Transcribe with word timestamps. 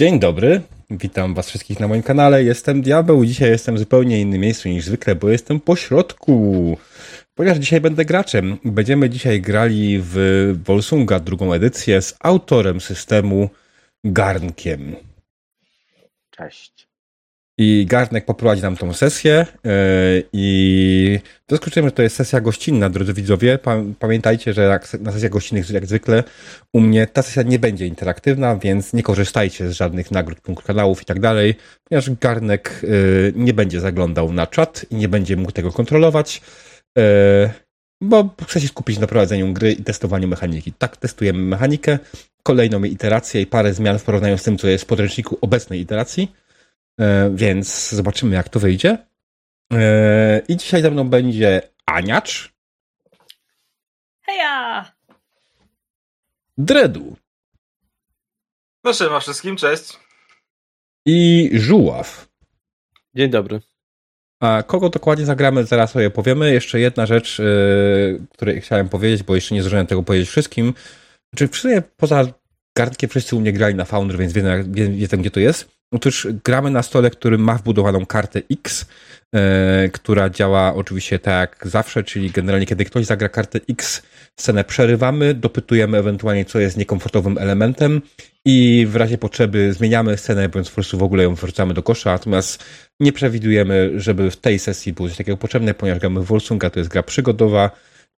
Dzień 0.00 0.18
dobry, 0.18 0.62
witam 0.90 1.34
was 1.34 1.48
wszystkich 1.48 1.80
na 1.80 1.88
moim 1.88 2.02
kanale. 2.02 2.44
Jestem 2.44 2.82
Diabeł. 2.82 3.24
Dzisiaj 3.24 3.50
jestem 3.50 3.74
w 3.74 3.78
zupełnie 3.78 4.20
innym 4.20 4.40
miejscu 4.40 4.68
niż 4.68 4.84
zwykle, 4.84 5.14
bo 5.14 5.28
jestem 5.28 5.60
po 5.60 5.76
środku. 5.76 6.78
Ponieważ 7.34 7.58
dzisiaj 7.58 7.80
będę 7.80 8.04
graczem. 8.04 8.58
Będziemy 8.64 9.10
dzisiaj 9.10 9.40
grali 9.40 9.98
w 10.02 10.16
Volsunga 10.64 11.20
drugą 11.20 11.52
edycję 11.52 12.02
z 12.02 12.16
autorem 12.20 12.80
systemu 12.80 13.50
Garnkiem. 14.04 14.96
Cześć. 16.30 16.89
I 17.62 17.86
Garnek 17.88 18.24
poprowadzi 18.24 18.62
nam 18.62 18.76
tą 18.76 18.92
sesję 18.92 19.46
yy, 19.64 19.70
i 20.32 21.18
zaskoczyłem, 21.50 21.88
że 21.88 21.92
to 21.92 22.02
jest 22.02 22.16
sesja 22.16 22.40
gościnna, 22.40 22.90
drodzy 22.90 23.12
widzowie. 23.12 23.58
Pamiętajcie, 23.98 24.52
że 24.52 24.62
jak 24.62 25.00
na 25.00 25.12
sesjach 25.12 25.32
gościnnych, 25.32 25.70
jak 25.70 25.86
zwykle, 25.86 26.24
u 26.72 26.80
mnie 26.80 27.06
ta 27.06 27.22
sesja 27.22 27.42
nie 27.42 27.58
będzie 27.58 27.86
interaktywna, 27.86 28.56
więc 28.56 28.92
nie 28.92 29.02
korzystajcie 29.02 29.68
z 29.68 29.72
żadnych 29.72 30.10
nagród, 30.10 30.38
kanałów 30.66 31.02
i 31.02 31.04
tak 31.04 31.20
dalej, 31.20 31.54
ponieważ 31.84 32.10
Garnek 32.10 32.80
yy, 32.82 33.32
nie 33.36 33.54
będzie 33.54 33.80
zaglądał 33.80 34.32
na 34.32 34.46
czat 34.46 34.86
i 34.90 34.94
nie 34.94 35.08
będzie 35.08 35.36
mógł 35.36 35.52
tego 35.52 35.72
kontrolować, 35.72 36.42
yy, 36.96 37.02
bo 38.02 38.34
chce 38.46 38.60
się 38.60 38.68
skupić 38.68 38.98
na 38.98 39.06
prowadzeniu 39.06 39.52
gry 39.52 39.72
i 39.72 39.84
testowaniu 39.84 40.28
mechaniki. 40.28 40.72
Tak, 40.72 40.96
testujemy 40.96 41.38
mechanikę, 41.38 41.98
kolejną 42.42 42.84
iterację 42.84 43.40
i 43.40 43.46
parę 43.46 43.74
zmian 43.74 43.98
w 43.98 44.02
porównaniu 44.04 44.38
z 44.38 44.42
tym, 44.42 44.58
co 44.58 44.68
jest 44.68 44.84
w 44.84 44.86
podręczniku 44.86 45.38
obecnej 45.40 45.80
iteracji. 45.80 46.32
E, 47.00 47.30
więc 47.34 47.90
zobaczymy, 47.90 48.36
jak 48.36 48.48
to 48.48 48.60
wyjdzie. 48.60 48.98
E, 49.72 50.42
I 50.48 50.56
dzisiaj 50.56 50.82
ze 50.82 50.90
mną 50.90 51.08
będzie 51.08 51.62
Aniacz. 51.86 52.52
Heja! 54.22 54.92
Dredu. 56.58 57.16
Proszę 58.82 59.10
ma 59.10 59.20
wszystkim, 59.20 59.56
cześć. 59.56 59.98
I 61.06 61.50
Żuław. 61.52 62.28
Dzień 63.14 63.30
dobry. 63.30 63.60
A 64.40 64.62
kogo 64.62 64.88
dokładnie 64.88 65.26
zagramy, 65.26 65.64
zaraz 65.64 65.90
sobie 65.90 66.10
powiemy. 66.10 66.52
Jeszcze 66.52 66.80
jedna 66.80 67.06
rzecz, 67.06 67.38
yy, 67.38 68.26
której 68.32 68.60
chciałem 68.60 68.88
powiedzieć, 68.88 69.22
bo 69.22 69.34
jeszcze 69.34 69.54
nie 69.54 69.62
zdążyłem 69.62 69.86
tego 69.86 70.02
powiedzieć 70.02 70.28
wszystkim. 70.28 70.74
Czy 71.36 71.46
znaczy, 71.46 71.82
poza 71.96 72.24
Garnkiem 72.76 73.10
wszyscy 73.10 73.36
u 73.36 73.40
mnie 73.40 73.52
grali 73.52 73.74
na 73.74 73.84
Founder, 73.84 74.18
więc 74.18 74.32
wiedzą, 74.32 74.48
wiedzą 74.72 75.16
gdzie 75.16 75.30
to 75.30 75.40
jest. 75.40 75.79
Otóż 75.92 76.28
gramy 76.44 76.70
na 76.70 76.82
stole, 76.82 77.10
który 77.10 77.38
ma 77.38 77.54
wbudowaną 77.54 78.06
kartę 78.06 78.42
X, 78.50 78.86
e, 79.34 79.88
która 79.88 80.30
działa 80.30 80.74
oczywiście 80.74 81.18
tak 81.18 81.56
jak 81.60 81.68
zawsze, 81.68 82.04
czyli 82.04 82.30
generalnie 82.30 82.66
kiedy 82.66 82.84
ktoś 82.84 83.06
zagra 83.06 83.28
kartę 83.28 83.60
X, 83.68 84.02
scenę 84.36 84.64
przerywamy, 84.64 85.34
dopytujemy 85.34 85.98
ewentualnie, 85.98 86.44
co 86.44 86.58
jest 86.58 86.76
niekomfortowym 86.76 87.38
elementem 87.38 88.02
i 88.44 88.86
w 88.90 88.96
razie 88.96 89.18
potrzeby 89.18 89.72
zmieniamy 89.72 90.16
scenę, 90.16 90.48
bądź 90.48 90.68
po 90.68 90.74
prostu 90.74 90.98
w 90.98 91.02
ogóle 91.02 91.22
ją 91.22 91.34
wrzucamy 91.34 91.74
do 91.74 91.82
kosza, 91.82 92.12
natomiast 92.12 92.64
nie 93.00 93.12
przewidujemy, 93.12 93.92
żeby 93.96 94.30
w 94.30 94.36
tej 94.36 94.58
sesji 94.58 94.92
było 94.92 95.08
coś 95.08 95.16
takiego 95.18 95.36
potrzebne, 95.36 95.74
ponieważ 95.74 96.00
gramy 96.00 96.20
w 96.20 96.24
Volsunga, 96.24 96.70
to 96.70 96.78
jest 96.78 96.90
gra 96.90 97.02
przygodowa 97.02 97.70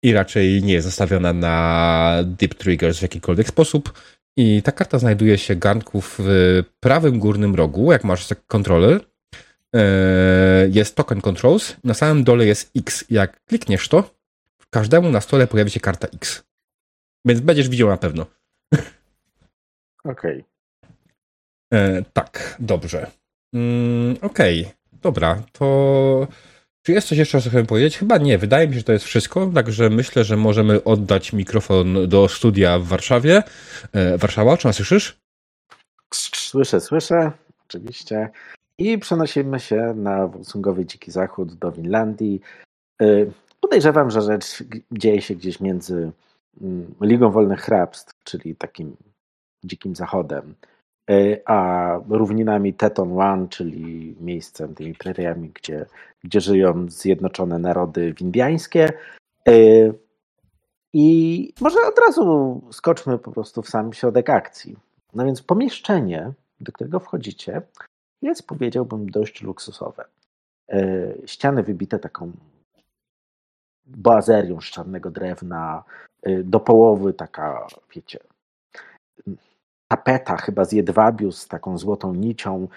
i 0.03 0.13
raczej 0.13 0.63
nie 0.63 0.73
jest 0.73 0.87
zastawiona 0.87 1.33
na 1.33 2.19
deep 2.27 2.55
triggers 2.55 2.99
w 2.99 3.03
jakikolwiek 3.03 3.49
sposób. 3.49 3.93
I 4.37 4.63
ta 4.63 4.73
karta 4.73 4.99
znajduje 4.99 5.39
się 5.39 5.57
garnków 5.57 6.17
w 6.23 6.63
prawym 6.81 7.19
górnym 7.19 7.55
rogu, 7.55 7.93
jak 7.93 8.05
masz 8.05 8.29
kontroler. 8.47 9.01
E, 9.75 10.69
jest 10.71 10.97
token 10.97 11.21
controls. 11.21 11.77
Na 11.85 11.95
samym 11.95 12.25
dole 12.25 12.47
jest 12.47 12.71
X. 12.77 13.05
Jak 13.11 13.45
klikniesz 13.45 13.89
to, 13.89 14.15
każdemu 14.71 15.11
na 15.11 15.21
stole 15.21 15.47
pojawi 15.47 15.71
się 15.71 15.81
karta 15.81 16.09
X. 16.09 16.45
Więc 17.25 17.41
będziesz 17.41 17.69
widział 17.69 17.89
na 17.89 17.97
pewno. 17.97 18.27
Okej. 20.05 20.45
Okay. 20.45 20.45
E, 21.73 22.03
tak, 22.13 22.57
dobrze. 22.61 23.11
Mm, 23.55 24.17
Okej, 24.23 24.61
okay. 24.61 24.75
dobra, 25.03 25.43
to 25.53 26.27
czy 26.83 26.93
jest 26.93 27.09
coś 27.09 27.19
jeszcze, 27.19 27.41
co 27.41 27.51
chcę 27.51 27.65
powiedzieć? 27.65 27.99
Chyba 27.99 28.19
nie. 28.19 28.39
Wydaje 28.39 28.69
mi 28.69 28.75
się, 28.75 28.79
że 28.79 28.85
to 28.85 28.93
jest 28.93 29.05
wszystko, 29.05 29.51
także 29.55 29.91
myślę, 29.91 30.25
że 30.25 30.37
możemy 30.37 30.85
oddać 30.85 31.33
mikrofon 31.33 32.09
do 32.09 32.29
studia 32.29 32.79
w 32.79 32.85
Warszawie. 32.85 33.43
E, 33.93 34.19
Warszawa, 34.19 34.57
czy 34.57 34.67
nas 34.67 34.77
słyszysz? 34.77 35.17
Słyszę, 36.15 36.81
słyszę, 36.81 37.33
oczywiście. 37.69 38.31
I 38.79 38.99
przenosimy 38.99 39.61
się 39.61 39.95
na 39.97 40.27
Wolsungowy 40.27 40.87
Dziki 40.87 41.11
Zachód 41.11 41.55
do 41.55 41.73
Winlandii. 41.73 42.41
E, 43.03 43.07
podejrzewam, 43.61 44.11
że 44.11 44.23
rzecz 44.23 44.65
dzieje 44.93 45.23
się 45.23 45.35
gdzieś 45.35 45.61
między 45.61 46.13
mm, 46.61 46.95
Ligą 47.01 47.31
Wolnych 47.31 47.61
Hrabstw, 47.61 48.15
czyli 48.25 48.57
takim 48.57 48.97
dzikim 49.65 49.97
zachodem, 49.97 50.55
E, 51.11 51.41
a 51.47 52.01
równinami 52.09 52.75
Teton 52.75 53.21
One, 53.21 53.49
czyli 53.49 54.17
miejscem, 54.21 54.75
tymi 54.75 54.95
preriami, 54.95 55.51
gdzie, 55.55 55.87
gdzie 56.25 56.41
żyją 56.41 56.87
zjednoczone 56.89 57.59
narody 57.59 58.13
windiańskie. 58.13 58.93
E, 59.49 59.53
I 60.93 61.55
może 61.61 61.79
od 61.81 61.99
razu 61.99 62.61
skoczmy 62.73 63.19
po 63.19 63.33
prostu 63.33 63.63
w 63.63 63.69
sam 63.69 63.93
środek 63.93 64.31
akcji. 64.31 64.77
No 65.15 65.25
więc 65.25 65.43
pomieszczenie, 65.43 66.33
do 66.61 66.73
którego 66.73 67.01
wchodzicie, 67.01 67.63
jest 68.23 68.47
powiedziałbym 68.47 69.11
dość 69.11 69.43
luksusowe. 69.43 70.05
E, 70.69 71.13
ściany 71.27 71.63
wybite 71.63 71.99
taką 71.99 72.33
boazerią 73.87 74.61
z 74.61 74.65
czarnego 74.65 75.11
drewna, 75.11 75.85
do 76.45 76.61
połowy 76.61 77.15
taka, 77.15 77.67
wiecie, 77.95 78.19
tapeta 79.89 80.37
chyba 80.37 80.65
z 80.65 80.73
jedwabiu 80.73 81.33
z 81.33 81.49
taką 81.49 81.79
złotą 81.79 82.15
nicią, 82.15 82.69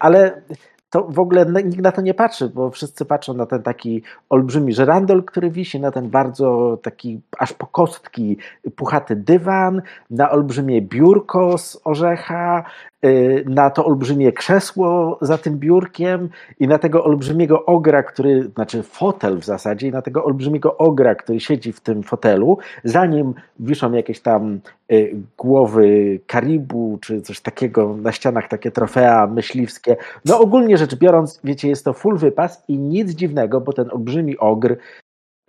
ale 0.00 0.42
to 0.90 1.04
w 1.08 1.18
ogóle 1.18 1.46
nikt 1.64 1.82
na 1.82 1.92
to 1.92 2.02
nie 2.02 2.14
patrzy, 2.14 2.48
bo 2.48 2.70
wszyscy 2.70 3.04
patrzą 3.04 3.34
na 3.34 3.46
ten 3.46 3.62
taki 3.62 4.02
olbrzymi 4.28 4.72
żerandol, 4.72 5.24
który 5.24 5.50
wisi, 5.50 5.80
na 5.80 5.90
ten 5.90 6.10
bardzo 6.10 6.78
taki 6.82 7.20
aż 7.38 7.52
po 7.52 7.66
kostki 7.66 8.36
puchaty 8.76 9.16
dywan, 9.16 9.82
na 10.10 10.30
olbrzymie 10.30 10.82
biurko 10.82 11.58
z 11.58 11.80
orzecha, 11.84 12.64
y, 13.04 13.44
na 13.48 13.70
to 13.70 13.84
olbrzymie 13.84 14.32
krzesło 14.32 15.18
za 15.20 15.38
tym 15.38 15.58
biurkiem 15.58 16.28
i 16.60 16.68
na 16.68 16.78
tego 16.78 17.04
olbrzymiego 17.04 17.66
ogra, 17.66 18.02
który, 18.02 18.50
znaczy 18.54 18.82
fotel 18.82 19.38
w 19.38 19.44
zasadzie, 19.44 19.88
i 19.88 19.90
na 19.90 20.02
tego 20.02 20.24
olbrzymiego 20.24 20.76
ogra, 20.76 21.14
który 21.14 21.40
siedzi 21.40 21.72
w 21.72 21.80
tym 21.80 22.02
fotelu, 22.02 22.58
za 22.84 23.06
nim 23.06 23.34
wiszą 23.58 23.92
jakieś 23.92 24.20
tam 24.20 24.60
y, 24.92 25.16
głowy 25.38 26.20
karibu, 26.26 26.98
czy 27.02 27.22
coś 27.22 27.40
takiego, 27.40 27.96
na 27.96 28.12
ścianach 28.12 28.48
takie 28.48 28.70
trofea 28.70 29.26
myśliwskie. 29.26 29.96
No 30.24 30.40
ogólnie 30.40 30.79
rzecz 30.80 30.94
biorąc, 30.94 31.40
wiecie, 31.44 31.68
jest 31.68 31.84
to 31.84 31.92
full 31.92 32.18
wypas 32.18 32.64
i 32.68 32.78
nic 32.78 33.10
dziwnego, 33.10 33.60
bo 33.60 33.72
ten 33.72 33.90
olbrzymi 33.90 34.38
ogr 34.38 34.76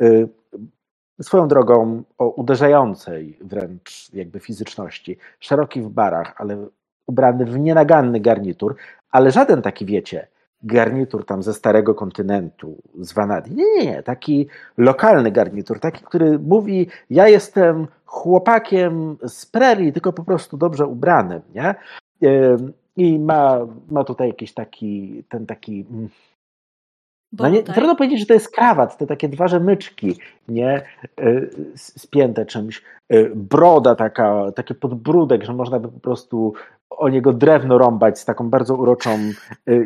y, 0.01 0.29
swoją 1.21 1.47
drogą 1.47 2.03
o 2.17 2.29
uderzającej 2.29 3.37
wręcz 3.41 4.13
jakby 4.13 4.39
fizyczności, 4.39 5.17
szeroki 5.39 5.81
w 5.81 5.89
barach, 5.89 6.33
ale 6.37 6.67
ubrany 7.07 7.45
w 7.45 7.59
nienaganny 7.59 8.19
garnitur, 8.19 8.75
ale 9.11 9.31
żaden 9.31 9.61
taki, 9.61 9.85
wiecie, 9.85 10.27
garnitur 10.63 11.25
tam 11.25 11.43
ze 11.43 11.53
starego 11.53 11.95
kontynentu, 11.95 12.77
z 12.99 13.13
Vanadii. 13.13 13.55
Nie, 13.55 13.65
nie, 13.75 13.85
nie, 13.85 14.03
taki 14.03 14.47
lokalny 14.77 15.31
garnitur, 15.31 15.79
taki, 15.79 16.03
który 16.03 16.39
mówi, 16.39 16.87
ja 17.09 17.27
jestem 17.27 17.87
chłopakiem 18.05 19.17
z 19.27 19.45
prerii, 19.45 19.93
tylko 19.93 20.13
po 20.13 20.23
prostu 20.23 20.57
dobrze 20.57 20.85
ubranym, 20.85 21.41
nie? 21.55 21.75
I 22.97 23.19
ma, 23.19 23.67
ma 23.91 24.03
tutaj 24.03 24.27
jakiś 24.27 24.53
taki, 24.53 25.23
ten 25.29 25.45
taki. 25.45 25.85
Mm, 25.91 26.09
no 27.39 27.49
nie, 27.49 27.63
trudno 27.63 27.95
powiedzieć, 27.95 28.19
że 28.19 28.25
to 28.25 28.33
jest 28.33 28.55
krawat, 28.55 28.97
te 28.97 29.07
takie 29.07 29.29
dwa 29.29 29.47
rzemyczki, 29.47 30.15
nie? 30.47 30.81
E, 31.21 31.41
spięte 31.75 32.45
czymś. 32.45 32.83
E, 33.09 33.29
broda 33.35 33.95
taka, 33.95 34.51
taki 34.51 34.75
podbródek, 34.75 35.43
że 35.43 35.53
można 35.53 35.79
by 35.79 35.87
po 35.87 35.99
prostu 35.99 36.53
o 36.89 37.09
niego 37.09 37.33
drewno 37.33 37.77
rąbać 37.77 38.19
z 38.19 38.25
taką 38.25 38.49
bardzo 38.49 38.75
uroczą 38.75 39.09
e, 39.11 39.31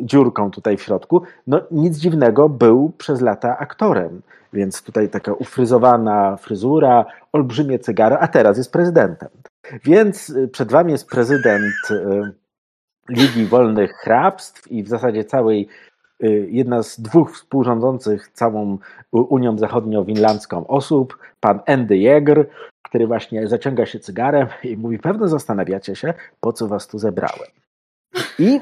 dziurką 0.02 0.52
tutaj 0.52 0.78
w 0.78 0.82
środku. 0.82 1.22
No 1.48 1.62
nic 1.72 1.98
dziwnego, 1.98 2.50
był 2.50 2.92
przez 2.98 3.22
lata 3.22 3.58
aktorem, 3.58 4.22
więc 4.54 4.84
tutaj 4.84 5.10
taka 5.10 5.34
ufryzowana 5.34 6.38
fryzura, 6.38 7.06
olbrzymie 7.34 7.80
cygaro, 7.80 8.20
a 8.20 8.28
teraz 8.28 8.58
jest 8.58 8.72
prezydentem. 8.72 9.30
Więc 9.84 10.34
przed 10.52 10.72
wami 10.72 10.92
jest 10.92 11.10
prezydent 11.10 11.74
Ligi 13.10 13.46
Wolnych 13.46 13.94
Hrabstw 13.94 14.72
i 14.72 14.84
w 14.84 14.88
zasadzie 14.88 15.24
całej 15.24 15.68
y, 16.24 16.48
jedna 16.52 16.84
z 16.84 17.00
dwóch 17.00 17.34
współrządzących 17.36 18.28
całą 18.34 18.78
Unią 19.12 19.56
Zachodnio-Winlandzką 19.56 20.66
osób, 20.68 21.18
pan 21.40 21.60
Andy 21.68 21.96
Jäger, 21.96 22.46
który 22.82 23.08
właśnie 23.08 23.48
zaciąga 23.48 23.86
się 23.86 24.00
cygarem 24.00 24.48
i 24.64 24.78
mówi, 24.78 25.00
pewno 25.00 25.28
zastanawiacie 25.28 25.96
się, 25.96 26.14
po 26.40 26.54
co 26.54 26.68
was 26.68 26.88
tu 26.88 27.00
zebrałem. 27.00 27.50
I 28.40 28.62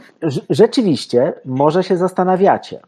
rzeczywiście, 0.50 1.34
może 1.46 1.84
się 1.84 1.98
zastanawiacie. 1.98 2.80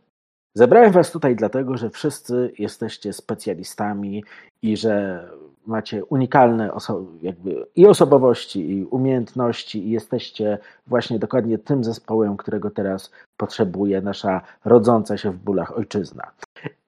Zebrałem 0.53 0.91
was 0.91 1.11
tutaj 1.11 1.35
dlatego, 1.35 1.77
że 1.77 1.89
wszyscy 1.89 2.53
jesteście 2.59 3.13
specjalistami 3.13 4.23
i 4.61 4.77
że 4.77 5.27
macie 5.67 6.05
unikalne 6.05 6.73
oso 6.73 7.05
jakby 7.21 7.65
i 7.75 7.85
osobowości, 7.85 8.71
i 8.71 8.85
umiejętności, 8.85 9.87
i 9.87 9.91
jesteście 9.91 10.57
właśnie 10.87 11.19
dokładnie 11.19 11.57
tym 11.57 11.83
zespołem, 11.83 12.37
którego 12.37 12.71
teraz 12.71 13.11
potrzebuje 13.37 14.01
nasza 14.01 14.41
rodząca 14.65 15.17
się 15.17 15.31
w 15.31 15.37
bólach 15.37 15.77
ojczyzna. 15.77 16.31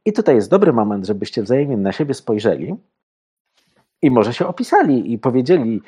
I 0.06 0.14
tutaj 0.14 0.36
jest 0.36 0.50
dobry 0.50 0.74
moment, 0.74 1.06
żebyście 1.06 1.44
wzajemnie 1.44 1.78
na 1.78 1.92
siebie 1.92 2.14
spojrzeli 2.14 2.76
i 4.02 4.12
może 4.12 4.34
się 4.34 4.48
opisali 4.48 5.14
i 5.14 5.18
powiedzieli, 5.18 5.82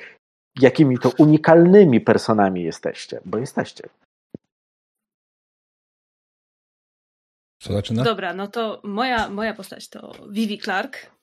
jakimi 0.59 0.99
to 0.99 1.11
unikalnymi 1.17 2.01
personami 2.01 2.63
jesteście, 2.63 3.21
bo 3.25 3.37
jesteście. 3.37 3.89
Co 7.61 7.73
zaczyna? 7.73 8.03
Dobra, 8.03 8.33
no 8.33 8.47
to 8.47 8.81
moja, 8.83 9.29
moja 9.29 9.53
postać 9.53 9.89
to 9.89 10.11
Vivi 10.29 10.59
Clark. 10.59 11.18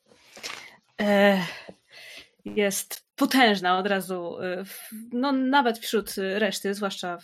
Jest 2.44 3.06
potężna 3.16 3.78
od 3.78 3.87
razu, 3.87 4.40
e, 4.40 4.64
no 5.12 5.32
nawet 5.32 5.78
wśród 5.78 6.14
reszty, 6.16 6.75
zwłaszcza 6.75 7.19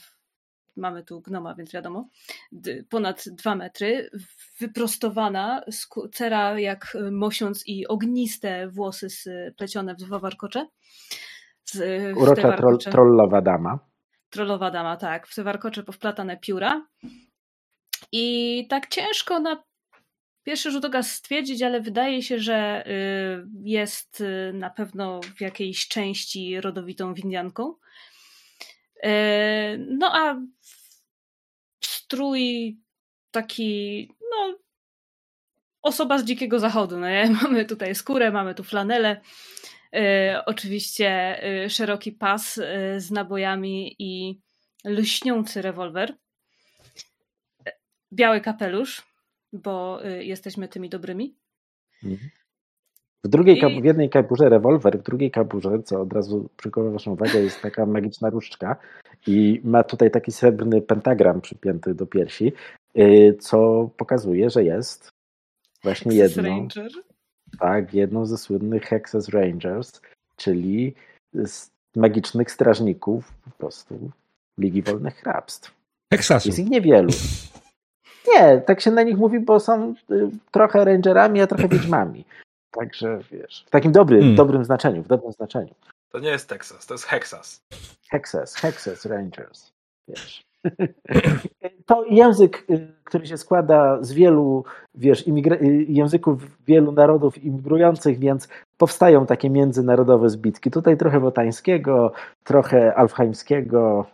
mamy 0.77 1.05
tu 1.05 1.21
gnoma, 1.21 1.55
więc 1.55 1.73
wiadomo, 1.73 2.09
ponad 2.89 3.25
dwa 3.27 3.55
metry, 3.55 4.11
wyprostowana, 4.61 5.63
cera 6.13 6.61
jak 6.61 6.97
mosiąc 7.11 7.67
i 7.67 7.87
ogniste 7.87 8.69
włosy 8.69 9.09
splecione 9.11 9.95
w 9.95 9.99
dwa 9.99 10.19
warkocze. 10.19 10.67
Z, 11.65 11.83
Urocza 12.17 12.57
troll, 12.57 12.79
trollowa 12.79 13.41
dama. 13.41 13.79
Trollowa 14.31 14.71
dama, 14.71 14.97
tak. 14.97 15.27
W 15.27 15.35
te 15.35 15.43
warkocze 15.43 15.83
powplatane 15.83 16.37
pióra. 16.37 16.87
I 18.13 18.67
tak 18.71 18.89
ciężko 18.89 19.41
na 19.41 19.63
pierwszy 20.43 20.71
rzut 20.71 20.85
oka 20.85 21.03
stwierdzić, 21.03 21.63
ale 21.63 21.81
wydaje 21.81 22.23
się, 22.23 22.39
że 22.39 22.85
y, 22.87 23.47
jest 23.65 24.21
y, 24.21 24.53
na 24.55 24.71
pewno 24.71 25.21
w 25.37 25.41
jakiejś 25.41 25.89
części 25.89 26.61
rodowitą 26.61 27.15
windianką. 27.15 27.75
Y, 29.05 29.09
no 29.79 30.11
a 30.13 30.41
strój 31.85 32.77
taki, 33.31 34.09
no, 34.31 34.59
osoba 35.83 36.19
z 36.19 36.25
dzikiego 36.25 36.59
zachodu. 36.59 36.99
No 36.99 37.09
nie? 37.09 37.31
Mamy 37.43 37.65
tutaj 37.65 37.95
skórę, 37.95 38.31
mamy 38.31 38.55
tu 38.55 38.65
flanelę. 38.65 39.21
Oczywiście 40.47 41.41
szeroki 41.69 42.13
pas 42.13 42.55
z 42.97 43.11
nabojami 43.11 43.97
i 43.99 44.41
lśniący 44.85 45.63
rewolwer 45.63 46.17
biały 48.13 48.41
kapelusz, 48.41 49.03
bo 49.53 50.07
y, 50.07 50.25
jesteśmy 50.25 50.69
tymi 50.69 50.89
dobrymi. 50.89 51.35
Mhm. 52.05 52.31
W, 53.25 53.29
drugiej, 53.29 53.59
I... 53.59 53.83
w 53.83 53.85
jednej 53.85 54.11
kaburze 54.11 54.49
rewolwer, 54.49 54.99
w 54.99 55.03
drugiej 55.03 55.31
kaburze, 55.31 55.83
co 55.83 56.01
od 56.01 56.13
razu 56.13 56.49
przykuwa 56.57 56.91
waszą 56.91 57.13
uwagę, 57.13 57.43
jest 57.43 57.63
taka 57.63 57.87
magiczna 57.87 58.31
różdżka 58.31 58.77
i 59.27 59.61
ma 59.65 59.85
tutaj 59.85 60.11
taki 60.11 60.33
srebrny 60.33 60.83
pentagram 60.83 61.41
przypięty 61.41 61.95
do 61.95 62.07
piersi, 62.07 62.53
y, 62.99 63.37
co 63.41 63.91
pokazuje, 63.97 64.51
że 64.51 64.65
jest 64.65 65.13
właśnie 65.83 66.13
Hexas 66.13 66.37
jedną, 66.37 66.51
Ranger? 66.51 66.91
tak, 67.59 67.95
jedną 67.95 68.27
ze 68.27 68.39
słynnych 68.39 68.85
Hexas 68.85 69.29
Rangers, 69.29 70.01
czyli 70.37 70.95
z 71.35 71.71
magicznych 71.97 72.51
strażników 72.51 73.35
po 73.45 73.51
prostu 73.51 74.11
Ligi 74.59 74.83
Wolnych 74.83 75.17
Hrabstw. 75.17 75.75
Hexasu. 76.13 76.49
Jest 76.49 76.59
ich 76.59 76.71
niewielu. 76.71 77.11
Nie, 78.29 78.61
tak 78.61 78.81
się 78.81 78.91
na 78.91 79.03
nich 79.03 79.17
mówi, 79.17 79.41
bo 79.41 79.61
są 79.61 79.95
y, 80.11 80.31
trochę 80.51 80.85
rangerami, 80.85 81.41
a 81.41 81.47
trochę 81.47 81.69
wiedźmami. 81.69 82.25
Także 82.81 83.19
wiesz, 83.33 83.65
w 83.67 83.71
takim 83.71 83.93
dobrym, 83.93 84.21
hmm. 84.21 84.37
dobrym 84.37 84.65
znaczeniu, 84.65 85.03
w 85.03 85.09
dobrym 85.09 85.33
znaczeniu. 85.33 85.75
To 86.11 86.19
nie 86.19 86.29
jest 86.29 86.49
Texas, 86.49 86.87
to 86.87 86.95
jest 86.95 87.05
Hexas. 87.05 87.63
Hexas, 88.11 88.55
Hexas 88.55 89.07
Rangers, 89.07 89.73
wiesz. 90.09 90.45
To 91.87 92.05
język, 92.05 92.65
y, 92.71 92.89
który 93.05 93.27
się 93.27 93.37
składa 93.37 93.99
z 94.03 94.13
wielu, 94.13 94.65
wiesz, 94.95 95.27
y, 95.27 95.87
języków 95.89 96.65
wielu 96.67 96.93
narodów 96.93 97.45
imigrujących, 97.45 98.19
więc 98.19 98.49
powstają 98.79 99.27
takie 99.27 99.51
międzynarodowe 99.51 100.31
zbitki. 100.31 100.71
Tutaj 100.71 100.97
trochę 100.97 101.21
wotańskiego, 101.21 102.13
trochę 102.45 102.95
alfheimskiego, 102.95 104.07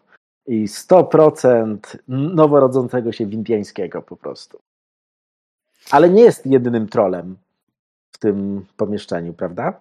i 0.48 0.66
100% 0.66 1.78
noworodzącego 2.08 3.12
się 3.12 3.26
windiańskiego 3.26 4.02
po 4.02 4.16
prostu. 4.16 4.60
Ale 5.90 6.10
nie 6.10 6.22
jest 6.22 6.46
jedynym 6.46 6.88
trolem 6.88 7.36
w 8.12 8.18
tym 8.18 8.66
pomieszczeniu, 8.76 9.34
prawda? 9.34 9.80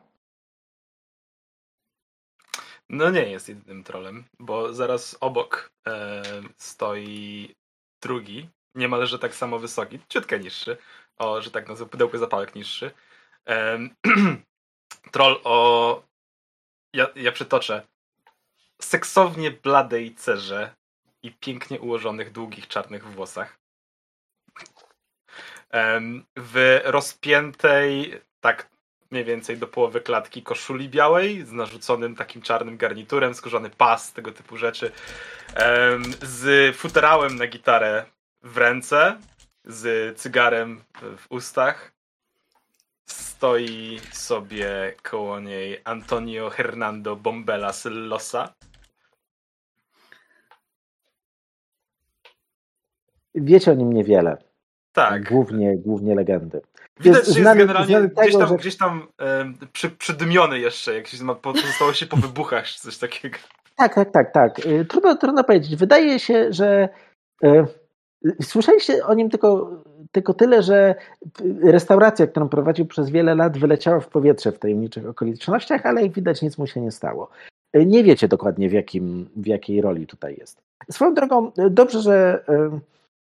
No 2.89 3.09
nie 3.09 3.31
jest 3.31 3.49
jedynym 3.49 3.83
trolem, 3.83 4.23
bo 4.39 4.73
zaraz 4.73 5.17
obok 5.19 5.71
e, 5.87 6.23
stoi 6.57 7.55
drugi, 8.01 8.49
niemalże 8.75 9.19
tak 9.19 9.35
samo 9.35 9.59
wysoki, 9.59 9.99
ciutkę 10.09 10.39
niższy, 10.39 10.77
o, 11.17 11.41
że 11.41 11.51
tak 11.51 11.67
nazwę, 11.67 11.85
pudełko 11.85 12.17
zapałek 12.17 12.55
niższy. 12.55 12.91
E, 13.47 13.79
troll 15.13 15.41
o... 15.43 16.03
Ja, 16.93 17.07
ja 17.15 17.31
przytoczę 17.31 17.87
seksownie 18.81 19.51
bladej 19.51 20.15
cerze 20.15 20.75
i 21.23 21.31
pięknie 21.31 21.79
ułożonych 21.79 22.31
długich 22.31 22.67
czarnych 22.67 23.03
włosach. 23.03 23.59
W 26.35 26.81
rozpiętej, 26.83 28.21
tak 28.41 28.69
mniej 29.11 29.23
więcej 29.23 29.57
do 29.57 29.67
połowy 29.67 30.01
klatki 30.01 30.43
koszuli 30.43 30.89
białej 30.89 31.45
z 31.45 31.51
narzuconym 31.51 32.15
takim 32.15 32.41
czarnym 32.41 32.77
garniturem, 32.77 33.33
skórzany 33.33 33.69
pas, 33.69 34.13
tego 34.13 34.31
typu 34.31 34.57
rzeczy. 34.57 34.91
Z 36.21 36.75
futerałem 36.77 37.35
na 37.35 37.47
gitarę 37.47 38.05
w 38.43 38.57
ręce, 38.57 39.17
z 39.65 40.17
cygarem 40.19 40.83
w 41.17 41.25
ustach 41.29 41.91
stoi 43.05 43.99
sobie 44.11 44.93
koło 45.03 45.39
niej 45.39 45.81
Antonio 45.83 46.49
Hernando 46.49 47.15
Bombela 47.15 47.73
Losa. 47.85 48.53
Wiecie 53.41 53.71
o 53.71 53.75
nim 53.75 53.93
niewiele. 53.93 54.37
Tak. 54.93 55.29
Głównie, 55.29 55.77
głównie 55.77 56.15
legendy. 56.15 56.61
Widać, 56.99 57.19
jest 57.19 57.33
że 57.33 57.39
jest 57.39 57.57
generalnie 57.57 58.09
gdzieś 58.09 58.37
tam, 58.37 58.47
że... 58.47 58.55
gdzieś 58.55 58.77
tam 58.77 59.07
e, 59.21 59.53
przy, 59.73 59.89
przydymiony 59.89 60.59
jeszcze, 60.59 60.95
jakieś 60.95 61.21
ma, 61.21 61.35
pozostało 61.35 61.93
się 61.93 62.05
po 62.05 62.17
wybuchach, 62.17 62.65
czy 62.65 62.79
coś 62.79 62.97
takiego. 62.97 63.37
Tak, 63.75 63.95
tak, 63.95 64.11
tak, 64.11 64.33
tak. 64.33 64.65
Y, 64.65 64.85
trudno, 64.85 65.15
trudno 65.15 65.43
powiedzieć. 65.43 65.75
Wydaje 65.75 66.19
się, 66.19 66.53
że 66.53 66.89
e, 67.43 67.65
słyszeliście 68.41 69.05
o 69.05 69.13
nim 69.13 69.29
tylko 69.29 69.71
tylko 70.11 70.33
tyle, 70.33 70.63
że 70.63 70.95
restauracja, 71.63 72.27
którą 72.27 72.49
prowadził 72.49 72.85
przez 72.85 73.09
wiele 73.09 73.35
lat, 73.35 73.57
wyleciała 73.57 73.99
w 73.99 74.07
powietrze 74.07 74.51
w 74.51 74.59
tajemniczych 74.59 75.07
okolicznościach, 75.07 75.85
ale 75.85 76.01
jak 76.01 76.11
widać, 76.11 76.41
nic 76.41 76.57
mu 76.57 76.67
się 76.67 76.81
nie 76.81 76.91
stało. 76.91 77.29
Nie 77.73 78.03
wiecie 78.03 78.27
dokładnie, 78.27 78.69
w, 78.69 78.73
jakim, 78.73 79.29
w 79.35 79.47
jakiej 79.47 79.81
roli 79.81 80.07
tutaj 80.07 80.35
jest. 80.39 80.61
Swoją 80.91 81.13
drogą, 81.13 81.51
dobrze, 81.69 82.01
że 82.01 82.43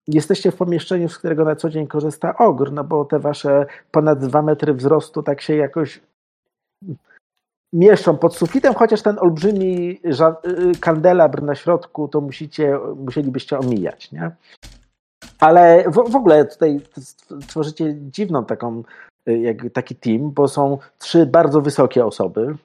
jesteście 0.08 0.52
w 0.52 0.56
pomieszczeniu, 0.56 1.10
z 1.10 1.18
którego 1.18 1.46
na 1.46 1.56
co 1.56 1.70
dzień 1.70 1.88
korzysta 1.88 2.38
ogr, 2.38 2.72
no 2.72 2.84
bo 2.84 3.06
te 3.06 3.20
wasze 3.20 3.66
ponad 3.92 4.20
dwa 4.20 4.42
metry 4.42 4.74
wzrostu 4.74 5.24
tak 5.24 5.42
się 5.42 5.56
jakoś 5.56 6.02
mieszczą 7.74 8.18
pod 8.18 8.36
sufitem, 8.36 8.74
chociaż 8.74 9.02
ten 9.02 9.20
olbrzymi 9.20 10.00
y, 10.46 10.80
kandelabr 10.80 11.44
na 11.44 11.56
środku 11.56 12.08
to 12.08 12.22
musicie, 12.22 12.80
musielibyście 12.96 13.60
omijać, 13.60 14.12
nie? 14.12 14.32
Ale 15.40 15.84
w, 15.88 16.12
w 16.12 16.16
ogóle 16.16 16.46
tutaj 16.46 16.80
tworzycie 17.48 17.96
dziwną 17.98 18.46
taką, 18.46 18.84
y, 19.30 19.38
jak 19.38 19.58
taki 19.74 19.96
team, 19.96 20.32
bo 20.32 20.48
są 20.48 20.78
trzy 20.98 21.26
bardzo 21.26 21.62
wysokie 21.62 22.06
osoby 22.06 22.56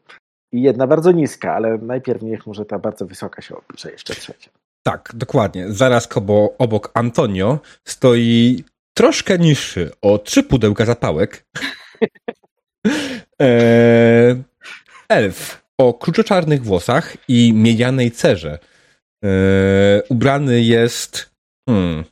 i 0.53 0.63
jedna 0.63 0.87
bardzo 0.87 1.13
niska, 1.13 1.55
ale 1.55 1.79
najpierw 1.79 2.23
niech 2.23 2.47
może 2.47 2.65
ta 2.65 2.79
bardzo 2.79 3.07
wysoka 3.07 3.43
się 3.43 3.57
opisze 3.57 3.91
jeszcze 3.91 4.15
trzecia. 4.15 4.51
Tak, 4.89 5.13
dokładnie. 5.15 5.73
Zaraz 5.73 6.07
kobo, 6.07 6.55
obok 6.59 6.91
Antonio 6.95 7.59
stoi 7.85 8.65
troszkę 8.95 9.39
niższy 9.39 9.91
o 10.03 10.19
trzy 10.19 10.43
pudełka 10.43 10.85
zapałek. 10.85 11.47
e, 13.43 14.43
elf 15.09 15.63
o 15.79 15.95
kruczoczarnych 15.95 16.63
włosach 16.65 17.17
i 17.29 17.53
miedzianej 17.53 18.11
cerze. 18.11 18.59
E, 19.25 19.29
ubrany 20.09 20.63
jest 20.63 21.31
hmm, 21.69 22.05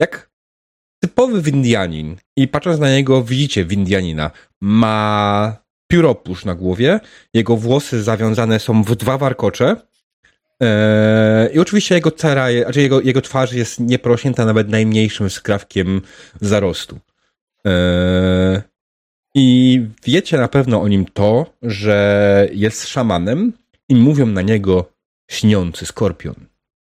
jak 0.00 0.30
typowy 1.02 1.42
Windianin 1.42 2.16
i 2.36 2.48
patrząc 2.48 2.80
na 2.80 2.90
niego 2.90 3.22
widzicie 3.22 3.64
Windianina. 3.64 4.30
Ma 4.60 5.56
pióropusz 5.90 6.44
na 6.44 6.54
głowie, 6.54 7.00
jego 7.34 7.56
włosy 7.56 8.02
zawiązane 8.02 8.58
są 8.58 8.82
w 8.82 8.96
dwa 8.96 9.18
warkocze 9.18 9.89
i 11.54 11.58
oczywiście 11.58 11.94
jego 11.94 12.10
cera, 12.10 12.52
znaczy 12.62 12.80
jego, 12.80 13.00
jego 13.00 13.20
twarz 13.20 13.52
jest 13.52 13.80
nieprosięta 13.80 14.44
nawet 14.44 14.68
najmniejszym 14.68 15.30
skrawkiem 15.30 16.00
zarostu. 16.40 16.98
Eee, 17.64 18.60
I 19.34 19.80
wiecie 20.04 20.38
na 20.38 20.48
pewno 20.48 20.80
o 20.82 20.88
nim 20.88 21.04
to, 21.04 21.54
że 21.62 22.48
jest 22.52 22.88
szamanem 22.88 23.52
i 23.88 23.96
mówią 23.96 24.26
na 24.26 24.42
niego 24.42 24.92
śniący 25.30 25.86
skorpion. 25.86 26.34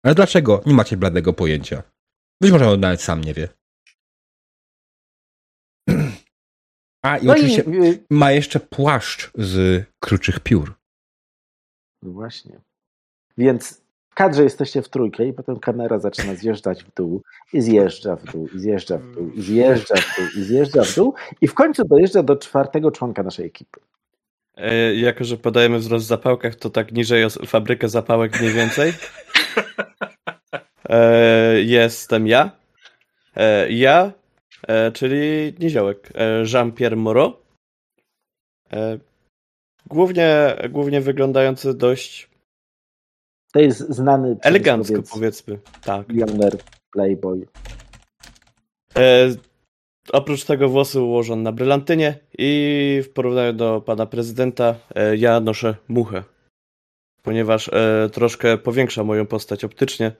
Ale 0.03 0.15
dlaczego? 0.15 0.61
Nie 0.65 0.73
macie 0.73 0.97
bladego 0.97 1.33
pojęcia. 1.33 1.83
Być 2.41 2.51
może 2.51 2.69
on 2.69 2.79
nawet 2.79 3.01
sam 3.01 3.23
nie 3.23 3.33
wie. 3.33 3.47
A 7.05 7.17
i 7.17 7.25
No 7.25 7.33
oczywiście 7.33 7.61
i 7.61 8.13
ma 8.13 8.31
jeszcze 8.31 8.59
płaszcz 8.59 9.31
z 9.35 9.85
kruczych 9.99 10.39
piór. 10.39 10.73
no 12.03 12.11
właśnie. 12.11 12.61
Więc 13.37 13.81
w 14.09 14.13
kadrze 14.13 14.43
jesteście 14.43 14.81
w 14.81 14.89
trójkę 14.89 15.25
i 15.25 15.33
potem 15.33 15.59
kamera 15.59 15.99
zaczyna 15.99 16.35
zjeżdżać 16.35 16.83
w 16.83 16.93
dół 16.93 17.21
i 17.53 17.61
zjeżdża 17.61 18.15
w 18.15 18.23
dół 18.23 18.47
i 18.55 18.59
zjeżdża 18.59 18.97
w 18.97 19.15
dół 19.15 19.31
i 19.31 19.41
zjeżdża 19.41 19.95
w 19.95 20.17
dół 20.17 20.27
i 20.37 20.43
zjeżdża 20.43 20.83
w 20.83 20.95
dół 20.95 21.13
i 21.41 21.47
w 21.47 21.53
końcu 21.53 21.83
dojeżdża 21.83 22.23
do 22.23 22.35
czwartego 22.35 22.91
członka 22.91 23.23
naszej 23.23 23.45
ekipy. 23.45 23.79
E, 24.57 24.95
jako, 24.95 25.23
że 25.23 25.37
podajemy 25.37 25.79
wzrost 25.79 26.05
w 26.05 26.07
zapałkach, 26.07 26.55
to 26.55 26.69
tak 26.69 26.91
niżej 26.91 27.25
o 27.25 27.29
fabrykę 27.29 27.89
zapałek 27.89 28.39
mniej 28.39 28.53
więcej. 28.53 28.93
E, 30.89 31.61
jestem 31.61 32.27
ja. 32.27 32.51
E, 33.35 33.71
ja, 33.71 34.11
e, 34.67 34.91
czyli 34.91 35.53
niziołek. 35.59 36.09
E, 36.15 36.43
Jean-Pierre 36.53 36.95
Moreau. 36.95 37.33
E, 38.73 38.97
głównie, 39.85 40.55
głównie 40.69 41.01
wyglądający 41.01 41.73
dość 41.73 42.30
To 43.53 43.59
jest 43.59 43.79
znany 43.79 44.37
elegancko, 44.41 44.95
cudzysłowiec, 44.95 45.41
powiedzmy. 45.41 45.71
Tak. 45.83 46.09
milioner, 46.09 46.57
playboy. 46.91 47.47
E, 48.97 49.29
oprócz 50.11 50.43
tego 50.45 50.69
włosy 50.69 51.01
ułożone 51.01 51.41
na 51.41 51.51
brylantynie 51.51 52.19
i 52.37 53.01
w 53.05 53.09
porównaniu 53.09 53.53
do 53.53 53.81
pana 53.81 54.05
prezydenta 54.05 54.75
e, 54.95 55.17
ja 55.17 55.39
noszę 55.39 55.75
muchę, 55.87 56.23
ponieważ 57.23 57.69
e, 57.69 58.09
troszkę 58.13 58.57
powiększa 58.57 59.03
moją 59.03 59.25
postać 59.25 59.63
optycznie 59.63 60.11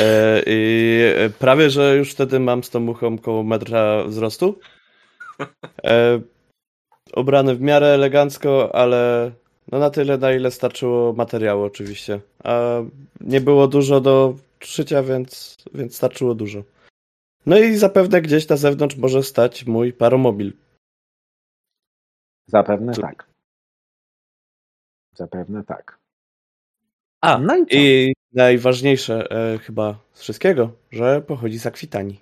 e, 0.00 0.42
i 0.46 1.00
prawie, 1.38 1.70
że 1.70 1.96
już 1.96 2.12
wtedy 2.12 2.40
mam 2.40 2.64
z 2.64 2.70
tą 2.70 2.80
muchą 2.80 3.18
koło 3.18 3.42
metra 3.42 4.04
wzrostu. 4.04 4.58
E, 5.84 6.20
ubrany 7.16 7.54
w 7.54 7.60
miarę 7.60 7.86
elegancko, 7.86 8.74
ale 8.74 9.32
no 9.72 9.78
na 9.78 9.90
tyle, 9.90 10.18
na 10.18 10.32
ile 10.32 10.50
starczyło 10.50 11.12
materiału 11.12 11.62
oczywiście. 11.62 12.20
A 12.44 12.80
nie 13.20 13.40
było 13.40 13.68
dużo 13.68 14.00
do 14.00 14.34
szycia, 14.60 15.02
więc, 15.02 15.56
więc 15.74 15.96
starczyło 15.96 16.34
dużo. 16.34 16.62
No 17.46 17.58
i 17.58 17.76
zapewne 17.76 18.22
gdzieś 18.22 18.48
na 18.48 18.56
zewnątrz 18.56 18.96
może 18.96 19.22
stać 19.22 19.66
mój 19.66 19.92
paromobil. 19.92 20.52
Zapewne 22.46 22.92
tak. 22.94 23.26
Zapewne 25.14 25.64
tak. 25.64 25.98
A, 27.20 27.38
No 27.38 27.56
i 27.56 27.66
co? 27.66 27.76
i 27.76 28.14
najważniejsze 28.32 29.30
e, 29.30 29.58
chyba 29.58 29.98
z 30.12 30.20
wszystkiego, 30.20 30.72
że 30.90 31.22
pochodzi 31.22 31.58
z 31.58 31.66
Akwitanii. 31.66 32.20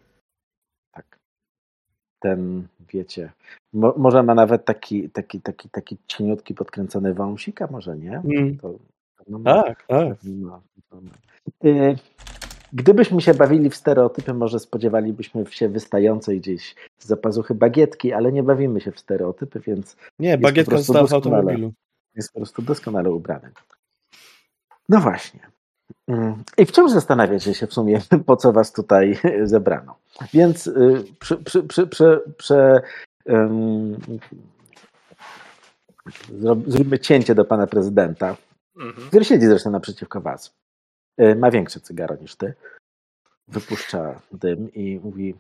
Tak. 0.92 1.18
Ten, 2.20 2.68
wiecie, 2.92 3.32
mo, 3.76 3.94
może 3.96 4.22
ma 4.22 4.34
nawet 4.34 4.64
taki, 4.64 5.10
taki, 5.10 5.40
taki, 5.40 5.68
taki 5.70 5.96
cieniutki 6.06 6.54
podkręcony 6.54 7.14
wąsik, 7.14 7.62
a 7.62 7.66
może 7.66 7.96
nie? 7.96 8.22
Mm. 8.24 8.58
To, 8.58 8.74
no 9.28 9.38
ma, 9.38 9.62
Tak, 9.62 9.86
tak. 9.86 10.18
ma, 10.24 10.60
to 10.90 10.96
ma. 11.00 11.10
Y, 11.70 11.96
Gdybyśmy 12.72 13.20
się 13.20 13.34
bawili 13.34 13.70
w 13.70 13.76
stereotypy, 13.76 14.34
może 14.34 14.58
spodziewalibyśmy 14.58 15.46
się 15.50 15.68
wystającej 15.68 16.40
gdzieś 16.40 16.74
z 16.98 17.06
zapazuchy 17.06 17.54
bagietki, 17.54 18.12
ale 18.12 18.32
nie 18.32 18.42
bawimy 18.42 18.80
się 18.80 18.92
w 18.92 19.00
stereotypy, 19.00 19.60
więc 19.60 19.96
Nie, 20.18 20.38
bagietka 20.38 20.76
została 20.78 21.06
w 21.06 21.12
automobilu. 21.12 21.72
jest 22.14 22.32
po 22.32 22.38
prostu 22.40 22.62
doskonale 22.62 23.10
ubrany. 23.10 23.50
No 24.88 25.00
właśnie. 25.00 25.40
Mm, 26.08 26.42
I 26.58 26.66
wciąż 26.66 26.92
zastanawiacie 26.92 27.54
się 27.54 27.66
w 27.66 27.72
sumie, 27.72 28.00
po 28.26 28.36
co 28.36 28.52
was 28.52 28.72
tutaj 28.72 29.18
zebrano. 29.44 29.96
Więc 30.32 30.66
y, 30.66 31.04
przy, 31.20 31.36
przy, 32.38 32.70
zróbmy 36.66 36.98
cięcie 36.98 37.34
do 37.34 37.44
pana 37.44 37.66
prezydenta, 37.66 38.36
Mhm. 38.76 39.08
który 39.08 39.24
siedzi 39.24 39.46
zresztą 39.46 39.70
naprzeciwko 39.70 40.20
was. 40.20 40.54
Y, 41.20 41.36
Ma 41.36 41.50
większe 41.50 41.80
cygaro 41.80 42.16
niż 42.16 42.36
ty. 42.36 42.54
Wypuszcza 43.48 44.20
dym 44.32 44.72
i 44.72 45.00
mówi: 45.04 45.34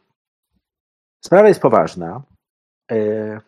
Sprawa 1.24 1.48
jest 1.48 1.60
poważna 1.60 2.22
y, 2.92 3.40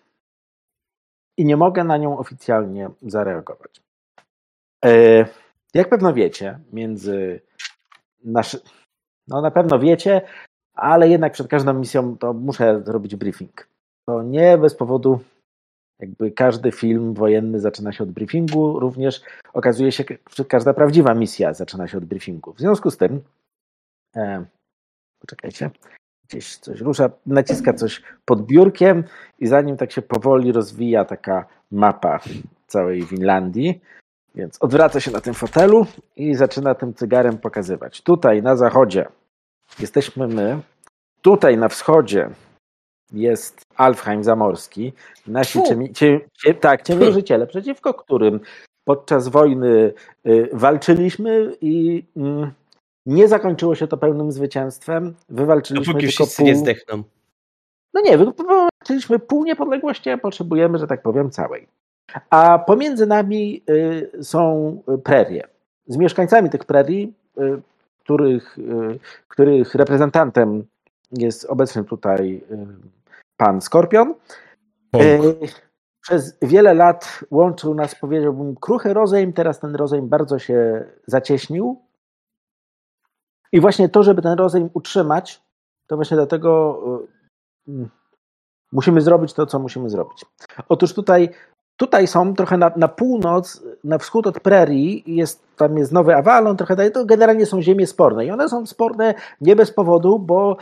i 1.37 1.45
nie 1.45 1.57
mogę 1.57 1.85
na 1.85 1.97
nią 1.97 2.19
oficjalnie 2.19 2.91
zareagować. 3.03 3.81
Y, 4.85 5.27
Jak 5.75 5.89
pewno 5.89 6.15
wiecie, 6.15 6.59
między 6.73 7.41
naszy, 8.25 8.61
no 9.29 9.41
na 9.41 9.51
pewno 9.51 9.79
wiecie, 9.79 10.23
ale 10.75 11.09
jednak 11.09 11.33
przed 11.33 11.49
każdą 11.49 11.75
misją 11.75 12.19
to 12.19 12.33
muszę 12.33 12.83
zrobić 12.85 13.17
briefing. 13.17 13.69
To 14.09 14.23
nie 14.23 14.59
bez 14.59 14.75
powodu 14.75 15.21
jakby 15.99 16.31
każdy 16.31 16.73
film 16.73 17.15
wojenny 17.15 17.61
zaczyna 17.61 17.93
się 17.93 18.05
od 18.05 18.11
briefingu, 18.11 18.81
również 18.81 19.23
okazuje 19.53 19.93
się, 19.93 20.05
że 20.35 20.45
każda 20.45 20.75
prawdziwa 20.75 21.15
misja 21.15 21.55
zaczyna 21.55 21.89
się 21.89 21.99
od 21.99 22.05
briefingu. 22.05 22.53
W 22.53 22.59
związku 22.59 22.91
z 22.91 22.97
tym, 22.97 23.23
e, 24.17 24.45
poczekajcie, 25.21 25.71
gdzieś 26.29 26.57
coś 26.57 26.81
rusza, 26.81 27.11
naciska 27.27 27.73
coś 27.73 28.03
pod 28.25 28.47
biurkiem 28.47 29.05
i 29.39 29.47
zanim 29.47 29.77
tak 29.77 29.93
się 29.93 30.03
powoli 30.03 30.53
rozwija 30.53 31.05
taka 31.05 31.47
mapa 31.71 32.21
całej 32.67 33.05
Winlandii, 33.05 33.81
więc 34.35 34.63
odwraca 34.63 35.01
się 35.01 35.11
na 35.11 35.21
tym 35.21 35.35
fotelu 35.35 35.87
i 36.17 36.35
zaczyna 36.35 36.75
tym 36.75 36.95
cygarem 36.95 37.39
pokazywać. 37.39 38.03
Tutaj 38.03 38.43
na 38.43 38.57
zachodzie 38.57 39.09
jesteśmy 39.81 40.29
my, 40.29 40.61
tutaj 41.23 41.57
na 41.59 41.69
wschodzie 41.69 42.31
jest 43.13 43.63
Alfheim 43.77 44.25
Zamorski, 44.25 44.93
nasi 45.27 45.63
ciemi, 45.63 45.93
cie, 45.93 46.21
cie, 46.43 46.55
tak, 46.55 46.83
ciemiężyciele, 46.83 47.47
przeciwko 47.53 47.95
którym 47.95 48.41
podczas 48.85 49.29
wojny 49.29 49.93
y, 50.27 50.49
walczyliśmy 50.53 51.53
i 51.61 52.05
mm, 52.17 52.53
nie 53.07 53.29
zakończyło 53.29 53.75
się 53.75 53.87
to 53.87 53.97
pełnym 53.97 54.33
zwycięstwem. 54.33 55.15
Wywalczyliśmy 55.29 55.95
tylko 55.95 56.25
pół... 56.37 56.47
nie 56.47 56.57
zdechną. 56.57 57.03
No 57.95 58.01
nie, 58.01 58.19
wy- 58.19 58.33
wywalczyliśmy 58.33 59.19
pół 59.19 59.45
niepodległości, 59.45 60.11
a 60.11 60.19
potrzebujemy, 60.19 60.79
że 60.79 60.87
tak 60.87 61.03
powiem, 61.03 61.31
całej. 61.31 61.69
A 62.31 62.59
pomiędzy 62.59 63.07
nami 63.07 63.63
y, 63.71 64.25
są 64.25 64.77
prerie. 65.05 65.49
Z 65.87 65.97
mieszkańcami 65.97 66.51
tych 66.51 66.65
prerii, 66.65 67.13
y, 67.39 67.63
których, 67.99 68.59
y, 68.59 68.99
których 69.29 69.75
reprezentantem 69.75 70.65
jest 71.13 71.45
obecny 71.45 71.85
tutaj 71.85 72.43
y, 72.51 72.67
pan 73.39 73.61
Skorpion. 73.61 74.15
Y, 74.97 75.35
Przez 76.01 76.39
wiele 76.43 76.75
lat 76.75 77.25
łączył 77.31 77.75
nas, 77.75 77.95
powiedziałbym, 77.95 78.57
kruchy 78.57 78.95
rozejm. 78.95 79.33
Teraz 79.33 79.61
ten 79.61 79.75
rozejm 79.75 80.09
bardzo 80.09 80.39
się 80.39 80.85
zacieśnił. 81.07 81.83
I 83.53 83.61
właśnie 83.61 83.89
to, 83.89 84.03
żeby 84.03 84.23
ten 84.23 84.39
rozejm 84.39 84.71
utrzymać, 84.75 85.43
to 85.87 85.97
właśnie 85.97 86.17
dlatego 86.17 86.81
y, 87.69 87.71
mm, 87.71 87.89
musimy 88.73 89.01
zrobić 89.01 89.33
to, 89.33 89.47
co 89.47 89.59
musimy 89.59 89.91
zrobić. 89.91 90.25
Otóż 90.69 90.95
tutaj, 90.95 91.31
tutaj 91.77 92.07
są 92.07 92.35
trochę 92.35 92.57
na, 92.57 92.73
na 92.77 92.89
północ, 92.89 93.63
na 93.85 93.99
wschód 93.99 94.27
od 94.27 94.41
prerii, 94.41 95.17
jest, 95.17 95.57
tam 95.57 95.79
jest 95.79 95.93
Nowy 95.93 96.17
Avalon, 96.17 96.57
trochę 96.57 96.77
dalej, 96.77 96.93
to 96.93 97.05
generalnie 97.05 97.47
są 97.47 97.63
ziemie 97.63 97.87
sporne. 97.87 98.27
I 98.27 98.31
one 98.31 98.49
są 98.49 98.67
sporne 98.67 99.15
nie 99.41 99.57
bez 99.57 99.73
powodu, 99.73 100.19
bo 100.19 100.57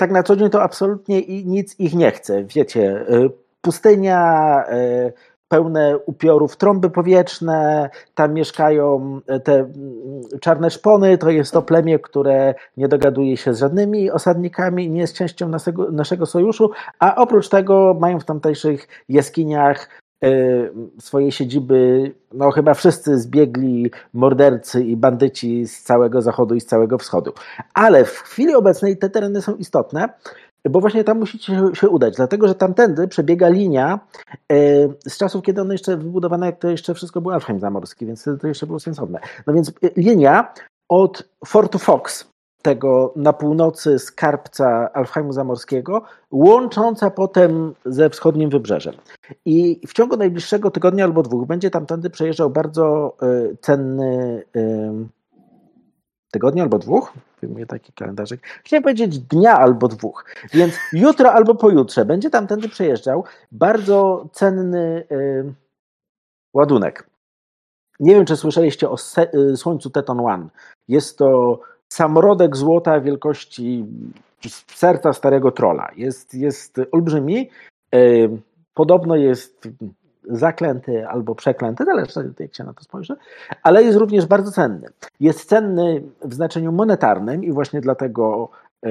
tak 0.00 0.10
na 0.10 0.22
co 0.22 0.36
dzień 0.36 0.50
to 0.50 0.62
absolutnie 0.62 1.22
nic 1.44 1.80
ich 1.80 1.94
nie 1.94 2.10
chce. 2.10 2.44
Wiecie, 2.44 3.04
y, 3.10 3.30
pustynia, 3.60 4.64
y, 4.72 5.12
pełne 5.48 5.98
upiorów 5.98 6.56
trąby 6.56 6.90
powietrzne, 6.90 7.90
tam 8.14 8.34
mieszkają 8.34 9.20
y, 9.36 9.40
te 9.40 9.54
mm, 9.54 9.70
czarne 10.40 10.70
szpony, 10.70 11.18
to 11.18 11.30
jest 11.30 11.52
to 11.52 11.62
plemię, 11.62 11.98
które 11.98 12.54
nie 12.76 12.88
dogaduje 12.88 13.36
się 13.36 13.54
z 13.54 13.58
żadnymi 13.58 14.10
osadnikami, 14.10 14.90
nie 14.90 15.00
jest 15.00 15.16
częścią 15.16 15.48
naszego, 15.48 15.90
naszego 15.90 16.26
sojuszu, 16.26 16.70
a 16.98 17.14
oprócz 17.16 17.48
tego 17.48 17.96
mają 18.00 18.20
w 18.20 18.24
tamtejszych 18.24 18.88
jaskiniach 19.08 19.88
y, 20.24 20.72
swoje 20.98 21.32
siedziby, 21.32 22.12
no 22.32 22.50
chyba 22.50 22.74
wszyscy 22.74 23.18
zbiegli 23.20 23.90
mordercy 24.14 24.84
i 24.84 24.96
bandyci 24.96 25.66
z 25.66 25.82
całego 25.82 26.22
zachodu 26.22 26.54
i 26.54 26.60
z 26.60 26.66
całego 26.66 26.98
wschodu. 26.98 27.32
Ale 27.74 28.04
w 28.04 28.18
chwili 28.18 28.54
obecnej 28.54 28.96
te 28.98 29.10
tereny 29.10 29.42
są 29.42 29.54
istotne, 29.54 30.08
bo 30.70 30.80
właśnie 30.80 31.04
tam 31.04 31.18
musicie 31.18 31.60
się- 31.74 31.88
udać, 31.88 32.16
dlatego 32.16 32.48
że 32.48 32.54
tamtędy 32.54 33.08
przebiega 33.08 33.48
linia 33.48 34.00
e, 34.52 34.56
z 35.08 35.18
czasów, 35.18 35.42
kiedy 35.42 35.60
one 35.60 35.74
jeszcze 35.74 35.96
wybudowane, 35.96 36.46
jak 36.46 36.58
to 36.58 36.70
jeszcze 36.70 36.94
wszystko 36.94 37.20
był 37.20 37.30
Alfheim 37.30 37.60
Zamorski, 37.60 38.06
więc 38.06 38.28
to 38.40 38.48
jeszcze 38.48 38.66
było 38.66 38.80
sensowne. 38.80 39.20
No 39.46 39.52
więc 39.54 39.68
e, 39.68 39.72
linia 39.96 40.52
od 40.88 41.28
Fortu 41.46 41.78
Fox, 41.78 42.29
tego 42.62 43.12
na 43.16 43.32
północy 43.32 43.98
skarbca 43.98 44.92
Alfheimu 44.92 45.32
Zamorskiego, 45.32 46.02
łącząca 46.30 47.10
potem 47.10 47.74
ze 47.84 48.10
wschodnim 48.10 48.50
wybrzeżem. 48.50 48.94
I 49.44 49.80
w 49.86 49.92
ciągu 49.92 50.16
najbliższego 50.16 50.70
tygodnia 50.70 51.04
albo 51.04 51.22
dwóch 51.22 51.46
będzie 51.46 51.70
tamtędy 51.70 52.10
przejeżdżał 52.10 52.50
bardzo 52.50 53.16
y, 53.22 53.56
cenny 53.60 54.44
y, 54.56 55.08
tygodnia 56.30 56.62
albo 56.62 56.78
dwóch, 56.78 57.12
wyjmuję 57.40 57.66
taki 57.66 57.92
kalendarzyk, 57.92 58.40
chciałem 58.64 58.82
powiedzieć 58.82 59.18
dnia 59.18 59.58
albo 59.58 59.88
dwóch, 59.88 60.24
więc 60.52 60.74
jutro 60.92 61.32
albo 61.32 61.54
pojutrze 61.54 62.04
będzie 62.04 62.30
tamtędy 62.30 62.68
przejeżdżał 62.68 63.24
bardzo 63.52 64.28
cenny 64.32 65.06
y, 65.12 65.54
ładunek. 66.54 67.10
Nie 68.00 68.14
wiem, 68.14 68.24
czy 68.24 68.36
słyszeliście 68.36 68.90
o 68.90 68.96
słońcu 69.56 69.90
Teton 69.90 70.20
One. 70.20 70.48
Jest 70.88 71.18
to 71.18 71.60
samorodek 71.92 72.56
złota 72.56 73.00
wielkości 73.00 73.84
serca 74.74 75.12
starego 75.12 75.52
trola. 75.52 75.90
Jest, 75.96 76.34
jest 76.34 76.80
olbrzymi. 76.92 77.50
E, 77.94 77.98
podobno 78.74 79.16
jest 79.16 79.68
zaklęty 80.24 81.08
albo 81.08 81.34
przeklęty, 81.34 81.84
zależy 81.84 82.32
jak 82.38 82.54
się 82.54 82.64
na 82.64 82.72
to 82.72 82.84
spojrzy, 82.84 83.16
ale 83.62 83.82
jest 83.82 83.98
również 83.98 84.26
bardzo 84.26 84.50
cenny. 84.50 84.88
Jest 85.20 85.48
cenny 85.48 86.02
w 86.24 86.34
znaczeniu 86.34 86.72
monetarnym 86.72 87.44
i 87.44 87.52
właśnie 87.52 87.80
dlatego 87.80 88.48
e, 88.86 88.90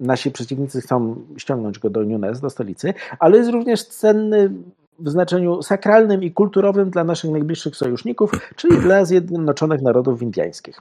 nasi 0.00 0.30
przeciwnicy 0.30 0.80
chcą 0.80 1.16
ściągnąć 1.36 1.78
go 1.78 1.90
do 1.90 2.02
Nunes, 2.02 2.40
do 2.40 2.50
stolicy, 2.50 2.94
ale 3.18 3.36
jest 3.36 3.50
również 3.50 3.84
cenny 3.84 4.50
w 4.98 5.08
znaczeniu 5.08 5.62
sakralnym 5.62 6.22
i 6.22 6.32
kulturowym 6.32 6.90
dla 6.90 7.04
naszych 7.04 7.30
najbliższych 7.30 7.76
sojuszników, 7.76 8.30
czyli 8.56 8.78
dla 8.78 9.04
Zjednoczonych 9.04 9.82
Narodów 9.82 10.22
Indyjskich. 10.22 10.80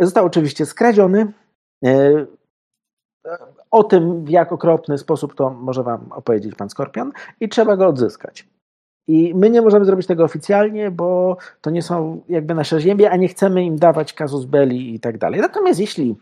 Został 0.00 0.26
oczywiście 0.26 0.66
skradziony. 0.66 1.32
E, 1.84 2.26
o 3.70 3.84
tym, 3.84 4.24
w 4.24 4.28
jak 4.28 4.52
okropny 4.52 4.98
sposób, 4.98 5.34
to 5.34 5.50
może 5.50 5.82
Wam 5.82 6.12
opowiedzieć 6.12 6.54
Pan 6.54 6.70
Skorpion, 6.70 7.12
i 7.40 7.48
trzeba 7.48 7.76
go 7.76 7.86
odzyskać. 7.86 8.48
I 9.06 9.34
my 9.34 9.50
nie 9.50 9.62
możemy 9.62 9.84
zrobić 9.84 10.06
tego 10.06 10.24
oficjalnie, 10.24 10.90
bo 10.90 11.36
to 11.60 11.70
nie 11.70 11.82
są 11.82 12.22
jakby 12.28 12.54
nasze 12.54 12.80
ziemie, 12.80 13.10
a 13.10 13.16
nie 13.16 13.28
chcemy 13.28 13.64
im 13.64 13.78
dawać 13.78 14.12
kazus 14.12 14.44
belli 14.44 14.94
i 14.94 15.00
tak 15.00 15.18
dalej. 15.18 15.40
Natomiast 15.40 15.80
jeśli 15.80 16.16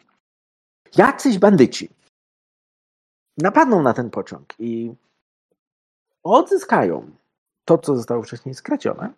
jacyś 0.96 1.38
bandyci 1.38 1.88
napadną 3.38 3.82
na 3.82 3.92
ten 3.92 4.10
pociąg 4.10 4.54
i 4.58 4.94
odzyskają 6.22 7.10
to, 7.64 7.78
co 7.78 7.96
zostało 7.96 8.22
wcześniej 8.22 8.54
skradzione, 8.54 9.12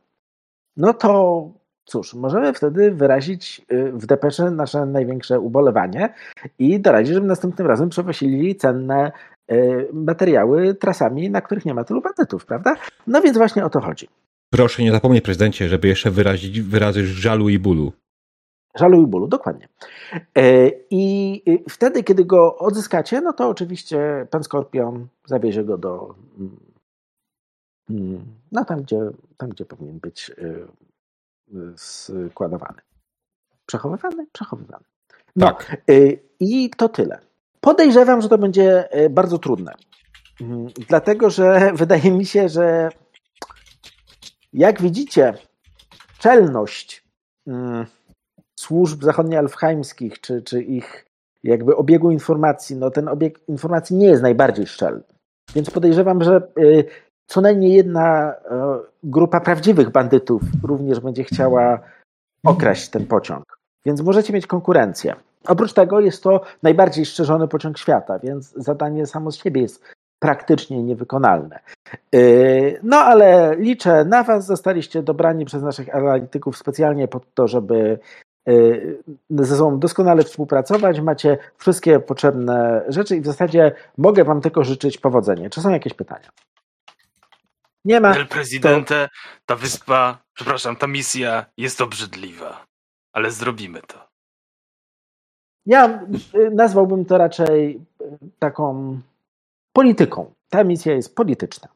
no 0.76 0.94
to 0.94 1.50
cóż, 1.84 2.14
możemy 2.14 2.52
wtedy 2.52 2.90
wyrazić 2.90 3.62
y, 3.72 3.92
w 3.92 4.06
depesze 4.06 4.50
nasze 4.50 4.86
największe 4.86 5.40
ubolewanie 5.40 6.14
i 6.58 6.80
doradzić, 6.80 7.14
żeby 7.14 7.26
następnym 7.26 7.66
razem 7.66 7.88
przewozili 7.88 8.56
cenne 8.56 9.12
y, 9.52 9.88
materiały 9.92 10.74
trasami, 10.74 11.30
na 11.30 11.40
których 11.40 11.64
nie 11.64 11.74
ma 11.74 11.84
tylu 11.84 12.00
bandytów, 12.00 12.46
prawda? 12.46 12.76
No 13.06 13.22
więc 13.22 13.38
właśnie 13.38 13.64
o 13.64 13.70
to 13.70 13.80
chodzi. 13.80 14.08
Proszę 14.50 14.82
nie 14.82 14.92
zapomnieć, 14.92 15.24
prezydencie, 15.24 15.68
żeby 15.68 15.88
jeszcze 15.88 16.10
wyrazić 16.10 16.60
wyrazy 16.60 17.06
żalu 17.06 17.48
i 17.48 17.58
bólu. 17.58 17.92
Żalu 18.74 19.02
i 19.02 19.06
bólu, 19.06 19.28
dokładnie. 19.28 19.68
E, 20.36 20.70
I 20.90 21.42
y, 21.48 21.70
wtedy, 21.70 22.02
kiedy 22.02 22.24
go 22.24 22.58
odzyskacie, 22.58 23.20
no 23.20 23.32
to 23.32 23.48
oczywiście 23.48 24.26
pan 24.30 24.44
Skorpion 24.44 25.06
zawiezie 25.26 25.64
go 25.64 25.78
do. 25.78 26.14
Mm, 26.38 26.56
mm, 27.90 28.24
no 28.52 28.64
tam, 28.64 28.82
gdzie, 28.82 29.00
tam, 29.36 29.50
gdzie 29.50 29.64
powinien 29.64 29.98
być 29.98 30.30
składowany. 31.76 32.80
Przechowywany? 33.66 34.26
Przechowywany. 34.32 34.84
No, 35.36 35.46
tak. 35.46 35.76
Y, 35.90 36.18
I 36.40 36.70
to 36.70 36.88
tyle. 36.88 37.18
Podejrzewam, 37.60 38.22
że 38.22 38.28
to 38.28 38.38
będzie 38.38 38.98
y, 39.04 39.10
bardzo 39.10 39.38
trudne. 39.38 39.74
Mm, 40.40 40.66
dlatego, 40.88 41.30
że 41.30 41.60
wydaje 41.74 42.10
mi 42.10 42.26
się, 42.26 42.48
że 42.48 42.88
jak 44.52 44.82
widzicie, 44.82 45.34
czelność 46.18 47.04
mm, 47.46 47.86
służb 48.60 49.04
zachodnioalfheimskich, 49.04 50.20
czy, 50.20 50.42
czy 50.42 50.62
ich 50.62 51.06
jakby 51.42 51.76
obiegu 51.76 52.10
informacji, 52.10 52.76
no 52.76 52.90
ten 52.90 53.08
obieg 53.08 53.48
informacji 53.48 53.96
nie 53.96 54.06
jest 54.06 54.22
najbardziej 54.22 54.66
szczelny. 54.66 55.02
Więc 55.54 55.70
podejrzewam, 55.70 56.24
że 56.24 56.48
y, 56.58 56.84
co 57.26 57.40
najmniej 57.40 57.72
jedna 57.72 58.34
grupa 59.04 59.40
prawdziwych 59.40 59.90
bandytów 59.90 60.42
również 60.62 61.00
będzie 61.00 61.24
chciała 61.24 61.78
okraść 62.44 62.88
ten 62.88 63.06
pociąg. 63.06 63.58
Więc 63.86 64.00
możecie 64.00 64.32
mieć 64.32 64.46
konkurencję. 64.46 65.14
Oprócz 65.46 65.72
tego 65.72 66.00
jest 66.00 66.22
to 66.22 66.40
najbardziej 66.62 67.06
szczerzony 67.06 67.48
pociąg 67.48 67.78
świata, 67.78 68.18
więc 68.18 68.52
zadanie 68.56 69.06
samo 69.06 69.32
z 69.32 69.36
siebie 69.36 69.62
jest 69.62 69.84
praktycznie 70.18 70.82
niewykonalne. 70.82 71.60
E, 72.14 72.18
no 72.82 72.96
ale 72.96 73.56
liczę 73.56 74.04
na 74.04 74.22
Was. 74.22 74.46
Zostaliście 74.46 75.02
dobrani 75.02 75.44
przez 75.44 75.62
naszych 75.62 75.94
analityków 75.94 76.56
specjalnie 76.56 77.08
po 77.08 77.20
to, 77.34 77.48
żeby 77.48 77.98
e, 78.48 78.52
ze 79.30 79.56
sobą 79.56 79.78
doskonale 79.78 80.22
współpracować. 80.22 81.00
Macie 81.00 81.38
wszystkie 81.56 82.00
potrzebne 82.00 82.84
rzeczy 82.88 83.16
i 83.16 83.20
w 83.20 83.26
zasadzie 83.26 83.72
mogę 83.98 84.24
Wam 84.24 84.40
tylko 84.40 84.64
życzyć 84.64 84.98
powodzenia. 84.98 85.50
Czy 85.50 85.60
są 85.60 85.70
jakieś 85.70 85.94
pytania? 85.94 86.28
Nie 87.84 88.00
ma. 88.00 88.14
El 88.16 88.26
Presidente, 88.28 89.08
ta 89.46 89.56
wyspa, 89.56 90.24
przepraszam, 90.34 90.76
ta 90.76 90.86
misja 90.86 91.46
jest 91.56 91.80
obrzydliwa, 91.80 92.66
ale 93.12 93.30
zrobimy 93.30 93.82
to. 93.82 94.08
Ja 95.66 96.06
y, 96.34 96.50
nazwałbym 96.50 97.04
to 97.04 97.18
raczej 97.18 97.80
y, 98.00 98.18
taką 98.38 99.00
polityką. 99.72 100.34
Ta 100.48 100.64
misja 100.64 100.94
jest 100.94 101.14
polityczna. 101.14 101.68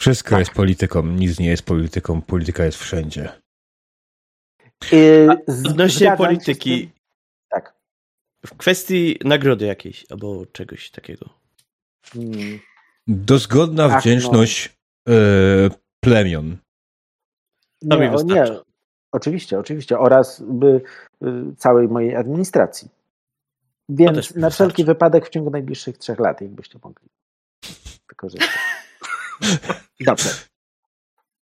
Wszystko 0.00 0.30
tak. 0.30 0.38
jest 0.38 0.52
polityką, 0.52 1.06
nic 1.06 1.38
nie 1.38 1.48
jest 1.48 1.62
polityką, 1.62 2.22
polityka 2.22 2.64
jest 2.64 2.78
wszędzie. 2.78 3.40
Yy, 4.92 5.28
Odnośnie 5.68 6.16
polityki. 6.16 6.90
Tak. 7.48 7.74
W 8.46 8.56
kwestii 8.56 9.18
nagrody 9.24 9.66
jakiejś 9.66 10.06
albo 10.10 10.46
czegoś 10.46 10.90
takiego. 10.90 11.28
Hmm. 12.12 12.60
Dozgodna 13.10 13.84
Ach, 13.84 14.00
wdzięczność 14.00 14.76
no. 15.06 15.14
e, 15.14 15.18
plemion. 16.00 16.56
No 17.82 17.96
nie, 17.96 18.10
nie, 18.24 18.44
oczywiście, 19.12 19.58
oczywiście. 19.58 19.98
Oraz 19.98 20.42
by, 20.42 20.80
y, 21.24 21.56
całej 21.56 21.88
mojej 21.88 22.16
administracji. 22.16 22.88
Więc 23.88 24.34
na 24.34 24.50
wszelki 24.50 24.84
wypadek 24.84 25.26
w 25.26 25.28
ciągu 25.28 25.50
najbliższych 25.50 25.98
trzech 25.98 26.18
lat, 26.18 26.40
jakbyście 26.40 26.78
mogli 26.84 27.08
wykorzystać. 28.08 28.58
Dobrze. 30.00 30.30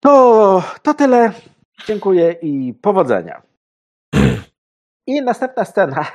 To, 0.00 0.62
to 0.82 0.94
tyle. 0.94 1.32
Dziękuję 1.86 2.32
i 2.32 2.74
powodzenia. 2.74 3.42
I 5.06 5.22
następna 5.22 5.64
scena 5.64 6.06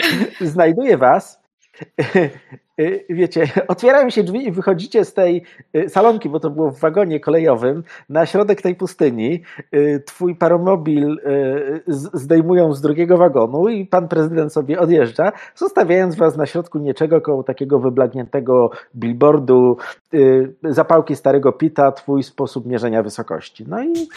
znajduje 0.40 0.98
Was 0.98 1.39
Y, 1.39 1.39
wiecie, 3.10 3.48
otwierają 3.68 4.10
się 4.10 4.22
drzwi 4.22 4.46
i 4.46 4.52
wychodzicie 4.52 5.04
z 5.04 5.14
tej 5.14 5.42
y, 5.76 5.88
salonki, 5.88 6.28
bo 6.28 6.40
to 6.40 6.50
było 6.50 6.70
w 6.70 6.78
wagonie 6.78 7.20
kolejowym, 7.20 7.84
na 8.08 8.26
środek 8.26 8.62
tej 8.62 8.74
pustyni. 8.74 9.42
Y, 9.74 10.02
twój 10.06 10.36
paromobil 10.36 11.20
zdejmują 12.14 12.74
z 12.74 12.80
drugiego 12.80 13.18
wagonu 13.18 13.68
i 13.68 13.86
pan 13.86 14.08
prezydent 14.08 14.52
sobie 14.52 14.80
odjeżdża, 14.80 15.32
zostawiając 15.54 16.16
was 16.16 16.36
na 16.36 16.46
środku 16.46 16.78
niczego 16.78 17.20
koło 17.20 17.42
takiego 17.42 17.78
wyblagniętego 17.78 18.70
billboardu 18.96 19.76
zapałki 20.64 21.16
starego 21.16 21.52
pita, 21.52 21.92
twój 21.92 22.22
sposób 22.22 22.66
mierzenia 22.66 23.02
wysokości. 23.02 23.64
No 23.68 23.82
i, 23.82 24.08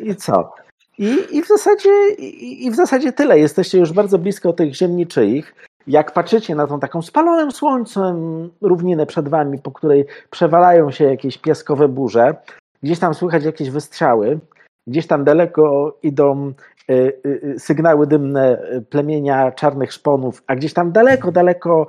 i 0.00 0.16
co? 0.16 0.52
I, 0.98 1.18
i, 1.30 1.42
w 1.42 1.46
zasadzie, 1.46 1.90
i, 2.18 2.66
I 2.66 2.70
w 2.70 2.74
zasadzie 2.74 3.12
tyle. 3.12 3.38
Jesteście 3.38 3.78
już 3.78 3.92
bardzo 3.92 4.18
blisko 4.18 4.52
tych 4.52 4.74
ziem 4.74 4.96
niczyich 4.96 5.54
jak 5.88 6.12
patrzycie 6.12 6.54
na 6.54 6.66
tą 6.66 6.80
taką 6.80 7.02
spaloną 7.02 7.50
słońcem 7.50 8.50
równinę 8.60 9.06
przed 9.06 9.28
wami, 9.28 9.58
po 9.58 9.70
której 9.70 10.06
przewalają 10.30 10.90
się 10.90 11.04
jakieś 11.04 11.38
piaskowe 11.38 11.88
burze, 11.88 12.34
gdzieś 12.82 12.98
tam 12.98 13.14
słychać 13.14 13.44
jakieś 13.44 13.70
wystrzały, 13.70 14.38
gdzieś 14.86 15.06
tam 15.06 15.24
daleko 15.24 15.96
idą 16.02 16.52
y, 16.90 16.94
y, 17.26 17.40
y, 17.44 17.58
sygnały 17.58 18.06
dymne 18.06 18.62
plemienia 18.90 19.52
czarnych 19.52 19.92
szponów, 19.92 20.42
a 20.46 20.56
gdzieś 20.56 20.72
tam 20.72 20.92
daleko, 20.92 21.32
daleko 21.32 21.86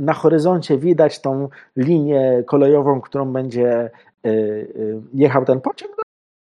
na 0.00 0.12
horyzoncie 0.12 0.78
widać 0.78 1.20
tą 1.20 1.48
linię 1.76 2.42
kolejową, 2.46 3.00
którą 3.00 3.32
będzie 3.32 3.90
jechał 5.14 5.44
ten 5.44 5.60
pociąg. 5.60 5.92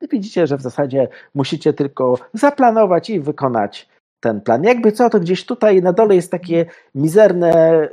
No, 0.02 0.08
widzicie, 0.10 0.46
że 0.46 0.56
w 0.56 0.62
zasadzie 0.62 1.08
musicie 1.34 1.72
tylko 1.72 2.14
zaplanować 2.32 3.10
i 3.10 3.20
wykonać 3.20 3.88
ten 4.20 4.40
plan. 4.40 4.64
Jakby 4.64 4.92
co, 4.92 5.10
to 5.10 5.20
gdzieś 5.20 5.46
tutaj 5.46 5.82
na 5.82 5.92
dole 5.92 6.14
jest 6.14 6.30
takie 6.30 6.66
mizerne 6.94 7.88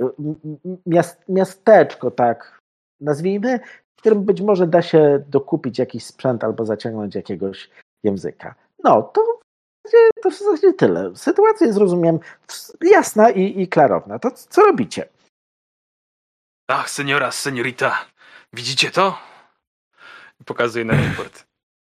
miasteczko, 1.28 2.12
tak 2.12 2.60
nazwijmy, 3.02 3.60
w 3.96 4.00
którym 4.00 4.24
być 4.24 4.42
może 4.42 4.68
da 4.68 4.82
się 4.82 5.24
dokupić 5.28 5.80
jakiś 5.80 6.06
sprzęt 6.06 6.44
albo 6.44 6.66
zaciągnąć 6.66 7.16
jakiegoś 7.16 7.70
języka. 8.04 8.56
No, 8.84 9.02
to 9.02 9.38
to 10.22 10.30
w 10.30 10.34
zasadzie 10.34 10.74
tyle. 10.74 11.16
Sytuacja 11.16 11.68
jest, 11.68 11.80
rozumiem, 11.80 12.20
jasna 12.82 13.30
i, 13.30 13.62
i 13.62 13.68
klarowna. 13.68 14.20
To 14.20 14.32
co 14.32 14.62
robicie? 14.62 15.10
Ach, 16.68 16.90
seniora, 16.90 17.32
seniorita, 17.32 18.06
widzicie 18.54 18.92
to? 18.92 19.18
Pokazuję 20.46 20.86
na 20.86 20.94
raport. 20.94 21.47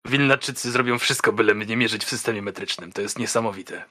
Wilnaczycy 0.10 0.72
zrobią 0.72 1.00
wszystko, 1.00 1.34
byle 1.34 1.54
mnie 1.54 1.78
mierzyć 1.78 2.06
w 2.06 2.10
systemie 2.10 2.42
metrycznym. 2.42 2.92
To 2.92 3.02
jest 3.02 3.20
niesamowite. 3.20 3.84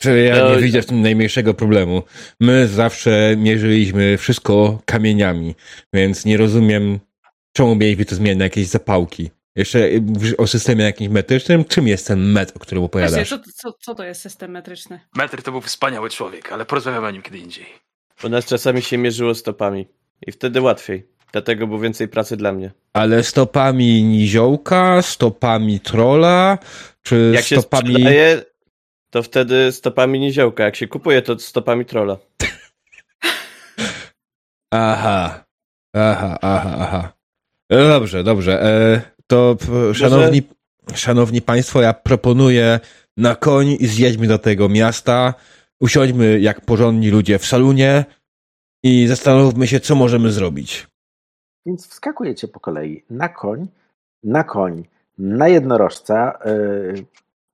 Że 0.00 0.18
ja 0.18 0.36
No, 0.36 0.54
nie 0.54 0.62
widzę 0.62 0.82
w 0.82 0.86
tym 0.86 1.02
najmniejszego 1.02 1.54
problemu. 1.54 2.02
My 2.40 2.68
zawsze 2.68 3.34
mierzyliśmy 3.38 4.18
wszystko 4.18 4.78
kamieniami, 4.84 5.54
więc 5.92 6.24
nie 6.24 6.36
rozumiem, 6.36 6.98
czemu 7.52 7.74
mieliśmy 7.76 8.04
to 8.04 8.14
zmieniać 8.14 8.38
na 8.38 8.44
jakieś 8.44 8.66
zapałki. 8.66 9.30
Jeszcze 9.56 9.88
o 10.38 10.46
systemie 10.46 10.84
jakimś 10.84 11.10
metrycznym, 11.10 11.64
czym 11.64 11.88
jest 11.88 12.06
ten 12.06 12.32
metr, 12.32 12.52
o 12.56 12.58
którym 12.58 12.82
Właśnie, 12.82 13.06
opowiadasz? 13.06 13.28
co, 13.28 13.38
co, 13.54 13.72
co 13.72 13.94
to 13.94 14.04
jest 14.04 14.20
system 14.20 14.50
metryczny? 14.50 15.00
Metr 15.14 15.42
to 15.42 15.52
był 15.52 15.60
wspaniały 15.60 16.10
człowiek, 16.10 16.52
ale 16.52 16.64
porozmawiamy 16.66 17.06
o 17.06 17.10
nim 17.10 17.22
kiedy 17.22 17.38
indziej. 17.38 17.66
U 18.24 18.28
nas 18.28 18.46
czasami 18.46 18.82
się 18.82 18.98
mierzyło 18.98 19.34
stopami. 19.34 19.88
I 20.26 20.32
wtedy 20.32 20.60
łatwiej. 20.60 21.06
Dlatego 21.32 21.66
było 21.66 21.78
więcej 21.80 22.08
pracy 22.08 22.36
dla 22.36 22.52
mnie. 22.52 22.70
Ale 22.92 23.24
stopami 23.24 24.02
niziołka, 24.02 25.02
stopami 25.02 25.80
trola, 25.80 26.58
czy 27.02 27.32
Jak 27.34 27.44
się 27.44 27.60
stopami... 27.60 27.88
sprzedaje, 27.90 28.42
to 29.10 29.22
wtedy 29.22 29.72
stopami 29.72 30.20
niziołka. 30.20 30.64
Jak 30.64 30.76
się 30.76 30.88
kupuje, 30.88 31.22
to 31.22 31.38
stopami 31.38 31.84
trola. 31.84 32.16
Aha, 34.70 35.44
aha, 35.96 36.38
aha, 36.42 36.76
aha. 36.80 37.12
E, 37.72 37.88
Dobrze, 37.88 38.24
dobrze. 38.24 38.62
E, 38.62 39.00
to 39.26 39.56
p- 39.60 39.94
szanowni, 39.94 40.42
szanowni 40.94 41.42
państwo, 41.42 41.82
ja 41.82 41.92
proponuję 41.94 42.80
na 43.16 43.34
koń 43.36 43.76
i 43.80 43.86
zjedźmy 43.86 44.26
do 44.26 44.38
tego 44.38 44.68
miasta, 44.68 45.34
usiądźmy 45.80 46.40
jak 46.40 46.60
porządni 46.60 47.10
ludzie 47.10 47.38
w 47.38 47.46
salonie 47.46 48.04
i 48.84 49.06
zastanówmy 49.06 49.66
się, 49.66 49.80
co 49.80 49.94
możemy 49.94 50.32
zrobić. 50.32 50.86
Więc 51.66 51.88
wskakujecie 51.88 52.48
po 52.48 52.60
kolei 52.60 53.04
na 53.10 53.28
koń, 53.28 53.66
na 54.24 54.44
koń, 54.44 54.84
na 55.18 55.48
jednorożca. 55.48 56.38
Yy, 56.44 57.04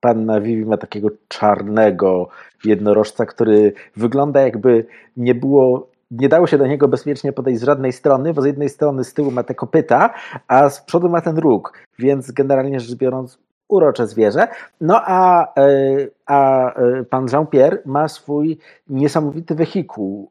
Panna 0.01 0.41
Vivi 0.41 0.67
ma 0.67 0.77
takiego 0.77 1.09
czarnego 1.29 2.29
jednorożca, 2.65 3.27
który 3.27 3.73
wygląda 3.97 4.41
jakby 4.41 4.87
nie 5.17 5.35
było, 5.35 5.91
nie 6.11 6.29
dało 6.29 6.47
się 6.47 6.59
do 6.59 6.67
niego 6.67 6.89
bezpiecznie 6.89 7.33
podejść 7.33 7.61
z 7.61 7.65
żadnej 7.65 7.93
strony, 7.93 8.35
bo 8.35 8.43
z 8.43 8.47
jednej 8.47 8.69
strony 8.69 9.05
z 9.05 9.15
tyłu 9.15 9.31
ma 9.31 9.43
te 9.43 9.55
kopyta, 9.55 10.15
a 10.49 10.71
z 10.71 10.81
przodu 10.81 11.09
ma 11.09 11.21
ten 11.21 11.39
róg, 11.39 11.73
więc 11.99 12.33
generalnie 12.33 12.81
rzecz 12.81 12.99
biorąc 12.99 13.39
urocze 13.69 14.07
zwierzę. 14.07 14.49
No 14.81 15.03
a, 15.05 15.53
yy, 15.57 16.11
a 16.27 16.73
yy, 16.81 17.05
pan 17.05 17.27
Jean-Pierre 17.27 17.79
ma 17.87 18.09
swój 18.09 18.59
niesamowity 18.89 19.55
wehikuł. 19.55 20.31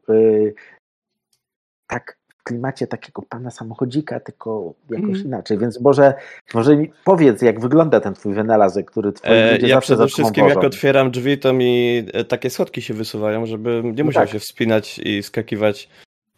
Tak 1.87 2.17
klimacie 2.45 2.87
takiego 2.87 3.21
pana 3.21 3.51
samochodzika, 3.51 4.19
tylko 4.19 4.73
jakoś 4.89 5.05
Mhm. 5.09 5.25
inaczej. 5.25 5.57
Więc 5.57 5.81
może, 5.81 6.13
może 6.53 6.75
mi 6.77 6.91
powiedz, 7.03 7.41
jak 7.41 7.59
wygląda 7.59 7.99
ten 7.99 8.13
twój 8.13 8.33
wynalazek, 8.33 8.91
który 8.91 9.13
twoi 9.13 9.31
E, 9.31 9.51
ludzie 9.53 9.67
ja 9.67 9.75
zawsze 9.75 9.93
przede 9.95 10.07
wszystkim 10.07 10.47
jak 10.47 10.63
otwieram 10.63 11.11
drzwi, 11.11 11.37
to 11.37 11.53
mi 11.53 12.03
e, 12.13 12.23
takie 12.23 12.49
schodki 12.49 12.81
się 12.81 12.93
wysuwają, 12.93 13.45
żebym 13.45 13.95
nie 13.95 14.03
musiał 14.03 14.23
tak. 14.23 14.31
się 14.31 14.39
wspinać 14.39 14.99
i 14.99 15.23
skakiwać. 15.23 15.89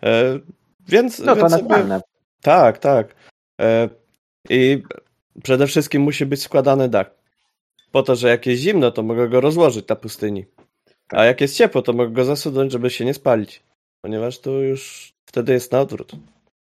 E, 0.03 0.39
więc, 0.87 1.19
No 1.19 1.25
to 1.25 1.35
więc 1.35 1.51
sobie- 1.51 1.63
naturalne. 1.63 2.01
Tak, 2.41 2.77
tak. 2.77 3.15
E, 3.61 3.89
I 4.49 4.83
przede 5.43 5.67
wszystkim 5.67 6.01
musi 6.01 6.25
być 6.25 6.41
składany 6.43 6.89
dach. 6.89 7.11
Po 7.91 8.03
to, 8.03 8.15
że 8.15 8.29
jak 8.29 8.45
jest 8.45 8.61
zimno, 8.61 8.91
to 8.91 9.03
mogę 9.03 9.29
go 9.29 9.41
rozłożyć 9.41 9.87
na 9.87 9.95
pustyni. 9.95 10.45
A 11.09 11.25
jak 11.25 11.41
jest 11.41 11.55
ciepło, 11.55 11.81
to 11.81 11.93
mogę 11.93 12.11
go 12.11 12.25
zasunąć, 12.25 12.71
żeby 12.71 12.89
się 12.89 13.05
nie 13.05 13.13
spalić. 13.13 13.63
Ponieważ 14.01 14.39
to 14.39 14.51
już 14.51 15.13
wtedy 15.27 15.53
jest 15.53 15.71
na 15.71 15.81
odwrót. 15.81 16.11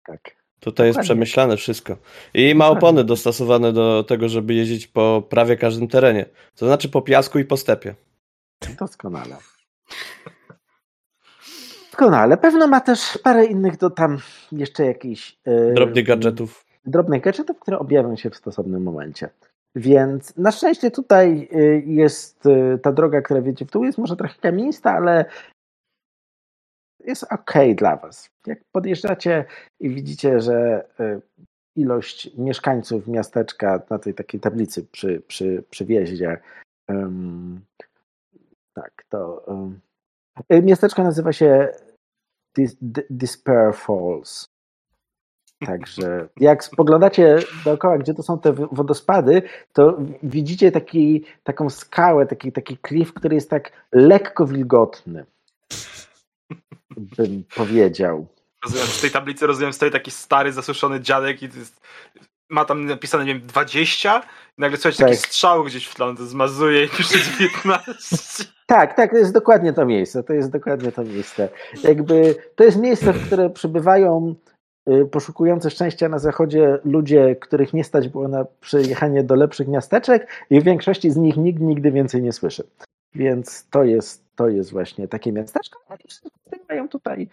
Tak. 0.07 0.21
Tutaj 0.61 0.87
jest 0.87 0.97
Dokładnie. 0.97 1.07
przemyślane 1.09 1.57
wszystko. 1.57 1.97
I 2.35 2.55
ma 2.55 2.69
opony 2.69 3.05
dostosowane 3.05 3.73
do 3.73 4.05
tego, 4.05 4.29
żeby 4.29 4.55
jeździć 4.55 4.87
po 4.87 5.23
prawie 5.29 5.57
każdym 5.57 5.89
terenie. 5.89 6.27
To 6.57 6.67
znaczy 6.67 6.89
po 6.89 7.03
piasku 7.03 7.39
i 7.39 7.45
po 7.45 7.57
stepie. 7.57 7.95
Doskonale. 8.79 9.37
Doskonale. 11.91 12.37
Pewno 12.37 12.67
ma 12.67 12.81
też 12.81 13.19
parę 13.23 13.45
innych 13.45 13.77
do 13.77 13.91
tam 13.91 14.19
jeszcze 14.53 14.85
jakichś 14.87 15.37
e, 15.45 15.75
Drobnych 15.75 16.07
gadżetów. 16.07 16.65
drobnych 16.87 17.23
gadżetów, 17.23 17.59
które 17.59 17.79
objawią 17.79 18.17
się 18.17 18.31
w 18.31 18.37
stosownym 18.37 18.83
momencie. 18.83 19.29
Więc 19.75 20.37
na 20.37 20.53
szczęście 20.53 20.91
tutaj 20.91 21.49
y, 21.53 21.83
jest 21.87 22.47
y, 22.47 22.79
ta 22.83 22.93
droga, 22.93 23.21
która 23.23 23.43
wiedzie 23.43 23.65
w 23.65 23.71
dół, 23.71 23.85
jest 23.85 23.99
może 23.99 24.17
trochę 24.17 24.35
kamienista, 24.41 24.93
ale 24.93 25.25
jest 27.05 27.23
ok 27.33 27.55
dla 27.75 27.97
Was. 27.97 28.31
Jak 28.47 28.59
podjeżdżacie 28.73 29.45
i 29.81 29.91
widzicie, 29.91 30.41
że 30.41 30.85
y, 31.01 31.21
ilość 31.77 32.31
mieszkańców 32.39 33.07
miasteczka 33.07 33.83
na 33.91 33.99
tej 33.99 34.15
takiej 34.15 34.41
tablicy 34.41 34.87
przy, 34.93 35.21
przy, 35.21 35.65
przy 35.71 35.85
wjeździe, 35.85 36.41
ym, 36.91 37.61
tak, 38.75 39.05
to 39.09 39.47
y, 40.53 40.63
miasteczko 40.63 41.03
nazywa 41.03 41.33
się 41.33 41.69
Dis, 42.57 42.77
Despair 43.11 43.75
Falls. 43.75 44.49
Także 45.67 46.29
jak 46.37 46.65
spoglądacie 46.65 47.39
dookoła, 47.65 47.99
gdzie 47.99 48.15
to 48.15 48.23
są 48.23 48.39
te 48.39 48.53
wodospady, 48.53 49.43
to 49.73 49.99
widzicie 50.23 50.73
taki, 50.73 51.25
taką 51.45 51.71
skałę, 51.71 52.27
taki, 52.27 52.53
taki 52.53 52.77
klif, 52.77 53.15
który 53.15 53.35
jest 53.35 53.51
tak 53.51 53.73
lekko 53.93 54.47
wilgotny, 54.47 55.25
bym 56.97 57.45
powiedział. 57.57 58.27
Rozumiem, 58.65 58.87
w 58.87 59.01
tej 59.01 59.11
tablicy 59.11 59.47
rozumiem, 59.47 59.73
stoi 59.73 59.91
taki 59.91 60.11
stary, 60.11 60.53
zasuszony 60.53 61.01
dziadek 61.01 61.43
i 61.43 61.45
jest, 61.45 61.81
ma 62.51 62.65
tam 62.65 62.87
napisane, 62.87 63.25
nie 63.25 63.35
wiem, 63.35 63.47
20 63.47 64.23
i 64.59 64.61
nagle 64.61 64.79
słychać 64.79 64.97
taki 64.99 65.11
Tak. 65.11 65.21
strzał 65.21 65.65
gdzieś 65.65 65.87
w 65.87 65.95
tle, 65.95 66.15
to 66.17 66.27
zmazuje 66.27 66.85
i 66.85 66.89
pisze 66.97 67.19
19. 67.39 68.45
Tak, 68.67 68.97
tak, 68.97 69.11
to 69.11 69.17
jest 69.17 69.33
dokładnie 69.33 69.73
to 69.73 69.87
miejsce. 69.87 70.23
To 70.23 70.33
jest 70.33 70.51
dokładnie 70.51 70.93
to 70.93 71.05
miejsce. 71.05 71.49
Jakby 71.83 72.37
to 72.55 72.65
jest 72.65 72.79
miejsce, 72.79 73.13
w 73.13 73.27
które 73.27 73.51
przybywają 73.51 74.35
y, 74.89 75.07
poszukujące 75.07 75.71
szczęścia 75.71 76.09
na 76.09 76.19
zachodzie 76.19 76.79
ludzie, 76.85 77.37
których 77.37 77.73
nie 77.73 77.85
stać 77.85 78.09
było 78.09 78.29
na 78.29 78.45
przyjechanie 78.61 79.25
do 79.25 79.35
lepszych 79.35 79.69
miasteczek 79.69 80.29
i 80.51 80.61
w 80.61 80.65
większości 80.65 81.11
z 81.11 81.17
nich 81.17 81.37
nikt 81.37 81.61
nigdy 81.61 81.93
więcej 81.93 82.23
nie 82.23 82.33
słyszy. 82.33 82.65
Więc 83.15 83.67
to 83.71 83.85
jest, 83.85 84.25
to 84.41 84.49
jest 84.49 84.71
właśnie 84.71 85.09
takie 85.09 85.33
miasteczko. 85.33 85.81
a 85.89 85.97
wszyscy 85.97 86.29
mają 86.69 86.89
tutaj, 86.89 87.29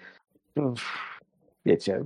wiecie, 1.65 2.03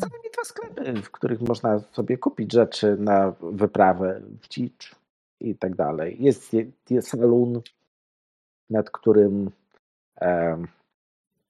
najmniej 0.00 0.32
dwa 0.32 0.44
sklepy, 0.44 1.02
w 1.02 1.10
których 1.10 1.40
można 1.40 1.78
sobie 1.78 2.18
kupić 2.18 2.52
rzeczy 2.52 2.96
na 2.98 3.32
wyprawę 3.40 4.20
w 4.42 4.48
dzicz 4.48 4.96
i 5.40 5.54
tak 5.54 5.74
dalej. 5.74 6.16
Jest, 6.20 6.52
jest 6.90 7.08
salon, 7.08 7.60
nad 8.70 8.90
którym 8.90 9.50
em, 10.16 10.66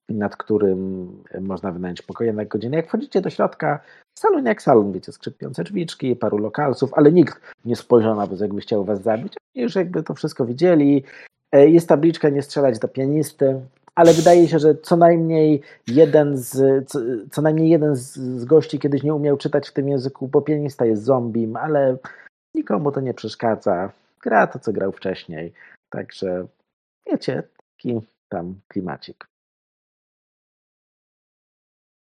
nad 0.08 0.36
którym 0.36 1.10
można 1.40 1.72
wynająć 1.72 2.02
pokoje 2.02 2.32
na 2.32 2.44
godzinę. 2.44 2.76
Jak 2.76 2.86
wchodzicie 2.86 3.20
do 3.20 3.30
środka, 3.30 3.80
salon 4.18 4.46
jak 4.46 4.62
salon, 4.62 4.92
wiecie, 4.92 5.12
skrzypiące 5.12 5.64
drzwiczki, 5.64 6.16
paru 6.16 6.38
lokalsów, 6.38 6.94
ale 6.94 7.12
nikt 7.12 7.40
nie 7.64 7.76
spojrzał 7.76 8.16
na 8.16 8.26
was, 8.26 8.40
jakby 8.40 8.60
chciał 8.60 8.84
was 8.84 9.02
zabić. 9.02 9.34
Już 9.54 9.74
jakby 9.74 10.02
to 10.02 10.14
wszystko 10.14 10.46
widzieli. 10.46 11.04
E, 11.52 11.68
Jest 11.68 11.88
tabliczka 11.88 12.28
nie 12.28 12.42
strzelać 12.42 12.78
do 12.78 12.88
pianisty, 12.88 13.60
ale 13.94 14.12
wydaje 14.12 14.48
się, 14.48 14.58
że 14.58 14.74
co 14.74 14.96
najmniej 14.96 15.62
jeden 15.86 16.36
z, 16.38 16.88
co, 16.88 16.98
co 17.30 17.42
najmniej 17.42 17.68
jeden 17.68 17.96
z, 17.96 18.14
z 18.16 18.44
gości 18.44 18.78
kiedyś 18.78 19.02
nie 19.02 19.14
umiał 19.14 19.36
czytać 19.36 19.68
w 19.68 19.72
tym 19.72 19.88
języku, 19.88 20.28
bo 20.28 20.42
pianista 20.42 20.84
jest 20.86 21.04
zombim, 21.04 21.56
ale 21.56 21.96
nikomu 22.54 22.92
to 22.92 23.00
nie 23.00 23.14
przeszkadza. 23.14 23.92
Gra 24.22 24.46
to, 24.46 24.58
co 24.58 24.72
grał 24.72 24.92
wcześniej. 24.92 25.52
Także 25.90 26.46
wiecie, 27.10 27.42
taki 27.76 28.00
tam 28.28 28.54
klimacik. 28.68 29.26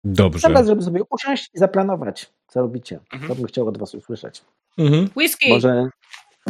Dobrze. 0.04 0.48
Teraz, 0.48 0.66
żeby 0.66 0.82
sobie 0.82 1.00
usiąść 1.10 1.50
i 1.54 1.58
zaplanować, 1.58 2.32
co 2.48 2.60
robicie. 2.60 3.00
Mhm. 3.12 3.28
To 3.28 3.34
bym 3.34 3.46
chciał 3.46 3.68
od 3.68 3.78
was 3.78 3.94
usłyszeć. 3.94 4.44
Mhm. 4.78 5.08
Whisky! 5.16 5.48
Może 5.50 5.88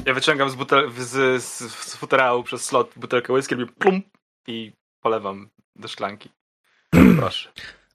Ja 0.06 0.14
wyciągam 0.14 0.50
z, 0.50 0.54
butel, 0.54 0.90
z, 0.98 1.42
z, 1.42 1.58
z 1.70 1.96
futerału 1.96 2.42
przez 2.42 2.64
slot 2.64 2.90
butelkę 2.96 3.32
whisky, 3.32 3.54
robię 3.54 3.72
plum 3.78 4.02
i 4.46 4.72
polewam 5.02 5.48
do 5.76 5.88
szklanki. 5.88 6.30
Proszę. 7.18 7.52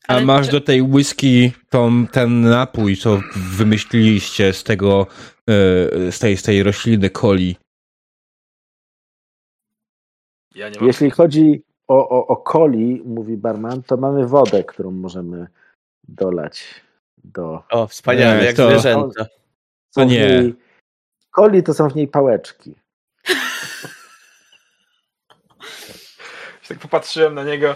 A 0.07 0.13
Ale 0.13 0.25
masz 0.25 0.45
czy- 0.45 0.51
do 0.51 0.61
tej 0.61 0.81
whisky 0.81 1.51
tą, 1.69 2.07
ten 2.07 2.41
napój, 2.41 2.97
co 2.97 3.21
wymyśliliście 3.35 4.53
z 4.53 4.63
tego, 4.63 5.07
e, 5.49 6.11
z 6.11 6.19
tej, 6.19 6.37
z 6.37 6.43
tej 6.43 6.63
rośliny 6.63 7.09
coli. 7.09 7.55
Ja 10.55 10.69
nie 10.69 10.79
mam. 10.79 10.87
jeśli 10.87 11.09
chodzi 11.11 11.63
o, 11.87 12.09
o, 12.09 12.27
o 12.27 12.43
coli, 12.51 13.01
mówi 13.05 13.37
barman, 13.37 13.83
to 13.83 13.97
mamy 13.97 14.27
wodę, 14.27 14.63
którą 14.63 14.91
możemy 14.91 15.47
dolać 16.07 16.63
do 17.23 17.63
O, 17.69 17.87
wspaniale, 17.87 18.45
jak 18.45 18.55
to- 18.55 18.69
zwierzęta. 18.69 19.25
To 19.95 20.03
nie. 20.03 20.43
Coli 21.31 21.63
to 21.63 21.73
są 21.73 21.89
w 21.89 21.95
niej 21.95 22.07
pałeczki. 22.07 22.75
Tak 26.67 26.79
popatrzyłem 26.79 27.35
na 27.35 27.43
niego. 27.43 27.75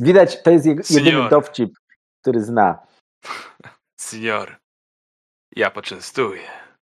Widać, 0.00 0.42
to 0.42 0.50
jest 0.50 0.66
jego, 0.66 0.82
jedyny 0.90 1.10
Senior. 1.10 1.30
dowcip, 1.30 1.78
który 2.20 2.40
zna. 2.42 2.78
Senior, 3.96 4.56
ja 5.56 5.70
poczęstuję. 5.70 6.42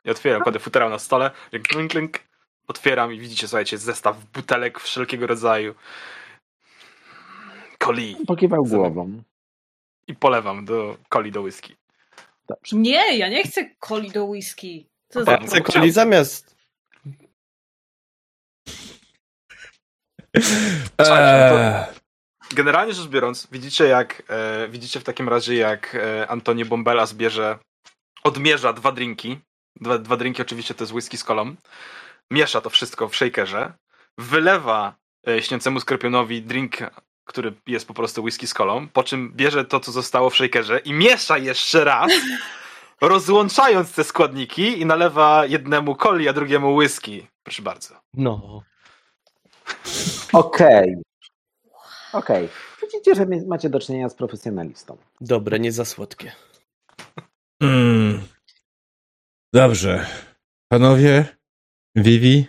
I 0.05 0.09
otwieram, 0.09 0.41
kładę 0.41 0.59
futerał 0.59 0.89
na 0.89 0.99
stole, 0.99 1.31
klink, 1.63 1.91
klink, 1.91 2.19
otwieram 2.67 3.13
i 3.13 3.19
widzicie, 3.19 3.47
słuchajcie, 3.47 3.77
zestaw 3.77 4.25
butelek 4.25 4.79
wszelkiego 4.79 5.27
rodzaju. 5.27 5.75
Coli. 7.83 8.17
Pokiwał 8.27 8.63
głową. 8.63 9.23
I 10.07 10.15
polewam 10.15 10.65
do 10.65 10.97
coli 11.09 11.31
do 11.31 11.41
whisky. 11.41 11.75
Dobrze. 12.47 12.75
Nie, 12.75 13.17
ja 13.17 13.29
nie 13.29 13.43
chcę 13.43 13.69
coli 13.79 14.11
do 14.11 14.25
whisky. 14.25 14.87
Co 15.09 15.23
za 15.23 15.31
Ja 15.31 15.37
Chcę 15.37 15.61
coli 15.61 15.91
zamiast. 15.91 16.55
Eee, 20.97 21.85
Generalnie 22.55 22.93
rzecz 22.93 23.07
biorąc, 23.07 23.47
widzicie 23.51 23.85
jak, 23.85 24.23
e, 24.29 24.67
widzicie 24.67 24.99
w 24.99 25.03
takim 25.03 25.29
razie 25.29 25.55
jak 25.55 25.95
e, 25.95 26.27
Antonio 26.27 26.65
Bombela 26.65 27.05
zbierze, 27.05 27.59
odmierza 28.23 28.73
dwa 28.73 28.91
drinki, 28.91 29.39
dwa, 29.81 29.97
dwa 29.97 30.17
drinki 30.17 30.41
oczywiście 30.41 30.73
to 30.73 30.83
jest 30.83 30.93
whisky 30.93 31.17
z 31.17 31.23
kolą, 31.23 31.55
miesza 32.31 32.61
to 32.61 32.69
wszystko 32.69 33.09
w 33.09 33.15
shakerze, 33.15 33.73
wylewa 34.17 34.95
e, 35.27 35.41
śniącemu 35.41 35.79
skorpionowi 35.79 36.41
drink, 36.41 36.77
który 37.27 37.53
jest 37.67 37.87
po 37.87 37.93
prostu 37.93 38.23
whisky 38.23 38.47
z 38.47 38.53
kolą, 38.53 38.87
po 38.87 39.03
czym 39.03 39.31
bierze 39.35 39.65
to, 39.65 39.79
co 39.79 39.91
zostało 39.91 40.29
w 40.29 40.35
shakerze 40.35 40.79
i 40.79 40.93
miesza 40.93 41.37
jeszcze 41.37 41.83
raz, 41.83 42.11
rozłączając 43.01 43.93
te 43.93 44.03
składniki 44.03 44.81
i 44.81 44.85
nalewa 44.85 45.45
jednemu 45.45 45.95
coli, 45.95 46.29
a 46.29 46.33
drugiemu 46.33 46.75
whisky. 46.75 47.27
Proszę 47.43 47.61
bardzo. 47.61 47.95
No. 48.13 48.61
Okej. 50.33 50.95
Okej. 52.13 52.49
Widzicie, 52.81 53.15
że 53.15 53.25
macie 53.47 53.69
do 53.69 53.79
czynienia 53.79 54.09
z 54.09 54.15
profesjonalistą. 54.15 54.97
Dobre, 55.21 55.59
nie 55.59 55.71
za 55.71 55.85
słodkie. 55.85 56.31
mm. 57.61 58.23
Dobrze. 59.53 60.05
Panowie, 60.71 61.25
Vivi, 61.95 62.45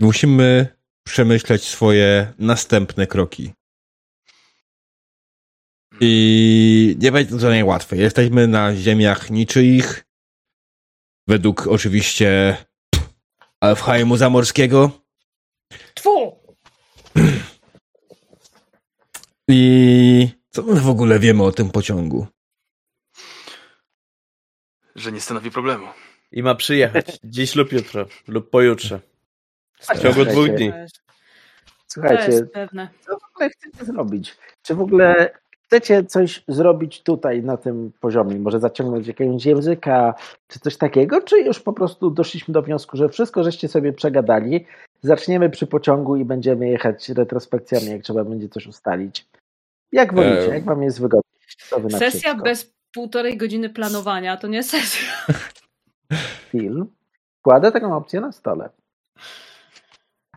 musimy 0.00 0.75
przemyśleć 1.06 1.64
swoje 1.64 2.32
następne 2.38 3.06
kroki. 3.06 3.52
I 6.00 6.96
nie 6.98 7.12
będzie 7.12 7.30
to 7.30 7.38
za 7.38 7.64
łatwe. 7.64 7.96
Jesteśmy 7.96 8.46
na 8.46 8.76
ziemiach 8.76 9.30
niczyich. 9.30 10.04
Według 11.28 11.66
oczywiście 11.66 12.56
Alfheimu 13.60 14.16
Zamorskiego. 14.16 14.90
Tfu! 15.94 16.38
I 19.48 20.28
co 20.50 20.62
my 20.62 20.80
w 20.80 20.88
ogóle 20.88 21.18
wiemy 21.18 21.42
o 21.42 21.52
tym 21.52 21.70
pociągu? 21.70 22.26
Że 24.94 25.12
nie 25.12 25.20
stanowi 25.20 25.50
problemu. 25.50 25.86
I 26.32 26.42
ma 26.42 26.54
przyjechać 26.54 27.18
dziś 27.24 27.54
lub 27.54 27.72
jutro, 27.72 28.06
lub 28.28 28.50
pojutrze. 28.50 29.00
W 29.80 29.86
ciągu 29.86 30.02
Słuchajcie, 30.02 30.24
dwóch 30.32 30.48
dni. 30.48 30.70
To 30.72 30.78
jest- 30.78 30.96
To 30.96 31.02
Słuchajcie, 31.88 32.32
jest 32.32 32.52
pewne. 32.52 32.88
co 33.00 33.18
w 33.18 33.24
ogóle 33.34 33.50
chcecie 33.50 33.84
zrobić? 33.84 34.36
Czy 34.62 34.74
w 34.74 34.80
ogóle 34.80 35.30
chcecie 35.66 36.04
coś 36.04 36.44
zrobić 36.48 37.02
tutaj 37.02 37.42
na 37.42 37.56
tym 37.56 37.92
poziomie? 38.00 38.38
Może 38.38 38.60
zaciągnąć 38.60 39.06
jakiegoś 39.06 39.44
języka, 39.44 40.14
czy 40.48 40.60
coś 40.60 40.76
takiego? 40.76 41.22
Czy 41.22 41.38
już 41.40 41.60
po 41.60 41.72
prostu 41.72 42.10
doszliśmy 42.10 42.54
do 42.54 42.62
wniosku, 42.62 42.96
że 42.96 43.08
wszystko 43.08 43.44
żeście 43.44 43.68
sobie 43.68 43.92
przegadali, 43.92 44.66
zaczniemy 45.02 45.50
przy 45.50 45.66
pociągu 45.66 46.16
i 46.16 46.24
będziemy 46.24 46.68
jechać 46.68 47.08
retrospekcjami, 47.08 47.86
jak 47.86 48.02
trzeba 48.02 48.24
będzie 48.24 48.48
coś 48.48 48.66
ustalić? 48.66 49.26
Jak 49.92 50.14
wolicie? 50.14 50.42
Eee. 50.42 50.50
Jak 50.50 50.64
wam 50.64 50.82
jest 50.82 51.00
wygodnie? 51.00 51.30
Sesja 51.90 52.10
wszystko? 52.10 52.42
bez 52.44 52.72
półtorej 52.94 53.36
godziny 53.36 53.70
planowania 53.70 54.36
to 54.36 54.46
nie 54.48 54.62
sesja. 54.62 55.08
film. 56.50 56.86
Kładę 57.42 57.72
taką 57.72 57.96
opcję 57.96 58.20
na 58.20 58.32
stole. 58.32 58.70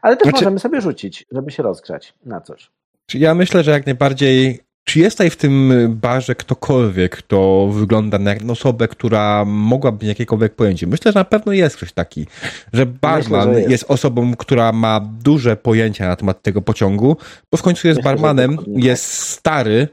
Ale 0.01 0.17
też 0.17 0.23
Znaczy- 0.23 0.35
możemy 0.45 0.59
sobie 0.59 0.81
rzucić, 0.81 1.25
żeby 1.31 1.51
się 1.51 1.63
rozgrzać 1.63 2.13
na 2.25 2.41
coś. 2.41 2.71
Ja 3.13 3.35
myślę, 3.35 3.63
że 3.63 3.71
jak 3.71 3.85
najbardziej. 3.85 4.59
Czy 4.83 4.99
jest 4.99 5.17
tutaj 5.17 5.29
w 5.29 5.35
tym 5.37 5.73
barze 6.01 6.35
ktokolwiek, 6.35 7.15
kto 7.17 7.67
wygląda 7.73 8.19
na 8.19 8.31
osobę, 8.51 8.87
która 8.87 9.45
mogłaby 9.45 9.97
mieć 10.05 10.09
jakiekolwiek 10.09 10.55
pojęcie? 10.55 10.87
Myślę, 10.87 11.11
że 11.11 11.19
na 11.19 11.25
pewno 11.25 11.51
jest 11.53 11.77
ktoś 11.77 11.91
taki, 11.91 12.27
że 12.73 12.85
barman 12.85 13.53
że 13.53 13.59
jest. 13.59 13.71
jest. 13.71 13.85
osobą, 13.87 14.35
która 14.35 14.71
ma 14.71 14.99
duże 15.23 15.57
pojęcia 15.57 16.07
na 16.07 16.15
temat 16.15 16.41
tego 16.41 16.61
pociągu, 16.61 17.17
bo 17.51 17.57
w 17.57 17.61
końcu 17.61 17.87
jest 17.87 17.97
Myślę, 17.97 18.11
barmanem, 18.11 18.57
tak. 18.57 18.65
jest 18.67 19.03
stary 19.05 19.87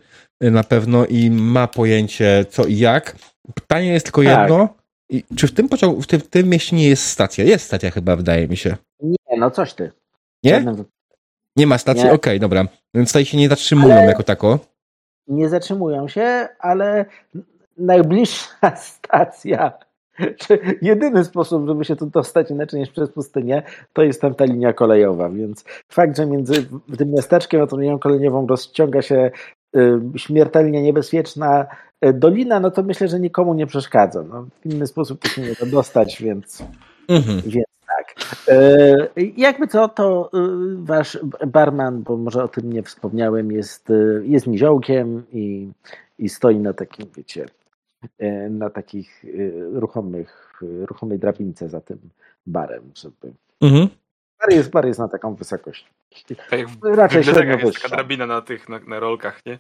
y, 0.45 0.51
na 0.51 0.65
pewno 0.65 1.07
i 1.07 1.31
ma 1.31 1.67
pojęcie 1.69 2.45
co 2.51 2.65
i 2.65 2.79
jak. 2.79 3.17
Pytanie 3.55 3.93
jest 3.93 4.07
tylko 4.07 4.23
Tak. 4.23 4.41
jedno. 4.41 4.69
I 5.11 5.25
czy 5.37 5.47
w 5.47 5.55
tym 5.55 5.69
pociągu, 5.69 6.03
w 6.03 6.07
tym, 6.07 6.21
w 6.21 6.29
tym 6.29 6.49
mieście 6.49 6.77
nie 6.77 6.89
jest 6.89 7.07
stacja? 7.07 7.45
Jest 7.45 7.65
stacja 7.65 7.91
chyba, 7.91 8.17
wydaje 8.17 8.49
mi 8.49 8.57
się. 8.57 8.77
Nie, 9.01 9.39
no 9.39 9.51
coś 9.51 9.75
ty. 9.75 9.93
Nie? 10.45 10.65
Nie 11.57 11.67
ma 11.67 11.79
stacji? 11.79 12.11
Okej, 12.11 12.41
dobra. 12.41 12.65
Więc 12.95 13.09
tutaj 13.09 13.25
się 13.25 13.37
nie 13.37 13.49
zatrzymują 13.49 13.95
Ale- 13.95 14.07
jako 14.07 14.23
tako. 14.23 14.59
Nie 15.29 15.49
zatrzymują 15.49 16.09
się, 16.09 16.49
ale 16.59 17.05
najbliższa 17.79 18.77
stacja, 18.89 19.73
czy 20.39 20.59
jedyny 20.83 21.25
sposób, 21.25 21.67
żeby 21.69 21.85
się 21.85 21.97
tu 21.97 22.07
dostać 22.07 22.51
inaczej 22.51 22.81
niż 22.81 22.91
przez 22.91 23.11
pustynię, 23.11 23.63
to 23.93 24.03
jest 24.03 24.21
tam 24.21 24.35
ta 24.35 24.45
linia 24.45 24.73
kolejowa. 24.73 25.31
Więc 25.31 25.65
fakt, 25.93 26.17
że 26.17 26.27
między 26.27 26.67
tym 26.99 27.11
miasteczkiem 27.13 27.63
a 27.63 27.67
tą 27.67 27.77
linią 27.77 27.99
kolejową 27.99 28.47
rozciąga 28.47 29.03
się 29.03 29.31
śmiertelnie 30.17 30.83
niebezpieczna 30.83 31.67
y, 32.05 32.13
dolina, 32.13 32.61
no 32.61 32.71
to 32.71 32.83
myślę, 32.83 33.09
że 33.09 33.21
nikomu 33.21 33.55
nie 33.55 33.67
przeszkadza. 33.67 34.23
No, 34.23 34.47
w 34.61 34.67
inny 34.67 34.87
sposób 34.87 35.23
to 35.23 35.29
się 35.29 35.43
nie 35.43 35.55
da 35.61 35.67
dostać, 35.67 36.23
więc 36.23 36.63
Mhm. 37.09 37.43
Więc 37.47 37.67
tak. 37.87 38.15
E, 38.49 38.95
jakby 39.37 39.67
co, 39.67 39.89
to 39.89 40.31
wasz 40.77 41.19
barman, 41.47 42.03
bo 42.03 42.17
może 42.17 42.45
o 42.45 42.49
tym 42.49 42.73
nie 42.73 42.83
wspomniałem, 42.83 43.53
jest, 43.53 43.93
jest 44.23 44.47
niziołkiem 44.47 45.23
i, 45.33 45.71
i 46.19 46.29
stoi 46.29 46.59
na 46.59 46.73
takim, 46.73 47.07
wiecie, 47.17 47.47
na 48.51 48.71
takich 48.71 49.25
ruchomych, 49.73 50.63
ruchomej 50.63 51.19
drabince 51.19 51.69
za 51.69 51.81
tym 51.81 51.99
barem, 52.47 52.83
żeby... 52.95 53.33
Mhm. 53.61 53.89
Bar 54.47 54.55
jest, 54.57 54.71
bar 54.71 54.87
jest 54.87 54.99
na 54.99 55.09
taką 55.09 55.35
wysokość. 55.35 55.87
Tak 56.51 56.69
w 56.69 56.85
Raczej 56.85 57.25
średnio 57.25 57.59
jest 57.67 57.83
taka 57.83 57.97
drabina 57.97 58.27
na 58.27 58.43
tych, 58.43 58.69
na, 58.69 58.79
na 58.79 59.01
rolkach, 59.01 59.41
nie? 59.47 59.59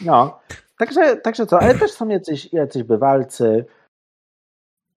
No, 0.00 0.40
także, 0.78 1.16
także 1.16 1.46
co, 1.46 1.60
ale 1.60 1.74
też 1.78 1.90
są 1.90 2.08
jacyś, 2.08 2.52
jacyś 2.52 2.82
bywalcy. 2.82 3.64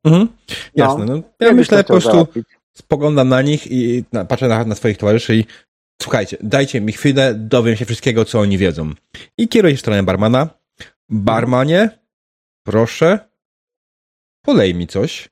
Mhm. 0.06 0.28
Jasne. 0.76 1.06
No, 1.06 1.16
ja 1.16 1.22
Jakbyś 1.48 1.58
myślę 1.58 1.84
po 1.84 1.94
prostu 1.94 2.12
załatwić. 2.12 2.48
spoglądam 2.74 3.30
na 3.30 3.42
nich 3.42 3.72
i 3.72 4.04
na, 4.12 4.26
patrzę 4.26 4.48
na, 4.48 4.66
na 4.66 4.76
swoich 4.76 4.98
towarzyszy 4.98 5.36
i 5.36 5.46
słuchajcie, 6.02 6.38
dajcie 6.42 6.82
mi 6.82 6.92
chwilę, 6.92 7.34
dowiem 7.36 7.76
się 7.76 7.86
wszystkiego, 7.86 8.26
co 8.26 8.40
oni 8.40 8.58
wiedzą. 8.58 8.92
I 9.38 9.48
kieruję 9.48 9.74
się 9.74 9.78
w 9.78 9.82
stronę 9.82 10.04
barmana. 10.04 10.48
Barmanie, 11.10 11.90
proszę, 12.66 13.20
polej 14.46 14.76
mi 14.76 14.88
coś 14.88 15.30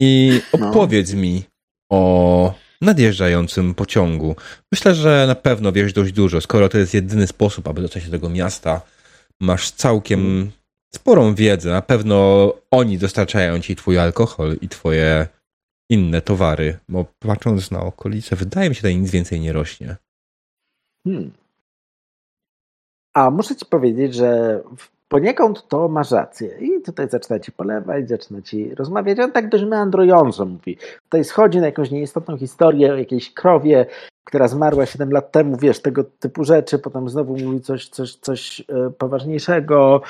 i 0.00 0.40
No. 0.58 0.70
opowiedz 0.70 1.14
mi 1.14 1.44
o 1.90 2.54
nadjeżdżającym 2.80 3.74
pociągu. 3.74 4.36
Myślę, 4.72 4.94
że 4.94 5.24
na 5.26 5.34
pewno 5.34 5.72
wiesz 5.72 5.92
dość 5.92 6.12
dużo, 6.12 6.40
skoro 6.40 6.68
to 6.68 6.78
jest 6.78 6.94
jedyny 6.94 7.26
sposób, 7.26 7.68
aby 7.68 7.82
dostać 7.82 8.02
się 8.02 8.10
do 8.10 8.16
tego 8.16 8.28
miasta. 8.28 8.80
Masz 9.40 9.70
całkiem 9.70 10.50
sporą 10.94 11.34
wiedzę. 11.34 11.70
Na 11.70 11.82
pewno 11.82 12.52
oni 12.70 12.98
dostarczają 12.98 13.60
ci 13.60 13.76
twój 13.76 13.98
alkohol 13.98 14.56
i 14.60 14.68
twoje 14.68 15.28
inne 15.90 16.22
towary, 16.22 16.78
bo 16.88 17.04
patrząc 17.18 17.70
na 17.70 17.80
okolice, 17.80 18.36
wydaje 18.36 18.68
mi 18.68 18.74
się, 18.74 18.80
że 18.80 18.94
nic 18.94 19.10
więcej 19.10 19.40
nie 19.40 19.52
rośnie. 19.52 19.96
Hmm. 21.04 21.32
A 23.14 23.30
muszę 23.30 23.56
ci 23.56 23.66
powiedzieć, 23.66 24.14
że 24.14 24.60
poniekąd 25.08 25.68
to 25.68 25.88
masz 25.88 26.10
rację. 26.10 26.58
I 26.60 26.82
tutaj 26.82 27.08
zaczyna 27.08 27.40
ci 27.40 27.52
polewać, 27.52 28.08
zaczyna 28.08 28.42
ci 28.42 28.74
rozmawiać. 28.74 29.18
On 29.18 29.32
tak 29.32 29.48
dość 29.48 29.64
meandrująco 29.64 30.46
mówi. 30.46 30.78
Tutaj 31.02 31.24
schodzi 31.24 31.58
na 31.58 31.66
jakąś 31.66 31.90
nieistotną 31.90 32.36
historię 32.36 32.92
o 32.92 32.96
jakiejś 32.96 33.34
krowie, 33.34 33.86
która 34.24 34.48
zmarła 34.48 34.86
7 34.86 35.10
lat 35.10 35.32
temu, 35.32 35.56
wiesz, 35.56 35.82
tego 35.82 36.04
typu 36.04 36.44
rzeczy. 36.44 36.78
Potem 36.78 37.08
znowu 37.08 37.36
mówi 37.36 37.60
coś, 37.60 37.88
coś, 37.88 38.14
coś 38.14 38.60
e, 38.60 38.90
poważniejszego. 38.90 40.02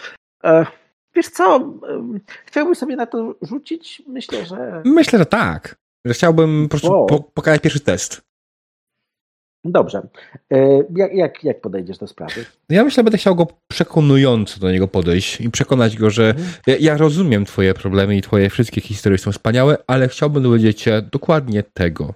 E, 0.45 0.67
wiesz 1.15 1.29
co, 1.29 1.57
e, 1.57 2.19
chciałbym 2.47 2.75
sobie 2.75 2.97
na 2.97 3.07
to 3.07 3.35
rzucić? 3.43 4.03
Myślę, 4.07 4.47
że... 4.47 4.83
Myślę, 4.85 5.19
że 5.19 5.27
tak. 5.27 5.77
Że 6.07 6.15
chciałbym 6.15 6.63
po 6.65 6.69
prostu 6.69 6.93
Wow. 6.93 7.07
po, 7.07 7.21
pokazać 7.21 7.61
pierwszy 7.61 7.81
test. 7.81 8.23
Dobrze. 9.73 10.09
E, 10.53 10.79
jak, 10.97 11.15
jak, 11.15 11.45
jak 11.45 11.61
podejdziesz 11.61 11.99
do 11.99 12.07
sprawy? 12.07 12.45
Ja 12.69 12.85
myślę, 12.85 13.01
że 13.01 13.05
będę 13.05 13.19
chciał 13.19 13.35
go 13.35 13.47
przekonująco 13.69 14.61
do 14.61 14.71
niego 14.71 14.89
podejść 14.89 15.41
i 15.41 15.51
przekonać 15.51 15.97
go, 15.97 16.11
że 16.11 16.29
Mhm. 16.31 16.47
ja, 16.67 16.77
ja 16.81 16.97
rozumiem 16.97 17.45
twoje 17.45 17.75
problemy 17.75 18.17
i 18.17 18.23
twoje 18.23 18.51
wszystkie 18.51 18.81
historie 18.81 19.19
są 19.19 19.33
wspaniałe, 19.33 19.77
ale 19.87 20.09
chciałbym 20.09 20.43
dowiedzieć 20.43 20.81
się 20.81 21.03
dokładnie 21.13 21.63
tego. 21.63 22.15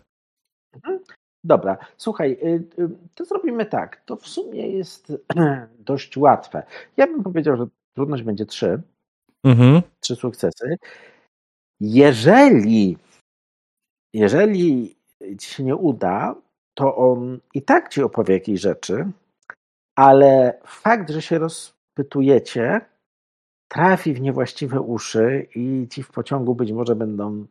Dobra, 1.44 1.78
słuchaj, 1.96 2.32
y, 2.32 2.46
y, 2.82 2.88
to 3.14 3.24
zrobimy 3.24 3.66
tak. 3.66 4.02
To 4.06 4.16
w 4.16 4.28
sumie 4.28 4.68
jest 4.68 5.12
dość 5.78 6.16
łatwe. 6.16 6.62
Ja 6.96 7.06
bym 7.06 7.22
powiedział, 7.22 7.56
że 7.56 7.66
trudność 7.96 8.22
będzie 8.22 8.46
trzy, 8.46 8.82
Mhm. 9.44 9.82
trzy 10.00 10.16
sukcesy. 10.16 10.76
Jeżeli, 11.80 12.96
jeżeli 14.14 14.96
ci 15.38 15.50
się 15.54 15.64
nie 15.64 15.76
uda, 15.76 16.34
to 16.74 16.96
on 16.96 17.40
i 17.54 17.62
tak 17.62 17.88
ci 17.88 18.02
opowie 18.02 18.35
jakieś 18.35 18.61
rzeczy, 18.61 19.06
ale 19.96 20.61
fakt, 20.66 21.11
że 21.11 21.22
się 21.22 21.38
rozpytujecie, 21.38 22.80
trafi 23.68 24.14
w 24.14 24.20
niewłaściwe 24.20 24.80
uszy 24.80 25.46
i 25.54 25.88
ci 25.90 26.02
w 26.02 26.11
pociągu 26.11 26.54
być 26.54 26.72
może 26.72 26.96
będą 26.96 27.46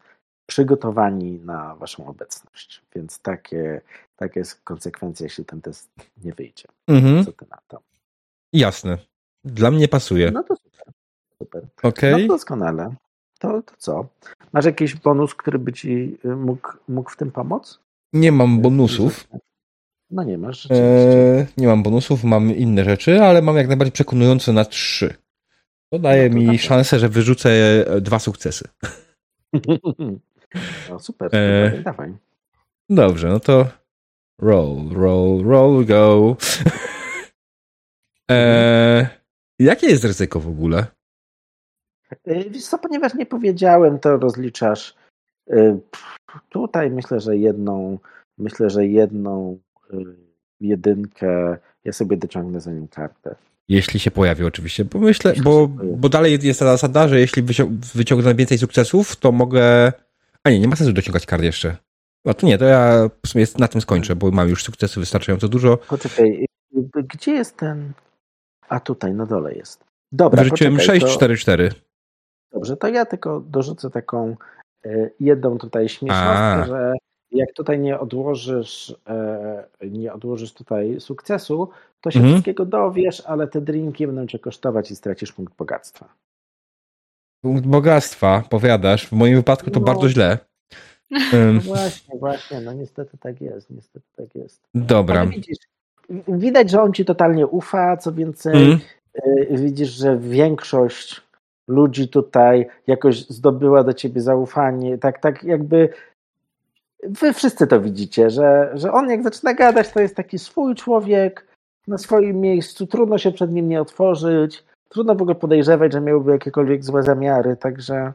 przygotowani 0.46 1.40
na 1.40 1.76
waszą 1.76 2.08
obecność. 2.08 2.82
Więc 2.96 3.20
takie, 3.20 3.82
takie 4.16 4.40
jest 4.40 4.62
konsekwencja, 4.62 5.24
jeśli 5.24 5.46
ten 5.46 5.62
test 5.62 5.92
nie 6.24 6.34
wyjdzie. 6.34 6.68
Mhm. 6.88 7.26
Co 7.26 7.32
ty 7.32 7.46
na 7.50 7.58
to? 7.68 7.82
Jasne. 8.54 8.98
Dla 9.44 9.72
mnie 9.72 9.88
pasuje. 9.88 10.32
No 10.32 10.44
to 10.44 10.56
super. 10.56 10.94
super. 11.38 11.68
Okej. 11.84 12.12
No 12.12 12.20
to 12.20 12.28
doskonale. 12.28 12.96
To, 13.40 13.62
to 13.62 13.74
co? 13.78 14.06
Masz 14.54 14.66
jakiś 14.66 14.96
bonus, 14.96 15.36
który 15.36 15.60
by 15.60 15.74
ci 15.74 16.18
mógł, 16.24 16.70
mógł 16.88 17.10
w 17.10 17.18
tym 17.18 17.32
pomóc? 17.32 17.80
Nie 18.14 18.32
mam 18.32 18.62
bonusów. 18.62 19.28
No 20.12 20.24
nie 20.24 20.38
masz. 20.38 20.68
Eee, 20.72 21.46
nie 21.58 21.68
mam 21.68 21.84
bonusów, 21.84 22.24
mam 22.24 22.56
inne 22.56 22.84
rzeczy, 22.84 23.22
ale 23.22 23.42
mam 23.42 23.58
jak 23.58 23.68
najbardziej 23.68 23.92
przekonujące 23.92 24.54
na 24.54 24.66
trzy. 24.66 25.14
To 25.94 26.00
daje 26.00 26.24
No 26.24 26.30
to 26.30 26.36
mi 26.40 26.46
dawaj. 26.46 26.60
szansę, 26.60 27.00
że 27.00 27.10
wyrzucę 27.10 27.50
e, 27.88 28.02
dwa 28.02 28.20
sukcesy. 28.20 28.68
No 30.90 31.00
super, 31.00 31.30
Eee. 31.36 31.70
super, 31.70 31.84
dawaj. 31.84 32.14
Dobrze, 32.90 33.28
no 33.30 33.40
to 33.40 33.68
roll, 34.42 34.90
roll, 34.94 35.44
roll, 35.44 35.86
go. 35.86 36.38
eee, 38.30 39.08
jakie 39.60 39.88
jest 39.88 40.04
ryzyko 40.04 40.40
w 40.40 40.48
ogóle? 40.48 40.86
Y, 42.28 42.50
Wiesz 42.50 42.66
co, 42.66 42.78
ponieważ 42.78 43.14
nie 43.14 43.26
powiedziałem, 43.26 44.00
to 44.00 44.18
rozliczasz 44.18 44.96
tutaj 46.50 46.92
myślę, 46.92 47.20
że 47.20 47.38
jedną 47.38 48.00
myślę, 48.38 48.70
że 48.70 48.88
jedną 48.88 49.60
y, 49.94 49.98
jedynkę 50.60 51.58
ja 51.84 51.94
sobie 51.94 52.18
dociągnę 52.18 52.62
za 52.62 52.74
nią 52.74 52.88
kartę. 52.88 53.36
Jeśli 53.70 54.00
się 54.00 54.12
pojawi 54.12 54.44
oczywiście, 54.44 54.86
bo 54.86 55.00
myślę, 55.00 55.34
bo, 55.44 55.68
bo 55.98 56.10
dalej 56.10 56.40
jest 56.44 56.60
ta 56.60 56.66
zasada, 56.66 57.08
że 57.08 57.20
jeśli 57.20 57.44
wycią- 57.44 57.78
wyciągnę 57.96 58.36
więcej 58.36 58.58
sukcesów, 58.58 59.16
to 59.16 59.32
mogę... 59.32 59.94
A 60.44 60.50
nie, 60.50 60.60
nie 60.60 60.68
ma 60.68 60.76
sensu 60.76 60.94
dociągać 60.94 61.26
kart 61.26 61.44
jeszcze. 61.44 61.78
No 62.26 62.34
to 62.34 62.48
nie, 62.48 62.58
to 62.58 62.66
ja 62.66 63.10
w 63.26 63.28
sumie 63.28 63.46
na 63.60 63.68
tym 63.68 63.82
skończę, 63.82 64.16
bo 64.16 64.32
mam 64.32 64.50
już 64.50 64.64
sukcesy 64.64 65.00
wystarczająco 65.00 65.48
dużo. 65.48 65.78
Poczekaj, 65.78 66.48
y, 66.76 66.80
y, 66.98 67.04
gdzie 67.04 67.32
jest 67.32 67.58
ten... 67.58 67.92
A 68.70 68.80
tutaj, 68.80 69.14
na 69.14 69.26
dole 69.26 69.54
jest. 69.54 69.84
Dobra, 70.12 70.44
Wyrzuciłem 70.44 70.74
poczekaj, 70.76 71.00
6, 71.00 71.06
to- 71.14 71.18
4, 71.18 71.38
4. 71.38 71.72
Dobrze, 72.52 72.78
to 72.78 72.88
ja 72.88 73.06
tylko 73.06 73.40
dorzucę 73.40 73.90
taką 73.90 74.36
jedną 75.20 75.58
tutaj 75.58 75.90
śmiesznościę, 75.90 76.64
A. 76.64 76.66
że 76.66 76.94
jak 77.32 77.54
tutaj 77.54 77.80
nie 77.80 78.00
odłożysz, 78.00 78.96
e, 79.08 79.66
nie 79.90 80.14
odłożysz 80.14 80.54
tutaj 80.54 81.00
sukcesu, 81.00 81.70
to 82.02 82.12
się 82.12 82.20
Mhm. 82.20 82.34
wszystkiego 82.36 82.66
dowiesz, 82.66 83.22
ale 83.26 83.48
te 83.48 83.62
drinki 83.62 84.08
będą 84.08 84.28
cię 84.28 84.40
kosztować 84.40 84.92
i 84.92 84.96
stracisz 84.96 85.32
punkt 85.34 85.56
bogactwa. 85.58 86.10
Punkt 87.42 87.66
bogactwa, 87.66 88.44
powiadasz. 88.50 89.08
W 89.08 89.12
moim 89.12 89.36
wypadku 89.36 89.72
to 89.72 89.80
No. 89.80 89.86
bardzo 89.86 90.10
źle. 90.10 90.38
No 91.54 91.62
właśnie, 91.62 92.20
właśnie, 92.20 92.62
no 92.62 92.74
niestety 92.74 93.18
tak 93.18 93.42
jest, 93.42 93.70
niestety 93.70 94.06
tak 94.18 94.36
jest. 94.36 94.62
dobra. 94.76 95.26
Widzisz, 95.26 95.58
widać, 96.28 96.70
że 96.70 96.82
on 96.82 96.94
ci 96.94 97.06
totalnie 97.06 97.48
ufa, 97.48 97.98
co 97.98 98.12
więcej, 98.12 98.64
Mm. 98.66 98.80
e, 99.14 99.58
widzisz, 99.58 99.90
że 99.90 100.18
większość 100.18 101.22
ludzi 101.70 102.08
tutaj 102.08 102.68
jakoś 102.88 103.26
zdobyła 103.28 103.84
do 103.84 103.94
ciebie 103.94 104.22
zaufanie, 104.22 104.98
tak, 104.98 105.20
tak 105.20 105.44
jakby 105.44 105.90
wy 107.04 107.34
wszyscy 107.34 107.68
to 107.68 107.82
widzicie, 107.82 108.30
że, 108.30 108.72
że 108.74 108.92
on 108.92 109.10
jak 109.10 109.24
zaczyna 109.24 109.54
gadać, 109.54 109.92
to 109.92 110.00
jest 110.00 110.16
taki 110.16 110.40
swój 110.40 110.76
człowiek 110.76 111.48
na 111.88 111.98
swoim 111.98 112.42
miejscu, 112.42 112.88
trudno 112.88 113.18
się 113.18 113.32
przed 113.32 113.52
nim 113.52 113.70
nie 113.70 113.82
otworzyć, 113.82 114.64
trudno 114.90 115.16
w 115.16 115.22
ogóle 115.22 115.36
podejrzewać, 115.36 115.94
że 115.94 116.02
miałby 116.02 116.32
jakiekolwiek 116.32 116.84
złe 116.84 117.04
zamiary, 117.04 117.58
także 117.58 118.14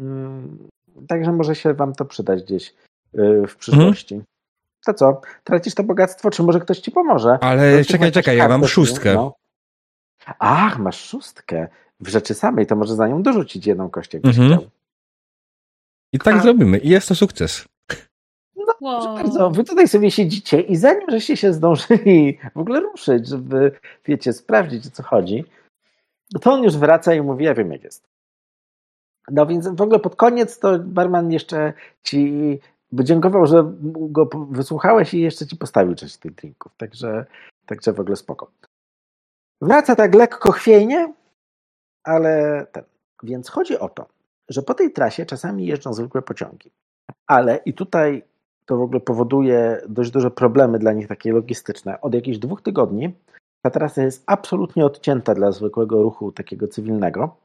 mm, 0.00 0.58
także 1.08 1.32
może 1.32 1.54
się 1.54 1.74
wam 1.74 1.92
to 1.92 2.04
przydać 2.04 2.42
gdzieś 2.42 2.74
y, 3.14 3.46
w 3.46 3.56
przyszłości. 3.56 4.22
To 4.86 4.94
co? 4.94 5.20
Tracisz 5.44 5.74
to 5.74 5.82
bogactwo, 5.82 6.30
czy 6.30 6.42
może 6.42 6.60
ktoś 6.60 6.78
ci 6.78 6.90
pomoże? 6.90 7.38
Ale 7.40 7.84
czekaj, 7.84 8.12
czekaj, 8.12 8.36
ja 8.36 8.48
mam 8.48 8.66
szóstkę. 8.66 9.14
no. 9.14 9.34
Ach, 10.38 10.78
masz 10.78 11.00
szóstkę. 11.00 11.68
W 12.02 12.08
rzeczy 12.08 12.34
samej, 12.34 12.66
to 12.66 12.76
może 12.76 12.94
za 12.94 13.08
nią 13.08 13.22
dorzucić 13.22 13.66
jedną 13.66 13.90
kość, 13.90 14.14
jakbyś 14.14 14.38
Mhm. 14.38 14.58
chciał. 14.58 14.70
I 16.12 16.18
tak 16.18 16.34
A. 16.34 16.40
zrobimy. 16.40 16.78
I 16.78 16.88
jest 16.88 17.08
to 17.08 17.14
sukces. 17.14 17.64
Proszę 17.86 18.72
Wow. 18.80 19.14
bardzo, 19.14 19.50
wy 19.50 19.64
tutaj 19.64 19.88
sobie 19.88 20.10
siedzicie 20.10 20.60
i 20.60 20.76
zanim 20.76 21.10
żeście 21.10 21.36
się 21.36 21.52
zdążyli 21.52 22.38
w 22.54 22.58
ogóle 22.58 22.80
ruszyć, 22.80 23.28
żeby, 23.28 23.72
wiecie, 24.06 24.32
sprawdzić 24.32 24.86
o 24.86 24.90
co 24.90 25.02
chodzi, 25.02 25.44
to 26.40 26.52
on 26.52 26.62
już 26.64 26.76
wraca 26.76 27.14
i 27.14 27.20
mówi, 27.22 27.44
ja 27.44 27.54
wiem 27.54 27.72
jak 27.72 27.84
jest. 27.84 28.08
No 29.30 29.46
więc 29.46 29.68
w 29.68 29.80
ogóle 29.82 29.98
pod 30.00 30.16
koniec 30.16 30.58
to 30.58 30.78
barman 30.78 31.32
jeszcze 31.32 31.72
ci 32.02 32.32
dziękował, 32.92 33.46
że 33.46 33.72
go 33.94 34.28
wysłuchałeś 34.50 35.14
i 35.14 35.20
jeszcze 35.20 35.46
ci 35.46 35.56
postawił 35.56 35.94
część 35.94 36.16
tych 36.16 36.34
drinków. 36.34 36.72
Także, 36.76 37.26
także 37.66 37.92
w 37.92 38.00
ogóle 38.00 38.16
spoko. 38.16 38.50
Wraca 39.60 39.96
tak 39.96 40.14
lekko 40.14 40.52
chwiejnie, 40.52 41.12
ale 42.04 42.66
ten. 42.72 42.84
Więc 43.22 43.48
chodzi 43.48 43.78
o 43.78 43.88
to, 43.88 44.06
że 44.48 44.62
po 44.62 44.74
tej 44.74 44.92
trasie 44.92 45.26
czasami 45.26 45.66
jeżdżą 45.66 45.94
zwykłe 45.94 46.22
pociągi. 46.22 46.70
Ale 47.26 47.56
i 47.56 47.74
tutaj 47.74 48.22
to 48.66 48.76
w 48.76 48.80
ogóle 48.80 49.00
powoduje 49.00 49.80
dość 49.88 50.10
duże 50.10 50.30
problemy 50.30 50.78
dla 50.78 50.92
nich 50.92 51.08
takie 51.08 51.32
logistyczne. 51.32 52.00
Od 52.00 52.14
jakichś 52.14 52.38
dwóch 52.38 52.62
tygodni 52.62 53.14
ta 53.62 53.70
trasa 53.70 54.02
jest 54.02 54.22
absolutnie 54.26 54.86
odcięta 54.86 55.34
dla 55.34 55.52
zwykłego 55.52 56.02
ruchu 56.02 56.32
takiego 56.32 56.68
cywilnego. 56.68 57.36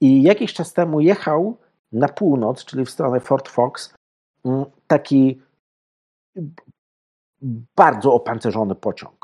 I 0.00 0.22
jakiś 0.22 0.52
czas 0.52 0.72
temu 0.72 1.00
jechał 1.00 1.56
na 1.92 2.08
północ, 2.08 2.64
czyli 2.64 2.84
w 2.84 2.90
stronę 2.90 3.20
Fort 3.20 3.48
Fox, 3.48 3.94
mm, 4.44 4.64
taki 4.86 5.40
bardzo 7.76 8.14
opancerzony 8.14 8.74
pociąg. 8.74 9.17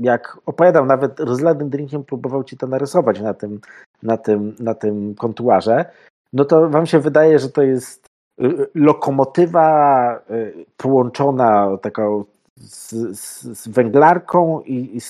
Jak 0.00 0.38
opowiadał, 0.46 0.86
nawet 0.86 1.20
rozlanym 1.20 1.70
drinkiem 1.70 2.04
próbował 2.04 2.44
ci 2.44 2.56
to 2.56 2.66
narysować 2.66 3.20
na 3.20 3.34
tym, 3.34 3.60
na 4.02 4.16
tym, 4.16 4.54
na 4.60 4.74
tym 4.74 5.14
kontuarze, 5.14 5.84
no 6.32 6.44
to 6.44 6.68
wam 6.68 6.86
się 6.86 7.00
wydaje, 7.00 7.38
że 7.38 7.48
to 7.48 7.62
jest 7.62 8.06
y, 8.42 8.66
lokomotywa 8.74 10.20
y, 10.30 10.64
połączona 10.76 11.76
taką 11.82 12.24
z, 12.56 12.90
z, 13.18 13.42
z 13.58 13.68
węglarką 13.68 14.60
i, 14.60 14.96
i 14.96 15.00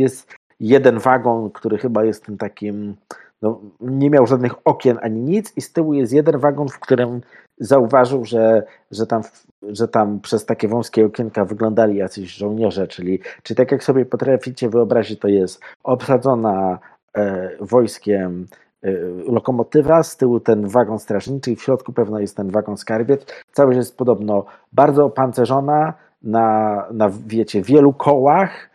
jest 0.00 0.34
jeden 0.60 0.98
wagon, 0.98 1.50
który 1.50 1.78
chyba 1.78 2.04
jest 2.04 2.24
tym 2.24 2.38
takim, 2.38 2.96
no, 3.42 3.60
nie 3.80 4.10
miał 4.10 4.26
żadnych 4.26 4.54
okien 4.64 4.98
ani 5.02 5.20
nic 5.20 5.56
i 5.56 5.60
z 5.60 5.72
tyłu 5.72 5.94
jest 5.94 6.12
jeden 6.12 6.38
wagon, 6.38 6.68
w 6.68 6.78
którym 6.78 7.20
zauważył, 7.58 8.24
że, 8.24 8.62
że, 8.90 9.06
tam, 9.06 9.22
że 9.62 9.88
tam 9.88 10.20
przez 10.20 10.46
takie 10.46 10.68
wąskie 10.68 11.06
okienka 11.06 11.44
wyglądali 11.44 11.96
jacyś 11.96 12.30
żołnierze, 12.30 12.88
czyli, 12.88 13.20
czyli 13.42 13.56
tak 13.56 13.72
jak 13.72 13.84
sobie 13.84 14.06
potraficie 14.06 14.68
wyobrazić, 14.68 15.20
to 15.20 15.28
jest 15.28 15.60
obsadzona 15.84 16.78
e, 17.16 17.50
wojskiem 17.60 18.46
e, 18.82 18.92
lokomotywa, 19.26 20.02
z 20.02 20.16
tyłu 20.16 20.40
ten 20.40 20.68
wagon 20.68 20.98
strażniczy 20.98 21.50
i 21.50 21.56
w 21.56 21.62
środku 21.62 21.92
pewno 21.92 22.20
jest 22.20 22.36
ten 22.36 22.50
wagon 22.50 22.76
skarbiec. 22.76 23.26
Całość 23.52 23.76
jest 23.76 23.96
podobno 23.96 24.44
bardzo 24.72 25.04
opancerzona 25.04 25.94
na, 26.22 26.86
na 26.92 27.10
wiecie, 27.26 27.62
wielu 27.62 27.92
kołach 27.92 28.69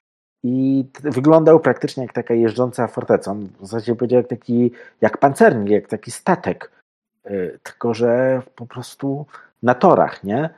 i 0.47 0.85
wyglądał 1.03 1.59
praktycznie 1.59 2.03
jak 2.03 2.13
taka 2.13 2.33
jeżdżąca 2.33 2.87
forteca. 2.87 3.31
On 3.31 3.47
w 3.59 3.67
zasadzie 3.67 3.95
powiedział 3.95 4.17
jak 4.17 4.27
taki, 4.27 4.71
jak 5.01 5.17
pancernik, 5.17 5.69
jak 5.69 5.87
taki 5.87 6.11
statek, 6.11 6.71
y, 7.25 7.59
tylko 7.63 7.93
że 7.93 8.41
po 8.55 8.65
prostu 8.65 9.25
na 9.63 9.75
torach, 9.75 10.23
nie? 10.23 10.49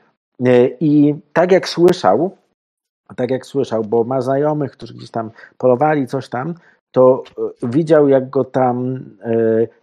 Y, 0.47 0.77
I 0.79 1.15
tak 1.33 1.51
jak 1.51 1.69
słyszał, 1.69 2.37
tak 3.15 3.31
jak 3.31 3.45
słyszał, 3.45 3.83
bo 3.83 4.03
ma 4.03 4.21
znajomych, 4.21 4.71
którzy 4.71 4.93
gdzieś 4.93 5.11
tam 5.11 5.31
polowali, 5.57 6.07
coś 6.07 6.29
tam, 6.29 6.53
to 6.91 7.23
y, 7.63 7.67
widział, 7.67 8.07
jak 8.09 8.29
go 8.29 8.43
tam 8.43 9.05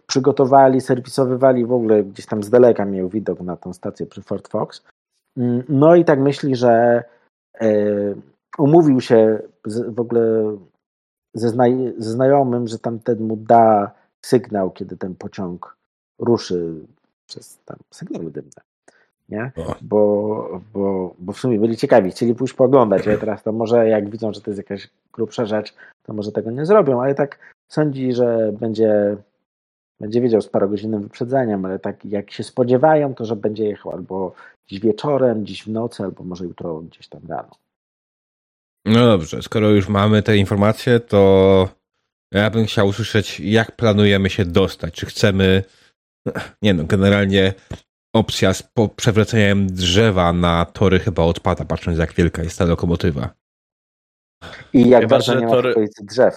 przygotowali, 0.07 0.81
serwisowywali 0.81 1.65
w 1.65 1.73
ogóle 1.73 2.03
gdzieś 2.03 2.25
tam 2.25 2.43
z 2.43 2.49
daleka 2.49 2.85
miał 2.85 3.09
widok 3.09 3.39
na 3.39 3.57
tą 3.57 3.73
stację 3.73 4.05
przy 4.05 4.21
Fort 4.21 4.47
Fox. 4.47 4.83
Mm, 5.37 5.63
No 5.69 5.95
i 5.95 6.05
tak 6.05 6.19
myśli, 6.19 6.55
że 6.55 7.03
umówił 8.57 9.01
się 9.01 9.39
z, 9.65 9.95
w 9.95 9.99
ogóle 9.99 10.57
ze, 11.33 11.49
znaj, 11.49 11.93
ze 11.97 12.11
znajomym, 12.11 12.67
że 12.67 12.79
tamten 12.79 13.23
mu 13.23 13.37
da 13.37 13.91
sygnał, 14.21 14.71
kiedy 14.71 14.97
ten 14.97 15.15
pociąg 15.15 15.77
ruszy 16.19 16.73
przez 17.27 17.59
tam 17.65 17.77
sygnały 17.91 18.31
dymne. 18.31 18.61
Nie? 19.29 19.51
Bo, 19.81 20.61
bo, 20.73 21.15
bo 21.19 21.33
w 21.33 21.39
sumie 21.39 21.59
byli 21.59 21.77
ciekawi, 21.77 22.11
chcieli 22.11 22.35
pójść 22.35 22.53
pooglądać, 22.53 23.07
ale 23.07 23.17
teraz 23.17 23.43
to 23.43 23.51
może 23.51 23.89
jak 23.89 24.09
widzą, 24.09 24.33
że 24.33 24.41
to 24.41 24.51
jest 24.51 24.57
jakaś 24.57 24.89
grubsza 25.13 25.45
rzecz, 25.45 25.73
to 26.03 26.13
może 26.13 26.31
tego 26.31 26.51
nie 26.51 26.65
zrobią, 26.65 27.01
ale 27.01 27.15
tak 27.15 27.39
sądzi, 27.67 28.13
że 28.13 28.53
będzie, 28.59 29.17
będzie 29.99 30.21
wiedział 30.21 30.41
z 30.41 30.47
parogodzinnym 30.47 31.01
wyprzedzeniem, 31.01 31.65
ale 31.65 31.79
tak 31.79 32.05
jak 32.05 32.31
się 32.31 32.43
spodziewają, 32.43 33.15
to 33.15 33.25
że 33.25 33.35
będzie 33.35 33.63
jechał 33.63 33.91
albo 33.91 34.33
dziś 34.67 34.79
wieczorem, 34.79 35.45
dziś 35.45 35.63
w 35.63 35.69
nocy, 35.69 36.03
albo 36.03 36.23
może 36.23 36.45
jutro 36.45 36.81
gdzieś 36.81 37.07
tam 37.07 37.21
rano. 37.27 37.51
No 38.85 39.05
dobrze, 39.05 39.41
skoro 39.41 39.69
już 39.69 39.87
mamy 39.87 40.23
te 40.23 40.37
informacje, 40.37 40.99
to 40.99 41.69
ja 42.31 42.49
bym 42.49 42.65
chciał 42.65 42.87
usłyszeć, 42.87 43.39
jak 43.39 43.75
planujemy 43.75 44.29
się 44.29 44.45
dostać. 44.45 44.93
Czy 44.93 45.05
chcemy. 45.05 45.63
Nie 46.61 46.73
no, 46.73 46.83
generalnie 46.83 47.53
opcja 48.15 48.53
z 48.53 48.63
po 48.63 48.89
przewracaniem 48.89 49.67
drzewa 49.67 50.33
na 50.33 50.65
tory 50.65 50.99
chyba 50.99 51.23
odpada, 51.23 51.65
patrząc 51.65 51.97
jak 51.97 52.13
wielka 52.13 52.43
jest 52.43 52.59
ta 52.59 52.65
lokomotywa. 52.65 53.29
I 54.73 54.89
jak 54.89 55.01
Chyba, 55.01 55.09
bardzo 55.15 55.33
że 55.33 55.39
nie 55.39 55.45
ma 55.45 55.51
tory- 55.51 55.87
drzew. 56.01 56.33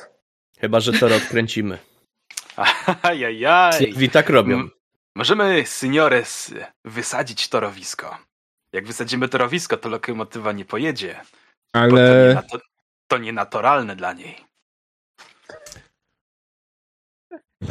Chyba, 0.61 0.80
że 0.80 0.92
to 0.92 1.07
odkręcimy. 1.07 1.78
Ajajaj. 3.03 3.72
Sylwii 3.72 4.11
tak 4.11 4.28
robią. 4.30 4.55
M- 4.59 4.70
Możemy, 5.16 5.66
seniores, 5.66 6.55
wysadzić 6.84 7.49
torowisko. 7.49 8.18
Jak 8.72 8.86
wysadzimy 8.86 9.28
torowisko, 9.28 9.76
to 9.76 9.88
lokomotywa 9.88 10.53
nie 10.53 10.64
pojedzie. 10.64 11.20
Bo 11.75 11.81
to, 11.81 11.85
Ale. 11.85 12.35
nienato- 12.35 12.61
to 13.09 13.19
nienaturalne 13.19 13.97
dla 13.97 14.12
niej. 14.12 14.37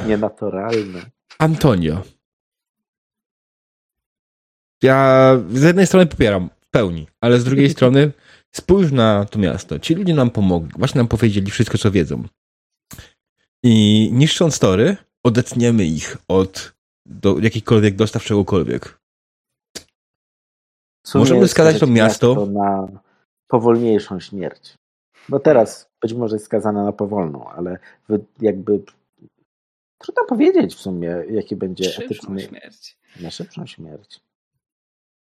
Nienaturalne. 0.07 1.01
Antonio. 1.39 2.03
Ja 4.83 5.33
z 5.49 5.61
jednej 5.63 5.87
strony 5.87 6.05
popieram 6.05 6.49
w 6.61 6.69
pełni, 6.69 7.07
ale 7.21 7.39
z 7.39 7.43
drugiej 7.43 7.69
strony 7.75 8.11
spójrz 8.51 8.91
na 8.91 9.25
to 9.25 9.39
miasto. 9.39 9.79
Ci 9.79 9.95
ludzie 9.95 10.13
nam 10.13 10.29
pomogli, 10.29 10.71
właśnie 10.77 10.99
nam 10.99 11.07
powiedzieli 11.07 11.51
wszystko, 11.51 11.77
co 11.77 11.91
wiedzą. 11.91 12.23
I 13.63 14.09
niszcząc 14.13 14.59
tory, 14.59 14.97
odetniemy 15.23 15.85
ich 15.85 16.17
od 16.27 16.73
do 17.05 17.39
jakichkolwiek 17.39 17.95
dostaw 17.95 18.23
czegokolwiek. 18.23 18.99
Możemy 21.15 21.47
skazać 21.47 21.73
to 21.73 21.79
skażecie 21.79 21.93
miasto- 21.93 22.45
na 22.45 22.87
powolniejszą 23.47 24.19
śmierć. 24.19 24.75
Bo 25.29 25.39
teraz 25.39 25.89
być 26.01 26.13
może 26.13 26.35
jest 26.35 26.45
skazane 26.45 26.83
na 26.83 26.91
powolną, 26.91 27.49
ale 27.49 27.79
jakby 28.41 28.83
trudno 29.97 30.25
powiedzieć 30.29 30.75
w 30.75 30.79
sumie, 30.79 31.23
jaki 31.29 31.55
będzie 31.55 31.83
Szybszą 31.83 32.05
etyczny 32.05 32.41
śmierć. 32.41 32.97
na 33.19 33.31
szybszą 33.31 33.65
śmierć. 33.65 34.19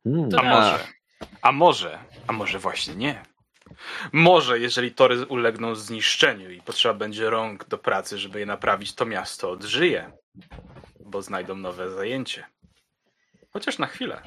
Hmm. 0.04 0.28
A 0.38 0.42
może, 0.42 0.78
a 1.42 1.52
może, 1.52 1.98
a 2.26 2.32
może 2.32 2.58
właśnie 2.58 2.94
nie. 2.94 3.22
Może, 4.12 4.58
jeżeli 4.58 4.92
tory 4.92 5.26
ulegną 5.26 5.74
zniszczeniu 5.74 6.50
i 6.50 6.60
potrzeba 6.60 6.94
będzie 6.94 7.30
rąk 7.30 7.68
do 7.68 7.78
pracy, 7.78 8.18
żeby 8.18 8.40
je 8.40 8.46
naprawić, 8.46 8.94
to 8.94 9.06
miasto 9.06 9.50
odżyje, 9.50 10.10
bo 11.00 11.22
znajdą 11.22 11.56
nowe 11.56 11.90
zajęcie. 11.90 12.44
Chociaż 13.50 13.78
na 13.78 13.86
chwilę. 13.86 14.22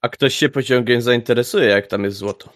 A 0.00 0.08
ktoś 0.08 0.34
się 0.34 0.48
pociągiem 0.48 1.02
zainteresuje, 1.02 1.66
jak 1.68 1.86
tam 1.86 2.04
jest 2.04 2.16
złoto. 2.16 2.52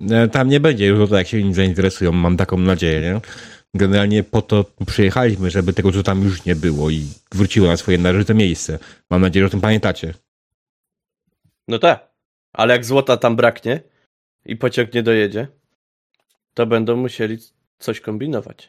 E, 0.00 0.28
Tam 0.28 0.48
nie 0.48 0.60
będzie 0.60 0.86
już 0.86 1.00
o 1.00 1.06
to, 1.06 1.18
jak 1.18 1.26
się 1.28 1.42
nim 1.42 1.54
zainteresują, 1.54 2.12
mam 2.12 2.36
taką 2.36 2.58
nadzieję, 2.58 3.00
nie? 3.00 3.20
Generalnie 3.74 4.24
po 4.24 4.42
to 4.42 4.64
przyjechaliśmy, 4.86 5.50
żeby 5.50 5.72
tego, 5.72 5.92
co 5.92 6.02
tam 6.02 6.22
już 6.22 6.44
nie 6.44 6.56
było 6.56 6.90
i 6.90 7.06
wróciło 7.32 7.66
na 7.66 7.76
swoje 7.76 7.98
należyte 7.98 8.34
miejsce. 8.34 8.78
Mam 9.10 9.20
nadzieję, 9.20 9.42
że 9.42 9.46
o 9.46 9.50
tym 9.50 9.60
pamiętacie. 9.60 10.14
No 11.68 11.78
tak. 11.78 12.08
Ale 12.52 12.74
jak 12.74 12.84
złota 12.84 13.16
tam 13.16 13.36
braknie 13.36 13.80
i 14.46 14.56
pociąg 14.56 14.94
nie 14.94 15.02
dojedzie, 15.02 15.48
to 16.54 16.66
będą 16.66 16.96
musieli 16.96 17.38
coś 17.78 18.00
kombinować. 18.00 18.68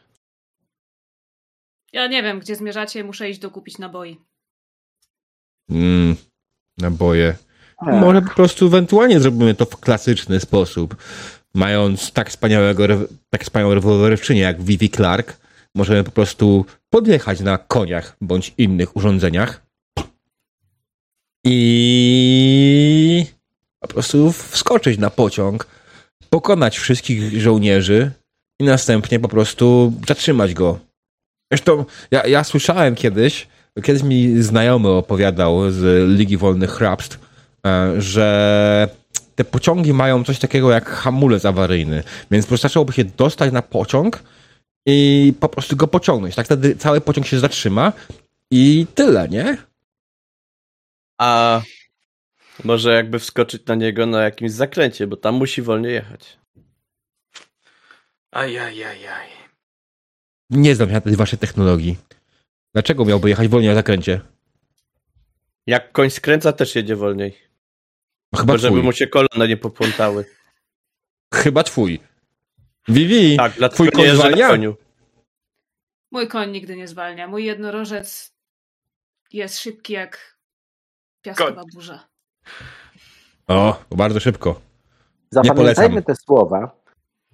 Ja 1.93 2.07
nie 2.07 2.23
wiem, 2.23 2.39
gdzie 2.39 2.55
zmierzacie, 2.55 3.03
muszę 3.03 3.29
iść 3.29 3.39
dokupić 3.39 3.77
naboi. 3.77 4.17
Mm, 5.69 6.15
naboje. 6.77 7.35
Tak. 7.85 7.93
Może 7.95 8.21
po 8.21 8.33
prostu 8.35 8.65
ewentualnie 8.65 9.19
zrobimy 9.19 9.55
to 9.55 9.65
w 9.65 9.77
klasyczny 9.77 10.39
sposób. 10.39 10.95
Mając 11.53 12.11
tak 12.11 12.29
wspaniałego, 12.29 12.83
tak 13.29 13.43
wspaniałą 13.43 13.73
rewolwerowczynię 13.73 14.41
jak 14.41 14.61
Vivi 14.63 14.89
Clark, 14.89 15.37
możemy 15.75 16.03
po 16.03 16.11
prostu 16.11 16.65
podjechać 16.89 17.39
na 17.39 17.57
koniach 17.57 18.17
bądź 18.21 18.53
innych 18.57 18.95
urządzeniach 18.95 19.61
i 21.45 23.25
po 23.79 23.87
prostu 23.87 24.31
wskoczyć 24.31 24.97
na 24.97 25.09
pociąg, 25.09 25.67
pokonać 26.29 26.77
wszystkich 26.77 27.41
żołnierzy 27.41 28.11
i 28.59 28.63
następnie 28.63 29.19
po 29.19 29.27
prostu 29.27 29.93
zatrzymać 30.07 30.53
go. 30.53 30.79
Zresztą 31.51 31.85
ja, 32.11 32.27
ja 32.27 32.43
słyszałem 32.43 32.95
kiedyś, 32.95 33.47
kiedyś 33.83 34.03
mi 34.03 34.41
znajomy 34.41 34.89
opowiadał 34.89 35.71
z 35.71 36.09
Ligi 36.17 36.37
Wolnych 36.37 36.71
Hrabstw, 36.71 37.28
że 37.97 38.89
te 39.35 39.43
pociągi 39.43 39.93
mają 39.93 40.23
coś 40.23 40.39
takiego 40.39 40.71
jak 40.71 40.89
hamulec 40.89 41.45
awaryjny, 41.45 42.03
więc 42.31 42.45
wystarczyłoby 42.45 42.93
się 42.93 43.03
dostać 43.03 43.53
na 43.53 43.61
pociąg 43.61 44.23
i 44.85 45.33
po 45.39 45.49
prostu 45.49 45.75
go 45.75 45.87
pociągnąć. 45.87 46.35
Tak 46.35 46.45
wtedy 46.45 46.75
cały 46.75 47.01
pociąg 47.01 47.27
się 47.27 47.39
zatrzyma 47.39 47.93
i 48.51 48.87
tyle, 48.95 49.29
nie? 49.29 49.57
A 51.21 51.61
może 52.63 52.93
jakby 52.93 53.19
wskoczyć 53.19 53.65
na 53.65 53.75
niego 53.75 54.05
na 54.05 54.23
jakimś 54.23 54.51
zakręcie, 54.51 55.07
bo 55.07 55.17
tam 55.17 55.35
musi 55.35 55.61
wolniej 55.61 55.93
jechać. 55.93 56.37
Ajajajaj. 58.31 59.29
Nie 60.49 60.75
znam 60.75 60.89
się 60.89 60.93
na 60.93 61.01
tej 61.01 61.15
waszej 61.15 61.39
technologii. 61.39 61.97
Dlaczego 62.73 63.05
miałby 63.05 63.29
jechać 63.29 63.47
wolniej 63.47 63.69
na 63.69 63.75
zakręcie? 63.75 64.21
Jak 65.67 65.91
koń 65.91 66.09
skręca, 66.09 66.53
też 66.53 66.75
jedzie 66.75 66.95
wolniej. 66.95 67.48
No, 68.33 68.39
chyba 68.39 68.53
Bo 68.53 68.57
żeby 68.57 68.73
twój. 68.75 68.83
mu 68.83 68.91
się 68.91 69.07
kolana 69.07 69.45
nie 69.47 69.57
poplątały. 69.57 70.25
Chyba 71.33 71.63
twój. 71.63 71.99
Vivi, 72.87 73.37
Tak, 73.37 73.53
twój 73.73 73.91
koń 73.91 74.05
zwalnia? 74.15 74.47
koniu. 74.47 74.75
Mój 76.11 76.27
koń 76.27 76.51
nigdy 76.51 76.75
nie 76.75 76.87
zwalnia. 76.87 77.27
Mój 77.27 77.45
jednorożec 77.45 78.33
jest 79.33 79.59
szybki 79.59 79.93
jak 79.93 80.37
piaskowa 81.21 81.63
burza. 81.73 82.07
O, 83.47 83.83
bardzo 83.95 84.19
szybko. 84.19 84.61
Zapamiętajmy 85.31 85.73
polecam. 85.95 86.03
te 86.03 86.15
słowa, 86.15 86.81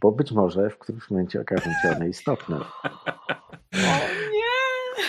bo 0.01 0.11
być 0.11 0.31
może 0.31 0.69
w 0.69 0.77
którymś 0.77 1.09
momencie 1.09 1.41
okażą 1.41 1.71
się 1.81 1.91
one 1.95 2.09
istotne. 2.09 2.55
O 3.73 4.07
nie! 4.31 5.03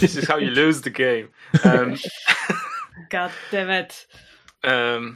This 0.00 0.16
is 0.16 0.26
how 0.28 0.38
you 0.38 0.50
lose 0.50 0.80
the 0.82 0.90
game. 0.90 1.28
Um, 1.80 1.94
God 3.10 3.32
damn 3.52 3.84
it. 3.84 4.08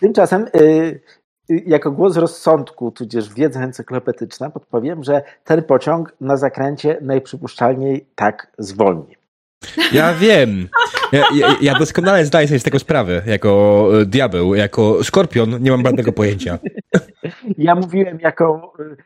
Tymczasem, 0.01 0.47
y, 0.57 1.01
y, 1.51 1.63
jako 1.67 1.91
głos 1.91 2.17
rozsądku, 2.17 2.91
tudzież 2.91 3.35
wiedza 3.35 3.61
encyklopedyczna, 3.61 4.51
podpowiem, 4.51 5.05
że 5.05 5.23
ten 5.45 5.63
pociąg 5.63 6.15
na 6.21 6.37
zakręcie 6.37 6.99
najprzypuszczalniej 7.03 8.07
tak 8.15 8.53
zwolni. 8.59 9.17
Ja 9.93 10.15
wiem. 10.15 10.69
Ja, 11.13 11.25
ja, 11.35 11.57
ja 11.61 11.79
doskonale 11.79 12.25
zdaję 12.25 12.49
sobie 12.49 12.61
z 12.61 12.63
tego 12.63 12.79
sprawę. 12.79 13.23
Jako 13.27 13.91
e, 14.01 14.07
diabeł, 14.07 14.55
jako 14.55 15.05
skorpion 15.05 15.63
nie 15.63 15.71
mam 15.71 15.85
żadnego 15.85 16.13
pojęcia. 16.13 16.59
Ja 17.59 17.75
mówiłem 17.75 18.21
jako 18.21 18.73
y, 18.81 18.97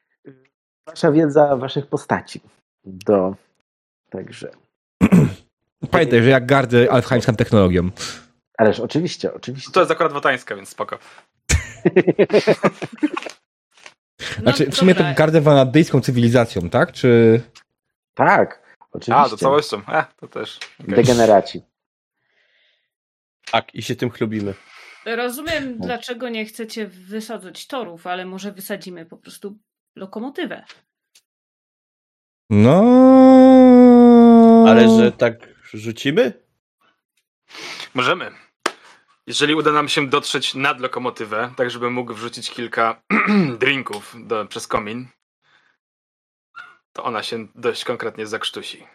wasza 0.87 1.13
wiedza 1.13 1.57
waszych 1.57 1.87
postaci. 1.87 2.41
Do, 2.85 3.35
także. 4.11 4.51
Pamiętaj, 5.91 6.23
że 6.23 6.31
jak 6.31 6.47
gardzę 6.47 6.93
alfheimską 6.93 7.35
technologią. 7.35 7.91
Ależ 8.63 8.81
oczywiście, 8.81 9.35
oczywiście. 9.35 9.73
to 9.73 9.81
jest 9.81 9.93
akurat 9.93 10.13
wotańska, 10.13 10.57
więc 10.57 10.69
spoko. 10.69 10.99
No, 14.21 14.43
Znaczy, 14.43 14.71
w 14.71 14.77
sumie 14.77 14.95
to 14.95 14.99
dobra. 14.99 15.15
gardzę 15.15 15.41
wanadyjską 15.41 16.01
cywilizacją, 16.01 16.71
tak? 16.71 16.93
Czy... 16.93 17.41
Tak, 18.15 18.63
oczywiście. 18.93 19.15
A, 19.15 19.29
to 19.29 19.37
całością. 19.37 19.83
E, 19.89 20.05
to 20.17 20.29
też. 20.29 20.59
okej. 20.81 20.95
Degeneraci. 20.95 21.63
Tak, 23.51 23.75
i 23.75 23.83
się 23.83 23.97
tym 23.97 24.11
chlubimy. 24.11 24.55
Rozumiem, 25.07 25.79
dlaczego 25.79 26.29
nie 26.29 26.45
chcecie 26.45 26.87
wysadzać 26.87 27.67
torów, 27.67 28.07
ale 28.07 28.25
może 28.25 28.53
wysadzimy 28.53 29.07
po 29.07 29.17
prostu 29.17 29.59
lokomotywę. 29.97 30.65
No... 32.51 32.83
Ale 34.69 34.89
że 34.99 35.13
tak 35.13 35.35
rzucimy? 35.73 36.33
Możemy. 37.95 38.31
Jeżeli 39.27 39.55
uda 39.55 39.73
nam 39.73 39.89
się 39.89 40.07
dotrzeć 40.09 40.55
nad 40.55 40.81
lokomotywę, 40.81 41.53
tak 41.57 41.71
żeby 41.71 41.91
mógł 41.91 42.15
wrzucić 42.15 42.51
kilka 42.51 43.03
drinków 43.61 44.15
do, 44.27 44.47
przez 44.47 44.67
komin, 44.67 45.09
to 46.93 47.05
ona 47.05 47.23
się 47.23 47.47
dość 47.55 47.85
konkretnie 47.85 48.27
zakrztusi. 48.27 48.87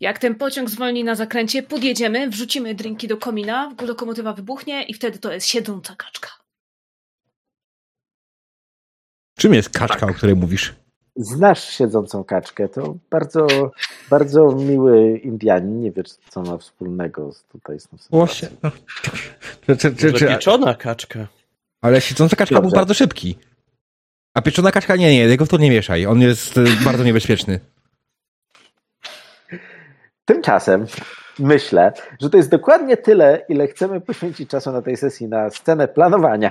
Jak 0.00 0.18
ten 0.18 0.34
pociąg 0.34 0.70
zwolni 0.70 1.04
na 1.04 1.14
zakręcie, 1.14 1.62
podjedziemy, 1.62 2.30
wrzucimy 2.30 2.74
drinki 2.74 3.08
do 3.08 3.16
komina, 3.16 3.74
lokomotywa 3.80 4.32
wybuchnie 4.32 4.82
i 4.82 4.94
wtedy 4.94 5.18
to 5.18 5.32
jest 5.32 5.46
siedząca 5.46 5.96
kaczka. 5.96 6.30
Czym 9.38 9.54
jest 9.54 9.70
kaczka, 9.70 10.00
Tak. 10.00 10.10
o 10.10 10.14
której 10.14 10.36
mówisz? 10.36 10.74
Znasz 11.16 11.64
siedzącą 11.64 12.24
kaczkę, 12.24 12.68
to 12.68 12.94
bardzo, 13.10 13.46
bardzo 14.10 14.52
miły 14.52 15.18
Indianin, 15.18 15.80
nie 15.80 15.92
wiesz 15.92 16.06
co 16.30 16.42
ma 16.42 16.58
wspólnego 16.58 17.32
z 17.32 17.44
tutaj 17.44 17.80
z 17.80 17.88
tą 17.88 17.98
sytuacją. 17.98 18.18
Właśnie. 18.18 18.48
Czy, 19.66 19.76
czy, 19.76 19.96
czy, 19.96 20.06
Może 20.12 20.18
czy, 20.18 20.26
pieczona 20.34 20.74
kaczka. 20.74 21.26
ale 21.80 22.00
siedząca 22.00 22.36
kaczka 22.36 22.54
był 22.54 22.62
Dobrze. 22.62 22.76
bardzo 22.76 22.94
szybki. 22.94 23.38
A 24.34 24.42
pieczona 24.42 24.72
kaczka 24.72 24.96
nie, 24.96 25.12
nie, 25.12 25.18
jego 25.18 25.46
w 25.46 25.48
to 25.48 25.56
nie 25.58 25.70
mieszaj. 25.70 26.06
On 26.06 26.20
jest 26.20 26.56
y, 26.58 26.64
bardzo 26.84 27.04
niebezpieczny. 27.04 27.60
Tymczasem 30.24 30.86
myślę, 31.38 31.92
że 32.20 32.30
to 32.30 32.36
jest 32.36 32.50
dokładnie 32.50 32.96
tyle, 32.96 33.42
ile 33.48 33.66
chcemy 33.66 34.00
poświęcić 34.00 34.50
czasu 34.50 34.72
na 34.72 34.82
tej 34.82 34.96
sesji 34.96 35.28
na 35.28 35.50
scenę 35.50 35.88
planowania, 35.88 36.50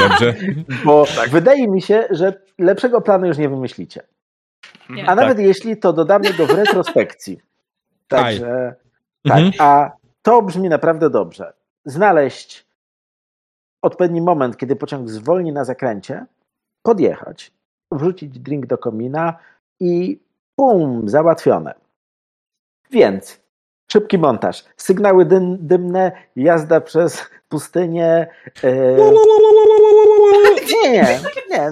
Dobrze. 0.00 0.34
bo 0.84 1.04
Tak. 1.16 1.28
wydaje 1.30 1.68
mi 1.68 1.82
się, 1.82 2.04
że 2.10 2.32
lepszego 2.58 3.00
planu 3.00 3.26
już 3.26 3.38
nie 3.38 3.48
wymyślicie. 3.48 4.02
Nie. 4.90 5.08
A 5.08 5.14
nawet 5.14 5.38
jeśli 5.38 5.76
to 5.76 5.92
dodamy 5.92 6.32
go 6.32 6.46
w 6.46 6.50
retrospekcji. 6.50 7.40
Także 8.08 8.74
tak, 9.28 9.38
Mhm. 9.38 9.52
a 9.58 9.90
to 10.22 10.42
brzmi 10.42 10.68
naprawdę 10.68 11.10
dobrze. 11.10 11.52
Znaleźć 11.84 12.66
odpowiedni 13.82 14.20
moment, 14.20 14.56
kiedy 14.56 14.76
pociąg 14.76 15.08
zwolni 15.08 15.52
na 15.52 15.64
zakręcie, 15.64 16.26
podjechać, 16.82 17.52
wrzucić 17.92 18.38
drink 18.38 18.66
do 18.66 18.78
komina 18.78 19.34
i 19.80 20.20
bum, 20.58 21.08
załatwione. 21.08 21.74
Więc 22.90 23.40
szybki 23.92 24.18
montaż, 24.18 24.64
sygnały 24.76 25.24
dym, 25.24 25.56
dymne, 25.60 26.12
jazda 26.36 26.80
przez 26.80 27.24
pustynię. 27.48 28.26
E, 28.64 28.72
nie, 30.72 30.90
nie, 30.90 31.20
nie. 31.50 31.70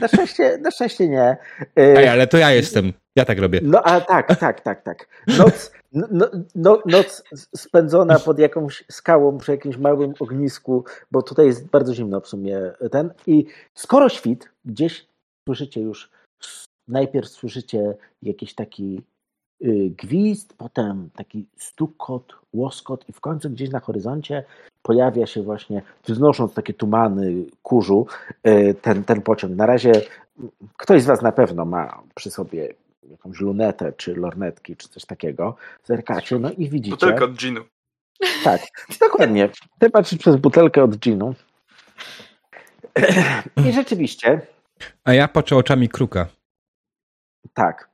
Na 0.00 0.08
szczęście, 0.08 0.58
na 0.58 0.70
szczęście 0.70 1.08
nie. 1.08 1.22
E, 1.22 1.36
Ej, 1.76 2.08
ale 2.08 2.26
to 2.26 2.38
ja 2.38 2.50
jestem. 2.50 2.92
Ja 3.16 3.24
tak 3.24 3.38
robię. 3.38 3.60
no 3.62 3.82
a 3.82 4.00
tak, 4.00 4.38
tak, 4.38 4.60
tak, 4.60 4.82
tak. 4.82 5.08
Noc, 5.38 5.72
no, 5.92 6.30
no, 6.54 6.82
noc 6.86 7.22
spędzona 7.56 8.18
pod 8.18 8.38
jakąś 8.38 8.84
skałą 8.90 9.38
przy 9.38 9.52
jakimś 9.52 9.76
małym 9.76 10.14
ognisku, 10.20 10.84
bo 11.10 11.22
tutaj 11.22 11.46
jest 11.46 11.66
bardzo 11.66 11.94
zimno 11.94 12.20
w 12.20 12.28
sumie 12.28 12.60
ten. 12.90 13.10
I 13.26 13.46
skoro 13.74 14.08
świt, 14.08 14.48
gdzieś 14.64 15.06
słyszycie 15.48 15.80
już, 15.80 16.10
najpierw 16.88 17.28
słyszycie 17.28 17.94
jakiś 18.22 18.54
taki 18.54 19.02
gwizd, 20.02 20.54
potem 20.56 21.10
taki 21.16 21.46
stukot, 21.56 22.36
łoskot 22.52 23.08
i 23.08 23.12
w 23.12 23.20
końcu 23.20 23.50
gdzieś 23.50 23.70
na 23.70 23.80
horyzoncie 23.80 24.44
pojawia 24.82 25.26
się 25.26 25.42
właśnie, 25.42 25.82
wznosząc 26.04 26.54
takie 26.54 26.74
tumany 26.74 27.44
kurzu, 27.62 28.06
y, 28.46 28.74
ten, 28.82 29.04
ten 29.04 29.22
pociąg. 29.22 29.56
Na 29.56 29.66
razie 29.66 29.92
ktoś 30.76 31.02
z 31.02 31.06
Was 31.06 31.22
na 31.22 31.32
pewno 31.32 31.64
ma 31.64 32.02
przy 32.14 32.30
sobie 32.30 32.74
jakąś 33.10 33.40
lunetę, 33.40 33.92
czy 33.92 34.14
lornetki, 34.14 34.76
czy 34.76 34.88
coś 34.88 35.04
takiego. 35.04 35.56
Zerkacie, 35.84 36.38
no 36.38 36.50
i 36.50 36.68
widzicie. 36.68 36.96
Butelka 36.96 37.24
od 37.24 37.34
ginu. 37.34 37.60
Tak, 38.44 38.60
dokładnie. 39.00 39.48
Ty 39.78 39.90
patrzysz 39.90 40.18
przez 40.18 40.36
butelkę 40.36 40.84
od 40.84 40.96
ginu. 40.96 41.34
I 43.66 43.72
rzeczywiście, 43.72 44.40
A 45.04 45.14
ja 45.14 45.28
patrzę 45.28 45.56
oczami 45.56 45.88
kruka. 45.88 46.26
tak. 47.54 47.93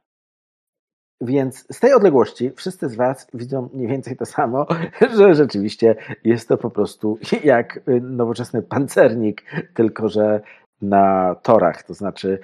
Więc 1.20 1.66
z 1.72 1.80
tej 1.80 1.92
odległości 1.92 2.50
wszyscy 2.56 2.88
z 2.88 2.96
Was 2.96 3.26
widzą 3.34 3.68
mniej 3.74 3.88
więcej 3.88 4.16
to 4.16 4.26
samo, 4.26 4.66
że 5.18 5.34
rzeczywiście 5.34 5.96
jest 6.24 6.48
to 6.48 6.58
po 6.58 6.70
prostu 6.70 7.18
jak 7.44 7.76
y, 7.76 8.00
nowoczesny 8.00 8.62
pancernik, 8.62 9.42
tylko 9.74 10.08
że 10.08 10.40
na 10.82 11.36
torach. 11.42 11.82
To 11.82 11.94
znaczy, 11.94 12.38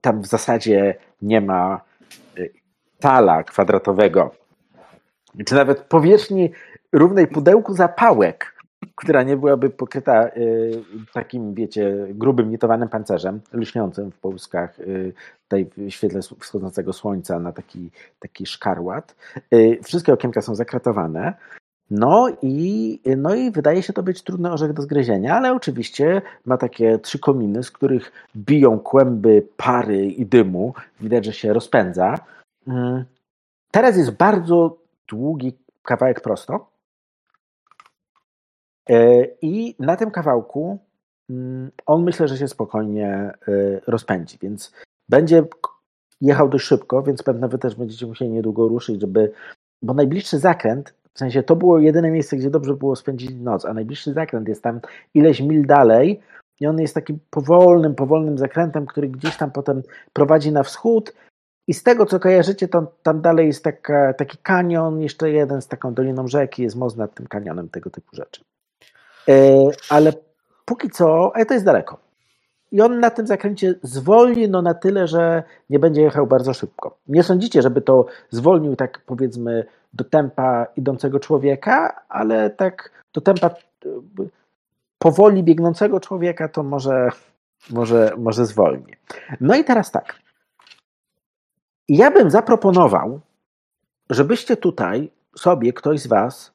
tam 0.00 0.20
w 0.20 0.26
zasadzie 0.26 0.94
nie 1.22 1.40
ma 1.40 1.80
y, 2.38 2.52
tala 2.98 3.42
kwadratowego, 3.42 4.34
czy 5.46 5.54
nawet 5.54 5.80
powierzchni 5.80 6.50
równej 6.92 7.26
pudełku 7.26 7.74
zapałek, 7.74 8.56
która 8.94 9.22
nie 9.22 9.36
byłaby 9.36 9.70
pokryta 9.70 10.28
y, 10.28 10.82
takim, 11.12 11.54
wiecie, 11.54 12.06
grubym, 12.10 12.50
nitowanym 12.50 12.88
pancerzem, 12.88 13.40
lśniącym 13.52 14.12
w 14.12 14.18
połyskach 14.18 14.80
y, 14.80 15.12
tutaj 15.48 15.70
w 15.76 15.90
świetle 15.90 16.20
wschodzącego 16.40 16.92
słońca 16.92 17.38
na 17.38 17.52
taki, 17.52 17.90
taki 18.20 18.46
szkarłat. 18.46 19.16
Y, 19.54 19.78
wszystkie 19.82 20.12
okienka 20.12 20.42
są 20.42 20.54
zakratowane. 20.54 21.34
No 21.90 22.28
i, 22.42 23.00
no 23.16 23.34
i 23.34 23.50
wydaje 23.50 23.82
się 23.82 23.92
to 23.92 24.02
być 24.02 24.22
trudny 24.22 24.52
orzech 24.52 24.72
do 24.72 24.82
zgryzienia, 24.82 25.36
ale 25.36 25.52
oczywiście 25.52 26.22
ma 26.44 26.56
takie 26.56 26.98
trzy 26.98 27.18
kominy, 27.18 27.62
z 27.62 27.70
których 27.70 28.12
biją 28.36 28.78
kłęby 28.78 29.48
pary 29.56 30.06
i 30.06 30.26
dymu. 30.26 30.74
Widać, 31.00 31.24
że 31.24 31.32
się 31.32 31.52
rozpędza. 31.52 32.14
Mm. 32.68 33.04
Teraz 33.70 33.96
jest 33.96 34.10
bardzo 34.10 34.78
długi 35.08 35.52
kawałek 35.82 36.20
prosto. 36.20 36.70
E, 38.90 39.24
I 39.42 39.74
na 39.78 39.96
tym 39.96 40.10
kawałku 40.10 40.78
mm, 41.30 41.70
on 41.86 42.02
myślę, 42.02 42.28
że 42.28 42.38
się 42.38 42.48
spokojnie 42.48 43.08
e, 43.08 43.32
rozpędzi, 43.86 44.38
więc 44.42 44.72
będzie 45.08 45.44
jechał 46.20 46.48
dość 46.48 46.64
szybko, 46.64 47.02
więc 47.02 47.22
pewno 47.22 47.48
wy 47.48 47.58
też 47.58 47.74
będziecie 47.74 48.06
musieli 48.06 48.30
niedługo 48.30 48.68
ruszyć, 48.68 49.00
żeby. 49.00 49.32
Bo 49.82 49.94
najbliższy 49.94 50.38
zakręt, 50.38 50.94
w 51.14 51.18
sensie 51.18 51.42
to 51.42 51.56
było 51.56 51.78
jedyne 51.78 52.10
miejsce, 52.10 52.36
gdzie 52.36 52.50
dobrze 52.50 52.74
było 52.74 52.96
spędzić 52.96 53.30
noc, 53.34 53.64
a 53.64 53.74
najbliższy 53.74 54.12
zakręt 54.12 54.48
jest 54.48 54.62
tam 54.62 54.80
ileś 55.14 55.40
mil 55.40 55.66
dalej 55.66 56.20
i 56.60 56.66
on 56.66 56.80
jest 56.80 56.94
takim 56.94 57.18
powolnym, 57.30 57.94
powolnym 57.94 58.38
zakrętem, 58.38 58.86
który 58.86 59.08
gdzieś 59.08 59.36
tam 59.36 59.50
potem 59.50 59.82
prowadzi 60.12 60.52
na 60.52 60.62
wschód. 60.62 61.12
I 61.68 61.74
z 61.74 61.82
tego, 61.82 62.06
co 62.06 62.20
kojarzycie, 62.20 62.68
to 62.68 62.92
tam 63.02 63.20
dalej 63.20 63.46
jest 63.46 63.64
taka, 63.64 64.14
taki 64.14 64.38
kanion, 64.38 65.00
jeszcze 65.00 65.30
jeden 65.30 65.62
z 65.62 65.68
taką 65.68 65.94
doliną 65.94 66.28
rzeki, 66.28 66.62
jest 66.62 66.76
most 66.76 66.96
nad 66.96 67.14
tym 67.14 67.26
kanionem, 67.26 67.68
tego 67.68 67.90
typu 67.90 68.16
rzeczy. 68.16 68.40
E, 69.28 69.34
ale 69.90 70.12
póki 70.64 70.90
co, 70.90 71.32
ale 71.34 71.46
to 71.46 71.54
jest 71.54 71.66
daleko. 71.66 72.05
I 72.72 72.80
on 72.80 73.00
na 73.00 73.10
tym 73.10 73.26
zakręcie 73.26 73.74
zwolni 73.82 74.48
no 74.48 74.62
na 74.62 74.74
tyle, 74.74 75.08
że 75.08 75.42
nie 75.70 75.78
będzie 75.78 76.02
jechał 76.02 76.26
bardzo 76.26 76.54
szybko. 76.54 76.98
Nie 77.08 77.22
sądzicie, 77.22 77.62
żeby 77.62 77.80
to 77.80 78.06
zwolnił 78.30 78.76
tak 78.76 79.00
powiedzmy 79.06 79.66
do 79.92 80.04
tempa 80.04 80.66
idącego 80.76 81.20
człowieka, 81.20 82.02
ale 82.08 82.50
tak 82.50 82.90
do 83.12 83.20
tempa 83.20 83.46
e, 83.46 83.52
powoli 84.98 85.42
biegnącego 85.42 86.00
człowieka 86.00 86.48
to 86.48 86.62
może, 86.62 87.08
może, 87.70 88.12
może 88.18 88.46
zwolni. 88.46 88.92
No 89.40 89.56
i 89.56 89.64
teraz 89.64 89.90
tak. 89.90 90.14
Ja 91.88 92.10
bym 92.10 92.30
zaproponował, 92.30 93.20
żebyście 94.10 94.56
tutaj 94.56 95.10
sobie, 95.36 95.72
ktoś 95.72 96.00
z 96.00 96.06
Was, 96.06 96.52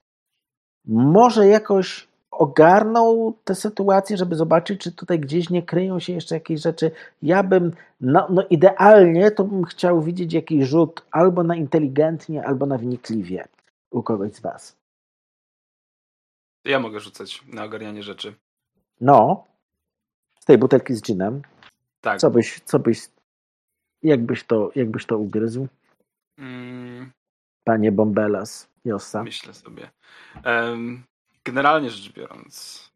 może 0.85 1.47
jakoś 1.47 2.10
ogarnął 2.41 3.33
tę 3.43 3.55
sytuację, 3.55 4.17
żeby 4.17 4.35
zobaczyć, 4.35 4.81
czy 4.81 4.91
tutaj 4.91 5.19
gdzieś 5.19 5.49
nie 5.49 5.63
kryją 5.63 5.99
się 5.99 6.13
jeszcze 6.13 6.35
jakieś 6.35 6.61
rzeczy. 6.61 6.91
Ja 7.21 7.43
bym, 7.43 7.71
no, 8.01 8.27
no 8.29 8.47
idealnie 8.49 9.31
to 9.31 9.43
bym 9.43 9.63
chciał 9.63 10.01
widzieć 10.01 10.33
jakiś 10.33 10.67
rzut 10.67 11.05
albo 11.11 11.43
na 11.43 11.55
inteligentnie, 11.55 12.45
albo 12.45 12.65
na 12.65 12.77
wnikliwie 12.77 13.47
u 13.91 14.03
kogoś 14.03 14.33
z 14.33 14.39
Was. 14.39 14.77
Ja 16.65 16.79
mogę 16.79 16.99
rzucać 16.99 17.43
na 17.47 17.63
ogarnianie 17.63 18.03
rzeczy. 18.03 18.33
No, 19.01 19.43
z 20.39 20.45
tej 20.45 20.57
butelki 20.57 20.93
z 20.95 21.01
ginem, 21.01 21.41
Tak. 22.01 22.19
co 22.19 22.31
byś, 22.31 22.59
co 22.65 22.79
byś, 22.79 22.99
jakbyś 24.03 24.43
to, 24.43 24.71
jakbyś 24.75 25.05
to 25.05 25.17
ugryzł, 25.17 25.67
Mm, 26.37 27.11
panie 27.63 27.91
Bombelas, 27.91 28.67
Jossa? 28.85 29.23
myślę 29.23 29.53
sobie. 29.53 29.89
Em, 30.43 31.03
generalnie 31.45 31.89
rzecz 31.89 32.13
biorąc, 32.13 32.91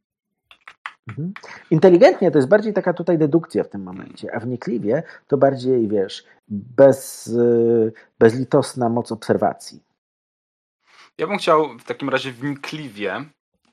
Mhm. 1.10 1.34
Inteligentnie 1.72 2.32
to 2.32 2.38
jest 2.38 2.48
bardziej 2.50 2.74
taka 2.74 2.94
tutaj 2.94 3.18
dedukcja 3.18 3.64
w 3.64 3.70
tym 3.70 3.84
momencie, 3.84 4.36
a 4.36 4.40
wnikliwie 4.40 5.04
to 5.28 5.38
bardziej, 5.38 5.88
wiesz, 5.88 6.24
bez, 6.48 7.28
y, 7.28 7.94
bezlitosna 8.20 8.90
moc 8.90 9.12
obserwacji. 9.12 9.84
ja 11.18 11.28
bym 11.28 11.38
chciał 11.38 11.78
w 11.78 11.84
takim 11.84 12.10
razie 12.10 12.32
wnikliwie 12.32 13.26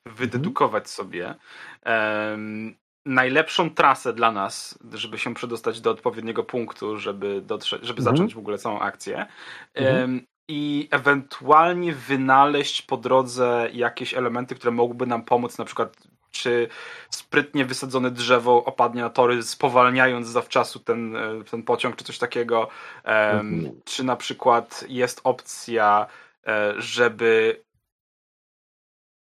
wydedukować 0.06 0.90
sobie 0.90 1.34
em, 1.82 2.74
najlepszą 3.06 3.70
trasę 3.70 4.12
dla 4.12 4.32
nas, 4.32 4.78
żeby 4.92 5.18
się 5.18 5.34
przedostać 5.34 5.80
do 5.80 5.90
odpowiedniego 5.90 6.44
punktu, 6.44 6.96
żeby, 6.98 7.40
dotrzeć, 7.42 7.82
żeby 7.84 8.00
Mhm. 8.00 8.16
zacząć 8.16 8.34
w 8.34 8.38
ogóle 8.38 8.58
całą 8.58 8.80
akcję. 8.80 9.26
Mhm. 9.74 10.26
I 10.48 10.88
ewentualnie 10.90 11.92
wynaleźć 11.92 12.82
po 12.82 12.96
drodze 12.96 13.68
jakieś 13.72 14.14
elementy, 14.14 14.54
które 14.54 14.70
mogłyby 14.70 15.06
nam 15.06 15.24
pomóc, 15.24 15.58
na 15.58 15.64
przykład 15.64 15.96
czy 16.32 16.68
sprytnie 17.10 17.64
wysadzone 17.64 18.10
drzewo 18.10 18.64
opadnie 18.64 19.02
na 19.02 19.10
tory, 19.10 19.42
spowalniając 19.42 20.28
zawczasu 20.28 20.80
ten, 20.80 21.16
e, 21.16 21.44
ten 21.50 21.62
pociąg, 21.62 21.96
czy 21.96 22.04
coś 22.04 22.18
takiego. 22.18 22.68
Mhm. 23.04 23.80
Czy 23.84 24.04
na 24.04 24.16
przykład 24.16 24.84
jest 24.88 25.20
opcja, 25.24 26.06
e, 26.46 26.74
żeby 26.78 27.62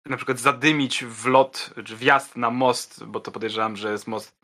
na 0.06 0.18
przykład 0.18 0.40
zadymić 0.40 1.06
wlot, 1.06 1.74
czy 1.86 1.96
wjazd 1.96 2.38
na 2.38 2.50
most, 2.50 3.04
bo 3.04 3.20
to 3.20 3.32
podejrzewam, 3.32 3.76
że 3.76 3.92
jest 3.92 4.08
most 4.08 4.38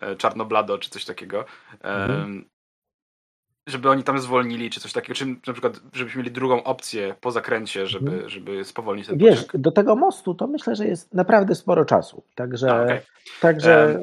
e, 0.00 0.16
Czarnoblado, 0.16 0.78
czy 0.78 0.90
coś 0.90 1.04
takiego. 1.04 1.44
Mhm. 1.80 2.53
Żeby 3.66 3.90
oni 3.90 4.02
tam 4.02 4.18
zwolnili, 4.18 4.70
czy 4.70 4.80
coś 4.80 4.92
takiego, 4.92 5.14
czy 5.14 5.26
na 5.26 5.52
przykład, 5.52 5.80
żebyśmy 5.92 6.18
mieli 6.18 6.30
drugą 6.30 6.62
opcję 6.64 7.14
po 7.20 7.30
zakręcie, 7.30 7.86
żeby, 7.86 8.10
Mhm. 8.10 8.28
żeby 8.28 8.64
spowolnić 8.64 9.06
ten 9.06 9.18
Wiesz, 9.18 9.46
do 9.54 9.72
tego 9.72 9.96
mostu 9.96 10.34
to 10.34 10.46
myślę, 10.46 10.76
że 10.76 10.86
jest 10.86 11.14
naprawdę 11.14 11.54
sporo 11.54 11.84
czasu. 11.84 12.22
Także, 12.34 12.72
A, 12.72 12.82
okej. 12.84 13.00
także 13.40 13.98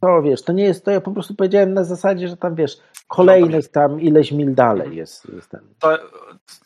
to 0.00 0.22
wiesz, 0.22 0.42
to 0.42 0.52
nie 0.52 0.64
jest, 0.64 0.84
to 0.84 0.90
ja 0.90 1.00
po 1.00 1.10
prostu 1.10 1.34
powiedziałem 1.34 1.74
na 1.74 1.84
zasadzie, 1.84 2.28
że 2.28 2.36
tam 2.36 2.54
wiesz, 2.54 2.76
kolejnych 3.08 3.68
tam 3.68 4.00
ileś 4.00 4.32
mil 4.32 4.54
dalej 4.54 4.80
Mhm. 4.80 4.96
jest, 4.98 5.28
jest 5.34 5.50
ten. 5.50 5.60
To, 5.78 5.98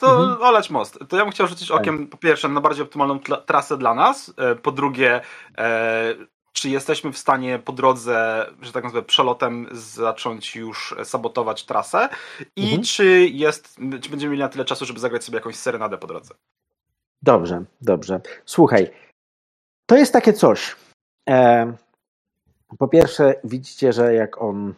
to 0.00 0.06
Mhm. 0.20 0.42
olać 0.42 0.70
most. 0.70 0.98
To 1.08 1.16
ja 1.16 1.22
bym 1.24 1.32
chciał 1.32 1.46
rzucić 1.46 1.68
Tak. 1.68 1.76
okiem 1.80 2.06
po 2.06 2.16
pierwsze 2.16 2.48
na 2.48 2.60
bardziej 2.60 2.82
optymalną 2.82 3.18
trasę 3.46 3.78
dla 3.78 3.94
nas, 3.94 4.34
e, 4.36 4.54
po 4.54 4.72
drugie 4.72 5.20
e, 5.58 6.14
czy 6.60 6.68
jesteśmy 6.68 7.12
w 7.12 7.18
stanie 7.18 7.58
po 7.58 7.72
drodze, 7.72 8.46
że 8.62 8.72
tak 8.72 8.84
nazwę, 8.84 9.02
przelotem 9.02 9.66
zacząć 9.72 10.56
już 10.56 10.94
sabotować 11.04 11.64
trasę 11.64 12.08
i 12.56 12.62
Mhm. 12.62 12.82
czy 12.82 13.28
jest, 13.32 13.76
czy 14.02 14.10
będziemy 14.10 14.30
mieli 14.30 14.42
na 14.42 14.48
tyle 14.48 14.64
czasu, 14.64 14.84
żeby 14.84 15.00
zagrać 15.00 15.24
sobie 15.24 15.36
jakąś 15.38 15.56
serenadę 15.56 15.98
po 15.98 16.06
drodze. 16.06 16.34
Dobrze, 17.22 17.64
dobrze. 17.80 18.20
Słuchaj, 18.44 18.90
to 19.86 19.96
jest 19.96 20.12
takie 20.12 20.32
coś. 20.32 20.76
E, 21.28 21.72
po 22.78 22.88
pierwsze, 22.88 23.34
widzicie, 23.44 23.92
że 23.92 24.14
jak 24.14 24.42
on 24.42 24.74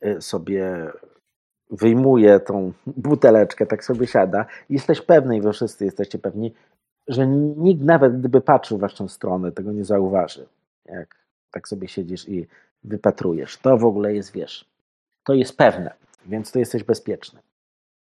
e, 0.00 0.20
sobie 0.20 0.92
wyjmuje 1.70 2.40
tą 2.40 2.72
buteleczkę, 2.86 3.66
tak 3.66 3.84
sobie 3.84 4.06
siada, 4.06 4.46
jesteś 4.70 5.00
pewny 5.00 5.36
i 5.36 5.40
wy 5.40 5.52
wszyscy 5.52 5.84
jesteście 5.84 6.18
pewni, 6.18 6.52
że 7.08 7.26
nikt 7.56 7.82
nawet 7.82 8.18
gdyby 8.18 8.40
patrzył 8.40 8.78
w 8.78 8.80
waszą 8.80 9.08
stronę, 9.08 9.52
tego 9.52 9.72
nie 9.72 9.84
zauważy. 9.84 10.46
Jak 10.88 11.26
tak 11.50 11.68
sobie 11.68 11.88
siedzisz 11.88 12.28
i 12.28 12.46
wypatrujesz. 12.84 13.56
To 13.56 13.78
w 13.78 13.84
ogóle 13.84 14.14
jest, 14.14 14.32
wiesz, 14.32 14.64
to 15.24 15.34
jest 15.34 15.56
pewne, 15.56 15.94
więc 16.26 16.52
to 16.52 16.58
jesteś 16.58 16.84
bezpieczny. 16.84 17.40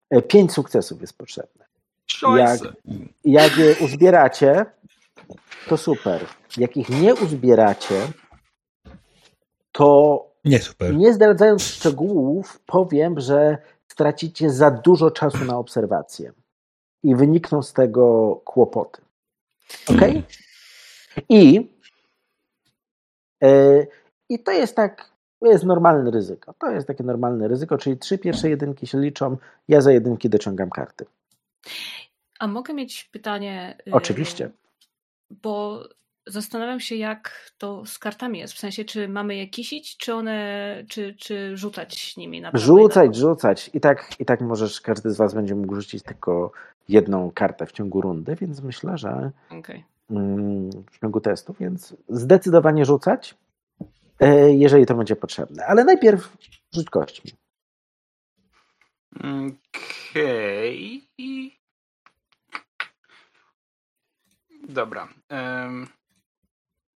E, 0.09 0.21
Pięć 0.21 0.51
sukcesów 0.51 1.01
jest 1.01 1.17
potrzebne. 1.17 1.65
Choice. 2.21 2.73
Jak 3.25 3.57
je 3.57 3.75
uzbieracie, 3.81 4.65
to 5.67 5.77
super. 5.77 6.25
Jak 6.57 6.77
ich 6.77 6.89
nie 6.89 7.15
uzbieracie, 7.15 8.07
to 9.71 10.27
Nie 10.45 10.59
super. 10.59 10.95
nie 10.95 11.13
zdradzając 11.13 11.63
szczegółów, 11.63 12.59
powiem, 12.65 13.19
że 13.19 13.57
stracicie 13.87 14.49
za 14.49 14.71
dużo 14.71 15.11
czasu 15.11 15.45
na 15.45 15.57
obserwację 15.57 16.31
i 17.03 17.15
wynikną 17.15 17.61
z 17.63 17.73
tego 17.73 18.35
kłopoty. 18.45 19.01
Ok? 19.87 20.01
I, 21.29 21.57
e, 21.57 21.63
I 24.29 24.39
to 24.39 24.51
jest 24.51 24.75
tak, 24.75 25.09
to 25.39 25.47
jest 25.47 25.63
normalne 25.63 26.11
ryzyko. 26.11 26.53
To 26.59 26.71
jest 26.71 26.87
takie 26.87 27.03
normalne 27.03 27.47
ryzyko, 27.47 27.77
czyli 27.77 27.97
trzy 27.97 28.17
pierwsze 28.17 28.49
jedynki 28.49 28.87
się 28.87 28.99
liczą, 28.99 29.37
ja 29.67 29.81
za 29.81 29.91
jedynki 29.91 30.29
dociągam 30.29 30.69
karty. 30.69 31.05
A 32.39 32.47
mogę 32.47 32.73
mieć 32.73 33.09
pytanie? 33.11 33.77
y, 33.87 33.91
Oczywiście. 33.91 34.49
Bo 35.29 35.83
zastanawiam 36.27 36.79
się, 36.79 36.95
jak 36.95 37.51
to 37.57 37.85
z 37.85 37.99
kartami 37.99 38.39
jest. 38.39 38.53
W 38.53 38.59
sensie, 38.59 38.85
czy 38.85 39.07
mamy 39.07 39.35
je 39.35 39.47
kisić, 39.47 39.97
czy 39.97 40.13
one, 40.13 40.83
czy, 40.89 41.15
czy 41.15 41.57
rzucać 41.57 42.17
nimi 42.17 42.41
na 42.41 42.51
Rzucać, 42.53 43.15
rzucać. 43.15 43.69
I 43.73 43.79
tak, 43.79 44.19
I 44.19 44.25
tak 44.25 44.41
możesz, 44.41 44.81
każdy 44.81 45.11
z 45.11 45.17
Was 45.17 45.33
będzie 45.33 45.55
mógł 45.55 45.75
rzucić 45.75 46.03
tylko 46.03 46.51
jedną 46.89 47.31
kartę 47.31 47.65
w 47.65 47.71
ciągu 47.71 48.01
rundy, 48.01 48.35
więc 48.35 48.61
myślę, 48.61 48.97
że 48.97 49.31
Okej. 49.59 49.83
Mm, 50.09 50.69
w 50.91 50.99
ciągu 50.99 51.21
testu, 51.21 51.55
więc 51.59 51.95
zdecydowanie 52.09 52.85
rzucać, 52.85 53.35
e, 54.19 54.53
jeżeli 54.53 54.85
to 54.85 54.95
będzie 54.95 55.15
potrzebne. 55.15 55.65
Ale 55.65 55.83
najpierw 55.83 56.37
rzuć 56.75 56.89
kośćmi. 56.89 57.31
Okej. 60.13 61.07
Dobra. 64.69 65.07
Um, 65.31 65.87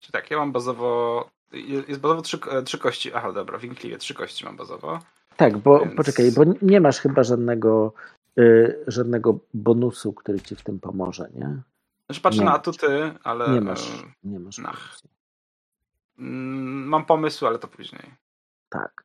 czy 0.01 0.13
tak, 0.13 0.31
ja 0.31 0.37
mam 0.37 0.53
bazowo. 0.53 1.31
je- 1.53 1.85
Jest 1.89 2.01
bazowo 2.01 2.23
trzy, 2.23 2.39
e, 2.51 2.63
trzy 2.63 2.79
kości. 2.79 3.15
Aha, 3.15 3.33
dobra, 3.33 3.59
winkliwie, 3.59 3.99
trzy 3.99 4.15
kości 4.15 4.45
mam 4.45 4.57
bazowo. 4.57 4.99
Tak, 5.37 5.59
bo 5.59 5.81
Więc- 5.81 5.95
poczekaj, 5.97 6.33
bo 6.33 6.43
nie 6.63 6.81
masz 6.81 6.99
chyba 7.01 7.23
żadnego, 7.23 7.93
y, 8.39 8.85
żadnego 8.87 9.39
bonusu, 9.55 10.13
który 10.13 10.41
ci 10.41 10.57
w 10.57 10.63
tym 10.63 10.81
pomoże, 10.81 11.29
nie? 11.35 11.63
Znaczy 12.07 12.21
patrzę 12.21 12.39
Nie. 12.41 12.45
na 12.45 12.55
atuty, 12.55 13.13
ale. 13.23 13.49
Nie 13.51 13.61
masz, 13.61 13.89
nie 14.25 14.41
masz 14.41 14.59
mm, 16.19 16.89
Mam 16.89 17.05
pomysł, 17.07 17.47
ale 17.47 17.59
to 17.59 17.69
później. 17.69 18.03
Tak. 18.69 19.05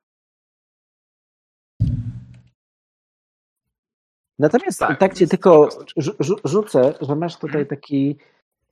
Natomiast 4.39 4.79
tak, 4.79 4.99
Tak, 4.99 5.13
ci 5.13 5.19
więc 5.19 5.31
tylko 5.31 5.67
tylko- 5.67 5.85
rzu- 6.01 6.15
rzu- 6.19 6.39
rzucę, 6.45 6.93
że 7.01 7.15
masz 7.15 7.33
tutaj 7.37 7.61
Mhm. 7.61 7.67
taki. 7.67 8.17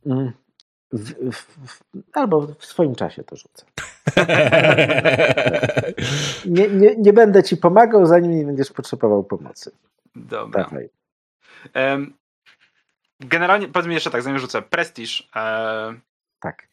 mm, 0.06 0.32
W, 0.92 1.32
w, 1.32 1.68
w, 1.68 1.84
albo 2.14 2.42
w 2.42 2.66
swoim 2.66 2.96
czasie 2.96 3.24
to 3.24 3.36
rzucę. 3.36 3.66
Nie, 6.46 6.68
nie, 6.70 6.96
nie 6.96 7.14
będę 7.14 7.44
ci 7.44 7.58
pomagał, 7.58 8.06
zanim 8.06 8.32
nie 8.32 8.46
będziesz 8.46 8.72
potrzebował 8.72 9.24
pomocy. 9.24 9.72
Dobra. 10.16 10.64
Dawaj. 10.64 10.90
Generalnie, 13.20 13.68
powiedz 13.68 13.88
mi 13.88 13.94
jeszcze 13.94 14.10
tak, 14.12 14.22
zanim 14.22 14.40
rzucę. 14.40 14.62
Prestiż. 14.62 15.30
E, 15.36 15.94
Tak. 16.40 16.68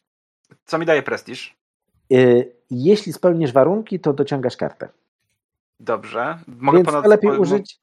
co 0.65 0.77
mi 0.77 0.85
daje 0.85 1.03
prestiż? 1.03 1.55
Y, 2.13 2.51
Jeśli 2.71 3.13
spełnisz 3.13 3.51
warunki, 3.53 3.99
to 3.99 4.13
dociągasz 4.13 4.57
kartę. 4.57 4.89
Dobrze. 5.79 6.37
Mogę 6.47 6.77
Więc 6.77 6.85
ponad. 6.89 7.05
lepiej 7.07 7.31
użyć. 7.37 7.79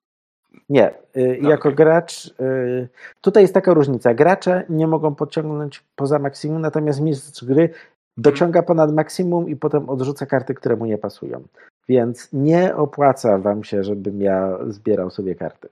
Nie, 0.69 0.95
No, 1.41 1.51
jako 1.51 1.69
okej. 1.69 1.77
gracz. 1.77 2.27
y, 2.27 2.89
Tutaj 3.21 3.43
jest 3.45 3.55
taka 3.55 3.75
różnica. 3.75 4.15
Gracze 4.15 4.65
nie 4.69 4.87
mogą 4.87 5.15
podciągnąć 5.15 5.85
poza 5.97 6.19
maksimum, 6.19 6.61
natomiast 6.61 7.01
mistrz 7.01 7.45
gry 7.45 7.71
dociąga 8.17 8.63
ponad 8.63 8.93
maksimum 8.93 9.49
i 9.49 9.57
potem 9.57 9.89
odrzuca 9.89 10.27
karty, 10.27 10.55
które 10.55 10.77
mu 10.77 10.87
nie 10.87 10.99
pasują. 10.99 11.43
Więc 11.89 12.29
nie 12.33 12.77
opłaca 12.77 13.39
wam 13.39 13.65
się, 13.65 13.85
żebym 13.85 14.21
ja 14.21 14.59
zbierał 14.69 15.11
sobie 15.11 15.35
karty. 15.35 15.69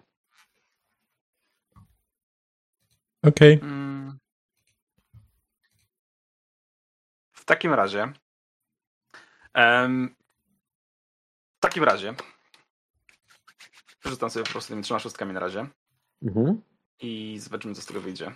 Okej. 3.22 3.58
Mm. 3.62 4.18
W 7.32 7.44
takim 7.44 7.74
razie. 7.74 8.12
em, 9.54 10.14
w 11.56 11.60
takim 11.60 11.84
razie. 11.84 12.14
Rzucam 14.04 14.30
sobie 14.30 14.44
po 14.44 14.50
prostu 14.52 14.68
tymi 14.72 14.82
trzema 14.82 15.00
szóstkami 15.00 15.32
na 15.32 15.40
razie 15.40 15.66
Mhm. 16.22 16.62
i 17.00 17.38
zobaczymy, 17.40 17.74
co 17.74 17.82
z 17.82 17.86
tego 17.86 18.00
wyjdzie. 18.00 18.32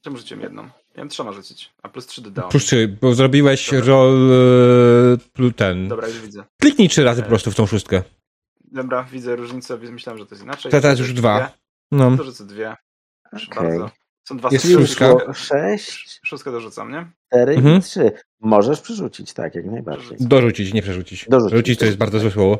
Czemu 0.00 0.16
rzuciłem 0.16 0.42
jedną? 0.42 0.68
Miałem 0.96 1.08
trzema 1.08 1.32
rzucić, 1.32 1.72
a 1.82 1.88
plus 1.88 2.06
trzy 2.06 2.22
dodałem. 2.22 2.50
Plus 2.50 2.64
trzy, 2.64 2.98
bo 3.00 3.14
zrobiłeś 3.14 3.70
Dobra. 3.70 3.86
roll 3.86 4.30
e, 4.32 5.16
plus 5.32 5.52
ten. 5.56 5.88
Dobra, 5.88 6.08
już 6.08 6.20
widzę. 6.20 6.44
Kliknij 6.60 6.88
trzy 6.88 7.04
razy 7.04 7.20
E. 7.20 7.22
po 7.22 7.28
prostu 7.28 7.50
w 7.50 7.54
tą 7.54 7.66
szóstkę. 7.66 8.02
Dobra, 8.72 9.04
widzę 9.04 9.36
różnicę, 9.36 9.78
więc 9.78 9.92
myślałem, 9.92 10.18
że 10.18 10.26
to 10.26 10.34
jest 10.34 10.44
inaczej. 10.44 10.72
To 10.72 10.80
teraz 10.80 10.98
już 10.98 11.12
dwa. 11.12 11.38
dwie. 11.38 11.48
No. 11.92 12.16
To 12.16 12.24
rzucę 12.24 12.46
dwie. 12.46 12.76
Proszę 13.30 13.46
Okej. 13.50 13.68
bardzo. 13.68 13.90
Są 14.28 14.36
dwa 14.36 14.48
Jest 14.52 14.66
szóstka. 14.72 15.32
Sześć, 15.34 16.20
Szóstkę 16.24 16.52
dorzucam, 16.52 16.90
nie? 16.92 17.10
cztery 17.26 17.54
Mhm. 17.54 17.76
i 17.78 17.82
trzy. 17.82 18.12
Możesz 18.40 18.80
przerzucić, 18.80 19.32
tak, 19.32 19.54
jak 19.54 19.64
najbardziej. 19.66 20.16
Dorzucić, 20.20 20.74
nie 20.74 20.82
przerzucić. 20.82 21.26
Dorzucić. 21.28 21.56
Rzucić 21.56 21.78
to 21.78 21.84
jest 21.84 21.96
bardzo 21.98 22.18
złe 22.20 22.30
słowo. 22.30 22.58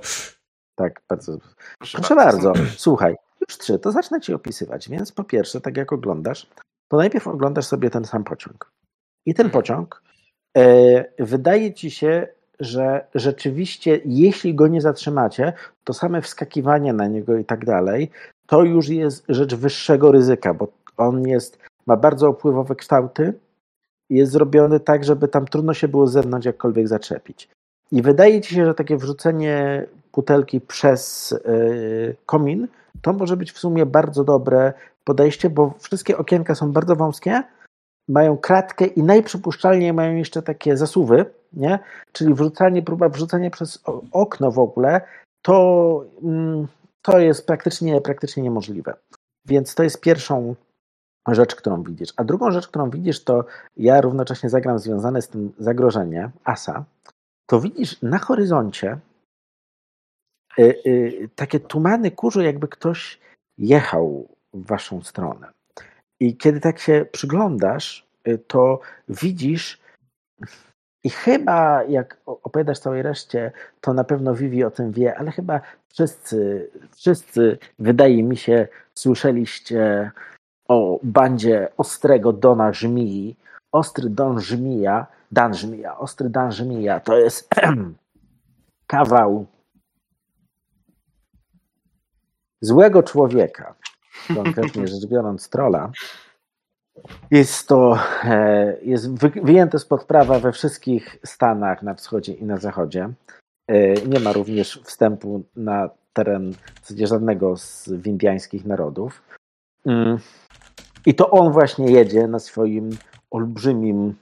Tak, 0.74 1.00
bardzo. 1.08 1.38
Proszę, 1.78 1.98
Proszę 1.98 2.14
bardzo. 2.14 2.54
Są- 2.54 2.64
Słuchaj, 2.76 3.14
już 3.48 3.58
trzy, 3.58 3.78
to 3.78 3.92
zacznę 3.92 4.20
ci 4.20 4.34
opisywać. 4.34 4.88
Więc 4.88 5.12
po 5.12 5.24
pierwsze, 5.24 5.60
tak 5.60 5.76
jak 5.76 5.92
oglądasz, 5.92 6.46
to 6.88 6.96
najpierw 6.96 7.28
oglądasz 7.28 7.66
sobie 7.66 7.90
ten 7.90 8.04
sam 8.04 8.24
pociąg. 8.24 8.72
I 9.26 9.34
ten 9.34 9.46
Mhm. 9.46 9.62
pociąg 9.62 10.02
e, 10.56 11.24
wydaje 11.24 11.74
ci 11.74 11.90
się, 11.90 12.28
że 12.62 13.06
rzeczywiście, 13.14 14.00
jeśli 14.04 14.54
go 14.54 14.66
nie 14.66 14.80
zatrzymacie, 14.80 15.52
to 15.84 15.92
same 15.92 16.22
wskakiwanie 16.22 16.92
na 16.92 17.06
niego 17.06 17.36
i 17.36 17.44
tak 17.44 17.64
dalej, 17.64 18.10
to 18.46 18.62
już 18.64 18.88
jest 18.88 19.24
rzecz 19.28 19.54
wyższego 19.54 20.12
ryzyka, 20.12 20.54
bo 20.54 20.68
on 20.96 21.28
jest, 21.28 21.58
ma 21.86 21.96
bardzo 21.96 22.28
opływowe 22.28 22.74
kształty, 22.74 23.34
jest 24.10 24.32
zrobiony 24.32 24.80
tak, 24.80 25.04
żeby 25.04 25.28
tam 25.28 25.46
trudno 25.46 25.74
się 25.74 25.88
było 25.88 26.06
z 26.06 26.12
zewnątrz 26.12 26.46
jakkolwiek 26.46 26.88
zaczepić. 26.88 27.48
I 27.92 28.02
wydaje 28.02 28.40
ci 28.40 28.54
się, 28.54 28.66
że 28.66 28.74
takie 28.74 28.96
wrzucenie 28.96 29.86
butelki 30.14 30.60
przez 30.60 31.32
y, 31.32 32.16
komin 32.26 32.68
to 33.02 33.12
może 33.12 33.36
być 33.36 33.52
w 33.52 33.58
sumie 33.58 33.86
bardzo 33.86 34.24
dobre 34.24 34.72
podejście, 35.04 35.50
bo 35.50 35.74
wszystkie 35.78 36.18
okienka 36.18 36.54
są 36.54 36.72
bardzo 36.72 36.96
wąskie, 36.96 37.42
mają 38.08 38.38
kratkę 38.38 38.84
i 38.86 39.02
najprzypuszczalniej 39.02 39.92
mają 39.92 40.14
jeszcze 40.14 40.42
takie 40.42 40.76
zasuwy, 40.76 41.24
nie? 41.52 41.78
Czyli 42.12 42.34
wrzucanie, 42.34 42.82
próba 42.82 43.08
wrzucenia 43.08 43.50
przez 43.50 43.82
okno 44.12 44.50
w 44.50 44.58
ogóle, 44.58 45.00
to, 45.42 46.04
mm, 46.22 46.66
to 47.02 47.18
jest 47.18 47.46
praktycznie, 47.46 48.00
praktycznie 48.00 48.42
niemożliwe. 48.42 48.94
Więc 49.46 49.74
to 49.74 49.82
jest 49.82 50.00
pierwszą 50.00 50.54
rzecz, 51.28 51.54
którą 51.54 51.82
widzisz. 51.82 52.12
A 52.16 52.24
drugą 52.24 52.50
rzecz, 52.50 52.68
którą 52.68 52.90
widzisz, 52.90 53.24
to 53.24 53.44
ja 53.76 54.00
równocześnie 54.00 54.50
zagram 54.50 54.78
związane 54.78 55.22
z 55.22 55.28
tym 55.28 55.52
zagrożenie 55.58 56.30
Asa. 56.44 56.84
To 57.46 57.60
widzisz 57.60 58.02
na 58.02 58.18
horyzoncie 58.18 58.98
y, 60.58 60.62
y, 60.86 61.28
takie 61.34 61.60
tumany 61.60 62.10
kurzu, 62.10 62.40
jakby 62.40 62.68
ktoś 62.68 63.20
jechał 63.58 64.28
w 64.54 64.66
waszą 64.66 65.02
stronę. 65.02 65.52
I 66.22 66.36
kiedy 66.36 66.60
tak 66.60 66.78
się 66.78 67.06
przyglądasz, 67.12 68.06
y, 68.28 68.38
to 68.38 68.80
widzisz 69.08 69.80
i 71.04 71.10
chyba 71.10 71.84
jak 71.84 72.20
opowiadasz 72.26 72.78
całej 72.78 73.02
reszcie, 73.02 73.52
to 73.80 73.94
na 73.94 74.04
pewno 74.04 74.34
Vivi 74.34 74.64
o 74.64 74.70
tym 74.70 74.92
wie, 74.92 75.18
ale 75.18 75.30
chyba 75.30 75.60
wszyscy, 75.88 76.70
wszyscy 76.96 77.58
wydaje 77.78 78.22
mi 78.22 78.36
się, 78.36 78.68
słyszeliście 78.94 80.10
o 80.68 81.00
bandzie 81.02 81.68
ostrego 81.76 82.32
Dona 82.32 82.72
Żmii. 82.72 83.36
Ostry 83.72 84.10
Don 84.10 84.40
Żmija, 84.40 85.06
Dan 85.32 85.54
Żmija, 85.54 85.98
ostry 85.98 86.30
Dan 86.30 86.52
Żmija 86.52 87.00
to 87.00 87.18
jest 87.18 87.48
kawał 88.92 89.46
złego 92.60 93.02
człowieka, 93.02 93.74
konkretnie 94.34 94.86
rzecz 94.86 95.06
biorąc 95.06 95.48
trola. 95.48 95.90
Jest 97.30 97.68
to 97.68 97.98
e, 98.24 98.76
jest 98.82 99.24
wyjęte 99.42 99.78
spod 99.78 100.04
prawa 100.04 100.38
we 100.38 100.52
wszystkich 100.52 101.16
stanach 101.24 101.82
na 101.82 101.94
wschodzie 101.94 102.32
i 102.32 102.44
na 102.44 102.56
zachodzie. 102.56 103.12
E, 103.68 103.94
nie 103.94 104.20
ma 104.20 104.32
również 104.32 104.80
wstępu 104.84 105.42
na 105.56 105.90
teren 106.12 106.54
żadnego 107.04 107.56
z 107.56 107.88
windiańskich 107.92 108.64
narodów. 108.64 109.22
Mm. 109.86 110.18
I 111.06 111.14
to 111.14 111.30
on 111.30 111.52
właśnie 111.52 111.92
jedzie 111.92 112.28
na 112.28 112.38
swoim 112.38 112.90
olbrzymim 113.30 114.14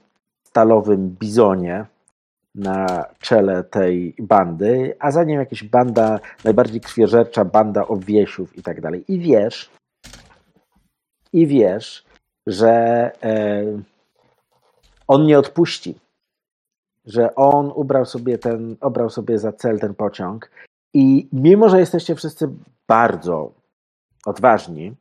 stalowym 0.47 1.15
bizonie 1.19 1.85
na 2.55 3.05
czele 3.19 3.63
tej 3.63 4.15
bandy, 4.19 4.95
a 4.99 5.11
za 5.11 5.23
nim 5.23 5.39
jakaś 5.39 5.63
banda, 5.63 6.19
najbardziej 6.43 6.81
krwiożercza 6.81 7.45
banda 7.45 7.87
obwiesiów 7.87 8.57
i 8.57 8.63
tak 8.63 8.81
dalej. 8.81 9.03
I 9.07 9.19
wiesz, 9.19 9.69
i 11.33 11.47
wiesz, 11.47 12.05
że 12.47 12.71
e, 13.23 13.63
on 15.07 15.25
nie 15.25 15.39
odpuści, 15.39 15.95
że 17.05 17.35
on 17.35 17.71
ubrał 17.75 18.05
sobie 18.05 18.37
ten, 18.37 18.75
obrał 18.81 19.09
sobie 19.09 19.39
za 19.39 19.51
cel 19.51 19.79
ten 19.79 19.93
pociąg. 19.93 20.51
I 20.93 21.27
mimo, 21.33 21.69
że 21.69 21.79
jesteście 21.79 22.15
wszyscy 22.15 22.49
bardzo 22.87 23.51
odważni, 24.25 24.93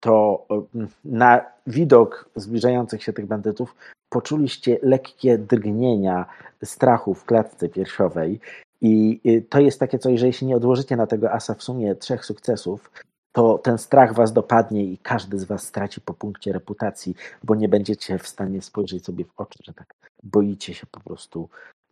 to 0.00 0.46
e, 0.50 0.86
na 1.04 1.40
widok 1.66 2.30
zbliżających 2.36 3.02
się 3.02 3.12
tych 3.12 3.26
bandytów 3.26 3.74
poczuliście 4.08 4.78
lekkie 4.82 5.38
drgnienia 5.38 6.26
strachu 6.64 7.14
w 7.14 7.24
klatce 7.24 7.68
piersiowej. 7.68 8.40
I 8.80 9.20
to 9.48 9.60
jest 9.60 9.80
takie 9.80 9.98
coś, 9.98 10.20
że 10.20 10.26
jeśli 10.26 10.46
nie 10.46 10.56
odłożycie 10.56 10.96
na 10.96 11.06
tego 11.06 11.32
asa 11.32 11.54
w 11.54 11.62
sumie 11.62 11.94
trzech 11.94 12.24
sukcesów, 12.24 12.90
to 13.34 13.58
ten 13.58 13.78
strach 13.78 14.14
was 14.14 14.32
dopadnie 14.32 14.84
i 14.84 14.98
każdy 14.98 15.38
z 15.38 15.44
was 15.44 15.62
straci 15.62 16.00
po 16.00 16.14
punkcie 16.14 16.52
reputacji, 16.52 17.14
bo 17.44 17.54
nie 17.54 17.68
będziecie 17.68 18.18
w 18.18 18.28
stanie 18.28 18.62
spojrzeć 18.62 19.04
sobie 19.04 19.24
w 19.24 19.32
oczy, 19.36 19.58
że 19.64 19.74
tak 19.74 19.94
boicie 20.22 20.74
się 20.74 20.86
po 20.86 21.00
prostu 21.00 21.48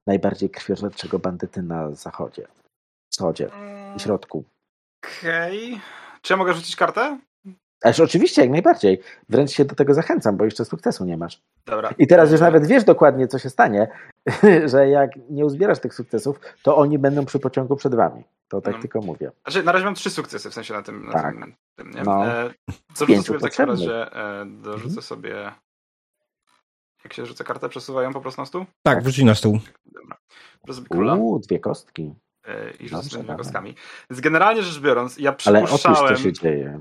najbardziej 0.07 0.51
krwiożerczego 0.51 1.18
bandyty 1.18 1.62
na 1.62 1.93
zachodzie, 1.93 2.47
wschodzie 3.12 3.51
i 3.97 4.01
środku. 4.01 4.45
Okej. 5.05 5.68
Okay. 5.68 5.80
Czy 6.22 6.32
ja 6.32 6.36
mogę 6.36 6.55
rzucić 6.55 6.76
kartę? 6.76 7.18
Ależ 7.83 8.01
oczywiście, 8.01 8.43
jak 8.43 8.51
najbardziej. 8.51 9.01
Wręcz 9.28 9.51
się 9.51 9.64
do 9.64 9.74
tego 9.74 9.95
zachęcam, 9.95 10.37
bo 10.37 10.45
jeszcze 10.45 10.64
sukcesu 10.64 11.05
nie 11.05 11.16
masz. 11.16 11.43
Dobra. 11.66 11.91
I 11.99 12.07
teraz 12.07 12.30
już 12.33 12.41
nawet 12.41 12.66
wiesz 12.66 12.85
dokładnie, 12.85 13.28
co 13.28 13.39
się 13.39 13.51
stanie, 13.51 13.89
że 14.72 14.89
jak 14.89 15.11
nie 15.30 15.45
uzbierasz 15.45 15.78
tych 15.78 15.95
sukcesów, 15.95 16.41
to 16.62 16.76
oni 16.76 16.99
będą 16.99 17.24
przy 17.24 17.39
pociągu 17.39 17.76
przed 17.76 17.95
wami. 17.95 18.24
To 18.49 18.61
tak 18.61 18.74
no. 18.74 18.80
tylko 18.80 19.01
mówię. 19.01 19.30
Znaczy, 19.43 19.62
na 19.62 19.72
razie 19.72 19.85
mam 19.85 19.95
trzy 19.95 20.11
sukcesy, 20.11 20.51
w 20.51 20.55
sensie 20.55 20.74
na 20.74 20.83
tym. 20.83 21.07
Na 21.07 21.12
tak. 21.12 21.35
tym, 21.35 21.55
tym 21.76 21.91
nie? 21.91 22.03
No. 22.03 22.26
E, 22.26 22.51
dorzucę 22.99 23.22
sobie 23.22 23.39
w 23.39 23.43
takim 23.43 23.64
razie, 23.64 24.16
e, 24.16 24.47
dorzucę 24.47 24.85
mhm. 24.85 25.03
sobie... 25.03 25.53
Jak 27.05 27.12
się 27.12 27.26
rzucę 27.26 27.45
kartę, 27.45 27.68
przesuwają 27.68 28.12
po 28.12 28.20
prostu 28.20 28.41
na 28.41 28.47
stół? 28.47 28.64
Tak, 28.83 29.03
wrzuci 29.03 29.24
na 29.24 29.35
stół. 29.35 29.59
Dobra. 29.87 31.14
Uuu, 31.14 31.39
dwie 31.39 31.59
kostki. 31.59 32.14
E, 32.49 32.70
i 32.80 32.88
rzucę 32.88 33.11
tymi 33.11 33.36
kostkami. 33.36 33.74
Więc 34.11 34.20
generalnie 34.20 34.62
rzecz 34.62 34.80
biorąc, 34.80 35.18
ja 35.18 35.32
przypuszczałem, 35.32 36.18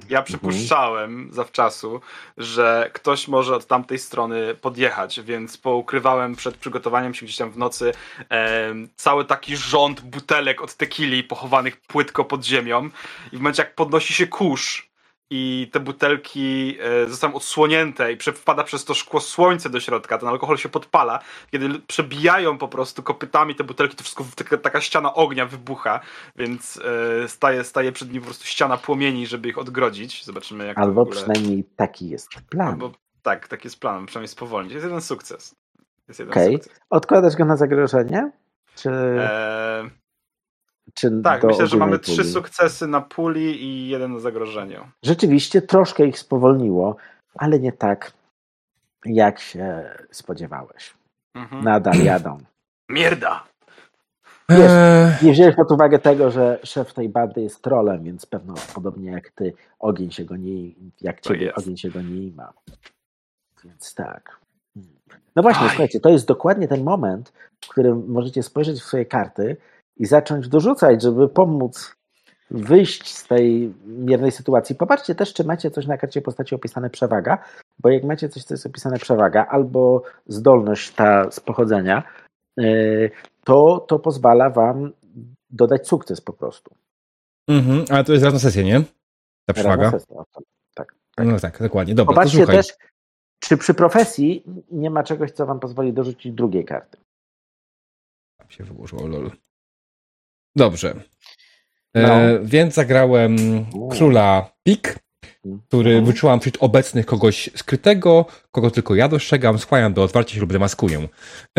ja 0.09 0.19
mhm. 0.19 0.23
przypuszczałem 0.23 1.11
mhm. 1.11 1.33
zawczasu, 1.33 2.01
że 2.37 2.89
ktoś 2.93 3.27
może 3.27 3.55
od 3.55 3.67
tamtej 3.67 3.99
strony 3.99 4.55
podjechać, 4.55 5.21
więc 5.21 5.57
poukrywałem 5.57 6.35
przed 6.35 6.57
przygotowaniem 6.57 7.13
się 7.13 7.25
gdzieś 7.25 7.37
tam 7.37 7.51
w 7.51 7.57
nocy 7.57 7.93
e, 8.31 8.73
cały 8.95 9.25
taki 9.25 9.57
rząd 9.57 10.01
butelek 10.01 10.61
od 10.61 10.75
tequili 10.75 11.23
pochowanych 11.23 11.81
płytko 11.81 12.25
pod 12.25 12.45
ziemią 12.45 12.89
i 13.31 13.37
w 13.37 13.39
momencie 13.39 13.63
jak 13.63 13.75
podnosi 13.75 14.13
się 14.13 14.27
kurz 14.27 14.90
i 15.33 15.69
te 15.71 15.79
butelki 15.79 16.77
e, 16.81 17.09
zostają 17.09 17.33
odsłonięte 17.33 18.13
i 18.13 18.17
wpada 18.17 18.63
przez 18.63 18.85
to 18.85 18.93
szkło 18.93 19.19
słońce 19.19 19.69
do 19.69 19.79
środka, 19.79 20.17
ten 20.17 20.29
alkohol 20.29 20.57
się 20.57 20.69
podpala. 20.69 21.19
Kiedy 21.51 21.79
przebijają 21.79 22.57
po 22.57 22.67
prostu 22.67 23.03
kopytami 23.03 23.55
te 23.55 23.63
butelki, 23.63 23.95
to 23.95 24.03
wszystko 24.03 24.25
taka, 24.35 24.57
taka 24.57 24.81
ściana 24.81 25.13
ognia 25.13 25.45
wybucha, 25.45 25.99
więc 26.35 26.81
e, 27.23 27.27
staje, 27.27 27.63
staje 27.63 27.91
przed 27.91 28.13
nim 28.13 28.21
po 28.21 28.25
prostu 28.25 28.45
ściana 28.45 28.77
płomieni, 28.77 29.27
żeby 29.27 29.49
ich 29.49 29.57
odgrodzić. 29.57 30.25
Zobaczymy 30.25 30.65
jak 30.67 30.77
Albo 30.77 31.01
ogóle... 31.01 31.17
przynajmniej 31.17 31.63
taki 31.75 32.09
jest 32.09 32.29
plan. 32.49 32.67
Albo, 32.67 32.91
tak, 33.21 33.47
taki 33.47 33.67
jest 33.67 33.79
plan, 33.79 34.05
przynajmniej 34.05 34.27
spowolnić. 34.27 34.73
Jest 34.73 34.85
jeden 34.85 35.01
sukces. 35.01 35.55
Jest 36.07 36.21
Okej. 36.21 36.55
Okay. 36.55 36.69
Odkładasz 36.89 37.35
go 37.35 37.45
na 37.45 37.55
zagrożenie? 37.55 38.31
Czy... 38.75 38.89
E... 38.89 39.89
Czy 40.93 41.21
tak, 41.23 41.43
myślę, 41.43 41.67
że 41.67 41.77
mamy 41.77 41.99
puli? 41.99 42.17
trzy 42.17 42.23
sukcesy 42.23 42.87
na 42.87 43.01
puli 43.01 43.63
i 43.63 43.89
jeden 43.89 44.13
na 44.13 44.19
zagrożeniu. 44.19 44.87
Rzeczywiście 45.05 45.61
troszkę 45.61 46.05
ich 46.05 46.19
spowolniło, 46.19 46.95
ale 47.35 47.59
nie 47.59 47.71
tak, 47.71 48.13
jak 49.05 49.39
się 49.39 49.89
spodziewałeś. 50.11 50.93
Mhm. 51.35 51.63
Nadal 51.63 52.03
jadą. 52.03 52.37
Mierda! 52.89 53.43
Wiesz, 54.49 54.71
nie 55.21 55.31
wziąłeś 55.31 55.55
pod 55.55 55.71
uwagę 55.71 55.99
tego, 55.99 56.31
że 56.31 56.59
szef 56.63 56.93
tej 56.93 57.09
bandy 57.09 57.41
jest 57.41 57.61
trolem, 57.61 58.03
więc 58.03 58.25
pewno 58.25 58.53
podobnie 58.73 59.11
jak 59.11 59.29
ty, 59.29 59.53
ogień 59.79 60.11
się 60.11 60.25
go 60.25 60.35
nie, 60.35 60.71
jak 61.01 61.21
ciebie, 61.21 61.55
ogień 61.55 61.77
się 61.77 61.89
go 61.89 62.01
nie 62.01 62.23
ima. 62.23 62.53
Więc 63.63 63.95
tak. 63.95 64.39
No 65.35 65.41
właśnie, 65.41 65.63
Aj. 65.63 65.69
słuchajcie, 65.69 65.99
to 65.99 66.09
jest 66.09 66.27
dokładnie 66.27 66.67
ten 66.67 66.83
moment, 66.83 67.33
w 67.65 67.67
którym 67.67 68.05
możecie 68.07 68.43
spojrzeć 68.43 68.79
w 68.79 68.83
swoje 68.83 69.05
karty 69.05 69.57
i 69.97 70.05
zacząć 70.05 70.47
dorzucać, 70.47 71.01
żeby 71.01 71.29
pomóc 71.29 71.95
wyjść 72.51 73.15
z 73.15 73.27
tej 73.27 73.73
miernej 73.85 74.31
sytuacji. 74.31 74.75
Popatrzcie 74.75 75.15
też, 75.15 75.33
czy 75.33 75.43
macie 75.43 75.71
coś 75.71 75.87
na 75.87 75.97
karcie 75.97 76.21
postaci 76.21 76.55
opisane 76.55 76.89
przewaga, 76.89 77.37
bo 77.79 77.89
jak 77.89 78.03
macie 78.03 78.29
coś, 78.29 78.43
co 78.43 78.53
jest 78.53 78.65
opisane 78.65 78.99
przewaga, 78.99 79.45
albo 79.45 80.03
zdolność 80.27 80.91
ta 80.91 81.31
z 81.31 81.39
pochodzenia, 81.39 82.03
y, 82.59 83.11
to, 83.43 83.85
to 83.87 83.99
pozwala 83.99 84.49
wam 84.49 84.91
dodać 85.49 85.87
sukces 85.87 86.21
po 86.21 86.33
prostu. 86.33 86.75
Mhm, 87.47 87.85
ale 87.89 88.03
to 88.03 88.13
jest 88.13 88.25
raz 88.25 88.33
na 88.33 88.39
sesję, 88.39 88.63
nie? 88.63 88.81
Ta 89.45 89.53
przewaga. 89.53 89.91
Sesję, 89.91 90.15
tak, 90.73 90.95
tak. 91.15 91.25
No 91.25 91.39
tak, 91.39 91.61
dokładnie. 91.61 91.95
Dobra, 91.95 92.15
Popatrzcie 92.15 92.47
też, 92.47 92.67
czy 93.39 93.57
przy 93.57 93.73
profesji 93.73 94.43
nie 94.71 94.89
ma 94.89 95.03
czegoś, 95.03 95.31
co 95.31 95.45
wam 95.45 95.59
pozwoli 95.59 95.93
dorzucić 95.93 96.33
drugiej 96.33 96.65
karty. 96.65 96.97
Tam 98.37 98.49
się 98.49 98.63
wyłożyło, 98.63 99.07
lol. 99.07 99.31
Dobrze. 100.55 100.95
E, 101.93 102.01
no. 102.01 102.13
E, 102.13 102.39
więc 102.43 102.73
zagrałem 102.73 103.35
króla 103.89 104.51
Pik, 104.63 104.99
który 105.67 105.89
mhm. 105.89 106.05
wyczułam 106.05 106.39
wśród 106.39 106.57
obecnych 106.59 107.05
kogoś 107.05 107.49
skrytego, 107.55 108.25
kogo 108.51 108.71
tylko 108.71 108.95
ja 108.95 109.07
dostrzegam, 109.07 109.59
skłaniam 109.59 109.93
do 109.93 110.03
otwarcia 110.03 110.35
się 110.35 110.41
lub 110.41 110.53
demaskuję. 110.53 111.07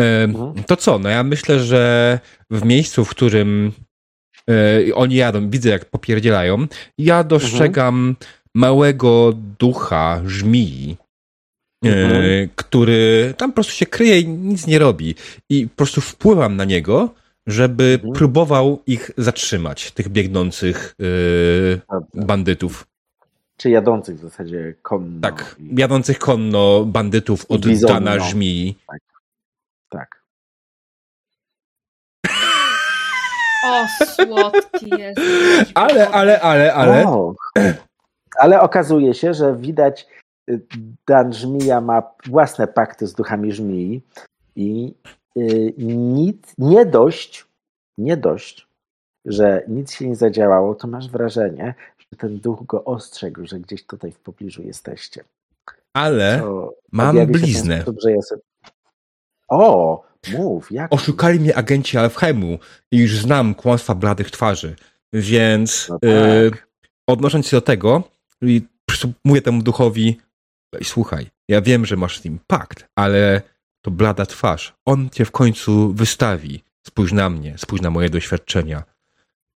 E, 0.01 0.23
mhm. 0.23 0.63
To 0.63 0.77
co? 0.77 0.99
No 0.99 1.09
ja 1.09 1.23
myślę, 1.23 1.59
że 1.59 2.19
w 2.49 2.65
miejscu, 2.65 3.05
w 3.05 3.09
którym 3.09 3.71
e, 4.49 4.95
oni 4.95 5.15
jadą, 5.15 5.49
widzę 5.49 5.69
jak 5.69 5.85
popierdzielają, 5.85 6.67
ja 6.97 7.23
dostrzegam 7.23 7.95
mhm. 7.95 8.15
małego 8.55 9.33
ducha 9.59 10.21
żmii, 10.25 10.97
e, 11.85 11.89
mhm. 11.89 12.49
który 12.55 13.33
tam 13.37 13.51
po 13.51 13.55
prostu 13.55 13.73
się 13.73 13.85
kryje 13.85 14.19
i 14.19 14.27
nic 14.27 14.67
nie 14.67 14.79
robi. 14.79 15.15
I 15.49 15.67
po 15.67 15.75
prostu 15.75 16.01
wpływam 16.01 16.55
na 16.55 16.65
niego 16.65 17.09
żeby 17.47 17.93
Mhm. 17.95 18.13
próbował 18.13 18.83
ich 18.87 19.11
zatrzymać, 19.17 19.91
tych 19.91 20.09
biegnących 20.09 20.95
yy, 20.99 21.81
bandytów. 22.13 22.87
Czy 23.57 23.69
jadących 23.69 24.15
w 24.17 24.21
zasadzie 24.21 24.73
konno. 24.81 25.21
Tak, 25.21 25.55
i- 25.59 25.75
jadących 25.79 26.19
konno 26.19 26.85
bandytów 26.85 27.45
od 27.49 27.65
bizonno. 27.65 27.93
Dana 27.99 28.19
Żmii. 28.19 28.77
tak. 29.89 30.23
O, 33.65 33.85
słodki 34.05 34.89
jest. 34.89 35.21
Ale, 35.75 36.09
ale, 36.09 36.41
ale, 36.41 36.73
ale. 36.73 37.07
O, 37.07 37.35
ale 38.39 38.61
okazuje 38.61 39.13
się, 39.13 39.33
że 39.33 39.55
widać, 39.55 40.07
y, 40.49 40.61
Dan 41.07 41.33
Żmija 41.33 41.81
ma 41.81 42.03
własne 42.25 42.67
pakty 42.67 43.07
z 43.07 43.13
duchami 43.13 43.51
żmii 43.51 44.01
i 44.55 44.93
nic, 45.77 46.53
nie 46.57 46.85
dość, 46.85 47.45
nie 47.97 48.17
dość, 48.17 48.67
że 49.25 49.63
nic 49.67 49.91
się 49.93 50.07
nie 50.09 50.15
zadziałało, 50.15 50.75
to 50.75 50.87
masz 50.87 51.09
wrażenie, 51.09 51.73
że 51.99 52.17
ten 52.17 52.39
duch 52.39 52.65
go 52.65 52.83
ostrzegł, 52.83 53.45
że 53.45 53.59
gdzieś 53.59 53.83
tutaj 53.85 54.11
w 54.11 54.19
pobliżu 54.19 54.61
jesteście. 54.63 55.23
Ale 55.93 56.39
To 56.39 56.73
mam 56.91 57.27
bliznę. 57.27 57.81
Sposób, 57.81 58.01
że 58.01 58.11
ja 58.11 58.21
sobie... 58.21 58.41
O, 59.47 60.03
mów, 60.33 60.71
jak? 60.71 60.93
Oszukali 60.93 61.39
mnie 61.39 61.55
agenci 61.57 61.97
Alfheimu 61.97 62.57
i 62.91 62.97
już 62.97 63.17
znam 63.17 63.55
kłamstwa 63.55 63.95
bladych 63.95 64.31
twarzy, 64.31 64.75
więc 65.13 65.87
No 65.89 65.99
tak. 65.99 66.09
y, 66.09 66.51
odnosząc 67.07 67.47
się 67.47 67.57
do 67.57 67.61
tego, 67.61 68.03
mówię 69.25 69.41
temu 69.41 69.63
duchowi, 69.63 70.19
"Ej, 70.75 70.83
słuchaj, 70.83 71.27
ja 71.49 71.61
wiem, 71.61 71.85
że 71.85 71.95
masz 71.95 72.19
z 72.19 72.23
nim 72.25 72.39
pakt, 72.47 72.85
ale 72.95 73.41
to 73.85 73.91
blada 73.91 74.25
twarz. 74.25 74.73
On 74.85 75.09
cię 75.09 75.25
w 75.25 75.31
końcu 75.31 75.93
wystawi. 75.93 76.63
Spójrz 76.87 77.11
na 77.11 77.29
mnie, 77.29 77.57
spójrz 77.57 77.81
na 77.81 77.89
moje 77.89 78.09
doświadczenia. 78.09 78.83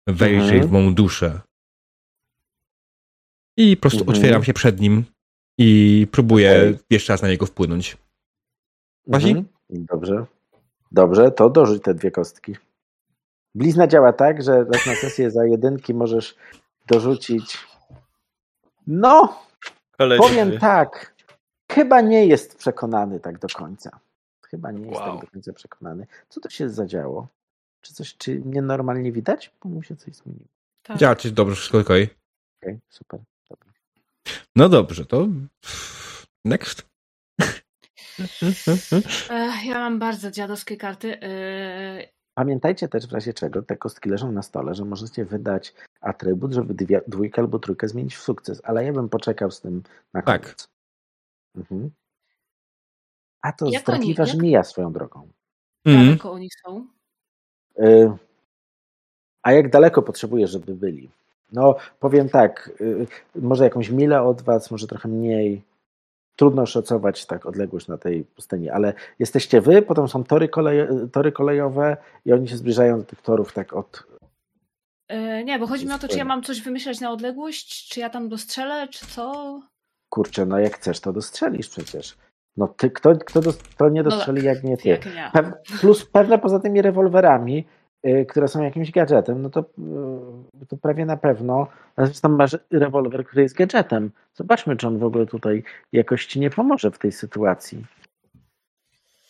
Wejrzyj 0.06 0.58
Mhm. 0.58 0.68
w 0.68 0.72
mą 0.72 0.94
duszę. 0.94 1.40
I 3.56 3.76
po 3.76 3.80
prostu 3.80 4.00
Mhm. 4.00 4.16
otwieram 4.18 4.44
się 4.44 4.52
przed 4.52 4.80
nim 4.80 5.04
i 5.58 6.06
próbuję 6.12 6.78
jeszcze 6.90 7.12
raz 7.12 7.22
na 7.22 7.28
niego 7.28 7.46
wpłynąć. 7.46 7.96
Bazi? 9.06 9.28
Mhm. 9.30 9.46
Dobrze. 9.70 10.26
Dobrze, 10.92 11.30
to 11.30 11.50
dorzuć 11.50 11.82
te 11.82 11.94
dwie 11.94 12.10
kostki. 12.10 12.56
Blizna 13.54 13.86
działa 13.86 14.12
tak, 14.12 14.42
że 14.42 14.64
raz 14.64 14.86
na 14.86 14.94
sesję 14.94 15.30
za 15.30 15.44
jedynki 15.46 15.94
możesz 15.94 16.34
dorzucić. 16.86 17.58
No, 18.86 19.42
powiem 19.98 20.58
tak. 20.58 21.14
Chyba 21.72 22.00
nie 22.00 22.26
jest 22.26 22.58
przekonany 22.58 23.20
tak 23.20 23.38
do 23.38 23.48
końca. 23.48 24.00
Chyba 24.54 24.70
nie 24.72 24.86
jest 24.86 25.00
Wow. 25.00 25.12
tak 25.12 25.20
do 25.26 25.30
końca 25.32 25.52
przekonany. 25.52 26.06
Co 26.28 26.40
to 26.40 26.50
się 26.50 26.70
zadziało? 26.70 27.28
Czy 27.80 27.94
coś, 27.94 28.16
czy 28.16 28.40
mnie 28.40 28.62
normalnie 28.62 29.12
widać? 29.12 29.52
Bo 29.62 29.68
mu 29.68 29.82
się 29.82 29.96
coś 29.96 30.14
zmieniło. 30.14 30.46
Tak. 30.82 30.96
Działa 30.98 31.16
ci 31.16 31.32
dobrze, 31.32 31.54
wszystko 31.56 31.78
okej. 31.78 32.08
Okej, 32.62 32.78
super. 32.88 33.20
Dobra. 33.50 33.72
No 34.56 34.68
dobrze, 34.68 35.06
to 35.06 35.26
next. 36.44 36.82
Ja 39.64 39.74
mam 39.74 39.98
bardzo 39.98 40.30
dziadowskie 40.30 40.76
karty. 40.76 41.08
Yy, 41.08 42.08
Pamiętajcie 42.34 42.88
też 42.88 43.06
w 43.06 43.12
razie 43.12 43.34
czego, 43.34 43.62
te 43.62 43.76
kostki 43.76 44.08
leżą 44.10 44.32
na 44.32 44.42
stole, 44.42 44.74
że 44.74 44.84
możecie 44.84 45.24
wydać 45.24 45.74
atrybut, 46.00 46.52
żeby 46.52 46.74
dwie, 46.74 47.00
dwójkę 47.08 47.42
albo 47.42 47.58
trójkę 47.58 47.88
zmienić 47.88 48.16
w 48.16 48.22
sukces, 48.22 48.60
ale 48.64 48.84
ja 48.84 48.92
bym 48.92 49.08
poczekał 49.08 49.50
z 49.50 49.60
tym 49.60 49.82
na 50.12 50.22
Tak. 50.22 50.42
koniec. 50.42 50.68
Mhm. 51.56 51.90
A 53.44 53.52
to 53.52 53.66
Jak 53.70 53.82
zdradliwa 53.82 54.22
oni- 54.22 54.30
jak- 54.30 54.38
żmija 54.38 54.62
swoją 54.64 54.92
drogą. 54.92 55.28
Mhm. 55.84 56.06
Daleko 56.06 56.32
oni 56.32 56.48
są. 56.66 56.86
Y, 57.78 58.10
a 59.42 59.52
jak 59.52 59.70
daleko 59.70 60.02
potrzebujesz, 60.02 60.50
żeby 60.50 60.74
byli? 60.74 61.10
No, 61.52 61.76
powiem 62.00 62.28
tak, 62.28 62.70
y, 62.80 63.06
może 63.34 63.64
jakąś 63.64 63.90
milę 63.90 64.22
od 64.22 64.42
was, 64.42 64.70
może 64.70 64.86
trochę 64.86 65.08
mniej. 65.08 65.62
Trudno 66.36 66.66
szacować 66.66 67.26
tak 67.26 67.46
odległość 67.46 67.88
na 67.88 67.98
tej 67.98 68.24
pustyni, 68.24 68.70
ale 68.70 68.94
jesteście 69.18 69.60
wy, 69.60 69.82
potem 69.82 70.08
są 70.08 70.24
tory, 70.24 70.48
koleje, 70.48 71.08
tory 71.12 71.32
kolejowe 71.32 71.96
i 72.24 72.32
oni 72.32 72.48
się 72.48 72.56
zbliżają 72.56 72.98
do 72.98 73.04
tych 73.04 73.22
torów 73.22 73.52
tak 73.52 73.72
od, 73.72 74.06
Yy, 75.10 75.44
nie, 75.44 75.58
bo 75.58 75.66
chodzi 75.66 75.86
mi 75.86 75.92
o 75.92 75.98
to, 75.98 76.08
czy 76.08 76.18
ja 76.18 76.24
mam 76.24 76.42
coś 76.42 76.60
wymyślać 76.62 77.00
na 77.00 77.10
odległość, 77.10 77.88
czy 77.88 78.00
ja 78.00 78.10
tam 78.10 78.28
dostrzelę, 78.28 78.88
czy 78.88 79.06
co? 79.06 79.60
Kurczę, 80.08 80.46
no 80.46 80.58
jak 80.58 80.76
chcesz, 80.76 81.00
to 81.00 81.12
dostrzelisz 81.12 81.68
przecież. 81.68 82.16
No 82.56 82.68
ty, 82.68 82.90
kto, 82.90 83.16
kto, 83.16 83.40
dos, 83.40 83.58
kto 83.58 83.88
nie 83.88 84.02
No 84.02 84.10
dostrzeli, 84.10 84.38
tak, 84.38 84.44
jak 84.44 84.64
nie 84.64 84.76
ty. 84.76 84.88
Jak 84.88 85.06
nie. 85.06 85.30
Pe- 85.34 85.52
plus 85.80 86.06
pewne 86.06 86.38
poza 86.38 86.60
tymi 86.60 86.82
rewolwerami, 86.82 87.64
y, 88.06 88.26
które 88.26 88.48
są 88.48 88.62
jakimś 88.62 88.90
gadżetem, 88.90 89.42
no 89.42 89.50
to, 89.50 89.60
y, 90.62 90.66
to 90.66 90.76
prawie 90.76 91.06
na 91.06 91.16
pewno. 91.16 91.66
A 91.96 92.06
Zresztą 92.06 92.28
masz 92.28 92.58
rewolwer, 92.70 93.24
który 93.24 93.42
jest 93.42 93.56
gadżetem. 93.56 94.10
Zobaczmy, 94.34 94.76
czy 94.76 94.86
on 94.86 94.98
w 94.98 95.04
ogóle 95.04 95.26
tutaj 95.26 95.62
jakoś 95.92 96.26
ci 96.26 96.40
nie 96.40 96.50
pomoże 96.50 96.90
w 96.90 96.98
tej 96.98 97.12
sytuacji. 97.12 97.84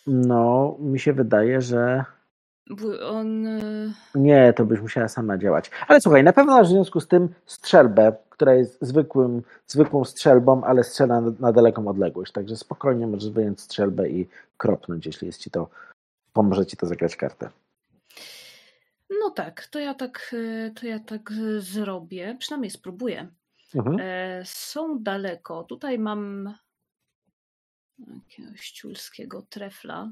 No, 0.07 0.75
mi 0.79 0.99
się 0.99 1.13
wydaje, 1.13 1.61
że 1.61 2.05
On. 3.09 3.43
yy, 3.43 3.91
nie, 4.15 4.53
to 4.53 4.65
byś 4.65 4.81
musiała 4.81 5.07
sama 5.07 5.37
działać. 5.37 5.71
Ale 5.87 6.01
słuchaj, 6.01 6.23
na 6.23 6.33
pewno 6.33 6.53
masz 6.53 6.67
w 6.67 6.71
związku 6.71 6.99
z 6.99 7.07
tym 7.07 7.29
strzelbę, 7.45 8.15
która 8.29 8.53
jest 8.53 8.77
zwykłym, 8.81 9.41
zwykłą 9.67 10.05
strzelbą, 10.05 10.63
ale 10.63 10.83
strzela 10.83 11.21
na, 11.21 11.31
na 11.39 11.51
daleką 11.51 11.87
odległość. 11.87 12.31
Także 12.31 12.57
spokojnie 12.57 13.07
możesz 13.07 13.29
wyjąć 13.29 13.61
strzelbę 13.61 14.09
i 14.09 14.27
kropnąć, 14.57 15.05
jeśli 15.05 15.27
jest 15.27 15.39
ci 15.39 15.51
to, 15.51 15.69
pomoże 16.33 16.65
ci 16.65 16.77
to 16.77 16.87
zagrać 16.87 17.15
kartę. 17.15 17.49
No 19.09 19.29
tak, 19.29 19.67
to 19.67 19.79
ja 19.79 19.93
tak, 19.93 20.29
yy, 20.33 20.71
to 20.71 20.85
ja 20.85 20.99
tak 20.99 21.31
zrobię. 21.59 22.35
Przynajmniej 22.39 22.71
spróbuję. 22.71 23.27
Mhm. 23.75 23.97
E, 23.99 24.41
są 24.45 25.03
daleko. 25.03 25.63
Tutaj 25.63 25.99
mam 25.99 26.53
jakiegoś 28.07 28.71
ciulskiego 28.71 29.45
trefla. 29.49 30.11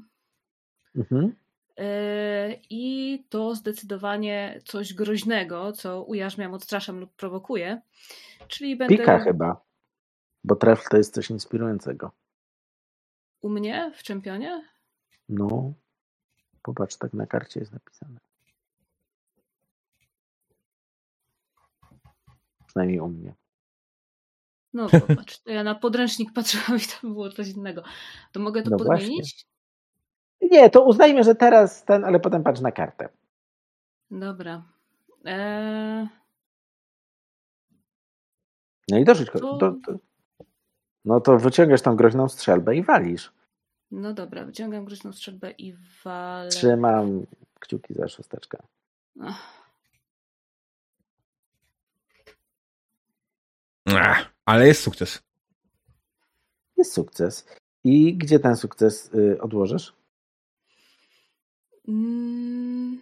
Mhm. 0.96 1.34
E, 1.78 2.56
I 2.70 3.24
to 3.28 3.54
zdecydowanie 3.54 4.60
coś 4.64 4.94
groźnego, 4.94 5.72
co 5.72 6.02
ujarzmiam, 6.02 6.54
odstraszam 6.54 7.00
lub 7.00 7.14
prowokuję. 7.14 7.80
Czyli 8.48 8.76
będę 8.76 8.96
Pika 8.96 9.18
chyba, 9.18 9.64
bo 10.44 10.56
trefl 10.56 10.88
to 10.90 10.96
jest 10.96 11.14
coś 11.14 11.30
inspirującego. 11.30 12.10
u 13.40 13.48
mnie 13.48 13.92
w 13.94 14.02
czempionie. 14.02 14.68
No, 15.28 15.72
popatrz, 16.62 16.96
tak 16.96 17.12
na 17.12 17.26
karcie 17.26 17.60
jest 17.60 17.72
napisane. 17.72 18.18
Przynajmniej 22.66 23.00
u 23.00 23.08
mnie. 23.08 23.34
No 24.72 24.88
zobacz, 24.88 25.38
to 25.38 25.50
ja 25.50 25.64
na 25.64 25.74
podręcznik 25.74 26.32
patrzyłam 26.34 26.78
i 26.78 26.82
tam 27.00 27.12
było 27.12 27.30
coś 27.30 27.48
innego. 27.48 27.82
To 28.32 28.40
mogę 28.40 28.62
to 28.62 28.70
No 28.70 28.76
podmienić? 28.76 29.46
Nie, 30.50 30.70
to 30.70 30.84
uznajmy, 30.84 31.24
że 31.24 31.34
teraz 31.34 31.84
ten, 31.84 32.04
ale 32.04 32.20
potem 32.20 32.42
patrz 32.42 32.60
na 32.60 32.72
kartę. 32.72 33.08
Dobra. 34.10 34.62
E, 35.26 36.08
No 38.90 38.98
i 38.98 39.04
dorzuć. 39.04 39.30
To... 39.30 39.58
To, 39.58 39.74
to... 39.86 39.98
No 41.04 41.20
to 41.20 41.38
wyciągasz 41.38 41.82
tą 41.82 41.96
groźną 41.96 42.28
strzelbę 42.28 42.76
i 42.76 42.82
walisz. 42.82 43.32
no 43.90 44.14
dobra, 44.14 44.44
wyciągam 44.44 44.84
groźną 44.84 45.12
strzelbę 45.12 45.50
i 45.50 45.74
walę. 46.04 46.48
Trzymam 46.48 47.26
kciuki 47.60 47.94
za 47.94 48.08
szósteczkę. 48.08 48.58
Ach, 49.20 49.64
Ach, 53.86 54.32
ale 54.44 54.66
jest 54.66 54.82
sukces. 54.82 55.22
Jest 56.76 56.92
sukces. 56.92 57.46
I 57.84 58.16
gdzie 58.16 58.38
ten 58.38 58.56
sukces 58.56 59.14
y, 59.14 59.40
odłożysz? 59.40 59.92
Mm, 61.88 62.98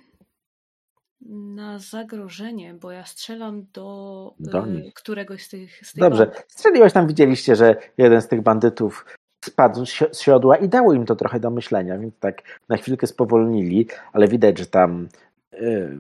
Na 1.27 1.79
zagrożenie, 1.79 2.75
bo 2.75 2.91
ja 2.91 3.05
strzelam 3.05 3.67
do, 3.73 4.35
Do 4.41 4.67
nich. 4.67 4.95
któregoś 4.95 5.43
z 5.45 5.49
tych. 5.49 5.87
Z 5.87 5.93
tych 5.93 6.01
Dobrze. 6.01 6.27
band. 6.27 6.45
Strzeliłeś 6.49 6.93
tam, 6.93 7.07
widzieliście, 7.07 7.57
że 7.57 7.77
jeden 7.99 8.23
z 8.23 8.29
tych 8.29 8.41
bandytów 8.43 9.07
spadł 9.45 9.87
z 9.87 9.89
si- 9.91 10.05
z 10.15 10.21
siodła 10.21 10.57
i 10.57 10.69
dało 10.69 10.93
im 10.93 11.07
to 11.07 11.17
trochę 11.17 11.41
do 11.41 11.51
myślenia, 11.51 11.99
więc 11.99 12.19
tak 12.19 12.43
na 12.69 12.77
chwilkę 12.77 13.07
spowolnili, 13.07 13.87
ale 14.13 14.29
widać, 14.29 14.59
że 14.59 14.67
tam 14.67 15.09
y, 15.55 15.99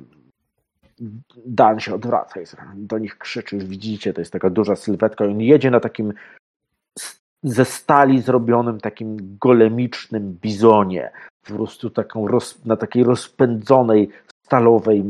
Dan 1.46 1.80
się 1.80 1.94
odwraca 1.94 2.40
i 2.40 2.44
do 2.76 2.98
nich 2.98 3.18
krzyczy, 3.18 3.56
już 3.56 3.64
widzicie, 3.64 4.12
to 4.12 4.20
jest 4.20 4.32
taka 4.32 4.50
duża 4.50 4.76
sylwetka 4.76 5.24
i 5.24 5.28
on 5.28 5.40
jedzie 5.40 5.70
na 5.70 5.80
takim 5.80 6.12
ze 7.42 7.64
stali 7.64 8.22
zrobionym 8.22 8.80
takim 8.80 9.36
golemicznym 9.40 10.38
bizonie, 10.42 11.10
po 11.46 11.54
prostu 11.54 11.90
taką 11.90 12.28
roz, 12.28 12.64
na 12.64 12.76
takiej 12.76 13.04
rozpędzonej, 13.04 14.08
stalowej, 14.44 15.04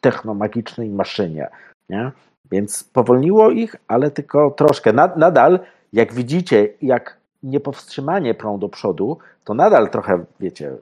technomagicznej 0.00 0.90
maszynie, 0.90 1.48
nie? 1.88 2.12
Więc 2.50 2.84
powolniło 2.84 3.50
ich, 3.50 3.76
ale 3.88 4.10
tylko 4.10 4.50
troszkę. 4.50 4.92
Nad, 4.92 5.16
nadal, 5.16 5.60
jak 5.92 6.14
widzicie, 6.14 6.68
jak 6.82 7.20
niepowstrzymanie 7.42 8.34
prą 8.34 8.58
do 8.58 8.68
przodu, 8.68 9.18
to 9.44 9.54
nadal 9.54 9.90
trochę, 9.90 10.24
wiecie, 10.40 10.76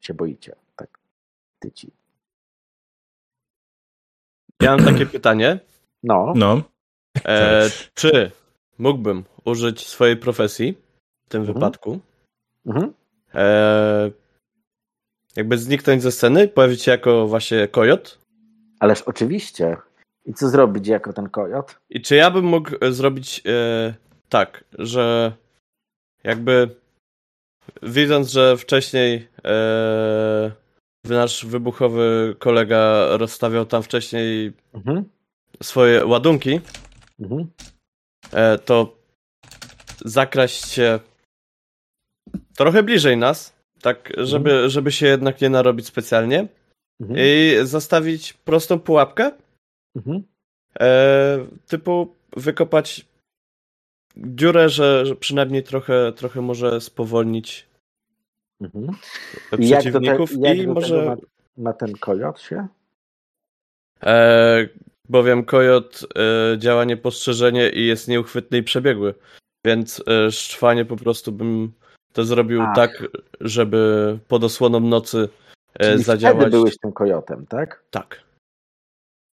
się 0.00 0.14
boicie. 0.14 0.54
Tak, 0.76 0.98
tyci. 1.58 1.90
Ja 4.62 4.76
mam 4.76 4.84
takie 4.84 5.06
pytanie. 5.06 5.60
No, 6.02 6.32
No. 6.36 6.62
E, 7.24 7.68
czy 7.94 8.30
mógłbym 8.78 9.24
użyć 9.44 9.86
swojej 9.86 10.16
profesji 10.16 10.74
w 11.26 11.30
tym 11.30 11.40
Mhm. 11.40 11.54
wypadku? 11.54 12.00
mhm. 12.66 12.92
E, 13.34 14.10
jakby 15.36 15.58
zniknąć 15.58 16.02
ze 16.02 16.12
sceny, 16.12 16.48
pojawić 16.48 16.82
się 16.82 16.90
jako 16.90 17.26
właśnie 17.26 17.68
kojot? 17.68 18.18
ależ 18.80 19.02
oczywiście. 19.02 19.76
I 20.26 20.34
co 20.34 20.48
zrobić 20.48 20.88
jako 20.88 21.12
ten 21.12 21.28
kojot? 21.28 21.78
I 21.90 22.00
czy 22.02 22.14
ja 22.14 22.30
bym 22.30 22.44
mógł 22.44 22.70
e, 22.80 22.92
zrobić 22.92 23.42
e, 23.46 23.94
tak, 24.28 24.64
że 24.78 25.32
jakby 26.24 26.68
widząc, 27.82 28.30
że 28.30 28.56
wcześniej 28.56 29.28
e, 29.44 30.50
nasz 31.04 31.46
wybuchowy 31.46 32.36
kolega 32.38 33.06
rozstawiał 33.16 33.66
tam 33.66 33.82
wcześniej 33.82 34.52
Mhm. 34.74 35.04
swoje 35.62 36.06
ładunki, 36.06 36.60
Mhm. 37.20 37.50
E, 38.32 38.58
to 38.58 38.96
zakraść 40.04 40.68
się 40.68 41.00
trochę 42.56 42.82
bliżej 42.82 43.16
nas, 43.16 43.52
tak, 43.82 44.12
żeby, 44.16 44.70
żeby 44.70 44.92
się 44.92 45.06
jednak 45.06 45.40
nie 45.40 45.48
narobić 45.50 45.86
specjalnie 45.86 46.48
Mhm. 47.00 47.20
i 47.22 47.54
zastawić 47.62 48.32
prostą 48.32 48.80
pułapkę, 48.80 49.32
Mhm. 49.96 50.22
e, 50.80 51.46
typu 51.66 52.14
wykopać 52.36 53.06
dziurę, 54.16 54.68
że, 54.68 55.06
że 55.06 55.16
przynajmniej 55.16 55.62
trochę, 55.62 56.12
trochę 56.12 56.40
może 56.40 56.80
spowolnić 56.80 57.68
Mhm. 58.60 58.84
I 59.58 59.68
jak 59.68 59.84
do, 59.84 59.92
te, 59.92 60.00
przeciwników 60.00 60.30
jak 60.40 60.58
i 60.58 60.66
do 60.66 60.74
może 60.74 61.04
ma, 61.06 61.16
ma 61.56 61.72
ten 61.72 61.92
kojot 61.92 62.40
się? 62.40 62.66
e, 64.02 64.68
bowiem 65.08 65.44
kojot 65.44 66.00
e, 66.54 66.58
działa 66.58 66.84
niepostrzeżenie 66.84 67.70
i 67.70 67.86
jest 67.86 68.08
nieuchwytny 68.08 68.58
i 68.58 68.62
przebiegły, 68.62 69.14
więc 69.64 70.02
e, 70.08 70.30
szczwanie 70.30 70.84
po 70.84 70.96
prostu 70.96 71.32
bym 71.32 71.72
to 72.12 72.24
zrobił 72.24 72.62
Ach. 72.62 72.74
tak, 72.76 73.02
żeby 73.40 74.18
pod 74.28 74.44
osłoną 74.44 74.80
nocy 74.80 75.28
e, 75.74 75.90
Czyli 75.90 76.02
zadziałać. 76.02 76.36
wtedy 76.36 76.50
byłeś 76.50 76.78
tym 76.78 76.92
kojotem, 76.92 77.46
tak? 77.46 77.84
Tak. 77.90 78.22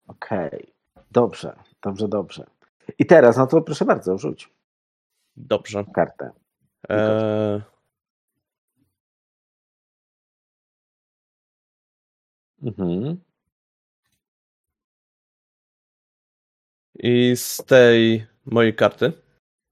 Okej. 0.09 0.72
Dobrze, 1.12 1.57
dobrze, 1.83 2.09
dobrze. 2.09 2.45
I 2.99 3.07
teraz, 3.07 3.37
no 3.37 3.47
to 3.47 3.62
proszę 3.62 3.85
bardzo, 3.85 4.18
rzuć 4.18 4.51
Dobrze. 5.37 5.85
kartę. 5.95 6.31
E, 6.91 7.61
Mhm. 12.62 13.16
I 17.07 17.36
z 17.36 17.57
tej 17.66 18.26
mojej 18.46 18.74
karty 18.74 19.12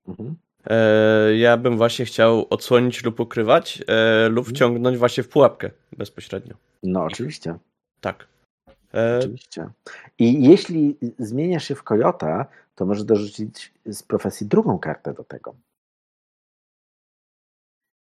Mhm. 0.09 0.37
e, 0.67 1.37
ja 1.37 1.57
bym 1.57 1.77
właśnie 1.77 2.05
chciał 2.05 2.47
odsłonić 2.51 3.05
lub 3.05 3.21
ukrywać 3.21 3.83
e, 3.89 4.29
lub 4.29 4.39
Mhm. 4.39 4.55
wciągnąć 4.57 4.99
właśnie 4.99 5.23
w 5.25 5.29
pułapkę 5.29 5.71
bezpośrednio. 5.93 6.55
No, 6.83 7.05
oczywiście. 7.05 7.59
Tak. 8.01 8.29
E, 8.95 9.19
Oczywiście. 9.19 9.69
I 10.19 10.43
jeśli 10.49 10.97
zmieniasz 11.19 11.65
się 11.69 11.75
w 11.75 11.83
kojota, 11.83 12.47
to 12.75 12.87
możesz 12.87 13.05
dorzucić 13.05 13.73
z 13.87 14.03
profesji 14.03 14.47
drugą 14.47 14.79
kartę 14.79 15.15
do 15.15 15.25
tego. 15.25 15.55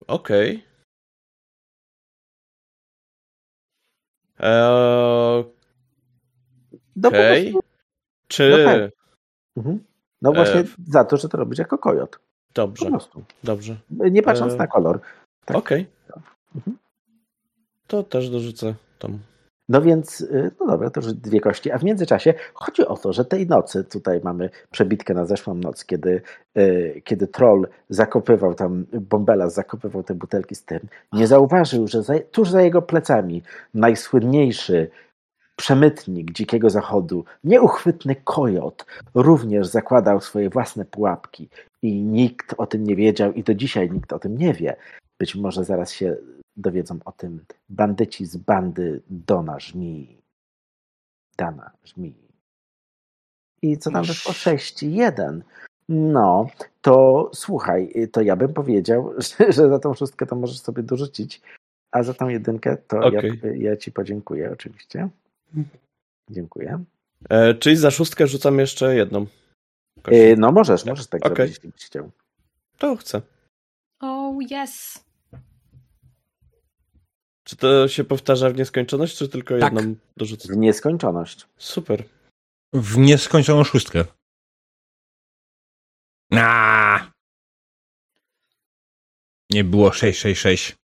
Okej. 0.06 0.64
E, 4.40 5.44
No, 6.96 7.02
po 7.02 7.08
Okej. 7.08 7.52
prostu- 7.52 7.68
Czy. 8.28 8.50
No 8.50 8.64
tak. 8.72 9.03
Mhm. 9.56 9.78
no 10.22 10.32
właśnie 10.32 10.60
E, 10.60 10.64
za 10.86 11.04
to, 11.04 11.16
że 11.16 11.28
to 11.28 11.38
robisz 11.38 11.58
jako 11.58 11.78
kojot. 11.78 12.10
Po 12.10 12.20
Dobrze, 12.54 12.86
prostu. 12.86 13.24
dobrze. 13.44 13.76
Nie 13.90 14.22
patrząc 14.22 14.52
E, 14.52 14.56
na 14.56 14.66
kolor. 14.66 15.00
Tak. 15.44 15.56
Okej. 15.56 15.86
Mhm. 16.54 16.76
To 17.86 18.02
też 18.02 18.30
dorzucę 18.30 18.74
tam. 18.98 19.18
No 19.68 19.82
więc, 19.82 20.20
y, 20.20 20.50
no 20.60 20.66
dobra, 20.66 20.90
to 20.90 21.00
już 21.00 21.12
dwie 21.12 21.40
kości. 21.40 21.70
A 21.70 21.78
w 21.78 21.84
międzyczasie 21.84 22.34
chodzi 22.54 22.86
o 22.86 22.96
to, 22.96 23.12
że 23.12 23.24
tej 23.24 23.46
nocy, 23.46 23.84
tutaj 23.84 24.20
mamy 24.24 24.50
przebitkę 24.70 25.14
na 25.14 25.24
zeszłą 25.24 25.54
noc, 25.54 25.84
kiedy, 25.84 26.22
y, 26.58 27.02
kiedy 27.04 27.26
troll 27.26 27.68
zakopywał 27.88 28.54
tam, 28.54 28.86
Bombelas 28.92 29.54
zakopywał 29.54 30.02
te 30.02 30.14
butelki 30.14 30.54
z 30.54 30.64
tym, 30.64 30.80
nie 31.12 31.26
zauważył, 31.26 31.88
że 31.88 32.02
za, 32.02 32.14
tuż 32.30 32.50
za 32.50 32.62
jego 32.62 32.82
plecami 32.82 33.42
najsłynniejszy 33.74 34.90
przemytnik 35.56 36.32
Dzikiego 36.32 36.70
Zachodu, 36.70 37.24
nieuchwytny 37.44 38.16
kojot, 38.16 38.86
również 39.14 39.66
zakładał 39.66 40.20
swoje 40.20 40.50
własne 40.50 40.84
pułapki 40.84 41.48
i 41.82 42.02
nikt 42.02 42.54
o 42.58 42.66
tym 42.66 42.84
nie 42.84 42.96
wiedział 42.96 43.32
i 43.32 43.42
do 43.42 43.54
dzisiaj 43.54 43.90
nikt 43.90 44.12
o 44.12 44.18
tym 44.18 44.38
nie 44.38 44.54
wie. 44.54 44.76
Być 45.18 45.34
może 45.34 45.64
zaraz 45.64 45.92
się 45.92 46.16
dowiedzą 46.56 46.98
o 47.04 47.12
tym 47.12 47.44
bandyci 47.68 48.26
z 48.26 48.36
bandy 48.36 49.02
Dona 49.10 49.60
Żmii. 49.60 50.22
Dana 51.38 51.70
Żmii. 51.84 52.28
I 53.62 53.78
co 53.78 53.90
tam 53.90 54.04
wyszło? 54.04 54.32
6-1. 54.32 55.40
No, 55.88 56.46
to 56.80 57.30
słuchaj, 57.34 57.92
to 58.12 58.22
ja 58.22 58.36
bym 58.36 58.52
powiedział, 58.52 59.12
że, 59.38 59.52
że 59.52 59.68
za 59.68 59.78
tą 59.78 59.94
szóstkę 59.94 60.26
to 60.26 60.36
możesz 60.36 60.60
sobie 60.60 60.82
dorzucić, 60.82 61.40
a 61.92 62.02
za 62.02 62.14
tą 62.14 62.28
jedynkę 62.28 62.76
to 62.76 62.98
Okej. 62.98 63.40
ja, 63.42 63.70
ja 63.70 63.76
ci 63.76 63.92
podziękuję 63.92 64.52
oczywiście. 64.52 65.08
Dziękuję. 66.30 66.84
E, 67.28 67.54
czyli 67.54 67.76
za 67.76 67.90
szóstkę 67.90 68.26
rzucam 68.26 68.58
jeszcze 68.58 68.96
jedną. 68.96 69.26
E, 70.04 70.36
no 70.36 70.52
możesz, 70.52 70.84
możesz 70.84 71.06
tak 71.06 71.26
Okej. 71.26 71.36
zrobić, 71.36 71.54
jeśli 71.54 71.70
byś 71.70 71.84
chciał. 71.84 72.10
To 72.78 72.96
chcę. 72.96 73.22
Oh, 74.00 74.38
yes. 74.62 75.04
Czy 77.44 77.56
to 77.56 77.88
się 77.88 78.04
powtarza 78.04 78.50
w 78.50 78.56
nieskończoność, 78.56 79.16
czy 79.16 79.28
tylko 79.28 79.58
Tak. 79.58 79.74
jedną 79.74 79.94
dorzucę? 80.16 80.52
W 80.52 80.56
nieskończoność. 80.56 81.46
Super. 81.56 82.04
W 82.72 82.98
nieskończoną 82.98 83.64
szóstkę. 83.64 84.04
A! 86.32 87.10
Nie 89.50 89.64
było 89.64 89.92
666. 89.92 90.76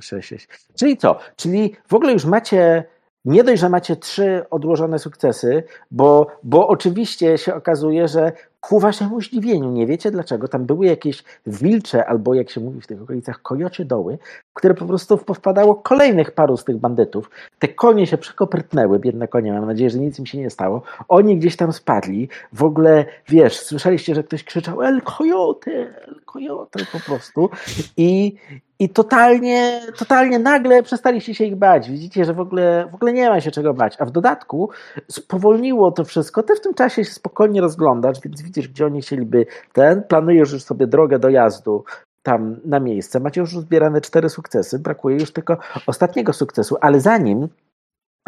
6, 0.00 0.28
6. 0.28 0.46
Czyli 0.78 0.96
co? 0.96 1.20
Czyli 1.36 1.76
w 1.88 1.94
ogóle 1.94 2.12
już 2.12 2.24
macie, 2.24 2.84
nie 3.24 3.44
dość, 3.44 3.60
że 3.60 3.68
macie 3.68 3.96
trzy 3.96 4.44
odłożone 4.50 4.98
sukcesy, 4.98 5.64
bo, 5.90 6.26
bo 6.42 6.68
oczywiście 6.68 7.38
się 7.38 7.54
okazuje, 7.54 8.08
że 8.08 8.32
ku 8.62 8.80
waszemu 8.80 9.20
zdziwieniu, 9.20 9.70
nie 9.70 9.86
wiecie 9.86 10.10
dlaczego, 10.10 10.48
tam 10.48 10.64
były 10.64 10.86
jakieś 10.86 11.24
wilcze, 11.46 12.06
albo 12.06 12.34
jak 12.34 12.50
się 12.50 12.60
mówi 12.60 12.80
w 12.80 12.86
tych 12.86 13.02
okolicach, 13.02 13.42
kojocie 13.42 13.84
doły, 13.84 14.18
które 14.54 14.74
po 14.74 14.84
prostu 14.84 15.18
powpadało 15.18 15.74
kolejnych 15.74 16.30
paru 16.30 16.56
z 16.56 16.64
tych 16.64 16.76
bandytów. 16.76 17.30
Te 17.58 17.68
konie 17.68 18.06
się 18.06 18.18
przekoprytnęły, 18.18 18.98
biedne 18.98 19.28
konie, 19.28 19.52
mam 19.52 19.66
nadzieję, 19.66 19.90
że 19.90 19.98
nic 19.98 20.18
im 20.18 20.26
się 20.26 20.38
nie 20.38 20.50
stało. 20.50 20.82
Oni 21.08 21.36
gdzieś 21.36 21.56
tam 21.56 21.72
spadli. 21.72 22.28
W 22.52 22.62
ogóle, 22.62 23.04
wiesz, 23.28 23.60
słyszeliście, 23.60 24.14
że 24.14 24.22
ktoś 24.22 24.44
krzyczał 24.44 24.82
El 24.82 25.02
Coyote, 25.02 25.70
El 26.08 26.20
Coyote 26.24 26.84
po 26.92 27.00
prostu. 27.00 27.50
I, 27.96 28.36
i 28.78 28.88
totalnie, 28.88 29.80
totalnie 29.98 30.38
nagle 30.38 30.82
przestaliście 30.82 31.34
się 31.34 31.44
ich 31.44 31.56
bać. 31.56 31.90
Widzicie, 31.90 32.24
że 32.24 32.34
w 32.34 32.40
ogóle, 32.40 32.88
w 32.92 32.94
ogóle 32.94 33.12
nie 33.12 33.28
ma 33.28 33.40
się 33.40 33.50
czego 33.50 33.74
bać. 33.74 33.96
A 33.98 34.04
w 34.04 34.10
dodatku 34.10 34.70
spowolniło 35.08 35.92
to 35.92 36.04
wszystko. 36.04 36.42
Ty 36.42 36.56
w 36.56 36.60
tym 36.60 36.74
czasie 36.74 37.04
się 37.04 37.10
spokojnie 37.10 37.60
rozglądasz, 37.60 38.20
więc 38.24 38.42
gdzie 38.60 38.86
oni 38.86 39.02
chcieliby 39.02 39.46
ten. 39.72 40.02
Planujesz 40.02 40.52
już 40.52 40.62
sobie 40.62 40.86
drogę 40.86 41.18
dojazdu 41.18 41.84
tam 42.22 42.56
na 42.64 42.80
miejsce. 42.80 43.20
Macie 43.20 43.40
już 43.40 43.58
zbierane 43.58 44.00
cztery 44.00 44.28
sukcesy. 44.28 44.78
Brakuje 44.78 45.16
już 45.16 45.32
tylko 45.32 45.56
ostatniego 45.86 46.32
sukcesu, 46.32 46.76
ale 46.80 47.00
zanim 47.00 47.48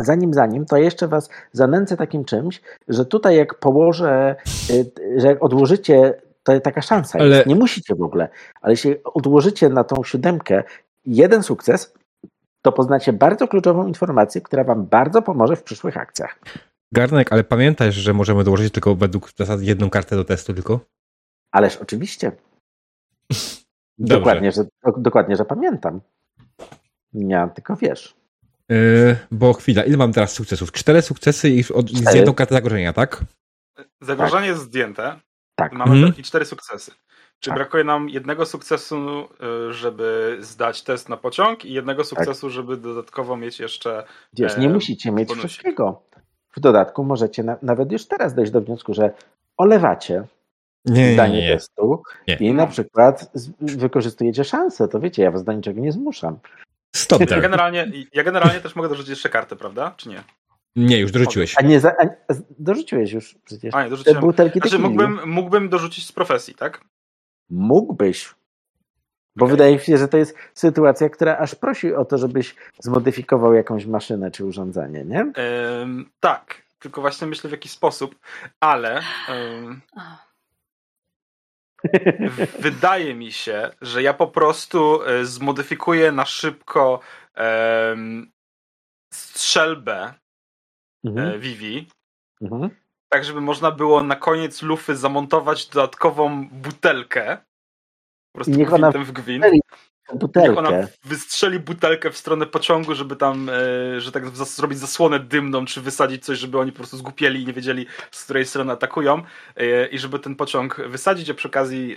Zanim, 0.00 0.34
zanim, 0.34 0.66
to 0.66 0.76
jeszcze 0.76 1.08
was 1.08 1.28
zanęcę 1.52 1.96
takim 1.96 2.24
czymś, 2.24 2.60
że 2.88 3.04
tutaj 3.06 3.36
jak 3.36 3.54
położę, 3.54 4.36
y, 4.70 5.20
że 5.20 5.26
jak 5.26 5.42
odłożycie, 5.42 6.14
to 6.42 6.60
taka 6.60 6.82
szansa 6.82 7.18
Ale- 7.18 7.36
jest. 7.36 7.46
Nie 7.46 7.54
musicie 7.54 7.94
w 7.94 8.02
ogóle, 8.02 8.28
ale 8.60 8.72
jeśli 8.72 9.04
odłożycie 9.04 9.68
na 9.68 9.84
tą 9.84 10.04
siódemkę 10.04 10.62
jeden 11.06 11.42
sukces, 11.42 11.94
to 12.62 12.72
poznacie 12.72 13.12
bardzo 13.12 13.48
kluczową 13.48 13.86
informację, 13.86 14.40
która 14.40 14.64
wam 14.64 14.86
bardzo 14.86 15.22
pomoże 15.22 15.56
w 15.56 15.62
przyszłych 15.62 15.96
akcjach. 15.96 16.38
Garnek, 16.94 17.32
ale 17.32 17.44
pamiętaj, 17.44 17.92
że 17.92 18.12
możemy 18.14 18.44
dołożyć 18.44 18.72
tylko 18.72 18.94
według 18.94 19.32
zasad 19.36 19.62
jedną 19.62 19.90
kartę 19.90 20.16
do 20.16 20.24
testu 20.24 20.54
tylko? 20.54 20.80
Ależ 21.52 21.76
oczywiście. 21.76 22.32
Dokładnie 23.98 24.52
że, 24.52 24.64
dokładnie, 24.96 25.36
że 25.36 25.44
pamiętam. 25.44 26.00
Nie, 27.12 27.48
tylko 27.54 27.76
wiesz. 27.76 28.14
Yy, 28.68 29.16
bo 29.30 29.52
chwila, 29.52 29.82
ile 29.84 29.96
mam 29.96 30.12
teraz 30.12 30.32
sukcesów? 30.32 30.72
Cztery 30.72 31.02
sukcesy 31.02 31.50
i 31.50 31.64
od, 31.74 31.90
z 31.90 32.00
Cztery. 32.02 32.16
jedną 32.18 32.34
kartę 32.34 32.54
zagrożenia, 32.54 32.92
tak? 32.92 33.24
Zagrożenie 34.00 34.46
jest 34.46 34.60
zdjęte. 34.62 35.20
Tak. 35.54 35.72
Mamy 35.72 35.92
Mhm. 35.96 36.14
i 36.16 36.22
cztery 36.22 36.44
sukcesy. 36.44 36.92
Czy 37.40 37.50
Tak. 37.50 37.58
brakuje 37.58 37.84
nam 37.84 38.08
jednego 38.08 38.46
sukcesu, 38.46 39.28
y, 39.70 39.72
żeby 39.72 40.36
zdać 40.40 40.82
test 40.82 41.08
na 41.08 41.16
pociąg 41.16 41.64
i 41.64 41.72
jednego 41.72 42.02
Tak. 42.02 42.08
sukcesu, 42.08 42.50
żeby 42.50 42.76
dodatkowo 42.76 43.36
mieć 43.36 43.60
jeszcze 43.60 44.04
Wiesz, 44.32 44.56
nie 44.56 44.66
e, 44.66 44.72
musicie 44.72 45.12
mieć 45.12 45.28
bonusik. 45.28 45.50
wszystkiego. 45.50 46.02
W 46.56 46.60
dodatku 46.60 47.04
możecie 47.04 47.42
na, 47.42 47.56
nawet 47.62 47.92
już 47.92 48.06
teraz 48.06 48.34
dojść 48.34 48.52
do 48.52 48.60
wniosku, 48.60 48.94
że 48.94 49.10
olewacie 49.56 50.24
Nie, 50.84 51.02
nie, 51.06 51.12
zdanie 51.14 51.40
nie. 51.40 51.48
nie. 51.48 51.54
testu 51.54 52.02
Nie. 52.28 52.34
i 52.34 52.54
na 52.54 52.66
przykład 52.66 53.30
z- 53.34 53.50
wykorzystujecie 53.60 54.44
szansę. 54.44 54.88
To 54.88 55.00
wiecie, 55.00 55.22
ja 55.22 55.30
was 55.30 55.44
do 55.44 55.52
niczego 55.52 55.80
nie 55.80 55.92
zmuszam. 55.92 56.38
Stop 56.96 57.30
Ja 57.30 57.40
generalnie, 57.40 57.86
ja 58.12 58.24
generalnie 58.24 58.60
też 58.60 58.76
mogę 58.76 58.88
dorzucić 58.88 59.10
jeszcze 59.10 59.28
kartę, 59.28 59.56
prawda? 59.56 59.94
Czy 59.96 60.08
nie? 60.08 60.22
Nie, 60.76 60.98
już 60.98 61.12
dorzuciłeś. 61.12 61.54
A 61.58 61.62
nie 61.62 61.80
za, 61.80 61.88
a, 61.98 62.04
dorzuciłeś 62.58 63.12
już 63.12 63.34
przecież. 63.44 63.74
A 63.74 63.78
nie, 63.78 63.84
Te 63.84 63.90
dorzuciłem. 63.90 64.20
butelki 64.20 64.58
Znaczy 64.58 64.78
mógłbym, 64.78 65.20
mógłbym 65.26 65.68
dorzucić 65.68 66.06
z 66.06 66.12
profesji, 66.12 66.54
tak? 66.54 66.80
Mógłbyś. 67.50 68.34
Bo 69.36 69.44
Okej. 69.44 69.56
wydaje 69.56 69.72
mi 69.74 69.80
się, 69.80 69.98
że 69.98 70.08
to 70.08 70.16
jest 70.16 70.36
sytuacja, 70.54 71.08
która 71.08 71.38
aż 71.38 71.54
prosi 71.54 71.94
o 71.94 72.04
to, 72.04 72.18
żebyś 72.18 72.54
zmodyfikował 72.80 73.54
jakąś 73.54 73.86
maszynę 73.86 74.30
czy 74.30 74.44
urządzenie, 74.44 75.04
nie? 75.04 75.32
Ym, 75.82 76.10
tak, 76.20 76.62
tylko 76.78 77.00
właśnie 77.00 77.26
myślę 77.26 77.48
w 77.48 77.52
jaki 77.52 77.68
sposób, 77.68 78.14
ale 78.60 79.02
ym, 79.28 79.80
wydaje 82.60 83.14
mi 83.14 83.32
się, 83.32 83.70
że 83.80 84.02
ja 84.02 84.14
po 84.14 84.26
prostu 84.28 85.02
y, 85.08 85.26
zmodyfikuję 85.26 86.12
na 86.12 86.24
szybko 86.24 87.00
em, 87.34 88.32
strzelbę 89.12 90.14
Mhm. 91.04 91.28
e, 91.28 91.38
Vivi, 91.38 91.88
Mhm. 92.42 92.70
tak 93.08 93.24
żeby 93.24 93.40
można 93.40 93.70
było 93.70 94.02
na 94.02 94.16
koniec 94.16 94.62
lufy 94.62 94.96
zamontować 94.96 95.66
dodatkową 95.68 96.48
butelkę. 96.48 97.38
Po 98.34 98.38
prostu 98.38 98.54
niech 98.54 98.72
ona 98.72 98.90
w 98.90 99.12
gwint. 99.12 99.44
strzeli 99.44 99.60
Niech 100.12 100.18
Butelkę. 100.20 100.58
ona 100.58 100.70
wystrzeli 101.04 101.60
butelkę 101.60 102.10
w 102.10 102.16
stronę 102.16 102.46
pociągu, 102.46 102.94
żeby 102.94 103.16
tam, 103.16 103.48
e, 103.48 104.00
że 104.00 104.12
tak 104.12 104.28
zrobić 104.36 104.78
zasłonę 104.78 105.20
dymną, 105.20 105.64
czy 105.64 105.80
wysadzić 105.80 106.24
coś, 106.24 106.38
żeby 106.38 106.58
oni 106.58 106.72
po 106.72 106.76
prostu 106.78 106.96
zgłupieli 106.96 107.42
i 107.42 107.46
nie 107.46 107.52
wiedzieli, 107.52 107.86
z 108.10 108.24
której 108.24 108.46
strony 108.46 108.72
atakują. 108.72 109.22
E, 109.56 109.86
I 109.86 109.98
żeby 109.98 110.18
ten 110.18 110.36
pociąg 110.36 110.76
wysadzić, 110.88 111.30
a 111.30 111.34
przy 111.34 111.48
okazji. 111.48 111.96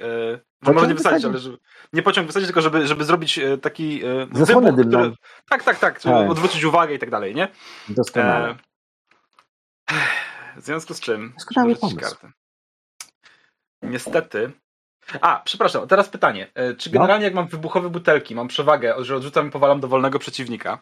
E, 0.63 0.71
może 0.73 0.87
nie 0.87 0.93
wysadzić, 0.95 1.25
ale 1.25 1.37
żeby, 1.37 1.57
nie 1.93 2.03
pociąg 2.03 2.27
wysadzić, 2.27 2.47
tylko 2.47 2.61
żeby, 2.61 2.87
żeby 2.87 3.05
zrobić 3.05 3.39
e, 3.39 3.57
taki. 3.57 4.05
E, 4.05 4.27
Zasłonę 4.33 4.71
wybuch, 4.71 4.91
dymną. 4.91 5.11
Tak, 5.49 5.63
tak, 5.63 5.79
tak. 5.79 6.01
Żeby 6.01 6.15
Tak. 6.15 6.29
odwrócić 6.31 6.63
uwagę 6.63 6.93
i 6.95 6.99
tak 6.99 7.09
dalej, 7.09 7.35
nie? 7.35 7.47
Doskonale. 7.89 8.49
E, 9.91 9.93
w 10.57 10.65
związku 10.65 10.93
z 10.93 10.99
czym. 10.99 11.33
Doskonały 11.33 11.75
pomysł. 11.75 11.97
kartę. 11.99 12.31
Niestety. 13.81 14.51
A, 15.21 15.41
przepraszam, 15.45 15.87
teraz 15.87 16.09
pytanie. 16.09 16.51
E, 16.55 16.73
Czy 16.75 16.89
No. 16.89 16.93
generalnie 16.93 17.25
jak 17.25 17.33
mam 17.33 17.47
wybuchowe 17.47 17.89
butelki, 17.89 18.35
mam 18.35 18.47
przewagę, 18.47 18.95
że 18.99 19.15
odrzucam 19.15 19.47
i 19.47 19.51
powalam 19.51 19.79
dowolnego 19.79 20.19
przeciwnika? 20.19 20.77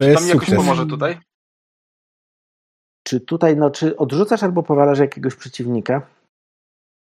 To 0.00 0.04
Czy 0.04 0.10
jest 0.10 0.18
to 0.22 0.24
mi 0.24 0.28
jakoś 0.28 0.48
sukces. 0.48 0.56
pomoże 0.64 0.86
tutaj? 0.86 1.18
Czy 3.06 3.20
tutaj, 3.20 3.56
no, 3.56 3.70
czy 3.70 3.96
odrzucasz 3.96 4.42
albo 4.42 4.62
powalasz 4.62 4.98
jakiegoś 4.98 5.34
przeciwnika? 5.34 6.06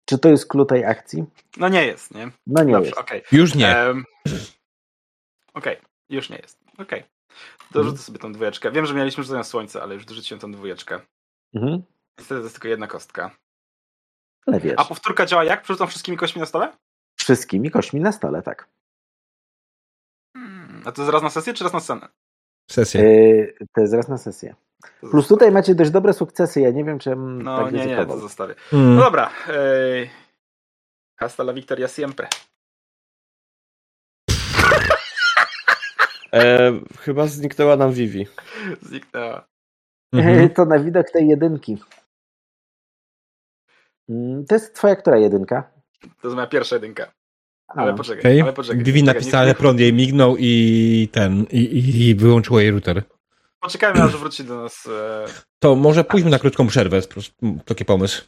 Czy 0.09 0.19
to 0.19 0.29
jest 0.29 0.47
klucz 0.47 0.69
tej 0.69 0.85
akcji? 0.85 1.25
No 1.57 1.69
nie 1.69 1.85
jest, 1.85 2.13
nie? 2.15 2.31
No 2.47 2.63
nie 2.63 2.73
Dobrze, 2.73 2.89
jest. 2.89 2.99
okej. 2.99 3.23
Już 3.31 3.55
nie. 3.55 3.75
Okej, 5.53 5.77
już 6.09 6.29
nie 6.29 6.37
jest. 6.37 6.59
Okej. 6.77 7.03
Dorzucę 7.71 7.89
Mhm. 7.91 7.97
sobie 7.97 8.19
tą 8.19 8.33
dwójeczkę. 8.33 8.71
Wiem, 8.71 8.85
że 8.85 8.93
mieliśmy 8.93 9.23
rzucenia 9.23 9.43
słońce, 9.43 9.81
ale 9.83 9.95
już 9.95 10.05
dorzuciłem 10.05 10.41
tą 10.41 10.51
dwójeczkę. 10.51 10.99
Mhm. 11.55 11.83
Niestety 12.19 12.39
to 12.39 12.43
jest 12.43 12.55
tylko 12.55 12.67
jedna 12.67 12.87
kostka. 12.87 13.31
Ale 14.47 14.59
wiesz, 14.59 14.73
A 14.77 14.85
powtórka 14.85 15.25
działa 15.25 15.43
jak? 15.43 15.61
Przerzucam 15.61 15.87
wszystkimi 15.87 16.17
kośćmi 16.17 16.39
na 16.39 16.45
stole? 16.45 16.77
wszystkimi 17.15 17.71
kośćmi 17.71 17.99
na 18.01 18.11
stole, 18.11 18.41
tak. 18.41 18.69
A 20.85 20.91
to 20.91 21.01
jest 21.01 21.13
raz 21.13 21.23
na 21.23 21.29
sesję, 21.29 21.53
czy 21.53 21.63
raz 21.63 21.73
na 21.73 21.79
scenę? 21.79 22.07
Sesję. 22.71 23.01
Yy, 23.01 23.53
to 23.73 23.81
jest 23.81 23.93
raz 23.93 24.07
na 24.07 24.17
sesję. 24.17 24.55
Plus 24.99 25.27
tutaj 25.27 25.51
macie 25.51 25.75
dość 25.75 25.91
dobre 25.91 26.13
sukcesy. 26.13 26.61
Ja 26.61 26.71
nie 26.71 26.83
wiem, 26.83 26.99
czy 26.99 27.15
No 27.15 27.63
tak 27.63 27.73
nie, 27.73 27.85
nie, 27.85 28.05
to 28.05 28.17
zostawię. 28.19 28.55
Mm. 28.73 28.95
No 28.95 29.01
dobra. 29.01 29.29
Ej. 29.49 30.09
Hasta 31.19 31.43
la 31.43 31.53
victoria 31.53 31.87
siempre. 31.87 32.27
E, 36.33 36.71
chyba 36.99 37.27
zniknęła 37.27 37.75
nam 37.75 37.91
Vivi. 37.91 38.27
Zniknęła. 38.81 39.47
Mhm. 40.13 40.49
To 40.55 40.65
na 40.65 40.79
widok 40.79 41.11
tej 41.11 41.27
jedynki. 41.27 41.77
Mm, 44.09 44.45
To 44.45 44.55
jest 44.55 44.75
twoja 44.75 44.95
która 44.95 45.17
jedynka? 45.17 45.63
To 46.21 46.27
jest 46.27 46.35
moja 46.35 46.47
pierwsza 46.47 46.75
jedynka. 46.75 47.11
A, 47.67 47.73
Ale 47.73 47.93
poczekaj, 47.93 48.19
Okej. 48.19 48.41
ale 48.41 48.53
poczekaj. 48.53 48.83
Vivi 48.83 49.03
napisała, 49.03 49.45
że 49.47 49.53
prąd 49.55 49.79
jej 49.79 49.93
mignął 49.93 50.35
i 50.39 51.09
ten, 51.11 51.45
i, 51.51 51.57
i, 51.57 52.07
i 52.09 52.15
wyłączyło 52.15 52.59
jej 52.59 52.71
router. 52.71 53.03
Poczekajmy, 53.61 54.01
aż 54.03 54.17
wróci 54.17 54.43
do 54.43 54.61
nas. 54.63 54.87
E... 54.87 55.25
To 55.59 55.75
może 55.75 56.03
pójdźmy 56.03 56.29
na 56.31 56.39
krótką 56.39 56.67
przerwę. 56.67 56.99
Taki 57.65 57.85
pomysł. 57.85 58.23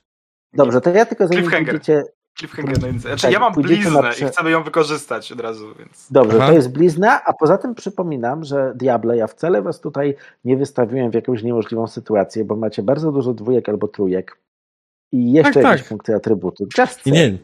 Dobrze, 0.53 0.81
to 0.81 0.89
ja 0.89 1.05
tylko 1.05 1.27
zanim 1.27 1.43
Cliffhanger. 1.43 1.75
pójdziecie... 1.75 2.03
Cliffhanger 2.39 2.79
na 2.81 2.87
jedynce. 2.87 3.07
Znaczy, 3.07 3.21
Tak, 3.21 3.31
ja 3.31 3.39
mam 3.39 3.53
bliznę 3.53 3.99
prze- 4.03 4.25
i 4.25 4.29
chcemy 4.29 4.51
ją 4.51 4.63
wykorzystać 4.63 5.31
od 5.31 5.39
razu, 5.39 5.75
więc. 5.79 6.07
Dobrze, 6.11 6.37
Aha. 6.37 6.47
to 6.47 6.53
jest 6.53 6.71
blizna, 6.71 7.21
a 7.25 7.33
poza 7.33 7.57
tym 7.57 7.75
przypominam, 7.75 8.43
że 8.43 8.73
Diable, 8.75 9.17
ja 9.17 9.27
wcale 9.27 9.61
was 9.61 9.79
tutaj 9.81 10.15
nie 10.45 10.57
wystawiłem 10.57 11.11
w 11.11 11.13
jakąś 11.13 11.43
niemożliwą 11.43 11.87
sytuację, 11.87 12.45
bo 12.45 12.55
macie 12.55 12.83
bardzo 12.83 13.11
dużo 13.11 13.33
dwójek 13.33 13.69
albo 13.69 13.87
trójek 13.87 14.37
i 15.11 15.31
jeszcze 15.31 15.53
Tak, 15.53 15.63
jakieś 15.63 15.81
tak. 15.81 15.89
punkty 15.89 16.15
atrybutu. 16.15 16.67
Just 16.77 17.05
Nie, 17.05 17.11
nie. 17.11 17.37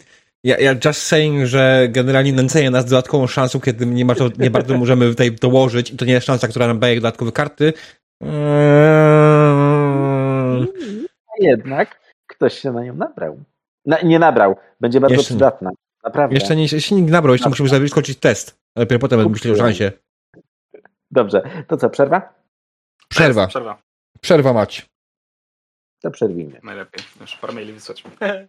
Ja, 0.43 0.57
ja 0.59 0.75
just 0.85 1.01
saying, 1.01 1.45
że 1.45 1.87
generalnie 1.89 2.33
nęcenie 2.33 2.71
nas 2.71 2.85
dodatkową 2.85 3.27
szansą, 3.27 3.59
kiedy 3.59 3.85
nie, 3.85 4.05
ma 4.05 4.15
to, 4.15 4.29
nie 4.39 4.49
bardzo 4.51 4.77
możemy 4.77 5.09
tutaj 5.09 5.31
dołożyć 5.31 5.91
i 5.91 5.97
to 5.97 6.05
nie 6.05 6.13
jest 6.13 6.25
szansa, 6.25 6.47
która 6.47 6.67
nam 6.67 6.79
daje 6.79 6.95
dodatkowe 6.95 7.31
karty. 7.31 7.73
Eee, 8.23 8.35
Jednak 11.39 11.99
ktoś 12.27 12.59
się 12.59 12.71
na 12.71 12.83
nią 12.83 12.95
nabrał. 12.95 13.43
Na, 13.85 14.01
nie 14.01 14.19
nabrał, 14.19 14.55
będzie 14.81 14.99
bardzo 14.99 15.15
Jeszcze 15.15 15.33
przydatna. 15.33 15.71
Naprawdę. 16.03 16.35
Jeszcze 16.35 16.55
nie, 16.55 16.63
jeszcze 16.63 16.95
nie 16.95 17.11
nabrał, 17.11 17.33
jeszcze 17.33 17.49
musimy 17.49 17.69
sobie 17.69 17.89
skończyć 17.89 18.19
test. 18.19 18.57
A 18.75 18.79
dopiero 18.79 18.99
potem 18.99 19.19
będę 19.19 19.31
myśleć 19.31 19.53
o 19.53 19.57
szansie. 19.57 19.91
Dobrze, 21.11 21.41
to 21.67 21.77
co, 21.77 21.89
przerwa? 21.89 22.33
Przerwa. 23.09 23.47
Przerwa. 23.47 23.77
Przerwa 24.21 24.53
mać. 24.53 24.89
To 26.05 26.11
przerwijmy. 26.11 26.59
Najlepiej. 26.63 27.05
Już 27.21 27.35
parę 27.35 27.53
maili 27.53 27.73
wysłać. 27.73 28.03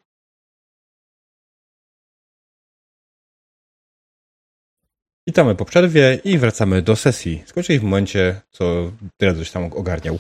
Witamy 5.29 5.55
po 5.55 5.65
przerwie 5.65 6.21
i 6.25 6.39
wracamy 6.39 6.83
do 6.83 6.97
sesji. 6.97 7.43
Skończyli 7.47 7.79
w 7.79 7.83
momencie, 7.83 8.41
co 8.51 8.93
coś 9.21 9.51
tam 9.51 9.73
ogarniał. 9.73 10.19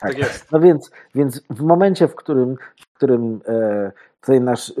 Tak 0.00 0.18
jest. 0.18 0.52
No 0.52 0.60
więc, 0.60 0.90
więc 1.14 1.42
w 1.50 1.60
momencie, 1.60 2.08
w 2.08 2.14
którym, 2.14 2.56
w 2.80 2.92
którym 2.92 3.40
e, 3.48 3.92
tutaj 4.24 4.40
nasz 4.40 4.70
e, 4.70 4.74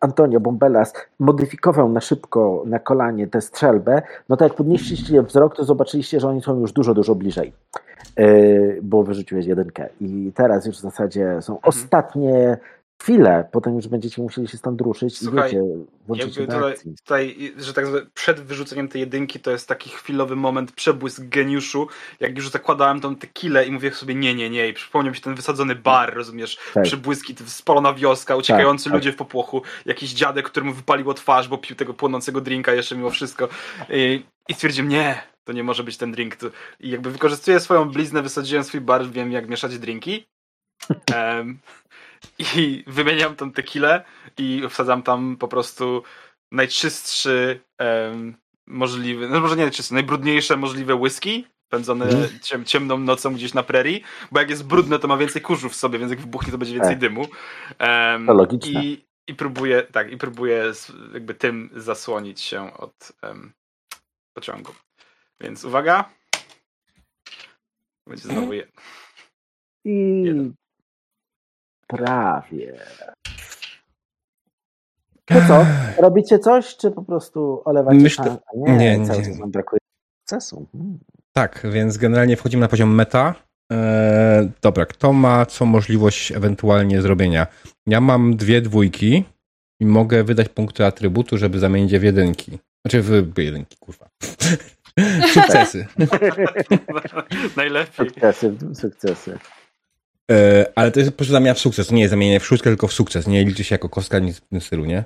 Antonio 0.00 0.40
Bombelas 0.40 0.92
modyfikował 1.18 1.88
na 1.88 2.00
szybko 2.00 2.62
na 2.66 2.78
kolanie 2.78 3.26
tę 3.26 3.40
strzelbę, 3.40 4.02
no 4.28 4.36
to 4.36 4.44
jak 4.44 4.54
podnieśliście 4.54 5.22
wzrok, 5.22 5.56
to 5.56 5.64
zobaczyliście, 5.64 6.20
że 6.20 6.28
oni 6.28 6.42
są 6.42 6.60
już 6.60 6.72
dużo, 6.72 6.94
dużo 6.94 7.14
bliżej. 7.14 7.52
E, 8.16 8.26
bo 8.82 9.02
wyrzuciłeś 9.02 9.46
jedynkę. 9.46 9.88
I 10.00 10.32
teraz 10.34 10.66
już 10.66 10.76
w 10.76 10.80
zasadzie 10.80 11.42
są 11.42 11.60
ostatnie 11.60 12.58
chwile, 13.02 13.48
potem 13.52 13.76
już 13.76 13.88
będziecie 13.88 14.22
musieli 14.22 14.48
się 14.48 14.56
stąd 14.56 14.80
ruszyć 14.80 15.18
Słuchaj, 15.18 15.52
i 15.52 16.14
wiecie, 16.14 16.46
do 16.46 16.46
tutaj, 16.46 16.74
tutaj, 16.96 17.52
że 17.58 17.74
tak 17.74 17.86
zwane, 17.86 18.06
przed 18.14 18.40
wyrzuceniem 18.40 18.88
tej 18.88 19.00
jedynki 19.00 19.40
to 19.40 19.50
jest 19.50 19.68
taki 19.68 19.90
chwilowy 19.90 20.36
moment, 20.36 20.72
przebłysk 20.72 21.22
geniuszu. 21.24 21.88
Jak 22.20 22.36
już 22.36 22.50
zakładałem 22.50 23.00
tą 23.00 23.16
tequilę 23.16 23.66
i 23.66 23.70
mówię 23.70 23.90
sobie 23.90 24.14
nie, 24.14 24.34
nie, 24.34 24.50
nie. 24.50 24.68
I 24.68 24.72
przypomniał 24.72 25.10
mi 25.10 25.16
się 25.16 25.22
ten 25.22 25.34
wysadzony 25.34 25.74
bar, 25.74 26.14
rozumiesz? 26.14 26.58
Tak. 26.74 26.84
Przebłyski, 26.84 27.34
spalona 27.46 27.94
wioska, 27.94 28.36
uciekający 28.36 28.84
tak. 28.84 28.92
ludzie 28.92 29.12
w 29.12 29.16
popłochu, 29.16 29.62
jakiś 29.86 30.12
dziadek, 30.12 30.46
któremu 30.46 30.72
wypaliło 30.72 31.14
twarz, 31.14 31.48
bo 31.48 31.58
pił 31.58 31.76
tego 31.76 31.94
płonącego 31.94 32.40
drinka 32.40 32.72
jeszcze 32.72 32.96
mimo 32.96 33.10
wszystko. 33.10 33.48
I, 33.90 34.24
i 34.48 34.54
stwierdziłem, 34.54 34.88
nie, 34.88 35.22
to 35.44 35.52
nie 35.52 35.62
może 35.62 35.84
być 35.84 35.96
ten 35.96 36.12
drink. 36.12 36.36
I 36.80 36.90
jakby 36.90 37.10
wykorzystuję 37.10 37.60
swoją 37.60 37.90
bliznę, 37.90 38.22
wysadziłem 38.22 38.64
swój 38.64 38.80
bar, 38.80 39.10
wiem 39.10 39.32
jak 39.32 39.48
mieszać 39.48 39.78
drinki. 39.78 40.26
Em, 41.14 41.58
I 42.56 42.84
wymieniam 42.86 43.36
tą 43.36 43.52
tequilę 43.52 44.04
i 44.38 44.62
wsadzam 44.70 45.02
tam 45.02 45.36
po 45.36 45.48
prostu 45.48 46.02
najczystszy 46.52 47.60
em, 47.78 48.36
możliwy, 48.66 49.28
no 49.28 49.40
może 49.40 49.56
nie 49.56 49.62
najczystszy, 49.62 49.94
najbrudniejsze 49.94 50.56
możliwe 50.56 50.94
whisky, 50.94 51.44
pędzone 51.68 52.04
Mhm. 52.04 52.38
ciem, 52.42 52.64
ciemną 52.64 52.98
nocą 52.98 53.34
gdzieś 53.34 53.54
na 53.54 53.62
prerii, 53.62 54.02
bo 54.32 54.40
jak 54.40 54.50
jest 54.50 54.66
brudne, 54.66 54.98
to 54.98 55.08
ma 55.08 55.16
więcej 55.16 55.42
kurzu 55.42 55.68
w 55.68 55.74
sobie, 55.76 55.98
więc 55.98 56.10
jak 56.10 56.20
wybuchnie, 56.20 56.52
to 56.52 56.58
będzie 56.58 56.74
więcej 56.74 56.90
Tak. 56.92 56.98
dymu. 56.98 57.26
Em, 57.78 58.26
To 58.26 58.34
logiczne. 58.34 58.84
I, 58.84 59.04
I 59.28 59.34
próbuję, 59.34 59.82
tak, 59.82 60.12
i 60.12 60.16
próbuję 60.16 60.72
jakby 61.14 61.34
tym 61.34 61.70
zasłonić 61.76 62.40
się 62.40 62.74
od 62.76 63.12
em, 63.22 63.52
pociągu. 64.36 64.72
Więc 65.40 65.64
uwaga. 65.64 66.10
Będzie 68.06 68.22
znowu 68.28 68.52
je. 68.52 68.66
I 69.84 70.22
Jeden. 70.24 70.54
Prawie. 71.88 72.78
To 75.24 75.34
co? 75.48 75.66
Robicie 76.02 76.38
coś, 76.38 76.76
czy 76.76 76.90
po 76.90 77.02
prostu 77.02 77.62
olewacie 77.64 77.98
Myślę- 77.98 78.24
szansę? 78.24 78.40
Nie, 78.56 78.98
nie, 78.98 79.06
cały 79.06 79.18
nie. 79.18 79.24
czas 79.26 79.38
nam 79.38 79.50
brakuje 79.50 79.78
sukcesu. 80.20 80.66
Hmm. 80.72 80.98
Tak, 81.32 81.66
więc 81.72 81.96
generalnie 81.96 82.36
wchodzimy 82.36 82.60
na 82.60 82.68
poziom 82.68 82.94
meta 82.94 83.34
Eee, 83.72 84.50
dobra, 84.62 84.86
kto 84.86 85.12
ma 85.12 85.46
co 85.46 85.66
możliwość 85.66 86.32
ewentualnie 86.32 87.02
zrobienia? 87.02 87.46
Ja 87.86 88.00
mam 88.00 88.36
dwie 88.36 88.60
dwójki 88.60 89.24
i 89.80 89.86
mogę 89.86 90.24
wydać 90.24 90.48
punkty 90.48 90.84
atrybutu, 90.84 91.38
żeby 91.38 91.58
zamienić 91.58 91.92
je 91.92 91.98
w 91.98 92.02
jedynki. 92.02 92.58
Znaczy 92.86 93.02
w, 93.02 93.34
w 93.34 93.38
jedynki, 93.38 93.76
kurwa. 93.80 94.08
Sukcesy. 95.34 95.86
Najlepiej. 97.56 98.06
Sukcesy, 98.08 98.56
sukcesy. 98.74 99.38
Eee, 100.30 100.66
ale 100.74 100.90
to 100.90 101.00
jest 101.00 101.10
po 101.12 101.16
prostu 101.16 101.32
zamiana 101.32 101.54
w 101.54 101.58
sukces. 101.58 101.86
To 101.86 101.94
nie 101.94 102.00
jest 102.00 102.10
zamienienie 102.10 102.40
w 102.40 102.46
szóstkę, 102.46 102.70
tylko 102.70 102.88
w 102.88 102.92
sukces. 102.92 103.26
Nie 103.26 103.44
liczy 103.44 103.64
się 103.64 103.74
jako 103.74 103.88
kostka 103.88 104.18
nic 104.18 104.36
w 104.36 104.40
tym 104.48 104.60
stylu, 104.60 104.84
nie? 104.84 105.04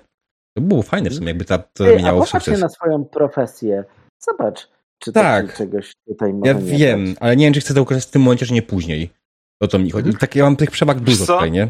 To 0.56 0.62
było 0.62 0.82
fajne 0.82 1.10
w 1.10 1.14
sumie, 1.14 1.28
jakby 1.28 1.44
ta, 1.44 1.58
to 1.58 1.68
Ty, 1.72 1.84
a 1.84 1.88
zamieniało 1.90 2.24
w 2.24 2.28
sukces. 2.28 2.60
na 2.60 2.68
swoją 2.68 3.04
profesję. 3.04 3.84
Zobacz, 4.18 4.68
czy 4.98 5.12
Tak. 5.12 5.56
czegoś 5.56 5.92
tutaj 6.08 6.32
Ja 6.44 6.54
wiem, 6.54 7.06
dać. 7.06 7.16
ale 7.20 7.36
nie 7.36 7.46
wiem, 7.46 7.54
czy 7.54 7.60
chcę 7.60 7.74
to 7.74 7.82
ukazać 7.82 8.04
w 8.04 8.10
tym 8.10 8.22
momencie, 8.22 8.46
czy 8.46 8.52
nie 8.52 8.62
później. 8.62 9.10
O 9.60 9.68
to 9.68 9.78
mi 9.78 9.90
chodzi. 9.90 10.06
Mhm. 10.08 10.20
Tak, 10.20 10.36
ja 10.36 10.44
mam 10.44 10.56
tych 10.56 10.70
przewag 10.70 11.00
dużo 11.00 11.26
co? 11.26 11.34
tutaj, 11.34 11.50
nie? 11.50 11.68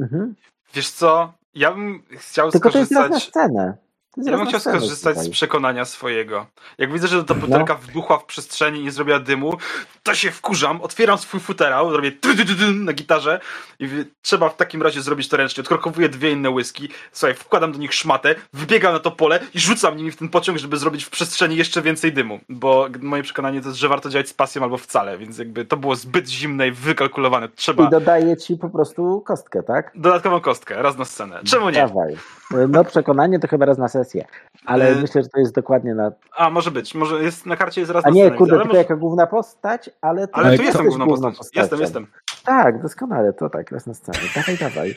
Mhm. 0.00 0.34
Wiesz 0.74 0.90
co? 0.90 1.32
Ja 1.54 1.72
bym 1.72 2.02
chciał 2.18 2.50
Tylko 2.50 2.70
to 2.70 2.78
jest 2.78 2.90
na 2.90 3.04
skorzystać. 3.04 3.28
scenę. 3.30 3.76
Ja 4.16 4.36
bym 4.36 4.46
chciał 4.46 4.60
skorzystać 4.60 5.14
z 5.16 5.18
tutaj. 5.18 5.32
przekonania 5.32 5.84
swojego. 5.84 6.46
Jak 6.78 6.92
widzę, 6.92 7.08
że 7.08 7.24
ta 7.24 7.34
butelka 7.34 7.72
No. 7.74 7.86
wybuchła 7.86 8.18
w 8.18 8.24
przestrzeni 8.24 8.80
i 8.80 8.84
nie 8.84 8.90
zrobiła 8.90 9.18
dymu, 9.20 9.56
to 10.02 10.14
się 10.14 10.30
wkurzam, 10.30 10.82
otwieram 10.82 11.18
swój 11.18 11.40
futerał, 11.40 11.96
robię 11.96 12.12
na 12.74 12.92
gitarze 12.92 13.40
i 13.80 13.88
trzeba 14.22 14.48
w 14.48 14.56
takim 14.56 14.82
razie 14.82 15.02
zrobić 15.02 15.28
to 15.28 15.36
ręcznie. 15.36 15.60
Odkorkowuję 15.60 16.08
dwie 16.08 16.30
inne 16.30 16.50
whisky, 16.50 16.88
słuchaj, 17.12 17.34
wkładam 17.34 17.72
do 17.72 17.78
nich 17.78 17.94
szmatę, 17.94 18.34
wybiegam 18.52 18.92
na 18.92 18.98
to 19.00 19.10
pole 19.10 19.40
i 19.54 19.60
rzucam 19.60 19.96
nimi 19.96 20.10
w 20.10 20.16
ten 20.16 20.28
pociąg, 20.28 20.58
żeby 20.58 20.76
zrobić 20.76 21.04
w 21.04 21.10
przestrzeni 21.10 21.56
jeszcze 21.56 21.82
więcej 21.82 22.12
dymu. 22.12 22.40
Bo 22.48 22.88
moje 23.00 23.22
przekonanie 23.22 23.60
to 23.60 23.68
jest, 23.68 23.78
że 23.80 23.88
warto 23.88 24.08
działać 24.10 24.28
z 24.28 24.34
pasją 24.34 24.62
albo 24.62 24.78
wcale, 24.78 25.18
więc 25.18 25.38
jakby 25.38 25.64
to 25.64 25.76
było 25.76 25.96
zbyt 25.96 26.28
zimne 26.28 26.68
i 26.68 26.72
wykalkulowane. 26.72 27.48
Trzeba 27.48 27.86
I 27.86 27.90
dodaje 27.90 28.36
ci 28.36 28.56
po 28.56 28.70
prostu 28.70 29.22
kostkę, 29.26 29.62
tak? 29.62 29.92
dodatkową 29.94 30.40
kostkę, 30.40 30.82
raz 30.82 30.98
na 30.98 31.04
scenę. 31.04 31.40
Czemu 31.44 31.70
nie? 31.70 31.76
Dawaj. 31.78 32.16
No 32.68 32.84
przekonanie 32.84 33.38
to 33.38 33.48
chyba 33.48 33.66
raz 33.66 33.78
na 33.78 33.88
sesję, 33.88 34.07
ale 34.66 34.88
E, 34.88 34.94
myślę, 34.94 35.22
że 35.22 35.28
to 35.28 35.40
jest 35.40 35.54
dokładnie 35.54 35.94
na... 35.94 36.12
A, 36.36 36.50
może 36.50 36.70
być. 36.70 36.94
Może 36.94 37.22
jest 37.22 37.46
na 37.46 37.56
karcie 37.56 37.80
jest 37.80 37.92
raz 37.92 38.06
A 38.06 38.10
nie, 38.10 38.30
kurde, 38.30 38.52
tylko 38.52 38.64
może... 38.68 38.78
jaka 38.78 38.96
główna 38.96 39.26
postać, 39.26 39.90
ale... 40.00 40.28
to 40.28 40.36
Ale 40.36 40.56
tu 40.56 40.62
jestem 40.62 40.84
jest 40.84 40.96
główną 40.96 41.06
postacią. 41.14 41.36
postacią. 41.36 41.60
Jestem, 41.60 41.80
jestem. 41.80 42.06
Tak, 42.44 42.82
doskonale, 42.82 43.32
to 43.32 43.50
tak, 43.50 43.70
raz 43.72 43.86
na 43.86 43.94
scenę. 43.94 44.18
Dawaj, 44.36 44.56
dawaj. 44.56 44.94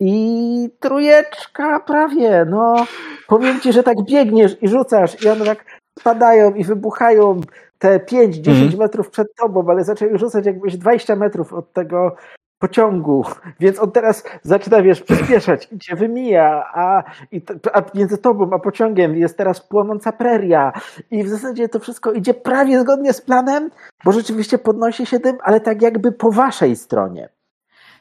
I 0.00 0.68
trójeczka 0.80 1.80
prawie, 1.80 2.46
no. 2.50 2.86
Powiem 3.28 3.60
ci, 3.60 3.72
że 3.72 3.82
tak 3.82 3.96
biegniesz 4.04 4.62
i 4.62 4.68
rzucasz 4.68 5.22
i 5.24 5.28
one 5.28 5.44
tak 5.44 5.64
spadają 5.98 6.54
i 6.54 6.64
wybuchają 6.64 7.40
te 7.78 7.98
5-10 7.98 8.48
Mhm. 8.48 8.78
metrów 8.78 9.10
przed 9.10 9.34
tobą, 9.36 9.66
ale 9.70 9.84
zaczęły 9.84 10.18
rzucać 10.18 10.46
jakbyś 10.46 10.76
20 10.76 11.16
metrów 11.16 11.52
od 11.52 11.72
tego 11.72 12.16
pociągu, 12.58 13.24
więc 13.60 13.78
on 13.78 13.92
teraz 13.92 14.24
zaczyna, 14.42 14.82
wiesz, 14.82 15.00
przyspieszać 15.00 15.68
i 15.72 15.78
cię 15.78 15.96
wymija, 15.96 16.64
a, 16.74 17.02
i 17.32 17.42
t- 17.42 17.76
a 17.76 17.82
między 17.94 18.18
tobą 18.18 18.50
a 18.52 18.58
pociągiem 18.58 19.16
jest 19.16 19.36
teraz 19.36 19.60
płonąca 19.60 20.12
preria 20.12 20.72
i 21.10 21.24
w 21.24 21.28
zasadzie 21.28 21.68
to 21.68 21.80
wszystko 21.80 22.12
idzie 22.12 22.34
prawie 22.34 22.80
zgodnie 22.80 23.12
z 23.12 23.20
planem, 23.20 23.70
bo 24.04 24.12
rzeczywiście 24.12 24.58
podnosi 24.58 25.06
się 25.06 25.18
dym, 25.18 25.36
ale 25.42 25.60
tak 25.60 25.82
jakby 25.82 26.12
po 26.12 26.32
waszej 26.32 26.76
stronie. 26.76 27.28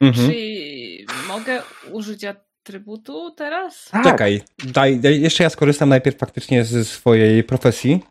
Mhm. 0.02 0.30
Czy 0.30 0.36
mogę 1.28 1.62
użyć 1.92 2.26
atrybutu 2.26 3.32
teraz? 3.32 3.90
Tak. 3.92 4.04
Czekaj, 4.04 4.42
daj, 4.74 5.00
daj, 5.00 5.22
jeszcze 5.22 5.44
ja 5.44 5.50
skorzystam 5.50 5.90
najpierw 5.90 6.18
faktycznie 6.18 6.66
ze 6.66 6.86
swojej 6.86 7.44
profesji, 7.44 8.04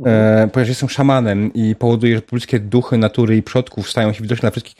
Mhm. 0.00 0.44
e, 0.44 0.48
ponieważ 0.48 0.68
jestem 0.68 0.88
szamanem 0.88 1.52
i 1.54 1.74
powoduję, 1.76 2.16
że 2.16 2.22
ludzkie 2.32 2.60
duchy 2.60 2.98
natury 2.98 3.36
i 3.36 3.42
przodków 3.42 3.90
stają 3.90 4.12
się 4.12 4.22
widoczne 4.22 4.40
dla 4.40 4.50
wszystkich 4.50 4.76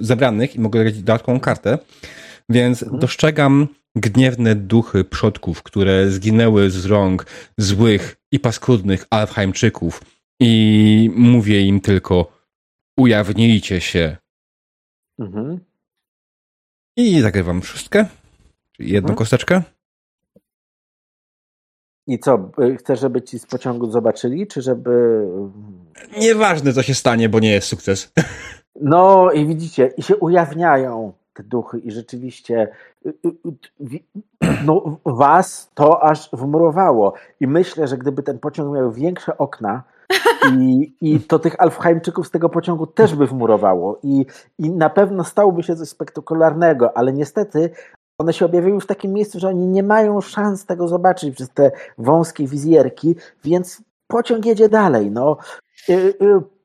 zebranych 0.00 0.56
i 0.56 0.60
mogę 0.60 0.84
dać 0.84 0.98
dodatkową 0.98 1.40
kartę, 1.40 1.78
więc 2.48 2.82
Mhm. 2.82 3.00
dostrzegam 3.00 3.68
gniewne 3.96 4.54
duchy 4.54 5.04
przodków, 5.04 5.62
które 5.62 6.10
zginęły 6.10 6.70
z 6.70 6.84
rąk 6.86 7.26
złych 7.58 8.16
i 8.32 8.38
paskudnych 8.40 9.06
Alfheimczyków 9.10 10.02
i 10.40 11.10
mówię 11.14 11.60
im 11.62 11.80
tylko 11.80 12.32
ujawnijcie 12.96 13.80
się 13.80 14.16
Mhm. 15.18 15.60
i 16.96 17.20
zagrywam 17.20 17.62
szóstkę, 17.62 18.06
czyli 18.72 18.88
jedną 18.92 19.08
Mhm. 19.08 19.16
kosteczkę. 19.18 19.62
I 22.10 22.18
co, 22.18 22.50
y, 22.62 22.76
chcesz, 22.76 23.00
żeby 23.00 23.22
ci 23.22 23.38
z 23.38 23.46
pociągu 23.46 23.90
zobaczyli, 23.90 24.46
czy 24.46 24.62
żeby... 24.62 25.24
Nieważne, 26.18 26.72
co 26.72 26.82
się 26.82 26.94
stanie, 26.94 27.28
bo 27.28 27.40
nie 27.40 27.52
jest 27.52 27.68
sukces. 27.68 28.12
No 28.80 29.30
i 29.32 29.46
widzicie, 29.46 29.92
i 29.96 30.02
się 30.02 30.16
ujawniają 30.16 31.12
te 31.34 31.42
duchy 31.42 31.78
i 31.78 31.90
rzeczywiście 31.90 32.68
y, 33.06 33.12
y, 33.26 33.30
y, 33.94 34.00
no, 34.66 34.98
was 35.04 35.70
to 35.74 36.02
aż 36.02 36.30
wmurowało. 36.32 37.14
I 37.40 37.46
myślę, 37.46 37.88
że 37.88 37.98
gdyby 37.98 38.22
ten 38.22 38.38
pociąg 38.38 38.74
miał 38.74 38.92
większe 38.92 39.38
okna 39.38 39.82
i, 40.60 40.94
i 41.00 41.20
to 41.20 41.38
tych 41.38 41.60
Alfheimczyków 41.60 42.26
z 42.26 42.30
tego 42.30 42.48
pociągu 42.48 42.86
też 42.86 43.14
by 43.14 43.26
wmurowało 43.26 43.98
i, 44.02 44.26
i 44.58 44.70
na 44.70 44.90
pewno 44.90 45.24
stałoby 45.24 45.62
się 45.62 45.76
coś 45.76 45.88
spektakularnego, 45.88 46.96
ale 46.96 47.12
niestety 47.12 47.70
one 48.20 48.32
się 48.32 48.44
objawiły 48.44 48.80
w 48.80 48.86
takim 48.86 49.12
miejscu, 49.12 49.40
że 49.40 49.48
oni 49.48 49.66
nie 49.66 49.82
mają 49.82 50.20
szans 50.20 50.66
tego 50.66 50.88
zobaczyć 50.88 51.34
przez 51.34 51.50
te 51.50 51.70
wąskie 51.98 52.46
wizjerki, 52.46 53.14
więc 53.44 53.82
pociąg 54.06 54.46
jedzie 54.46 54.68
dalej. 54.68 55.10
No. 55.10 55.38
Y, 55.88 55.92
y, 55.92 56.14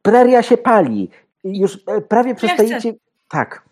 Preria 0.01 0.43
się 0.43 0.57
pali. 0.57 1.09
Już 1.43 1.79
e, 1.87 2.01
prawie 2.01 2.35
przestajecie. 2.35 2.93
Tak, 3.29 3.63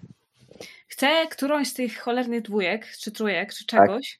Chcę 0.88 1.28
którąś 1.32 1.68
z 1.68 1.74
tych 1.74 2.00
cholernych 2.00 2.42
dwójek, 2.42 2.88
czy 3.02 3.12
trójek, 3.12 3.54
czy 3.54 3.66
Tak. 3.66 3.88
czegoś 3.88 4.20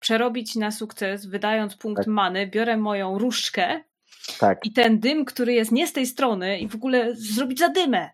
przerobić 0.00 0.56
na 0.56 0.70
sukces, 0.70 1.26
wydając 1.26 1.76
punkt 1.76 1.98
Tak. 1.98 2.06
many, 2.06 2.46
biorę 2.46 2.76
moją 2.76 3.18
różdżkę 3.18 3.80
tak, 4.38 4.66
i 4.66 4.72
ten 4.72 4.98
dym, 4.98 5.24
który 5.24 5.52
jest 5.52 5.72
nie 5.72 5.86
z 5.86 5.92
tej 5.92 6.06
strony 6.06 6.58
i 6.58 6.68
w 6.68 6.74
ogóle 6.74 7.14
zrobić 7.14 7.58
zadymę. 7.58 8.10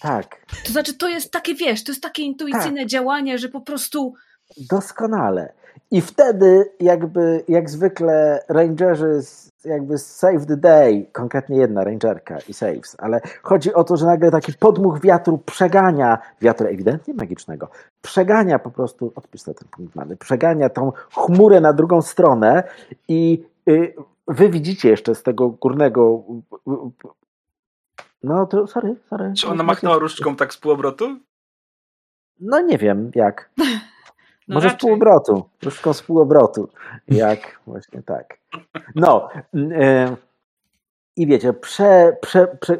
tak. 0.00 0.46
To 0.66 0.72
znaczy, 0.72 0.94
to 0.94 1.08
jest 1.08 1.32
takie, 1.32 1.54
wiesz, 1.54 1.84
to 1.84 1.92
jest 1.92 2.02
takie 2.02 2.22
intuicyjne 2.22 2.86
działanie, 2.86 3.38
że 3.38 3.48
po 3.48 3.60
prostu 3.60 4.14
Doskonale. 4.56 5.52
I 5.90 6.00
wtedy, 6.00 6.70
jakby, 6.80 7.44
jak 7.48 7.70
zwykle, 7.70 8.44
rangerzy 8.48 9.22
z- 9.22 9.52
jakby 9.64 9.98
save 9.98 10.46
the 10.46 10.56
day, 10.56 11.06
konkretnie 11.12 11.56
jedna 11.56 11.84
rangerka 11.84 12.38
i 12.48 12.54
saves, 12.54 12.96
ale 12.98 13.20
chodzi 13.42 13.74
o 13.74 13.84
to, 13.84 13.96
że 13.96 14.06
nagle 14.06 14.30
taki 14.30 14.52
podmuch 14.52 15.00
wiatru 15.00 15.38
przegania, 15.38 16.18
wiatru 16.40 16.66
ewidentnie 16.66 17.14
magicznego, 17.14 17.68
przegania 18.02 18.58
po 18.58 18.70
prostu, 18.70 19.12
odpisz 19.14 19.40
sobie 19.40 19.54
ten 19.58 19.68
punkt 19.68 19.94
mamy, 19.94 20.16
przegania 20.16 20.68
tą 20.68 20.92
chmurę 21.14 21.60
na 21.60 21.72
drugą 21.72 22.02
stronę 22.02 22.62
i 23.08 23.44
y, 23.68 23.94
wy 24.28 24.48
widzicie 24.50 24.88
jeszcze 24.88 25.14
z 25.14 25.22
tego 25.22 25.48
górnego 25.48 26.22
no 28.22 28.46
to 28.46 28.66
sorry, 28.66 28.96
sorry. 29.10 29.32
Czy 29.36 29.48
ona 29.48 29.62
machnęła 29.62 29.98
różdżką 29.98 30.36
tak 30.36 30.54
z 30.54 30.56
półobrotu? 30.58 31.18
No 32.40 32.60
nie 32.60 32.78
wiem 32.78 33.10
jak. 33.14 33.50
no 34.48 34.54
Może 34.54 34.68
z 34.68 34.72
raczej. 34.72 34.88
półobrotu, 34.88 35.44
różdżką 35.62 35.92
z 35.92 36.02
półobrotu. 36.02 36.68
Jak 37.08 37.38
właśnie 37.66 38.02
tak. 38.02 38.38
No. 38.94 39.28
e, 39.54 40.16
I 41.16 41.26
wiecie, 41.26 41.52
prze, 41.52 42.16
prze, 42.20 42.46
prze, 42.60 42.78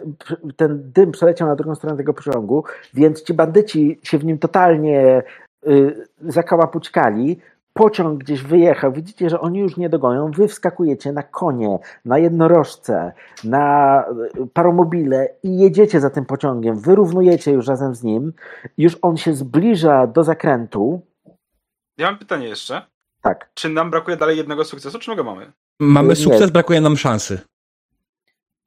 ten 0.57 0.93
dym 0.95 1.13
przeleciał 1.13 1.49
na 1.49 1.57
drugą 1.57 1.75
stronę 1.75 1.97
tego 1.97 2.15
pociągu, 2.15 2.65
więc 2.95 3.23
ci 3.23 3.35
bandyci 3.35 4.01
się 4.03 4.19
w 4.19 4.25
nim 4.25 4.39
totalnie 4.39 5.23
y, 5.67 6.07
zakałapućkali. 6.21 7.39
Pociąg 7.75 8.19
gdzieś 8.25 8.43
wyjechał, 8.43 8.93
widzicie, 8.93 9.31
że 9.31 9.41
oni 9.41 9.59
już 9.59 9.77
nie 9.77 9.89
dogonią. 9.89 10.31
Wy 10.31 10.49
wskakujecie 10.49 11.13
na 11.13 11.23
konie, 11.23 11.79
na 12.05 12.19
jednorożce, 12.19 13.13
na 13.45 14.05
y, 14.43 14.47
paromobile 14.47 15.29
i 15.43 15.59
jedziecie 15.59 16.01
za 16.01 16.11
tym 16.11 16.25
pociągiem. 16.25 16.77
Wyrównujecie 16.77 17.53
już 17.53 17.67
razem 17.67 17.95
z 17.95 18.03
nim. 18.03 18.33
Już 18.79 18.99
on 19.03 19.17
się 19.17 19.35
zbliża 19.35 20.07
do 20.07 20.25
zakrętu. 20.25 21.01
Ja 21.99 22.07
mam 22.07 22.19
pytanie 22.19 22.47
jeszcze. 22.49 22.83
Tak. 23.23 23.51
Czy 23.55 23.69
nam 23.69 23.91
brakuje 23.91 24.17
dalej 24.17 24.37
jednego 24.37 24.65
sukcesu, 24.65 24.99
czy 24.99 25.11
my 25.11 25.17
go 25.17 25.25
mamy? 25.25 25.53
Mamy 25.81 26.09
Nie. 26.09 26.17
sukces, 26.17 26.51
brakuje 26.51 26.81
nam 26.81 26.97
szansy. 26.97 27.39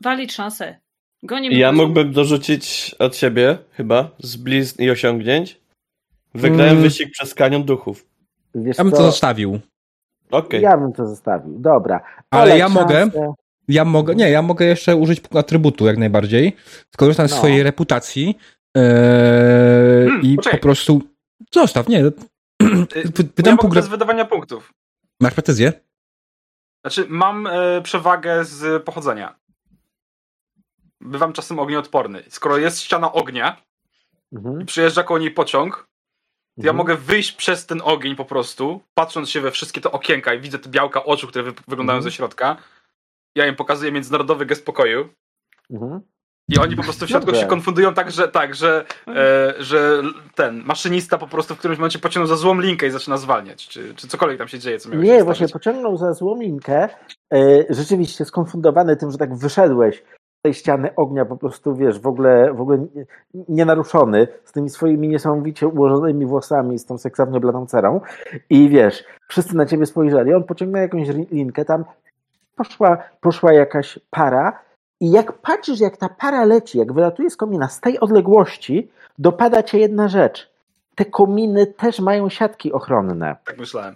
Walić 0.04 0.34
szansę. 0.34 0.76
Gonimy 1.24 1.56
Ja 1.56 1.72
mógłbym 1.72 2.12
dorzucić 2.14 2.96
od 3.00 3.16
siebie, 3.18 3.58
chyba, 3.72 4.10
z 4.20 4.36
blizn 4.36 4.84
i 4.84 4.90
osiągnięć. 4.90 5.62
Wygrałem 6.34 6.72
Mm. 6.72 6.84
wyścig 6.84 7.12
przez 7.12 7.34
kanion 7.34 7.64
duchów. 7.64 8.06
Wiesz 8.56 8.78
Ja 8.78 8.84
bym 8.84 8.92
co? 8.94 8.98
to 8.98 9.04
zostawił. 9.04 9.60
Okej. 10.32 10.62
Ja 10.62 10.78
bym 10.78 10.94
to 10.94 11.08
zostawił. 11.08 11.60
Dobra. 11.60 12.04
Ale 12.32 12.44
Olek 12.44 12.60
ja 12.60 12.70
mogę, 12.70 13.00
szansę. 13.00 13.34
ja 13.68 13.86
mogę, 13.86 14.16
nie, 14.16 14.30
ja 14.30 14.42
mogę 14.42 14.66
jeszcze 14.66 14.96
użyć 14.96 15.22
atrybutu 15.36 15.86
jak 15.86 15.98
najbardziej. 15.98 16.56
Skorzystam 16.94 17.28
z 17.28 17.32
No. 17.32 17.38
swojej 17.38 17.64
reputacji 17.64 18.38
eee, 18.76 20.08
Hmm, 20.10 20.22
i 20.22 20.36
poczekaj. 20.36 20.60
po 20.60 20.64
prostu 20.64 21.02
zostaw, 21.54 21.88
nie. 21.88 22.04
Wy- 22.66 23.30
Ja 23.46 23.58
pół 23.58 23.70
bez 23.70 23.88
wydawania 23.88 24.26
punktów. 24.26 24.74
Masz 25.22 25.34
precyzję? 25.34 25.74
Znaczy, 26.86 27.06
mam 27.10 27.48
e, 27.48 27.82
przewagę 27.82 28.46
z 28.46 28.84
pochodzenia. 28.84 29.36
bywam 31.02 31.34
czasem 31.34 31.60
ognioodporny. 31.60 32.24
Skoro 32.30 32.58
jest 32.58 32.82
ściana 32.82 33.12
ognia 33.14 33.62
Mhm. 34.34 34.62
i 34.62 34.66
przyjeżdża 34.66 35.04
koło 35.04 35.20
niej 35.20 35.32
pociąg, 35.32 35.76
to 35.76 35.84
ja 36.58 36.72
Mhm. 36.72 36.78
mogę 36.78 36.96
wyjść 36.96 37.32
przez 37.32 37.66
ten 37.66 37.82
ogień 37.84 38.16
po 38.16 38.26
prostu, 38.26 38.82
patrząc 38.94 39.30
się 39.30 39.42
we 39.42 39.52
wszystkie 39.52 39.82
te 39.82 39.92
okienka 39.92 40.34
i 40.34 40.40
widzę 40.42 40.60
te 40.60 40.70
białka 40.70 41.04
oczu, 41.04 41.28
które 41.28 41.44
wy 41.44 41.52
wyglądają 41.68 41.98
Mhm. 41.98 42.04
ze 42.04 42.12
środka. 42.12 42.58
Ja 43.36 43.46
im 43.48 43.56
pokazuję 43.56 43.92
międzynarodowy 43.92 44.46
gest 44.46 44.66
pokoju 44.66 45.10
Mhm. 45.72 46.02
I 46.52 46.60
oni 46.60 46.76
po 46.76 46.84
prostu 46.84 47.06
w 47.06 47.10
środku 47.10 47.36
się 47.36 47.46
konfundują 47.46 47.94
tak, 47.94 48.12
że 48.12 48.28
tak, 48.28 48.56
że, 48.56 48.86
e, 49.08 49.54
że 49.60 50.02
ten 50.36 50.64
maszynista 50.66 51.18
po 51.18 51.28
prostu 51.28 51.56
w 51.56 51.58
którymś 51.60 51.80
momencie 51.80 52.00
pociągnął 52.00 52.28
za 52.28 52.42
złą 52.42 52.60
linkę 52.60 52.88
i 52.88 52.92
zaczyna 52.92 53.18
zwalniać, 53.18 53.68
czy, 53.68 53.96
czy 53.96 54.08
cokolwiek 54.08 54.38
tam 54.38 54.48
się 54.48 54.60
dzieje, 54.60 54.80
co 54.80 54.90
miałeś 54.90 55.08
Nie, 55.08 55.18
się 55.18 55.24
właśnie 55.24 55.48
pociągnął 55.48 55.98
za 55.98 56.14
złominkę, 56.14 56.90
e, 57.34 57.38
rzeczywiście 57.70 58.26
skonfundowany 58.26 58.96
tym, 58.96 59.12
że 59.12 59.18
tak 59.18 59.36
wyszedłeś 59.36 60.04
z 60.40 60.42
tej 60.42 60.54
ściany 60.54 60.96
ognia, 60.96 61.26
po 61.26 61.38
prostu 61.38 61.76
wiesz, 61.76 62.00
w 62.00 62.08
ogóle, 62.08 62.54
w 62.54 62.62
ogóle 62.62 62.78
nie- 62.78 63.06
nienaruszony, 63.50 64.28
z 64.46 64.52
tymi 64.52 64.70
swoimi 64.70 65.08
niesamowicie 65.08 65.68
ułożonymi 65.68 66.26
włosami, 66.26 66.80
z 66.80 66.86
tą 66.86 66.98
seksownie 66.98 67.40
bladą 67.40 67.66
cerą. 67.66 68.02
I 68.50 68.70
wiesz, 68.70 69.04
wszyscy 69.28 69.56
na 69.56 69.66
ciebie 69.66 69.86
spojrzeli, 69.86 70.34
on 70.34 70.44
pociągnął 70.44 70.82
jakąś 70.82 71.08
linkę, 71.32 71.66
tam 71.66 71.86
poszła, 72.56 72.98
poszła 73.22 73.54
jakaś 73.54 74.00
para 74.10 74.71
i 75.02 75.12
jak 75.12 75.42
patrzysz, 75.42 75.80
jak 75.80 75.98
ta 75.98 76.10
para 76.10 76.46
leci, 76.46 76.78
jak 76.78 76.94
wylatuje 76.94 77.30
z 77.30 77.38
komina, 77.38 77.68
z 77.68 77.82
tej 77.82 78.00
odległości 78.00 78.92
dopada 79.20 79.64
cię 79.64 79.80
jedna 79.80 80.08
rzecz. 80.08 80.52
Te 80.96 81.06
kominy 81.06 81.68
też 81.68 82.00
mają 82.00 82.30
siatki 82.30 82.74
ochronne. 82.74 83.36
Tak 83.46 83.58
myślałem. 83.58 83.96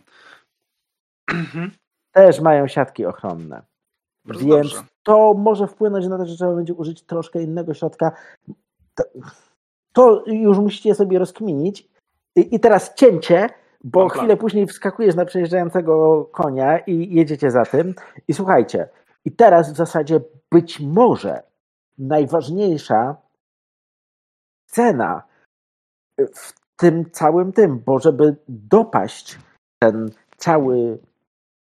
też 2.12 2.40
mają 2.42 2.68
siatki 2.68 3.06
ochronne. 3.06 3.62
Bardzo 4.26 4.46
Więc 4.46 4.74
dobrze. 4.74 4.84
to 5.04 5.34
może 5.34 5.68
wpłynąć 5.68 6.08
na 6.08 6.18
to, 6.18 6.26
że 6.26 6.36
trzeba 6.36 6.56
będzie 6.56 6.74
użyć 6.74 7.04
troszkę 7.04 7.44
innego 7.44 7.74
środka. 7.74 8.12
To, 8.96 9.04
to 9.94 10.24
już 10.28 10.58
musicie 10.58 10.96
sobie 10.96 11.20
rozkminić. 11.20 11.90
I, 12.36 12.56
i 12.56 12.60
teraz 12.60 12.94
cięcie, 12.94 13.50
bo 13.84 14.10
chwilę 14.10 14.38
później 14.38 14.68
wskakujesz 14.68 15.16
na 15.16 15.26
przejeżdżającego 15.26 16.26
konia 16.32 16.80
i 16.80 17.16
jedziecie 17.16 17.52
za 17.52 17.66
tym. 17.66 17.94
I 18.28 18.34
słuchajcie, 18.34 18.90
i 19.26 19.32
teraz 19.32 19.74
w 19.74 19.76
zasadzie 19.76 20.20
być 20.52 20.80
może 20.80 21.44
najważniejsza 21.98 23.16
scena 24.70 25.24
w 26.34 26.54
tym 26.76 27.12
całym 27.12 27.54
tym, 27.54 27.80
bo 27.80 28.00
żeby 28.00 28.36
dopaść 28.48 29.40
ten 29.80 30.12
cały 30.38 31.00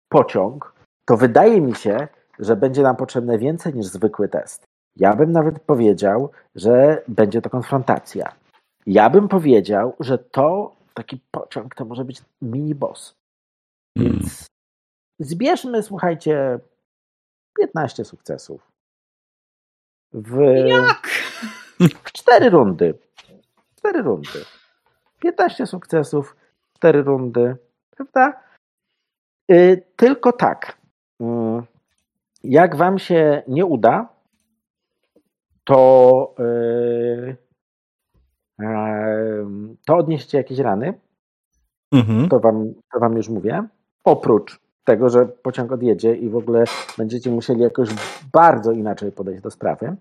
pociąg, 0.08 0.74
to 1.04 1.16
wydaje 1.16 1.60
mi 1.60 1.74
się, 1.74 2.08
że 2.38 2.56
będzie 2.56 2.82
nam 2.82 2.96
potrzebne 2.96 3.38
więcej 3.38 3.74
niż 3.74 3.86
zwykły 3.86 4.28
test. 4.28 4.64
Ja 4.96 5.16
bym 5.16 5.32
nawet 5.32 5.60
powiedział, 5.60 6.30
że 6.54 7.02
będzie 7.08 7.42
to 7.42 7.50
konfrontacja. 7.50 8.32
Ja 8.86 9.10
bym 9.10 9.28
powiedział, 9.28 9.96
że 10.00 10.18
to 10.18 10.76
taki 10.94 11.20
pociąg 11.30 11.74
to 11.74 11.84
może 11.84 12.04
być 12.04 12.22
mini 12.42 12.74
boss. 12.74 13.14
Mm. 13.98 14.12
Więc 14.12 14.46
zbierzmy, 15.18 15.82
słuchajcie, 15.82 16.58
15 17.58 18.04
sukcesów. 18.04 18.72
W, 20.12 20.40
Jak? 20.66 21.08
w 22.04 22.12
cztery 22.12 22.50
rundy. 22.50 22.98
Cztery 23.76 24.02
rundy. 24.02 24.44
15 25.20 25.66
sukcesów, 25.66 26.36
cztery 26.74 27.02
rundy, 27.02 27.56
prawda? 27.90 28.42
Y, 29.50 29.84
tylko 29.96 30.32
tak. 30.32 30.78
Y, 31.20 31.24
jak 32.44 32.76
wam 32.76 32.98
się 32.98 33.42
nie 33.48 33.66
uda, 33.66 34.08
to, 35.64 36.34
y, 36.40 37.36
em, 38.58 39.76
to 39.86 39.96
odnieście 39.96 40.38
jakieś 40.38 40.58
rany. 40.58 41.00
Mhm. 41.92 42.28
To 42.28 42.40
wam, 42.40 42.74
to 42.92 43.00
wam 43.00 43.16
już 43.16 43.28
mówię. 43.28 43.68
Oprócz 44.04 44.61
tego, 44.84 45.10
że 45.10 45.26
pociąg 45.26 45.72
odjedzie 45.72 46.14
i 46.14 46.28
w 46.28 46.36
ogóle 46.36 46.64
będziecie 46.98 47.30
musieli 47.30 47.60
jakoś 47.60 47.88
bardzo 48.32 48.72
inaczej 48.72 49.12
podejść 49.12 49.42
do 49.42 49.50
sprawy. 49.50 49.96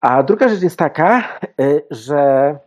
A 0.00 0.22
druga 0.22 0.48
rzecz 0.48 0.62
jest 0.62 0.76
taka, 0.78 1.38
y, 1.60 1.86
że 1.90 2.58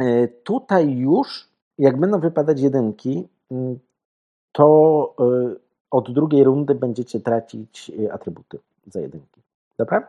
y, 0.00 0.28
tutaj 0.44 0.96
już, 0.96 1.48
jak 1.78 2.00
będą 2.00 2.20
wypadać 2.20 2.60
jedynki, 2.60 3.28
y, 3.52 3.78
to 4.52 5.14
y, 5.54 5.60
od 5.90 6.12
drugiej 6.12 6.44
rundy 6.44 6.74
będziecie 6.74 7.20
tracić 7.20 7.92
atrybuty 8.12 8.58
za 8.86 9.00
jedynki. 9.00 9.40
Dobra? 9.78 10.08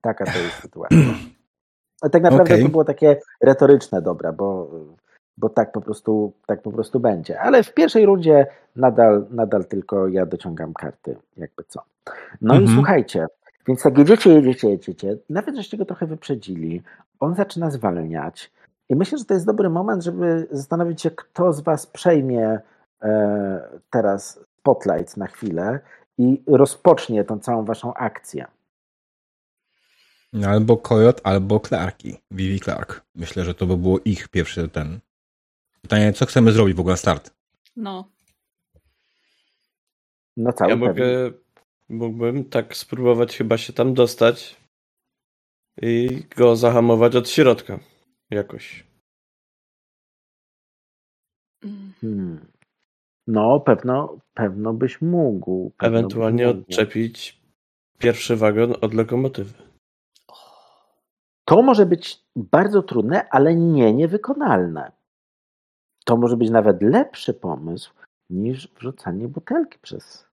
Taka 0.00 0.24
to 0.24 0.38
jest 0.38 0.56
sytuacja. 0.56 0.98
Tak 2.12 2.22
naprawdę 2.22 2.54
Okej. 2.54 2.64
to 2.64 2.70
było 2.70 2.84
takie 2.84 3.20
retoryczne 3.40 4.02
dobra, 4.02 4.32
bo, 4.32 4.70
bo 5.40 5.48
tak, 5.48 5.72
po 5.72 5.80
prostu, 5.80 6.32
tak 6.46 6.62
po 6.62 6.72
prostu 6.72 7.00
będzie. 7.00 7.40
Ale 7.40 7.62
w 7.62 7.74
pierwszej 7.74 8.06
rundzie 8.06 8.46
nadal, 8.76 9.26
nadal 9.30 9.64
tylko 9.64 10.08
ja 10.08 10.26
dociągam 10.26 10.72
karty, 10.74 11.16
jakby 11.36 11.64
co. 11.68 11.82
No 12.40 12.54
i 12.54 12.58
Mhm. 12.58 12.76
słuchajcie, 12.76 13.26
więc 13.68 13.82
tak 13.82 13.98
jedziecie, 13.98 14.30
jedziecie, 14.32 14.70
jedziecie. 14.70 15.16
Nawet 15.30 15.56
żeście 15.56 15.76
go 15.76 15.84
trochę 15.84 16.06
wyprzedzili. 16.06 16.82
On 17.20 17.34
zaczyna 17.34 17.70
zwalniać. 17.70 18.52
I 18.88 18.96
myślę, 18.96 19.18
że 19.18 19.24
to 19.24 19.34
jest 19.34 19.46
dobry 19.46 19.70
moment, 19.70 20.04
żeby 20.04 20.46
zastanowić 20.50 21.02
się, 21.02 21.10
kto 21.10 21.52
z 21.52 21.60
was 21.60 21.86
przejmie 21.86 22.58
e, 23.02 23.60
teraz 23.90 24.40
spotlight 24.60 25.16
na 25.16 25.26
chwilę 25.26 25.80
i 26.18 26.42
rozpocznie 26.46 27.24
tą 27.24 27.38
całą 27.38 27.64
waszą 27.64 27.94
akcję. 27.94 28.46
Albo 30.48 30.76
Coyot, 30.76 31.20
albo 31.24 31.60
Clarki. 31.60 32.16
Vivi 32.30 32.60
Clark. 32.60 33.00
Myślę, 33.14 33.44
że 33.44 33.54
to 33.54 33.66
by 33.66 33.76
było 33.76 33.98
ich 34.04 34.28
pierwszy 34.28 34.68
ten. 34.68 35.00
Pytanie, 35.82 36.12
co 36.12 36.26
chcemy 36.26 36.52
zrobić 36.52 36.76
w 36.76 36.80
ogóle 36.80 36.92
na 36.92 36.96
start? 36.96 37.30
No. 37.76 38.08
No 40.36 40.52
cały 40.52 40.70
Ja 40.70 40.76
mogę, 40.76 41.30
mógłbym 41.88 42.44
tak 42.44 42.76
spróbować 42.76 43.36
chyba 43.36 43.58
się 43.58 43.72
tam 43.72 43.94
dostać 43.94 44.56
i 45.82 46.22
go 46.36 46.56
zahamować 46.56 47.16
od 47.16 47.28
środka 47.28 47.78
jakoś. 48.30 48.86
Mm. 51.64 51.92
Hmm. 52.00 52.46
No, 53.26 53.60
pewno, 53.60 54.18
pewno 54.34 54.72
byś 54.72 55.02
mógł. 55.02 55.70
Pewno 55.76 55.98
Ewentualnie 55.98 56.46
byś 56.46 56.54
mógł. 56.56 56.70
odczepić 56.70 57.40
pierwszy 57.98 58.36
wagon 58.36 58.74
od 58.80 58.94
lokomotywy. 58.94 59.52
To 61.44 61.62
może 61.62 61.86
być 61.86 62.22
bardzo 62.36 62.82
trudne, 62.82 63.28
ale 63.28 63.54
nie 63.54 63.94
niewykonalne. 63.94 64.92
To 66.04 66.16
może 66.16 66.36
być 66.36 66.50
nawet 66.50 66.82
lepszy 66.82 67.34
pomysł 67.34 67.92
niż 68.30 68.68
wrzucanie 68.68 69.28
butelki 69.28 69.78
przez 69.82 70.26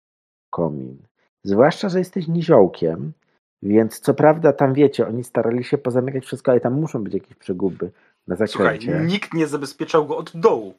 komin. 0.50 0.98
Zwłaszcza, 1.44 1.90
że 1.90 2.00
jesteś 2.00 2.28
niziołkiem, 2.28 3.12
więc 3.64 4.00
co 4.00 4.14
prawda 4.14 4.54
tam 4.54 4.74
wiecie, 4.74 5.08
oni 5.08 5.24
starali 5.24 5.64
się 5.64 5.78
pozamykać 5.78 6.26
wszystko, 6.26 6.52
ale 6.52 6.62
tam 6.62 6.74
muszą 6.74 7.04
być 7.04 7.14
jakieś 7.14 7.36
przeguby 7.36 7.92
na 8.28 8.36
Słuchaj, 8.36 8.48
zakręcie. 8.48 9.06
nikt 9.14 9.34
nie 9.34 9.48
zabezpieczał 9.48 10.06
go 10.06 10.18
od 10.18 10.38
dołu. 10.38 10.74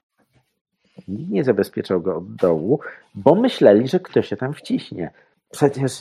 Nikt 1.08 1.30
nie 1.30 1.44
zabezpieczał 1.44 2.00
go 2.00 2.16
od 2.16 2.34
dołu, 2.34 2.80
bo 3.14 3.34
myśleli, 3.34 3.88
że 3.88 4.00
ktoś 4.00 4.28
się 4.28 4.36
tam 4.36 4.54
wciśnie. 4.54 5.10
Przecież 5.50 6.00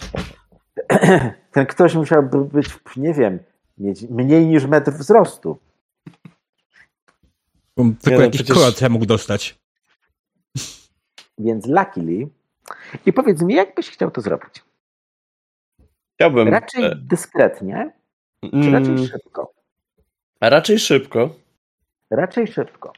ten 1.53 1.65
ktoś 1.65 1.95
musiałby 1.95 2.45
być, 2.45 2.67
nie 2.97 3.13
wiem, 3.13 3.39
mieć 3.77 4.09
mniej 4.09 4.47
niż 4.47 4.65
metr 4.65 4.91
wzrostu. 4.91 5.57
Tylko 7.77 8.17
no, 8.17 8.21
jakiś 8.21 8.41
przecież- 8.41 8.57
Coyot 8.57 8.81
ja 8.81 8.89
mógł 8.89 9.05
dostać. 9.05 9.59
Więc 11.37 11.67
luckily. 11.67 12.27
I 13.05 13.13
powiedz 13.13 13.41
mi, 13.41 13.53
jak 13.53 13.75
byś 13.75 13.89
chciał 13.89 14.11
to 14.11 14.21
zrobić? 14.21 14.63
Chciałbym. 16.15 16.47
Raczej 16.47 16.83
e, 16.83 16.95
dyskretnie, 16.95 17.91
czy 18.43 18.49
mm, 18.53 18.73
raczej 18.73 19.07
szybko? 19.07 19.53
a 20.39 20.49
raczej 20.49 20.79
szybko. 20.79 21.35
Raczej 22.09 22.47
szybko. 22.47 22.93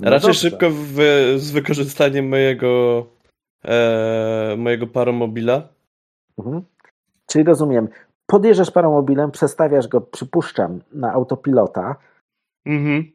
No 0.00 0.10
raczej 0.10 0.28
dobrze. 0.28 0.40
szybko 0.40 0.70
w, 0.70 0.94
z 1.36 1.50
wykorzystaniem 1.50 2.28
mojego 2.28 3.06
e, 3.64 4.54
mojego 4.58 4.86
paromobila. 4.86 5.68
Mhm. 6.38 6.62
Czyli 7.26 7.44
rozumiem, 7.44 7.88
podjeżdżasz 8.26 8.70
paramobilem, 8.70 9.30
przestawiasz 9.30 9.88
go, 9.88 10.00
przypuszczam, 10.00 10.80
na 10.92 11.12
autopilota 11.12 11.96
Mhm. 12.66 13.12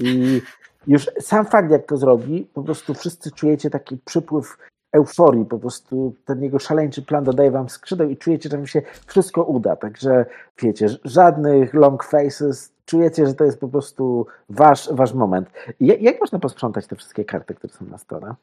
I 0.00 0.42
już 0.86 1.10
sam 1.20 1.46
fakt, 1.46 1.70
jak 1.70 1.86
to 1.86 1.96
zrobi, 1.96 2.46
po 2.54 2.62
prostu 2.62 2.94
wszyscy 2.94 3.30
czujecie 3.30 3.70
taki 3.70 3.96
przypływ 4.04 4.56
euforii, 4.92 5.44
po 5.44 5.58
prostu 5.58 6.14
ten 6.24 6.42
jego 6.42 6.58
szaleńczy 6.58 7.02
plan 7.02 7.24
dodaje 7.24 7.50
wam 7.50 7.68
skrzydeł 7.68 8.10
i 8.10 8.16
czujecie, 8.16 8.48
że 8.48 8.56
wam 8.56 8.66
się 8.66 8.82
wszystko 9.06 9.44
uda, 9.44 9.76
także 9.76 10.26
wiecie, 10.62 10.86
żadnych 11.04 11.74
long 11.74 12.04
faces, 12.04 12.72
czujecie, 12.84 13.26
że 13.26 13.34
to 13.34 13.44
jest 13.44 13.60
po 13.60 13.68
prostu 13.68 14.26
wasz, 14.48 14.88
wasz 14.92 15.14
moment. 15.14 15.50
I 15.80 15.86
jak, 15.86 16.20
można 16.20 16.38
posprzątać 16.38 16.86
te 16.86 16.96
wszystkie 16.96 17.24
karty, 17.24 17.54
które 17.54 17.72
są 17.72 17.84
na 17.84 17.98
stole? 17.98 18.34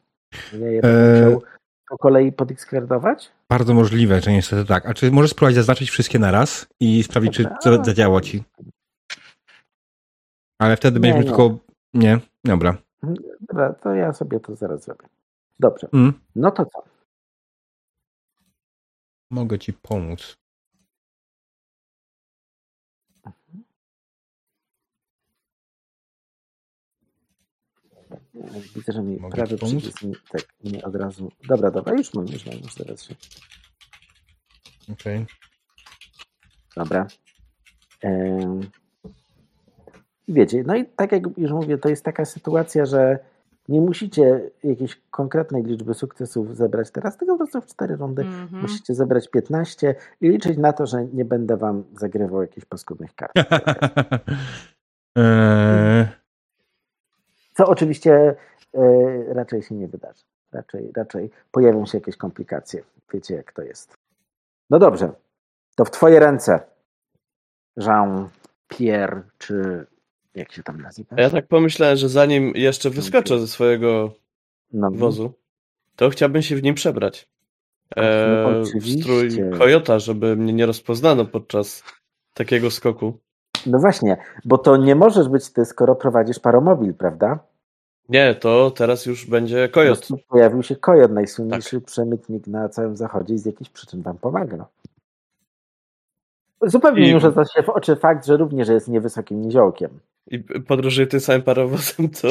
Ja 0.52 0.68
je 0.68 0.82
będę 0.82 1.18
Eee, 1.18 1.24
musiał 1.24 1.42
po 1.88 1.98
kolei 1.98 2.32
podexkwerdować? 2.32 3.32
Bardzo 3.48 3.74
możliwe, 3.74 4.20
że 4.20 4.32
niestety 4.32 4.64
tak. 4.64 4.86
A 4.86 4.94
czy 4.94 5.10
możesz 5.10 5.30
spróbować 5.30 5.54
zaznaczyć 5.54 5.90
wszystkie 5.90 6.18
naraz 6.18 6.66
i 6.80 7.02
sprawdzić, 7.02 7.34
czy 7.34 7.42
Dobra. 7.42 7.58
co 7.58 7.84
zadziałało 7.84 8.20
ci? 8.20 8.44
Ale 10.58 10.76
wtedy 10.76 11.00
będziemy 11.00 11.20
nie. 11.24 11.28
tylko... 11.28 11.58
Nie? 11.94 12.20
Dobra. 12.44 12.76
Dobra, 13.40 13.74
to 13.74 13.94
ja 13.94 14.12
sobie 14.12 14.40
to 14.40 14.56
zaraz 14.56 14.84
zrobię. 14.84 15.06
Dobrze, 15.60 15.88
Mm. 15.92 16.20
no 16.36 16.50
to 16.50 16.64
co? 16.66 16.82
Mogę 19.30 19.58
ci 19.58 19.72
pomóc. 19.72 20.36
Widzę, 28.74 28.92
że 28.92 29.02
mi 29.02 29.16
Mogę 29.20 29.36
prawy 29.36 29.56
przycisk 29.56 30.02
mi, 30.02 30.14
tak, 30.32 30.54
nie 30.64 30.84
od 30.84 30.94
razu. 30.96 31.32
Dobra, 31.48 31.70
dobra, 31.70 31.92
już 31.94 32.14
mam, 32.14 32.26
już 32.26 32.46
mam, 32.46 32.54
już 32.58 32.74
zaraz 32.74 33.02
się. 33.04 33.14
Okej. 34.92 35.26
Dobra. 36.76 37.06
Em, 40.28 40.34
Wiecie, 40.34 40.62
no 40.66 40.76
i 40.76 40.84
tak 40.86 41.12
jak 41.12 41.22
już 41.38 41.50
mówię, 41.50 41.78
to 41.78 41.88
jest 41.88 42.04
taka 42.04 42.24
sytuacja, 42.24 42.86
że 42.86 43.18
nie 43.68 43.80
musicie 43.80 44.50
jakiejś 44.64 45.00
konkretnej 45.10 45.62
liczby 45.62 45.94
sukcesów 45.94 46.56
zebrać 46.56 46.90
teraz, 46.90 47.16
tylko 47.16 47.34
po 47.34 47.38
prostu 47.38 47.60
w 47.60 47.66
cztery 47.66 47.96
rundy 47.96 48.22
Mhm. 48.22 48.62
musicie 48.62 48.94
zebrać 48.94 49.28
15 49.28 49.94
i 50.20 50.28
liczyć 50.28 50.58
na 50.58 50.72
to, 50.72 50.86
że 50.86 51.04
nie 51.04 51.24
będę 51.24 51.56
wam 51.56 51.84
zagrywał 51.98 52.42
jakichś 52.42 52.66
paskudnych 52.66 53.14
kart. 53.14 53.32
Eee, 55.16 56.06
Co 57.54 57.66
oczywiście 57.66 58.34
e, 58.74 59.34
raczej 59.34 59.62
się 59.62 59.74
nie 59.74 59.88
wydarzy. 59.88 60.24
Raczej, 60.52 60.92
raczej 60.96 61.30
pojawią 61.52 61.86
się 61.86 61.98
jakieś 61.98 62.16
komplikacje. 62.16 62.82
Wiecie, 63.12 63.34
jak 63.34 63.52
to 63.52 63.62
jest. 63.62 63.96
No 64.70 64.78
dobrze, 64.78 65.12
to 65.76 65.84
w 65.84 65.90
twoje 65.90 66.20
ręce, 66.20 66.60
Jean-Pierre, 67.76 69.22
czy 69.38 69.86
jak 70.38 70.52
się 70.52 70.62
tam 70.62 70.80
nazywa? 70.82 71.16
Ja 71.16 71.30
tak 71.30 71.46
pomyślałem, 71.46 71.96
że 71.96 72.08
zanim 72.08 72.52
jeszcze 72.54 72.90
wyskoczę 72.90 73.40
ze 73.40 73.46
swojego 73.46 74.12
No, 74.72 74.90
wozu, 74.92 75.32
to 75.96 76.10
chciałbym 76.10 76.42
się 76.42 76.56
w 76.56 76.62
nim 76.62 76.74
przebrać. 76.74 77.28
No, 77.96 78.02
E, 78.02 78.62
w 78.64 78.68
oczywiście. 78.68 79.02
strój 79.02 79.30
kojota, 79.58 79.98
żeby 79.98 80.36
mnie 80.36 80.52
nie 80.52 80.66
rozpoznano 80.66 81.24
podczas 81.24 81.82
takiego 82.34 82.70
skoku. 82.70 83.18
no 83.66 83.78
właśnie, 83.78 84.16
bo 84.44 84.58
to 84.58 84.76
nie 84.76 84.94
możesz 84.94 85.28
być 85.28 85.50
ty, 85.52 85.64
skoro 85.64 85.94
prowadzisz 85.96 86.38
paromobil, 86.38 86.94
prawda? 86.94 87.38
Nie, 88.08 88.34
to 88.34 88.70
teraz 88.70 89.06
już 89.06 89.26
będzie 89.26 89.68
Po 89.68 89.74
kojot. 89.74 90.08
Pojawił 90.28 90.62
się 90.62 90.76
kojot, 90.76 91.12
najsłynniejszy 91.12 91.80
przemytnik 91.80 92.46
na 92.46 92.68
całym 92.68 92.96
zachodzie 92.96 93.34
i 93.34 93.38
z 93.38 93.46
jakichś 93.46 93.70
przyczyn 93.70 94.02
wam 94.02 94.18
pomaga. 94.18 94.66
Zupełnie 96.62 97.08
I- 97.10 97.14
nie 97.14 97.20
rzuca 97.20 97.44
się 97.44 97.62
w 97.62 97.68
oczy 97.68 97.96
fakt, 97.96 98.26
że 98.26 98.36
również 98.36 98.68
jest 98.68 98.88
niewysokim 98.88 99.42
niziołkiem. 99.42 100.00
I 100.30 100.38
podróżuje 100.40 101.06
tym 101.06 101.20
samym 101.20 101.42
parowozem, 101.42 102.10
co 102.10 102.28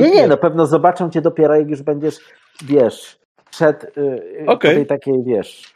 Nie, 0.00 0.10
nie, 0.10 0.28
no 0.28 0.36
pewno 0.36 0.66
zobaczą 0.66 1.10
cię 1.10 1.20
dopiero, 1.22 1.56
jak 1.56 1.68
już 1.68 1.82
będziesz, 1.82 2.16
wiesz, 2.64 3.18
przed 3.50 3.96
yy, 3.96 4.46
Okej. 4.46 4.74
tej 4.76 4.86
takiej, 4.86 5.14
wiesz, 5.26 5.74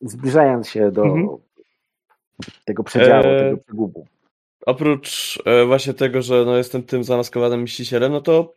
zbliżając 0.00 0.68
się 0.68 0.90
do 0.90 1.02
Mhm. 1.02 1.28
tego 2.64 2.84
przedziału, 2.84 3.24
Eee, 3.26 3.38
tego 3.38 3.56
przegubu. 3.66 4.06
Oprócz 4.66 5.38
e, 5.44 5.64
właśnie 5.64 5.94
tego, 5.94 6.22
że 6.22 6.44
no, 6.44 6.56
jestem 6.56 6.82
tym 6.82 7.04
zamaskowanym 7.04 7.60
myślicielem, 7.60 8.12
no 8.12 8.20
to 8.20 8.54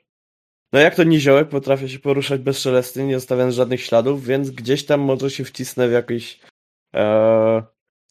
no 0.73 0.79
jak 0.79 0.95
to 0.95 1.03
niziołek 1.03 1.49
potrafię 1.49 1.89
się 1.89 1.99
poruszać 1.99 2.41
bezszelestnie, 2.41 3.05
nie 3.05 3.15
zostawiając 3.19 3.55
żadnych 3.55 3.81
śladów, 3.81 4.25
więc 4.25 4.51
gdzieś 4.51 4.85
tam 4.85 4.99
może 4.99 5.29
się 5.29 5.43
wcisnę 5.43 5.87
w 5.87 5.91
jakiś 5.91 6.39
e, 6.95 7.63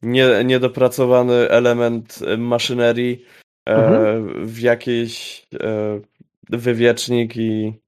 nie, 0.03 0.45
niedopracowany 0.45 1.35
element 1.51 2.19
maszynerii, 2.39 3.25
e, 3.69 3.75
Mhm. 3.75 4.47
w 4.47 4.59
jakiś 4.61 5.47
e, 5.61 6.01
wywiecznik 6.51 7.37
i, 7.37 7.81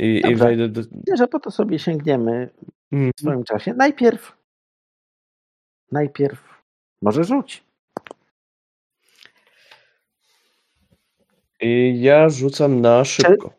i, 0.00 0.16
i 0.18 0.22
Dobrze. 0.22 0.36
wejdę 0.44 0.68
do... 0.68 0.82
Że 1.16 1.28
po 1.28 1.40
to 1.40 1.50
sobie 1.50 1.78
sięgniemy 1.78 2.50
Mhm. 2.92 3.10
w 3.16 3.20
swoim 3.20 3.44
czasie. 3.44 3.74
Najpierw, 3.74 4.36
najpierw 5.92 6.62
może 7.02 7.24
rzuć. 7.24 7.64
I 11.60 12.00
ja 12.02 12.28
rzucam 12.28 12.80
na 12.80 13.04
szybko. 13.04 13.50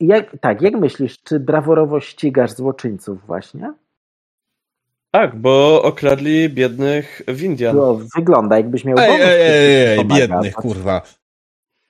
Jak, 0.00 0.36
tak, 0.40 0.62
jak 0.62 0.74
myślisz, 0.74 1.22
czy 1.22 1.40
braworowo 1.40 2.00
ścigasz 2.00 2.50
złoczyńców 2.52 3.26
właśnie? 3.26 3.72
Tak, 5.10 5.36
bo 5.36 5.82
okradli 5.82 6.48
biednych 6.48 7.22
Windian. 7.28 7.76
To 7.76 8.00
wygląda 8.16 8.56
jakbyś 8.56 8.84
miał 8.84 8.98
Ej, 8.98 9.06
bonus, 9.06 9.26
ej, 9.26 9.40
ej, 9.40 9.86
ej, 9.86 9.96
pomaga. 9.96 10.20
biednych, 10.20 10.54
kurwa. 10.54 11.02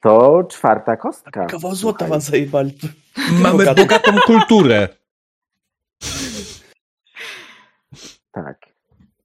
To 0.01 0.45
czwarta 0.45 0.97
kostka. 0.97 1.47
Kawał 1.47 1.75
złota 1.75 2.07
wam 2.07 2.21
zajebali. 2.21 2.79
Mamy 3.43 3.75
bogatą 3.75 4.13
kulturę. 4.27 4.89
Tak. 8.33 8.67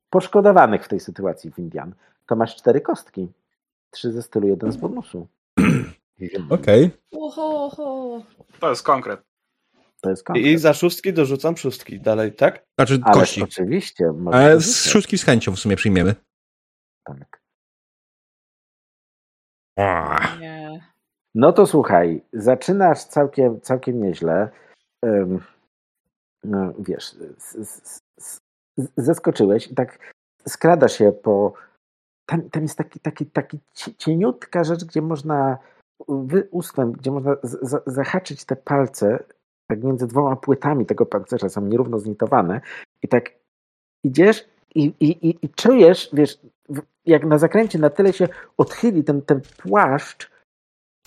Poszkodowanych 0.09 0.85
w 0.85 0.87
tej 0.87 0.99
sytuacji 0.99 1.51
w 1.51 1.59
Indian. 1.59 1.93
To 2.27 2.35
masz 2.35 2.55
cztery 2.55 2.81
kostki. 2.81 3.31
Trzy 3.91 4.11
ze 4.11 4.21
stylu, 4.21 4.47
jeden 4.47 4.71
z 4.71 4.77
bonusu. 4.77 5.27
Okej. 6.49 6.89
Oho, 7.11 7.65
oho. 7.65 8.21
To 8.59 8.69
jest 8.69 8.83
konkret. 8.83 9.21
To 10.03 10.09
jest 10.09 10.25
I 10.35 10.57
za 10.57 10.73
szóstki 10.73 11.13
dorzucam 11.13 11.57
szóstki 11.57 11.99
dalej, 12.01 12.33
tak? 12.35 12.63
Znaczy 12.79 12.99
Ale 13.03 13.13
kości. 13.13 13.43
oczywiście. 13.43 14.05
Ale 14.33 14.53
dorzucać. 14.53 14.75
z 14.75 14.85
szóstki 14.89 15.17
z 15.17 15.23
chęcią 15.23 15.51
w 15.51 15.59
sumie 15.59 15.75
przyjmiemy. 15.75 16.15
Tak. 17.05 17.39
No 21.35 21.53
to 21.53 21.65
słuchaj, 21.67 22.21
zaczynasz 22.33 23.03
całkiem, 23.03 23.61
całkiem 23.61 24.01
nieźle. 24.03 24.49
Ym, 25.05 25.39
no, 26.43 26.73
wiesz, 26.79 27.15
zeskoczyłeś 28.97 29.67
i 29.67 29.75
tak 29.75 30.13
skradasz 30.47 30.97
się 30.97 31.11
po. 31.11 31.53
Tam, 32.25 32.49
tam 32.49 32.63
jest 32.63 32.77
taki, 32.77 32.99
taki, 32.99 33.25
taki 33.25 33.59
cie- 33.73 33.95
cieniutka 33.95 34.63
rzecz, 34.63 34.85
gdzie 34.85 35.01
można 35.01 35.57
wy, 36.07 36.47
ustęp, 36.51 36.97
gdzie 36.97 37.11
można 37.11 37.35
z, 37.43 37.69
z, 37.69 37.83
zahaczyć 37.85 38.45
te 38.45 38.55
palce 38.55 39.23
tak 39.67 39.83
między 39.83 40.07
dwoma 40.07 40.35
płytami 40.35 40.85
tego 40.85 41.05
pancerza, 41.05 41.49
są 41.49 41.61
nierówno 41.61 41.99
znitowane 41.99 42.61
i 43.01 43.07
tak 43.07 43.31
idziesz 44.03 44.45
i, 44.75 44.93
i, 44.99 45.29
i, 45.29 45.45
i 45.45 45.49
czujesz, 45.49 46.09
wiesz, 46.13 46.39
jak 47.05 47.25
na 47.25 47.37
zakręcie 47.37 47.79
na 47.79 47.89
tyle 47.89 48.13
się 48.13 48.27
odchyli 48.57 49.03
ten, 49.03 49.21
ten 49.21 49.41
płaszcz, 49.57 50.31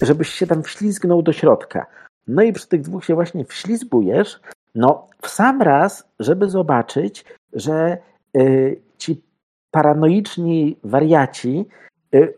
żebyś 0.02 0.28
się 0.28 0.46
tam 0.46 0.62
wślizgnął 0.62 1.22
do 1.22 1.32
środka. 1.32 1.86
No 2.26 2.42
i 2.42 2.52
przy 2.52 2.68
tych 2.68 2.80
dwóch 2.80 3.04
się 3.04 3.14
właśnie 3.14 3.44
wślizgujesz, 3.44 4.40
no 4.74 5.08
w 5.22 5.28
sam 5.28 5.62
raz, 5.62 6.08
żeby 6.18 6.50
zobaczyć, 6.50 7.24
że 7.52 7.98
y, 8.36 8.82
ci 8.98 9.22
paranoiczni 9.70 10.76
wariaci 10.84 11.68
y, 12.14 12.34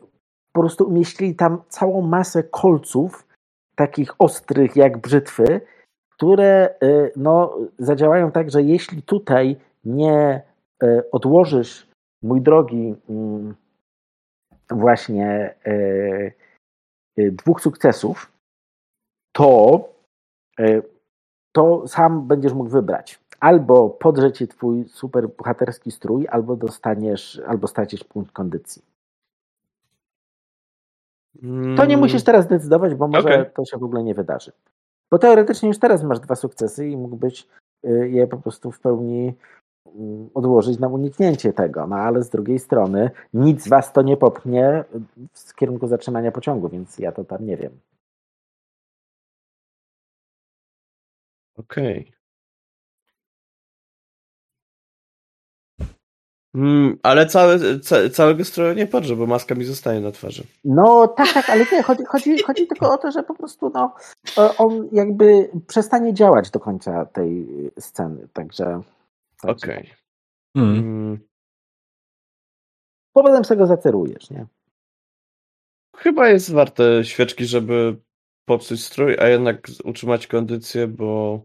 po 0.52 0.60
prostu 0.60 0.84
umieścili 0.84 1.34
tam 1.34 1.62
całą 1.68 2.02
masę 2.02 2.42
kolców, 2.42 3.26
takich 3.74 4.14
ostrych 4.18 4.76
jak 4.76 4.98
brzytwy, 4.98 5.60
które 6.18 6.74
y, 6.82 7.12
no, 7.16 7.56
zadziałają 7.78 8.32
tak, 8.32 8.50
że 8.50 8.62
jeśli 8.62 9.02
tutaj 9.02 9.56
nie 9.84 10.42
y, 10.82 11.10
odłożysz, 11.10 11.86
mój 12.22 12.40
drogi, 12.40 12.94
mm, 13.10 13.54
właśnie 14.70 15.54
y, 15.66 16.32
dwóch 17.18 17.60
sukcesów, 17.60 18.32
to, 19.36 19.88
to 21.52 21.88
sam 21.88 22.26
będziesz 22.26 22.52
mógł 22.52 22.70
wybrać. 22.70 23.20
Albo 23.40 23.90
podrze 23.90 24.32
ci 24.32 24.48
twój 24.48 24.84
super 24.88 25.28
bohaterski 25.28 25.90
strój, 25.90 26.28
albo 26.28 26.56
dostaniesz, 26.56 27.42
albo 27.46 27.66
stracisz 27.66 28.04
punkt 28.04 28.32
kondycji. 28.32 28.82
To 31.76 31.84
nie 31.86 31.96
musisz 31.96 32.24
teraz 32.24 32.46
decydować, 32.46 32.94
bo 32.94 33.08
może 33.08 33.28
Mm. 33.28 33.40
Okej. 33.40 33.54
to 33.54 33.64
się 33.64 33.78
w 33.78 33.84
ogóle 33.84 34.02
nie 34.02 34.14
wydarzy. 34.14 34.52
Bo 35.10 35.18
teoretycznie 35.18 35.68
już 35.68 35.78
teraz 35.78 36.02
masz 36.02 36.20
dwa 36.20 36.36
sukcesy 36.36 36.88
i 36.88 36.96
mógłbyś 36.96 37.46
y, 37.86 38.08
je 38.08 38.26
po 38.26 38.36
prostu 38.36 38.72
w 38.72 38.80
pełni 38.80 39.34
mm, 39.86 40.30
odłożyć 40.34 40.78
na 40.78 40.88
uniknięcie 40.88 41.52
tego. 41.52 41.86
No 41.86 41.96
ale 41.96 42.22
z 42.22 42.30
drugiej 42.30 42.58
strony 42.58 43.10
nic 43.34 43.68
was 43.68 43.92
to 43.92 44.02
nie 44.02 44.16
popchnie 44.16 44.84
w 45.32 45.54
kierunku 45.54 45.86
zatrzymania 45.86 46.32
pociągu, 46.32 46.68
więc 46.68 46.98
ja 46.98 47.12
to 47.12 47.24
tam 47.24 47.46
nie 47.46 47.56
wiem. 47.56 47.80
Okej. 51.56 52.17
Mm, 56.58 56.98
ale 57.02 57.26
całe, 57.26 57.80
ca, 57.80 58.10
całego 58.10 58.44
stroju 58.44 58.74
nie 58.74 58.86
podrze, 58.86 59.16
bo 59.16 59.26
maska 59.26 59.54
mi 59.54 59.64
zostaje 59.64 60.00
na 60.00 60.10
twarzy. 60.10 60.44
No 60.64 61.08
tak, 61.08 61.32
tak, 61.32 61.50
ale 61.50 61.64
nie, 61.72 61.82
chodzi, 61.82 62.04
chodzi, 62.04 62.42
chodzi 62.42 62.66
tylko 62.66 62.92
o 62.92 62.98
to, 62.98 63.12
że 63.12 63.22
po 63.22 63.34
prostu 63.34 63.70
no, 63.74 63.94
on 64.58 64.88
jakby 64.92 65.50
przestanie 65.66 66.14
działać 66.14 66.50
do 66.50 66.60
końca 66.60 67.04
tej 67.04 67.46
sceny, 67.78 68.28
także... 68.32 68.80
także 69.42 69.72
Okej. 69.72 69.90
Mm. 70.56 70.78
Mm, 70.78 71.18
Bo 73.14 73.22
potem 73.22 73.44
sobie 73.44 73.58
go 73.58 73.66
zacerujesz, 73.66 74.30
nie? 74.30 74.46
chyba 75.96 76.28
jest 76.28 76.52
warte 76.52 77.04
świeczki, 77.04 77.44
żeby 77.44 77.96
popsuć 78.44 78.84
strój, 78.84 79.16
a 79.18 79.28
jednak 79.28 79.66
utrzymać 79.84 80.26
kondycję, 80.26 80.86
bo 80.86 81.40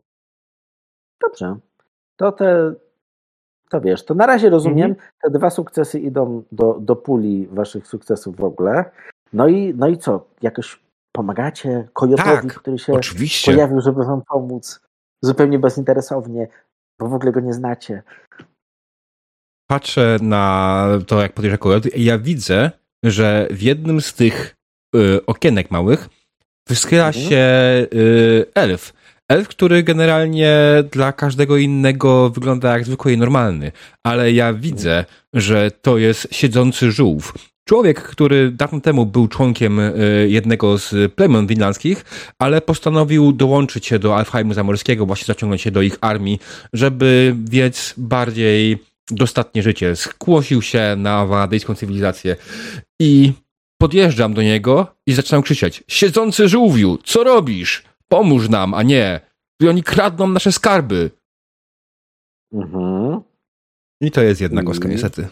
Dobrze. 1.22 1.56
To 2.16 2.32
te, 2.32 2.74
to 3.74 3.82
wiesz, 3.82 4.06
to 4.06 4.14
na 4.14 4.26
razie 4.26 4.50
rozumiem, 4.50 4.92
Mhm. 4.92 5.10
te 5.24 5.30
dwa 5.30 5.50
sukcesy 5.50 6.00
idą 6.00 6.44
do, 6.52 6.78
do 6.80 6.96
puli 6.96 7.48
waszych 7.52 7.88
sukcesów 7.88 8.36
w 8.36 8.44
ogóle. 8.44 8.92
No 9.34 9.48
i, 9.48 9.74
no 9.78 9.88
i 9.88 9.98
co? 9.98 10.26
Jakoś 10.42 10.80
pomagacie 11.16 11.88
Kojotowi, 11.94 12.30
Tak, 12.30 12.54
który 12.54 12.80
się 12.80 12.94
Oczywiście. 12.94 13.52
pojawił, 13.52 13.82
żeby 13.82 14.04
wam 14.06 14.22
pomóc, 14.28 14.80
zupełnie 15.24 15.60
bezinteresownie, 15.60 16.48
bo 17.00 17.08
w 17.10 17.14
ogóle 17.14 17.32
go 17.32 17.40
nie 17.40 17.54
znacie. 17.54 18.04
Patrzę 19.72 20.18
na 20.22 20.88
to, 21.08 21.22
jak 21.22 21.34
podjeżdża 21.34 21.58
kojot 21.58 21.86
i 21.96 22.04
ja 22.04 22.18
widzę, 22.20 22.72
że 23.04 23.48
w 23.52 23.62
jednym 23.62 24.02
z 24.02 24.14
tych 24.14 24.56
y, 24.96 25.26
okienek 25.26 25.72
małych 25.72 26.10
wyschyla 26.70 27.08
Mhm. 27.08 27.26
się 27.30 27.38
y, 27.94 28.46
elf. 28.56 28.94
Elf, 29.30 29.48
który 29.48 29.84
generalnie 29.84 30.58
dla 30.92 31.14
każdego 31.14 31.58
innego 31.58 32.30
wygląda 32.30 32.74
jak 32.74 32.86
zwykły 32.86 33.14
i 33.14 33.18
normalny, 33.18 33.72
ale 34.04 34.32
ja 34.32 34.54
widzę, 34.54 35.06
że 35.34 35.72
to 35.72 35.98
jest 35.98 36.28
siedzący 36.32 36.92
żółw. 36.92 37.34
Człowiek, 37.66 38.04
który 38.04 38.52
dawno 38.52 38.82
temu 38.82 39.06
był 39.06 39.28
członkiem 39.28 39.80
y, 39.80 40.28
jednego 40.30 40.78
z 40.78 41.14
plemion 41.14 41.48
winlandzkich, 41.48 42.06
ale 42.40 42.62
postanowił 42.62 43.32
dołączyć 43.32 43.86
się 43.86 44.00
do 44.00 44.18
Alfheimu 44.18 44.54
Zamorskiego, 44.54 45.06
właśnie 45.06 45.26
zaciągnąć 45.26 45.62
się 45.62 45.72
do 45.72 45.82
ich 45.82 45.98
armii, 46.02 46.40
żeby 46.74 47.36
wiec 47.50 47.94
bardziej 47.98 48.78
dostatnie 49.12 49.64
życie. 49.64 49.96
Skłosił 49.96 50.62
się 50.62 50.96
na 50.98 51.26
wanadyjską 51.26 51.76
cywilizację 51.76 52.36
i 53.00 53.34
podjeżdżam 53.78 54.34
do 54.34 54.42
niego 54.42 54.88
i 55.08 55.14
zaczynam 55.14 55.42
krzyczeć 55.42 55.84
siedzący 55.88 56.50
żółwiu, 56.50 56.98
co 57.04 57.24
robisz? 57.24 57.84
Pomóż 58.14 58.50
nam, 58.50 58.74
a 58.74 58.84
nie. 58.84 59.22
I 59.62 59.68
oni 59.70 59.84
kradną 59.84 60.28
nasze 60.28 60.52
skarby. 60.52 61.12
Mhm. 62.54 63.22
I 64.02 64.12
to 64.12 64.22
jest 64.22 64.42
jedna 64.42 64.64
kostka, 64.64 64.86
Mhm. 64.86 64.92
niestety. 64.92 65.28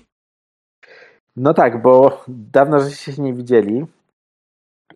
No 1.36 1.54
tak, 1.54 1.82
bo 1.82 2.24
dawno 2.28 2.80
żeście 2.80 3.14
się 3.14 3.22
nie 3.22 3.34
widzieli 3.34 3.86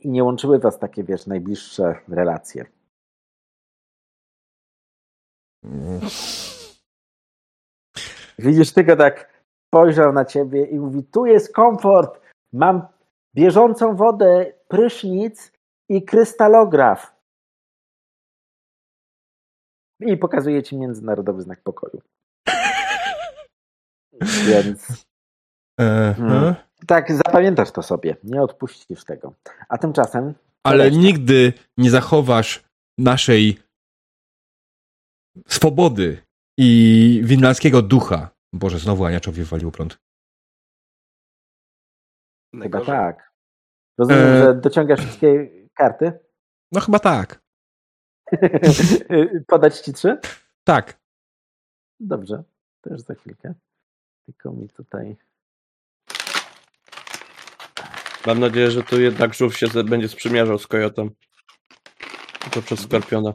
i 0.02 0.10
nie 0.10 0.24
łączyły 0.24 0.60
was 0.60 0.80
takie, 0.80 1.04
wiesz, 1.04 1.28
najbliższe 1.28 1.96
relacje. 2.08 2.66
Widzisz, 8.40 8.74
tylko 8.74 8.96
tak 8.96 9.44
spojrzał 9.68 10.14
na 10.14 10.26
ciebie 10.26 10.66
i 10.66 10.80
mówi, 10.80 11.04
tu 11.04 11.26
jest 11.26 11.54
komfort, 11.54 12.22
mam 12.54 12.88
bieżącą 13.36 13.96
wodę, 13.96 14.54
prysznic 14.68 15.52
i 15.90 16.06
krystalograf. 16.06 17.15
I 20.00 20.18
pokazuje 20.18 20.64
ci 20.64 20.78
międzynarodowy 20.78 21.42
znak 21.42 21.62
pokoju. 21.64 22.02
Więc 24.48 25.06
Mhm. 25.80 26.56
tak, 26.88 27.12
zapamiętasz 27.12 27.72
to 27.72 27.84
sobie, 27.84 28.16
nie 28.24 28.42
odpuścisz 28.42 29.04
tego. 29.04 29.34
A 29.70 29.78
tymczasem. 29.78 30.34
Ale 30.64 30.84
reszta. 30.84 31.00
nigdy 31.00 31.54
nie 31.78 31.90
zachowasz 31.92 32.64
naszej 32.98 33.60
swobody 35.48 36.24
i 36.58 37.22
winlandzkiego 37.24 37.82
ducha. 37.82 38.30
Boże, 38.54 38.80
znowu 38.80 39.06
Aniaczowi 39.06 39.38
wywalił 39.44 39.72
prąd. 39.72 39.98
Chyba 42.64 42.86
tak. 42.86 43.32
Rozumiem, 43.98 44.24
E. 44.24 44.44
że 44.44 44.54
dociągasz 44.56 45.00
wszystkie 45.00 45.50
karty. 45.74 46.20
No 46.72 46.82
chyba 46.82 47.00
tak. 47.00 47.42
Podać 49.48 49.80
ci 49.80 49.94
trzy? 49.94 50.18
Tak. 50.64 51.00
Dobrze, 52.00 52.44
też 52.82 53.02
za 53.02 53.16
chwilkę. 53.16 53.54
Tylko 54.26 54.52
mi 54.52 54.70
tutaj. 54.70 55.16
mam 58.26 58.40
nadzieję, 58.40 58.72
że 58.72 58.84
tu 58.84 59.02
jednak 59.02 59.34
żółw 59.34 59.58
się 59.58 59.68
będzie 59.84 60.08
sprzymierzał 60.08 60.60
z 60.60 60.68
kojotem. 60.68 61.10
To 62.52 62.62
przez 62.62 62.80
skorpiona. 62.80 63.34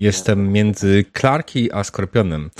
Jestem 0.00 0.52
między 0.52 1.04
Clarki 1.18 1.72
a 1.72 1.84
Skorpionem. 1.84 2.50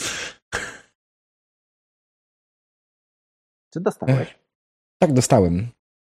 Czy 3.72 3.80
dostałeś? 3.80 4.38
Tak, 5.02 5.12
dostałem. 5.12 5.68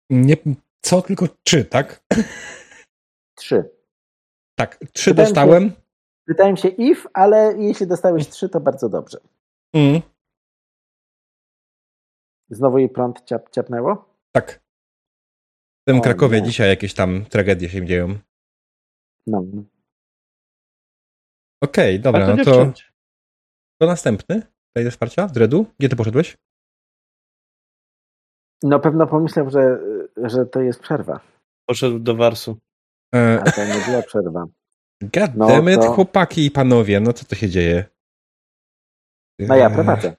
Nie, 0.10 0.36
co, 0.82 1.02
tylko 1.02 1.26
trzy, 1.44 1.66
tak? 1.66 2.04
Trzy. 3.36 3.70
Tak, 4.56 4.80
trzy 4.94 5.10
Wydaje 5.10 5.26
mi 5.26 5.30
się- 5.30 5.34
dostałem. 5.36 5.72
Pytałem 6.28 6.58
się 6.58 6.68
if, 6.68 7.10
ale 7.14 7.56
jeśli 7.60 7.88
dostałeś 7.88 8.28
trzy, 8.30 8.50
to 8.50 8.60
bardzo 8.60 8.90
dobrze. 8.90 9.18
Mm, 9.74 10.02
Znowu 12.50 12.78
jej 12.78 12.90
prąd 12.90 13.26
ciap, 13.26 13.50
ciapnęło? 13.50 14.16
tak. 14.32 14.60
W 15.82 15.90
tym 15.90 15.98
O 15.98 16.02
Krakowie 16.02 16.42
nie. 16.42 16.48
dzisiaj 16.48 16.70
jakieś 16.70 16.94
tam 16.94 17.26
tragedie 17.26 17.70
się 17.70 17.86
dzieją. 17.86 18.20
No. 19.28 19.44
Okej, 21.64 21.96
A 21.96 22.00
dobra, 22.00 22.26
to 22.28 22.36
no 22.36 22.44
to, 22.44 22.74
to 23.82 23.88
następny. 23.88 24.42
Do 24.76 24.92
wsparcia. 24.92 25.28
Dredu, 25.28 25.66
gdzie 25.80 25.90
ty 25.90 25.96
poszedłeś? 25.96 26.38
No 28.64 28.80
pewno 28.80 29.08
pomyślał, 29.08 29.50
że, 29.50 29.80
że 30.18 30.46
to 30.46 30.62
jest 30.62 30.80
przerwa. 30.80 31.20
Poszedł 31.70 32.00
do 32.00 32.16
Warsu. 32.16 32.58
E, 33.16 33.42
A 33.48 33.52
to 33.52 33.66
nie 33.66 33.86
była 33.90 34.02
przerwa. 34.02 34.46
God 35.02 35.32
No 35.36 35.48
damn 35.48 35.70
it, 35.70 35.82
to- 35.82 35.92
chłopaki 35.92 36.46
i 36.46 36.52
panowie, 36.52 37.00
no 37.00 37.14
co 37.14 37.26
to 37.26 37.36
się 37.36 37.50
dzieje? 37.50 37.86
No 39.40 39.56
ja 39.56 39.70
prowadzę. 39.70 40.16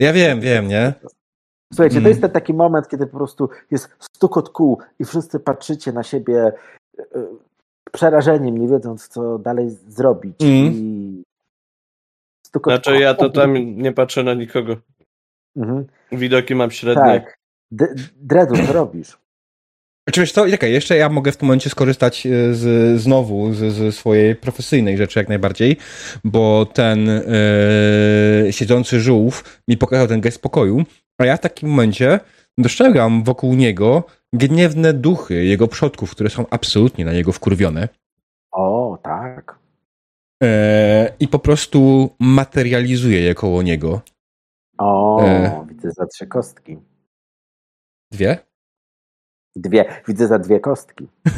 Ja 0.00 0.12
wiem, 0.12 0.40
wiem, 0.40 0.68
nie? 0.68 0.92
Słuchajcie, 1.72 1.94
Mm. 1.96 2.02
to 2.02 2.08
jest 2.08 2.20
ten 2.20 2.30
taki 2.30 2.54
moment, 2.54 2.88
kiedy 2.88 3.06
po 3.06 3.16
prostu 3.16 3.48
jest 3.70 3.96
stukot 4.00 4.48
kół 4.48 4.78
i 4.98 5.04
wszyscy 5.04 5.40
patrzycie 5.40 5.92
na 5.92 6.02
siebie 6.02 6.52
e, 6.98 7.26
przerażeniem, 7.92 8.58
nie 8.58 8.68
wiedząc, 8.68 9.08
co 9.08 9.38
dalej 9.38 9.70
zrobić. 9.70 10.36
Mm. 10.42 10.72
I 10.74 11.22
stukot 12.46 12.72
Znaczy 12.72 12.98
ja 13.00 13.14
to 13.14 13.30
tam 13.30 13.54
nie 13.54 13.92
patrzę 13.92 14.22
na 14.24 14.34
nikogo. 14.34 14.76
Mhm. 15.56 15.86
Widoki 16.12 16.54
mam 16.54 16.70
średnie. 16.70 17.02
Tak. 17.20 17.39
D- 17.70 17.94
Dredu, 18.16 18.66
co 18.66 18.72
robisz? 18.72 19.18
Czy 20.12 20.20
wiesz 20.20 20.32
co, 20.32 20.50
czekaj, 20.50 20.72
jeszcze 20.72 20.96
ja 20.96 21.08
mogę 21.08 21.32
w 21.32 21.36
tym 21.36 21.46
momencie 21.46 21.70
skorzystać 21.70 22.26
e, 22.26 22.54
z, 22.54 23.00
znowu 23.00 23.52
z, 23.52 23.58
z 23.58 23.94
swojej 23.96 24.36
profesjonalnej 24.36 24.96
rzeczy 24.96 25.18
jak 25.18 25.28
najbardziej, 25.28 25.76
bo 26.24 26.66
ten 26.66 27.08
e, 27.08 27.22
siedzący 28.50 29.00
żółw 29.00 29.62
mi 29.68 29.76
pokazał 29.76 30.06
ten 30.08 30.20
gest 30.20 30.42
pokoju, 30.42 30.82
a 31.18 31.24
ja 31.24 31.36
w 31.36 31.40
takim 31.40 31.68
momencie 31.68 32.20
dostrzegam 32.58 33.24
wokół 33.24 33.54
niego 33.54 34.04
gniewne 34.32 34.92
duchy 34.92 35.44
jego 35.44 35.68
przodków, 35.68 36.10
które 36.10 36.30
są 36.30 36.44
absolutnie 36.50 37.04
na 37.04 37.12
niego 37.12 37.32
wkurwione 37.32 37.88
O, 38.52 38.98
tak. 39.02 39.58
e, 40.42 41.12
i 41.20 41.28
po 41.28 41.38
prostu 41.38 42.10
materializuję 42.20 43.20
je 43.20 43.34
koło 43.34 43.62
niego. 43.62 44.00
O, 44.78 45.22
E. 45.24 45.66
widzę 45.68 45.90
za 45.90 46.06
trzy 46.06 46.26
kostki. 46.26 46.78
Dwie? 48.12 48.38
Dwie, 49.56 50.02
widzę 50.08 50.26
za 50.26 50.38
dwie 50.38 50.60
kostki. 50.60 51.08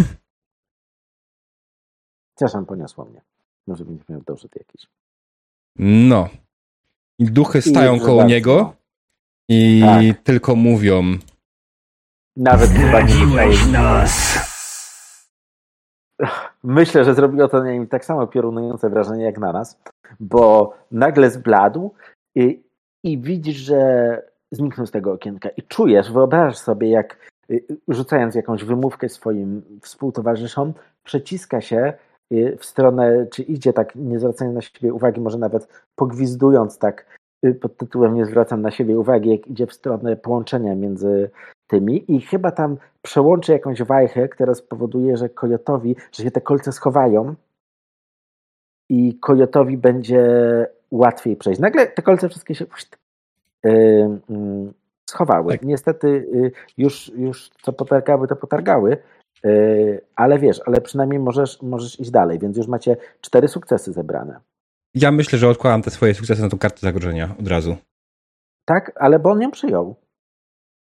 Przepraszam, 2.37 2.67
poniosło 2.67 3.05
mnie. 3.05 3.21
Może 3.67 3.85
będziesz 3.85 4.09
miał 4.09 4.21
dorzut 4.23 4.57
jakiś. 4.57 4.87
No. 5.79 6.29
I 7.19 7.25
duchy 7.25 7.63
stają 7.63 7.95
I 7.95 8.01
koło 8.01 8.17
bardzo. 8.17 8.35
niego 8.35 8.75
i 9.49 9.83
Tak. 9.85 10.23
tylko 10.25 10.57
mówią 10.57 11.03
Nawet 12.37 12.71
chyba 12.71 13.01
nie 13.01 13.27
myślałem. 13.27 14.09
Myślę, 16.63 17.05
że 17.05 17.15
zrobiło 17.15 17.49
to 17.49 17.63
na 17.63 17.73
nim 17.73 17.87
tak 17.87 18.05
samo 18.05 18.27
piorunujące 18.27 18.91
wrażenie 18.91 19.25
jak 19.25 19.39
na 19.39 19.53
nas, 19.53 19.79
bo 20.21 20.75
nagle 20.91 21.31
zbladł 21.31 21.95
i, 22.35 22.63
i 23.05 23.19
widzisz, 23.19 23.57
że 23.57 24.32
zniknął 24.53 24.87
z 24.87 24.91
tego 24.91 25.13
okienka 25.13 25.49
i 25.49 25.63
czujesz, 25.63 26.13
wyobrażasz 26.13 26.59
sobie, 26.59 26.91
jak 26.91 27.17
y, 27.51 27.65
rzucając 27.89 28.35
jakąś 28.35 28.65
wymówkę 28.65 29.09
swoim 29.09 29.63
współtowarzyszom, 29.81 30.73
przeciska 31.05 31.61
się 31.61 31.93
y, 32.33 32.57
w 32.59 32.65
stronę, 32.65 33.27
czy 33.27 33.43
idzie 33.43 33.73
tak, 33.73 33.95
nie 33.95 34.19
zwracając 34.19 34.55
na 34.55 34.63
siebie 34.63 34.95
uwagi, 34.95 35.21
może 35.21 35.39
nawet 35.39 35.69
pogwizdując 35.97 36.79
tak 36.79 37.07
y, 37.47 37.55
pod 37.55 37.77
tytułem 37.77 38.15
nie 38.15 38.27
zwracam 38.27 38.63
na 38.63 38.71
siebie 38.71 38.99
uwagi, 38.99 39.31
jak 39.31 39.47
idzie 39.47 39.67
w 39.67 39.73
stronę 39.73 40.17
połączenia 40.17 40.75
między 40.75 41.31
tymi 41.67 42.17
i 42.17 42.21
chyba 42.21 42.51
tam 42.51 42.77
przełączy 43.03 43.53
jakąś 43.53 43.83
wajchę, 43.83 44.29
która 44.29 44.55
spowoduje, 44.55 45.17
że 45.17 45.29
kojotowi, 45.29 45.97
że 46.13 46.23
się 46.23 46.31
te 46.31 46.41
kolce 46.41 46.73
schowają 46.73 47.35
i 48.91 49.19
kojotowi 49.19 49.77
będzie 49.79 50.27
łatwiej 50.91 51.37
przejść. 51.37 51.61
Nagle 51.61 51.87
te 51.87 52.03
kolce 52.03 52.29
wszystkie 52.29 52.55
się 52.55 52.67
schowały. 55.11 55.53
Tak. 55.53 55.63
Niestety 55.63 56.29
yy, 56.33 56.53
już, 56.79 57.13
już 57.17 57.51
co 57.63 57.73
potargały, 57.73 58.29
to 58.29 58.37
potargały, 58.37 58.97
y, 59.45 60.01
ale 60.17 60.39
wiesz, 60.39 60.61
ale 60.67 60.81
przynajmniej 60.81 61.19
możesz, 61.21 61.63
możesz 61.63 62.01
iść 62.01 62.11
dalej, 62.11 62.39
więc 62.39 62.57
już 62.57 62.67
macie 62.67 62.97
cztery 63.21 63.49
sukcesy 63.49 63.93
zebrane. 63.93 64.41
Ja 64.95 65.11
myślę, 65.13 65.39
że 65.39 65.49
odkładam 65.49 65.83
te 65.83 65.91
swoje 65.91 66.15
sukcesy 66.15 66.43
na 66.43 66.49
tą 66.49 66.59
kartę 66.59 66.79
zagrożenia 66.81 67.35
od 67.41 67.49
razu. 67.49 67.77
Tak, 68.65 68.93
ale 68.95 69.19
bo 69.19 69.31
on 69.31 69.43
ją 69.43 69.51
przyjął. 69.51 69.95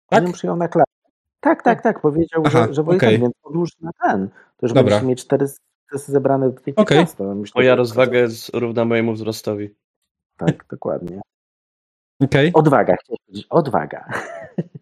Tak? 0.10 0.19
On 0.19 0.27
ją 0.27 0.34
przyjął 0.34 0.56
na 0.56 0.68
klatę. 0.68 0.91
Tak, 1.39 1.64
tak, 1.64 1.81
tak. 1.81 2.02
Powiedział, 2.02 2.44
Aha, 2.45 2.65
że, 2.68 2.73
że 2.73 2.81
okej. 2.81 2.99
ten, 2.99 3.22
więc 3.22 3.34
odłóż 3.44 3.69
na 3.81 3.91
ten. 4.03 4.27
To 4.30 4.65
już 4.65 4.73
Dobra. 4.73 4.84
będziesz 4.84 5.10
mieć 5.10 5.22
cztery 5.22 5.48
sukcesy 5.48 6.11
zebrane 6.11 6.49
do 6.49 6.56
Okej. 6.56 6.73
15. 6.76 7.23
Myślę, 7.23 7.60
Moja 7.60 7.72
że- 7.72 7.76
rozwaga 7.76 8.19
jest 8.19 8.49
równa 8.56 8.85
mojemu 8.85 9.14
wzrostowi. 9.14 9.76
Tak, 10.38 10.65
dokładnie. 10.69 11.22
Okej. 12.23 12.52
Odwaga. 12.53 12.95
Odwaga. 13.49 14.06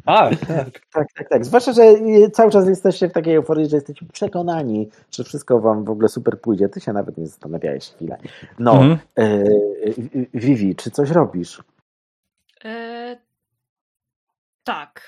A, 0.05 0.29
tak. 0.47 0.69
Tak, 0.93 1.07
tak, 1.17 1.29
tak. 1.29 1.45
Zwłaszcza, 1.45 1.73
że 1.73 1.83
y, 1.83 2.29
cały 2.31 2.51
czas 2.51 2.67
jesteście 2.67 3.09
w 3.09 3.13
takiej 3.13 3.35
euforii, 3.35 3.69
że 3.69 3.77
jesteście 3.77 4.05
przekonani, 4.13 4.89
że 5.11 5.23
wszystko 5.23 5.59
wam 5.59 5.83
w 5.85 5.89
ogóle 5.89 6.09
super 6.09 6.41
pójdzie. 6.41 6.69
Ty 6.69 6.81
się 6.81 6.93
nawet 6.93 7.17
nie 7.17 7.27
zastanawiałeś 7.27 7.89
chwilę. 7.89 8.17
No, 8.59 8.71
Mhm. 8.71 8.97
y, 9.19 9.23
y, 10.15 10.27
Vivi, 10.33 10.75
czy 10.75 10.91
coś 10.91 11.09
robisz? 11.11 11.63
E, 12.65 13.17
tak. 14.63 15.01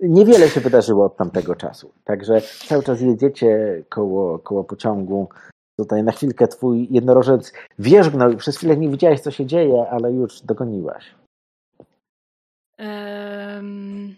Niewiele 0.00 0.48
się 0.48 0.60
wydarzyło 0.60 1.04
od 1.04 1.16
tamtego 1.16 1.54
czasu. 1.54 1.92
Także 2.04 2.40
cały 2.40 2.82
czas 2.82 3.00
jedziecie 3.00 3.82
koło, 3.88 4.38
koło 4.38 4.64
pociągu. 4.64 5.28
Tutaj 5.78 6.02
na 6.02 6.12
chwilkę 6.12 6.48
twój 6.48 6.88
jednorożec 6.90 7.52
wierzgnął 7.78 8.30
i 8.30 8.36
przez 8.36 8.56
chwilę 8.56 8.76
nie 8.76 8.88
widziałeś, 8.88 9.20
co 9.20 9.30
się 9.30 9.46
dzieje, 9.46 9.86
ale 9.90 10.12
już 10.12 10.40
dogoniłaś. 10.40 11.14
Em, 12.78 14.16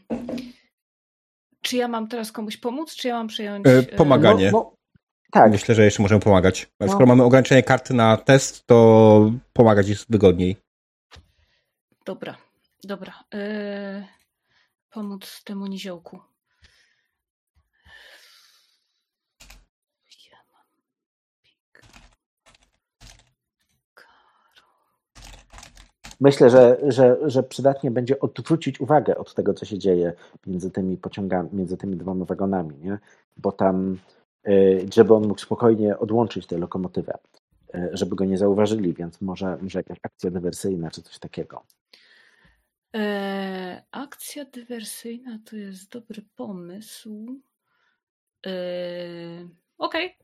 czy 1.61 1.77
ja 1.77 1.89
mam 1.89 2.09
teraz 2.09 2.33
komuś 2.33 2.57
pomóc, 2.57 2.95
czy 2.95 3.09
ja 3.09 3.15
mam 3.15 3.27
przejąć... 3.27 3.67
E, 3.67 3.79
e, 3.79 3.83
pomaganie. 3.83 4.51
No, 4.53 4.59
no, 4.59 4.77
tak, 5.33 5.53
Myślę, 5.53 5.75
że 5.75 5.85
jeszcze 5.85 6.03
możemy 6.03 6.21
pomagać. 6.21 6.69
No. 6.81 6.89
Skoro 6.89 7.07
mamy 7.07 7.23
ograniczenie 7.23 7.63
karty 7.63 7.95
na 7.95 8.17
test, 8.17 8.67
to 8.67 9.33
pomagać 9.53 9.89
jest 9.89 10.11
wygodniej. 10.11 10.57
Dobra, 12.07 12.37
dobra. 12.85 13.25
E, 13.35 14.07
pomóc 14.91 15.43
temu 15.45 15.67
niziołku. 15.67 16.21
Ja 20.31 20.39
mam 20.53 20.67
pik. 21.43 21.83
Karo. 23.95 24.67
Myślę, 26.25 26.51
że, 26.51 26.79
że, 26.89 27.31
że 27.31 27.43
przydatnie 27.43 27.91
będzie 27.91 28.21
odwrócić 28.21 28.81
uwagę 28.81 29.19
od 29.19 29.35
tego, 29.35 29.55
co 29.55 29.65
się 29.65 29.79
dzieje 29.79 30.13
między 30.47 30.71
tymi 30.71 30.97
pociągami, 30.97 31.49
między 31.53 31.77
tymi 31.77 31.97
dwoma 31.97 32.25
wagonami, 32.25 32.77
nie? 32.79 32.99
Bo 33.37 33.53
tam, 33.53 33.99
y, 34.49 34.87
żeby 34.95 35.15
on 35.15 35.29
mógł 35.29 35.41
spokojnie 35.41 35.99
odłączyć 35.99 36.47
tę 36.47 36.59
lokomotywę, 36.59 37.19
y, 37.75 37.91
żeby 37.93 38.17
go 38.17 38.25
nie 38.25 38.39
zauważyli, 38.39 38.95
więc 38.95 39.21
może, 39.21 39.59
może 39.63 39.79
jakaś 39.79 39.99
akcja 40.03 40.31
dywersyjna 40.31 40.91
czy 40.91 41.03
coś 41.03 41.19
takiego. 41.19 41.63
E, 42.97 43.83
akcja 43.91 44.45
dywersyjna 44.45 45.39
to 45.45 45.57
jest 45.57 45.91
dobry 45.91 46.23
pomysł. 46.37 47.41
E, 48.47 48.51
Okej. 49.79 50.07
E, 50.07 50.24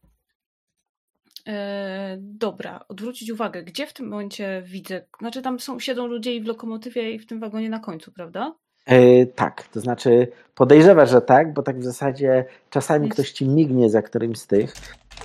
Dobra, 2.18 2.84
odwrócić 2.88 3.30
uwagę. 3.30 3.62
Gdzie 3.62 3.86
w 3.86 3.92
tym 3.92 4.08
momencie 4.08 4.62
widzę? 4.66 5.02
Znaczy, 5.20 5.42
tam 5.42 5.60
są, 5.60 5.80
siedzą 5.80 6.06
ludzie 6.06 6.34
i 6.34 6.40
w 6.42 6.46
lokomotywie, 6.46 7.12
i 7.12 7.18
w 7.18 7.26
tym 7.26 7.40
wagonie 7.40 7.70
na 7.70 7.78
końcu, 7.78 8.12
prawda? 8.12 8.54
E, 8.86 9.26
tak, 9.26 9.68
to 9.68 9.80
znaczy 9.80 10.28
podejrzewasz, 10.54 11.10
że 11.10 11.20
tak, 11.20 11.52
bo 11.54 11.62
tak 11.62 11.78
w 11.78 11.84
zasadzie 11.84 12.44
czasami 12.70 13.06
Jest. 13.06 13.14
ktoś 13.14 13.32
ci 13.32 13.48
mignie 13.48 13.90
za 13.90 14.02
którymś 14.02 14.38
z 14.38 14.46
tych 14.46 14.74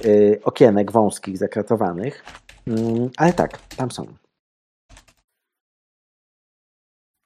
e, 0.05 0.43
okienek 0.43 0.91
wąskich, 0.91 1.37
zakratowanych, 1.37 2.23
Mm, 2.67 3.09
ale 3.17 3.33
tak, 3.33 3.57
tam 3.75 3.91
są. 3.91 4.17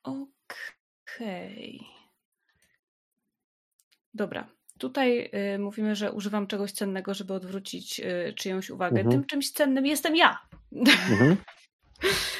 Okej. 0.03 1.88
Dobra. 4.14 4.59
Tutaj 4.80 5.30
y, 5.56 5.60
mówimy, 5.60 5.96
że 5.96 6.12
używam 6.12 6.48
czegoś 6.48 6.72
cennego, 6.72 7.14
żeby 7.14 7.34
odwrócić 7.34 8.00
y, 8.00 8.34
czyjąś 8.36 8.70
uwagę. 8.70 9.00
Mhm. 9.00 9.12
Tym 9.12 9.26
czymś 9.26 9.52
cennym 9.52 9.86
jestem 9.86 10.16
ja. 10.16 10.40
Mhm. 10.72 11.38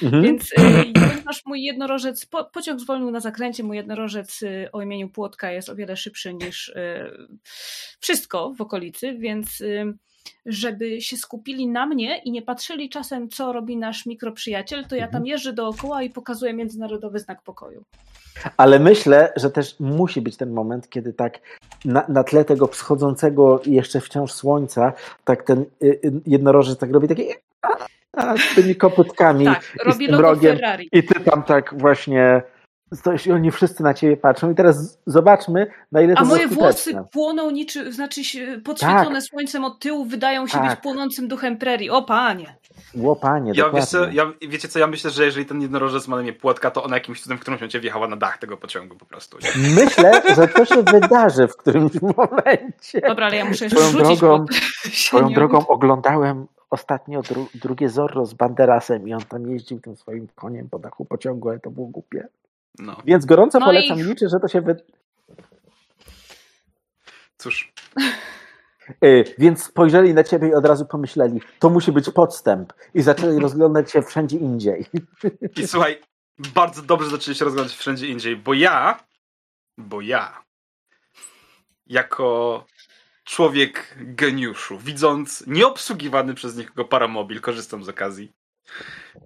Mhm. 0.04 0.24
Więc 0.24 0.52
y, 0.52 0.56
ponieważ 0.94 1.46
mój 1.46 1.64
jednorożec, 1.64 2.26
po, 2.26 2.46
pociąg 2.46 2.80
zwolnił 2.80 3.12
na 3.12 3.20
zakręcie, 3.20 3.64
mój 3.64 3.78
jednorożec 3.78 4.42
y, 4.42 4.70
o 4.72 4.82
imieniu 4.82 5.10
Płotka 5.10 5.52
jest 5.52 5.70
o 5.70 5.76
wiele 5.76 5.98
szybszy 5.98 6.34
niż 6.34 6.68
y, 6.68 7.12
wszystko 8.00 8.54
w 8.54 8.62
okolicy, 8.62 9.14
więc 9.18 9.62
y, 9.62 9.94
żeby 10.46 11.02
się 11.02 11.18
skupili 11.18 11.68
na 11.68 11.86
mnie 11.86 12.18
i 12.18 12.32
nie 12.32 12.42
patrzyli 12.42 12.90
czasem, 12.90 13.30
co 13.30 13.54
robi 13.54 13.78
nasz 13.78 14.06
mikroprzyjaciel, 14.06 14.86
to 14.86 14.96
ja 14.96 15.08
tam 15.08 15.26
jeżdżę 15.26 15.54
dookoła 15.54 16.04
i 16.04 16.10
pokazuję 16.10 16.54
międzynarodowy 16.54 17.20
znak 17.20 17.42
pokoju. 17.42 17.84
Ale 18.58 18.80
myślę, 18.80 19.34
że 19.36 19.52
też 19.52 19.80
musi 19.80 20.22
być 20.22 20.38
ten 20.38 20.52
moment, 20.52 20.90
kiedy 20.90 21.14
tak 21.14 21.40
na, 21.86 22.06
na 22.08 22.24
tle 22.24 22.46
tego 22.46 22.68
wschodzącego 22.68 23.62
jeszcze 23.66 24.02
wciąż 24.02 24.32
słońca, 24.32 24.94
tak 25.24 25.44
ten 25.44 25.60
y, 25.60 25.66
y, 25.86 26.12
jednorożec 26.28 26.80
tak 26.80 26.92
robi 26.92 27.08
takie 27.08 27.24
a, 27.62 27.68
a, 28.14 28.38
z 28.38 28.56
tymi 28.56 28.76
kopytkami 28.76 29.46
Tak, 29.46 29.78
i 29.88 29.92
z 29.92 29.98
tym 29.98 30.16
rogiem 30.16 30.56
Ferrari. 30.56 30.90
i 30.92 31.04
ty 31.04 31.20
tam 31.20 31.44
tak 31.44 31.74
właśnie 31.78 32.42
stoisz 32.94 33.28
i 33.28 33.32
oni 33.32 33.52
wszyscy 33.52 33.84
na 33.84 33.94
ciebie 33.94 34.18
patrzą 34.18 34.52
i 34.52 34.56
teraz 34.56 35.00
zobaczmy 35.06 35.68
na 35.92 36.02
ile 36.02 36.14
to 36.16 36.20
A 36.22 36.24
moje 36.24 36.48
włosy 36.48 36.94
płoną 37.12 37.52
niczym, 37.52 37.92
znaczy 37.94 38.22
podświetlone 38.66 39.22
słońcem 39.22 39.64
od 39.66 39.80
tyłu, 39.80 40.06
wydają 40.06 40.48
się 40.48 40.58
Tak. 40.58 40.70
być 40.70 40.80
płonącym 40.80 41.28
duchem 41.28 41.58
prerii. 41.58 41.90
O 41.90 42.02
panie! 42.02 42.56
Łopanie, 42.96 43.52
Ja, 43.56 43.64
dokładnie. 43.64 43.80
wiesz 43.80 43.90
co, 43.90 44.10
ja, 44.10 44.32
wiecie 44.50 44.68
co, 44.68 44.80
ja 44.80 44.88
myślę, 44.88 45.12
że 45.12 45.26
jeżeli 45.26 45.46
ten 45.46 45.62
jednorożec 45.62 46.08
ma 46.08 46.16
na 46.16 46.22
imię 46.22 46.34
Płotka, 46.34 46.72
to 46.72 46.84
ona 46.84 46.96
jakimś 46.96 47.22
cudem 47.22 47.38
w 47.38 47.42
którymś 47.42 47.62
momencie 47.62 47.80
wjechała 47.80 48.08
na 48.08 48.16
dach 48.16 48.38
tego 48.38 48.58
pociągu 48.58 48.96
po 48.96 49.06
prostu. 49.06 49.38
Nie? 49.44 49.70
Myślę, 49.84 50.22
że 50.36 50.48
to 50.48 50.66
się 50.66 50.84
wydarzy 50.84 51.48
w 51.48 51.58
którymś 51.58 51.92
momencie. 52.18 53.02
Dobra, 53.08 53.26
ale 53.26 53.36
ja 53.36 53.46
muszę 53.46 53.66
jeszcze 53.66 53.80
Swoją 53.82 53.92
rzucić, 54.06 54.20
drogą- 54.20 54.46
bo 54.46 54.54
się 54.92 55.08
Swoją 55.08 55.34
drogą 55.34 55.58
uda. 55.58 55.68
oglądałem 55.68 56.48
ostatnio 56.70 57.22
dru 57.22 57.48
drugie 57.56 57.90
Zorro 57.90 58.26
z 58.26 58.34
Banderasem 58.34 59.08
i 59.08 59.14
on 59.14 59.22
tam 59.22 59.52
jeździł 59.52 59.80
tym 59.80 59.96
swoim 59.96 60.28
koniem 60.36 60.70
po 60.70 60.80
dachu 60.80 61.06
pociągu, 61.06 61.50
ale 61.50 61.60
to 61.60 61.72
było 61.72 61.88
głupie. 61.88 62.28
No, 62.80 63.02
Więc 63.06 63.26
gorąco 63.26 63.60
No 63.60 63.66
polecam, 63.66 64.00
i- 64.00 64.04
liczę, 64.04 64.30
że 64.30 64.40
to 64.40 64.48
się 64.48 64.62
wy... 64.62 64.76
cóż. 67.38 67.72
Y, 69.06 69.24
Więc 69.38 69.64
spojrzeli 69.64 70.14
na 70.14 70.24
ciebie 70.24 70.48
i 70.50 70.54
od 70.54 70.66
razu 70.66 70.86
pomyśleli, 70.86 71.42
to 71.60 71.70
musi 71.70 71.92
być 71.92 72.10
podstęp 72.10 72.74
i 72.94 73.02
zaczęli 73.02 73.40
rozglądać 73.46 73.92
się 73.92 74.02
wszędzie 74.02 74.38
indziej. 74.38 74.86
I 75.58 75.68
słuchaj, 75.68 76.02
bardzo 76.40 76.82
dobrze 76.82 77.10
zaczęli 77.10 77.36
się 77.36 77.46
rozglądać 77.46 77.76
wszędzie 77.76 78.08
indziej, 78.08 78.36
bo 78.38 78.54
ja, 78.54 79.04
bo 79.78 80.02
ja, 80.02 80.44
jako 81.88 82.66
człowiek 83.24 83.96
geniuszu, 83.98 84.78
widząc 84.80 85.44
nieobsługiwany 85.48 86.34
przez 86.34 86.58
nikogo 86.58 86.86
paramobil, 86.86 87.42
korzystam 87.42 87.84
z 87.84 87.90
okazji, 87.90 88.32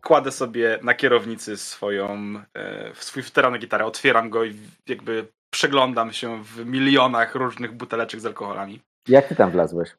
kładę 0.01 0.31
sobie 0.31 0.79
na 0.83 0.93
kierownicy 0.93 1.57
swoją, 1.57 2.41
e, 2.57 2.91
swój 2.95 3.23
futerał 3.23 3.51
na 3.51 3.57
gitarę, 3.57 3.85
otwieram 3.85 4.29
go 4.29 4.43
i 4.43 4.55
jakby 4.87 5.27
przeglądam 5.49 6.13
się 6.13 6.43
w 6.43 6.65
milionach 6.65 7.35
różnych 7.35 7.71
buteleczek 7.71 8.19
z 8.19 8.25
alkoholami. 8.25 8.79
Jak 9.07 9.27
ty 9.27 9.35
tam 9.35 9.51
wlazłeś? 9.51 9.89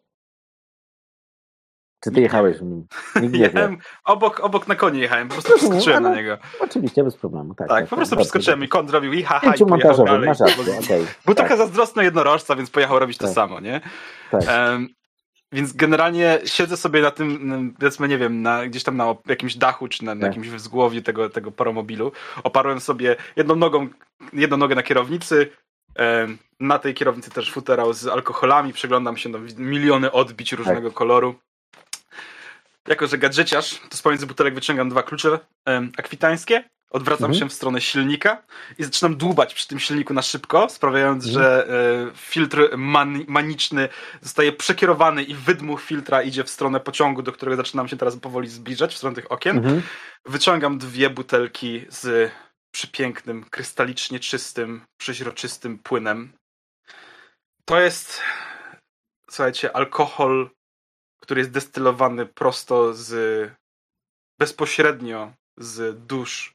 Czy 2.05 2.11
ty 2.11 2.21
jechałeś 2.21 2.57
w 2.59 2.63
nim? 2.63 2.87
Nikt 3.23 3.35
nie 3.35 3.51
obok, 4.05 4.41
obok 4.41 4.69
na 4.69 4.75
konie 4.75 5.01
jechałem, 5.01 5.29
po 5.29 5.35
prostu 5.35 5.53
Rozumiem, 5.53 5.71
przeskoczyłem 5.73 6.03
na 6.03 6.09
ale- 6.09 6.19
niego. 6.19 6.39
Oczywiście, 6.61 7.05
bez 7.05 7.17
problemu. 7.17 7.55
Tak, 7.55 7.69
Tak, 7.69 7.87
po 7.89 7.97
prostu 7.97 8.15
dobrze, 8.17 8.25
przeskoczyłem 8.25 8.65
i 8.65 8.69
kąt 8.69 8.91
zrobił 8.91 9.13
i 9.13 9.23
haha 9.23 9.47
i 9.47 9.51
Pięciu 9.51 9.67
pojechał 9.67 10.05
dalej. 10.05 10.29
masz 10.29 10.41
rację, 10.41 10.79
okej. 10.85 11.07
Był 11.25 11.35
tak, 11.35 11.37
trochę 11.37 11.57
zazdrosny 11.57 12.05
jednorożca, 12.05 12.57
więc 12.57 12.71
pojechał 12.71 12.99
robić 12.99 13.19
to 13.19 13.25
Tak. 13.25 13.35
samo, 13.35 13.61
nie? 13.61 13.81
tak. 14.31 14.43
Em, 14.49 14.89
więc 15.55 15.73
generalnie 15.73 16.41
siedzę 16.45 16.77
sobie 16.77 17.03
na 17.03 17.11
tym, 17.11 17.37
mm, 17.37 17.73
powiedzmy, 17.73 18.09
nie 18.09 18.19
wiem, 18.19 18.43
na, 18.43 18.67
gdzieś 18.67 18.83
tam 18.83 18.97
na 18.97 19.15
jakimś 19.27 19.57
dachu, 19.57 19.89
czy 19.89 20.05
na, 20.05 20.15
na 20.15 20.21
Tak. 20.21 20.31
jakimś 20.37 20.49
wzgłowiu 20.49 21.03
tego, 21.03 21.31
tego 21.31 21.53
paromobilu. 21.53 22.13
Oparłem 22.43 22.81
sobie 22.81 23.17
jedną 23.37 23.57
nogą, 23.57 23.89
jedną 24.33 24.57
nogę 24.57 24.75
na 24.75 24.83
kierownicy, 24.83 25.51
na 26.61 26.79
tej 26.79 26.95
kierownicy 26.95 27.31
też 27.31 27.53
futerał 27.53 27.93
z 27.93 28.07
alkoholami, 28.07 28.73
przeglądam 28.73 29.17
się 29.17 29.29
na 29.29 29.39
miliony 29.57 30.13
odbić 30.13 30.53
różnego 30.53 30.91
koloru. 30.91 31.35
Jako, 32.89 33.07
że 33.07 33.19
gadżeciarz, 33.19 33.81
to 33.91 33.97
z 33.97 34.03
pomiędzy 34.03 34.27
butelek 34.27 34.55
wyciągam 34.55 34.89
dwa 34.89 35.03
klucze 35.03 35.39
akwitańskie, 35.99 36.65
odwracam 36.95 37.25
Mhm. 37.31 37.41
się 37.41 37.49
w 37.49 37.53
stronę 37.53 37.81
silnika 37.81 38.43
i 38.79 38.85
zaczynam 38.85 39.17
dłubać 39.17 39.55
przy 39.55 39.69
tym 39.69 39.79
silniku 39.79 40.15
na 40.15 40.23
szybko, 40.23 40.69
sprawiając, 40.69 41.25
że 41.25 41.69
e, 41.69 42.17
filtr 42.17 42.77
man, 42.77 43.25
maniczny 43.29 43.89
zostaje 44.21 44.53
przekierowany 44.53 45.23
i 45.23 45.35
wydmuch 45.35 45.83
filtra 45.83 46.23
idzie 46.23 46.45
w 46.45 46.51
stronę 46.51 46.81
pociągu, 46.81 47.23
do 47.23 47.33
którego 47.33 47.57
zaczynam 47.57 47.89
się 47.89 47.97
teraz 47.97 48.17
powoli 48.17 48.49
zbliżać, 48.49 48.95
w 48.95 48.97
stronę 48.97 49.15
tych 49.17 49.33
okien. 49.33 49.57
Mhm. 49.57 49.83
Wyciągam 50.25 50.79
dwie 50.79 51.11
butelki 51.11 51.85
z 51.89 52.33
przepięknym, 52.75 53.45
krystalicznie 53.45 54.21
czystym, 54.21 54.85
przeźroczystym 55.01 55.79
płynem. 55.79 56.33
To 57.65 57.81
jest, 57.81 58.23
słuchajcie, 59.31 59.77
alkohol, 59.77 60.51
który 61.21 61.41
jest 61.41 61.51
destylowany 61.51 62.27
prosto 62.27 62.95
z, 62.95 63.51
bezpośrednio 64.39 65.33
z 65.59 66.07
dusz 66.07 66.55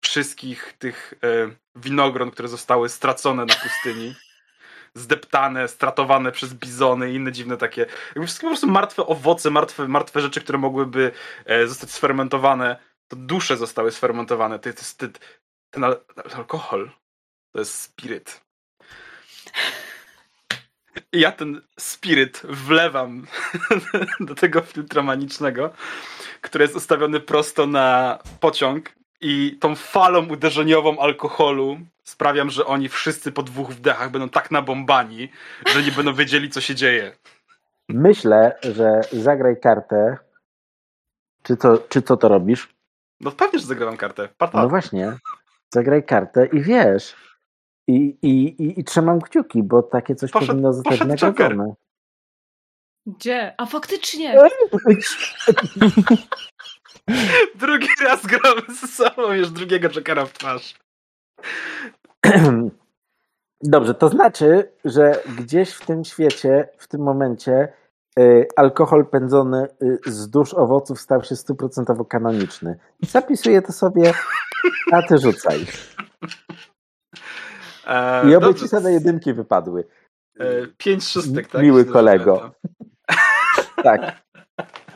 wszystkich 0.00 0.74
tych 0.78 1.14
e, 1.24 1.50
winogron, 1.76 2.30
które 2.30 2.48
zostały 2.48 2.88
stracone 2.88 3.44
na 3.44 3.54
pustyni. 3.54 4.14
Zdeptane, 4.94 5.68
stratowane 5.68 6.32
przez 6.32 6.54
bizony 6.54 7.12
i 7.12 7.14
inne 7.14 7.32
dziwne 7.32 7.56
takie. 7.56 7.86
Jakby 8.08 8.26
wszystkie 8.26 8.44
po 8.44 8.50
prostu 8.50 8.66
martwe 8.66 9.06
owoce, 9.06 9.50
martwe, 9.50 9.88
martwe 9.88 10.20
rzeczy, 10.20 10.40
które 10.40 10.58
mogłyby 10.58 11.12
e, 11.44 11.66
zostać 11.66 11.90
sfermentowane. 11.90 12.76
To 13.08 13.16
dusze 13.16 13.56
zostały 13.56 13.92
sfermentowane. 13.92 14.58
To 14.58 14.68
jest, 14.68 14.98
ten, 14.98 15.12
ten 15.70 15.84
al 15.84 16.00
alkohol 16.34 16.90
to 17.52 17.58
jest 17.58 17.80
spiryt. 17.80 18.40
Ja 21.12 21.32
ten 21.32 21.62
spiryt 21.78 22.42
wlewam 22.44 23.26
do 24.20 24.34
tego 24.34 24.60
filtra 24.60 25.02
manicznego, 25.02 25.74
który 26.40 26.64
jest 26.64 26.76
ustawiony 26.76 27.20
prosto 27.20 27.66
na 27.66 28.18
pociąg 28.40 28.92
i 29.20 29.56
tą 29.60 29.74
falą 29.74 30.28
uderzeniową 30.28 30.98
alkoholu 30.98 31.78
sprawiam, 32.04 32.50
że 32.50 32.66
oni 32.66 32.88
wszyscy 32.88 33.32
po 33.32 33.42
dwóch 33.42 33.70
wdechach 33.70 34.10
będą 34.10 34.28
tak 34.28 34.50
nabombani, 34.50 35.28
że 35.66 35.82
nie 35.82 35.92
będą 35.92 36.14
wiedzieli, 36.14 36.50
co 36.50 36.60
się 36.60 36.74
dzieje. 36.74 37.12
Myślę, 37.88 38.58
że 38.62 39.00
zagraj 39.12 39.60
kartę. 39.60 40.18
Czy, 41.42 41.56
to, 41.56 41.78
czy 41.78 42.02
co 42.02 42.16
to 42.16 42.28
robisz? 42.28 42.68
No 43.20 43.30
pewnie, 43.30 43.58
że 43.58 43.66
zagrywam 43.66 43.96
kartę. 43.96 44.28
Parta. 44.38 44.62
No 44.62 44.68
właśnie. 44.68 45.12
Zagraj 45.74 46.04
kartę 46.04 46.46
i 46.46 46.62
wiesz. 46.62 47.16
I, 47.88 48.16
i, 48.22 48.62
i, 48.62 48.80
i 48.80 48.84
trzymam 48.84 49.20
kciuki, 49.20 49.62
bo 49.62 49.82
takie 49.82 50.14
coś 50.14 50.30
Poszedł- 50.30 50.46
powinno 50.46 50.72
zostać 50.72 51.00
nagrodzone. 51.00 51.74
Gdzie? 53.06 53.54
A 53.58 53.66
faktycznie! 53.66 54.36
Drugi 57.54 57.88
raz 58.04 58.26
gramy 58.26 58.62
ze 58.80 58.86
sobą, 58.86 59.32
już 59.32 59.50
drugiego 59.50 59.88
Jokera 59.88 60.26
w 60.26 60.32
twarz. 60.32 60.74
Dobrze, 63.62 63.94
to 63.94 64.08
znaczy, 64.08 64.72
że 64.84 65.22
gdzieś 65.38 65.70
w 65.72 65.86
tym 65.86 66.04
świecie, 66.04 66.68
w 66.78 66.88
tym 66.88 67.00
momencie 67.00 67.72
y, 68.18 68.46
alkohol 68.56 69.06
pędzony 69.06 69.68
y, 69.82 69.98
z 70.06 70.30
dusz 70.30 70.54
owoców 70.54 71.00
stał 71.00 71.24
się 71.24 71.36
stuprocentowo 71.36 72.04
kanoniczny. 72.04 72.78
Zapisuję 73.02 73.62
to 73.62 73.72
sobie, 73.72 74.12
a 74.92 75.02
ty 75.02 75.18
rzucaj. 75.18 75.66
E, 77.86 78.30
I 78.30 78.34
oby 78.34 78.54
ci 78.54 78.68
same 78.68 78.92
jedynki 78.92 79.34
wypadły. 79.34 79.84
E, 80.38 80.66
pięć 80.66 81.08
szóstek, 81.08 81.48
tak? 81.48 81.62
Miły 81.62 81.84
kolego. 81.84 82.50
Tak. 83.82 84.00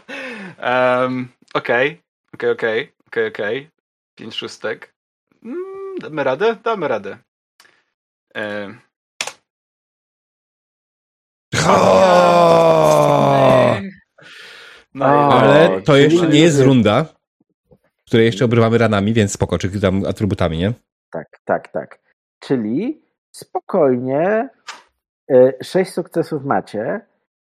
Okej, 1.55 2.03
okej, 2.35 2.51
okej, 2.51 2.93
okej, 3.07 3.29
okej. 3.29 3.71
Pięć 4.15 4.35
szóstek. 4.35 4.95
Mm, 5.45 5.99
damy 6.01 6.25
radę? 6.25 6.57
Damy 6.65 6.89
radę. 6.89 7.19
Ech, 8.35 8.75
no 14.95 15.05
Ale 15.05 15.83
to 15.83 15.97
jeszcze 15.97 16.29
nie 16.29 16.41
jest 16.41 16.61
runda, 16.61 17.05
w 17.97 18.07
której 18.07 18.27
jeszcze 18.27 18.45
obrywamy 18.45 18.79
ranami, 18.79 19.13
więc 19.13 19.33
spoko, 19.33 19.59
czy 19.59 19.81
tam 19.81 20.05
atrybutami, 20.05 20.59
nie? 20.59 20.73
Tak, 21.11 21.27
tak, 21.45 21.69
tak. 21.69 21.99
Czyli 22.41 23.03
spokojnie 23.31 24.49
e, 25.31 25.53
sześć 25.65 25.93
sukcesów 25.93 26.45
macie. 26.45 27.01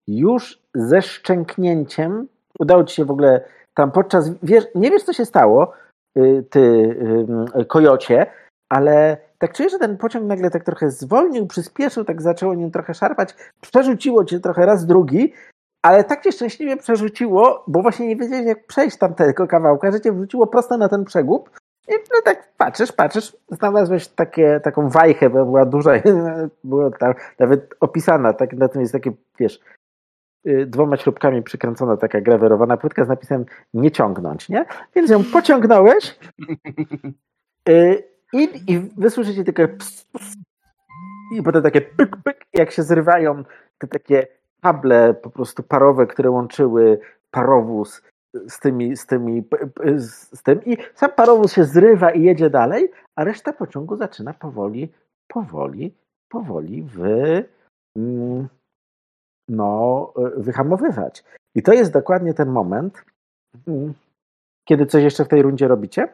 Już 0.08 0.60
ze 0.76 1.02
szczęknięciem 1.02 2.28
udało 2.60 2.84
ci 2.84 2.96
się 2.96 3.06
w 3.06 3.12
ogóle 3.12 3.42
tam 3.74 3.92
podczas. 3.92 4.32
Wiesz, 4.44 4.66
nie 4.76 4.92
wiesz, 4.92 5.04
co 5.04 5.14
się 5.14 5.26
stało, 5.26 5.74
y, 6.18 6.44
ty, 6.50 6.60
ym, 7.02 7.46
kojocie, 7.68 8.26
ale 8.70 9.18
tak 9.38 9.54
czujesz, 9.54 9.72
że 9.72 9.80
ten 9.80 9.98
pociąg 9.98 10.26
nagle 10.26 10.50
tak 10.50 10.64
trochę 10.64 10.92
zwolnił, 10.92 11.48
przyspieszył, 11.48 12.04
tak 12.06 12.22
zaczęło 12.22 12.54
nim 12.56 12.72
trochę 12.72 12.94
szarpać, 12.94 13.36
przerzuciło 13.62 14.26
cię 14.26 14.40
trochę 14.40 14.66
raz 14.66 14.86
drugi, 14.86 15.34
ale 15.86 16.04
tak 16.04 16.24
cię 16.24 16.32
szczęśliwie 16.32 16.78
przerzuciło, 16.78 17.64
bo 17.68 17.82
właśnie 17.82 18.08
nie 18.08 18.16
wiedziałeś, 18.16 18.46
jak 18.46 18.68
przejść 18.68 18.98
tamtego 18.98 19.48
kawałka, 19.48 19.92
że 19.92 20.02
cię 20.02 20.12
wrzuciło 20.12 20.48
prosto 20.48 20.78
na 20.78 20.90
ten 20.90 21.06
przegub. 21.06 21.50
I 21.88 21.92
no 21.92 22.22
tak 22.26 22.48
patrzysz, 22.58 22.92
patrzysz, 22.92 23.38
znalazłeś 23.50 24.08
takie, 24.08 24.60
taką 24.64 24.90
wajchę, 24.90 25.30
bo 25.30 25.46
była 25.46 25.66
duża, 25.66 25.92
była 26.64 26.92
tam 26.92 27.14
nawet 27.40 27.76
opisana, 27.80 28.34
tak, 28.34 28.54
na 28.54 28.68
tym 28.68 28.82
jest 28.82 28.94
takie, 28.94 29.12
wiesz, 29.40 29.56
y, 29.56 29.77
dwoma 30.46 30.98
śrubkami 30.98 31.44
przykręcona 31.44 31.98
taka 31.98 32.22
grawerowana 32.22 32.78
płytka 32.78 33.06
z 33.06 33.08
napisem 33.08 33.46
nie 33.74 33.92
ciągnąć, 33.92 34.50
nie? 34.50 34.66
Więc 34.96 35.10
ją 35.12 35.24
pociągnąłeś 35.24 36.20
y, 37.70 38.04
i, 38.34 38.50
i 38.68 38.80
wysłyszycie 38.98 39.44
tylko 39.44 39.68
ps, 39.68 40.06
ps, 40.06 40.36
i 41.36 41.44
potem 41.44 41.64
takie 41.64 41.82
pyk, 41.82 42.18
pyk, 42.24 42.46
jak 42.54 42.72
się 42.72 42.84
zrywają 42.84 43.44
te 43.78 43.88
takie 43.88 44.28
kable 44.62 45.14
po 45.14 45.30
prostu 45.30 45.64
parowe, 45.64 46.08
które 46.08 46.32
łączyły 46.32 47.00
parowóz 47.32 48.02
z 48.48 48.60
tymi, 48.60 48.98
z 48.98 49.06
tymi, 49.06 49.44
z 49.98 50.44
tym 50.44 50.66
i 50.66 50.78
sam 50.96 51.12
parowóz 51.12 51.54
się 51.54 51.64
zrywa 51.64 52.12
i 52.12 52.24
jedzie 52.24 52.50
dalej, 52.50 52.92
a 53.16 53.24
reszta 53.24 53.54
pociągu 53.54 53.96
zaczyna 53.96 54.34
powoli, 54.34 54.92
powoli, 55.28 55.94
powoli 56.30 56.84
wy, 56.84 57.46
mm, 57.96 58.48
no, 59.50 60.14
y, 60.38 60.44
wyhamowywać. 60.44 61.24
I 61.56 61.64
to 61.64 61.74
jest 61.74 61.94
dokładnie 61.94 62.34
ten 62.34 62.50
moment, 62.50 63.06
mm, 63.68 63.94
kiedy 64.66 64.86
coś 64.86 65.04
jeszcze 65.04 65.26
w 65.26 65.28
tej 65.28 65.42
rundzie 65.42 65.68
robicie. 65.68 66.08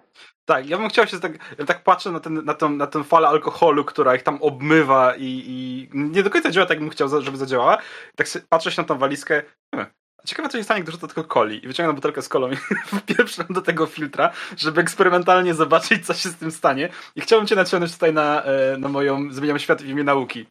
Tak, 0.45 0.69
ja 0.69 0.77
bym 0.77 0.89
chciał 0.89 1.07
się 1.07 1.19
tak, 1.19 1.55
ja 1.60 1.65
tak 1.65 1.84
patrzę 1.84 2.11
na, 2.11 2.19
ten, 2.19 2.45
na, 2.45 2.53
tą, 2.53 2.69
na 2.69 2.88
tę 2.88 3.03
falę 3.03 3.27
alkoholu, 3.27 3.85
która 3.85 4.15
ich 4.15 4.23
tam 4.23 4.38
obmywa 4.41 5.15
i, 5.15 5.43
i 5.47 5.89
nie 5.93 6.23
do 6.23 6.30
końca 6.30 6.51
działa 6.51 6.65
tak, 6.65 6.76
jakbym 6.76 6.89
chciał, 6.89 7.07
za- 7.07 7.22
żeby 7.22 7.38
zadziałała. 7.38 7.77
Tak 8.15 8.27
patrzę 8.49 8.72
się 8.72 8.81
na 8.81 8.88
tą 8.88 8.97
walizkę, 8.97 9.41
hmm, 9.76 9.93
ciekawe 10.26 10.49
co 10.49 10.57
się 10.57 10.64
stanie, 10.64 10.84
gdy 10.84 10.91
rzucę 10.91 11.07
tylko 11.07 11.23
coli 11.23 11.65
i 11.65 11.68
wyciągam 11.68 11.95
butelkę 11.95 12.22
z 12.22 12.30
kolą 12.30 12.51
i 12.51 12.55
wpieprzam 12.99 13.47
do 13.49 13.61
tego 13.61 13.85
filtra, 13.85 14.31
żeby 14.57 14.81
eksperymentalnie 14.81 15.53
zobaczyć, 15.53 16.05
co 16.05 16.14
się 16.14 16.30
z 16.30 16.35
tym 16.35 16.51
stanie. 16.51 16.89
I 17.15 17.22
chciałbym 17.22 17.47
cię 17.47 17.55
naciągnąć 17.55 17.93
tutaj 17.93 18.14
na, 18.14 18.43
e, 18.43 18.77
na 18.77 18.89
moją 18.89 19.31
Zmieniam 19.31 19.60
świat 19.60 19.81
w 19.81 19.88
imię 19.88 20.03
nauki. 20.03 20.45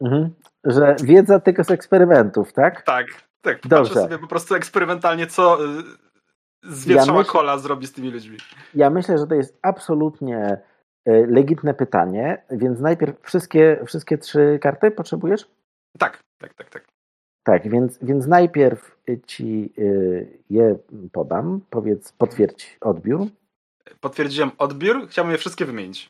Mhm. 0.00 0.30
Że 0.66 0.96
wiedza 1.02 1.40
tylko 1.40 1.64
z 1.64 1.70
eksperymentów, 1.70 2.52
tak? 2.52 2.82
Tak, 2.82 3.06
tak. 3.42 3.58
Dobrze. 3.64 3.94
Patrzę 3.94 4.08
sobie 4.08 4.18
po 4.18 4.26
prostu 4.26 4.54
eksperymentalnie, 4.54 5.26
co 5.26 5.64
y, 5.64 5.82
zwietrzała 6.62 7.18
myślę- 7.18 7.32
kola 7.32 7.58
zrobi 7.58 7.86
z 7.86 7.92
tymi 7.92 8.10
ludźmi. 8.10 8.36
Ja 8.74 8.90
myślę, 8.90 9.18
że 9.18 9.26
to 9.26 9.34
jest 9.34 9.58
absolutnie 9.62 10.58
y, 11.08 11.26
legitne 11.28 11.74
pytanie, 11.74 12.42
więc 12.50 12.80
najpierw 12.80 13.16
wszystkie, 13.22 13.80
wszystkie 13.86 14.18
trzy 14.18 14.58
karty 14.62 14.90
potrzebujesz? 14.90 15.48
Tak, 15.98 16.18
tak, 16.40 16.54
tak, 16.54 16.70
tak. 16.70 16.84
Tak, 17.44 17.68
więc, 17.68 17.98
więc 18.02 18.26
najpierw 18.26 18.98
ci 19.26 19.72
y, 19.78 20.38
je 20.50 20.78
podam. 21.12 21.60
Powiedz, 21.70 22.12
potwierdź 22.12 22.76
odbiór. 22.80 23.20
Potwierdziłem 24.00 24.50
odbiór, 24.58 25.08
chciałbym 25.08 25.32
je 25.32 25.38
wszystkie 25.38 25.64
wymienić. 25.64 26.08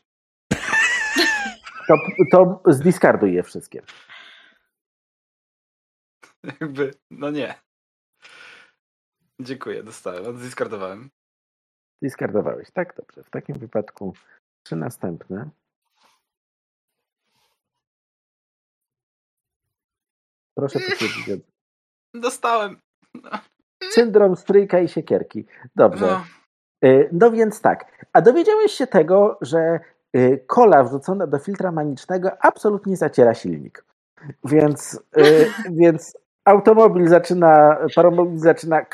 To, 1.87 1.95
to 2.31 2.61
zdiskarduj 2.73 3.33
je 3.33 3.43
wszystkie. 3.43 3.81
Jakby, 6.61 6.93
no 7.11 7.31
nie. 7.31 7.55
Dziękuję, 9.39 9.83
dostałem, 9.83 10.37
zdiskardowałem. 10.37 11.09
Diskardowałeś, 12.01 12.71
tak? 12.71 12.95
Dobrze. 12.95 13.23
W 13.23 13.29
takim 13.29 13.59
wypadku 13.59 14.13
trzy 14.63 14.75
następne. 14.75 15.49
Proszę 20.55 20.79
potwierdzić. 20.79 21.45
Dostałem. 22.13 22.81
Syndrom 23.91 24.35
stryjka 24.35 24.79
i 24.79 24.87
siekierki. 24.87 25.45
Dobrze. 25.75 26.05
No, 26.05 26.23
Y, 26.85 27.09
No 27.11 27.31
więc 27.31 27.61
tak. 27.61 28.07
A 28.13 28.21
dowiedziałeś 28.21 28.71
się 28.71 28.87
tego, 28.87 29.37
że 29.41 29.79
y, 30.15 30.43
kola 30.47 30.83
wrzucona 30.83 31.27
do 31.27 31.39
filtra 31.39 31.71
manicznego 31.71 32.31
absolutnie 32.41 32.97
zaciera 32.97 33.33
silnik. 33.33 33.85
Więc, 34.43 34.99
y, 35.17 35.51
więc 35.81 36.17
automobil 36.47 37.07
zaczyna, 37.07 37.77
paromobil 37.95 38.37
zaczyna 38.37 38.85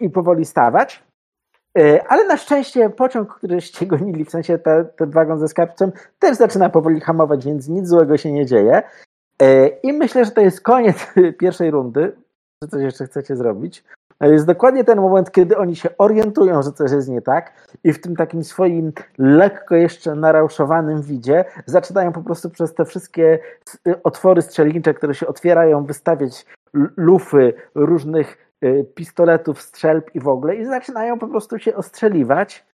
i 0.00 0.10
powoli 0.10 0.44
stawać. 0.44 1.02
Y, 1.78 2.02
Ale 2.08 2.24
na 2.24 2.36
szczęście 2.36 2.90
pociąg, 2.90 3.34
któryście 3.34 3.86
gonili, 3.86 4.24
w 4.24 4.30
sensie 4.30 4.58
te, 4.58 4.84
ten 4.84 5.10
wagon 5.10 5.38
ze 5.38 5.48
skarbcem, 5.48 5.92
też 6.18 6.36
zaczyna 6.36 6.70
powoli 6.70 7.00
hamować, 7.00 7.44
więc 7.44 7.68
nic 7.68 7.88
złego 7.88 8.16
się 8.16 8.32
nie 8.32 8.46
dzieje. 8.46 8.82
Y, 9.42 9.78
I 9.82 9.92
myślę, 9.92 10.24
że 10.24 10.30
to 10.30 10.40
jest 10.40 10.60
koniec 10.60 11.06
pierwszej 11.40 11.70
rundy. 11.70 12.16
Czy 12.62 12.70
coś 12.70 12.82
jeszcze 12.82 13.06
chcecie 13.06 13.36
zrobić? 13.36 13.84
Jest 14.20 14.46
dokładnie 14.46 14.84
ten 14.84 15.00
moment, 15.00 15.30
kiedy 15.30 15.56
oni 15.56 15.76
się 15.76 15.88
orientują, 15.98 16.62
że 16.62 16.72
coś 16.72 16.92
jest 16.92 17.08
nie 17.08 17.22
tak 17.22 17.52
i 17.84 17.92
w 17.92 18.00
tym 18.00 18.16
takim 18.16 18.44
swoim 18.44 18.92
lekko 19.18 19.74
jeszcze 19.74 20.14
narałszowanym 20.14 21.02
widzie 21.02 21.44
zaczynają 21.66 22.12
po 22.12 22.22
prostu 22.22 22.50
przez 22.50 22.74
te 22.74 22.84
wszystkie 22.84 23.38
y, 23.88 24.02
otwory 24.02 24.42
strzelnicze, 24.42 24.94
które 24.94 25.14
się 25.14 25.26
otwierają, 25.26 25.84
wystawiać 25.84 26.46
lufy 26.96 27.54
różnych 27.74 28.54
y, 28.64 28.86
pistoletów, 28.94 29.62
strzelb 29.62 30.14
i 30.14 30.20
w 30.20 30.28
ogóle 30.28 30.56
i 30.56 30.64
zaczynają 30.64 31.18
po 31.18 31.28
prostu 31.28 31.58
się 31.58 31.76
ostrzeliwać. 31.76 32.69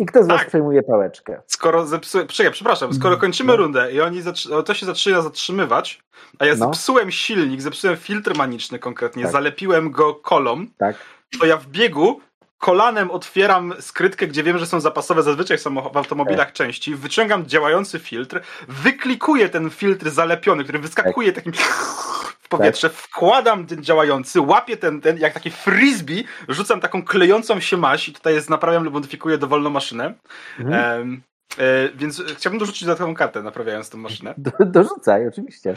I 0.00 0.06
kto 0.06 0.24
z 0.24 0.26
was 0.26 0.38
Tak. 0.38 0.48
przejmuje 0.48 0.82
pałeczkę? 0.82 1.42
Skoro 1.46 1.86
zepsułem, 1.86 2.26
przepraszam, 2.52 2.94
skoro 2.94 3.16
kończymy 3.16 3.52
No. 3.52 3.56
rundę 3.56 3.92
i 3.92 4.00
oni 4.00 4.22
zatrzy- 4.22 4.62
to 4.62 4.74
się 4.74 4.86
zaczyna 4.86 5.22
zatrzymywać, 5.22 6.02
a 6.38 6.46
ja 6.46 6.54
No. 6.56 6.66
zepsułem 6.66 7.10
silnik, 7.10 7.60
zepsułem 7.62 7.96
filtr 7.96 8.36
maniczny 8.36 8.78
konkretnie, 8.78 9.22
Tak. 9.22 9.32
zalepiłem 9.32 9.90
go 9.90 10.14
kolą, 10.14 10.66
Tak? 10.78 10.96
to 11.40 11.46
ja 11.46 11.56
w 11.56 11.66
biegu 11.66 12.20
kolanem 12.58 13.10
otwieram 13.10 13.74
skrytkę, 13.80 14.26
gdzie 14.26 14.42
wiem, 14.42 14.58
że 14.58 14.66
są 14.66 14.80
zapasowe 14.80 15.22
zazwyczaj 15.22 15.58
w 15.92 15.96
automobilach 15.96 16.52
części, 16.52 16.94
wyciągam 16.94 17.46
działający 17.46 17.98
filtr, 17.98 18.40
wyklikuję 18.68 19.48
ten 19.48 19.70
filtr 19.70 20.10
zalepiony, 20.10 20.64
który 20.64 20.78
wyskakuje 20.78 21.32
takim 21.32 21.52
powietrze, 22.50 22.88
wkładam 22.88 23.66
ten 23.66 23.82
działający, 23.82 24.40
łapię 24.40 24.76
ten, 24.76 25.00
ten 25.00 25.18
jak 25.18 25.34
taki 25.34 25.50
frisbee, 25.50 26.24
rzucam 26.48 26.80
taką 26.80 27.04
klejącą 27.04 27.60
się 27.60 27.76
maść 27.76 28.08
i 28.08 28.12
tutaj 28.12 28.34
jest 28.34 28.50
naprawiam 28.50 28.84
lub 28.84 28.94
modyfikuję 28.94 29.38
dowolną 29.38 29.70
maszynę. 29.70 30.14
Mhm. 30.58 31.00
Em, 31.00 31.22
e, 31.58 31.88
więc 31.94 32.22
chciałbym 32.36 32.58
dorzucić 32.58 32.84
dodatkową 32.84 33.14
kartę, 33.14 33.42
naprawiając 33.42 33.90
tę 33.90 33.98
maszynę. 33.98 34.34
Do, 34.38 34.50
dorzucaj, 34.66 35.28
oczywiście. 35.28 35.76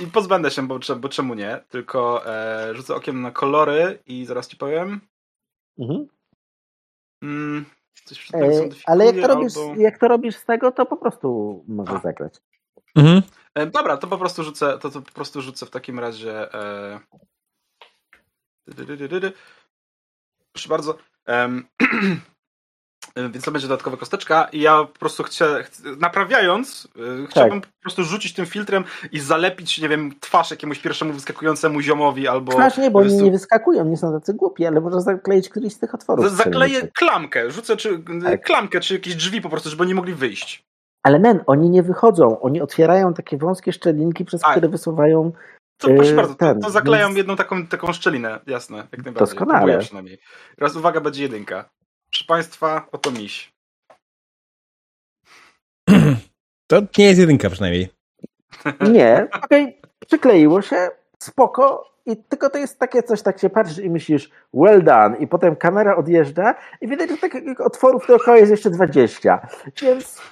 I 0.00 0.06
pozbędę 0.06 0.50
się, 0.50 0.68
bo, 0.68 0.78
bo 0.96 1.08
czemu 1.08 1.34
nie? 1.34 1.60
Tylko 1.68 2.26
e, 2.26 2.74
rzucę 2.74 2.94
okiem 2.94 3.22
na 3.22 3.30
kolory 3.30 3.98
i 4.06 4.24
zaraz 4.24 4.48
ci 4.48 4.56
powiem. 4.56 5.00
Mhm. 5.78 6.06
Mm, 7.22 7.64
coś 8.04 8.34
E, 8.34 8.68
ale 8.86 9.06
jak 9.06 9.16
to, 9.16 9.26
robisz, 9.26 9.56
albo... 9.56 9.80
jak 9.80 9.98
to 9.98 10.08
robisz 10.08 10.36
z 10.36 10.44
tego, 10.44 10.72
to 10.72 10.86
po 10.86 10.96
prostu 10.96 11.64
możesz 11.68 12.02
zagrać. 12.02 12.34
Mhm. 12.96 13.22
E, 13.56 13.66
dobra, 13.66 13.96
to 13.96 14.06
po 14.06 14.18
prostu 14.18 14.42
rzucę, 14.42 14.78
to, 14.78 14.90
to 14.90 15.02
po 15.02 15.12
prostu 15.12 15.42
rzucę 15.42 15.66
w 15.66 15.70
takim 15.70 15.98
razie. 16.00 16.54
E... 16.54 17.00
Proszę 20.52 20.68
bardzo. 20.68 20.98
Więc 23.16 23.44
to 23.44 23.50
będzie 23.50 23.68
dodatkowa 23.68 23.96
kosteczka 23.96 24.48
i 24.52 24.60
ja 24.60 24.84
po 24.84 24.98
prostu 24.98 25.22
chcę, 25.22 25.64
naprawiając, 25.98 26.88
e, 27.24 27.26
chciałbym 27.26 27.60
po 27.60 27.68
prostu 27.82 28.04
rzucić 28.04 28.34
tym 28.34 28.46
filtrem 28.46 28.84
i 29.12 29.20
zalepić, 29.20 29.78
nie 29.78 29.88
wiem, 29.88 30.14
twarz 30.20 30.50
jakiemuś 30.50 30.78
pierwszemu 30.78 31.12
wyskakującemu 31.12 31.80
ziomowi 31.80 32.28
albo... 32.28 32.52
Twarz 32.52 32.76
nie, 32.76 32.90
bo 32.90 32.92
po 32.92 32.98
oni 32.98 33.08
prostu- 33.08 33.24
nie 33.24 33.30
wyskakują, 33.30 33.84
nie 33.84 33.96
są 33.96 34.12
tacy 34.12 34.34
głupi, 34.34 34.66
ale 34.66 34.80
można 34.80 35.00
zakleić 35.00 35.48
któryś 35.48 35.72
z 35.72 35.78
tych 35.78 35.94
otworów. 35.94 36.30
Z- 36.30 36.34
Zakleję 36.34 36.88
klamkę, 36.88 37.50
rzucę 37.50 37.76
czy, 37.76 38.02
Tak. 38.22 38.44
klamkę, 38.44 38.80
czy 38.80 38.94
jakieś 38.94 39.14
drzwi 39.14 39.40
po 39.40 39.48
prostu, 39.48 39.70
żeby 39.70 39.82
oni 39.82 39.94
mogli 39.94 40.14
wyjść. 40.14 40.64
Ale 41.06 41.18
men, 41.18 41.40
oni 41.46 41.70
nie 41.70 41.82
wychodzą, 41.82 42.40
oni 42.40 42.60
otwierają 42.60 43.14
takie 43.14 43.36
wąskie 43.38 43.72
szczelinki, 43.72 44.24
przez 44.24 44.44
A. 44.44 44.50
które 44.50 44.68
wysuwają. 44.68 45.32
To 45.78 45.88
proszę 45.88 46.10
Yy, 46.10 46.16
bardzo, 46.16 46.34
to, 46.34 46.38
ten, 46.38 46.60
to 46.60 46.70
zaklejam 46.70 47.08
więc- 47.08 47.16
jedną 47.18 47.36
taką, 47.36 47.66
taką 47.66 47.92
szczelinę, 47.92 48.40
jasne, 48.46 48.76
jak 48.76 48.92
najbardziej. 48.92 49.18
Doskonale. 49.18 49.58
Próbuję 49.58 49.78
przynajmniej. 49.78 50.18
Teraz 50.56 50.76
uwaga, 50.76 51.00
będzie 51.00 51.22
jedynka. 51.22 51.68
Proszę 52.10 52.24
Państwa, 52.28 52.86
oto 52.92 53.10
miś. 53.10 53.52
To 56.70 56.80
nie 56.98 57.04
jest 57.04 57.20
jedynka 57.20 57.50
przynajmniej. 57.50 57.88
Nie, 58.92 59.28
okej, 59.44 59.80
przykleiło 60.06 60.62
się, 60.62 60.88
spoko. 61.22 61.84
I 62.06 62.16
tylko 62.16 62.50
to 62.50 62.58
jest 62.58 62.78
takie 62.78 63.02
coś, 63.02 63.22
tak 63.22 63.38
się 63.40 63.50
patrzysz 63.50 63.78
i 63.78 63.90
myślisz, 63.90 64.30
well 64.54 64.82
done, 64.84 65.16
i 65.16 65.26
potem 65.26 65.56
kamera 65.56 65.96
odjeżdża 65.96 66.54
i 66.80 66.88
widać, 66.88 67.10
że 67.10 67.16
takich 67.16 67.60
otworów 67.60 68.06
dookoła 68.06 68.36
jest 68.36 68.50
jeszcze 68.50 68.70
20. 68.70 69.48
Więc 69.82 70.22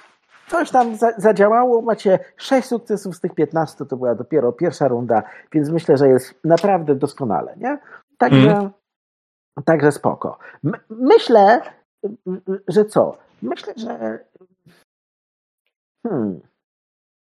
coś 0.47 0.71
tam 0.71 0.95
za, 0.95 1.11
zadziałało. 1.17 1.81
Macie 1.81 2.19
6 2.37 2.67
sukcesów 2.67 3.15
z 3.15 3.19
tych 3.19 3.35
15, 3.35 3.85
to 3.85 3.97
była 3.97 4.15
dopiero 4.15 4.51
pierwsza 4.51 4.87
runda, 4.87 5.23
więc 5.53 5.69
myślę, 5.69 5.97
że 5.97 6.07
jest 6.07 6.35
naprawdę 6.43 6.95
doskonale, 6.95 7.55
nie? 7.57 7.77
Także, 8.17 8.69
także 9.65 9.91
spoko. 9.91 10.37
My, 10.63 10.77
myślę, 10.89 11.61
że 12.67 12.85
co? 12.85 13.17
Myślę, 13.41 13.73
że. 13.77 14.19
Hmm. 16.07 16.39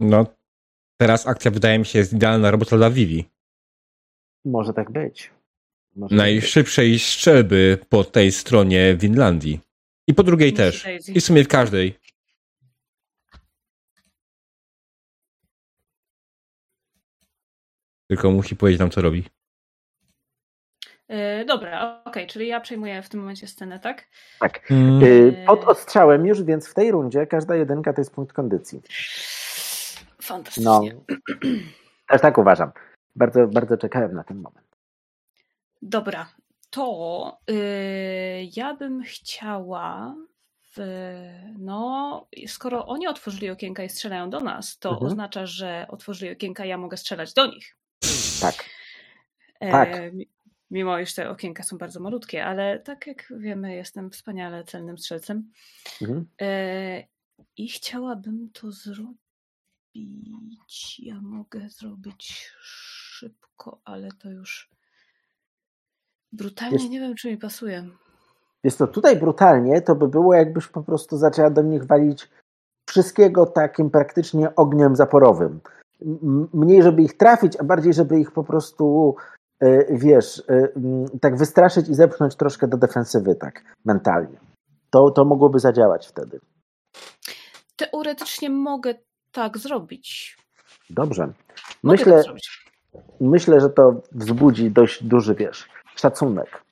No, 0.01 0.27
teraz 1.01 1.27
akcja 1.27 1.51
wydaje 1.51 1.79
mi 1.79 1.87
się 1.87 1.99
jest 1.99 2.13
idealna 2.13 2.51
robota 2.51 2.77
dla 2.77 2.91
Vivi. 2.91 3.31
Może 4.45 4.73
tak 4.73 4.91
być. 4.91 5.31
Może 5.97 6.09
tak 6.09 6.19
być. 6.19 6.19
Najszybszej 6.19 6.99
strzelby 6.99 7.79
po 7.89 8.05
tej 8.05 8.33
stronie 8.33 8.97
Winlandii. 8.97 9.61
I 10.09 10.15
po 10.15 10.23
drugiej 10.23 10.51
Musi 10.51 10.57
też. 10.57 10.87
I 11.09 11.21
w 11.21 11.25
sumie 11.25 11.45
w 11.45 11.49
każdej. 11.49 11.99
Tylko 18.13 18.31
musi 18.31 18.57
powiedzieć 18.57 18.81
nam, 18.81 18.91
co 18.91 19.03
robi. 19.03 19.25
E, 21.09 21.45
dobra, 21.45 22.03
okej, 22.05 22.27
czyli 22.27 22.47
ja 22.49 22.61
przejmuję 22.61 23.03
w 23.03 23.09
tym 23.09 23.21
momencie 23.21 23.47
scenę, 23.47 23.79
tak? 23.81 24.09
Tak. 24.41 24.71
Mm. 24.71 25.03
Y, 25.03 25.45
Pod 25.47 25.65
ostrzałem 25.65 26.27
już, 26.27 26.43
więc 26.43 26.69
w 26.69 26.75
tej 26.75 26.91
rundzie 26.91 27.27
każda 27.27 27.57
jedynka 27.57 27.93
to 27.93 28.01
jest 28.01 28.15
punkt 28.15 28.33
kondycji. 28.33 28.81
Fantastycznie. 30.23 30.95
No. 30.95 31.17
Też 32.09 32.21
tak 32.21 32.39
uważam. 32.39 32.73
Bardzo, 33.17 33.47
bardzo 33.47 33.77
czekałem 33.77 34.15
na 34.15 34.25
ten 34.25 34.37
moment. 34.37 34.67
Dobra, 35.83 36.29
to 36.71 37.39
y, 37.51 38.49
ja 38.57 38.75
bym 38.75 39.03
chciała. 39.03 40.15
W, 40.77 40.81
no, 41.59 42.27
skoro 42.47 42.87
oni 42.87 43.07
otworzyli 43.07 43.51
okienka 43.51 43.85
i 43.85 43.89
strzelają 43.89 44.31
do 44.31 44.41
nas, 44.41 44.79
to 44.79 44.91
Mhm. 44.91 45.07
oznacza, 45.07 45.47
że 45.47 45.87
otworzyli 45.91 46.33
okienka, 46.33 46.65
ja 46.65 46.79
mogę 46.79 46.97
strzelać 46.97 47.35
do 47.35 47.47
nich. 47.47 47.77
Tak. 48.43 48.65
E, 49.61 49.71
Tak. 49.71 50.13
mi- 50.15 50.29
Mimo 50.71 50.99
iż 50.99 51.15
te 51.15 51.31
okienka 51.31 51.63
są 51.63 51.79
bardzo 51.79 52.01
malutkie, 52.01 52.45
ale 52.47 52.79
tak 52.81 53.07
jak 53.07 53.33
wiemy, 53.37 53.75
jestem 53.75 54.11
wspaniale 54.11 54.65
celnym 54.65 54.99
strzelcem. 54.99 55.51
Mhm. 56.03 56.27
E, 56.41 57.05
I 57.57 57.69
chciałabym 57.69 58.51
to 58.53 58.73
zrobić. 58.73 59.17
Ja 61.01 61.21
mogę 61.21 61.69
zrobić 61.71 62.51
szybko, 62.63 63.81
ale 63.85 64.09
to 64.13 64.31
już 64.31 64.71
brutalnie 66.33 66.77
Jest- 66.77 66.91
nie 66.91 67.01
wiem, 67.01 67.15
czy 67.15 67.31
mi 67.31 67.37
pasuje. 67.37 67.89
Jest 68.65 68.79
to 68.79 68.87
tutaj 68.87 69.17
brutalnie, 69.17 69.81
to 69.83 69.95
by 69.95 70.09
było 70.09 70.35
jakbyś 70.35 70.67
po 70.69 70.83
prostu 70.83 71.17
zaczęła 71.17 71.51
do 71.51 71.63
nich 71.63 71.85
walić 71.85 72.29
wszystkiego 72.89 73.47
takim 73.47 73.91
praktycznie 73.91 74.55
ogniem 74.55 74.97
zaporowym. 74.97 75.61
Mniej, 76.53 76.83
żeby 76.83 77.03
ich 77.03 77.17
trafić, 77.17 77.57
a 77.57 77.65
bardziej, 77.65 77.95
żeby 77.95 78.21
ich 78.21 78.33
po 78.33 78.45
prostu, 78.45 79.17
e, 79.61 79.97
wiesz, 79.97 80.43
e, 80.49 80.69
tak 81.21 81.37
wystraszyć 81.37 81.89
i 81.89 81.95
zepchnąć 81.95 82.37
troszkę 82.37 82.69
do 82.69 82.77
defensywy, 82.77 83.35
tak 83.35 83.65
mentalnie. 83.85 84.39
To, 84.91 85.11
to 85.11 85.25
mogłoby 85.25 85.59
zadziałać 85.59 86.09
wtedy. 86.09 86.41
Teoretycznie 87.77 88.51
mogę 88.51 88.95
tak 89.33 89.59
zrobić. 89.59 90.39
Dobrze. 90.91 91.23
Mogę 91.83 91.97
Myślę, 91.99 92.15
tak 92.15 92.25
zrobić. 92.25 92.73
myślę, 93.21 93.61
że 93.61 93.71
to 93.71 94.03
wzbudzi 94.13 94.71
dość 94.71 95.05
duży, 95.05 95.35
wiesz, 95.35 95.69
szacunek 95.95 96.65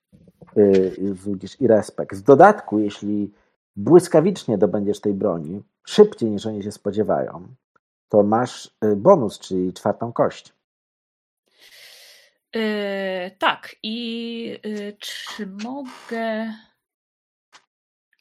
yy, 0.56 1.14
wzbudzisz 1.14 1.60
i 1.60 1.66
respekt. 1.66 2.16
W 2.16 2.22
dodatku, 2.22 2.78
jeśli 2.78 3.32
błyskawicznie 3.76 4.58
dobędziesz 4.58 5.00
tej 5.00 5.14
broni, 5.14 5.62
szybciej 5.86 6.30
niż 6.30 6.46
oni 6.46 6.62
się 6.62 6.72
spodziewają, 6.72 7.48
to 8.10 8.22
masz 8.22 8.66
y, 8.84 8.96
bonus, 8.96 9.38
czyli 9.38 9.72
czwartą 9.72 10.12
kość. 10.12 10.52
Yy, 12.54 12.62
tak, 13.38 13.76
i 13.82 14.44
yy, 14.64 14.96
czy 15.00 15.46
mogę. 15.46 16.52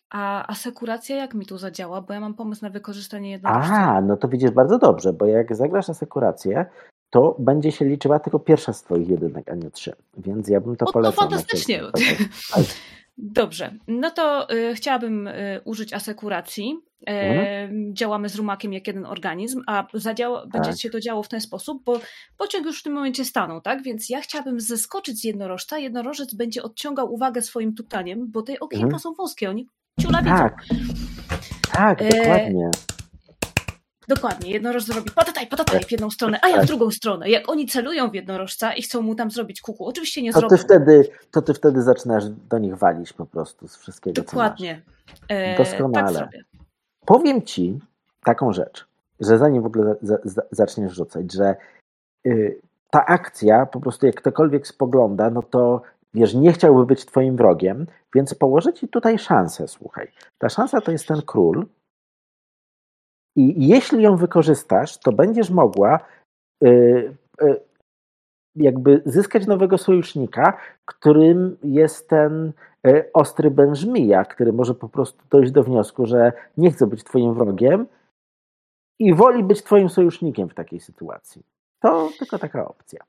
A 0.09 0.47
asekuracja 0.51 1.15
jak 1.15 1.33
mi 1.33 1.45
tu 1.45 1.57
zadziała? 1.57 2.01
Bo 2.01 2.13
ja 2.13 2.19
mam 2.19 2.33
pomysł 2.33 2.61
na 2.63 2.69
wykorzystanie 2.69 3.31
jednorożca. 3.31 3.73
A, 3.73 4.01
no 4.01 4.17
to 4.17 4.27
widzisz 4.27 4.51
bardzo 4.51 4.77
dobrze, 4.79 5.13
bo 5.13 5.25
jak 5.25 5.55
zagrasz 5.55 5.89
asekurację, 5.89 6.65
to 7.09 7.35
będzie 7.39 7.71
się 7.71 7.85
liczyła 7.85 8.19
tylko 8.19 8.39
pierwsza 8.39 8.73
z 8.73 8.83
twoich 8.83 9.09
jedynek, 9.09 9.51
a 9.51 9.55
nie 9.55 9.71
trzy. 9.71 9.93
Więc 10.17 10.47
ja 10.47 10.61
bym 10.61 10.75
to 10.75 10.85
No, 10.85 10.89
no 10.89 10.93
polecał. 10.93 11.23
na 11.23 11.29
fantastycznie. 11.29 11.81
Dobrze, 13.21 13.75
no 13.87 14.11
to 14.11 14.53
y, 14.53 14.75
chciałabym 14.75 15.27
y, 15.27 15.61
użyć 15.65 15.93
asekuracji. 15.93 16.77
E, 17.07 17.11
Mhm. 17.11 17.95
Działamy 17.95 18.29
z 18.29 18.35
rumakiem 18.35 18.73
jak 18.73 18.87
jeden 18.87 19.05
organizm, 19.05 19.61
a 19.67 19.87
zadziała, 19.93 20.45
będzie 20.45 20.69
Tak. 20.69 20.79
się 20.79 20.89
to 20.89 20.99
działo 20.99 21.23
w 21.23 21.27
ten 21.27 21.41
sposób, 21.41 21.83
bo 21.85 21.99
pociąg 22.37 22.65
już 22.65 22.79
w 22.79 22.83
tym 22.83 22.93
momencie 22.93 23.25
stanął, 23.25 23.61
tak? 23.61 23.83
Więc 23.83 24.09
ja 24.09 24.21
chciałabym 24.21 24.59
zeskoczyć 24.59 25.19
z 25.21 25.23
jednorożca. 25.23 25.77
Jednorożec 25.77 26.33
będzie 26.33 26.63
odciągał 26.63 27.13
uwagę 27.13 27.41
swoim 27.41 27.75
tutaniem, 27.75 28.31
bo 28.31 28.41
te 28.41 28.59
okienka 28.59 28.85
Mhm. 28.85 28.99
są 28.99 29.13
wąskie, 29.13 29.49
oni 29.49 29.67
ciula 30.01 30.21
widzą. 30.21 30.35
Tak, 30.35 30.63
tak, 31.73 32.01
E, 32.01 32.71
dokładnie. 34.09 34.51
Jednorożec 34.51 34.87
zrobi 34.93 35.11
patataj, 35.11 35.47
patataj 35.47 35.79
w 35.83 35.91
jedną 35.91 36.09
stronę, 36.09 36.39
a 36.41 36.47
ja 36.47 36.55
w 36.55 36.57
Tak. 36.59 36.67
drugą 36.67 36.91
stronę. 36.91 37.29
Jak 37.29 37.49
oni 37.49 37.67
celują 37.67 38.09
w 38.09 38.13
jednorożca 38.15 38.73
i 38.73 38.81
chcą 38.81 39.01
mu 39.01 39.15
tam 39.15 39.31
zrobić 39.31 39.61
kuku, 39.61 39.85
oczywiście 39.85 40.21
nie 40.21 40.33
To 40.33 40.39
zrobią. 40.39 40.57
ty, 40.57 40.63
wtedy, 40.63 41.09
to 41.31 41.41
ty 41.41 41.53
wtedy 41.53 41.81
zaczynasz 41.81 42.23
do 42.29 42.57
nich 42.57 42.75
walić 42.77 43.13
po 43.13 43.25
prostu 43.25 43.67
z 43.67 43.77
wszystkiego, 43.77 44.21
Dokładnie. 44.21 44.81
E, 45.27 45.57
Doskonale. 45.57 46.05
Tak 46.05 46.13
zrobię. 46.13 46.43
co 46.51 46.57
masz. 46.57 46.65
Powiem 47.05 47.41
ci 47.41 47.79
taką 48.23 48.53
rzecz, 48.53 48.85
że 49.19 49.37
zanim 49.37 49.63
w 49.63 49.65
ogóle 49.65 49.95
za, 50.01 50.17
za, 50.23 50.41
zaczniesz 50.51 50.93
rzucać, 50.93 51.33
że 51.33 51.55
y, 52.27 52.61
ta 52.91 53.05
akcja, 53.05 53.65
po 53.65 53.79
prostu 53.79 54.05
jak 54.05 54.15
ktokolwiek 54.15 54.67
spogląda, 54.67 55.29
no 55.29 55.41
to 55.43 55.81
wiesz, 56.13 56.33
nie 56.33 56.53
chciałby 56.53 56.85
być 56.85 57.05
twoim 57.05 57.35
wrogiem, 57.35 57.85
więc 58.15 58.33
położę 58.33 58.73
ci 58.73 58.87
tutaj 58.87 59.19
szansę, 59.19 59.67
słuchaj. 59.67 60.07
Ta 60.37 60.49
szansa 60.49 60.81
to 60.81 60.91
jest 60.91 61.07
ten 61.07 61.21
król 61.21 61.65
i 63.39 63.67
jeśli 63.67 64.03
ją 64.03 64.15
wykorzystasz, 64.15 64.97
to 64.97 65.11
będziesz 65.11 65.49
mogła 65.49 65.99
y, 66.63 66.67
y, 67.41 67.61
jakby 68.55 69.01
zyskać 69.05 69.47
nowego 69.47 69.77
sojusznika, 69.77 70.57
którym 70.85 71.57
jest 71.63 72.09
ten 72.09 72.53
y, 72.87 73.09
ostry 73.13 73.51
Benżmija, 73.51 74.25
który 74.25 74.53
może 74.53 74.75
po 74.75 74.89
prostu 74.89 75.23
dojść 75.29 75.51
do 75.51 75.63
wniosku, 75.63 76.05
że 76.05 76.33
nie 76.57 76.71
chce 76.71 76.87
być 76.87 77.03
twoim 77.03 77.33
wrogiem 77.33 77.87
i 78.99 79.13
woli 79.13 79.43
być 79.43 79.63
twoim 79.63 79.89
sojusznikiem 79.89 80.49
w 80.49 80.53
takiej 80.53 80.79
sytuacji. 80.79 81.43
To 81.79 82.09
tylko 82.19 82.39
taka 82.39 82.67
opcja. 82.67 82.99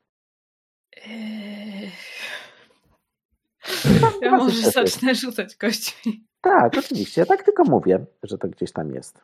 Ja 4.23 4.31
może 4.31 4.71
zacznę 4.71 5.15
rzucać 5.15 5.57
kośćmi. 5.57 6.25
Tak, 6.41 6.79
oczywiście. 6.79 7.21
Ja 7.21 7.27
tak 7.27 7.43
tylko 7.43 7.65
mówię, 7.65 8.05
że 8.23 8.39
to 8.39 8.49
gdzieś 8.49 8.73
tam 8.73 8.95
jest. 8.95 9.21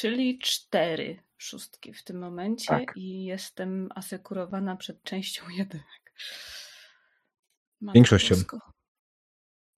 Czyli 0.00 0.38
cztery 0.38 1.22
szóstki 1.36 1.92
w 1.94 2.04
tym 2.04 2.18
momencie 2.18 2.66
Tak. 2.66 2.96
i 2.96 3.24
jestem 3.24 3.88
asekurowana 3.94 4.76
przed 4.76 5.02
częścią 5.02 5.42
jedynek. 5.58 6.12
Matko 7.80 7.94
Większością. 7.94 8.34
bosko. 8.34 8.58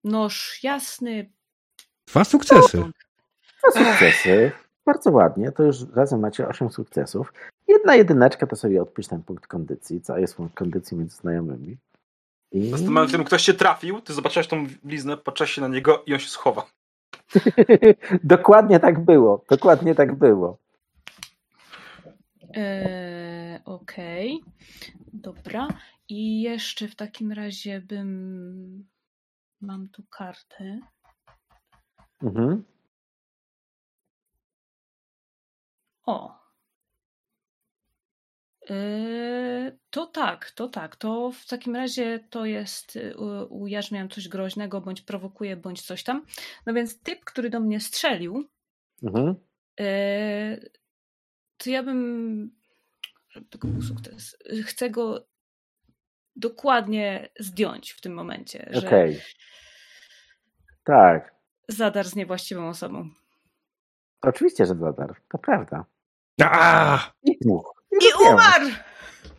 Noż 0.04 0.60
jasny. 0.62 1.32
Dwa 2.06 2.24
sukcesy. 2.24 2.78
Dwa 2.78 3.84
sukcesy. 3.84 4.52
Bardzo 4.86 5.10
ładnie. 5.10 5.52
To 5.52 5.62
już 5.62 5.76
razem 5.94 6.20
macie 6.20 6.48
8 6.48 6.70
sukcesów. 6.70 7.32
Jedna 7.68 7.94
jedyneczka 7.94 8.46
to 8.46 8.56
sobie 8.56 8.82
odpisz 8.82 9.06
ten 9.06 9.22
punkt 9.22 9.46
kondycji. 9.46 10.00
Co 10.00 10.18
jest 10.18 10.36
punkt 10.36 10.54
kondycji 10.54 10.96
między 10.96 11.16
znajomymi. 11.16 11.76
I... 12.52 12.70
W 12.70 13.06
którym 13.06 13.24
ktoś 13.24 13.42
cię 13.42 13.54
trafił, 13.54 14.00
ty 14.00 14.14
zobaczyłeś 14.14 14.46
tą 14.46 14.66
bliznę, 14.84 15.16
patrzyłeś 15.16 15.50
się 15.52 15.60
na 15.60 15.68
niego 15.68 16.02
i 16.06 16.12
on 16.14 16.20
się 16.20 16.28
schowa. 16.28 16.70
Dokładnie 18.24 18.80
tak 18.80 19.04
było. 19.04 19.44
Dokładnie 19.50 19.94
tak 19.94 20.14
było. 20.14 20.58
Eee, 22.54 23.60
Okej. 23.64 24.40
Dobra. 25.12 25.68
I 26.08 26.42
jeszcze 26.42 26.88
w 26.88 26.96
takim 26.96 27.32
razie 27.32 27.80
bym. 27.80 28.88
Mam 29.60 29.88
tu 29.88 30.02
kartę. 30.10 30.80
Mhm. 32.22 32.64
O. 36.06 36.39
Yy, 38.70 39.78
To 39.90 40.06
tak, 40.06 40.50
to 40.50 40.68
tak. 40.68 40.96
To 40.96 41.32
w 41.32 41.46
takim 41.46 41.76
razie 41.76 42.20
to 42.30 42.44
jest 42.44 42.96
y, 42.96 43.16
ujarzmiam 43.48 44.08
coś 44.08 44.28
groźnego, 44.28 44.80
bądź 44.80 45.00
prowokuje, 45.02 45.56
bądź 45.56 45.82
coś 45.82 46.02
tam. 46.02 46.26
No 46.66 46.74
więc 46.74 47.00
typ, 47.02 47.24
który 47.24 47.50
do 47.50 47.60
mnie 47.60 47.80
strzelił, 47.80 48.48
Mhm. 49.02 49.34
yy, 49.78 50.70
to 51.56 51.70
ja 51.70 51.82
bym. 51.82 52.50
Żeby 53.30 53.46
tylko 53.48 53.68
był 53.68 53.82
sukces. 53.82 54.36
Chcę 54.64 54.90
go 54.90 55.26
dokładnie 56.36 57.28
zdjąć 57.38 57.90
w 57.92 58.00
tym 58.00 58.14
momencie, 58.14 58.68
że 58.70 58.86
Okej. 58.86 59.20
Tak. 60.84 61.34
zadar 61.68 62.06
z 62.08 62.14
niewłaściwą 62.16 62.68
osobą. 62.68 63.10
Oczywiście, 64.22 64.66
że 64.66 64.74
zadar. 64.74 65.16
To 65.28 65.38
prawda. 65.38 65.84
A! 66.42 67.12
I 67.22 67.38
dwóch. 67.40 67.79
I 67.92 67.96
zdjęłaś. 67.96 68.30
umarł! 68.32 68.66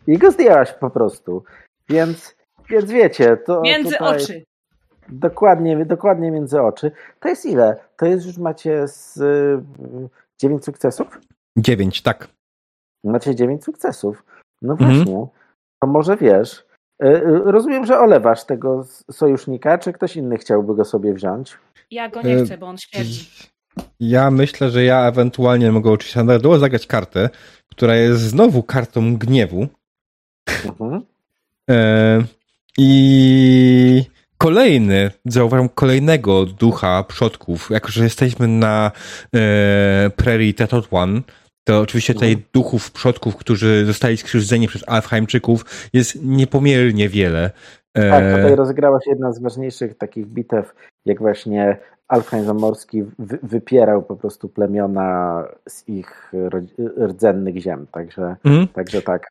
I 0.06 0.18
go 0.18 0.30
zdjęłaś 0.30 0.72
po 0.72 0.90
prostu. 0.90 1.44
Więc, 1.88 2.34
więc 2.70 2.90
wiecie, 2.90 3.36
to 3.36 3.60
Między 3.60 3.92
tutaj... 3.92 4.16
oczy. 4.16 4.44
Dokładnie, 5.08 5.84
dokładnie 5.86 6.30
między 6.30 6.62
oczy. 6.62 6.90
To 7.20 7.28
jest 7.28 7.46
ile? 7.46 7.76
To 7.96 8.06
jest 8.06 8.26
już 8.26 8.38
macie 8.38 8.88
z 8.88 9.16
y, 9.16 9.62
dziewięć 10.40 10.64
sukcesów? 10.64 11.20
Dziewięć, 11.58 12.02
tak. 12.02 12.28
Macie 13.04 13.34
dziewięć 13.34 13.64
sukcesów. 13.64 14.24
No 14.62 14.72
Mhm. 14.72 14.94
właśnie. 14.94 15.26
To 15.82 15.86
może 15.86 16.16
wiesz. 16.16 16.64
Y, 17.04 17.06
y, 17.08 17.22
rozumiem, 17.44 17.86
że 17.86 17.98
olewasz 17.98 18.44
tego 18.44 18.84
sojusznika, 19.10 19.78
czy 19.78 19.92
ktoś 19.92 20.16
inny 20.16 20.38
chciałby 20.38 20.74
go 20.74 20.84
sobie 20.84 21.14
wziąć? 21.14 21.58
Ja 21.90 22.08
go 22.08 22.22
nie 22.22 22.44
chcę, 22.44 22.58
bo 22.58 22.66
on 22.66 22.78
śmierdzi. 22.78 23.30
Ja 24.00 24.30
myślę, 24.30 24.70
że 24.70 24.84
ja 24.84 25.08
ewentualnie 25.08 25.72
mogę 25.72 25.90
oczywiście 25.90 26.12
standardowo 26.12 26.58
zagrać 26.58 26.86
kartę, 26.86 27.30
która 27.68 27.96
jest 27.96 28.20
znowu 28.20 28.62
kartą 28.62 29.16
gniewu. 29.16 29.66
Mhm. 30.64 31.02
E, 31.70 32.24
I 32.78 34.04
kolejny, 34.38 35.10
zauważam 35.24 35.68
kolejnego 35.68 36.46
ducha 36.46 37.04
przodków. 37.04 37.70
Jako, 37.70 37.92
że 37.92 38.04
jesteśmy 38.04 38.48
na 38.48 38.90
e, 39.34 40.10
Prairie 40.16 40.54
Tetotwan, 40.54 41.22
to 41.64 41.80
oczywiście 41.80 42.14
tutaj 42.14 42.28
Mhm. 42.32 42.46
duchów 42.52 42.90
przodków, 42.90 43.36
którzy 43.36 43.84
zostali 43.86 44.16
skrzywdzeni 44.16 44.68
przez 44.68 44.88
Alfheimczyków 44.88 45.64
jest 45.92 46.22
niepomiernie 46.22 47.08
wiele. 47.08 47.50
E, 47.94 48.10
Tak, 48.10 48.36
tutaj 48.36 48.56
rozegrała 48.56 49.00
się 49.00 49.10
jedna 49.10 49.32
z 49.32 49.38
ważniejszych 49.42 49.98
takich 49.98 50.26
bitew, 50.26 50.74
jak 51.04 51.18
właśnie 51.18 51.76
Alfheim 52.08 52.44
Zamorski 52.44 53.02
wy, 53.18 53.38
wypierał 53.42 54.02
po 54.02 54.16
prostu 54.16 54.48
plemiona 54.48 55.44
z 55.68 55.88
ich 55.88 56.32
rdzennych 57.08 57.56
ziem. 57.56 57.86
Także, 57.92 58.36
mhm. 58.44 58.68
także 58.68 59.02
tak. 59.02 59.28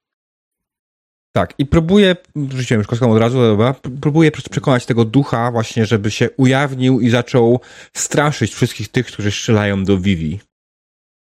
Tak, 1.35 1.53
i 1.57 1.65
próbuję, 1.65 2.15
rzuciłem 2.49 2.79
już 2.79 2.87
kostką 2.87 3.11
od 3.11 3.19
razu, 3.19 3.41
dobra, 3.41 3.75
próbuję 4.01 4.31
prze- 4.31 4.49
przekonać 4.49 4.85
tego 4.85 5.05
ducha 5.05 5.51
właśnie, 5.51 5.85
żeby 5.85 6.11
się 6.11 6.29
ujawnił 6.37 6.99
i 7.01 7.09
zaczął 7.09 7.59
straszyć 7.93 8.53
wszystkich 8.53 8.87
tych, 8.87 9.05
którzy 9.05 9.31
strzelają 9.31 9.83
do 9.83 9.97
Vivi. 9.97 10.39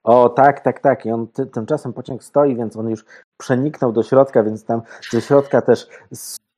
O, 0.05 0.29
tak, 0.29 0.61
tak, 0.61 0.81
tak. 0.81 1.07
I 1.07 1.13
on 1.13 1.29
ty, 1.29 1.47
tymczasem 1.47 1.93
pociąg 1.93 2.25
stoi, 2.25 2.57
więc 2.57 2.77
on 2.77 2.91
już 2.91 3.05
przeniknął 3.41 3.93
do 3.93 4.03
środka, 4.03 4.43
więc 4.43 4.65
tam 4.65 4.83
ze 5.11 5.21
środka 5.21 5.63
też 5.63 5.89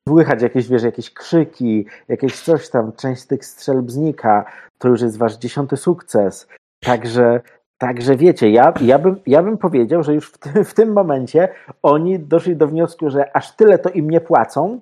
słychać 0.07 0.41
jakieś, 0.41 0.67
wiesz, 0.67 0.83
jakieś 0.83 1.13
krzyki, 1.13 1.85
jakieś 2.07 2.41
coś 2.41 2.69
tam, 2.69 2.93
część 2.93 3.25
tych 3.25 3.45
strzelb 3.45 3.91
znika. 3.91 4.45
To 4.77 4.87
już 4.87 5.01
jest 5.01 5.17
wasz 5.17 5.37
dziesiąty 5.37 5.77
sukces. 5.77 6.47
Także, 6.83 7.41
także 7.77 8.15
wiecie, 8.15 8.49
ja, 8.49 8.73
ja, 8.81 8.99
bym, 8.99 9.19
ja 9.27 9.43
bym 9.43 9.57
powiedział, 9.57 10.03
że 10.03 10.13
już 10.13 10.31
w 10.31 10.37
tym, 10.37 10.65
w 10.65 10.73
tym 10.73 10.93
momencie 10.93 11.49
oni 11.83 12.19
doszli 12.19 12.55
do 12.55 12.67
wniosku, 12.67 13.09
że 13.09 13.35
aż 13.35 13.55
tyle 13.55 13.79
to 13.79 13.89
im 13.89 14.09
nie 14.09 14.21
płacą. 14.21 14.79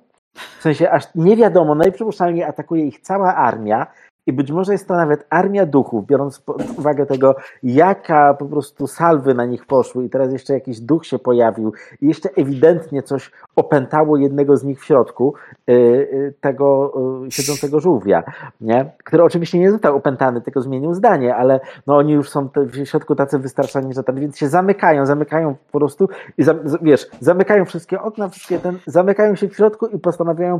W 0.59 0.61
sensie 0.61 0.91
aż 0.91 1.03
nie 1.15 1.37
wiadomo, 1.37 1.75
najprzypuszczalniej 1.75 2.43
atakuje 2.43 2.85
ich 2.85 2.99
cała 2.99 3.35
armia. 3.35 3.87
I 4.27 4.33
być 4.33 4.51
może 4.51 4.71
jest 4.71 4.87
to 4.87 4.95
nawet 4.95 5.25
armia 5.29 5.65
duchów, 5.65 6.05
biorąc 6.05 6.39
pod 6.39 6.79
uwagę 6.79 7.05
tego, 7.05 7.35
jaka 7.63 8.33
po 8.33 8.45
prostu 8.45 8.87
salwy 8.87 9.33
na 9.33 9.45
nich 9.45 9.65
poszły 9.65 10.05
i 10.05 10.09
teraz 10.09 10.33
jeszcze 10.33 10.53
jakiś 10.53 10.79
duch 10.79 11.05
się 11.05 11.19
pojawił 11.19 11.73
i 12.01 12.07
jeszcze 12.07 12.29
ewidentnie 12.35 13.03
coś 13.03 13.31
opętało 13.55 14.17
jednego 14.17 14.57
z 14.57 14.63
nich 14.63 14.81
w 14.81 14.85
środku, 14.85 15.33
y, 15.69 15.73
y, 15.73 16.33
tego 16.41 16.93
y, 17.27 17.31
siedzącego 17.31 17.79
żółwia, 17.79 18.23
nie? 18.61 18.91
który 19.03 19.23
oczywiście 19.23 19.59
nie 19.59 19.71
został 19.71 19.95
opętany, 19.95 20.41
tylko 20.41 20.61
zmienił 20.61 20.93
zdanie, 20.93 21.35
ale 21.35 21.59
no 21.87 21.97
oni 21.97 22.13
już 22.13 22.29
są 22.29 22.49
w 22.55 22.85
środku 22.85 23.15
tacy 23.15 23.39
wystraszani, 23.39 23.93
że 23.93 24.03
tak, 24.03 24.19
więc 24.19 24.37
się 24.37 24.47
zamykają, 24.47 25.05
zamykają 25.05 25.55
po 25.71 25.79
prostu 25.79 26.09
i 26.37 26.43
wiesz, 26.81 27.07
zamykają 27.19 27.65
wszystkie 27.65 28.01
okna, 28.01 28.29
wszystkie 28.29 28.59
ten, 28.59 28.79
zamykają 28.85 29.35
się 29.35 29.49
w 29.49 29.55
środku 29.55 29.87
i 29.87 29.99
postanawiają 29.99 30.59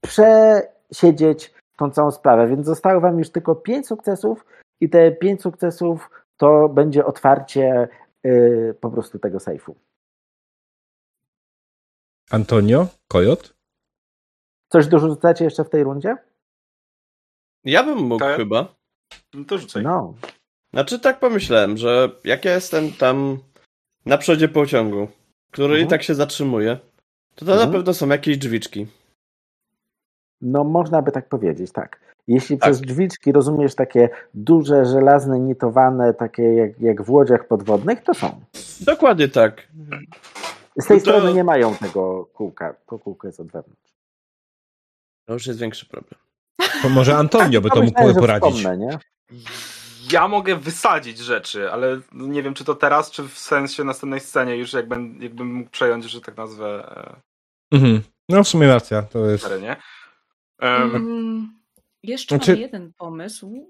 przesiedzieć 0.00 1.59
tą 1.80 1.90
całą 1.90 2.10
sprawę, 2.10 2.46
więc 2.48 2.66
zostało 2.66 3.00
wam 3.00 3.18
już 3.18 3.30
tylko 3.30 3.54
pięć 3.54 3.86
sukcesów 3.86 4.46
i 4.80 4.88
te 4.90 5.12
pięć 5.12 5.42
sukcesów 5.42 6.10
to 6.36 6.68
będzie 6.68 7.04
otwarcie 7.06 7.88
y, 8.26 8.74
po 8.80 8.90
prostu 8.90 9.18
tego 9.18 9.40
sejfu. 9.40 9.76
Antonio, 12.30 12.86
Kojot? 13.08 13.54
Coś 14.68 14.86
dorzucacie 14.86 15.44
jeszcze 15.44 15.64
w 15.64 15.70
tej 15.70 15.84
rundzie? 15.84 16.16
Ja 17.64 17.82
bym 17.82 17.98
mógł 17.98 18.18
Tak? 18.24 18.36
chyba. 18.36 18.74
No 19.34 19.44
to 19.44 19.58
rzucaj. 19.58 19.82
No, 19.82 20.14
Znaczy 20.72 21.00
tak 21.00 21.20
pomyślałem, 21.20 21.76
że 21.76 22.10
jak 22.24 22.44
ja 22.44 22.54
jestem 22.54 22.92
tam 22.92 23.38
na 24.06 24.18
przodzie 24.18 24.48
pociągu, 24.48 25.08
który 25.50 25.74
Mhm. 25.74 25.86
i 25.86 25.90
tak 25.90 26.02
się 26.02 26.14
zatrzymuje, 26.14 26.78
to 27.34 27.44
to 27.46 27.52
Mhm. 27.52 27.70
na 27.70 27.78
pewno 27.78 27.94
są 27.94 28.08
jakieś 28.08 28.38
drzwiczki. 28.38 28.86
No 30.42 30.64
można 30.64 31.02
by 31.02 31.12
tak 31.12 31.28
powiedzieć, 31.28 31.72
tak. 31.72 32.00
Jeśli 32.28 32.58
Tak. 32.58 32.70
przez 32.70 32.80
drzwiczki 32.80 33.32
rozumiesz 33.32 33.74
takie 33.74 34.08
duże, 34.34 34.84
żelazne, 34.86 35.40
nitowane, 35.40 36.14
takie 36.14 36.42
jak, 36.42 36.80
jak 36.80 37.02
w 37.02 37.10
łodziach 37.10 37.46
podwodnych, 37.48 38.02
to 38.02 38.14
są. 38.14 38.40
Dokładnie 38.80 39.28
tak. 39.28 39.68
Z 40.80 40.86
tej 40.86 40.96
No 40.98 41.04
to- 41.04 41.10
strony 41.10 41.34
nie 41.34 41.44
mają 41.44 41.74
tego 41.74 42.24
kółka, 42.34 42.74
to 42.86 42.98
kółko 42.98 43.26
jest 43.26 43.40
od 43.40 43.46
wewnątrz. 43.46 43.92
To 45.26 45.32
już 45.32 45.46
jest 45.46 45.58
większy 45.60 45.86
problem. 45.86 46.20
To 46.82 46.88
może 46.88 47.16
Antonio 47.16 47.60
by 47.60 47.70
to 47.70 47.82
mógł 47.82 48.14
poradzić. 48.20 48.54
wspomnę, 48.56 48.76
nie? 48.86 48.98
Ja 50.12 50.28
mogę 50.28 50.56
wysadzić 50.56 51.18
rzeczy, 51.18 51.72
ale 51.72 52.00
nie 52.12 52.42
wiem, 52.42 52.54
czy 52.54 52.64
to 52.64 52.74
teraz, 52.74 53.10
czy 53.10 53.22
w 53.28 53.38
sensie 53.38 53.84
następnej 53.84 54.20
scenie 54.20 54.56
już 54.56 54.72
jakbym, 54.72 55.22
jakbym 55.22 55.54
mógł 55.54 55.70
przejąć, 55.70 56.04
że 56.04 56.20
tak 56.20 56.36
nazwę, 56.36 56.96
e, 56.96 57.76
Mhm. 57.76 58.00
No 58.28 58.44
w 58.44 58.48
sumie 58.48 58.68
racja, 58.68 59.02
to 59.02 59.26
jest... 59.26 59.44
terenie. 59.44 59.76
Um, 60.62 60.96
Mm, 60.96 61.52
jeszcze 62.02 62.36
Znaczy- 62.36 62.50
mam 62.52 62.60
jeden 62.60 62.92
pomysł. 62.98 63.68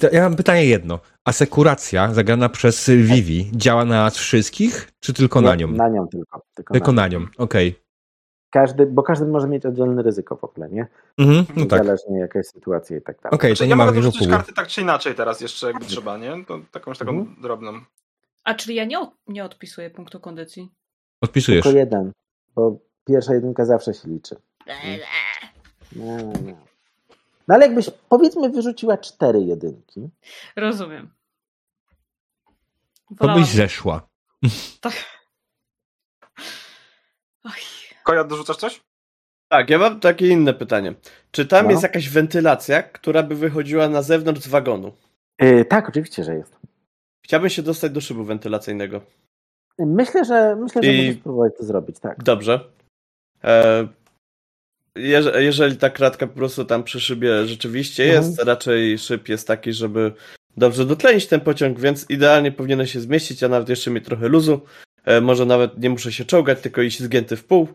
To- 0.00 0.10
Ja 0.12 0.22
mam 0.22 0.36
pytanie 0.36 0.64
jedno. 0.66 0.98
Asekuracja 1.24 2.14
zagrana 2.14 2.48
przez 2.48 2.90
Vivi 2.90 3.50
działa 3.56 3.84
na 3.84 4.02
nas 4.04 4.16
wszystkich, 4.16 4.90
czy 5.00 5.12
tylko 5.12 5.40
na 5.40 5.54
Nie, 5.54 5.64
nią? 5.64 5.72
Na 5.72 5.88
nią 5.88 6.08
tylko. 6.08 6.42
Tylko, 6.54 6.74
Tylko 6.74 6.92
na 6.92 7.02
na 7.02 7.08
nią, 7.08 7.26
okej. 7.38 7.80
Każdy, 8.52 8.86
bo 8.86 9.02
każdy 9.02 9.26
może 9.26 9.48
mieć 9.48 9.66
oddzielne 9.66 10.02
ryzyko 10.02 10.36
w 10.36 10.44
ogóle, 10.44 10.68
nie? 10.68 10.86
Mhm, 11.18 11.38
no 11.56 11.66
tak. 11.66 11.80
Okej, 11.80 11.86
Zależnie 11.86 12.18
jaka 12.18 12.38
jest 12.38 12.52
sytuacja 12.54 12.96
i 12.96 13.02
tak 13.02 13.20
dalej. 13.20 13.38
to 13.38 13.46
Znaczy, 13.46 13.64
nie 13.64 13.70
ja 13.70 13.76
ma 13.76 13.92
pół. 13.92 14.28
karty 14.30 14.52
tak 14.52 14.66
czy 14.68 14.80
inaczej 14.80 15.14
teraz 15.14 15.40
jeszcze, 15.40 15.66
jakby 15.66 15.84
trzeba, 15.84 16.16
nie? 16.18 16.44
To 16.44 16.60
takąś 16.70 16.98
taką 16.98 17.10
Mhm. 17.10 17.36
drobną. 17.42 17.72
A 18.44 18.54
czyli 18.54 18.74
ja 18.74 18.84
nie, 18.84 18.98
od, 19.00 19.10
nie 19.28 19.44
odpisuję 19.44 19.90
punktu 19.90 20.20
kondycji. 20.20 20.70
Odpisujesz. 21.20 21.62
Tylko 21.64 21.78
jeden, 21.78 22.12
bo 22.54 22.78
pierwsza 23.04 23.34
jedynka 23.34 23.64
zawsze 23.64 23.94
się 23.94 24.08
liczy. 24.08 24.36
Nie, 25.96 26.16
nie. 26.42 26.56
No 27.48 27.54
ale 27.54 27.66
jakbyś 27.66 27.90
powiedzmy 28.08 28.50
wyrzuciła 28.50 28.98
cztery 28.98 29.40
jedynki, 29.40 30.08
Rozumiem. 30.56 31.10
To 33.08 33.14
Wolałam- 33.14 33.40
byś 33.40 33.50
zeszła. 33.50 34.08
Tak. 34.80 34.92
Oj. 37.44 37.52
Koja, 38.04 38.24
dorzucasz 38.24 38.56
coś? 38.56 38.80
Tak, 39.48 39.70
ja 39.70 39.78
mam 39.78 40.00
takie 40.00 40.28
inne 40.28 40.54
pytanie. 40.54 40.94
Czy 41.30 41.46
tam 41.46 41.64
No. 41.64 41.70
jest 41.70 41.82
jakaś 41.82 42.08
wentylacja, 42.08 42.82
która 42.82 43.22
by 43.22 43.34
wychodziła 43.34 43.88
na 43.88 44.02
zewnątrz 44.02 44.40
z 44.40 44.48
wagonu? 44.48 44.92
Yy, 45.40 45.64
tak, 45.64 45.88
oczywiście, 45.88 46.24
że 46.24 46.34
jest. 46.34 46.56
Chciałbym 47.24 47.50
się 47.50 47.62
dostać 47.62 47.92
do 47.92 48.00
szybu 48.00 48.24
wentylacyjnego. 48.24 49.00
Myślę, 49.78 50.24
że 50.24 50.56
myślę, 50.56 50.82
że 50.82 50.92
I- 50.92 50.96
możesz 51.06 51.20
spróbować 51.20 51.52
to 51.58 51.64
zrobić, 51.64 51.98
tak. 52.00 52.22
Dobrze. 52.22 52.64
E, 53.44 53.88
jeże- 54.96 55.42
jeżeli 55.42 55.76
ta 55.76 55.90
kratka 55.90 56.26
po 56.26 56.34
prostu 56.34 56.64
tam 56.64 56.82
przy 56.84 57.00
szybie 57.00 57.46
rzeczywiście 57.46 58.04
Mhm. 58.04 58.24
jest, 58.24 58.42
raczej 58.42 58.98
szyb 58.98 59.28
jest 59.28 59.46
taki, 59.48 59.72
żeby 59.72 60.12
dobrze 60.56 60.84
dotlenić 60.86 61.26
ten 61.26 61.40
pociąg, 61.40 61.80
więc 61.80 62.06
idealnie 62.10 62.52
powinien 62.52 62.86
się 62.86 63.00
zmieścić, 63.00 63.42
a 63.42 63.48
nawet 63.48 63.68
jeszcze 63.68 63.90
mieć 63.90 64.04
trochę 64.04 64.28
luzu. 64.28 64.60
E, 65.04 65.20
może 65.20 65.46
nawet 65.46 65.78
nie 65.78 65.90
muszę 65.90 66.12
się 66.12 66.24
czołgać, 66.24 66.60
tylko 66.60 66.82
iść 66.82 67.02
zgięty 67.02 67.36
w 67.36 67.44
pół. 67.44 67.68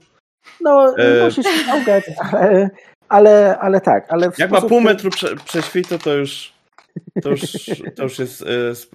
No, 0.62 0.98
E, 0.98 1.26
musisz 1.26 1.46
się 1.46 1.52
ściągać, 1.64 2.04
ale, 2.32 2.70
ale, 3.10 3.58
ale 3.60 3.82
tak. 3.82 4.06
Ale 4.10 4.32
Jak 4.38 4.52
ma 4.52 4.62
pół 4.62 4.82
metru 4.82 5.10
prze, 5.10 5.36
prześwitu, 5.36 6.00
to 6.00 6.14
już, 6.14 6.54
to 7.24 7.30
już, 7.30 7.42
to 7.96 8.04
już 8.04 8.20
jest 8.20 8.42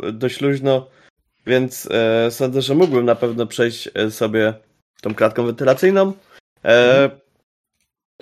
e, 0.02 0.12
dość 0.12 0.40
luźno, 0.40 0.86
więc 1.46 1.88
sądzę, 2.30 2.62
że 2.62 2.74
mógłbym 2.74 3.04
na 3.04 3.14
pewno 3.14 3.46
przejść 3.46 3.88
sobie 4.10 4.54
tą 5.02 5.14
kratką 5.14 5.46
wentylacyjną 5.46 6.12
e, 6.64 7.10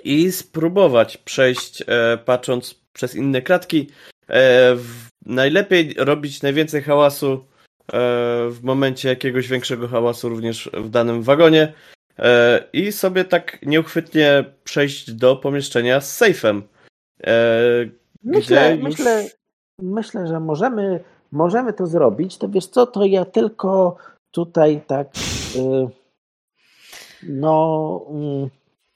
i 0.03 0.31
spróbować 0.31 1.17
przejść 1.17 1.83
e, 1.87 2.17
patrząc 2.25 2.75
przez 2.93 3.15
inne 3.15 3.41
kratki. 3.41 3.87
E, 4.27 4.75
w, 4.75 5.07
najlepiej 5.25 5.93
robić 5.97 6.41
najwięcej 6.41 6.81
hałasu 6.81 7.33
e, 7.33 7.39
w 8.49 8.59
momencie 8.63 9.09
jakiegoś 9.09 9.47
większego 9.47 9.87
hałasu 9.87 10.29
również 10.29 10.69
w 10.73 10.89
danym 10.89 11.23
wagonie 11.23 11.73
e, 12.19 12.63
i 12.73 12.91
sobie 12.91 13.25
tak 13.25 13.59
nieuchwytnie 13.65 14.43
przejść 14.63 15.11
do 15.11 15.35
pomieszczenia 15.35 16.01
z 16.01 16.15
sejfem. 16.15 16.63
E, 17.23 17.33
Myślę, 18.23 18.75
już- 18.75 18.83
myślę, 18.83 19.25
myślę, 19.81 20.27
że 20.27 20.39
możemy, 20.39 20.99
możemy 21.31 21.73
to 21.73 21.87
zrobić. 21.87 22.37
To 22.37 22.49
wiesz 22.49 22.67
co, 22.67 22.87
to 22.87 23.05
ja 23.05 23.25
tylko 23.25 23.97
tutaj 24.31 24.81
tak 24.87 25.07
y, 25.55 25.87
no 27.23 28.01
mm, 28.09 28.49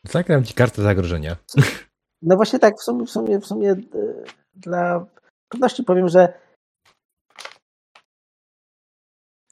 Zagram 0.03 0.43
ci 0.43 0.53
kartę 0.53 0.81
zagrożenia. 0.81 1.35
no 2.21 2.35
właśnie 2.35 2.59
tak 2.59 2.75
w 2.77 2.83
sumie, 2.83 3.05
w 3.05 3.09
sumie, 3.09 3.39
w 3.39 3.45
sumie 3.45 3.71
y, 3.71 4.23
dla 4.55 5.05
pewności 5.49 5.83
powiem, 5.83 6.07
że 6.07 6.33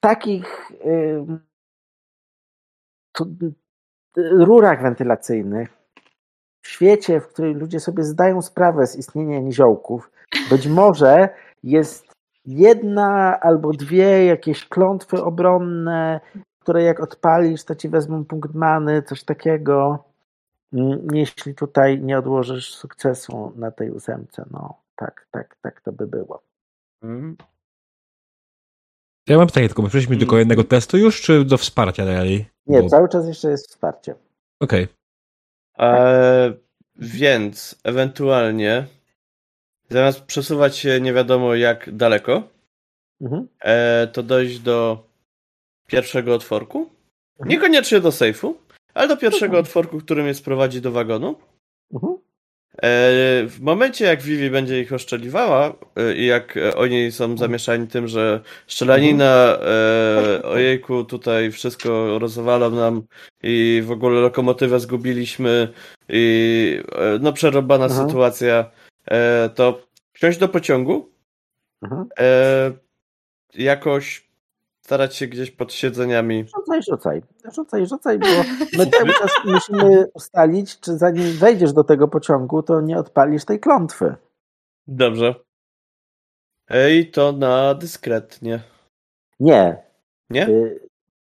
takich 0.02 0.72
tu, 3.16 3.36
y, 3.38 3.54
rurach 4.18 4.82
wentylacyjnych 4.82 5.82
w 6.64 6.68
świecie, 6.68 7.22
w 7.22 7.28
którym 7.28 7.60
ludzie 7.60 7.80
sobie 7.80 8.04
zdają 8.04 8.42
sprawę 8.42 8.88
z 8.88 8.96
istnienia 8.96 9.40
niziołków, 9.40 10.12
być 10.50 10.68
może 10.68 11.30
jest 11.64 12.14
jedna 12.46 13.40
albo 13.42 13.72
dwie 13.72 14.26
jakieś 14.26 14.70
klątwy 14.70 15.24
obronne, 15.24 16.20
które 16.62 16.84
jak 16.84 17.00
odpalisz, 17.00 17.64
to 17.64 17.76
ci 17.76 17.90
wezmą 17.90 18.26
punkt 18.26 18.54
many, 18.54 19.04
coś 19.04 19.24
takiego. 19.24 20.06
Jeśli 21.14 21.56
tutaj 21.56 22.00
nie 22.02 22.18
odłożysz 22.18 22.76
sukcesu 22.76 23.54
na 23.56 23.72
tej 23.72 23.92
ósemce, 23.92 24.46
no 24.52 24.82
tak, 24.96 25.28
tak, 25.32 25.56
tak 25.62 25.82
to 25.82 25.92
by 25.92 26.08
było. 26.08 26.44
Mm. 27.04 27.38
Ja 29.28 29.38
mam 29.38 29.48
pytanie 29.48 29.68
tylko, 29.68 29.84
przejdźmy 29.88 30.16
do 30.16 30.24
Mhm. 30.24 30.40
jednego 30.40 30.64
testu 30.64 30.98
już, 30.98 31.22
czy 31.22 31.46
do 31.46 31.58
wsparcia 31.58 32.06
dalej? 32.06 32.46
Nie, 32.68 32.82
Bo- 32.84 32.90
cały 32.90 33.10
czas 33.10 33.28
jeszcze 33.28 33.50
jest 33.52 33.68
wsparcie. 33.70 34.16
Okej. 34.60 34.88
E, 35.80 36.54
więc 36.96 37.82
ewentualnie 37.84 38.88
zamiast 39.90 40.22
przesuwać 40.22 40.78
się 40.78 41.02
nie 41.02 41.14
wiadomo 41.14 41.56
jak 41.56 41.96
daleko, 41.96 42.44
Mhm. 43.22 43.48
e, 43.62 44.08
to 44.08 44.24
dojść 44.24 44.60
do 44.60 45.08
pierwszego 45.88 46.34
otworku. 46.36 46.90
Niekoniecznie 47.40 48.00
do 48.00 48.12
sejfu, 48.12 48.58
ale 48.94 49.08
do 49.08 49.18
pierwszego 49.18 49.46
Mhm. 49.58 49.64
otworku, 49.66 50.00
który 50.00 50.24
mnie 50.24 50.34
sprowadzi 50.34 50.82
do 50.82 50.92
wagonu. 50.92 51.36
Mhm. 51.94 52.14
E, 52.78 52.80
w 53.48 53.58
momencie, 53.62 54.06
jak 54.06 54.22
Vivi 54.22 54.50
będzie 54.50 54.82
ich 54.82 54.94
oszczeliwała 54.94 55.74
e, 55.96 56.16
i 56.16 56.26
jak 56.26 56.58
e, 56.58 56.76
oni 56.76 57.12
są 57.12 57.38
zamieszani 57.38 57.88
tym, 57.88 58.08
że 58.08 58.42
szczelanina, 58.68 59.58
e, 59.62 60.44
ojejku, 60.44 61.04
tutaj 61.04 61.52
wszystko 61.52 62.20
rozwalą 62.20 62.70
nam 62.72 63.04
i 63.44 63.84
w 63.86 63.92
ogóle 63.92 64.22
lokomotywę 64.22 64.80
zgubiliśmy 64.80 65.68
i 66.10 66.84
e, 66.96 67.20
no 67.22 67.34
przerobana 67.34 67.86
Mhm. 67.86 68.08
sytuacja, 68.08 68.72
e, 69.12 69.50
to 69.56 69.88
wsiąść 70.14 70.38
do 70.38 70.48
pociągu, 70.50 71.10
Mhm. 71.84 72.08
e, 72.20 72.72
jakoś 73.54 74.31
starać 74.92 75.16
się 75.16 75.28
gdzieś 75.28 75.52
pod 75.52 75.74
siedzeniami. 75.74 76.46
Rzucaj, 76.56 76.84
rzucaj. 76.84 77.22
Rzucaj, 77.56 77.88
rzucaj, 77.88 78.20
bo 78.20 78.28
my 78.78 78.88
cały 78.88 79.14
czas 79.14 79.32
musimy 79.46 80.08
ustalić, 80.14 80.80
czy 80.80 80.98
zanim 80.98 81.38
wejdziesz 81.38 81.74
do 81.74 81.84
tego 81.84 82.08
pociągu, 82.08 82.64
to 82.64 82.82
nie 82.82 82.98
odpalisz 82.98 83.46
tej 83.46 83.60
klątwy. 83.60 84.16
Dobrze. 84.88 85.36
E, 86.70 86.96
I 86.96 87.12
to 87.12 87.32
na 87.32 87.74
dyskretnie. 87.74 88.64
Nie. 89.40 89.84
Nie? 90.30 90.46
Ty, 90.46 90.80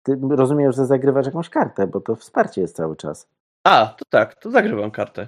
ty 0.03 0.19
rozumiem, 0.29 0.71
że 0.71 0.85
zagrywasz 0.85 1.25
jakąś 1.25 1.49
kartę, 1.49 1.87
bo 1.87 2.01
to 2.01 2.15
wsparcie 2.15 2.61
jest 2.61 2.75
cały 2.75 2.95
czas. 2.95 3.27
A, 3.63 3.95
to 3.97 4.05
tak, 4.09 4.35
to 4.35 4.51
zagrywam 4.51 4.91
kartę. 4.91 5.27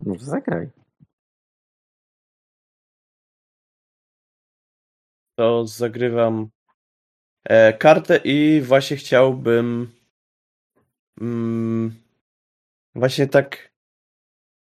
No 0.00 0.14
to 0.14 0.24
zagraj. 0.24 0.70
to 5.36 5.66
zagrywam 5.66 6.50
kartę 7.78 8.20
i 8.24 8.60
właśnie 8.64 8.96
chciałbym 8.96 9.90
mm, 11.20 11.94
właśnie 12.94 13.26
tak 13.26 13.70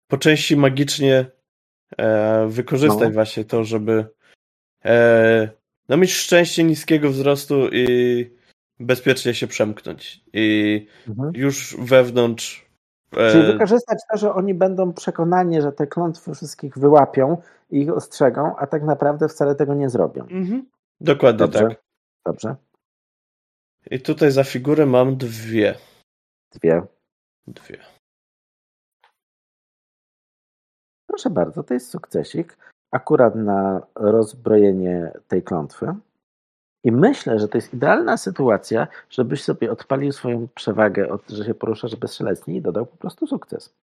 po 0.09 0.19
części 0.19 0.57
magicznie 0.57 1.27
e, 1.99 2.47
wykorzystać 2.49 3.09
No. 3.09 3.11
właśnie 3.11 3.45
to, 3.45 3.65
żeby 3.65 4.07
e, 4.85 5.49
no 5.89 5.97
mieć 5.97 6.13
szczęście 6.15 6.65
niskiego 6.65 7.11
wzrostu 7.11 7.69
i 7.73 8.31
bezpiecznie 8.81 9.35
się 9.35 9.47
przemknąć. 9.47 10.21
I 10.33 10.87
Mhm. 11.09 11.33
już 11.35 11.77
wewnątrz 11.79 12.73
Czyli 13.31 13.45
E, 13.45 13.53
wykorzystać 13.53 13.99
to, 14.13 14.19
że 14.19 14.35
oni 14.35 14.55
będą 14.55 14.93
przekonani, 14.93 15.63
że 15.63 15.73
te 15.73 15.87
klątwy 15.87 16.35
wszystkich 16.35 16.79
wyłapią 16.79 17.37
i 17.71 17.81
ich 17.81 17.93
ostrzegą, 17.93 18.57
a 18.57 18.67
tak 18.67 18.83
naprawdę 18.83 19.29
wcale 19.29 19.55
tego 19.55 19.75
nie 19.75 19.89
zrobią. 19.91 20.23
mhm. 20.23 20.67
Dokładnie 21.01 21.39
Dobrze. 21.39 21.59
tak. 21.69 21.83
Dobrze? 22.27 22.57
I 23.91 24.01
tutaj 24.01 24.31
za 24.31 24.45
figurę 24.45 24.87
mam 24.87 25.17
dwie. 25.17 25.75
Dwie. 26.55 26.83
Dwie. 27.47 27.79
Proszę 31.07 31.31
bardzo, 31.31 31.63
to 31.63 31.75
jest 31.75 31.91
sukcesik 31.91 32.59
akurat 32.91 33.35
na 33.35 33.87
rozbrojenie 33.95 35.13
tej 35.29 35.43
klątwy. 35.43 35.95
I 36.85 36.93
myślę, 36.93 37.39
że 37.39 37.49
to 37.49 37.59
jest 37.59 37.75
idealna 37.75 38.17
sytuacja, 38.17 38.89
żebyś 39.11 39.43
sobie 39.45 39.73
odpalił 39.73 40.13
swoją 40.13 40.49
przewagę, 40.49 41.09
od, 41.09 41.31
że 41.31 41.45
się 41.45 41.55
poruszasz 41.55 41.97
bezszelestnie 41.97 42.57
i 42.57 42.63
dodał 42.63 42.87
po 42.87 42.97
prostu 42.97 43.27
sukces. 43.27 43.75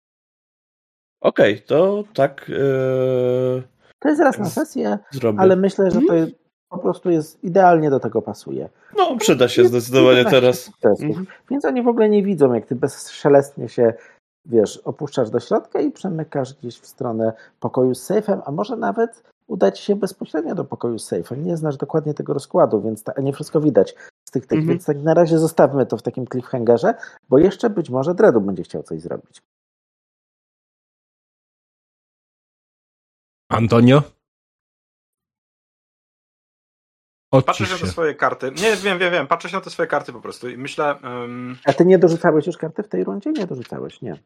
Okej, 1.21 1.63
to 1.63 2.05
tak 2.15 2.51
e, 2.51 3.63
To 3.99 4.09
jest 4.09 4.21
raz 4.21 4.39
na 4.39 4.45
sesję, 4.45 4.99
zrobię. 5.11 5.41
ale 5.41 5.57
myślę, 5.57 5.91
że 5.91 6.01
to 6.09 6.15
jest, 6.15 6.33
po 6.69 6.79
prostu 6.79 7.11
jest 7.11 7.45
idealnie 7.45 7.91
do 7.91 8.01
tego 8.01 8.23
pasuje. 8.23 8.69
No, 8.97 9.17
przyda 9.17 9.49
się 9.49 9.63
Jest 9.63 9.75
zdecydowanie 9.75 10.19
11 10.19 10.73
teraz. 10.81 11.03
Mhm. 11.03 11.27
Więc 11.51 11.65
oni 11.65 11.83
w 11.83 11.89
ogóle 11.89 12.09
nie 12.09 12.23
widzą, 12.23 12.53
jak 12.55 12.67
ty 12.67 12.75
bezszelestnie 12.75 13.69
się, 13.69 13.95
wiesz, 14.47 14.77
opuszczasz 14.77 15.31
do 15.31 15.41
środka 15.41 15.81
i 15.81 15.91
przemykasz 15.91 16.55
gdzieś 16.55 16.79
w 16.79 16.87
stronę 16.87 17.33
pokoju 17.61 17.95
z 17.95 18.03
sejfem, 18.03 18.43
a 18.45 18.51
może 18.53 18.77
nawet 18.77 19.23
udać 19.47 19.81
się 19.81 19.97
bezpośrednio 19.97 20.55
do 20.55 20.65
pokoju 20.65 20.99
z 20.99 21.05
sejfem. 21.05 21.45
Nie 21.45 21.57
znasz 21.57 21.77
dokładnie 21.77 22.15
tego 22.15 22.35
rozkładu, 22.35 22.81
więc 22.81 23.03
ta, 23.03 23.13
nie 23.21 23.33
wszystko 23.33 23.61
widać 23.61 23.95
z 24.29 24.31
tych 24.31 24.47
tych, 24.47 24.59
Mhm. 24.59 24.69
więc 24.69 24.85
tak 24.87 25.03
na 25.03 25.15
razie 25.15 25.39
zostawmy 25.39 25.87
to 25.87 25.97
w 25.97 26.03
takim 26.03 26.27
cliffhangerze, 26.27 26.95
bo 27.29 27.39
jeszcze 27.39 27.71
być 27.71 27.91
może 27.91 28.15
Dredu 28.15 28.41
będzie 28.41 28.63
chciał 28.63 28.83
coś 28.83 29.01
zrobić. 29.01 29.43
Antonio? 33.51 34.18
Patrzę 37.31 37.51
Odcisz 37.51 37.69
się 37.69 37.75
na 37.75 37.81
te 37.81 37.87
swoje 37.87 38.15
karty. 38.15 38.51
Nie, 38.51 38.77
wiem, 38.77 38.99
wiem, 38.99 39.13
wiem. 39.13 39.27
Patrzę 39.27 39.49
się 39.49 39.57
na 39.57 39.61
te 39.61 39.71
swoje 39.71 39.87
karty 39.87 40.13
po 40.13 40.21
prostu 40.21 40.49
i 40.49 40.57
myślę. 40.57 40.99
ym, 41.05 41.59
A 41.65 41.73
ty 41.73 41.85
nie 41.85 41.99
dorzucałeś 41.99 42.47
już 42.47 42.57
karty 42.57 42.83
w 42.83 42.89
tej 42.89 43.05
rundzie? 43.05 43.33
Nie 43.33 43.47
dorzucałeś, 43.47 44.03
nie. 44.03 44.19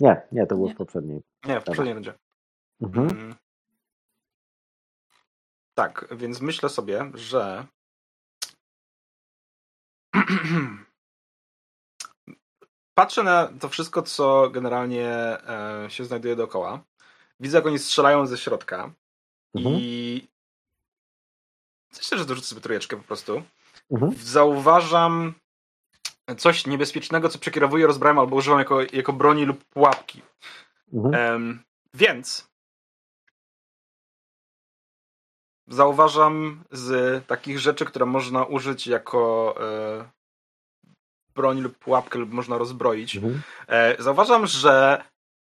Nie, 0.00 0.22
nie, 0.32 0.46
to 0.46 0.54
było 0.54 0.68
w 0.68 0.74
poprzedniej. 0.74 1.22
nie, 1.44 1.60
w 1.60 1.64
poprzedniej 1.64 1.94
rundzie. 1.94 2.14
Mhm. 2.82 3.10
Mm. 3.10 3.34
Tak, 5.74 6.08
więc 6.16 6.40
myślę 6.40 6.68
sobie, 6.68 7.10
że. 7.14 7.66
Patrzę 12.94 13.22
na 13.22 13.48
to 13.60 13.68
wszystko, 13.68 14.02
co 14.02 14.50
generalnie 14.50 15.08
e, 15.08 15.86
się 15.88 16.04
znajduje 16.04 16.36
dookoła. 16.36 16.84
Widzę, 17.40 17.58
jak 17.58 17.66
oni 17.66 17.78
strzelają 17.78 18.26
ze 18.26 18.38
środka. 18.38 18.92
Mhm. 19.54 19.76
I. 19.78 20.28
Myślę, 21.96 22.18
że 22.18 22.24
dorzucę 22.24 22.46
sobie 22.48 22.60
trójeczkę 22.60 22.96
po 22.96 23.02
prostu. 23.02 23.42
Mhm. 23.90 24.12
Zauważam 24.18 25.34
coś 26.36 26.66
niebezpiecznego, 26.66 27.28
co 27.28 27.38
przekierowuję, 27.38 27.86
rozbrałem 27.86 28.18
albo 28.18 28.36
używam 28.36 28.58
jako, 28.58 28.80
jako 28.92 29.12
broni 29.12 29.44
lub 29.44 29.64
pułapki. 29.64 30.22
Mhm. 30.92 31.14
Em, 31.14 31.62
więc 31.94 32.48
zauważam 35.68 36.64
z 36.70 37.26
takich 37.26 37.58
rzeczy, 37.58 37.84
które 37.84 38.06
można 38.06 38.44
użyć 38.44 38.86
jako 38.86 39.54
e, 39.60 40.10
broń 41.34 41.60
lub 41.60 41.78
pułapkę, 41.78 42.18
lub 42.18 42.30
można 42.32 42.58
rozbroić. 42.58 43.16
Mhm. 43.16 43.42
E, 43.68 44.02
zauważam, 44.02 44.46
że 44.46 45.04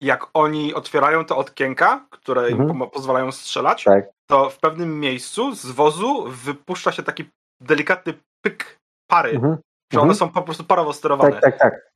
jak 0.02 0.28
oni 0.34 0.74
otwierają 0.74 1.26
te 1.26 1.36
okienka, 1.36 2.06
które 2.10 2.49
im 2.52 2.62
Mhm. 2.62 2.70
pomo- 2.80 2.90
pozwalają 2.90 3.32
strzelać, 3.32 3.84
Tak. 3.84 4.06
To 4.27 4.49
w 4.49 4.60
pewnym 4.60 4.99
miejscu 4.99 5.56
z 5.56 5.65
wozu 5.65 6.26
wypuszcza 6.27 6.91
się 6.91 7.03
taki 7.03 7.30
delikatny 7.61 8.14
pyk 8.41 8.80
pary, 9.07 9.30
Mhm. 9.31 9.57
że 9.93 9.99
one 9.99 10.11
Mhm. 10.11 10.15
są 10.15 10.30
po 10.34 10.41
prostu 10.41 10.64
parowo 10.64 10.93
sterowane. 10.93 11.31
Tak, 11.31 11.41
tak, 11.41 11.60
tak. 11.60 11.91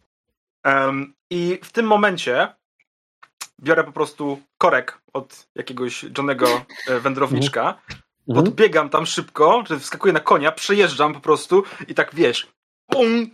Em, 0.64 1.14
I 1.32 1.60
w 1.64 1.72
tym 1.72 1.86
momencie 1.86 2.56
biorę 3.64 3.84
po 3.84 3.92
prostu 3.92 4.42
korek 4.58 5.02
od 5.14 5.48
jakiegoś 5.56 6.04
Johnego 6.18 6.48
e, 6.88 7.00
wędrowniczka, 7.00 7.82
Mhm. 8.30 8.46
podbiegam 8.46 8.90
tam 8.90 9.06
szybko, 9.06 9.64
że 9.68 9.80
wskakuję 9.80 10.14
na 10.14 10.20
konia, 10.20 10.52
przejeżdżam 10.52 11.14
po 11.14 11.20
prostu 11.20 11.64
i 11.88 11.94
tak 11.96 12.16
wiesz, 12.16 12.48
pum, 12.92 13.30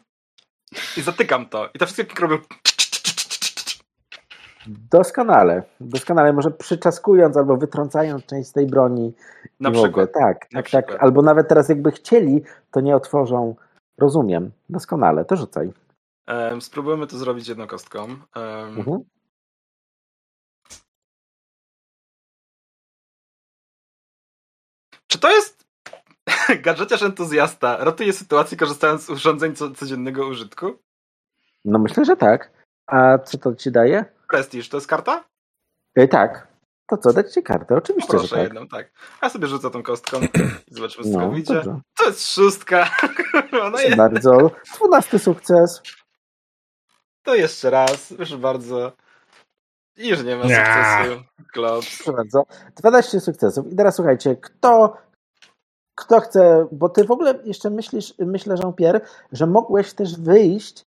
i 0.97 1.01
zatykam 1.01 1.45
to. 1.45 1.69
I 1.73 1.79
te 1.79 1.85
wszystkie 1.85 2.21
robią 2.21 2.37
Doskonale. 4.67 5.63
Doskonale. 5.79 6.33
Może 6.33 6.51
przyczaskując 6.51 7.37
albo 7.37 7.57
wytrącając 7.57 8.25
część 8.25 8.49
z 8.49 8.53
tej 8.53 8.65
broni. 8.67 9.13
na 9.59 9.71
przykład. 9.71 10.11
Tak, 10.13 10.23
Na 10.23 10.33
tak, 10.33 10.49
tak. 10.51 10.65
przykład. 10.65 11.03
Albo 11.03 11.21
nawet 11.21 11.47
teraz 11.47 11.69
jakby 11.69 11.91
chcieli, 11.91 12.43
to 12.71 12.81
nie 12.81 12.95
otworzą. 12.95 13.55
Rozumiem. 13.97 14.51
Doskonale. 14.69 15.25
To 15.25 15.35
rzucaj. 15.35 15.71
Em, 16.27 16.61
spróbujemy 16.61 17.07
to 17.07 17.17
zrobić 17.17 17.47
jedną 17.47 17.67
kostką. 17.67 18.07
Mhm. 18.35 18.99
Czy 25.07 25.19
to 25.19 25.31
jest 25.31 25.65
gadżeciarz 26.65 27.03
entuzjasta 27.03 27.77
ratuje 27.77 28.13
sytuację 28.13 28.57
korzystając 28.57 29.05
z 29.05 29.09
urządzeń 29.09 29.55
co, 29.55 29.71
codziennego 29.71 30.27
użytku? 30.27 30.79
No 31.65 31.79
myślę, 31.79 32.05
że 32.05 32.15
tak. 32.15 32.51
A 32.87 33.17
co 33.17 33.37
to 33.37 33.55
ci 33.55 33.71
daje? 33.71 34.05
Prestige 34.29 34.69
to 34.69 34.77
jest 34.77 34.87
karta? 34.87 35.23
E, 35.95 36.07
tak. 36.07 36.47
To 36.87 36.97
co, 36.97 37.13
dać 37.13 37.33
ci 37.33 37.43
kartę? 37.43 37.75
Oczywiście, 37.75 38.11
że 38.11 38.17
Proszę 38.17 38.35
tak. 38.35 38.43
jedną, 38.43 38.67
tak. 38.67 38.91
Ja 39.21 39.29
sobie 39.29 39.47
rzucę 39.47 39.71
tą 39.71 39.83
kostką 39.83 40.21
i 40.21 40.29
zobaczymy, 40.75 41.03
co 41.03 41.09
No, 41.09 41.19
tego 41.19 41.31
wyjdzie. 41.31 41.53
dobrze. 41.53 41.79
To 41.97 42.05
jest 42.05 42.31
szóstka. 42.31 42.89
No 43.51 43.69
Proszę 43.71 43.83
jest. 43.85 43.97
bardzo. 43.97 44.51
Dwunasty 44.75 45.19
sukces. 45.19 45.81
To 47.23 47.35
jeszcze 47.35 47.69
raz, 47.69 48.13
proszę 48.17 48.37
bardzo. 48.37 48.91
I 49.97 50.07
już 50.09 50.23
nie 50.23 50.35
ma 50.35 50.45
Nie. 50.45 50.55
sukcesu. 50.55 51.23
Klops. 51.53 51.97
Proszę 51.97 52.11
bardzo. 52.17 52.43
12 52.75 53.19
sukcesów. 53.19 53.71
I 53.71 53.75
teraz 53.75 53.95
słuchajcie, 53.95 54.35
kto, 54.35 54.97
kto 55.95 56.19
chce, 56.21 56.67
bo 56.71 56.89
ty 56.89 57.03
w 57.03 57.11
ogóle 57.11 57.39
jeszcze 57.43 57.69
myślisz, 57.69 58.13
myślę, 58.19 58.55
Jean-Pierre, 58.55 59.01
że 59.31 59.47
mogłeś 59.47 59.93
też 59.93 60.19
wyjść 60.19 60.83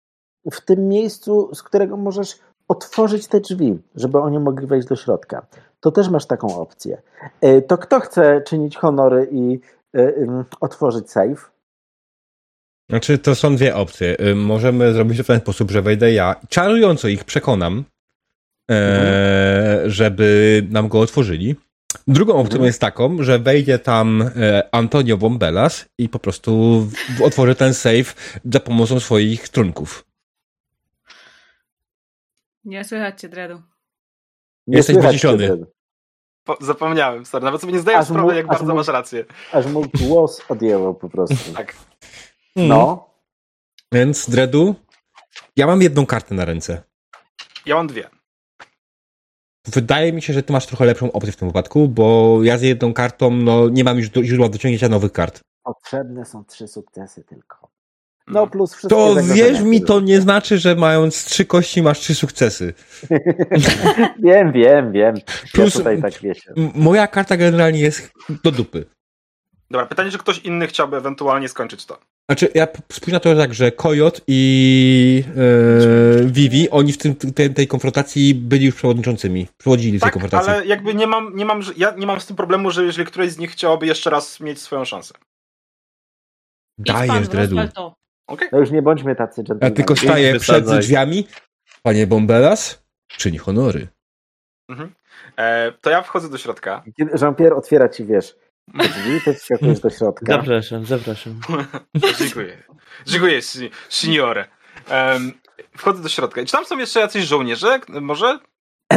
w 0.53 0.61
tym 0.61 0.89
miejscu, 0.89 1.55
z 1.55 1.63
którego 1.63 1.97
możesz 1.97 2.39
otworzyć 2.69 3.27
te 3.27 3.41
drzwi, 3.41 3.79
żeby 3.95 4.19
oni 4.19 4.39
mogli 4.39 4.67
wejść 4.67 4.89
do 4.89 4.97
środka. 4.97 5.47
To 5.81 5.91
też 5.91 6.09
masz 6.09 6.27
taką 6.27 6.57
opcję. 6.61 7.03
E, 7.41 7.63
To 7.63 7.79
kto 7.79 8.01
chce 8.01 8.43
czynić 8.47 8.77
honory 8.77 9.29
i 9.33 9.61
e, 9.97 10.13
otworzyć 10.61 11.11
safe? 11.11 11.51
Znaczy, 12.91 13.19
to 13.19 13.35
są 13.35 13.57
dwie 13.57 13.77
opcje. 13.77 14.21
Y, 14.21 14.35
Możemy 14.35 14.93
zrobić 14.93 15.19
to 15.19 15.25
w 15.25 15.27
ten 15.27 15.41
sposób, 15.41 15.71
że 15.71 15.83
wejdę 15.83 16.13
ja, 16.13 16.37
czarująco 16.49 17.09
ich 17.09 17.25
przekonam, 17.25 17.85
e, 18.71 19.83
żeby 19.87 20.63
nam 20.71 20.89
go 20.89 21.01
otworzyli. 21.01 21.57
Drugą 22.09 22.33
opcją 22.35 22.55
Mhm. 22.55 22.67
jest 22.67 22.81
taką, 22.81 23.23
że 23.23 23.39
wejdzie 23.39 23.79
tam 23.79 24.23
e, 24.37 24.69
Antonio 24.73 25.17
Bombelas 25.17 25.87
i 25.99 26.09
po 26.09 26.19
prostu 26.19 26.83
otworzy 27.25 27.55
ten 27.55 27.75
safe 27.75 28.15
za 28.53 28.61
pomocą 28.61 29.01
swoich 29.01 29.49
trunków. 29.49 30.05
Nie 32.67 32.85
słychać 32.85 33.21
cię, 33.21 33.29
Dredu. 33.29 33.63
Nie 34.67 34.77
Jesteś 34.77 34.95
słychać 34.95 35.13
wyciszony. 35.13 35.67
Po, 36.45 36.57
zapomniałem, 36.61 37.27
stary. 37.27 37.45
Nawet 37.45 37.61
sobie 37.61 37.73
nie 37.73 37.79
zdaję 37.81 37.99
Aż 37.99 38.05
sprawy, 38.05 38.23
mu- 38.23 38.33
jak 38.33 38.45
aż 38.45 38.51
bardzo 38.51 38.67
mu- 38.67 38.75
masz 38.75 38.89
rację. 38.89 39.25
Aż 39.53 39.67
mu 39.67 39.83
głos 40.01 40.43
odjęło 40.49 40.95
po 40.95 41.09
prostu. 41.09 41.53
Tak. 41.55 41.77
No, 42.57 43.11
Więc, 43.93 44.31
Dredu, 44.31 44.75
ja 45.57 45.67
mam 45.67 45.83
jedną 45.83 46.07
kartę 46.07 46.35
na 46.35 46.45
ręce. 46.45 46.83
Ja 47.67 47.75
mam 47.75 47.87
dwie. 47.87 48.11
Wydaje 49.67 50.13
mi 50.13 50.23
się, 50.23 50.33
że 50.33 50.43
ty 50.43 50.53
masz 50.53 50.67
trochę 50.67 50.85
lepszą 50.85 51.13
opcję 51.13 51.33
w 51.33 51.37
tym 51.37 51.49
wypadku, 51.49 51.89
bo 51.89 52.39
ja 52.43 52.59
z 52.59 52.63
jedną 52.63 52.93
kartą 52.95 53.31
no, 53.31 53.69
nie 53.69 53.85
mam 53.85 53.99
już 53.99 54.11
do, 54.11 54.25
źródła 54.25 54.49
dociągnięcia 54.49 54.89
nowych 54.89 55.13
kart. 55.13 55.41
potrzebne 55.65 56.25
są 56.25 56.45
trzy 56.45 56.69
sukcesy 56.69 57.25
tylko. 57.25 57.69
No 58.29 58.41
No. 58.41 58.47
plus 58.47 58.71
wszystkie 58.75 58.89
To 58.97 59.17
wierz 59.23 59.61
mi, 59.61 59.83
to 59.83 60.01
nie 60.01 60.21
znaczy, 60.21 60.59
że 60.59 60.75
mając 60.75 61.25
trzy 61.25 61.45
kości 61.45 61.83
masz 61.83 61.99
trzy 62.01 62.15
sukcesy. 62.15 62.75
Wiem, 64.25 64.53
wiem, 64.53 64.93
wiem. 64.93 65.15
Plus- 65.53 65.75
ja 65.75 65.79
tutaj 65.79 66.03
tak 66.03 66.21
wiecie. 66.23 66.53
Moja 66.75 67.07
karta 67.07 67.37
generalnie 67.37 67.81
jest 67.81 68.13
do 68.45 68.51
dupy. 68.51 68.85
Dobra, 69.71 69.87
pytanie, 69.87 70.11
czy 70.11 70.19
ktoś 70.19 70.39
inny 70.39 70.67
chciałby 70.67 70.97
ewentualnie 70.97 71.49
skończyć 71.49 71.87
to. 71.87 71.99
Znaczy, 72.31 72.49
ja 72.55 72.67
spójrz 72.93 73.13
na 73.13 73.21
to 73.21 73.37
tak, 73.37 73.55
że 73.55 73.73
Kojot 73.73 74.21
i 74.27 75.25
e, 76.23 76.25
Vivi, 76.27 76.71
oni 76.71 76.93
w 76.93 76.99
tym, 76.99 77.15
tej, 77.17 77.55
tej 77.55 77.67
konfrontacji 77.69 78.35
byli 78.35 78.67
już 78.67 78.75
przewodniczącymi. 78.75 79.47
Przewodzili 79.59 79.99
w 79.99 80.01
tej 80.01 80.07
Tak, 80.07 80.13
konfrontacji. 80.13 80.53
ale 80.53 80.67
jakby 80.67 80.95
nie 80.95 81.07
mam, 81.07 81.37
nie 81.37 81.45
mam, 81.45 81.61
ja 81.77 81.95
nie 81.97 82.07
mam 82.07 82.21
z 82.21 82.27
tym 82.27 82.37
problemu, 82.37 82.71
że 82.71 82.85
jeżeli 82.85 83.07
któreś 83.07 83.33
z 83.33 83.39
nich 83.39 83.51
chciałoby 83.51 83.87
jeszcze 83.87 84.11
raz 84.11 84.41
mieć 84.41 84.61
swoją 84.61 84.85
szansę. 84.85 85.15
Dajesz, 86.79 87.29
Dredu. 87.29 87.57
Okej? 88.27 88.49
No 88.53 88.59
już 88.59 88.71
nie 88.71 88.83
bądźmy 88.83 89.17
tacy 89.17 89.45
Ja 89.63 89.71
tylko 89.71 89.97
staję 89.97 90.39
przed 90.39 90.57
wysadzaj. 90.57 90.81
drzwiami, 90.81 91.29
Panie 91.83 92.07
Bombelas, 92.07 92.85
czyni 93.09 93.39
honory. 93.39 93.89
Mhm. 94.69 94.95
E, 95.37 95.73
to 95.81 95.91
ja 95.91 96.03
wchodzę 96.03 96.29
do 96.31 96.39
środka. 96.39 96.83
Kiedy 96.99 97.13
Jean-Pierre 97.23 97.57
otwiera 97.57 97.89
ci, 97.89 98.05
wiesz, 98.05 98.37
drzwi, 98.75 99.21
to 99.25 99.35
wskakujesz 99.35 99.81
do 99.81 99.91
środka. 99.91 100.27
Zapraszam, 100.33 100.85
zapraszam. 100.87 101.41
Dziękuję. 102.19 102.63
Dziękuję, 103.07 103.43
si- 103.43 103.71
signore. 103.91 104.45
Em, 104.89 105.33
wchodzę 105.77 106.03
do 106.03 106.09
środka. 106.09 106.41
I 106.41 106.47
czy 106.47 106.53
tam 106.53 106.65
są 106.67 106.79
jeszcze 106.79 107.01
jacyś 107.01 107.25
żołnierze? 107.25 107.81
Może? 107.89 108.39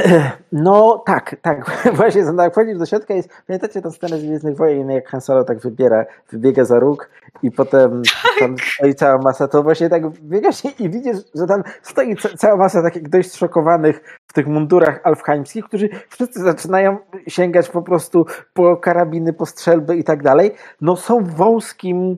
No 0.52 1.03
tak, 1.06 1.36
tak. 1.41 1.72
Właśnie 1.98 2.22
jak 2.38 2.53
wchodzisz 2.53 2.78
do 2.78 2.86
środka 2.86 3.14
jest, 3.14 3.30
pamiętacie 3.48 3.82
tę 3.82 3.91
scenę 3.91 4.18
z 4.18 4.24
Gwiezdnych 4.26 4.57
Wojen, 4.57 4.90
jak 4.90 5.10
Han 5.10 5.22
Solo 5.22 5.44
tak 5.44 5.60
wybiera, 5.60 6.06
wybiega 6.32 6.66
za 6.66 6.80
róg 6.80 7.10
i 7.44 7.52
potem 7.52 8.02
tam 8.40 8.56
stoi 8.76 8.95
cała 8.95 9.18
masa, 9.22 9.48
to 9.48 9.64
właśnie 9.64 9.90
tak 9.90 10.10
biegasz 10.10 10.66
i- 10.66 10.84
i 10.84 10.90
widzisz, 10.90 11.18
że 11.36 11.48
tam 11.48 11.64
stoi 11.82 12.16
ca- 12.16 12.38
cała 12.38 12.56
masa 12.57 12.82
takich 12.82 13.10
dość 13.10 13.36
szokowanych 13.36 14.20
w 14.28 14.34
tych 14.34 14.48
mundurach 14.48 14.99
alfheimskich, 15.03 15.66
którzy 15.66 15.90
wszyscy 16.10 16.40
zaczynają 16.41 16.98
sięgać 17.28 17.70
po 17.70 17.82
prostu 17.82 18.26
po 18.53 18.78
karabiny, 18.78 19.34
po 19.34 19.45
strzelby 19.45 19.95
i 19.98 20.03
tak 20.03 20.24
dalej. 20.24 20.52
No 20.82 20.95
są 20.95 21.24
w 21.24 21.30
wąskim 21.36 22.18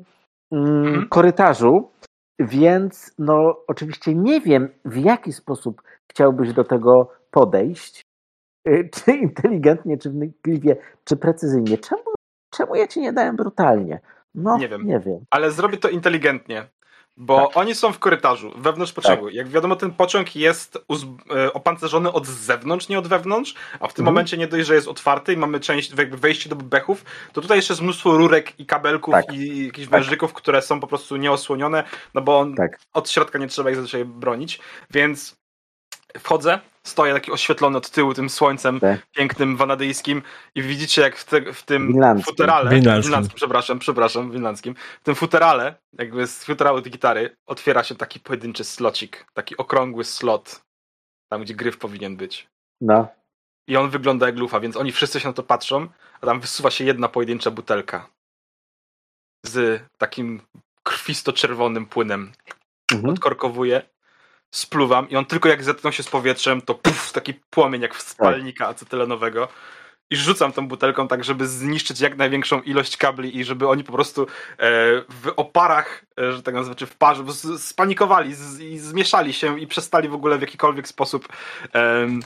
mm, 0.52 0.86
Mhm. 0.86 1.08
korytarzu, 1.10 1.90
więc 2.40 3.12
no 3.20 3.56
oczywiście 3.68 4.16
nie 4.16 4.42
wiem 4.42 4.70
w 4.86 4.98
jaki 4.98 5.34
sposób 5.34 5.82
chciałbyś 6.12 6.54
do 6.54 6.64
tego 6.64 7.10
podejść, 7.32 8.02
Y, 8.68 8.90
czy 9.06 9.12
inteligentnie, 9.12 9.98
czy 9.98 10.10
wnikliwie, 10.10 10.76
czy 11.06 11.18
precyzyjnie. 11.18 11.78
Czemu, 11.78 12.04
czemu 12.52 12.76
ja 12.76 12.88
ci 12.88 13.00
nie 13.00 13.14
dałem 13.14 13.36
brutalnie? 13.36 14.00
No, 14.36 14.58
Nie 14.58 14.68
wiem. 14.70 14.86
Nie 14.88 15.00
wiem. 15.00 15.20
Ale 15.30 15.52
zrobię 15.52 15.78
to 15.78 15.90
inteligentnie. 15.90 16.68
Bo 17.18 17.48
Tak. 17.48 17.58
oni 17.58 17.76
są 17.76 17.94
w 17.94 18.00
korytarzu, 18.00 18.52
wewnątrz 18.58 18.94
pociągu. 18.94 19.30
Jak 19.30 19.48
wiadomo, 19.48 19.76
ten 19.76 19.92
pociąg 19.94 20.36
jest 20.36 20.78
e, 21.36 21.54
opancerzony 21.54 22.12
od 22.12 22.28
zewnątrz, 22.28 22.90
nie 22.90 23.00
od 23.00 23.08
wewnątrz, 23.08 23.56
a 23.80 23.88
w 23.88 23.94
tym 23.94 24.04
Mhm. 24.04 24.06
momencie 24.06 24.38
nie 24.38 24.48
dość, 24.48 24.68
że 24.68 24.76
jest 24.76 24.88
otwarty 24.88 25.34
i 25.34 25.38
mamy 25.38 25.60
część, 25.60 25.94
jakby 25.98 26.18
wejście 26.18 26.50
do 26.50 26.56
bebechów, 26.56 27.06
to 27.34 27.42
tutaj 27.42 27.58
jeszcze 27.58 27.74
jest 27.74 27.82
mnóstwo 27.82 28.18
rurek 28.18 28.60
i 28.60 28.66
kabelków 28.66 29.14
Tak. 29.14 29.34
i 29.34 29.66
jakichś 29.66 29.88
Tak. 29.88 30.00
wężyków, 30.00 30.34
które 30.34 30.62
są 30.62 30.80
po 30.80 30.88
prostu 30.88 31.16
nieosłonione, 31.18 31.84
no 32.14 32.22
bo 32.22 32.40
on, 32.40 32.56
Tak. 32.56 32.80
od 32.94 33.10
środka 33.10 33.40
nie 33.40 33.48
trzeba 33.48 33.70
ich 33.70 33.76
zazwyczaj 33.76 34.06
bronić, 34.06 34.60
więc 34.92 35.41
wchodzę, 36.20 36.60
stoję 36.84 37.14
taki 37.14 37.32
oświetlony 37.32 37.78
od 37.78 37.90
tyłu 37.90 38.14
tym 38.14 38.30
słońcem 38.30 38.80
Tak. 38.80 39.08
pięknym 39.12 39.58
wanadyjskim 39.58 40.22
i 40.56 40.62
widzicie 40.62 41.02
jak 41.02 41.18
w, 41.18 41.26
te, 41.26 41.54
w 41.54 41.64
tym 41.64 41.88
Winlandzkim. 41.88 42.32
futerale, 42.32 42.70
Winlandzkim. 42.72 43.28
przepraszam, 43.36 43.80
przepraszam, 43.80 44.32
winlandzkim, 44.32 44.76
w 45.02 45.04
tym 45.04 45.16
futerale, 45.16 45.76
jakby 45.94 46.28
z 46.28 46.44
futerału 46.44 46.82
tej 46.82 46.92
gitary 46.92 47.36
otwiera 47.46 47.84
się 47.84 47.96
taki 47.96 48.20
pojedynczy 48.20 48.64
slocik, 48.64 49.26
taki 49.34 49.58
okrągły 49.58 50.04
slot, 50.04 50.62
tam 51.30 51.42
gdzie 51.42 51.54
gryf 51.54 51.78
powinien 51.78 52.18
być. 52.18 52.48
No, 52.82 53.08
I 53.68 53.78
on 53.78 53.90
wygląda 53.90 54.26
jak 54.26 54.38
lufa, 54.38 54.60
więc 54.60 54.78
oni 54.78 54.92
wszyscy 54.92 55.20
się 55.20 55.28
na 55.28 55.34
to 55.34 55.44
patrzą, 55.44 55.88
a 56.22 56.26
tam 56.26 56.40
wysuwa 56.40 56.72
się 56.72 56.84
jedna 56.84 57.08
pojedyncza 57.08 57.52
butelka 57.52 58.08
z 59.46 59.82
takim 59.98 60.42
krwisto-czerwonym 60.84 61.86
płynem 61.86 62.32
mhm. 62.94 63.14
odkorkowuje, 63.14 63.82
spluwam 64.52 65.10
i 65.10 65.16
on 65.16 65.26
tylko 65.26 65.50
jak 65.50 65.64
zetknął 65.64 65.94
się 65.94 66.04
z 66.04 66.10
powietrzem, 66.10 66.62
to 66.62 66.76
puf, 66.76 67.12
taki 67.12 67.34
płomień 67.34 67.82
jak 67.82 67.96
w 67.96 68.02
spalnika 68.02 68.68
acetylenowego. 68.68 69.48
I 70.10 70.16
rzucam 70.16 70.52
tą 70.52 70.68
butelką 70.68 71.08
tak, 71.08 71.24
żeby 71.24 71.48
zniszczyć 71.48 72.02
jak 72.02 72.18
największą 72.18 72.62
ilość 72.62 72.98
kabli 72.98 73.38
i 73.38 73.44
żeby 73.44 73.68
oni 73.68 73.84
po 73.84 73.92
prostu 73.92 74.22
e, 74.22 74.28
w 75.10 75.34
oparach, 75.36 76.06
e, 76.20 76.32
że 76.32 76.44
tak 76.44 76.54
nazwę, 76.54 76.76
czy 76.76 76.86
w 76.86 76.98
parze, 76.98 77.24
spanikowali 77.58 78.34
z, 78.34 78.60
i 78.60 78.80
zmieszali 78.80 79.34
się 79.34 79.60
i 79.60 79.68
przestali 79.68 80.10
w 80.10 80.14
ogóle 80.14 80.38
w 80.38 80.42
jakikolwiek 80.42 80.88
sposób 80.88 81.28
em, 81.74 82.20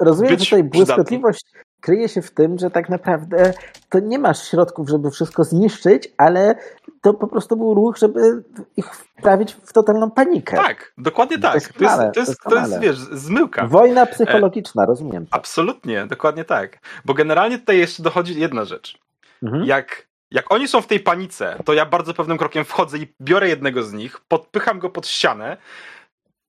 Rozumiem, 0.00 0.38
że 0.38 0.44
tutaj 0.44 0.64
błyskotliwość 0.64 1.44
kryje 1.80 2.08
się 2.08 2.22
w 2.22 2.30
tym, 2.30 2.58
że 2.58 2.70
tak 2.70 2.88
naprawdę 2.88 3.52
to 3.88 3.98
nie 3.98 4.18
masz 4.18 4.48
środków, 4.48 4.88
żeby 4.88 5.10
wszystko 5.10 5.44
zniszczyć, 5.44 6.08
ale 6.18 6.54
to 7.02 7.14
po 7.14 7.26
prostu 7.28 7.56
był 7.56 7.74
ruch, 7.74 7.98
żeby 7.98 8.44
ich 8.76 8.94
wprawić 8.94 9.52
w 9.52 9.72
totalną 9.72 10.10
panikę. 10.10 10.56
Tak, 10.56 10.92
dokładnie 10.98 11.38
tak. 11.38 11.50
To 11.50 11.56
jest, 11.56 11.72
Doskonale, 11.72 12.12
to 12.12 12.20
jest, 12.20 12.26
to 12.26 12.30
jest 12.30 12.44
doskonale. 12.44 12.80
wiesz, 12.80 12.96
zmyłka. 12.98 13.66
Wojna 13.66 14.06
psychologiczna, 14.06 14.86
rozumiem. 14.86 15.26
to. 15.26 15.34
Absolutnie, 15.36 16.06
dokładnie 16.06 16.44
tak. 16.44 16.78
Bo 17.04 17.14
generalnie 17.14 17.58
tutaj 17.58 17.78
jeszcze 17.78 18.02
dochodzi 18.02 18.40
jedna 18.40 18.64
rzecz. 18.64 18.98
Mhm. 19.42 19.64
jak, 19.64 20.06
jak 20.30 20.52
oni 20.52 20.68
są 20.68 20.80
w 20.82 20.86
tej 20.86 21.00
panice, 21.00 21.58
to 21.64 21.72
ja 21.72 21.86
bardzo 21.86 22.14
pewnym 22.14 22.38
krokiem 22.38 22.64
wchodzę 22.64 22.98
i 22.98 23.14
biorę 23.20 23.48
jednego 23.48 23.82
z 23.82 23.92
nich, 23.92 24.20
podpycham 24.28 24.78
go 24.78 24.90
pod 24.90 25.06
ścianę 25.06 25.56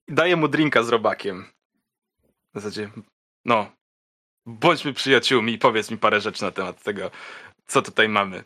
i 0.08 0.14
daję 0.14 0.36
mu 0.36 0.48
drinka 0.48 0.84
z 0.84 0.90
robakiem. 0.90 1.46
W 2.54 2.60
zasadzie, 2.60 2.90
no, 3.46 3.66
bądźmy 4.46 4.94
przyjaciółmi 4.94 5.54
i 5.54 5.58
powiedz 5.58 5.92
mi 5.92 5.98
parę 5.98 6.22
rzeczy 6.22 6.44
na 6.44 6.52
temat 6.52 6.84
tego, 6.84 7.12
co 7.68 7.82
tutaj 7.82 8.10
mamy. 8.10 8.44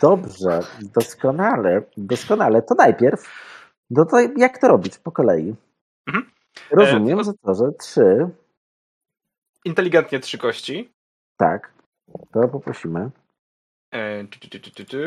Dobrze, 0.00 0.60
doskonale, 0.94 1.82
doskonale. 1.96 2.62
To 2.62 2.74
najpierw, 2.74 3.20
no 3.90 4.04
to 4.04 4.16
jak 4.36 4.58
to 4.58 4.68
robić 4.68 4.98
po 4.98 5.12
kolei? 5.12 5.54
Mhm. 6.06 6.30
Rozumiem, 6.70 7.20
E, 7.20 7.24
że 7.24 7.32
to, 7.34 7.54
że 7.54 7.72
trzy, 7.72 8.28
Inteligentnie 9.64 10.20
trzy 10.20 10.38
kości. 10.38 10.92
tak, 11.36 11.72
to 12.32 12.48
poprosimy. 12.48 13.10
E, 13.90 14.24
tu, 14.24 14.38
tu, 14.40 14.48
tu, 14.48 14.60
tu, 14.60 14.70
tu, 14.70 14.84
tu. 14.84 14.98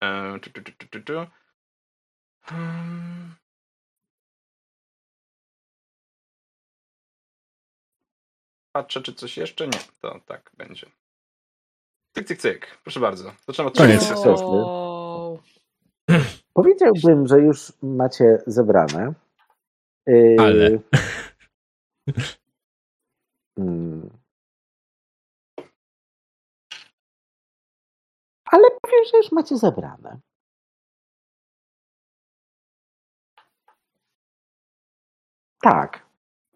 E, 0.00 0.38
tu, 0.40 0.50
tu, 0.50 0.62
tu, 0.62 0.72
tu, 0.72 0.88
tu, 0.88 1.02
tu. 1.02 1.26
Hmm. 2.42 3.34
Patrzę, 8.72 9.02
czy 9.02 9.14
coś 9.14 9.36
jeszcze? 9.36 9.66
Nie, 9.68 9.78
to 10.00 10.20
tak 10.26 10.50
będzie. 10.56 10.86
Cyk, 12.16 12.26
cyk, 12.26 12.38
cyk. 12.38 12.78
Proszę 12.82 13.00
bardzo. 13.00 13.32
Zaczynam 13.46 13.66
od 13.68 13.76
Koniec. 13.76 14.10
Wow. 14.24 15.38
Powiedziałbym, 16.54 17.26
że 17.26 17.40
już 17.40 17.72
macie 17.82 18.38
zebrane. 18.46 19.12
Yy, 20.06 20.36
Ale. 20.38 20.70
Mm. 23.58 24.10
Ale 28.44 28.64
powiem, 28.82 29.04
że 29.10 29.16
już 29.16 29.32
macie 29.32 29.56
zebrane. 29.56 30.20
Tak, 35.62 36.06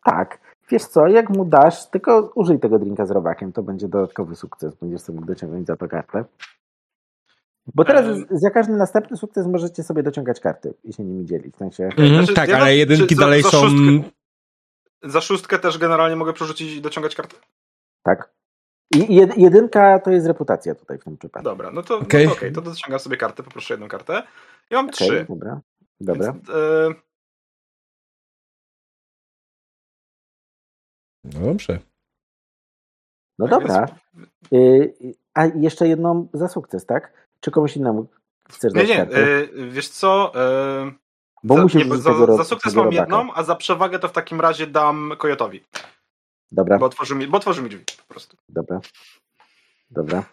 tak. 0.05 0.50
Wiesz 0.71 0.85
co, 0.85 1.07
jak 1.07 1.31
mu 1.31 1.45
dasz, 1.45 1.87
tylko 1.91 2.33
użyj 2.35 2.61
tego 2.61 2.79
drinka 2.79 3.07
z 3.07 3.11
robakiem, 3.11 3.53
to 3.53 3.63
będzie 3.63 3.89
dodatkowy 3.89 4.37
sukces. 4.37 4.75
Będziesz 4.75 5.01
sobie 5.01 5.17
mógł 5.17 5.27
dociągnąć 5.33 5.67
za 5.67 5.77
to 5.77 5.89
kartę. 5.89 6.25
Bo 7.75 7.85
teraz 7.85 8.05
Em. 8.07 8.27
za 8.31 8.51
każdy 8.51 8.73
następny 8.73 9.17
sukces 9.17 9.47
możecie 9.47 9.83
sobie 9.83 10.03
dociągać 10.03 10.41
karty 10.41 10.75
i 10.85 10.93
się 10.93 11.05
nimi 11.05 11.25
dzielić. 11.27 11.55
W 11.55 11.59
sensie, 11.59 11.85
Mhm, 11.85 12.15
Znaczy, 12.15 12.35
tak, 12.35 12.49
ja 12.49 12.59
ale 12.59 12.77
jedynki 12.77 13.15
za- 13.15 13.21
dalej 13.21 13.43
za 13.43 13.51
są... 13.51 13.63
szóstkę- 13.67 14.03
Za 15.03 15.21
szóstkę 15.21 15.59
też 15.59 15.79
generalnie 15.79 16.17
mogę 16.17 16.33
przerzucić 16.33 16.73
i 16.77 16.81
dociągać 16.81 17.15
kartę? 17.15 17.37
tak. 18.03 18.31
I 18.95 19.15
jed, 19.15 19.37
jedynka 19.39 19.99
to 19.99 20.11
jest 20.11 20.27
reputacja 20.27 20.75
tutaj 20.75 20.99
w 20.99 21.05
tym 21.05 21.17
przypadku. 21.19 21.45
Dobra, 21.45 21.71
no 21.71 21.83
to 21.83 21.99
okej, 21.99 22.07
Okej. 22.07 22.27
no 22.27 22.31
to, 22.33 22.37
okej, 22.39 22.53
to 22.53 22.61
dociągam 22.61 23.01
sobie 23.01 23.17
kartę, 23.17 23.43
poproszę 23.43 23.75
jedną 23.75 23.89
kartę. 23.89 24.13
Ja 24.71 24.77
mam 24.79 24.87
Okej, 24.87 25.09
trzy. 25.09 25.27
dobra. 25.29 25.61
Dobra. 26.01 26.33
Więc, 26.33 26.51
e, 26.51 26.55
No 31.25 31.41
dobrze. 31.41 31.79
No 33.39 33.49
tak, 33.49 33.61
dobra. 33.61 33.87
więc- 33.87 34.29
Y, 34.53 35.15
a 35.35 35.47
jeszcze 35.47 35.89
jedną 35.89 36.29
za 36.33 36.49
sukces, 36.49 36.87
tak? 36.87 37.29
Czy 37.41 37.51
komuś 37.51 37.77
innemu 37.77 38.07
chcesz 38.51 38.75
Nie, 38.75 38.81
dać 38.81 38.89
nie, 38.89 38.97
kartę? 38.97 39.17
e, 39.27 39.47
wiesz 39.71 39.89
co? 39.89 40.33
E, 40.35 40.93
Bo 41.43 41.55
za, 41.57 41.63
musisz 41.63 41.87
nie, 41.87 41.97
za, 41.99 42.11
tego 42.11 42.37
za 42.37 42.45
sukces 42.45 42.75
mam 42.75 42.85
robaka. 42.85 43.03
jedną, 43.03 43.35
a 43.35 43.43
za 43.43 43.57
przewagę 43.57 43.99
to 43.99 44.09
w 44.09 44.13
takim 44.13 44.41
razie 44.41 44.67
dam 44.67 45.13
Kojotowi. 45.19 45.65
Dobra, 46.53 46.79
Bo 46.79 46.87
otworzył 46.87 47.17
mi, 47.17 47.27
bo 47.27 47.37
otworzył 47.37 47.65
mi 47.65 47.71
drzwi 47.71 47.85
po 47.99 48.05
prostu. 48.15 48.37
dobra. 48.49 48.81
Dobra. 49.91 50.25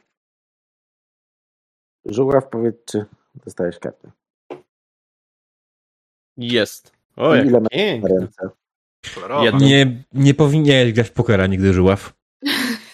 Żuław, 2.05 2.47
powiedz, 2.49 2.75
czy 2.85 3.05
dostajesz 3.35 3.79
kartę. 3.79 4.11
Jest. 6.37 6.91
O, 7.15 7.35
I 7.35 7.39
ile 7.47 7.59
masz 7.61 8.01
na 8.01 8.07
ręce? 8.19 8.49
Kolorowa. 9.15 9.57
Nie, 9.57 10.03
nie 10.13 10.33
powinieneś 10.33 10.93
grać 10.93 11.09
w 11.09 11.13
pokera 11.13 11.47
nigdy, 11.47 11.73
Żuław. 11.73 12.13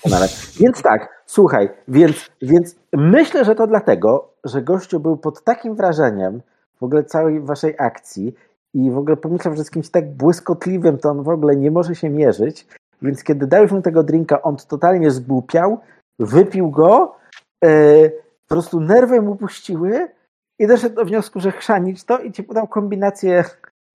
Doskonale. 0.04 0.28
Więc 0.60 0.82
tak, 0.82 1.24
słuchaj, 1.26 1.70
więc, 1.88 2.30
więc 2.42 2.76
myślę, 2.94 3.46
że 3.46 3.56
to 3.56 3.68
dlatego, 3.68 4.34
że 4.44 4.62
gościu 4.62 5.00
był 5.00 5.18
pod 5.18 5.44
takim 5.44 5.76
wrażeniem 5.76 6.42
w 6.80 6.84
ogóle 6.84 7.04
całej 7.04 7.42
waszej 7.42 7.76
akcji 7.78 8.36
i 8.74 8.92
w 8.92 8.98
ogóle 8.98 9.18
pomyślał, 9.18 9.56
że 9.56 9.64
z 9.64 9.72
kimś 9.72 9.90
tak 9.90 10.14
błyskotliwym 10.14 10.98
to 10.98 11.10
on 11.10 11.24
w 11.24 11.30
ogóle 11.30 11.56
nie 11.56 11.72
może 11.72 11.96
się 11.96 12.10
mierzyć, 12.10 12.68
więc 13.02 13.24
kiedy 13.24 13.48
dałeś 13.48 13.72
mu 13.72 13.82
tego 13.82 14.04
drinka, 14.04 14.42
on 14.42 14.58
totalnie 14.68 15.12
zgłupiał, 15.12 15.80
wypił 16.20 16.70
go, 16.70 17.16
e, 17.66 18.10
po 18.48 18.56
prostu 18.56 18.80
nerwy 18.80 19.22
mu 19.22 19.36
puściły 19.36 20.08
i 20.60 20.68
doszedł 20.68 20.96
do 20.96 21.06
wniosku, 21.06 21.40
że 21.40 21.52
chrzanić 21.52 22.04
to 22.04 22.20
i 22.20 22.32
ci 22.32 22.44
podał 22.44 22.68
kombinację 22.68 23.44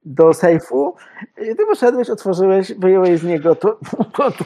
do 0.04 0.34
sejfu. 0.34 0.94
I 1.42 1.56
ty 1.56 1.66
poszedłeś, 1.66 2.10
otworzyłeś, 2.10 2.72
wyjąłeś 2.72 3.20
z 3.20 3.24
niego 3.24 3.54
to, 3.54 3.78
to, 4.16 4.30
to 4.30 4.44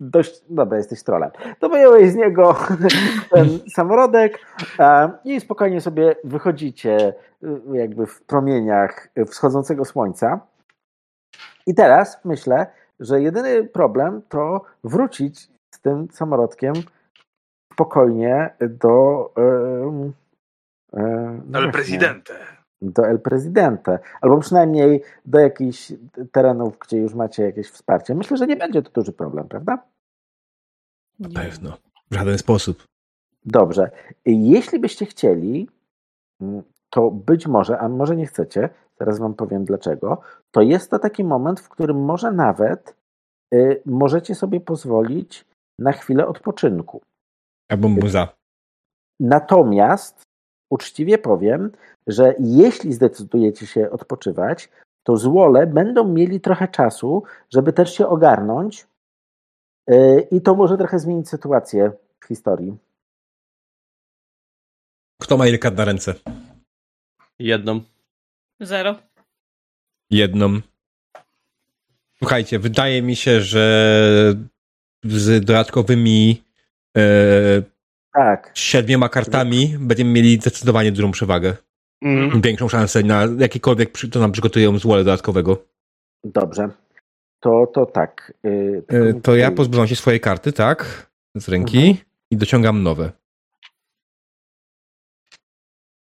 dość, 0.00 0.44
dobra, 0.50 0.76
jesteś 0.76 1.02
trolem. 1.02 1.30
To 1.58 1.68
wyjąłeś 1.68 2.10
z 2.10 2.14
niego 2.14 2.56
ten 3.32 3.46
samorodek 3.74 4.38
i 5.24 5.40
spokojnie 5.40 5.80
sobie 5.80 6.16
wychodzicie 6.24 7.14
y, 7.42 7.60
jakby 7.72 8.06
w 8.06 8.22
promieniach 8.22 9.08
wschodzącego 9.26 9.84
słońca. 9.84 10.40
I 11.66 11.74
teraz 11.74 12.20
myślę, 12.24 12.66
że 13.00 13.22
jedyny 13.22 13.64
problem 13.64 14.22
to 14.28 14.64
wrócić 14.84 15.50
z 15.74 15.80
tym 15.80 16.08
samorodkiem 16.10 16.74
spokojnie 17.72 18.50
do. 18.60 19.30
em, 19.36 20.12
e, 20.92 21.40
no 21.46 21.58
Ale 21.58 21.70
właśnie, 21.70 21.72
prezydente. 21.72 22.57
Do 22.82 23.06
El 23.06 23.20
Presidente, 23.20 23.98
albo 24.20 24.38
przynajmniej 24.38 25.02
do 25.26 25.38
jakichś 25.38 25.92
terenów, 26.32 26.78
gdzie 26.78 26.96
już 26.98 27.14
macie 27.14 27.42
jakieś 27.42 27.70
wsparcie. 27.70 28.14
Myślę, 28.14 28.36
że 28.36 28.46
nie 28.46 28.56
będzie 28.56 28.82
to 28.82 28.90
duży 28.90 29.12
problem, 29.12 29.48
prawda? 29.48 29.78
Na 31.18 31.28
pewno. 31.28 31.78
W 32.10 32.14
żaden 32.14 32.38
sposób. 32.38 32.84
Dobrze. 33.44 33.90
Jeśli 34.24 34.78
byście 34.78 35.06
chcieli, 35.06 35.68
mm, 36.40 36.62
to 36.90 37.10
być 37.10 37.46
może, 37.46 37.78
a 37.78 37.88
może 37.88 38.16
nie 38.16 38.26
chcecie, 38.26 38.68
zaraz 38.98 39.18
wam 39.18 39.34
powiem 39.34 39.64
dlaczego, 39.64 40.20
to 40.50 40.62
jest 40.62 40.90
to 40.90 40.98
taki 40.98 41.24
moment, 41.24 41.60
w 41.60 41.68
którym 41.68 42.04
może 42.04 42.32
nawet 42.32 42.96
y, 43.54 43.82
możecie 43.86 44.34
sobie 44.34 44.60
pozwolić 44.60 45.44
na 45.78 45.92
chwilę 45.92 46.26
odpoczynku. 46.26 47.00
Albo 47.68 47.88
muza. 47.88 48.28
Natomiast 49.20 50.27
uczciwie 50.70 51.18
powiem, 51.18 51.72
że 52.06 52.34
jeśli 52.38 52.92
zdecydujecie 52.92 53.66
się 53.66 53.90
odpoczywać, 53.90 54.68
to 55.02 55.16
złole 55.16 55.66
będą 55.66 56.08
mieli 56.08 56.40
trochę 56.40 56.68
czasu, 56.68 57.22
żeby 57.50 57.72
też 57.72 57.94
się 57.94 58.06
ogarnąć 58.06 58.86
y, 59.90 60.26
i 60.30 60.40
to 60.40 60.54
może 60.54 60.76
trochę 60.76 60.98
zmienić 60.98 61.28
sytuację 61.28 61.92
w 62.20 62.26
historii. 62.26 62.76
Kto 65.22 65.36
ma 65.36 65.46
ile 65.46 65.58
kart 65.58 65.76
na 65.76 65.84
ręce? 65.84 66.14
Jedną. 67.38 67.80
Zero. 68.60 68.96
Jedną. 70.10 70.60
Słuchajcie, 72.18 72.58
wydaje 72.58 73.02
mi 73.02 73.16
się, 73.16 73.40
że 73.40 74.34
z 75.04 75.44
dodatkowymi 75.44 76.42
e, 76.96 77.00
Tak, 78.12 78.50
siedmioma 78.54 79.08
kartami 79.08 79.76
będziemy 79.78 80.10
mieli 80.10 80.36
zdecydowanie 80.36 80.92
dużą 80.92 81.10
przewagę. 81.10 81.56
Mhm. 82.02 82.40
Większą 82.40 82.68
szansę 82.68 83.02
na 83.02 83.24
jakikolwiek, 83.38 83.92
przy- 83.92 84.08
to 84.10 84.20
nam 84.20 84.32
przygotują 84.32 84.78
z 84.78 84.82
wole 84.82 85.04
dodatkowego. 85.04 85.64
dobrze. 86.24 86.68
To, 87.40 87.66
to 87.74 87.86
tak. 87.86 88.32
y, 88.46 88.82
E, 88.88 89.12
mi 89.12 89.20
to 89.20 89.36
ja 89.36 89.50
pozbywam 89.50 89.88
się 89.88 89.96
swojej 89.96 90.20
karty, 90.20 90.52
tak? 90.52 91.10
Z 91.36 91.48
ręki 91.48 91.78
Mhm. 91.78 91.96
i 92.30 92.36
dociągam 92.36 92.82
nowe. 92.82 93.12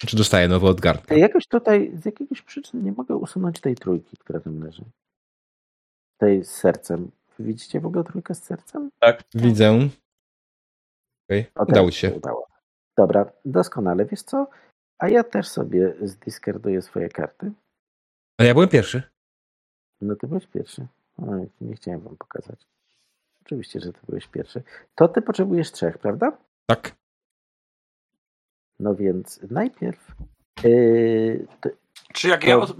Czy 0.06 0.16
dostaję 0.16 0.48
nowe 0.48 0.66
od 0.66 0.80
garnka? 0.80 1.14
Jakoś 1.14 1.46
tutaj 1.46 1.90
z 1.94 2.04
jakiegoś 2.04 2.42
przyczyn 2.42 2.84
nie 2.84 2.92
mogę 2.92 3.16
usunąć 3.16 3.60
tej 3.60 3.74
trójki, 3.74 4.16
która 4.16 4.40
tam 4.40 4.60
leży. 4.64 4.84
Tej 6.18 6.44
z 6.44 6.50
sercem. 6.50 7.10
Wy 7.38 7.44
Widzicie 7.44 7.80
w 7.80 7.86
ogóle 7.86 8.04
trójkę 8.04 8.34
z 8.34 8.42
sercem? 8.42 8.90
Widzę. 9.34 9.88
Okej, 11.28 11.46
O, 11.54 11.66
teraz 11.66 11.68
udało 11.68 11.90
się. 11.90 12.14
Udało. 12.14 12.46
Dobra, 12.96 13.32
doskonale. 13.44 14.04
Wiesz 14.04 14.22
co? 14.22 14.46
A 14.98 15.08
ja 15.08 15.24
też 15.24 15.48
sobie 15.48 15.94
zdiskarduję 16.02 16.82
swoje 16.82 17.08
karty. 17.08 17.52
A 18.40 18.44
ja 18.44 18.54
byłem 18.54 18.68
pierwszy. 18.68 19.02
No 20.00 20.16
ty 20.16 20.26
byłeś 20.26 20.46
pierwszy. 20.46 20.86
Oj, 21.18 21.48
nie 21.60 21.74
chciałem 21.76 22.00
wam 22.00 22.16
pokazać. 22.16 22.66
Oczywiście, 23.42 23.80
że 23.80 23.92
ty 23.92 23.98
byłeś 24.08 24.26
pierwszy. 24.26 24.62
To 24.94 25.08
ty 25.08 25.22
potrzebujesz 25.22 25.72
trzech, 25.72 25.98
prawda? 25.98 26.38
Tak. 26.66 26.94
No 28.80 28.94
więc 28.94 29.40
najpierw. 29.50 30.14
Yy, 30.64 31.46
to, 31.60 31.68
Czy 32.12 32.28
jak, 32.28 32.44
ja 32.44 32.56
To- 32.56 32.62
od, 32.62 32.76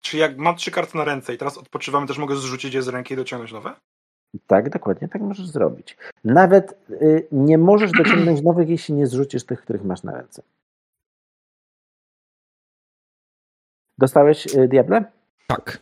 czy 0.00 0.16
jak 0.16 0.36
mam 0.38 0.56
trzy 0.56 0.70
karty 0.70 0.96
na 0.96 1.04
ręce 1.04 1.34
i 1.34 1.38
teraz 1.38 1.58
odpoczywamy, 1.58 2.06
też 2.06 2.18
mogę 2.18 2.36
zrzucić 2.36 2.74
je 2.74 2.82
z 2.82 2.88
ręki 2.88 3.14
i 3.14 3.16
dociągnąć 3.16 3.52
nowe? 3.52 3.74
Tak, 4.46 4.70
dokładnie 4.70 5.08
tak 5.08 5.22
możesz 5.22 5.46
zrobić. 5.46 5.96
Nawet 6.24 6.78
yy, 6.88 7.28
nie 7.32 7.58
możesz 7.58 7.90
dociągnąć 7.90 8.42
nowych, 8.48 8.68
jeśli 8.68 8.94
nie 8.94 9.06
zrzucisz 9.06 9.44
tych, 9.44 9.62
których 9.62 9.84
masz 9.84 10.02
na 10.02 10.12
ręce. 10.12 10.42
Dostałeś 13.98 14.54
yy, 14.54 14.68
diable? 14.68 15.04
Tak. 15.46 15.78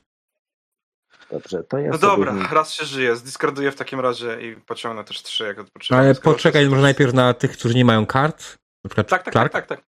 Dobrze, 1.31 1.65
to 1.65 1.79
ja 1.79 1.91
No 1.91 1.99
sobie 1.99 2.25
dobra, 2.25 2.49
raz 2.53 2.73
się 2.73 2.85
żyje. 2.85 3.17
Zdiskarduję 3.17 3.71
w 3.73 3.77
takim 3.77 4.01
razie 4.01 4.41
i 4.43 4.57
pociągnę 4.57 5.05
też 5.05 5.23
trzy, 5.23 5.45
jak 5.45 5.59
odpoczywam. 5.59 6.01
Ale 6.01 6.15
skoro 6.15 6.37
poczekaj 6.37 6.69
może 6.69 6.83
najpierw 6.83 7.15
na 7.15 7.35
tych, 7.35 7.53
którzy 7.53 7.75
nie 7.75 7.85
mają 7.85 8.07
kart. 8.07 8.57
Na 8.85 8.89
przykład 8.89 9.09
Tak, 9.09 9.23
tak, 9.23 9.33
Clark, 9.33 9.53
tak, 9.53 9.67
tak, 9.67 9.79
tak. 9.79 9.89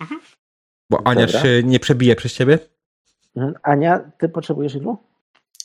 Mhm. 0.00 0.20
bo 0.90 1.06
Ania 1.06 1.26
Dobra. 1.26 1.40
się 1.40 1.62
nie 1.62 1.80
przebije 1.80 2.16
przez 2.16 2.32
ciebie. 2.32 2.58
Mhm. 3.36 3.54
Ania, 3.62 3.98
ty 4.18 4.28
potrzebujesz 4.28 4.74
ilu? 4.74 4.98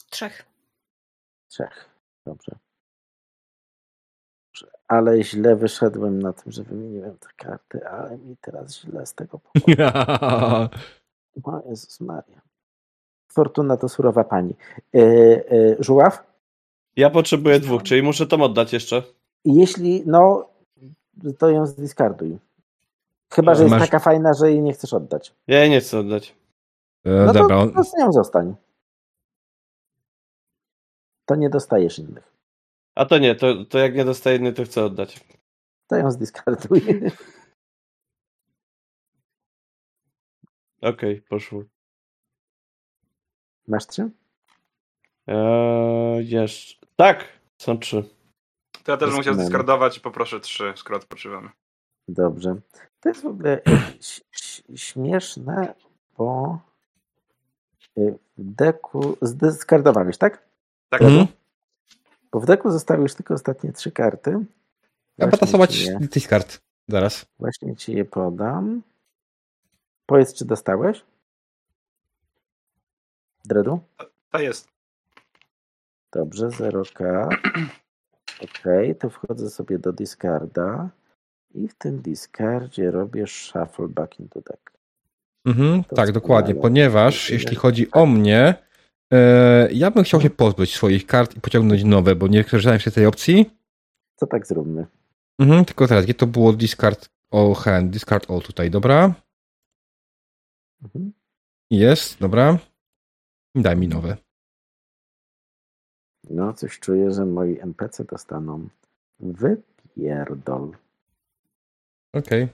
Trzech. 0.09 0.45
Trzech. 1.48 1.90
Dobrze. 2.26 2.52
Dobrze. 4.53 4.72
Ale 4.88 5.24
źle 5.24 5.56
wyszedłem 5.56 6.22
na 6.22 6.34
tym, 6.34 6.52
że 6.52 6.64
wymieniłem 6.64 7.18
te 7.18 7.28
karty, 7.38 7.88
ale 7.88 8.18
mi 8.18 8.38
teraz 8.41 8.80
źle 8.80 9.06
z 9.06 9.14
tego 9.14 9.40
powodu. 9.40 9.74
O 11.44 11.61
Jezus 11.69 11.99
Maria. 11.99 12.41
Fortuna 13.32 13.78
to 13.78 13.90
surowa 13.90 14.24
pani. 14.24 14.56
E, 14.95 14.99
e, 14.99 15.76
żuław? 15.80 16.24
Ja 16.95 17.10
potrzebuję 17.10 17.60
dwóch, 17.60 17.84
czyli 17.84 18.03
muszę 18.03 18.28
to 18.28 18.36
oddać 18.38 18.74
jeszcze. 18.74 19.03
Jeśli, 19.45 20.03
no, 20.06 20.49
to 21.38 21.49
ją 21.49 21.65
zdiskarduj. 21.65 22.38
Chyba, 23.34 23.56
że 23.56 23.64
jest 23.64 23.72
Masz- 23.76 23.82
taka 23.86 23.99
fajna, 23.99 24.34
że 24.34 24.52
jej 24.52 24.61
nie 24.61 24.74
chcesz 24.74 24.94
oddać. 24.94 25.36
Ja 25.48 25.60
jej 25.60 25.69
nie 25.69 25.80
chcę 25.80 25.99
oddać. 25.99 26.36
E, 27.06 27.10
No 27.26 27.34
Dobra, 27.34 27.56
to, 27.56 27.61
on- 27.61 27.74
to 27.74 27.84
z 27.84 27.94
nią 27.94 28.11
zostań. 28.11 28.56
To 31.28 31.36
nie 31.36 31.49
dostajesz 31.49 31.99
innych. 31.99 32.34
A 32.95 33.06
to 33.06 33.18
nie, 33.18 33.36
to, 33.36 33.66
to 33.66 33.78
jak 33.80 33.95
nie 33.95 34.06
dostaję 34.06 34.38
inny, 34.38 34.54
to 34.54 34.64
chcę 34.64 34.84
oddać. 34.86 35.20
To 35.88 35.95
ją 35.95 36.12
zdiskarduj. 36.12 36.82
Okej, 40.82 41.22
poszło. 41.22 41.64
Masz 43.68 43.88
trzy? 43.88 44.10
Eee, 45.28 46.30
jeszcze. 46.30 46.86
Tak! 46.95 47.26
Są 47.58 47.80
trzy. 47.80 48.04
To 48.84 48.91
ja 48.91 48.98
też 48.98 49.10
bym 49.10 49.18
musiał 49.18 49.34
zdiskardować 49.34 49.98
i 49.98 50.02
poproszę 50.02 50.40
trzy, 50.40 50.74
skoro 50.76 50.98
odpoczywamy. 50.98 51.49
Dobrze. 52.08 52.56
To 52.99 53.10
jest 53.10 53.22
w 53.22 53.26
ogóle 53.28 53.62
ś- 53.99 54.64
śmieszne, 54.76 55.74
bo 56.18 56.60
w 57.98 58.18
deku 58.38 59.18
zdyskardowałeś, 59.22 60.18
tak? 60.18 60.47
Tak? 60.89 61.01
Mhm. 61.01 61.27
Bo 62.31 62.39
w 62.39 62.45
deku 62.45 62.72
zostały 62.72 63.01
już 63.01 63.14
tylko 63.15 63.34
ostatnie 63.34 63.73
trzy 63.73 63.91
karty. 63.91 64.45
Ja 65.18 65.27
potasować 65.27 65.76
je- 65.85 66.07
tych 66.07 66.27
kart. 66.27 66.61
Zaraz. 66.88 67.26
Właśnie 67.39 67.76
ci 67.76 67.93
je 67.93 68.05
podam. 68.05 68.81
Powiedz, 70.05 70.34
czy 70.34 70.45
dostałeś? 70.45 71.03
Dredu? 73.45 73.80
To 74.31 74.39
jest. 74.39 74.68
Dobrze, 76.11 76.47
0K. 76.47 77.27
Ok, 78.41 78.64
to 78.99 79.09
wchodzę 79.09 79.49
sobie 79.49 79.80
do 79.80 79.93
discarda 79.93 80.89
i 81.53 81.68
w 81.68 81.76
tym 81.76 82.01
discardzie 82.01 82.91
robię 82.91 83.27
shuffle 83.27 83.88
back 83.88 84.19
into 84.19 84.41
deck. 84.41 84.72
Mhm, 85.45 85.84
To 85.84 85.95
tak, 85.95 86.11
dokładnie, 86.11 86.55
ponieważ 86.55 87.30
jeśli 87.30 87.55
chodzi 87.55 87.91
o 87.91 88.05
mnie, 88.05 88.55
ja 89.71 89.91
bym 89.91 90.03
chciał 90.03 90.21
się 90.21 90.29
pozbyć 90.29 90.75
swoich 90.75 91.05
kart 91.05 91.38
i 91.38 91.41
pociągnąć 91.41 91.84
nowe, 91.84 92.15
bo 92.15 92.27
nie 92.27 92.43
korzystałem 92.43 92.79
się 92.79 92.91
z 92.91 92.93
tej 92.93 93.05
opcji. 93.05 93.51
Co 94.15 94.27
tak 94.27 94.47
zróbmy? 94.47 94.85
Mhm, 95.39 95.65
tylko 95.65 95.88
teraz, 95.88 96.05
gdzie 96.05 96.13
to 96.13 96.27
było 96.27 96.53
discard 96.53 97.09
all 97.31 97.53
hand, 97.53 97.91
discard 97.91 98.31
all 98.31 98.41
tutaj, 98.41 98.71
dobra? 98.71 99.13
Mhm. 100.84 101.11
Jest, 101.71 102.19
dobra. 102.19 102.57
Daj 103.55 103.77
mi 103.77 103.88
nowe. 103.88 104.17
No, 106.29 106.53
coś 106.53 106.79
czuję, 106.79 107.11
że 107.11 107.25
moi 107.25 107.59
NPC 107.59 108.05
dostaną 108.05 108.67
wypierdol. 109.19 110.71
Okej, 112.13 112.47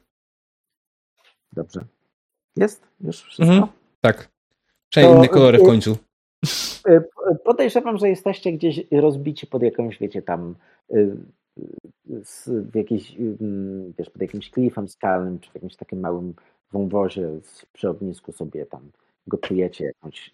Dobrze. 1.53 1.85
Jest? 2.55 2.88
Już 3.01 3.21
wszystko? 3.21 3.43
Mhm. 3.43 3.67
tak. 4.01 4.30
Przynajmniej 4.89 5.19
inne 5.19 5.27
kolory 5.27 5.57
w 5.57 5.61
y, 5.61 5.65
końcu. 5.65 5.97
Y, 6.88 7.03
Podejrzewam, 7.44 7.98
że 7.98 8.10
jesteście 8.10 8.52
gdzieś 8.52 8.82
rozbici 8.91 9.48
pod 9.48 9.64
jakąś, 9.64 9.99
wiecie, 9.99 10.22
tam 10.22 10.56
y, 10.91 11.18
y, 12.07 12.22
w 12.48 12.76
jakiejś, 12.76 13.15
wiesz, 13.98 14.10
pod 14.10 14.22
jakimś 14.22 14.52
klifem 14.52 14.88
skalnym, 14.88 15.40
czy 15.40 15.52
w 15.52 15.56
jakimś 15.56 15.76
takim 15.76 15.99
małym 15.99 16.34
wąwozie 16.72 17.30
przy 17.74 17.90
ognisku 17.90 18.32
sobie 18.32 18.65
tam 18.65 18.91
gotujecie 19.28 19.86
jakąś 19.86 20.32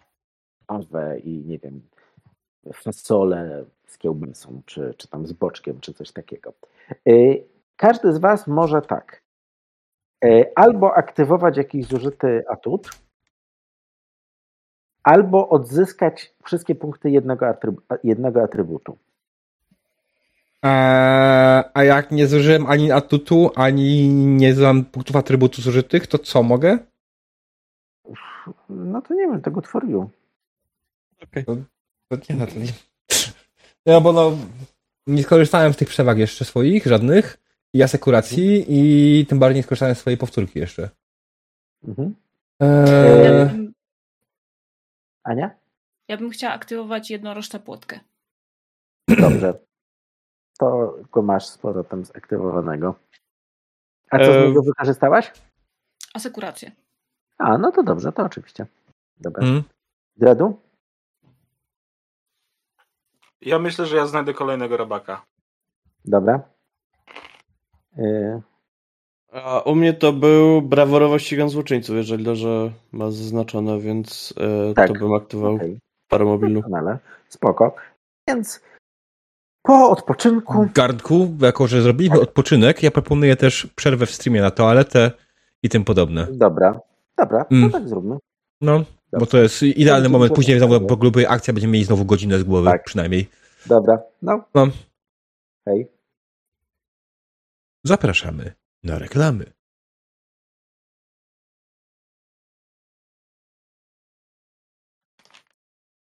awę 0.68 1.20
i 1.20 1.30
nie 1.46 1.60
wiem, 1.60 1.82
fasolę 2.74 3.66
z 3.88 3.98
kiełbasą, 3.98 4.62
czy, 4.66 4.94
czy 4.98 5.08
tam 5.08 5.28
z 5.28 5.34
boczkiem, 5.34 5.80
czy 5.80 5.94
coś 5.94 6.12
takiego. 6.12 6.54
Każdy 7.76 8.14
z 8.14 8.18
Was 8.18 8.48
może 8.48 8.82
tak. 8.82 9.24
Albo 10.56 10.94
aktywować 10.94 11.58
jakiś 11.58 11.86
zużyty 11.86 12.44
atut, 12.48 12.90
albo 15.04 15.50
odzyskać 15.50 16.34
wszystkie 16.44 16.76
punkty 16.76 17.10
jednego, 17.10 17.46
atrybu- 17.46 17.98
jednego 18.04 18.44
atrybutu. 18.44 18.98
Eee, 20.64 21.64
a 21.74 21.84
jak 21.84 22.12
nie 22.12 22.28
zużyłem 22.28 22.66
ani 22.68 22.92
atutu, 22.92 23.52
ani 23.56 24.10
nie 24.10 24.54
znam 24.54 24.86
punktów 24.86 25.16
atrybutu 25.16 25.62
zużytych, 25.62 26.08
to 26.08 26.18
co 26.18 26.44
mogę? 26.44 26.78
No 28.70 29.02
to 29.02 29.14
nie 29.14 29.22
wiem, 29.22 29.42
tego 29.42 29.62
you. 29.88 30.10
Okej. 31.24 31.46
To 31.46 32.16
nie, 32.30 32.36
no 32.36 32.48
to 32.48 32.60
nie. 32.60 32.74
No 33.86 34.02
bo 34.06 34.14
no, 34.14 34.38
nie 35.08 35.24
skorzystałem 35.24 35.74
z 35.74 35.78
tych 35.78 35.88
przewag 35.88 36.18
jeszcze 36.18 36.46
swoich, 36.46 36.86
żadnych, 36.86 37.38
i 37.74 37.84
asekuracji, 37.84 38.66
i 38.68 39.26
tym 39.26 39.40
bardziej 39.40 39.56
nie 39.56 39.64
skorzystałem 39.64 39.96
z 39.96 40.00
swojej 40.00 40.18
powtórki 40.18 40.60
jeszcze. 40.60 40.90
Mhm. 41.88 42.16
Eee, 42.60 43.69
Ania? 45.24 45.50
ja 46.08 46.18
bym 46.18 46.30
chciała 46.30 46.54
aktywować 46.54 47.12
jednorożca 47.12 47.60
płotkę. 47.60 48.00
Dobrze. 49.08 49.60
To 50.60 50.96
go 51.12 51.22
masz 51.22 51.48
sporo 51.48 51.84
tam 51.84 52.06
zaktywowanego. 52.06 52.96
A 54.12 54.18
co 54.18 54.26
z 54.26 54.36
E, 54.36 54.48
niego 54.48 54.62
wykorzystałaś? 54.62 55.32
Asekurację. 56.14 56.72
A, 57.38 57.58
no 57.58 57.72
to 57.72 57.84
dobrze, 57.84 58.12
to 58.12 58.24
oczywiście. 58.24 58.66
Dobra. 59.20 59.44
mm, 59.48 59.64
Dredu? 60.16 60.62
Ja 63.42 63.60
myślę, 63.60 63.86
że 63.86 63.96
ja 63.98 64.06
znajdę 64.06 64.34
kolejnego 64.34 64.78
robaka. 64.78 65.26
Dobra. 66.06 66.42
Y, 67.98 68.42
A 69.32 69.60
u 69.60 69.76
mnie 69.76 69.94
to 69.94 70.14
był 70.14 70.62
braworowo 70.62 71.20
ścigam 71.20 71.50
złoczyńców, 71.50 71.96
jeżeli 71.96 72.24
dobrze 72.24 72.72
ma 72.92 73.12
zaznaczone, 73.12 73.80
więc 73.80 74.34
e, 74.70 74.74
Tak. 74.74 74.88
to 74.88 74.94
bym 74.94 75.14
aktywował 75.14 75.60
mobilną. 76.20 76.62
doskonale. 76.62 76.98
Spoko. 77.30 77.76
Więc 78.28 78.62
po 79.64 79.90
odpoczynku 79.90 80.68
Gardku, 80.76 81.36
jako 81.42 81.68
że 81.68 81.82
zrobiliśmy 81.82 82.20
odpoczynek, 82.20 82.84
ja 82.84 82.92
proponuję 82.92 83.36
też 83.36 83.68
przerwę 83.76 84.06
w 84.06 84.12
streamie 84.12 84.42
na 84.42 84.52
toaletę 84.52 85.12
i 85.64 85.70
tym 85.70 85.84
podobne. 85.86 86.28
Dobra, 86.32 86.80
dobra, 87.18 87.46
Mm. 87.52 87.64
no 87.64 87.70
tak 87.70 87.88
zróbmy. 87.90 88.18
No, 88.62 88.84
bo 89.20 89.26
to 89.26 89.38
jest 89.38 89.64
idealny 89.64 90.10
moment. 90.10 90.34
Później 90.34 90.58
znowu 90.58 90.82
po 90.82 90.98
grubej 90.98 91.26
akcja 91.26 91.54
będziemy 91.54 91.74
mieli 91.74 91.86
znowu 91.86 92.06
godzinę 92.06 92.40
z 92.40 92.44
głowy, 92.44 92.66
Tak. 92.70 92.84
przynajmniej. 92.84 93.28
Dobra, 93.66 94.00
no. 94.22 94.44
No. 94.56 94.68
Hej. 95.66 95.88
Zapraszamy 97.84 98.52
na 98.84 99.00
reklamy. 99.00 99.52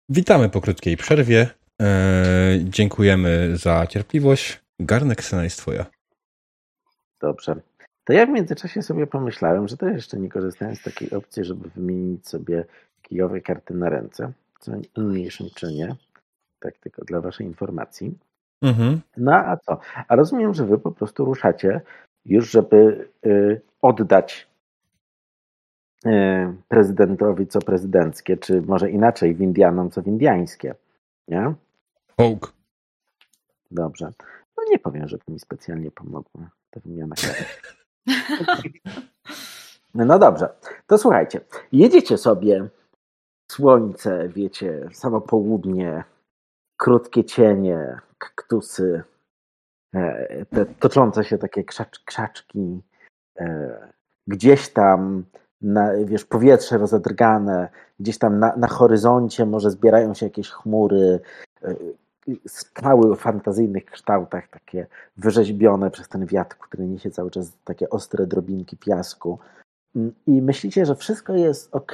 Witamy 0.09 0.49
po 0.49 0.61
krótkiej 0.61 0.97
przerwie. 0.97 1.51
Eee, 1.79 2.65
dziękujemy 2.65 3.57
za 3.57 3.87
cierpliwość. 3.87 4.61
Garnek 4.81 5.25
scena 5.25 5.45
jest 5.45 5.59
twoja. 5.59 5.87
Dobrze. 7.21 7.57
To 8.05 8.13
ja 8.13 8.27
w 8.27 8.29
międzyczasie 8.29 8.83
sobie 8.83 9.07
pomyślałem, 9.07 9.69
że 9.69 9.77
też 9.77 9.95
jeszcze 9.95 10.19
nie 10.19 10.29
korzystałem 10.29 10.77
z 10.77 10.83
takiej 10.83 11.11
opcji, 11.11 11.45
żeby 11.45 11.69
wymienić 11.69 12.29
sobie 12.29 12.65
kijowe 13.03 13.41
karty 13.41 13.75
na 13.75 13.89
ręce, 13.89 14.33
co 14.61 14.73
w 14.97 15.01
mniejszym 15.01 15.47
czynie. 15.55 15.97
Tak 16.61 16.79
tylko 16.79 17.05
dla 17.05 17.21
waszej 17.21 17.47
informacji. 17.47 18.19
Mhm. 18.63 19.01
No 19.17 19.33
a 19.35 19.57
co? 19.57 19.81
A 20.09 20.17
rozumiem, 20.17 20.55
że 20.55 20.67
wy 20.67 20.79
po 20.79 20.93
prostu 20.93 21.25
ruszacie 21.25 21.81
już, 22.25 22.51
żeby 22.51 23.09
y, 23.27 23.61
oddać 23.83 24.49
y, 26.07 26.11
prezydentowi 26.69 27.47
co 27.47 27.61
prezydenckie, 27.61 28.37
czy 28.37 28.63
może 28.63 28.91
inaczej, 28.91 29.35
Windianom 29.35 29.91
co 29.91 30.03
windiańskie. 30.03 30.75
Nie? 31.29 31.55
Hołk. 32.17 32.53
Dobrze. 33.71 34.13
No 34.57 34.65
nie 34.71 34.79
powiem, 34.79 35.09
że 35.09 35.19
to 35.19 35.33
mi 35.33 35.41
specjalnie 35.41 35.91
pomogło 35.91 36.43
ta 36.71 36.81
wymiana. 36.81 37.15
No 39.95 40.19
dobrze, 40.19 40.49
to 40.87 40.99
słuchajcie. 40.99 41.41
Jedziecie 41.73 42.19
sobie, 42.19 42.69
słońce, 43.51 44.29
wiecie, 44.29 44.89
samo 44.93 45.21
południe, 45.21 46.05
krótkie 46.77 47.25
cienie, 47.25 47.99
kaktusy, 48.19 49.03
te 50.51 50.67
toczące 50.67 51.25
się 51.25 51.39
takie 51.39 51.65
krzacz, 51.65 51.99
krzaczki, 52.05 52.83
e, 53.39 53.77
gdzieś 54.27 54.69
tam, 54.69 55.25
na, 55.61 55.91
wiesz, 56.05 56.25
powietrze 56.25 56.79
rozedrgane, 56.79 57.69
gdzieś 58.01 58.19
tam 58.19 58.39
na, 58.39 58.57
na 58.57 58.69
horyzoncie 58.69 59.47
może 59.47 59.71
zbierają 59.71 60.15
się 60.15 60.27
jakieś 60.27 60.51
chmury, 60.51 61.21
e, 61.63 61.75
skały 62.49 63.13
o 63.13 63.17
fantazyjnych 63.17 63.85
kształtach, 63.85 64.49
takie 64.49 64.87
wyrzeźbione 65.17 65.91
przez 65.91 66.09
ten 66.09 66.27
wiatr, 66.27 66.57
który 66.59 66.87
niesie 66.87 67.11
cały 67.11 67.31
czas 67.31 67.53
takie 67.65 67.91
ostre 67.91 68.27
drobinki 68.27 68.77
piasku. 68.77 69.39
Mm, 69.97 70.13
I 70.27 70.43
myślicie, 70.43 70.87
że 70.87 70.97
wszystko 70.97 71.35
jest 71.35 71.75
ok, 71.75 71.93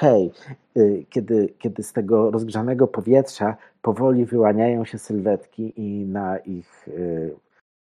kiedy, 1.11 1.55
kiedy 1.59 1.83
z 1.83 1.93
tego 1.93 2.31
rozgrzanego 2.31 2.87
powietrza 2.87 3.57
powoli 3.83 4.25
wyłaniają 4.25 4.85
się 4.85 4.99
sylwetki 4.99 5.73
i 5.77 6.07
na 6.07 6.39
ich 6.39 6.89
y, 6.89 7.37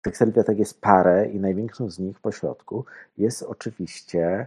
tych 0.04 0.16
sylwetek 0.16 0.58
jest 0.58 0.80
parę 0.80 1.28
i 1.28 1.40
największą 1.40 1.90
z 1.90 1.98
nich 1.98 2.20
po 2.20 2.32
środku 2.32 2.84
jest 3.18 3.42
oczywiście 3.42 4.46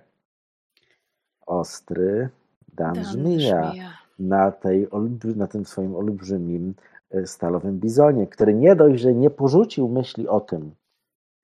ostry 1.45 2.29
Dan, 2.73 2.93
Dan 2.93 3.05
Żmija 3.05 3.71
żmija. 3.71 3.89
na, 4.19 4.51
tej, 4.51 4.87
na 5.35 5.47
tym 5.47 5.65
swoim 5.65 5.95
olbrzymim 5.95 6.73
y, 7.15 7.27
stalowym 7.27 7.79
bizonie, 7.79 8.27
który 8.27 8.53
nie 8.53 8.75
dość, 8.75 9.01
że 9.01 9.13
nie 9.13 9.29
porzucił 9.29 9.89
myśli 9.89 10.27
o 10.27 10.39
tym, 10.39 10.71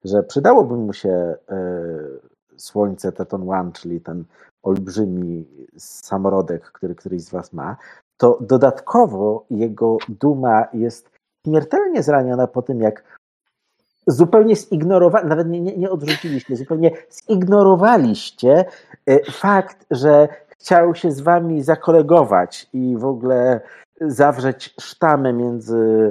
że 0.03 0.23
przydałoby 0.23 0.76
mu 0.76 0.94
się 0.94 1.35
y, 1.52 2.60
słońce 2.60 3.11
Teton 3.11 3.49
One, 3.49 3.72
czyli 3.72 4.02
ten 4.02 4.23
olbrzymi 4.64 5.45
samorodek, 5.77 6.72
który 6.72 6.95
któryś 6.95 7.22
z 7.22 7.30
was 7.30 7.53
ma, 7.53 7.77
to 8.18 8.38
dodatkowo 8.41 9.45
jego 9.49 9.98
duma 10.10 10.68
jest 10.73 11.10
śmiertelnie 11.45 12.03
zraniona 12.03 12.48
po 12.48 12.61
tym, 12.61 12.81
jak 12.81 13.03
zupełnie 14.07 14.55
zignorowali, 14.55 15.27
nawet 15.27 15.49
nie, 15.49 15.61
nie, 15.61 15.77
nie 15.77 15.89
odrzuciliście, 15.89 16.55
zupełnie 16.55 16.91
zignorowaliście 17.30 18.65
y, 19.09 19.21
fakt, 19.31 19.85
że 19.91 20.27
chciał 20.49 20.95
się 20.95 21.11
z 21.11 21.21
wami 21.21 21.63
zakolegować 21.63 22.69
i 22.73 22.97
w 22.97 23.05
ogóle 23.05 23.61
zawrzeć 24.01 24.75
sztamę 24.81 25.34
między. 25.34 26.07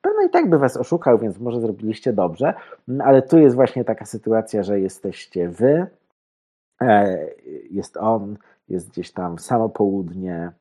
Pewno 0.00 0.22
i 0.26 0.30
tak 0.30 0.50
by 0.50 0.58
was 0.58 0.76
oszukał, 0.76 1.18
więc 1.18 1.38
może 1.38 1.60
zrobiliście 1.60 2.12
dobrze, 2.12 2.54
Mm, 2.88 3.00
ale 3.00 3.22
tu 3.22 3.38
jest 3.38 3.56
właśnie 3.56 3.84
taka 3.84 4.04
sytuacja, 4.04 4.62
że 4.62 4.80
jesteście 4.80 5.48
wy, 5.48 5.86
e, 6.82 7.18
jest 7.70 7.96
on, 7.96 8.36
jest 8.68 8.90
gdzieś 8.90 9.12
tam 9.12 9.38
samo 9.38 9.68
południe 9.68 10.52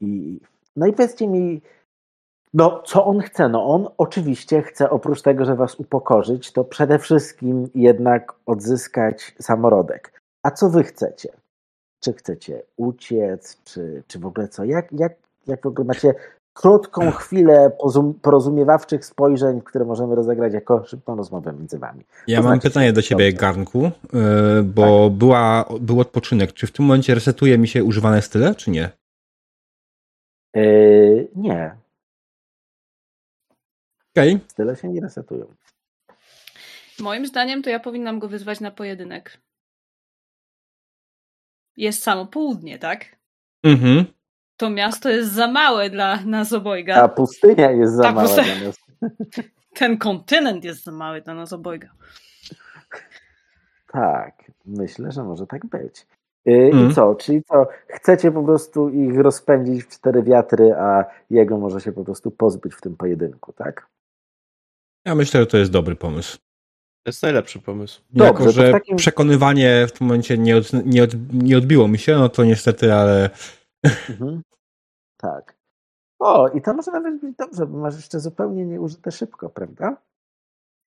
i 0.00 0.40
no 0.76 0.86
i 0.86 0.92
powiedzcie 0.92 1.28
mi, 1.28 1.62
no 2.54 2.82
co 2.86 3.04
on 3.04 3.20
chce? 3.20 3.48
No 3.48 3.66
on 3.66 3.88
oczywiście 3.98 4.62
chce 4.62 4.90
oprócz 4.90 5.22
tego, 5.22 5.44
że 5.44 5.54
was 5.54 5.74
upokorzyć, 5.74 6.52
to 6.52 6.64
przede 6.64 6.98
wszystkim 6.98 7.68
jednak 7.74 8.32
odzyskać 8.46 9.34
samorodek. 9.40 10.20
A 10.42 10.50
co 10.50 10.70
wy 10.70 10.84
chcecie? 10.84 11.28
Czy 12.00 12.12
chcecie 12.12 12.62
uciec, 12.76 13.62
czy, 13.64 14.02
czy 14.06 14.18
w 14.18 14.26
ogóle 14.26 14.48
co? 14.48 14.64
Jak, 14.64 14.92
jak, 14.92 15.12
jak 15.46 15.62
w 15.62 15.66
ogóle 15.66 15.86
macie 15.86 16.14
krótką 16.54 17.10
chwilę 17.10 17.70
pozum- 17.84 18.12
porozumiewawczych 18.22 19.04
spojrzeń, 19.04 19.60
które 19.60 19.84
możemy 19.84 20.14
rozegrać 20.14 20.52
jako 20.52 20.84
szybką 20.84 21.16
rozmowę 21.16 21.52
między 21.52 21.78
wami? 21.78 22.04
Ja 22.26 22.38
To 22.38 22.44
mam 22.44 22.52
znaczy, 22.52 22.68
pytanie 22.68 22.92
do 22.92 23.02
ciebie, 23.02 23.32
dobrze. 23.32 23.40
Garnku, 23.40 23.90
yy, 24.12 24.62
bo 24.62 25.10
była, 25.10 25.64
był 25.80 26.00
odpoczynek. 26.00 26.52
Czy 26.52 26.66
w 26.66 26.72
tym 26.72 26.84
momencie 26.84 27.14
resetuje 27.14 27.58
mi 27.58 27.68
się 27.68 27.84
używane 27.84 28.22
style, 28.22 28.54
czy 28.54 28.70
nie? 28.70 28.90
Yy, 30.54 31.28
nie, 31.36 31.76
Okej. 34.16 34.40
tyle 34.56 34.76
się 34.76 34.88
nie 34.88 35.00
resetują. 35.00 35.54
Moim 37.00 37.26
zdaniem 37.26 37.62
to 37.62 37.70
ja 37.70 37.80
powinnam 37.80 38.18
go 38.18 38.28
wyzwać 38.28 38.60
na 38.60 38.70
pojedynek. 38.70 39.38
Jest 41.76 42.02
samo 42.02 42.26
południe, 42.26 42.78
tak? 42.78 43.04
Mhm. 43.64 44.04
To 44.56 44.70
miasto 44.70 45.08
jest 45.10 45.32
za 45.32 45.48
małe 45.48 45.90
dla 45.90 46.16
nas 46.24 46.52
obojga. 46.52 46.94
A 47.02 47.08
pustynia 47.08 47.70
jest 47.70 47.94
za 47.94 48.02
Ta 48.02 48.12
mała 48.12 48.28
pustynia. 48.28 48.54
dla 48.56 48.66
nas. 48.66 48.76
Ten 49.78 49.98
kontynent 49.98 50.64
jest 50.64 50.84
za 50.84 50.92
mały 50.92 51.20
dla 51.22 51.34
nas 51.34 51.52
obojga. 51.52 51.88
Tak, 53.92 54.34
myślę, 54.66 55.12
że 55.12 55.24
może 55.24 55.46
tak 55.46 55.66
być. 55.66 56.06
Y, 56.48 56.70
Mm. 56.72 56.90
I 56.90 56.94
co? 56.94 57.14
Czyli 57.14 57.42
co? 57.42 57.66
Chcecie 57.88 58.32
po 58.32 58.42
prostu 58.42 58.88
ich 58.88 59.18
rozpędzić 59.18 59.84
w 59.84 59.88
cztery 59.88 60.22
wiatry, 60.22 60.72
a 60.78 61.04
jego 61.30 61.58
może 61.58 61.80
się 61.80 61.92
po 61.92 62.04
prostu 62.04 62.30
pozbyć 62.30 62.74
w 62.74 62.80
tym 62.80 62.96
pojedynku, 62.96 63.52
tak? 63.52 63.86
Ja 65.04 65.14
myślę, 65.14 65.40
że 65.40 65.46
to 65.46 65.56
jest 65.56 65.70
dobry 65.70 65.96
pomysł. 65.96 66.36
To 67.04 67.08
jest 67.08 67.22
najlepszy 67.22 67.60
pomysł. 67.60 68.00
Dobrze, 68.10 68.26
jako, 68.44 68.52
że 68.52 68.72
takim- 68.72 68.96
przekonywanie 68.96 69.86
w 69.88 69.92
tym 69.92 70.06
momencie 70.06 70.38
nie, 70.38 70.56
od, 70.56 70.72
nie, 70.72 71.02
od, 71.02 71.10
nie 71.32 71.58
odbiło 71.58 71.88
mi 71.88 71.98
się, 71.98 72.14
no 72.16 72.28
to 72.28 72.44
niestety, 72.44 72.94
ale 72.94 73.30
Mhm. 74.10 74.42
Tak. 75.16 75.54
O, 76.18 76.48
i 76.48 76.62
to 76.62 76.74
może 76.74 76.90
nawet 76.92 77.20
być 77.20 77.36
dobrze, 77.36 77.66
bo 77.66 77.78
masz 77.78 77.96
jeszcze 77.96 78.20
zupełnie 78.20 78.64
nieużyte 78.64 79.12
szybko, 79.12 79.50
prawda? 79.50 79.96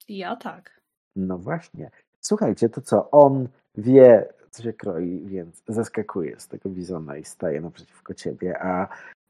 Ja 0.08 0.36
tak. 0.36 0.82
No 1.16 1.38
właśnie. 1.38 1.92
Słuchajcie, 2.22 2.70
to 2.70 2.82
co? 2.82 3.12
On 3.12 3.48
wie, 3.76 4.34
co 4.52 4.64
się 4.64 4.74
kroi, 4.74 5.26
więc 5.26 5.64
zaskakuje 5.68 6.40
z 6.40 6.48
tego 6.48 6.70
bizona 6.70 7.18
i 7.18 7.24
staje 7.24 7.62
naprzeciwko 7.62 8.14
ciebie, 8.14 8.60
a 8.62 8.88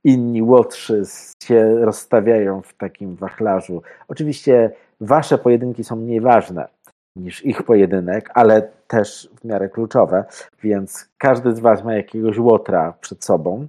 inni 0.07 0.41
łotrzy 0.41 1.03
się 1.43 1.85
rozstawiają 1.85 2.61
w 2.61 2.73
takim 2.73 3.15
wachlarzu. 3.15 3.81
Oczywiście 4.07 4.71
wasze 5.01 5.37
pojedynki 5.37 5.83
są 5.83 5.95
mniej 5.95 6.21
ważne 6.21 6.67
niż 7.15 7.45
ich 7.45 7.63
pojedynek, 7.63 8.29
ale 8.33 8.61
też 8.87 9.29
w 9.41 9.43
miarę 9.43 9.69
kluczowe, 9.69 10.25
więc 10.63 11.09
każdy 11.17 11.55
z 11.55 11.59
was 11.59 11.83
ma 11.83 11.93
jakiegoś 11.93 12.37
łotra 12.37 12.93
przed 13.01 13.25
sobą 13.25 13.67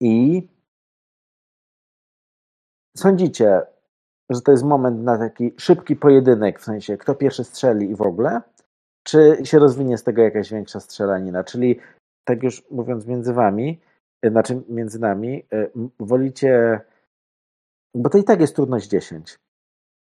i 0.00 0.48
sądzicie, 2.96 3.62
że 4.30 4.40
to 4.40 4.52
jest 4.52 4.64
moment 4.64 5.02
na 5.02 5.18
taki 5.18 5.54
szybki 5.58 5.96
pojedynek, 5.96 6.60
w 6.60 6.64
sensie 6.64 6.96
kto 6.96 7.14
pierwszy 7.14 7.44
strzeli 7.44 7.90
i 7.90 7.94
w 7.94 8.02
ogóle, 8.02 8.40
czy 9.02 9.36
się 9.44 9.58
rozwinie 9.58 9.98
z 9.98 10.04
tego 10.04 10.22
jakaś 10.22 10.50
większa 10.50 10.80
strzelanina? 10.80 11.44
Czyli, 11.44 11.80
tak 12.24 12.42
już 12.42 12.70
mówiąc 12.70 13.06
między 13.06 13.32
wami, 13.32 13.80
znaczy 14.30 14.62
między 14.68 14.98
nami, 15.00 15.42
m- 15.50 15.90
wolicie, 16.00 16.80
bo 17.94 18.10
to 18.10 18.18
i 18.18 18.24
tak 18.24 18.40
jest 18.40 18.56
trudność 18.56 18.88
10, 18.88 19.38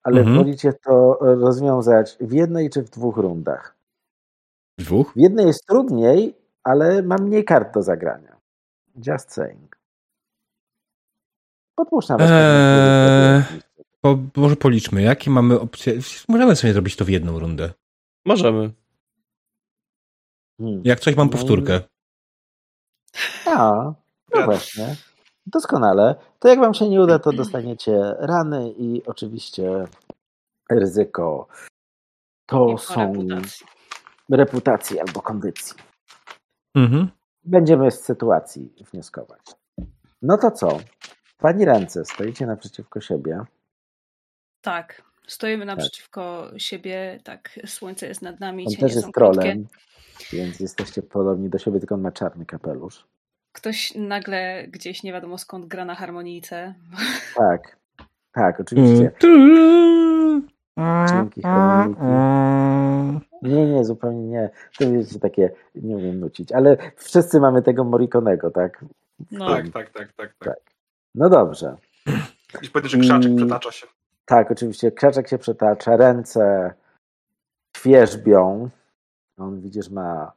ale 0.02 0.20
Mhm. 0.20 0.36
wolicie 0.38 0.72
to 0.72 1.18
rozwiązać 1.20 2.16
w 2.20 2.32
jednej 2.32 2.70
czy 2.70 2.82
w 2.82 2.90
dwóch 2.90 3.16
rundach. 3.16 3.76
dwóch. 4.78 5.12
W 5.12 5.20
jednej 5.20 5.46
jest 5.46 5.66
trudniej, 5.66 6.34
ale 6.64 7.02
ma 7.02 7.16
mniej 7.18 7.44
kart 7.44 7.74
do 7.74 7.82
zagrania. 7.82 8.36
Just 9.06 9.32
saying. 9.32 9.76
Podpuszczam 11.74 12.18
was. 12.18 12.30
Eee. 12.32 13.42
Po, 14.00 14.18
może 14.36 14.56
policzmy, 14.56 15.02
jakie 15.02 15.30
mamy 15.30 15.60
opcje. 15.60 15.92
Możemy 16.28 16.56
sobie 16.56 16.72
zrobić 16.72 16.96
to 16.96 17.04
w 17.04 17.08
jedną 17.08 17.38
rundę. 17.38 17.72
Możemy. 18.24 18.70
Hmm. 20.60 20.82
Jak 20.84 21.00
coś 21.00 21.16
mam 21.16 21.26
No 21.26 21.32
powtórkę. 21.32 21.80
A, 23.46 23.92
no 24.34 24.44
właśnie. 24.44 24.96
Doskonale. 25.46 26.14
To 26.38 26.48
jak 26.48 26.60
wam 26.60 26.74
się 26.74 26.88
nie 26.88 27.00
uda, 27.00 27.18
to 27.18 27.32
dostaniecie 27.32 28.14
rany 28.18 28.74
i 28.78 29.02
oczywiście 29.06 29.86
ryzyko. 30.70 31.48
To 32.46 32.78
są 32.78 33.12
reputacji. 33.12 33.66
reputacji 34.30 35.00
albo 35.00 35.22
kondycji. 35.22 35.76
Mhm. 36.74 37.10
Będziemy 37.44 37.90
z 37.90 38.00
sytuacji 38.00 38.74
wnioskować. 38.92 39.40
No 40.22 40.38
to 40.38 40.50
co? 40.50 40.78
Pani 41.38 41.64
ręce, 41.64 42.04
stoicie 42.04 42.46
naprzeciwko 42.46 43.00
siebie. 43.00 43.44
Tak. 44.60 45.09
Stoimy 45.30 45.64
naprzeciwko 45.64 46.50
siebie, 46.56 47.20
tak, 47.24 47.58
słońce 47.66 48.06
jest 48.06 48.22
nad 48.22 48.40
nami, 48.40 48.66
On 48.66 48.74
też 48.74 48.94
jest 48.94 49.10
krótkie. 49.12 49.40
trolem, 49.40 49.66
więc 50.32 50.60
jesteście 50.60 51.02
podobni 51.02 51.50
do 51.50 51.58
siebie, 51.58 51.78
tylko 51.78 51.94
on 51.94 52.00
ma 52.00 52.12
czarny 52.12 52.46
kapelusz. 52.46 53.06
Ktoś 53.52 53.94
nagle 53.94 54.64
gdzieś 54.68 55.02
nie 55.02 55.12
wiadomo 55.12 55.38
skąd 55.38 55.66
gra 55.66 55.84
na 55.84 55.94
harmonijce. 55.94 56.74
Tak, 57.36 57.76
tak, 58.32 58.60
oczywiście. 58.60 59.10
Dźwięki 61.08 61.42
harmoniki. 61.42 62.00
Nie, 63.42 63.66
nie, 63.66 63.84
zupełnie 63.84 64.22
nie. 64.28 64.50
To 64.78 64.92
wiecie, 64.92 65.18
takie, 65.20 65.50
nie 65.74 65.96
umiem 65.96 66.20
nucić, 66.20 66.52
ale 66.52 66.76
wszyscy 66.96 67.40
mamy 67.40 67.62
tego 67.62 67.84
Morriconego, 67.84 68.50
tak? 68.50 68.84
No, 69.30 69.48
Tak, 69.56 69.68
tak, 69.70 69.90
tak, 69.90 70.12
tak, 70.12 70.34
tak. 70.38 70.58
No 71.14 71.28
dobrze. 71.30 71.76
Jakiś 72.54 72.70
pojedynczy 72.70 72.98
krzaczek 72.98 73.32
I- 73.32 73.36
przetacza 73.36 73.72
się. 73.72 73.86
Tak, 74.30 74.50
oczywiście. 74.50 74.92
Krzaczek 74.92 75.28
się 75.28 75.38
przetacza, 75.38 75.96
ręce 75.96 76.74
świeżbią. 77.76 78.70
On 79.38 79.60
widzisz, 79.60 79.90
ma 79.90 80.32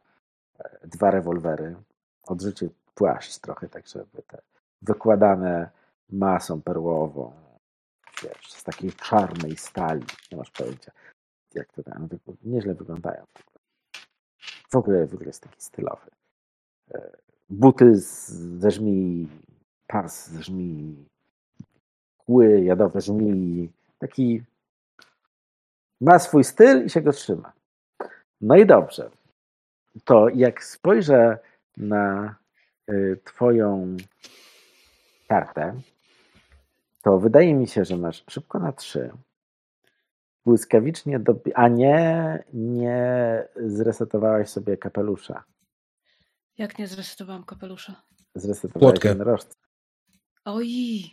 e, 0.60 0.88
dwa 0.88 1.11
rewolwery. 1.11 1.76
Odrzucił 2.24 2.70
płaszcz 2.95 3.40
trochę, 3.40 3.70
tak 3.70 3.88
żeby 3.88 4.22
te 4.28 4.41
wykładane 4.82 5.70
masą 6.10 6.61
perłową. 6.61 7.34
Wiesz, 8.24 8.52
z 8.52 8.64
takiej 8.64 8.94
czarnej 8.94 9.57
stali. 9.57 10.06
Nie 10.32 10.38
masz 10.38 10.52
pojęcia, 10.52 10.91
jak 11.53 11.74
to 11.74 11.84
tam. 11.84 12.10
Nieźle 12.44 12.74
wyglądają. 12.74 13.24
W 14.72 14.76
ogóle, 14.76 15.07
w 15.07 15.13
ogóle 15.13 15.28
jest 15.28 15.44
taki 15.44 15.62
stylowy. 15.62 16.12
E, 16.91 17.18
Buty 17.49 17.96
z, 17.96 18.30
ze 18.60 18.72
żmii, 18.72 19.30
pas 19.88 20.30
ze 20.30 20.44
żmii, 20.44 21.05
kły 22.18 22.62
jadowe 22.62 23.02
żmii. 23.02 23.82
Taki 24.04 24.44
ma 26.02 26.20
swój 26.20 26.44
styl 26.44 26.86
i 26.86 26.90
się 26.90 27.02
go 27.02 27.12
trzyma. 27.12 27.54
No 28.41 28.56
i 28.56 28.65
dobrze. 28.65 29.10
To 30.04 30.30
jak 30.30 30.64
spojrzę 30.64 31.40
na 31.78 32.36
y, 32.90 33.20
twoją 33.23 33.98
kartę, 35.28 35.82
to 37.02 37.20
wydaje 37.20 37.54
mi 37.54 37.68
się, 37.68 37.86
że 37.86 37.98
masz 37.98 38.23
szybko 38.30 38.60
na 38.60 38.72
trzy. 38.72 39.12
Błyskawicznie 40.46 41.20
do... 41.20 41.40
A 41.56 41.68
nie, 41.68 42.44
nie 42.54 42.98
zresetowałaś 43.56 44.49
sobie 44.49 44.78
kapelusza. 44.78 45.44
jak 46.57 46.80
nie 46.80 46.88
zresetowałam 46.88 47.44
kapelusza. 47.44 48.02
Zresetowałeś 48.36 48.94
Płotkę. 48.94 49.10
jednorożca. 49.10 49.56
Oj, 50.46 51.04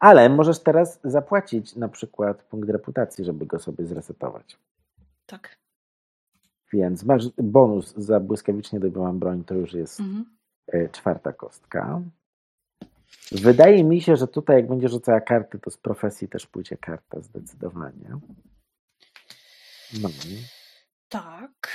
Ale 0.00 0.28
możesz 0.28 0.58
teraz 0.60 1.00
zapłacić 1.04 1.76
na 1.76 1.88
przykład 1.88 2.42
punkt 2.42 2.68
reputacji, 2.70 3.24
żeby 3.24 3.46
go 3.46 3.58
sobie 3.58 3.86
zresetować. 3.86 4.58
tak. 5.26 5.56
Więc 6.72 7.04
masz 7.04 7.24
bonus 7.38 7.94
za 7.96 8.20
błyskawicznie 8.20 8.80
dobyłam 8.80 9.18
broń, 9.18 9.44
to 9.44 9.54
już 9.54 9.72
jest 9.72 10.00
Mhm. 10.00 10.24
e, 10.72 10.88
czwarta 10.88 11.32
kostka. 11.32 12.00
Wydaje 13.32 13.84
mi 13.84 14.00
się, 14.00 14.16
że 14.16 14.28
tutaj 14.28 14.56
jak 14.56 14.68
będzie 14.68 14.88
rzucała 14.88 15.20
karty, 15.20 15.58
to 15.58 15.70
z 15.70 15.76
profesji 15.76 16.28
też 16.28 16.46
pójdzie 16.46 16.76
karta 16.76 17.20
zdecydowanie. 17.20 18.10
No. 20.02 20.08
Tak. 21.08 21.68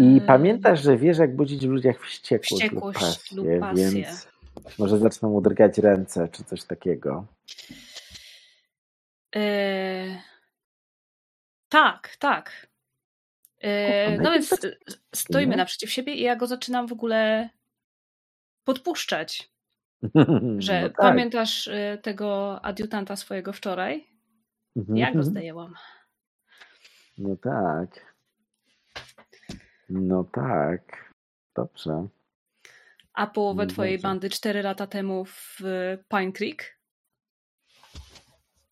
I 0.00 0.20
pamiętasz, 0.26 0.82
że 0.82 0.96
wiesz 0.96 1.18
jak 1.18 1.36
budzić 1.36 1.66
w 1.66 1.70
ludziach 1.70 2.00
wściekłość, 2.00 2.52
Wściekłość 2.54 3.32
lub 3.32 3.44
pasję, 3.44 3.52
lub 3.52 3.60
pasję. 3.60 3.90
więc 3.90 4.28
może 4.78 4.98
zaczną 4.98 5.30
mu 5.30 5.40
drgać 5.40 5.78
ręce, 5.78 6.28
czy 6.28 6.44
coś 6.44 6.64
takiego. 6.64 7.26
E, 9.36 10.22
tak, 11.68 12.16
tak. 12.18 12.68
E, 13.60 14.18
no 14.18 14.30
więc 14.32 14.52
e, 14.52 14.56
stoimy 15.14 15.56
naprzeciw 15.56 15.90
siebie 15.92 16.14
i 16.14 16.22
ja 16.22 16.36
go 16.36 16.46
zaczynam 16.46 16.86
w 16.86 16.92
ogóle 16.92 17.48
podpuszczać, 18.64 19.52
że 20.58 20.80
No 20.82 20.88
tak. 20.88 20.96
pamiętasz 20.96 21.70
tego 22.02 22.60
adiutanta 22.64 23.16
swojego 23.16 23.52
wczoraj? 23.52 24.06
Mhm. 24.76 24.98
Ja 24.98 25.12
go 25.14 25.22
zdejęłam. 25.22 25.74
No 27.18 27.36
tak. 27.36 28.14
No 29.88 30.24
tak. 30.24 31.12
Dobrze. 31.56 32.08
A 33.18 33.26
połowę 33.26 33.62
No 33.66 33.70
twojej 33.72 33.96
dobrze. 33.96 34.08
bandy 34.08 34.30
4 34.30 34.62
lata 34.62 34.86
temu 34.86 35.24
w 35.24 35.58
Pine 36.08 36.32
Creek? 36.32 36.78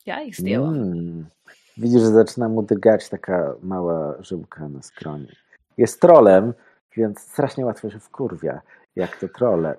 Ja 0.06 0.22
ich 0.22 0.36
zdjęłam. 0.36 0.74
Mm. 0.74 1.26
Widzisz, 1.76 2.00
że 2.00 2.10
zaczyna 2.10 2.48
mu 2.48 2.62
drgać 2.62 3.08
taka 3.08 3.54
mała 3.62 4.22
żyłka 4.22 4.68
na 4.68 4.82
skroni. 4.82 5.28
Jest 5.76 6.00
trolem, 6.00 6.54
więc 6.96 7.20
strasznie 7.20 7.66
łatwo 7.66 7.90
się 7.90 8.00
wkurwia, 8.00 8.62
jak 8.96 9.16
to 9.20 9.28
trole. 9.28 9.76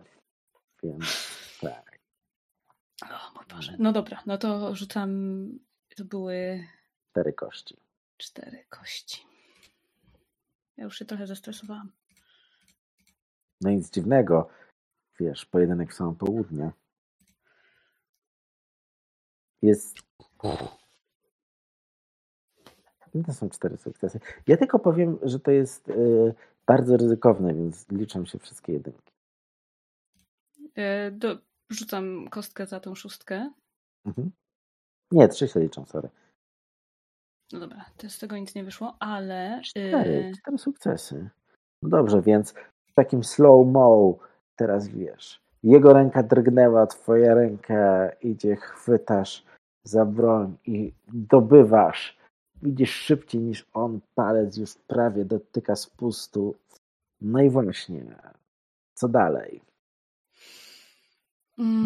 Więc 0.83 1.27
tak. 1.61 1.99
O 3.03 3.31
mój 3.35 3.45
Boże. 3.55 3.75
No 3.79 3.91
dobra, 3.91 4.21
no 4.25 4.37
to 4.37 4.75
rzucam. 4.75 5.09
To 5.97 6.05
były 6.05 6.63
Cztery 7.11 7.33
kości. 7.33 7.77
cztery 8.17 8.65
kości. 8.69 9.25
Ja 10.77 10.83
już 10.83 10.97
się 10.99 11.05
trochę 11.05 11.27
zestresowałam. 11.27 11.91
No 13.61 13.71
nic 13.71 13.89
dziwnego. 13.91 14.49
Wiesz, 15.19 15.45
pojedynek 15.45 15.91
w 15.91 15.95
samo 15.95 16.13
południe. 16.13 16.71
Jest. 19.61 19.97
To 23.25 23.33
są 23.33 23.49
cztery 23.49 23.77
sukcesy. 23.77 24.19
Ja 24.47 24.57
tylko 24.57 24.79
powiem, 24.79 25.17
że 25.21 25.39
to 25.39 25.51
jest 25.51 25.89
y, 25.89 26.33
bardzo 26.65 26.97
ryzykowne, 26.97 27.53
więc 27.53 27.91
liczą 27.91 28.25
się 28.25 28.39
wszystkie 28.39 28.73
jedynki. 28.73 29.11
E, 30.75 31.11
do, 31.11 31.37
rzucam 31.69 32.27
kostkę 32.27 32.65
za 32.65 32.79
tą 32.79 32.95
szóstkę. 32.95 33.51
Mhm. 34.05 34.31
Nie, 35.11 35.27
trzy 35.27 35.47
się 35.47 35.59
liczą, 35.59 35.85
sorry. 35.85 36.09
No 37.51 37.59
dobra, 37.59 37.85
to 37.97 38.09
z 38.09 38.19
tego 38.19 38.37
nic 38.37 38.55
nie 38.55 38.63
wyszło, 38.63 38.97
ale. 38.99 39.61
Cztery, 39.63 40.11
y, 40.11 40.31
cztery 40.39 40.57
sukcesy. 40.57 41.29
No 41.81 41.89
dobrze, 41.89 42.21
więc 42.21 42.51
w 42.51 42.76
takim 42.97 43.23
slow-mo 43.23 44.17
teraz 44.55 44.87
wiesz. 44.87 45.41
Jego 45.63 45.93
ręka 45.93 46.23
drgnęła, 46.23 46.87
twoja 46.87 47.33
ręka 47.33 48.09
idzie, 48.21 48.55
chwytasz 48.55 49.45
za 49.83 50.05
broń 50.05 50.57
i 50.65 50.93
dobywasz. 51.07 52.17
Widzisz 52.61 52.91
szybciej 52.91 53.41
niż 53.41 53.65
on, 53.73 53.99
palec 54.15 54.57
już 54.57 54.75
prawie 54.87 55.25
dotyka 55.25 55.75
spustu. 55.75 56.55
No 57.21 57.41
i 57.41 57.49
właśnie, 57.49 58.05
co 58.93 59.07
dalej? 59.07 59.61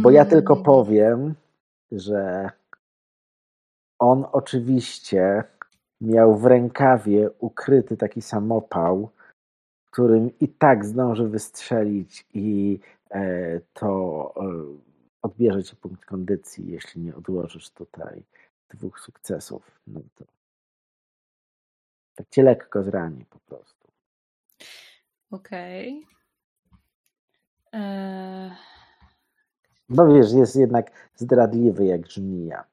Bo 0.01 0.11
ja 0.11 0.25
tylko 0.25 0.53
mm, 0.53 0.63
powiem, 0.63 1.35
że 1.91 2.49
on 3.99 4.25
oczywiście 4.31 5.43
miał 6.01 6.35
w 6.35 6.45
rękawie 6.45 7.29
ukryty 7.39 7.97
taki 7.97 8.21
samopał, 8.21 9.09
którym 9.91 10.39
i 10.39 10.47
tak 10.47 10.85
zdąży 10.85 11.27
wystrzelić 11.27 12.25
i 12.33 12.79
e, 13.11 13.59
to 13.73 14.33
e, 14.37 14.41
odbierze 15.21 15.63
ci 15.63 15.75
punkt 15.75 16.05
kondycji, 16.05 16.71
jeśli 16.71 17.01
nie 17.01 17.15
odłożysz 17.15 17.69
tutaj 17.69 18.23
dwóch 18.69 18.99
sukcesów. 18.99 19.81
No 19.87 20.01
to 20.15 20.25
tak 22.15 22.29
cię 22.29 22.43
lekko 22.43 22.83
zrani 22.83 23.25
po 23.25 23.39
prostu. 23.39 23.87
Okej. 25.31 26.05
E, 27.73 28.55
No 29.89 30.07
wiesz, 30.07 30.33
jest 30.33 30.55
jednak 30.55 30.91
zdradliwy 31.15 31.85
jak 31.85 32.11
żmija. 32.11 32.63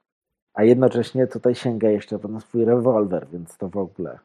A 0.54 0.62
jednocześnie 0.62 1.26
tutaj 1.26 1.54
sięga 1.54 1.90
jeszcze 1.90 2.18
po 2.18 2.40
swój 2.40 2.64
rewolwer, 2.64 3.28
więc 3.32 3.56
to 3.56 3.68
w 3.68 3.76
ogóle. 3.76 4.18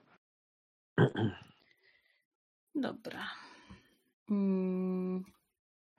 Dobra. 2.76 3.26
Mm, 4.30 5.24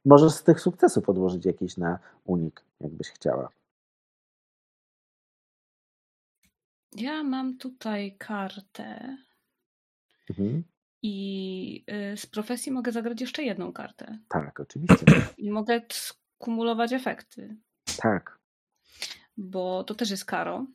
Możesz 0.05 0.33
z 0.33 0.43
tych 0.43 0.61
sukcesów 0.61 1.09
odłożyć 1.09 1.45
jakiś 1.47 1.77
na 1.77 1.99
unik, 2.25 2.65
jakbyś 2.81 3.09
chciała. 3.09 3.49
ja 6.97 7.23
mam 7.23 7.59
tutaj 7.59 8.17
kartę 8.19 9.17
Mhm. 10.31 10.65
i 11.03 11.85
y, 12.13 12.17
z 12.17 12.27
profesji 12.27 12.73
mogę 12.73 12.93
zagrać 12.93 13.21
jeszcze 13.21 13.43
jedną 13.43 13.73
kartę. 13.73 14.19
Tak, 14.29 14.61
oczywiście. 14.61 15.07
I 15.39 15.51
mogę 15.51 15.81
skumulować 15.93 16.93
efekty, 16.93 17.57
tak. 18.03 18.39
bo 19.37 19.85
to 19.85 19.95
też 19.95 20.11
jest 20.11 20.25
karo. 20.25 20.67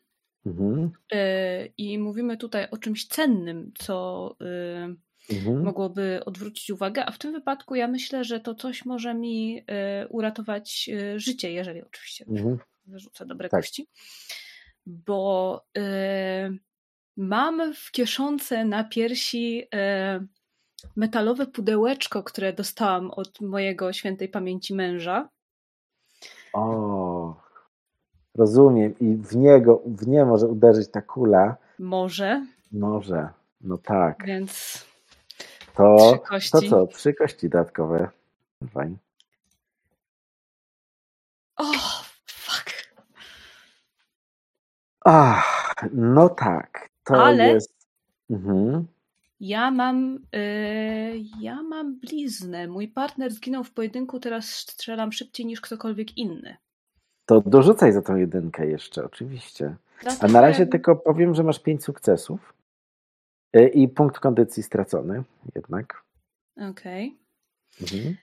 Mhm. 0.45 0.91
Y, 1.13 1.73
I 1.77 1.99
mówimy 1.99 2.37
tutaj 2.37 2.67
o 2.71 2.77
czymś 2.77 3.07
cennym, 3.07 3.71
co 3.77 4.35
y, 4.41 4.95
Mhm. 5.31 5.63
mogłoby 5.63 6.21
odwrócić 6.25 6.69
uwagę, 6.71 7.05
a 7.05 7.11
w 7.11 7.17
tym 7.17 7.31
wypadku 7.33 7.75
ja 7.75 7.87
myślę, 7.87 8.23
że 8.23 8.39
to 8.39 8.55
coś 8.55 8.85
może 8.85 9.13
mi 9.13 9.59
y, 9.59 10.07
uratować 10.07 10.89
y, 10.93 11.19
życie, 11.19 11.51
jeżeli 11.51 11.81
oczywiście 11.83 12.25
Mhm. 12.29 12.57
wyrzucę 12.85 13.25
dobre 13.25 13.49
Tak. 13.49 13.61
kości. 13.61 13.87
Bo 14.85 15.61
y, 15.77 15.81
mam 17.17 17.73
w 17.73 17.91
kieszonce 17.91 18.65
na 18.65 18.83
piersi 18.83 19.67
metalowe 20.95 21.47
pudełeczko, 21.47 22.23
które 22.23 22.53
dostałam 22.53 23.11
od 23.11 23.41
mojego 23.41 23.93
świętej 23.93 24.29
pamięci 24.29 24.75
męża. 24.75 25.29
O, 26.53 27.35
rozumiem. 28.35 28.93
I 28.99 29.15
w 29.15 29.35
niego, 29.35 29.81
w 29.85 30.07
nie 30.07 30.25
może 30.25 30.47
uderzyć 30.47 30.91
ta 30.91 31.01
kula. 31.01 31.57
Może, 31.79 32.45
Może. 32.71 33.29
No 33.61 33.77
tak. 33.77 34.25
więc 34.25 34.85
To, 35.79 36.19
trzy 36.39 36.51
to 36.51 36.61
co? 36.61 36.87
Trzy 36.87 37.13
kości 37.13 37.49
dodatkowe. 37.49 38.09
Fajnie. 38.73 38.95
O, 41.57 41.63
fuck. 42.25 42.69
Ach, 45.05 45.75
no 45.93 46.29
tak. 46.29 46.89
To 47.03 47.23
Ale- 47.23 47.53
jest. 47.53 47.73
Mhm. 48.29 48.87
Ja 49.39 49.71
mam, 49.71 50.19
y, 50.35 51.21
ja 51.39 51.63
mam 51.63 51.99
bliznę. 51.99 52.67
Mój 52.67 52.87
partner 52.87 53.31
zginął 53.31 53.63
w 53.63 53.71
pojedynku, 53.71 54.19
teraz 54.19 54.45
strzelam 54.45 55.11
szybciej 55.11 55.45
niż 55.45 55.61
ktokolwiek 55.61 56.17
inny. 56.17 56.57
To 57.25 57.41
dorzucaj 57.41 57.93
za 57.93 58.01
tą 58.01 58.15
jedynkę 58.15 58.67
jeszcze, 58.67 59.05
oczywiście. 59.05 59.75
A 59.99 60.01
Dlatego 60.01 60.33
na 60.33 60.41
razie 60.41 60.67
tylko 60.67 60.95
powiem, 60.95 61.35
że 61.35 61.43
masz 61.43 61.59
pięć 61.59 61.83
sukcesów. 61.83 62.53
Y, 63.55 63.67
I 63.67 63.87
punkt 63.87 64.19
kondycji 64.19 64.63
stracony 64.63 65.23
jednak. 65.55 66.03
Okej. 66.69 67.17
Mhm. 67.81 68.15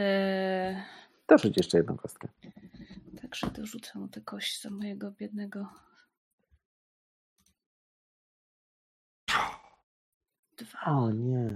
Y, 0.00 0.82
Dorzuć 1.28 1.56
jeszcze 1.56 1.78
jedną 1.78 1.96
kostkę. 1.96 2.28
Także 3.22 3.46
dorzucę 3.50 3.98
mu 3.98 4.08
tę 4.08 4.20
kość 4.20 4.62
za 4.62 4.70
mojego 4.70 5.10
biednego. 5.10 5.68
Dwa. 10.58 10.78
O 10.86 11.10
nie. 11.10 11.48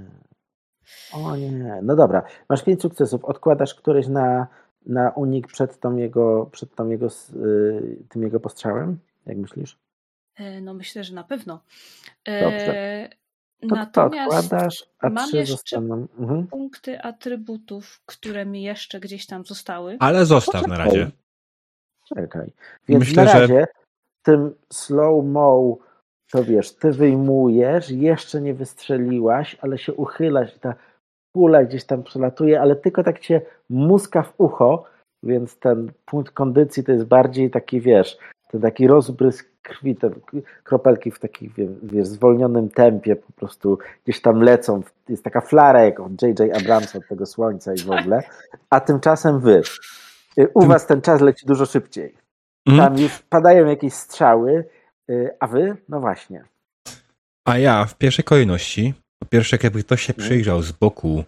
O 1.13 1.37
nie. 1.37 1.81
No 1.83 1.97
dobra, 1.97 2.23
masz 2.49 2.63
pięć 2.65 2.83
sukcesów. 2.83 3.25
Odkładasz 3.25 3.75
któryś 3.75 4.07
na, 4.07 4.47
na 4.87 5.11
unik 5.11 5.47
przed, 5.47 5.81
tą 5.81 5.97
jego, 5.97 6.47
przed 6.53 6.75
tą 6.75 6.89
jego, 6.89 7.07
y, 7.07 8.05
tym 8.09 8.23
jego 8.23 8.41
postrzałem? 8.41 8.99
Jak 9.27 9.37
myślisz? 9.37 9.79
E, 10.37 10.61
No 10.61 10.75
myślę, 10.75 11.05
że 11.05 11.15
na 11.15 11.25
pewno. 11.25 11.63
Dobrze. 12.43 13.09
To, 13.61 13.69
to 13.69 13.75
Natomiast 13.75 14.33
odkładasz, 14.45 14.85
a 15.01 15.09
mam 15.11 15.29
trzy 15.29 15.37
jeszcze- 15.37 15.53
zostaną. 15.53 16.07
Mhm. 16.19 16.47
punkty 16.47 17.01
atrybutów, 17.03 18.01
które 18.07 18.47
mi 18.47 18.63
jeszcze 18.63 19.01
gdzieś 19.01 19.27
tam 19.27 19.45
zostały. 19.45 19.97
Ale 20.01 20.27
zostaw 20.27 20.67
na 20.67 20.79
razie. 20.79 21.11
Czekaj. 22.15 22.53
Więc 22.89 23.01
Myślę, 23.01 23.25
na 23.25 23.33
że- 23.33 23.39
razie 23.41 23.67
tym 24.23 24.55
slow-mo 24.73 25.77
to 26.31 26.45
wiesz, 26.45 26.75
ty 26.75 26.93
wyjmujesz, 26.93 27.91
jeszcze 27.91 28.41
nie 28.41 28.55
wystrzeliłaś, 28.55 29.57
ale 29.61 29.79
się 29.79 29.95
uchylasz 29.95 30.57
i 30.57 30.61
ta 30.61 30.75
kula 31.37 31.65
gdzieś 31.65 31.85
tam 31.85 32.03
przelatuje, 32.03 32.61
ale 32.61 32.77
tylko 32.77 33.05
tak 33.05 33.19
cię 33.19 33.41
muska 33.71 34.23
w 34.23 34.35
ucho, 34.39 34.85
więc 35.23 35.59
ten 35.59 35.93
punkt 36.05 36.33
kondycji 36.33 36.85
to 36.85 36.93
jest 36.93 37.05
bardziej 37.05 37.51
taki, 37.51 37.81
wiesz, 37.81 38.19
ten 38.49 38.61
taki 38.61 38.87
rozbrysk 38.87 39.49
krwi, 39.63 39.97
te 39.97 40.11
kropelki 40.65 41.11
w 41.11 41.19
takim, 41.19 41.53
wie- 41.57 41.69
wiesz, 41.83 42.07
zwolnionym 42.09 42.69
tempie 42.71 43.17
po 43.17 43.33
prostu 43.33 43.79
gdzieś 44.05 44.21
tam 44.23 44.41
lecą. 44.43 44.83
Jest 45.09 45.25
taka 45.25 45.41
flara 45.41 45.85
jak 45.85 46.01
od 46.01 46.23
J.J. 46.23 46.57
Abramsa 46.57 46.99
od 46.99 47.09
tego 47.09 47.27
słońca 47.27 47.75
i 47.75 47.79
w 47.79 47.91
ogóle. 47.91 48.23
A 48.71 48.81
tymczasem 48.81 49.41
wy. 49.41 49.63
Y, 50.39 50.49
U 50.55 50.67
was 50.67 50.87
ten 50.87 51.01
czas 51.01 51.21
leci 51.21 51.47
dużo 51.47 51.67
szybciej. 51.67 52.15
Mhm. 52.69 52.89
Tam 52.89 53.03
już 53.03 53.19
padają 53.19 53.67
jakieś 53.67 53.95
strzały, 53.95 54.65
y, 55.11 55.31
a 55.41 55.47
wy? 55.47 55.77
No 55.89 56.01
właśnie. 56.01 56.45
A 57.49 57.59
ja 57.59 57.85
w 57.85 57.95
pierwszej 57.99 58.25
kolejności, 58.25 58.95
po 59.23 59.29
pierwsze, 59.29 59.59
jakby 59.63 59.83
ktoś 59.83 60.03
się 60.03 60.13
Mhm. 60.13 60.29
przyjrzał 60.29 60.63
z 60.63 60.73
boku 60.73 61.25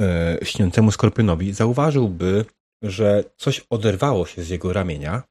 e, 0.00 0.38
śniącemu 0.42 0.90
skorpionowi, 0.90 1.52
zauważyłby, 1.52 2.44
że 2.82 3.24
coś 3.36 3.66
oderwało 3.70 4.26
się 4.26 4.42
z 4.42 4.48
jego 4.48 4.72
ramienia 4.72 5.22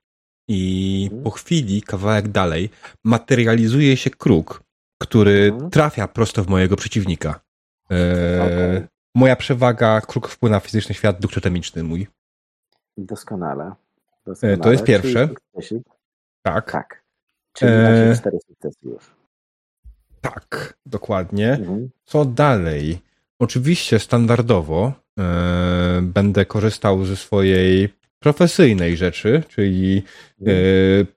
i 0.50 1.03
Mhm. 1.06 1.24
po 1.24 1.30
chwili, 1.32 1.82
kawałek 1.82 2.28
dalej, 2.28 2.69
materializuje 3.03 3.98
się 3.98 4.10
kruk, 4.10 4.64
który 5.02 5.50
Mhm. 5.53 5.72
trafia 5.72 6.08
prosto 6.08 6.44
w 6.44 6.48
mojego 6.48 6.76
przeciwnika. 6.76 7.40
E, 7.92 8.44
Okej. 8.44 8.88
Moja 9.16 9.36
przewaga, 9.36 10.02
kruk 10.02 10.28
wpływa 10.28 10.56
na 10.56 10.60
fizyczny 10.60 10.95
świat 10.95 11.19
duktotemiczny 11.22 11.84
mój. 11.84 12.08
Doskonale. 12.98 13.72
Doskonale. 14.26 14.58
to 14.58 14.72
jest 14.72 14.84
pierwsze. 14.84 15.30
Czyli. 15.64 15.82
Tak, 16.42 16.72
Tak. 16.72 17.03
Czyli 17.53 17.72
E, 17.72 17.84
macie 17.84 18.19
cztery 18.22 18.38
sukcesy 18.48 18.78
już. 18.84 19.03
tak, 20.22 20.74
dokładnie. 20.86 21.52
Mhm. 21.53 21.90
Co 22.06 22.26
dalej? 22.26 23.00
Oczywiście 23.40 24.00
standardowo 24.00 24.94
e, 25.19 26.00
będę 26.02 26.45
korzystał 26.45 27.06
ze 27.06 27.16
swojej 27.16 27.94
profesyjnej 28.19 28.98
rzeczy, 28.98 29.43
czyli 29.49 30.03
e, 30.41 30.51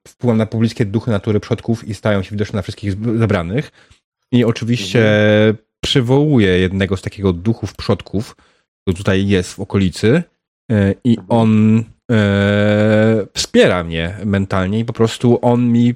wpływam 0.08 0.38
na 0.38 0.46
pobliskie 0.46 0.84
duchy 0.84 1.10
natury 1.10 1.40
przodków 1.40 1.88
i 1.88 1.94
stają 1.94 2.22
się 2.22 2.30
widoczne 2.30 2.56
na 2.56 2.62
wszystkich 2.62 2.92
zebranych. 3.18 3.70
I 4.32 4.44
oczywiście 4.44 5.04
przywołuję 5.84 6.58
jednego 6.58 6.96
z 6.96 7.02
takiego 7.02 7.32
duchów 7.32 7.74
przodków, 7.74 8.36
który 8.82 8.96
tutaj 8.96 9.28
jest 9.28 9.54
w 9.54 9.60
okolicy 9.60 10.22
e, 10.72 10.94
i 11.04 11.18
Mhm. 11.18 11.26
on 11.28 11.78
e, 12.12 13.26
wspiera 13.34 13.84
mnie 13.84 14.16
mentalnie 14.24 14.78
i 14.78 14.84
po 14.84 14.92
prostu 14.92 15.38
on 15.42 15.72
mi 15.72 15.94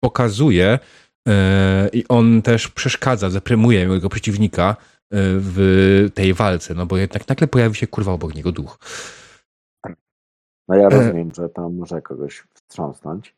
pokazuje 0.00 0.78
i 1.92 2.04
on 2.08 2.42
też 2.42 2.68
przeszkadza, 2.68 3.30
zaprymuje 3.30 3.88
mojego 3.88 4.08
przeciwnika 4.08 4.76
w 5.10 6.08
tej 6.14 6.34
walce, 6.34 6.74
no 6.74 6.86
bo 6.86 6.96
jednak 6.96 7.28
nagle 7.28 7.46
pojawi 7.46 7.76
się 7.76 7.86
kurwa 7.86 8.12
obok 8.12 8.34
niego 8.34 8.52
duch. 8.52 8.78
No 10.70 10.76
ja 10.76 10.88
rozumiem, 10.88 11.30
że 11.34 11.48
to 11.48 11.68
może 11.70 12.02
kogoś 12.02 12.42
wstrząsnąć. 12.54 13.34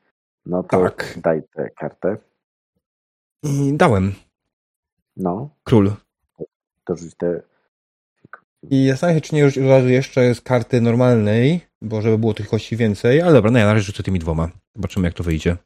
No 0.47 0.63
to 0.63 0.81
Tak. 0.81 1.19
daj 1.23 1.43
tę 1.43 1.71
kartę. 1.71 2.17
I 3.43 3.73
dałem. 3.75 4.13
No, 5.17 5.51
Król. 5.65 5.93
to 6.85 6.97
rzuć 6.97 7.15
tę. 7.15 7.43
I 8.71 8.89
zastanawiam 8.89 9.17
się, 9.23 9.29
czy 9.29 9.35
nie 9.35 9.47
od 9.47 9.57
razu 9.57 9.89
jeszcze 9.89 10.35
z 10.35 10.41
karty 10.41 10.81
normalnej, 10.81 11.61
bo 11.83 12.03
żeby 12.03 12.19
było 12.19 12.35
tych 12.35 12.49
kości 12.49 12.77
więcej, 12.77 13.23
ale 13.23 13.33
dobra, 13.33 13.51
no 13.51 13.59
ja 13.59 13.67
na 13.67 13.73
razie 13.73 13.85
rzucę 13.85 14.03
tymi 14.03 14.19
dwoma. 14.19 14.49
Zobaczymy, 14.77 15.09
jak 15.09 15.15
to 15.15 15.25
wyjdzie. 15.25 15.57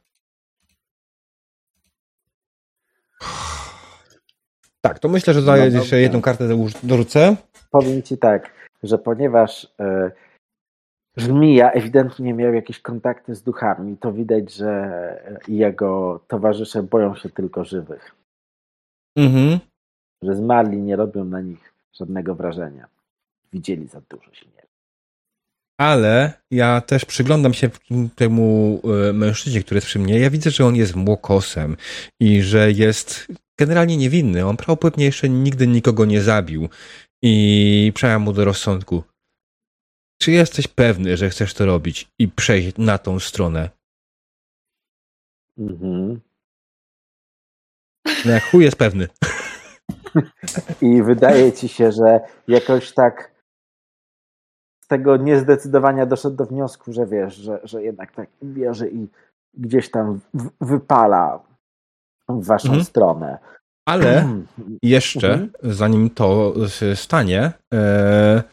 Tak, 4.81 4.99
to 4.99 5.09
myślę, 5.09 5.33
że 5.33 5.41
daję 5.41 5.69
No 5.71 5.79
jeszcze 5.79 5.99
jedną 6.01 6.21
kartę 6.21 6.47
dorzu- 6.47 6.79
dorzucę. 6.83 7.35
Powiem 7.71 8.03
ci 8.03 8.17
tak, 8.17 8.51
że 8.83 8.97
ponieważ 8.97 9.67
e, 9.79 10.11
Żmija 11.17 11.71
ewidentnie 11.71 12.33
miał 12.33 12.53
jakieś 12.53 12.79
kontakty 12.79 13.35
z 13.35 13.43
duchami, 13.43 13.97
to 13.97 14.13
widać, 14.13 14.53
że 14.53 14.91
jego 15.47 16.23
towarzysze 16.27 16.83
boją 16.83 17.15
się 17.15 17.29
tylko 17.29 17.65
żywych. 17.65 18.15
Mhm. 19.17 19.59
Że 20.21 20.35
zmarli 20.35 20.77
nie 20.77 20.95
robią 20.95 21.25
na 21.25 21.41
nich 21.41 21.73
żadnego 21.93 22.35
wrażenia. 22.35 22.87
Widzieli 23.53 23.87
za 23.87 24.01
dużo 24.09 24.33
śmierci. 24.33 24.57
Ale 25.79 26.33
ja 26.51 26.81
też 26.81 27.05
przyglądam 27.05 27.53
się 27.53 27.69
temu 28.15 28.79
e, 29.09 29.13
mężczyźnie, 29.13 29.61
który 29.61 29.77
jest 29.77 29.87
przy 29.87 29.99
mnie. 29.99 30.19
Ja 30.19 30.29
widzę, 30.29 30.51
że 30.51 30.65
on 30.65 30.75
jest 30.75 30.95
młokosem 30.95 31.77
i 32.19 32.41
że 32.41 32.71
jest 32.71 33.27
generalnie 33.59 33.97
niewinny. 33.97 34.45
On 34.45 34.57
prawdopodobnie 34.57 35.05
jeszcze 35.05 35.29
nigdy 35.29 35.67
nikogo 35.67 36.05
nie 36.05 36.21
zabił. 36.21 36.69
I 37.21 37.91
przemawiam 37.95 38.21
mu 38.21 38.33
do 38.33 38.45
rozsądku. 38.45 39.03
Czy 40.17 40.31
jesteś 40.31 40.67
pewny, 40.67 41.17
że 41.17 41.29
chcesz 41.29 41.53
to 41.53 41.65
robić 41.65 42.07
i 42.19 42.27
przejść 42.27 42.77
na 42.77 42.97
tą 42.97 43.19
stronę? 43.19 43.69
Mhm. 45.57 46.19
No 48.25 48.31
jak 48.31 48.43
chuj 48.43 48.63
jest 48.63 48.77
pewny. 48.77 49.07
I 50.81 51.03
wydaje 51.03 51.53
ci 51.53 51.67
się, 51.67 51.91
że 51.91 52.19
jakoś 52.47 52.91
tak 52.93 53.31
z 54.83 54.87
tego 54.87 55.17
niezdecydowania 55.17 56.05
doszedł 56.05 56.35
do 56.35 56.45
wniosku, 56.45 56.93
że 56.93 57.05
wiesz, 57.05 57.35
że, 57.35 57.59
że 57.63 57.83
jednak 57.83 58.11
tak 58.11 58.29
bierze 58.43 58.89
i 58.89 59.07
gdzieś 59.53 59.91
tam 59.91 60.19
wypala 60.61 61.43
w 62.29 62.45
waszą 62.45 62.67
Mhm. 62.67 62.83
stronę. 62.85 63.37
Ale 63.85 64.27
jeszcze, 64.83 65.31
Mhm. 65.33 65.51
zanim 65.63 66.09
to 66.09 66.53
stanie, 66.95 67.51
e, 67.73 68.43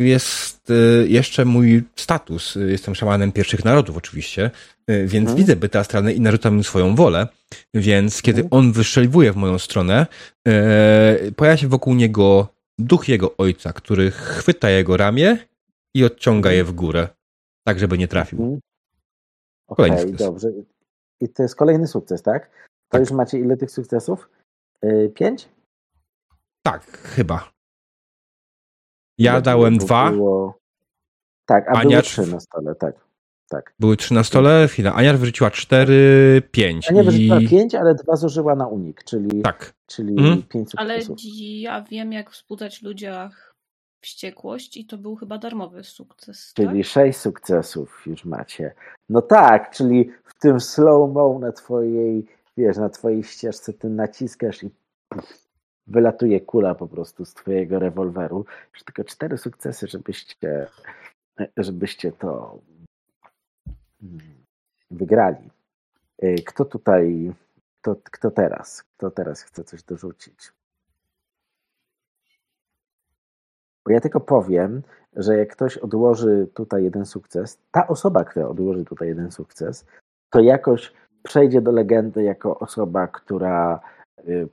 jest 0.00 0.70
e, 0.70 0.74
jeszcze 1.06 1.44
mój 1.44 1.82
status. 1.96 2.58
Jestem 2.68 2.94
szamanem 2.94 3.32
pierwszych 3.32 3.64
narodów, 3.64 3.96
oczywiście, 3.96 4.50
e, 4.86 4.98
więc 5.06 5.14
Mhm. 5.28 5.36
widzę 5.36 5.56
byty 5.56 5.78
astralne 5.78 6.12
i 6.12 6.20
narzucam 6.20 6.54
im 6.56 6.64
swoją 6.64 6.94
wolę. 6.94 7.28
Więc 7.74 8.22
kiedy 8.22 8.40
Mhm. 8.42 8.58
on 8.60 8.72
wyszczeliwuje 8.72 9.32
w 9.32 9.36
moją 9.36 9.58
stronę, 9.58 10.06
e, 10.48 11.32
pojawia 11.36 11.56
się 11.56 11.68
wokół 11.68 11.94
niego 11.94 12.48
duch 12.78 13.08
jego 13.08 13.36
ojca, 13.36 13.72
który 13.72 14.10
chwyta 14.10 14.70
jego 14.70 14.96
ramię 14.96 15.38
i 15.94 16.04
odciąga 16.04 16.52
je 16.52 16.64
w 16.64 16.72
górę, 16.72 17.08
tak 17.66 17.78
żeby 17.78 17.98
nie 17.98 18.08
trafił. 18.08 18.38
Mhm. 18.38 18.60
Kolejny 19.68 19.98
sukces. 20.02 20.18
dobrze. 20.18 20.48
I 21.20 21.28
to 21.28 21.42
jest 21.42 21.56
kolejny 21.56 21.86
sukces, 21.86 22.22
tak? 22.22 22.46
To 22.48 22.52
Tak. 22.88 23.00
już 23.00 23.10
macie 23.10 23.38
ile 23.38 23.56
tych 23.56 23.70
sukcesów? 23.70 24.28
Y, 24.84 25.12
Pięć? 25.14 25.48
Tak, 26.62 26.98
chyba. 27.02 27.50
Ja 29.20 29.40
dałem 29.40 29.78
dwa. 29.78 30.10
Było... 30.10 30.58
Tak, 31.46 31.68
a 31.68 31.72
Ania 31.72 31.90
były 31.90 32.02
trzy. 32.02 32.26
na 32.26 32.40
stole, 32.40 32.74
tak. 32.74 32.94
tak. 33.48 33.74
Były 33.78 33.96
trzy 33.96 34.14
na 34.14 34.24
stole, 34.24 34.68
chwila. 34.68 34.94
Ania 34.94 35.16
wyrzuciła 35.16 35.50
cztery, 35.50 36.42
pięć. 36.50 36.90
A 36.90 36.94
nie 36.94 37.04
wyrzuciła 37.04 37.40
i... 37.40 37.48
pięć, 37.48 37.74
ale 37.74 37.94
dwa 37.94 38.16
zużyła 38.16 38.54
na 38.54 38.66
unik, 38.66 39.04
czyli, 39.04 39.42
Tak. 39.42 39.72
czyli 39.86 40.18
Mhm. 40.18 40.42
pięć 40.42 40.70
Ale 40.76 40.98
ja 41.60 41.82
wiem, 41.82 42.12
jak 42.12 42.30
wzbudzać 42.30 42.82
ludziach 42.82 43.50
wściekłość 44.00 44.76
i 44.76 44.86
to 44.86 44.98
był 44.98 45.16
chyba 45.16 45.38
darmowy 45.38 45.84
sukces. 45.84 46.52
Czyli 46.54 46.82
tak? 46.82 46.86
sześć 46.86 47.18
sukcesów 47.18 48.02
już 48.06 48.24
macie. 48.24 48.74
No 49.08 49.22
tak, 49.22 49.70
czyli 49.70 50.10
w 50.24 50.38
tym 50.40 50.60
slow-mo 50.60 51.38
na 51.38 51.52
twojej, 51.52 52.26
wiesz, 52.56 52.76
na 52.76 52.88
twojej 52.88 53.22
ścieżce 53.22 53.72
ty 53.72 53.88
naciskasz 53.88 54.62
i 54.62 54.70
puf, 55.08 55.49
wylatuje 55.90 56.40
kula 56.40 56.74
po 56.74 56.88
prostu 56.88 57.24
z 57.24 57.34
twojego 57.34 57.78
rewolweru. 57.78 58.44
Już 58.74 58.84
tylko 58.84 59.04
cztery 59.04 59.38
sukcesy, 59.38 59.86
żebyście, 59.86 60.66
żebyście 61.56 62.12
to 62.12 62.58
mm, 64.02 64.20
wygrali. 64.90 65.50
Y, 66.24 66.34
Kto 66.46 66.64
tutaj, 66.64 67.32
kto, 67.80 67.96
kto 68.04 68.30
teraz? 68.30 68.82
Kto 68.96 69.10
teraz 69.10 69.42
chce 69.42 69.64
coś 69.64 69.82
dorzucić? 69.82 70.52
Bo 73.86 73.92
ja 73.92 74.00
tylko 74.00 74.20
powiem, 74.20 74.82
że 75.16 75.36
jak 75.36 75.52
ktoś 75.52 75.78
odłoży 75.78 76.48
tutaj 76.54 76.84
jeden 76.84 77.06
sukces, 77.06 77.58
ta 77.70 77.88
osoba, 77.88 78.24
która 78.24 78.48
odłoży 78.48 78.84
tutaj 78.84 79.08
jeden 79.08 79.30
sukces, 79.30 79.86
to 80.30 80.40
jakoś 80.40 80.92
przejdzie 81.22 81.60
do 81.60 81.72
legendy 81.72 82.22
jako 82.22 82.58
osoba, 82.58 83.08
która 83.08 83.80
y, 84.28 84.48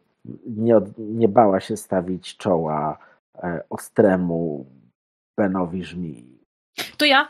nie, 0.45 0.75
nie 0.97 1.27
bała 1.27 1.59
się 1.59 1.77
stawić 1.77 2.37
czoła 2.37 2.97
e, 3.43 3.63
ostremu 3.69 4.65
Benowi 5.37 5.83
żmii. 5.83 6.37
To 6.97 7.05
ja. 7.05 7.27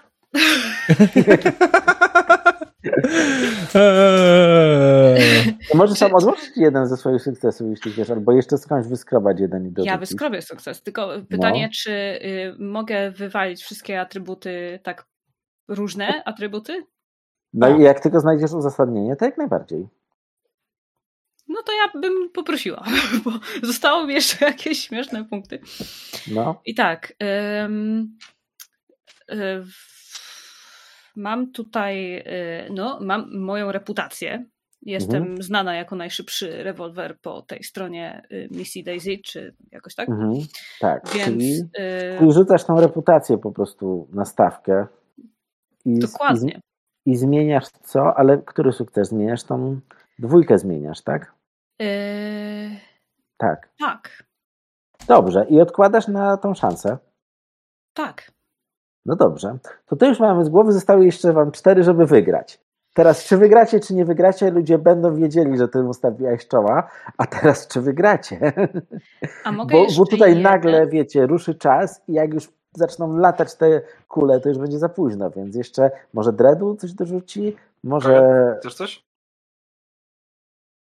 Eee. 3.75 5.57
To 5.71 5.87
Czy- 5.87 5.95
sam 5.95 6.15
odłożyć 6.15 6.49
jeden 6.55 6.87
ze 6.87 6.97
swoich 6.97 7.21
sukcesów, 7.21 7.67
jeśli 7.69 7.91
wiesz, 7.91 8.09
albo 8.09 8.31
jeszcze 8.31 8.57
skądś 8.57 8.87
wyskrobać 8.87 9.39
jeden 9.39 9.65
i 9.67 9.71
dorzucić. 9.71 9.91
Ja 9.91 9.97
wyskrobię 9.97 10.41
sukces. 10.41 10.83
Tylko 10.83 11.09
pytanie, 11.29 11.63
No. 11.65 11.69
czy 11.73 11.91
y, 11.91 12.55
mogę 12.59 13.11
wywalić 13.11 13.63
wszystkie 13.63 14.01
atrybuty, 14.01 14.79
tak 14.83 15.05
różne 15.67 16.23
atrybuty? 16.25 16.85
No 17.53 17.77
i 17.77 17.81
jak 17.81 17.99
tylko 17.99 18.19
znajdziesz 18.19 18.53
uzasadnienie, 18.53 19.15
to 19.15 19.25
jak 19.25 19.37
najbardziej. 19.37 19.87
No 21.47 21.63
to 21.63 21.71
ja 21.71 22.01
bym 22.01 22.29
poprosiła, 22.29 22.83
bo 23.25 23.31
zostało 23.63 24.07
mi 24.07 24.13
jeszcze 24.13 24.45
jakieś 24.45 24.79
śmieszne 24.87 25.25
punkty. 25.25 25.59
No. 26.31 26.61
I 26.65 26.75
tak. 26.75 27.13
w- 29.65 29.97
mam 31.15 31.51
tutaj, 31.51 32.17
y, 32.17 32.23
no, 32.73 32.99
mam 33.01 33.39
moją 33.39 33.71
reputację. 33.71 34.45
Jestem 34.81 35.21
Mhm. 35.23 35.43
znana 35.43 35.75
jako 35.75 35.95
najszybszy 35.95 36.63
rewolwer 36.63 37.19
po 37.21 37.41
tej 37.41 37.63
stronie 37.63 38.27
y, 38.31 38.47
misji 38.51 38.83
Daisy, 38.83 39.17
czy 39.25 39.55
jakoś 39.71 39.95
tak. 39.95 40.09
Mhm. 40.09 40.33
Tak, 40.79 41.09
Więc 41.13 41.25
czyli, 41.25 41.53
y, 41.53 42.17
czyli 42.19 42.33
rzucasz 42.33 42.63
tą 42.65 42.81
reputację 42.81 43.37
po 43.37 43.51
prostu 43.51 44.07
na 44.13 44.25
stawkę. 44.25 44.87
I, 45.85 45.95
z- 45.95 45.99
dokładnie. 45.99 46.59
I, 47.05 47.11
I 47.11 47.15
zmieniasz 47.17 47.65
co? 47.83 48.17
Ale 48.17 48.37
który 48.37 48.71
sukces 48.71 49.09
zmieniasz? 49.09 49.43
Tą 49.43 49.79
dwójkę 50.19 50.57
zmieniasz, 50.57 51.01
tak? 51.01 51.33
Y, 51.81 52.69
Tak. 53.37 53.69
tak, 53.79 54.23
Dobrze. 55.07 55.45
I 55.49 55.61
odkładasz 55.61 56.07
na 56.07 56.37
tą 56.37 56.53
szansę. 56.53 56.97
tak. 57.93 58.31
No 59.05 59.15
dobrze. 59.15 59.57
To 59.85 59.95
to 59.95 60.05
już 60.05 60.19
mamy 60.19 60.45
z 60.45 60.49
głowy. 60.49 60.71
Zostały 60.71 61.05
jeszcze 61.05 61.33
wam 61.33 61.51
cztery, 61.51 61.83
żeby 61.83 62.05
wygrać. 62.05 62.59
Teraz, 62.93 63.23
czy 63.25 63.37
wygracie, 63.37 63.79
czy 63.79 63.95
nie 63.95 64.05
wygracie, 64.05 64.51
ludzie 64.51 64.77
będą 64.77 65.15
wiedzieli, 65.15 65.57
że 65.57 65.67
ty 65.67 65.83
ustawiłeś 65.83 66.47
czoła, 66.47 66.89
a 67.17 67.25
teraz, 67.25 67.67
czy 67.67 67.81
wygracie? 67.81 68.53
A 69.43 69.51
mogę 69.51 69.71
Bo, 69.77 69.83
jeszcze 69.83 69.99
bo 69.99 70.05
tutaj 70.05 70.29
jeden? 70.29 70.43
nagle, 70.43 70.87
wiecie, 70.87 71.27
ruszy 71.27 71.55
czas 71.55 72.01
i 72.07 72.13
jak 72.13 72.33
już 72.33 72.49
zaczną 72.75 73.17
latać 73.17 73.55
te 73.55 73.81
kule, 74.07 74.39
to 74.39 74.49
już 74.49 74.57
będzie 74.57 74.79
za 74.79 74.89
późno, 74.89 75.29
więc 75.31 75.55
jeszcze 75.55 75.91
może 76.13 76.33
Dredu 76.33 76.75
coś 76.75 76.93
dorzuci, 76.93 77.55
może... 77.83 78.55
Chcesz 78.59 78.75
coś? 78.75 79.06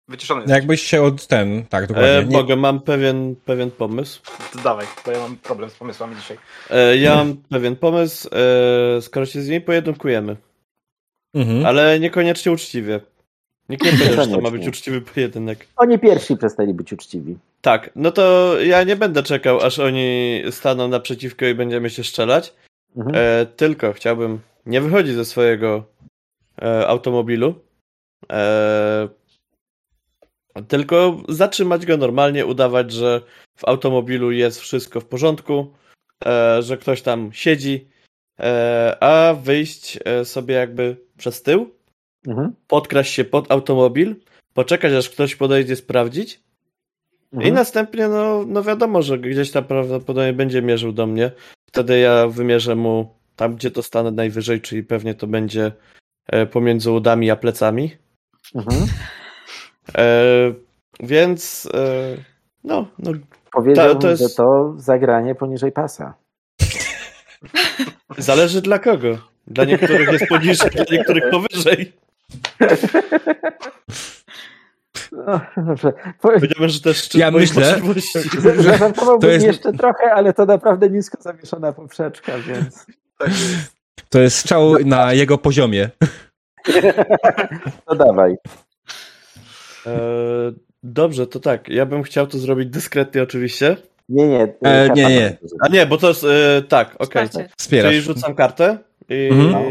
Wyciszony 0.10 0.42
jesteś. 0.42 0.56
Jakbyś 0.56 0.82
się 0.82 1.02
od 1.02 1.28
ten, 1.28 1.66
tak, 1.66 1.88
dokładnie. 1.88 2.12
E, 2.18 2.26
Nie- 2.26 2.38
mogę, 2.38 2.56
mam 2.56 2.80
pewien, 2.82 3.36
pewien 3.46 3.72
pomysł. 3.72 4.22
To 4.54 4.60
dawaj, 4.60 4.86
bo 5.06 5.12
ja 5.12 5.20
mam 5.20 5.38
problem 5.38 5.70
z 5.70 5.74
pomysłami 5.74 6.16
dzisiaj. 6.16 6.38
E, 6.70 6.98
ja 6.98 7.16
mam 7.16 7.38
pewien 7.50 7.76
pomysł. 7.76 8.30
E, 8.98 9.02
skoro 9.02 9.26
się 9.26 9.42
z 9.42 9.48
nimi 9.50 9.62
pojedynkujemy, 9.62 10.36
Mhm. 11.34 11.66
ale 11.66 12.00
niekoniecznie 12.00 12.52
uczciwie. 12.52 13.00
Nikt 13.70 13.86
nie 13.86 13.92
powiedział, 13.92 14.16
że 14.16 14.18
to 14.18 14.22
ma 14.30 14.36
Niekoniecznie. 14.36 14.60
być 14.60 14.68
uczciwy 14.68 15.02
pojedynek. 15.02 15.68
Oni 15.78 16.00
pierwsi 16.00 16.38
przestali 16.38 16.74
być 16.74 16.94
uczciwi. 16.94 17.38
Tak, 17.62 17.90
no 17.96 18.12
to 18.12 18.54
ja 18.62 18.84
nie 18.84 18.96
będę 18.96 19.24
czekał, 19.24 19.60
aż 19.60 19.80
oni 19.80 20.42
staną 20.52 20.88
naprzeciwko 20.88 21.46
i 21.46 21.56
będziemy 21.56 21.90
się 21.90 22.04
strzelać. 22.04 22.54
Mhm. 22.98 23.16
E, 23.16 23.46
tylko 23.46 23.94
chciałbym 23.94 24.40
nie 24.66 24.82
wychodzić 24.82 25.14
ze 25.16 25.26
swojego 25.26 25.84
e, 26.62 26.88
automobilu. 26.88 27.56
E, 28.32 29.08
Tylko 30.68 31.18
zatrzymać 31.30 31.86
go 31.86 31.98
normalnie, 31.98 32.46
udawać, 32.46 32.92
że 32.92 33.22
w 33.56 33.66
automobilu 33.66 34.32
jest 34.32 34.60
wszystko 34.60 35.02
w 35.02 35.06
porządku, 35.06 35.74
e, 36.26 36.62
że 36.62 36.78
ktoś 36.78 37.02
tam 37.02 37.30
siedzi, 37.34 37.88
e, 38.40 38.98
a 39.00 39.34
wyjść 39.34 40.00
e, 40.06 40.26
sobie 40.26 40.56
jakby 40.56 40.98
przez 41.18 41.44
tył, 41.44 41.76
Mhm. 42.28 42.54
podkraść 42.68 43.14
się 43.14 43.24
pod 43.24 43.52
automobil, 43.52 44.16
poczekać 44.54 44.94
aż 44.94 45.10
ktoś 45.10 45.36
podejdzie 45.36 45.76
sprawdzić 45.76 46.34
i 47.34 47.36
Mhm. 47.36 47.54
następnie 47.54 48.08
no, 48.08 48.44
no 48.48 48.64
wiadomo, 48.64 49.02
że 49.02 49.20
gdzieś 49.20 49.52
tam 49.52 49.64
prawdopodobnie 49.64 50.34
będzie 50.34 50.62
mierzył 50.62 50.92
do 50.92 51.08
mnie. 51.08 51.32
Wtedy 51.68 52.00
ja 52.00 52.28
wymierzę 52.28 52.76
mu 52.76 53.16
tam, 53.36 53.56
gdzie 53.56 53.72
to 53.72 53.84
stanę 53.84 54.12
najwyżej, 54.12 54.62
czyli 54.62 54.84
pewnie 54.84 55.14
to 55.14 55.28
będzie 55.28 55.72
pomiędzy 56.52 56.92
udami 56.92 57.32
a 57.32 57.36
plecami. 57.36 57.92
Mhm. 58.56 58.88
E, 59.98 60.04
więc 61.00 61.70
e, 61.74 62.18
no, 62.64 62.88
no 63.00 63.12
Powiedział, 63.52 63.90
To- 63.94 63.96
to 63.96 64.10
jest- 64.10 64.22
że 64.24 64.30
to 64.30 64.74
zagranie 64.78 65.36
poniżej 65.36 65.72
pasa. 65.72 66.14
zależy 68.18 68.62
dla 68.62 68.80
kogo. 68.80 69.18
Dla 69.48 69.64
niektórych 69.66 70.12
jest 70.12 70.26
poniżej, 70.28 70.70
dla 70.72 70.86
niektórych 70.92 71.24
powyżej. 71.32 71.94
No, 75.12 75.42
dobrze. 75.58 75.94
Powiem, 76.22 76.40
Powiedziałem, 76.40 76.70
że 76.70 76.82
też 76.82 77.16
Ja 77.16 77.32
myślę- 77.32 77.66
że- 77.66 77.82
To 79.22 79.28
jest- 79.28 79.46
jeszcze 79.46 79.74
trochę, 79.74 80.12
ale 80.14 80.34
to 80.34 80.46
naprawdę 80.46 80.90
nisko 80.90 81.18
zawieszona 81.22 81.72
poprzeczka, 81.72 82.32
więc 82.40 82.86
Tak. 83.18 83.30
To 84.10 84.20
jest 84.20 84.38
strzał 84.38 84.74
na 84.86 85.14
jego 85.14 85.38
poziomie. 85.38 85.90
to 87.86 87.96
dawaj. 87.96 88.36
E, 89.86 90.00
dobrze, 90.84 91.28
to 91.28 91.40
tak. 91.40 91.70
Ja 91.70 91.86
bym 91.86 92.04
chciał 92.04 92.28
to 92.28 92.38
zrobić 92.38 92.70
dyskretnie 92.70 93.24
oczywiście. 93.24 93.78
Nie, 94.10 94.28
nie. 94.28 94.44
E, 94.44 94.88
karta 94.88 94.94
nie, 94.94 95.10
nie. 95.10 95.38
A 95.60 95.68
nie, 95.68 95.86
bo 95.86 95.98
to 95.98 96.08
jest... 96.08 96.24
E, 96.24 96.62
tak, 96.62 96.96
okej. 97.00 97.28
Wsparcie. 97.28 97.50
Wspierasz. 97.58 97.92
Czyli 97.92 98.02
rzucam 98.02 98.36
kartę 98.36 98.78
i... 99.10 99.30
Mhm. 99.32 99.52
No. 99.52 99.62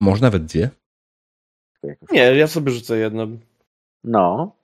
Może 0.00 0.22
nawet 0.22 0.44
dwie. 0.44 0.70
Nie, 2.12 2.36
ja 2.36 2.46
sobie 2.46 2.72
rzucę 2.72 2.98
jedną. 2.98 3.38
No. 4.04 4.56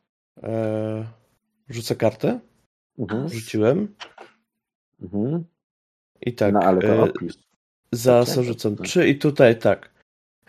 E, 0.42 1.04
rzucę 1.68 1.96
kartę. 1.96 2.40
Mhm. 2.98 3.28
Rzuciłem. 3.28 3.94
Mhm. 5.02 5.44
I 6.20 6.34
tak. 6.34 6.54
No 6.54 6.60
ale 6.60 6.80
to 6.80 6.88
e, 6.88 7.02
opisz. 7.02 7.34
za 7.92 8.20
Czekaj, 8.20 8.34
co 8.34 8.42
rzucam? 8.42 8.76
Trzy 8.76 9.08
i 9.08 9.18
tutaj 9.18 9.58
tak. 9.58 9.90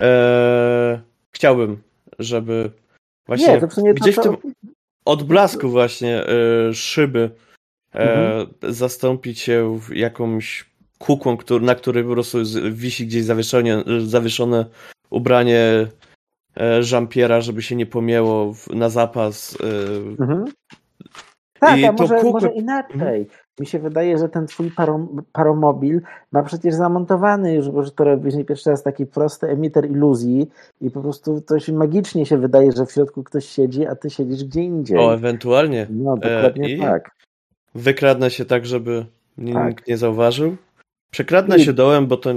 E, 0.02 1.02
chciałbym, 1.32 1.84
żeby 2.20 2.72
właśnie 3.28 3.48
Nie, 3.48 3.62
to 3.62 3.68
w 3.68 3.74
sumie 3.74 3.94
gdzieś 3.94 4.16
to, 4.16 4.22
w 4.22 4.42
tym 4.42 4.54
odblasku 5.06 5.70
właśnie 5.70 6.28
e, 6.28 6.74
szyby 6.74 7.30
e, 7.96 8.00
Mhm. 8.00 8.48
zastąpić 8.74 9.40
się 9.40 9.80
jakąś 9.94 10.72
kukłą, 11.00 11.38
który, 11.38 11.66
na 11.66 11.76
której 11.76 12.04
po 12.04 12.12
prostu 12.12 12.38
wisi 12.72 13.08
gdzieś 13.08 13.24
zawieszone, 13.24 13.84
zawieszone 14.06 14.66
ubranie 15.10 15.88
żampiera, 16.80 17.42
żeby 17.42 17.62
się 17.62 17.76
nie 17.76 17.86
pomięło 17.86 18.54
na 18.74 18.90
zapas. 18.90 19.58
E, 19.62 19.66
Mhm. 20.20 20.46
Tak, 21.60 21.80
I 21.80 21.86
a 21.86 21.92
może, 21.92 22.24
może 22.24 22.50
inaczej. 22.52 23.28
Mi 23.60 23.66
się 23.68 23.80
wydaje, 23.80 24.18
że 24.18 24.30
ten 24.30 24.48
twój 24.48 24.72
parom, 24.72 25.22
paromobil 25.34 26.02
ma 26.32 26.44
przecież 26.44 26.74
zamontowany 26.76 27.54
już, 27.56 27.70
bo 27.70 27.84
że 27.84 27.92
to 27.92 28.04
robisz 28.04 28.36
nie 28.36 28.46
pierwszy 28.46 28.70
raz 28.70 28.84
taki 28.84 29.06
prosty 29.06 29.48
emiter 29.48 29.92
iluzji 29.92 30.50
i 30.82 30.92
po 30.92 31.02
prostu 31.02 31.42
coś 31.42 31.70
magicznie 31.70 32.26
się 32.26 32.38
wydaje, 32.38 32.72
że 32.72 32.86
w 32.86 32.92
środku 32.92 33.24
ktoś 33.24 33.46
siedzi, 33.46 33.86
a 33.86 33.96
ty 33.96 34.10
siedzisz 34.10 34.44
gdzie 34.44 34.62
indziej. 34.64 34.98
o, 34.98 35.14
ewentualnie 35.14 35.88
no, 35.90 36.18
dokładnie 36.18 36.76
i- 36.76 36.80
tak. 36.80 37.12
wykradnę 37.76 38.32
się 38.32 38.46
tak, 38.46 38.66
żeby 38.66 39.06
Tak. 39.54 39.68
nikt 39.68 39.88
nie 39.88 39.98
zauważył. 39.98 40.56
Przekradnę 41.12 41.58
I- 41.58 41.64
się 41.66 41.74
dołem, 41.74 42.08
bo 42.08 42.18
to 42.18 42.30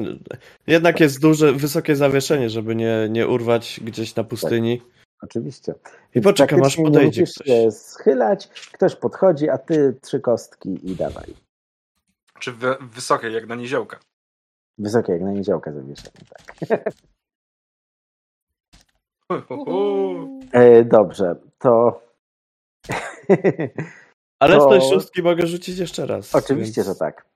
jednak 0.67 1.01
jest 1.01 1.21
duże, 1.21 1.53
wysokie 1.53 1.97
zawieszenie, 1.97 2.51
żeby 2.51 2.75
nie, 2.75 3.09
nie 3.11 3.29
urwać 3.29 3.81
gdzieś 3.85 4.17
na 4.17 4.25
pustyni. 4.25 4.83
Oczywiście. 5.23 5.75
I 6.15 6.21
poczekam, 6.21 6.63
aż 6.63 6.77
podejdzie 6.77 7.01
nie 7.01 7.07
musisz 7.23 7.35
ktoś. 7.35 7.47
się 7.47 7.71
schylać, 7.71 8.49
ktoś 8.49 8.97
podchodzi, 8.97 9.49
a 9.49 9.59
ty 9.59 9.99
trzy 10.03 10.21
kostki 10.21 10.91
i 10.91 10.97
dawaj. 10.97 11.35
Czy 12.41 12.53
wy, 12.53 12.77
wysokie, 12.81 13.31
jak 13.31 13.47
na 13.47 13.55
niziołka. 13.55 13.99
Wysokie 14.79 15.13
jak 15.13 15.23
na 15.23 15.33
niedziałka 15.33 15.73
zawieszenie, 15.73 16.21
tak. 16.31 16.57
E, 20.53 20.85
dobrze, 20.85 21.37
to... 21.59 22.01
Ale 24.41 24.57
To- 24.57 24.67
z 24.67 24.69
tej 24.81 24.91
szóstki 24.91 25.23
mogę 25.23 25.47
rzucić 25.47 25.79
jeszcze 25.79 26.07
raz. 26.07 26.35
Oczywiście, 26.35 26.83
więc- 26.83 26.89
że 26.89 26.95
tak. 26.95 27.27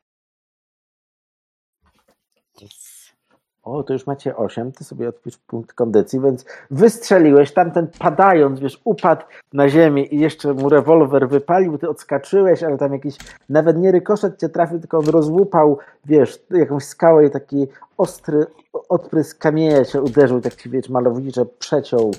O, 3.68 3.82
to 3.82 3.92
już 3.92 4.06
macie 4.06 4.36
8, 4.36 4.72
ty 4.72 4.84
sobie 4.84 5.08
odpisz 5.08 5.38
punkt 5.38 5.72
kondycji, 5.72 6.20
więc 6.20 6.44
wystrzeliłeś, 6.70 7.52
tamten 7.52 7.88
padając, 7.98 8.60
wiesz, 8.60 8.80
upadł 8.84 9.22
na 9.52 9.68
ziemię 9.68 10.04
i 10.04 10.20
jeszcze 10.20 10.54
mu 10.54 10.68
rewolwer 10.68 11.28
wypalił, 11.28 11.78
ty 11.78 11.88
odskaczyłeś, 11.88 12.62
ale 12.62 12.78
tam 12.78 12.92
jakiś, 12.92 13.16
nawet 13.48 13.78
nie 13.78 13.92
rykoszet 13.92 14.40
cię 14.40 14.48
trafił, 14.48 14.78
tylko 14.78 14.98
on 14.98 15.06
rozłupał, 15.06 15.78
wiesz, 16.04 16.46
jakąś 16.50 16.84
skałę 16.84 17.26
i 17.26 17.30
taki 17.30 17.66
ostry 17.98 18.46
odprysk 18.88 19.38
kamienia 19.38 19.84
się 19.84 20.02
uderzył, 20.02 20.40
tak 20.40 20.54
ci, 20.54 20.70
wiesz, 20.70 20.88
malowniczo 20.88 21.46
przeciął 21.46 22.10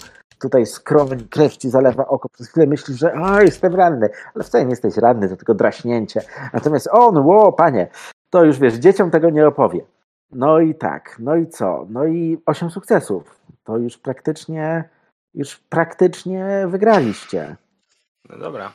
tutaj 0.41 0.65
skroń, 0.65 1.27
krew 1.29 1.57
ci 1.57 1.69
zalewa 1.69 2.07
oko, 2.07 2.29
przez 2.29 2.47
chwilę 2.47 2.67
myślisz, 2.67 2.97
że 2.97 3.13
a, 3.13 3.41
jestem 3.41 3.75
ranny, 3.75 4.09
ale 4.35 4.43
wcale 4.43 4.65
nie 4.65 4.69
jesteś 4.69 4.97
ranny, 4.97 5.29
to 5.29 5.35
tylko 5.35 5.53
draśnięcie. 5.53 6.21
Natomiast 6.53 6.89
on, 6.91 7.17
ło, 7.17 7.53
panie, 7.53 7.87
to 8.29 8.43
już 8.43 8.59
wiesz, 8.59 8.73
dzieciom 8.73 9.11
tego 9.11 9.29
nie 9.29 9.47
opowie. 9.47 9.81
No 10.31 10.59
i 10.59 10.75
tak, 10.75 11.15
no 11.19 11.35
i 11.35 11.47
co? 11.47 11.87
No 11.89 12.05
i 12.05 12.37
osiem 12.45 12.71
sukcesów. 12.71 13.39
To 13.63 13.77
już 13.77 13.97
praktycznie, 13.97 14.89
już 15.33 15.57
praktycznie 15.57 16.65
wygraliście. 16.67 17.55
No 18.29 18.37
dobra. 18.37 18.73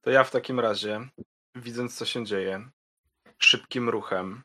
To 0.00 0.10
ja 0.10 0.24
w 0.24 0.30
takim 0.30 0.60
razie, 0.60 1.00
widząc 1.54 1.96
co 1.96 2.04
się 2.04 2.24
dzieje, 2.24 2.68
szybkim 3.38 3.88
ruchem 3.88 4.42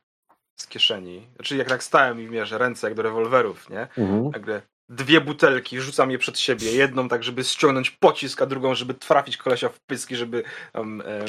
z 0.56 0.68
kieszeni, 0.68 1.28
znaczy 1.36 1.56
jak 1.56 1.70
tak 1.70 1.84
stałem 1.84 2.22
i 2.22 2.28
mierzę 2.28 2.58
ręce 2.58 2.88
jak 2.88 2.96
do 2.96 3.04
rewolwerów, 3.04 3.70
nie? 3.70 3.82
Mhm. 3.82 4.30
Nagle 4.30 4.62
dwie 4.90 5.22
butelki, 5.22 5.82
rzucam 5.82 6.12
je 6.12 6.18
przed 6.18 6.40
siebie, 6.40 6.72
jedną 6.72 7.10
tak, 7.10 7.24
żeby 7.24 7.44
ściągnąć 7.44 7.92
pocisk, 7.92 8.42
a 8.42 8.46
drugą, 8.46 8.76
żeby 8.76 8.94
trafić 8.94 9.38
kolesia 9.38 9.70
w 9.70 9.80
pyski, 9.80 10.16
żeby 10.16 10.44
um, 10.74 11.02
e, 11.02 11.26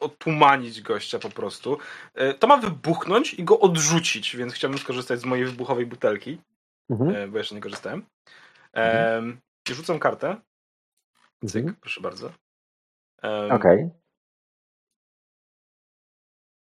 otumanić 0.00 0.80
gościa 0.82 1.18
po 1.18 1.30
prostu. 1.30 1.78
E, 2.14 2.34
to 2.34 2.46
ma 2.46 2.56
wybuchnąć 2.56 3.34
i 3.34 3.44
go 3.44 3.60
odrzucić, 3.60 4.36
więc 4.36 4.52
chciałbym 4.52 4.78
skorzystać 4.78 5.20
z 5.20 5.24
mojej 5.24 5.44
wybuchowej 5.44 5.86
butelki, 5.86 6.38
Mhm. 6.90 7.16
e, 7.16 7.28
bo 7.28 7.38
jeszcze 7.38 7.54
nie 7.54 7.60
korzystałem. 7.60 8.06
Em, 8.72 9.40
I 9.70 9.74
rzucam 9.74 9.98
kartę. 9.98 10.36
Cyk, 11.46 11.56
Mhm. 11.56 11.76
proszę 11.80 12.00
bardzo. 12.00 12.32
Okej. 13.50 13.90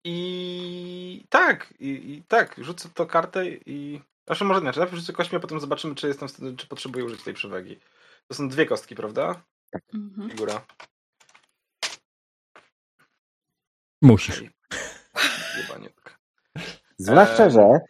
I 0.04 1.24
tak, 1.28 1.74
i, 1.78 1.88
i 2.12 2.22
tak, 2.28 2.54
rzucę 2.58 2.88
to 2.94 3.06
kartę 3.06 3.48
i. 3.48 4.00
Znaczy 4.26 4.44
może 4.44 4.60
inaczej, 4.60 4.80
najpierw 4.80 5.00
rzucę 5.00 5.12
kośćmi, 5.12 5.36
a 5.36 5.40
potem 5.40 5.60
zobaczymy, 5.60 5.94
czy 5.94 6.08
jestem 6.08 6.56
czy 6.56 6.66
potrzebuję 6.66 7.04
użyć 7.04 7.22
tej 7.22 7.34
przewagi. 7.34 7.80
To 8.28 8.34
są 8.34 8.48
dwie 8.48 8.66
kostki, 8.66 8.94
prawda? 8.94 9.42
Mhm. 9.94 10.30
Figura. 10.30 10.64
Musisz. 14.02 14.44
Jebaniutka. 15.58 16.16
Zwłaszcza, 16.96 17.50
że, 17.50 17.80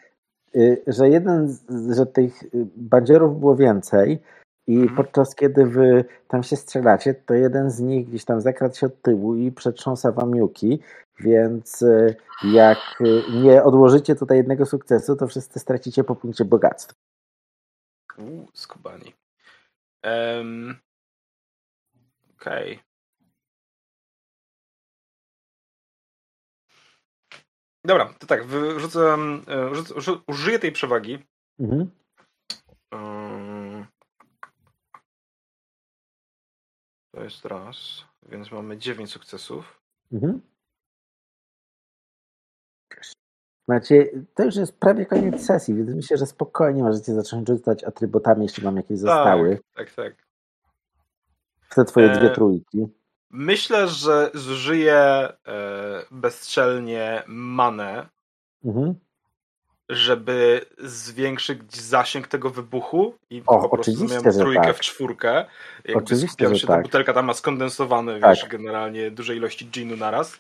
y, 0.57 0.83
że 0.87 1.09
jeden, 1.09 1.49
z, 1.49 1.97
że 1.97 2.07
tych 2.07 2.43
y, 2.43 2.49
bandzierów 2.77 3.41
było 3.41 3.57
więcej 3.57 4.19
i 4.67 4.77
Mhm. 4.77 4.97
podczas 4.97 5.35
kiedy 5.35 5.67
wy 5.67 6.05
tam 6.29 6.43
się 6.43 6.57
strzelacie, 6.57 7.15
to 7.15 7.35
jeden 7.35 7.71
z 7.71 7.81
nich 7.81 8.09
gdzieś 8.09 8.25
tam 8.25 8.41
zakradł 8.41 8.77
się 8.77 8.87
od 8.87 9.03
tyłu 9.03 9.37
i 9.37 9.53
przetrząsa 9.53 10.13
wam 10.13 10.35
juki, 10.35 10.81
więc 11.23 11.83
y, 11.83 12.17
jak 12.45 12.79
y, 13.01 13.23
nie 13.31 13.63
odłożycie 13.63 14.15
tutaj 14.15 14.37
jednego 14.37 14.67
sukcesu, 14.67 15.17
to 15.17 15.27
wszyscy 15.27 15.59
stracicie 15.59 16.05
po 16.05 16.17
punkcie 16.17 16.45
bogactwa. 16.45 16.95
Uuu, 18.19 18.49
skubani. 18.55 19.15
Um, 20.05 20.77
Okej. 22.41 22.81
Dobra, 27.85 28.15
to 28.19 28.27
tak, 28.27 28.47
wyrzucę, 28.47 29.17
e, 29.49 30.23
użyję 30.27 30.59
tej 30.59 30.73
przewagi. 30.73 31.19
Mhm. 31.59 31.91
Ym, 32.95 33.43
To 37.15 37.23
jest 37.23 37.45
raz, 37.45 38.05
więc 38.23 38.53
mamy 38.53 38.79
9 38.79 39.11
sukcesów. 39.11 39.81
Mhm. 40.13 40.41
Macie, 43.69 44.11
to 44.35 44.45
już 44.45 44.57
jest 44.57 44.79
prawie 44.79 45.07
koniec 45.07 45.47
sesji, 45.47 45.75
więc 45.75 45.91
myślę, 45.91 46.17
że 46.17 46.27
spokojnie 46.27 46.83
możecie 46.83 47.15
zacząć 47.15 47.49
rzucać 47.49 47.85
atrybutami, 47.85 48.43
jeśli 48.43 48.65
wam 48.65 48.77
jakieś 48.77 48.99
zostały. 48.99 49.59
Tak, 49.75 49.91
tak, 49.91 49.95
tak. 49.95 50.27
w 51.71 51.75
te 51.75 51.85
twoje 51.85 52.13
E, 52.13 52.19
dwie 52.19 52.31
trójki. 52.31 52.87
Myślę, 53.31 53.89
że 53.89 54.31
zużyję 54.35 54.97
e, 54.97 55.33
bezczelnie 56.11 57.23
manę, 57.27 58.07
Mhm. 58.65 58.95
Żeby 59.93 60.67
zwiększyć 60.79 61.77
zasięg 61.77 62.29
tego 62.29 62.51
wybuchu 62.51 63.15
i 63.31 63.43
Och, 63.47 63.63
po 63.63 63.69
prostu 63.69 63.93
oczywiście, 63.93 64.33
trójkę 64.33 64.63
tak. 64.67 64.77
w 64.77 64.81
czwórkę. 64.81 65.45
Jakby 65.85 66.05
Oczywiście, 66.05 66.57
się, 66.57 66.67
tak. 66.67 66.77
ta 66.77 66.83
butelka 66.83 67.13
tam 67.13 67.27
ma 67.27 67.35
skondensowane, 67.35 68.21
Tak. 68.21 68.31
wiesz, 68.31 68.49
generalnie 68.49 69.11
duże 69.11 69.37
ilości 69.37 69.67
ginu 69.67 69.97
naraz. 69.97 70.39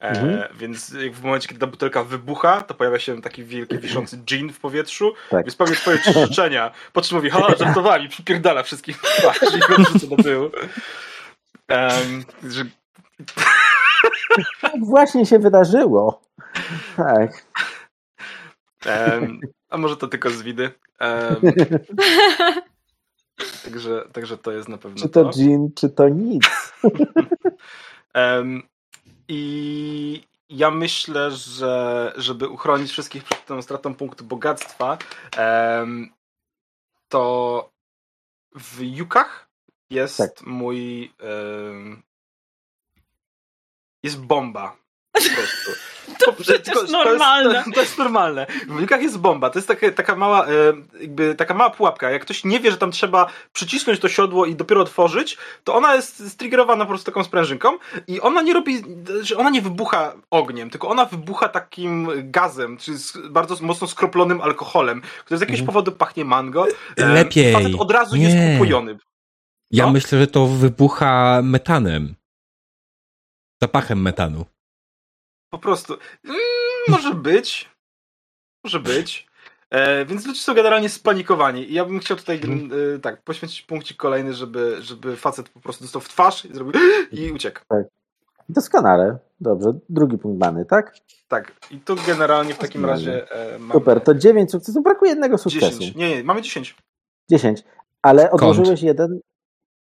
E, 0.00 0.08
Mhm. 0.08 0.42
Więc 0.58 0.90
w 1.12 1.22
momencie, 1.22 1.48
kiedy 1.48 1.60
ta 1.60 1.66
butelka 1.66 2.04
wybucha, 2.04 2.60
to 2.60 2.74
pojawia 2.74 2.98
się 2.98 3.22
taki 3.22 3.44
wielki, 3.44 3.78
wiszący 3.78 4.16
gin 4.16 4.52
w 4.52 4.60
powietrzu. 4.60 5.12
Tak. 5.30 5.46
I 5.46 5.50
spełnię 5.50 5.74
twoje 5.74 5.98
trzy 5.98 6.12
życzenia. 6.12 6.70
Po 6.92 7.02
czym 7.02 7.16
mówi, 7.16 7.30
ha, 7.30 7.54
żartowali, 7.58 8.08
przypierdala 8.08 8.62
wszystkich 8.62 8.96
w 8.96 9.02
twarz 9.02 9.40
i 10.02 10.08
do 10.08 10.16
tyłu. 10.22 10.50
Em, 11.68 12.24
że 12.50 12.64
Tak 14.60 14.84
właśnie 14.84 15.26
się 15.26 15.38
wydarzyło. 15.38 16.22
Tak. 16.96 17.30
Em, 18.86 19.40
a 19.68 19.76
może 19.76 19.96
to 19.96 20.08
tylko 20.08 20.30
z 20.30 20.42
widy. 20.42 20.70
Em, 20.98 21.36
także, 23.64 24.08
także 24.12 24.38
to 24.38 24.52
jest 24.52 24.68
na 24.68 24.78
pewno 24.78 25.02
Czy 25.02 25.08
to 25.08 25.24
gin, 25.30 25.70
czy 25.74 25.90
to 25.90 26.08
nic. 26.08 26.44
Em, 28.14 28.62
I 29.28 30.22
ja 30.48 30.70
myślę, 30.70 31.30
że 31.30 32.12
żeby 32.16 32.48
uchronić 32.48 32.90
wszystkich 32.90 33.24
przed 33.24 33.46
tą 33.46 33.62
stratą 33.62 33.94
punktu 33.94 34.24
bogactwa, 34.24 34.98
to 37.08 37.70
w 38.54 38.80
Jukach 38.82 39.48
jest 39.90 40.16
Tak. 40.18 40.30
mój. 40.46 41.12
jest 44.02 44.20
bomba. 44.20 44.83
Po 45.14 45.20
prostu. 45.20 45.70
To 46.26 46.32
przecież 46.32 46.74
tylko- 46.74 46.92
normalne. 46.92 47.50
To 47.50 47.56
jest, 47.56 47.74
to 47.74 47.80
jest 47.80 47.98
normalne. 47.98 48.46
W 48.68 48.80
Jukach 48.80 49.02
jest 49.02 49.18
bomba. 49.18 49.50
To 49.50 49.58
jest 49.58 49.68
taka, 49.68 49.90
taka 49.92 50.16
mała, 50.16 50.46
e, 50.46 50.50
jakby 51.00 51.34
taka 51.34 51.54
mała 51.54 51.70
pułapka. 51.70 52.10
Jak 52.10 52.22
ktoś 52.22 52.44
nie 52.44 52.60
wie, 52.60 52.70
że 52.70 52.76
tam 52.76 52.90
trzeba 52.90 53.26
przycisnąć 53.52 54.00
to 54.00 54.08
siodło 54.08 54.46
i 54.46 54.54
dopiero 54.54 54.80
otworzyć, 54.80 55.38
to 55.64 55.74
ona 55.74 55.94
jest 55.94 56.30
striggerowana 56.32 56.84
po 56.84 56.88
prostu 56.88 57.06
taką 57.12 57.24
sprężynką 57.24 57.78
i 58.06 58.20
ona 58.20 58.42
nie 58.42 58.54
robi, 58.54 58.82
że 59.22 59.36
ona 59.36 59.50
nie 59.50 59.62
wybucha 59.62 60.12
ogniem, 60.30 60.70
tylko 60.70 60.88
ona 60.88 61.04
wybucha 61.04 61.48
takim 61.48 62.08
gazem, 62.30 62.76
czy 62.76 62.98
z 62.98 63.18
bardzo 63.30 63.56
mocno 63.60 63.86
skroplonym 63.86 64.40
alkoholem, 64.40 65.02
który 65.24 65.38
z 65.38 65.40
jakiegoś 65.40 65.60
Mhm. 65.60 65.66
powodu 65.66 65.92
pachnie 65.92 66.24
mango. 66.24 66.66
E, 66.96 67.06
Lepiej. 67.06 67.52
Facet 67.52 67.74
od 67.78 67.90
razu 67.90 68.16
Nie. 68.16 68.22
jest 68.24 68.36
upojony. 68.56 68.98
Ja 69.70 69.86
No. 69.86 69.92
myślę, 69.92 70.18
że 70.18 70.26
to 70.26 70.46
wybucha 70.46 71.40
metanem. 71.42 72.14
Zapachem 73.62 74.02
metanu. 74.02 74.44
Po 75.54 75.58
prostu. 75.58 75.94
Mm, 76.24 76.38
może 76.88 77.14
być. 77.14 77.70
Może 78.64 78.80
być. 78.80 79.26
E, 79.70 80.04
więc 80.04 80.26
ludzie 80.26 80.40
są 80.40 80.54
generalnie 80.54 80.88
spanikowani. 80.88 81.70
I 81.70 81.74
ja 81.74 81.84
bym 81.84 81.98
chciał 82.00 82.16
tutaj 82.16 82.40
e, 82.96 82.98
tak, 82.98 83.22
poświęcić 83.22 83.62
punkcik 83.62 83.96
kolejny, 83.96 84.34
żeby, 84.34 84.76
żeby 84.80 85.16
facet 85.16 85.48
po 85.48 85.60
prostu 85.60 85.84
dostał 85.84 86.00
w 86.00 86.08
twarz 86.08 86.44
i 86.44 86.54
zrobił 86.54 86.80
i 87.12 87.32
uciekł. 87.32 87.60
Doskonale. 88.48 89.18
Dobrze. 89.40 89.72
Drugi 89.88 90.18
punkt 90.18 90.38
bany, 90.38 90.64
tak? 90.64 90.94
Tak. 91.28 91.52
I 91.70 91.78
tu 91.78 91.96
generalnie 92.06 92.54
w 92.54 92.58
takim 92.58 92.82
Doskonale. 92.82 93.20
razie 93.20 93.32
e, 93.32 93.58
mamy 93.58 93.72
Super. 93.72 94.00
To 94.00 94.14
9 94.14 94.50
sukcesów. 94.50 94.84
Brakuje 94.84 95.10
jednego 95.10 95.38
sukcesu. 95.38 95.78
10. 95.78 95.96
Nie, 95.96 96.16
nie, 96.16 96.24
mamy 96.24 96.42
10. 96.42 96.76
10. 97.30 97.64
Ale 98.02 98.30
odłożyłeś 98.30 98.82
jeden. 98.82 99.20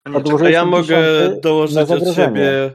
A 0.03 0.09
nie, 0.09 0.17
Odłożyłeś 0.17 0.53
ja 0.53 0.65
mogę 0.65 0.97
dołożyć 1.41 1.77
od 1.77 2.15
siebie. 2.15 2.73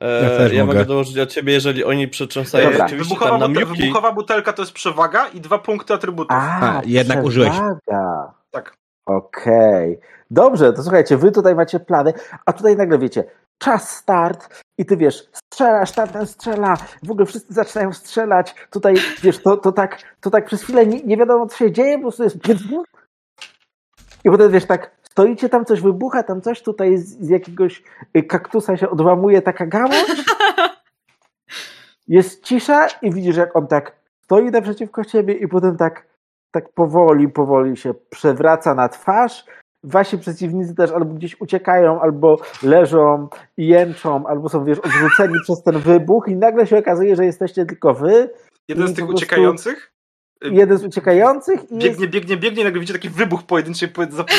E, 0.00 0.22
Ja 0.22 0.28
też 0.38 0.52
ja 0.52 0.66
mogę. 0.66 0.84
dołożyć 0.84 1.18
od 1.18 1.32
siebie, 1.32 1.52
jeżeli 1.52 1.84
oni 1.84 2.08
przetrząsają 2.08 2.70
Dobra. 2.70 2.88
rzeczywiście 2.88 3.14
wybuchowa, 3.14 3.38
tam 3.38 3.54
wybuchowa 3.54 4.12
butelka 4.12 4.52
to 4.52 4.62
jest 4.62 4.72
przewaga 4.72 5.28
i 5.28 5.40
dwa 5.40 5.58
punkty 5.58 5.94
atrybutów. 5.94 6.36
A, 6.36 6.60
A, 6.78 6.82
jednak 6.86 7.24
użyłeś. 7.24 7.50
przewaga. 7.50 8.32
Tak. 8.50 8.74
Okej. 9.06 9.98
Dobrze, 10.30 10.72
to 10.72 10.82
słuchajcie, 10.82 11.16
wy 11.16 11.32
tutaj 11.32 11.54
macie 11.54 11.80
plany, 11.80 12.12
a 12.46 12.52
tutaj 12.52 12.76
nagle 12.76 12.98
wiecie, 12.98 13.24
czas 13.58 13.96
start 13.96 14.62
i 14.78 14.86
ty 14.86 14.96
wiesz, 14.96 15.28
strzelasz, 15.32 15.92
tamten 15.92 16.26
strzela, 16.26 16.76
w 17.02 17.10
ogóle 17.10 17.26
wszyscy 17.26 17.54
zaczynają 17.54 17.92
strzelać, 17.92 18.54
tutaj 18.70 18.94
wiesz, 19.22 19.42
to, 19.42 19.56
to, 19.56 19.72
tak, 19.72 19.98
to 20.20 20.30
tak 20.30 20.46
przez 20.46 20.62
chwilę 20.62 20.86
nie, 20.86 21.02
nie 21.02 21.16
wiadomo 21.16 21.46
co 21.46 21.56
się 21.56 21.72
dzieje, 21.72 21.96
po 21.96 22.02
prostu 22.02 22.22
jest 22.22 22.36
i 24.24 24.30
potem 24.30 24.50
wiesz, 24.52 24.66
tak 24.66 24.99
stoicie 25.20 25.48
tam, 25.48 25.64
coś 25.64 25.80
wybucha, 25.80 26.22
tam 26.22 26.40
coś 26.40 26.62
tutaj 26.62 26.96
z, 26.98 27.18
z 27.18 27.28
jakiegoś 27.28 27.82
y, 28.16 28.22
kaktusa 28.22 28.76
się 28.76 28.90
odłamuje 28.90 29.42
taka 29.42 29.66
gałąź, 29.66 30.24
jest 32.08 32.44
cisza 32.44 32.86
i 33.02 33.12
widzisz 33.12 33.36
jak 33.36 33.56
on 33.56 33.66
tak 33.66 33.96
stoi 34.24 34.50
naprzeciwko 34.50 35.04
ciebie 35.04 35.34
i 35.34 35.48
potem 35.48 35.76
tak 35.76 36.06
tak 36.50 36.72
powoli, 36.72 37.28
powoli 37.28 37.76
się 37.76 37.94
przewraca 38.10 38.74
na 38.74 38.88
twarz. 38.88 39.44
Wasi 39.84 40.18
przeciwnicy 40.18 40.74
też 40.74 40.90
albo 40.90 41.14
gdzieś 41.14 41.40
uciekają, 41.40 42.00
albo 42.00 42.36
leżą 42.62 43.28
i 43.56 43.66
jęczą, 43.66 44.26
albo 44.26 44.48
są, 44.48 44.64
wiesz, 44.64 44.78
odrzuceni 44.78 45.34
przez 45.42 45.62
ten 45.62 45.78
wybuch 45.78 46.28
i 46.28 46.36
nagle 46.36 46.66
się 46.66 46.78
okazuje, 46.78 47.16
że 47.16 47.24
jesteście 47.24 47.66
tylko 47.66 47.94
wy, 47.94 48.30
Jeden 48.68 48.88
z 48.88 48.94
tych 48.94 49.08
uciekających 49.08 49.92
jeden 50.42 50.78
z 50.78 50.84
uciekających 50.84 51.72
i 51.72 51.74
jest, 51.74 52.00
biegnie, 52.00 52.08
biegnie, 52.08 52.36
biegnie 52.36 52.62
i 52.62 52.64
nagle 52.64 52.80
widzicie 52.80 52.98
taki 52.98 53.10
wybuch 53.10 53.42
pojedynczy, 53.42 53.92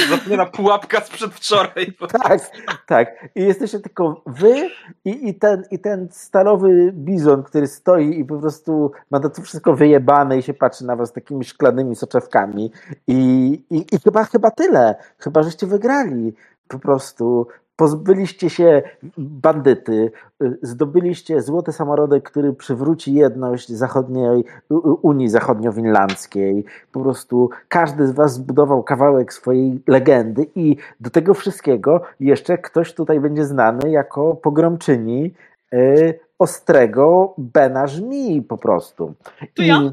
zapomniana 0.10 0.46
pułapka 0.46 1.02
sprzed 1.02 1.34
wczoraj. 1.34 1.94
tak, 2.24 2.52
tak. 2.88 3.30
I 3.36 3.42
jesteście 3.44 3.80
tylko 3.80 4.22
wy 4.26 4.70
i, 5.06 5.30
i, 5.30 5.34
ten, 5.36 5.64
i 5.72 5.80
ten 5.80 6.08
stalowy 6.12 6.92
bizon, 6.94 7.44
który 7.44 7.68
stoi 7.68 8.20
i 8.20 8.26
po 8.26 8.40
prostu 8.40 8.92
ma 9.12 9.20
to 9.20 9.42
wszystko 9.42 9.76
wyjebane 9.76 10.38
i 10.38 10.44
się 10.44 10.54
patrzy 10.54 10.86
na 10.86 10.96
was 10.96 11.14
takimi 11.14 11.46
szklanymi 11.46 11.96
soczewkami. 11.96 12.72
I, 13.08 13.52
i, 13.70 13.96
i 13.96 14.00
chyba, 14.04 14.24
chyba 14.24 14.52
tyle. 14.52 14.96
Chyba, 15.18 15.44
żeście 15.44 15.68
wygrali. 15.68 16.34
Po 16.68 16.80
prostu 16.80 17.48
pozbyliście 17.82 18.50
się 18.50 18.82
bandyty, 19.18 20.12
y, 20.44 20.58
zdobyliście 20.62 21.42
złoty 21.42 21.72
samorodek, 21.72 22.24
który 22.24 22.54
przywróci 22.54 23.14
jedność 23.14 23.70
zachodniej, 23.70 24.46
U- 24.70 24.76
U- 24.92 25.00
Unii 25.02 25.30
Zachodnio-Winlandzkiej. 25.30 26.64
Po 26.92 27.00
prostu 27.00 27.50
każdy 27.68 28.08
z 28.08 28.12
was 28.12 28.34
zbudował 28.34 28.84
kawałek 28.84 29.34
swojej 29.34 29.80
legendy 29.88 30.48
i 30.56 30.78
do 31.00 31.10
tego 31.10 31.34
wszystkiego 31.34 32.02
jeszcze 32.20 32.58
ktoś 32.58 32.94
tutaj 32.94 33.20
będzie 33.20 33.46
znany 33.46 33.92
jako 33.92 34.36
pogromczyni 34.36 35.34
y, 35.74 36.20
ostrego 36.40 37.34
Bena 37.38 37.88
Żmii 37.88 38.42
po 38.42 38.58
prostu. 38.58 39.14
To 39.56 39.64
ja? 39.64 39.92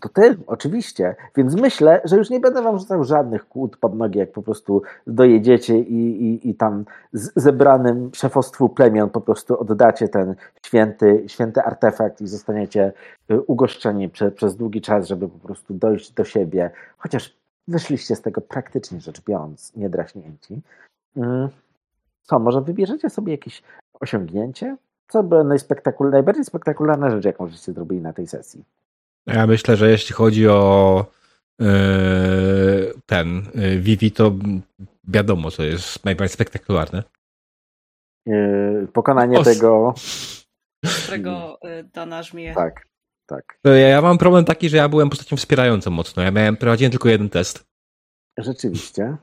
To 0.00 0.08
ty, 0.08 0.36
oczywiście. 0.46 1.16
Więc 1.36 1.54
myślę, 1.54 2.00
że 2.04 2.16
już 2.16 2.30
nie 2.30 2.40
będę 2.40 2.62
wam 2.62 2.78
rzucał 2.78 3.04
żadnych 3.04 3.48
kłód 3.48 3.76
pod 3.76 3.94
nogi, 3.94 4.18
jak 4.18 4.32
po 4.32 4.42
prostu 4.42 4.82
dojedziecie 5.06 5.78
i, 5.78 6.24
i, 6.24 6.50
i 6.50 6.54
tam 6.54 6.84
zebranym 7.12 8.10
szefostwu 8.14 8.68
plemion 8.68 9.10
po 9.10 9.20
prostu 9.20 9.60
oddacie 9.60 10.08
ten 10.08 10.34
święty, 10.66 11.24
święty 11.26 11.62
artefakt 11.62 12.20
i 12.20 12.26
zostaniecie 12.26 12.92
y, 13.30 13.40
ugoszczeni 13.40 14.08
prze, 14.08 14.30
przez 14.30 14.56
długi 14.56 14.80
czas, 14.80 15.06
żeby 15.06 15.28
po 15.28 15.38
prostu 15.38 15.74
dojść 15.74 16.12
do 16.12 16.24
siebie. 16.24 16.70
Chociaż 16.98 17.36
wyszliście 17.68 18.16
z 18.16 18.20
tego 18.20 18.40
praktycznie 18.40 19.00
rzecz 19.00 19.24
biorąc 19.24 19.76
niedraśnięci. 19.76 20.60
Mm. 21.16 21.48
Co, 22.22 22.38
może 22.38 22.60
wybierzecie 22.60 23.10
sobie 23.10 23.32
jakieś 23.32 23.62
osiągnięcie? 24.00 24.76
Co 25.08 25.22
by 25.22 25.36
najspektakul- 25.36 26.10
najbardziej 26.10 26.44
spektakularna 26.44 27.10
rzecz, 27.10 27.24
jaką 27.24 27.48
żeście 27.48 27.72
zrobili 27.72 28.02
na 28.02 28.12
tej 28.12 28.26
sesji? 28.26 28.64
Ja 29.26 29.46
myślę, 29.46 29.76
że 29.76 29.90
jeśli 29.90 30.14
chodzi 30.14 30.48
o 30.48 31.06
e, 31.60 31.66
ten 33.06 33.42
e, 33.54 33.76
Vivi, 33.78 34.12
to 34.12 34.32
wiadomo, 35.04 35.50
co 35.50 35.62
jest 35.62 36.04
najbardziej 36.04 36.34
spektakularne. 36.34 37.02
Yy, 38.26 38.88
pokonanie 38.92 39.38
Os- 39.38 39.44
tego. 39.46 39.94
którego 41.02 41.58
Dana 41.92 42.22
żmije. 42.22 42.54
Tak, 42.54 42.86
tak. 43.26 43.58
Ja 43.90 44.02
mam 44.02 44.18
problem 44.18 44.44
taki, 44.44 44.68
że 44.68 44.76
ja 44.76 44.88
byłem 44.88 45.10
postacią 45.10 45.36
wspierającą 45.36 45.90
mocno. 45.90 46.22
Ja 46.22 46.30
miałem, 46.30 46.56
prowadziłem 46.56 46.90
tylko 46.90 47.08
jeden 47.08 47.30
test. 47.30 47.66
Rzeczywiście. 48.38 49.16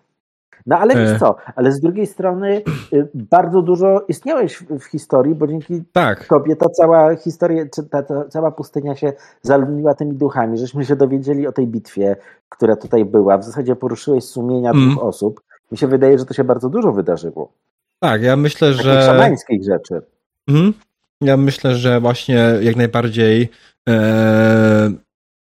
No 0.66 0.78
ale 0.78 0.94
E. 0.94 0.98
wiesz 0.98 1.20
co, 1.20 1.36
ale 1.56 1.72
z 1.72 1.80
drugiej 1.80 2.08
strony 2.08 2.62
y, 2.94 3.08
bardzo 3.14 3.62
dużo 3.62 4.06
istniałeś 4.08 4.58
w, 4.80 4.84
historii, 4.84 5.36
bo 5.36 5.48
dzięki 5.48 5.84
Tak. 5.92 6.28
tobie 6.28 6.56
ta 6.56 6.70
cała 6.70 7.16
historia, 7.16 7.66
czy 7.76 7.84
ta, 7.84 8.04
ta 8.04 8.26
cała 8.30 8.52
pustynia 8.52 8.96
się 8.96 9.14
zaludniła 9.42 9.94
tymi 9.94 10.14
duchami, 10.14 10.58
żeśmy 10.58 10.86
się 10.86 10.96
dowiedzieli 10.96 11.48
o 11.48 11.52
tej 11.52 11.68
bitwie, 11.68 12.16
która 12.50 12.76
tutaj 12.76 13.06
była. 13.06 13.38
W 13.38 13.44
zasadzie 13.44 13.76
poruszyłeś 13.76 14.24
sumienia 14.24 14.72
Mm. 14.72 14.90
dwóch 14.92 15.04
osób. 15.04 15.42
Mi 15.72 15.78
się 15.78 15.88
wydaje, 15.88 16.20
że 16.20 16.26
to 16.26 16.34
się 16.34 16.44
bardzo 16.44 16.70
dużo 16.70 16.92
wydarzyło. 16.92 17.52
Tak, 18.00 18.22
ja 18.24 18.36
myślę, 18.36 18.68
Takich 18.70 18.84
że. 18.86 19.02
szamańskich 19.06 19.64
rzeczy. 19.64 20.02
Mhm. 20.48 20.74
Ja 21.22 21.38
myślę, 21.38 21.76
że 21.76 22.00
właśnie 22.00 22.54
jak 22.62 22.76
najbardziej 22.76 23.50
e, 23.90 24.92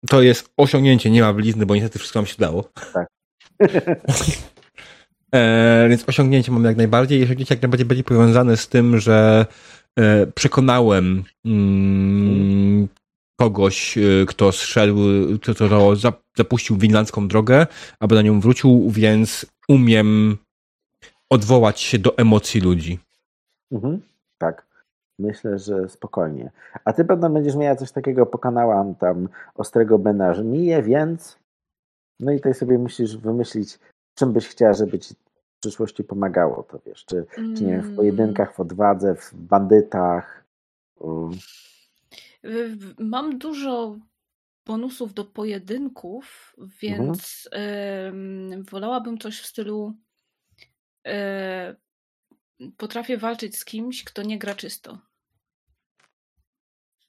to 0.10 0.22
jest 0.22 0.50
osiągnięcie, 0.58 1.12
nie 1.12 1.22
ma 1.22 1.34
blizny, 1.34 1.66
bo 1.66 1.76
niestety 1.76 2.00
wszystko 2.00 2.20
nam 2.20 2.26
się 2.26 2.36
udało. 2.38 2.64
Tak. 2.94 3.08
E, 5.34 5.90
więc 5.90 6.10
osiągnięcie 6.10 6.52
mam 6.52 6.64
jak 6.64 6.78
najbardziej. 6.78 7.24
Osiągnięcie 7.24 7.56
jak 7.56 7.62
najbardziej 7.62 7.86
będzie 7.86 8.04
powiązane 8.04 8.58
z 8.58 8.68
tym, 8.68 9.00
że 9.00 9.46
e, 10.00 10.28
przekonałem 10.28 11.24
mm, 11.46 12.88
kogoś, 13.40 13.98
e, 13.98 14.02
kto 14.28 14.52
zszedł, 14.52 14.96
kto, 15.42 15.54
kto 15.54 15.96
za- 15.96 16.14
zapuścił 16.38 16.78
winlandzką 16.78 17.28
drogę, 17.28 17.68
aby 18.00 18.16
na 18.16 18.22
nią 18.22 18.40
wrócił, 18.40 18.90
więc 18.90 19.46
umiem 19.70 20.38
odwołać 21.30 21.80
się 21.80 22.00
do 22.00 22.18
emocji 22.18 22.62
ludzi. 22.62 23.00
Mhm. 23.72 24.02
Tak. 24.38 24.66
Myślę, 25.20 25.60
że 25.60 25.90
spokojnie. 25.90 26.52
A 26.86 26.94
ty 26.94 27.06
pewno 27.06 27.30
będziesz 27.30 27.56
miała 27.56 27.76
coś 27.76 27.92
takiego, 27.92 28.26
pokonałam 28.26 28.96
tam 28.96 29.30
ostrego 29.56 30.00
Bena 30.00 30.34
żmiję, 30.34 30.84
więc 30.84 31.38
no 32.20 32.32
i 32.32 32.36
tutaj 32.36 32.54
sobie 32.54 32.78
musisz 32.78 33.18
wymyślić, 33.18 33.80
czym 34.16 34.34
byś 34.34 34.48
chciała, 34.48 34.74
żeby 34.74 35.00
ci 35.00 35.14
w 35.14 35.60
przyszłości 35.60 36.04
pomagało 36.04 36.64
to, 36.64 36.80
wiesz, 36.86 37.06
czy, 37.06 37.26
czy 37.36 37.64
nie 37.64 37.72
wiem, 37.72 37.82
w 37.82 37.96
pojedynkach, 37.96 38.56
w 38.56 38.60
odwadze, 38.60 39.16
w 39.16 39.34
bandytach. 39.34 40.44
um, 40.96 41.32
Y, 42.46 42.78
Mam 43.00 43.38
dużo 43.38 43.96
bonusów 44.66 45.14
do 45.14 45.26
pojedynków, 45.26 46.56
więc 46.82 47.50
em, 47.52 48.64
wolałabym 48.64 49.18
coś 49.18 49.42
w 49.42 49.46
stylu 49.46 49.94
e, 51.08 51.76
potrafię 52.78 53.18
walczyć 53.18 53.58
z 53.58 53.66
kimś, 53.66 54.04
kto 54.04 54.24
nie 54.24 54.40
gra 54.40 54.56
czysto. 54.56 54.98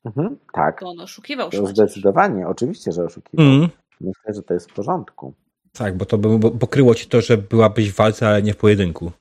Mhm. 0.05 0.39
Tak, 0.53 0.79
Bo 0.81 0.91
on 0.91 1.01
oszukiwał 1.01 1.51
to 1.51 1.57
szmaciarz. 1.57 1.77
zdecydowanie, 1.77 2.49
oczywiście, 2.49 2.93
że 2.93 3.05
oszukiwał. 3.05 3.47
Mm. 3.47 3.69
Myślę, 4.01 4.35
że 4.35 4.43
to 4.43 4.55
jest 4.55 4.71
w 4.71 4.75
porządku. 4.75 5.35
Tak, 5.79 5.97
bo 5.97 6.05
to 6.07 6.19
by 6.19 6.39
bo- 6.39 6.51
pokryło 6.51 6.95
ci 6.95 7.07
to, 7.09 7.21
że 7.21 7.37
byłabyś 7.39 7.91
w 7.93 7.97
walce, 7.97 8.29
ale 8.29 8.43
nie 8.43 8.55
w 8.55 8.57
pojedynku. 8.57 9.13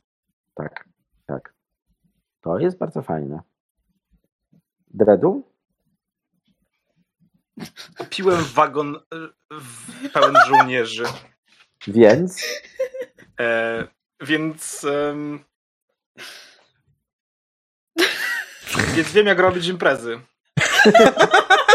Tak, 0.56 0.86
tak. 1.26 1.54
To 2.42 2.60
jest 2.60 2.78
bardzo 2.78 3.02
fajne. 3.02 3.40
Dredu? 4.88 5.44
Kupiłem 7.98 8.44
wagon 8.44 9.00
w- 9.52 10.10
pełen 10.14 10.36
żołnierzy. 10.48 11.04
Więc 11.88 12.44
E, 13.40 13.88
więc. 14.22 14.84
em, 14.84 15.40
więc 18.96 19.12
wiem, 19.12 19.26
jak 19.28 19.40
robić 19.40 19.68
imprezy. 19.68 20.20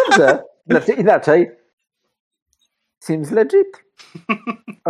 Dobrze. 0.09 0.43
Znaczy 0.67 0.93
inaczej. 0.93 1.51
Seems 3.01 3.31
legit. 3.31 3.85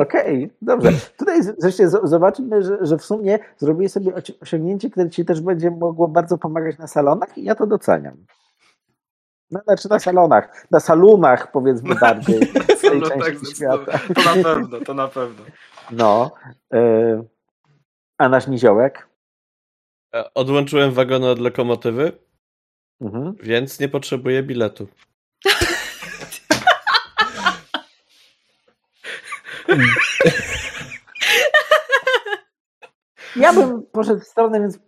Okej, 0.03 0.51
dobrze. 0.63 0.93
Tutaj 1.19 1.43
zresztą 1.43 1.85
zobaczymy, 2.07 2.63
że, 2.63 2.79
że 2.87 2.99
w 2.99 3.05
sumie 3.05 3.39
zrobiłeś 3.57 3.93
sobie 3.93 4.13
osiągnięcie, 4.43 4.91
które 4.91 5.11
ci 5.11 5.25
też 5.25 5.41
będzie 5.41 5.71
mogło 5.71 6.09
bardzo 6.09 6.39
pomagać 6.39 6.79
na 6.79 6.87
salonach 6.87 7.39
i 7.39 7.45
ja 7.45 7.55
to 7.55 7.67
doceniam. 7.67 8.17
No, 9.51 9.61
znaczy 9.65 9.89
na 9.91 9.99
salonach, 9.99 10.67
na 10.71 10.81
salonach 10.81 11.53
powiedzmy 11.53 11.95
bardziej 11.95 12.41
w 12.79 12.81
tej 12.81 13.01
No 13.01 13.09
tak, 13.09 13.19
części 13.25 13.47
zdecydowanie. 13.47 13.85
świata. 13.85 13.99
To 14.15 14.37
na 14.37 14.43
pewno, 14.45 14.81
to 14.81 14.95
na 14.95 15.09
pewno. 15.09 15.45
No. 15.91 16.31
Y, 16.75 17.25
a 18.19 18.29
nasz 18.29 18.47
niziołek? 18.47 19.09
E, 20.15 20.35
Odłączyłem 20.35 20.93
wagony 20.93 21.27
od 21.29 21.39
lokomotywy, 21.39 22.13
Mhm. 23.01 23.35
więc 23.43 23.81
nie 23.81 23.89
potrzebuję 23.89 24.43
biletu. 24.43 24.89
Ja 33.37 33.53
bym 33.53 33.83
poszedł 33.83 34.21
w 34.21 34.27
stronę, 34.27 34.61
więc 34.61 34.79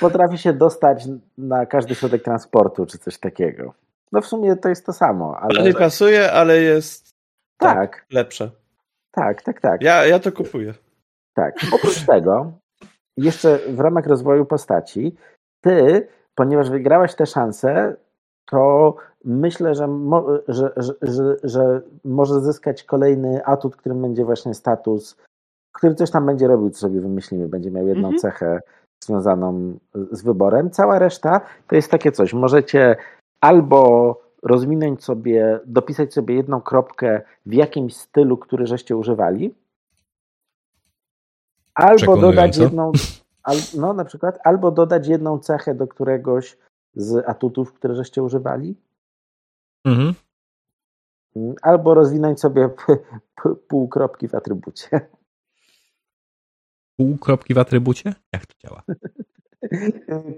potrafi 0.00 0.38
się 0.38 0.52
dostać 0.52 1.04
na 1.38 1.66
każdy 1.66 1.94
środek 1.94 2.22
transportu 2.22 2.86
czy 2.86 2.98
coś 2.98 3.18
takiego. 3.18 3.74
No 4.12 4.20
w 4.20 4.26
sumie 4.26 4.56
to 4.56 4.68
jest 4.68 4.86
to 4.86 4.92
samo, 4.92 5.36
Ale 5.40 5.60
ale 5.60 5.62
nie 5.62 5.74
pasuje, 5.74 6.32
ale 6.32 6.60
jest 6.60 7.10
tak, 7.58 8.06
lepsze. 8.10 8.50
tak, 9.10 9.42
tak, 9.42 9.60
tak. 9.60 9.82
Ja, 9.82 10.06
ja 10.06 10.18
to 10.18 10.32
kupuję. 10.32 10.74
Tak. 11.34 11.54
Oprócz 11.72 12.06
tego, 12.06 12.52
jeszcze 13.16 13.58
w 13.58 13.80
ramach 13.80 14.06
rozwoju 14.06 14.46
postaci, 14.46 15.16
ty, 15.60 16.08
ponieważ 16.34 16.70
wygrałaś 16.70 17.14
tę 17.14 17.26
szansę, 17.26 17.96
to 18.50 18.94
myślę, 19.24 19.74
że, 19.74 19.86
mo, 19.86 20.26
że, 20.48 20.72
że, 20.76 20.94
że, 21.02 21.36
że 21.42 21.82
może 22.04 22.40
zyskać 22.40 22.84
kolejny 22.84 23.44
atut, 23.44 23.76
którym 23.76 24.02
będzie 24.02 24.24
właśnie 24.24 24.54
status, 24.54 25.16
który 25.72 25.94
coś 25.94 26.10
tam 26.10 26.26
będzie 26.26 26.46
robił, 26.46 26.70
co 26.70 26.80
sobie 26.80 27.00
wymyślimy. 27.00 27.48
Będzie 27.48 27.70
miał 27.70 27.86
jedną 27.86 28.08
Mhm. 28.08 28.18
cechę 28.18 28.60
związaną 29.04 29.78
z 30.10 30.22
wyborem. 30.22 30.70
Cała 30.70 30.98
reszta 30.98 31.40
to 31.68 31.76
jest 31.76 31.90
takie 31.90 32.12
coś. 32.12 32.32
Możecie 32.32 32.96
albo 33.40 34.20
rozwinąć 34.42 35.04
sobie, 35.04 35.60
dopisać 35.66 36.14
sobie 36.14 36.34
jedną 36.34 36.60
kropkę 36.60 37.22
w 37.46 37.52
jakimś 37.52 37.96
stylu, 37.96 38.36
który 38.36 38.66
żeście 38.66 38.96
używali, 38.96 39.54
albo 41.74 42.16
dodać 42.16 42.56
jedną, 42.56 42.92
al, 43.42 43.56
no 43.76 43.92
na 43.92 44.04
przykład, 44.04 44.38
albo 44.44 44.70
dodać 44.70 45.08
jedną 45.08 45.38
cechę 45.38 45.74
do 45.74 45.86
któregoś 45.86 46.58
z 46.96 47.28
atutów, 47.28 47.72
które 47.72 47.94
żeście 47.94 48.22
używali, 48.22 48.76
Mhm. 49.86 50.14
Mm, 51.36 51.54
albo 51.62 51.94
rozwinąć 51.94 52.40
sobie 52.40 52.70
pół 53.68 53.88
kropki 53.88 54.28
w 54.28 54.34
atrybucie. 54.34 54.88
Pół 56.96 57.18
kropki 57.18 57.54
w 57.54 57.58
atrybucie? 57.58 58.14
Jak 58.32 58.46
to 58.46 58.54
działa? 58.62 58.82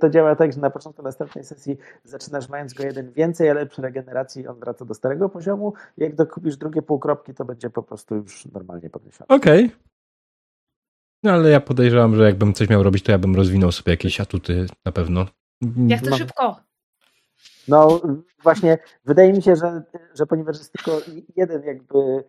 To 0.00 0.10
działa 0.10 0.36
tak, 0.36 0.52
że 0.52 0.60
na 0.60 0.70
początku 0.70 1.02
następnej 1.02 1.44
sesji 1.44 1.76
zaczynasz 2.04 2.48
mając 2.48 2.74
go 2.74 2.84
jeden 2.84 3.12
więcej, 3.12 3.50
ale 3.50 3.66
przy 3.66 3.82
regeneracji 3.82 4.46
on 4.46 4.60
wraca 4.60 4.84
do 4.84 4.94
starego 4.94 5.28
poziomu. 5.28 5.72
Jak 5.96 6.14
dokupisz 6.14 6.56
drugie 6.56 6.82
półkropki, 6.82 7.34
to 7.34 7.44
będzie 7.44 7.70
po 7.70 7.82
prostu 7.82 8.14
już 8.14 8.46
normalnie 8.46 8.90
podniesiony. 8.90 9.28
Okej. 9.28 9.70
No 11.22 11.32
ale 11.32 11.50
ja 11.50 11.60
podejrzewam, 11.60 12.16
że 12.16 12.24
jakbym 12.24 12.54
coś 12.54 12.68
miał 12.68 12.82
robić, 12.82 13.04
to 13.04 13.12
ja 13.12 13.18
bym 13.18 13.36
rozwinął 13.36 13.72
sobie 13.72 13.92
jakieś 13.92 14.20
atuty 14.20 14.66
na 14.84 14.92
pewno. 14.92 15.26
Jak 15.86 16.02
to 16.02 16.16
szybko? 16.16 16.56
No 17.68 18.00
właśnie, 18.42 18.78
wydaje 19.04 19.32
mi 19.32 19.42
się, 19.42 19.56
że, 19.56 19.82
że 20.14 20.26
ponieważ 20.26 20.58
jest 20.58 20.72
tylko 20.72 21.00
jeden 21.36 21.62
jakby 21.62 22.24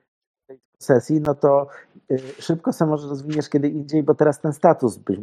tej 0.47 0.59
sesji, 0.79 1.21
no 1.21 1.35
to 1.35 1.67
y, 2.11 2.19
szybko 2.39 2.73
sobie 2.73 2.91
może 2.91 3.07
rozwiniesz 3.07 3.49
kiedy 3.49 3.67
indziej, 3.69 4.03
bo 4.03 4.15
teraz 4.15 4.41
ten 4.41 4.53
status 4.53 4.97
byś 4.97 5.19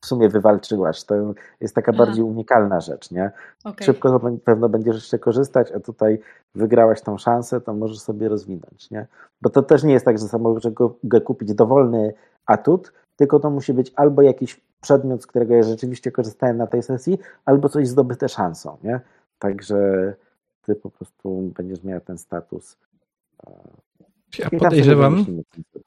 w 0.00 0.06
sumie 0.06 0.28
wywalczyłaś. 0.28 1.04
To 1.04 1.14
jest 1.60 1.74
taka 1.74 1.92
Aha. 1.94 2.04
bardziej 2.04 2.24
unikalna 2.24 2.80
rzecz, 2.80 3.10
nie? 3.10 3.30
Okej. 3.64 3.86
Szybko 3.86 4.10
to 4.10 4.18
pe- 4.18 4.38
pewno 4.38 4.68
będziesz 4.68 4.94
jeszcze 4.94 5.18
korzystać, 5.18 5.72
a 5.72 5.80
tutaj 5.80 6.20
wygrałaś 6.54 7.02
tą 7.02 7.18
szansę, 7.18 7.60
to 7.60 7.74
możesz 7.74 8.00
sobie 8.00 8.28
rozwinąć, 8.28 8.90
nie? 8.90 9.06
Bo 9.42 9.50
to 9.50 9.62
też 9.62 9.82
nie 9.82 9.92
jest 9.92 10.04
tak, 10.04 10.18
że 10.18 10.28
sam 10.28 10.40
możesz 10.40 10.72
go, 10.72 10.96
go 11.04 11.20
kupić 11.20 11.54
dowolny 11.54 12.14
atut, 12.46 12.92
tylko 13.20 13.40
to 13.40 13.50
musi 13.50 13.72
być 13.74 13.92
albo 13.96 14.22
jakiś 14.22 14.60
przedmiot, 14.80 15.22
z 15.22 15.26
którego 15.26 15.54
ja 15.54 15.62
rzeczywiście 15.62 16.12
korzystałem 16.12 16.56
na 16.56 16.66
tej 16.66 16.82
sesji, 16.82 17.18
albo 17.44 17.68
coś 17.68 17.88
zdobyte 17.88 18.28
szansą, 18.28 18.76
nie? 18.84 19.00
Także 19.38 19.76
ty 20.66 20.74
po 20.74 20.90
prostu 20.90 21.52
będziesz 21.56 21.84
miała 21.84 22.00
ten 22.00 22.18
status. 22.18 22.76
Ja 24.38 24.50
tam 24.50 24.50
sobie 24.50 24.58
podejrzewam, 24.58 25.26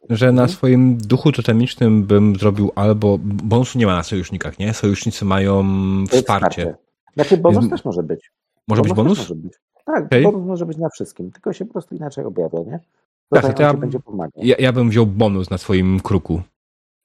że 0.09 0.31
na 0.31 0.47
swoim 0.47 0.97
duchu 0.97 1.31
totemicznym 1.31 2.03
bym 2.03 2.35
zrobił 2.35 2.71
albo... 2.75 3.17
Bonusu 3.23 3.79
nie 3.79 3.85
ma 3.85 3.95
na 3.95 4.03
sojusznikach, 4.03 4.59
nie? 4.59 4.73
Sojusznicy 4.73 5.25
mają 5.25 5.63
wsparcie. 6.11 6.75
Znaczy 7.13 7.37
bonus 7.37 7.63
Jest- 7.63 7.69
też 7.71 7.85
może 7.85 8.03
być. 8.03 8.31
Może 8.67 8.81
być 8.81 8.89
też 8.91 8.95
bonus? 8.95 9.17
Może 9.17 9.35
być. 9.35 9.53
Tak, 9.85 10.05
Okej. 10.05 10.23
bonus 10.23 10.47
może 10.47 10.65
być 10.65 10.77
na 10.77 10.89
wszystkim, 10.89 11.31
tylko 11.31 11.53
się 11.53 11.65
po 11.65 11.71
prostu 11.73 11.95
inaczej 11.95 12.25
objawia, 12.25 12.59
nie? 12.59 12.79
Tak, 13.29 13.41
to 13.41 13.47
on 13.49 13.55
ja- 13.59 13.73
będzie 13.73 13.99
pomagał. 13.99 14.43
Ja, 14.43 14.55
ja 14.59 14.73
bym 14.73 14.89
wziął 14.89 15.05
bonus 15.05 15.49
na 15.49 15.57
swoim 15.57 15.99
kruku. 15.99 16.41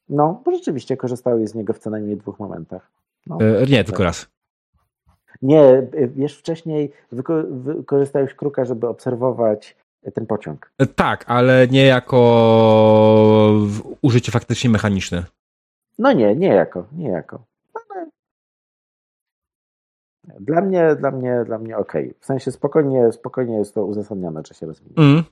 No, 0.09 0.43
bo 0.45 0.51
rzeczywiście 0.51 0.97
korzystałeś 0.97 1.49
z 1.49 1.55
niego 1.55 1.73
w 1.73 1.79
co 1.79 1.91
najmniej 1.91 2.17
dwóch 2.17 2.39
momentach. 2.39 2.91
No. 3.27 3.39
E, 3.41 3.67
nie, 3.67 3.85
tylko 3.85 4.05
raz. 4.05 4.27
Nie, 5.43 5.63
y, 5.95 6.11
wiesz, 6.15 6.39
wcześniej 6.39 6.93
wyko- 7.13 7.61
wykorzystałeś 7.63 8.35
kruka, 8.35 8.65
żeby 8.65 8.89
obserwować 8.89 9.77
ten 10.15 10.27
pociąg. 10.27 10.73
E, 10.79 10.87
tak, 10.87 11.25
ale 11.27 11.69
nie 11.69 11.87
jako 11.87 12.19
użycie 14.03 14.33
faktycznie 14.33 14.71
mechaniczne. 14.71 15.25
No 15.99 16.13
nie, 16.13 16.37
nie 16.37 16.49
jako, 16.49 16.85
nie 16.93 17.09
jako. 17.09 17.43
Ale 17.75 18.07
Dla 20.41 20.61
mnie, 20.61 20.97
dla 20.97 21.11
mnie, 21.11 21.43
dla 21.47 21.59
mnie 21.59 21.77
okej. 21.77 22.15
W 22.21 22.27
sensie 22.27 22.53
spokojnie, 22.53 23.13
spokojnie 23.13 23.57
jest 23.59 23.75
to 23.75 23.85
uzasadnione, 23.85 24.43
że 24.49 24.55
się 24.55 24.67
rozwinie. 24.67 24.95
Mm. 24.97 25.25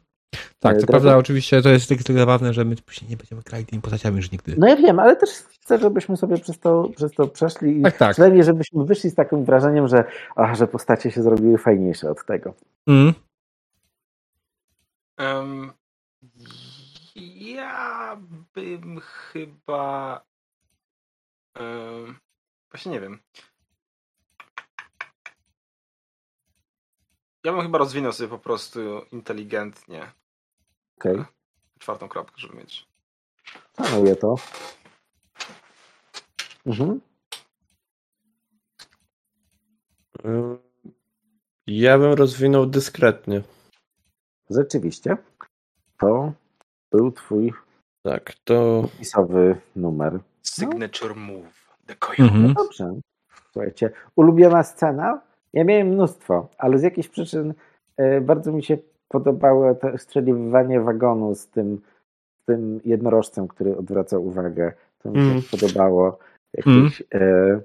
Tak, 0.68 0.76
E, 0.76 0.80
co 0.80 0.86
Drago- 0.86 0.90
prawda 0.90 1.16
oczywiście 1.16 1.62
to 1.62 1.68
jest 1.68 1.88
tylko 1.88 2.12
zabawne, 2.12 2.52
że 2.54 2.64
my 2.64 2.76
później 2.76 3.10
nie 3.10 3.16
będziemy 3.16 3.42
grali 3.42 3.66
tymi 3.66 3.82
postaciami 3.82 4.16
już 4.16 4.30
nigdy. 4.32 4.54
No 4.58 4.66
ja 4.68 4.76
wiem, 4.76 4.98
ale 4.98 5.16
też 5.16 5.30
chcę, 5.30 5.78
żebyśmy 5.78 6.16
sobie 6.16 6.38
przez 6.38 6.58
to, 6.58 6.88
przez 6.96 7.12
to 7.12 7.28
przeszli 7.28 7.80
i 7.80 7.82
Tak, 7.82 7.96
tak. 7.96 8.12
przynajmniej 8.12 8.44
żebyśmy 8.44 8.84
wyszli 8.84 9.10
z 9.10 9.14
takim 9.14 9.44
wrażeniem, 9.44 9.88
że, 9.88 10.04
ach, 10.36 10.54
że 10.56 10.66
postacie 10.68 11.10
się 11.10 11.22
zrobiły 11.22 11.58
fajniejsze 11.58 12.10
od 12.10 12.26
tego. 12.26 12.54
Mm. 12.86 13.14
Em, 15.16 15.72
Ja 17.34 18.16
bym 18.54 19.00
chyba. 19.00 20.20
em, 21.54 22.18
właśnie 22.70 22.92
nie 22.92 23.00
wiem. 23.00 23.18
Ja 27.44 27.52
bym 27.52 27.62
chyba 27.62 27.78
rozwinął 27.78 28.12
sobie 28.12 28.28
po 28.28 28.38
prostu 28.38 28.80
inteligentnie 29.12 30.12
Okej, 30.98 31.24
czwartą 31.78 32.08
kropkę, 32.08 32.34
żeby 32.38 32.56
mieć. 32.56 32.86
planuję 33.76 34.16
to. 34.16 34.34
Mhm. 36.66 37.00
Mm, 40.24 40.58
Ja 41.66 41.98
bym 41.98 42.12
rozwinął 42.12 42.66
dyskretnie. 42.66 43.42
Rzeczywiście. 44.50 45.16
To 45.98 46.32
był 46.92 47.12
twój 47.12 47.52
Tak, 48.02 48.32
to 48.44 48.78
opisowy 48.78 49.60
numer. 49.76 50.20
Signature 50.42 51.16
move. 51.16 51.76
The 51.86 51.96
coil. 51.96 52.28
Mhm. 52.28 52.54
Dobrze. 52.54 52.94
Słuchajcie, 53.52 53.90
ulubiona 54.16 54.62
scena? 54.62 55.22
Ja 55.52 55.64
miałem 55.64 55.86
mnóstwo, 55.88 56.48
ale 56.58 56.78
z 56.78 56.82
jakichś 56.82 57.08
przyczyn 57.08 57.54
e, 57.96 58.20
bardzo 58.20 58.52
mi 58.52 58.64
się 58.64 58.78
podobało 59.08 59.74
to 59.74 59.98
strzeliwanie 59.98 60.80
wagonu 60.80 61.34
z 61.34 61.46
tym, 61.48 61.80
tym 62.46 62.80
jednorożcem, 62.84 63.48
który 63.48 63.76
odwraca 63.76 64.18
uwagę. 64.18 64.72
To 64.98 65.10
mi 65.10 65.16
się 65.16 65.30
Mm. 65.30 65.42
podobało. 65.50 66.18
Jakiś, 66.54 67.02
e, 67.14 67.60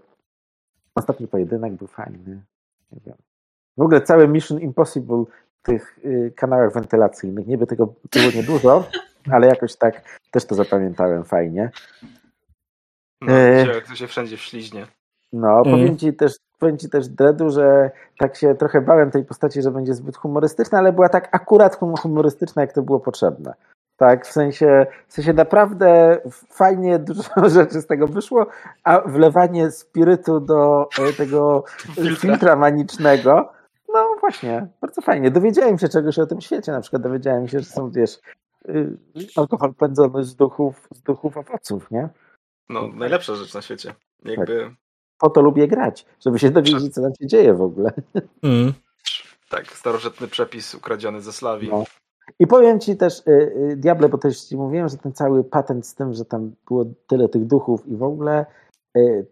ostatni 0.95 1.28
pojedynek 1.28 1.74
był 1.74 1.88
fajny. 1.88 2.42
Nie 2.92 3.00
wiem. 3.06 3.16
W 3.78 3.82
ogóle 3.82 4.02
cały 4.02 4.28
Mission 4.28 4.60
Impossible 4.60 5.24
w 5.61 5.66
tych 5.66 6.00
y, 6.06 6.34
kanałach 6.36 6.74
wentylacyjnych. 6.74 7.48
Niby 7.48 7.68
tego 7.68 7.86
było 8.11 8.32
niedużo, 8.36 8.84
ale 9.34 9.48
jakoś 9.48 9.76
tak 9.76 10.20
też 10.32 10.45
to 10.45 10.56
zapamiętałem 10.56 11.24
fajnie. 11.24 11.72
No, 13.22 13.34
E. 13.34 13.64
gdzie 13.64 13.82
to 13.82 13.95
się 13.95 14.08
wszędzie 14.08 14.38
wśliźnie. 14.38 14.88
No, 15.34 15.61
Mm. 15.61 15.64
powiem 15.64 15.98
ci 15.98 16.14
też, 16.14 16.34
powiem 16.62 16.78
ci 16.78 16.90
też 16.90 17.08
Dredu, 17.08 17.50
że 17.50 17.92
tak 18.18 18.36
się 18.36 18.56
trochę 18.56 18.82
bałem 18.82 19.12
tej 19.12 19.26
postaci, 19.26 19.62
że 19.62 19.72
będzie 19.72 19.94
zbyt 19.94 20.18
humorystyczna, 20.18 20.78
ale 20.78 20.94
była 20.94 21.10
tak 21.10 21.30
akurat 21.32 21.76
hum- 21.76 21.98
humorystyczna, 21.98 22.62
jak 22.62 22.74
to 22.74 22.82
było 22.82 23.00
potrzebne. 23.00 23.54
Tak, 23.98 24.28
w 24.28 24.32
sensie, 24.32 24.86
w 25.08 25.14
sensie 25.14 25.34
naprawdę 25.34 26.18
fajnie 26.50 27.00
dużo 27.00 27.50
rzeczy 27.60 27.82
z 27.82 27.88
tego 27.88 28.08
wyszło, 28.08 28.46
a 28.84 29.00
wlewanie 29.00 29.72
spirytu 29.72 30.40
do 30.40 30.90
e, 31.00 31.14
tego 31.14 31.64
Filtra. 32.22 32.56
manicznego, 32.56 33.54
no 33.94 34.16
właśnie, 34.20 34.68
bardzo 34.82 35.02
fajnie. 35.02 35.32
Dowiedziałem 35.32 35.78
się 35.80 35.90
czegoś 35.90 36.20
o 36.20 36.26
tym 36.26 36.42
świecie, 36.42 36.72
na 36.72 36.82
przykład 36.82 37.02
dowiedziałem 37.02 37.48
się, 37.48 37.60
że 37.60 37.66
są, 37.66 37.92
wiesz, 37.92 38.20
y, 38.70 38.98
alkohol 39.36 39.74
pędzony 39.74 40.24
z 40.24 40.36
duchów, 40.36 40.88
z 40.92 41.02
duchów 41.02 41.38
owoców, 41.38 41.92
nie? 41.92 42.10
No, 42.70 42.88
najlepsza 42.88 43.36
rzecz 43.36 43.54
na 43.54 43.62
świecie. 43.62 43.94
Jakby, 44.26 44.76
Po 45.22 45.30
to 45.30 45.41
lubię 45.41 45.67
grać, 45.67 46.06
żeby 46.25 46.40
się 46.40 46.50
dowiedzieć, 46.50 46.93
co 46.93 47.01
tam 47.01 47.11
się 47.22 47.27
dzieje 47.27 47.53
w 47.53 47.61
ogóle. 47.61 47.91
Mm. 48.43 48.74
tak, 49.50 49.67
starożytny 49.67 50.27
przepis 50.27 50.75
ukradziony 50.75 51.22
ze 51.22 51.33
Slawii. 51.33 51.69
No. 51.69 51.83
I 52.40 52.48
powiem 52.48 52.80
ci 52.80 52.98
też, 52.98 53.19
y, 53.19 53.32
y, 53.72 53.75
Diable, 53.77 54.09
bo 54.09 54.17
też 54.17 54.41
ci 54.41 54.58
mówiłem, 54.58 54.90
że 54.90 54.98
ten 54.98 55.14
cały 55.14 55.43
patent 55.43 55.88
z 55.88 55.95
tym, 55.95 56.14
że 56.14 56.25
tam 56.25 56.51
było 56.67 56.85
tyle 57.08 57.30
tych 57.30 57.45
duchów 57.45 57.88
i 57.88 57.95
w 57.95 58.03
ogóle 58.03 58.45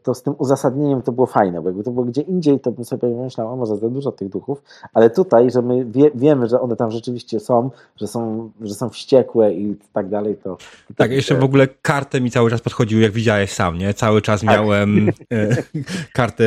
to 0.04 0.14
z 0.14 0.24
tym 0.24 0.34
uzasadnieniem 0.38 1.02
to 1.02 1.12
było 1.12 1.28
fajne, 1.28 1.62
bo 1.62 1.70
jakby 1.70 1.84
to 1.84 1.92
było 1.92 2.06
gdzie 2.06 2.22
indziej, 2.22 2.60
to 2.60 2.72
bym 2.72 2.86
sobie 2.86 3.08
myślał, 3.08 3.54
o 3.54 3.56
może 3.56 3.78
za 3.78 3.90
dużo 3.90 4.12
tych 4.12 4.30
duchów, 4.30 4.62
ale 4.94 5.10
tutaj, 5.10 5.52
że 5.52 5.62
my 5.62 5.86
wie, 5.86 6.12
wiemy, 6.16 6.48
że 6.50 6.62
one 6.62 6.76
tam 6.76 6.92
rzeczywiście 6.92 7.40
są, 7.40 7.70
że 7.96 8.08
są, 8.08 8.52
że 8.62 8.74
są 8.76 8.90
wściekłe 8.90 9.54
i 9.54 9.76
tak 9.94 10.10
dalej, 10.10 10.36
to... 10.44 10.58
to 10.88 10.94
Tak, 10.96 11.12
jeszcze 11.12 11.36
w 11.36 11.44
ogóle 11.44 11.68
kartę 11.82 12.22
mi 12.22 12.32
cały 12.32 12.50
czas 12.50 12.62
podchodził, 12.62 13.02
jak 13.02 13.12
widziałeś 13.12 13.52
sam, 13.54 13.78
nie? 13.78 13.94
Cały 13.94 14.22
czas 14.22 14.44
miałem 14.44 15.10
e, 15.34 15.48
kartę 16.14 16.44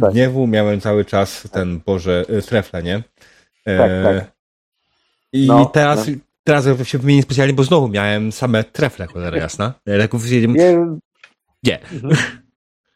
Tak. 0.00 0.12
gniewu, 0.12 0.46
miałem 0.46 0.80
cały 0.80 1.04
czas 1.04 1.48
ten, 1.52 1.80
Boże, 1.86 2.24
e, 2.28 2.42
trefle, 2.42 2.82
nie? 2.82 3.02
E, 3.66 3.78
Tak, 3.78 3.90
tak. 4.04 4.32
I 5.32 5.46
No, 5.46 5.64
teraz, 5.66 6.08
no. 6.08 6.14
teraz 6.44 6.66
się 6.82 6.98
wymienię 6.98 7.22
specjalnie, 7.22 7.54
bo 7.54 7.62
znowu 7.64 7.88
miałem 7.88 8.32
same 8.32 8.64
trefle, 8.64 9.06
cholera 9.06 9.36
jasna. 9.38 9.72
Leków 9.86 10.22
zjedziemy... 10.22 10.58
Je, 10.58 10.96
Nie. 11.64 11.72
je- 11.72 12.16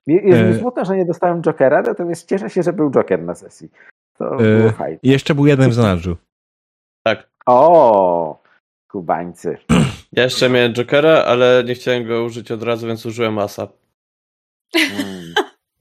jest 0.07 0.25
mi 0.43 0.55
E. 0.57 0.59
smutno, 0.59 0.85
że 0.85 0.97
nie 0.97 1.05
dostałem 1.05 1.43
Jokera, 1.43 1.83
natomiast 1.83 2.29
cieszę 2.29 2.51
się, 2.51 2.63
że 2.63 2.73
był 2.73 2.91
Joker 2.91 3.23
na 3.23 3.35
sesji. 3.35 3.71
To 4.19 4.35
E. 4.35 4.59
było 4.59 4.71
fajne. 4.71 4.99
I 5.03 5.09
jeszcze 5.11 5.35
był 5.35 5.47
jeden 5.47 5.71
w 5.71 5.75
zanadrzu. 5.75 6.17
tak. 7.07 7.29
O, 7.47 8.43
kubańcy. 8.91 9.57
Ja 10.13 10.23
jeszcze 10.23 10.49
miałem 10.49 10.73
Jokera, 10.75 11.25
ale 11.25 11.63
nie 11.67 11.75
chciałem 11.75 12.07
go 12.07 12.25
użyć 12.25 12.51
od 12.51 12.63
razu, 12.63 12.87
więc 12.87 13.07
użyłem 13.07 13.39
Asa. 13.39 13.69
Mm. 14.75 15.35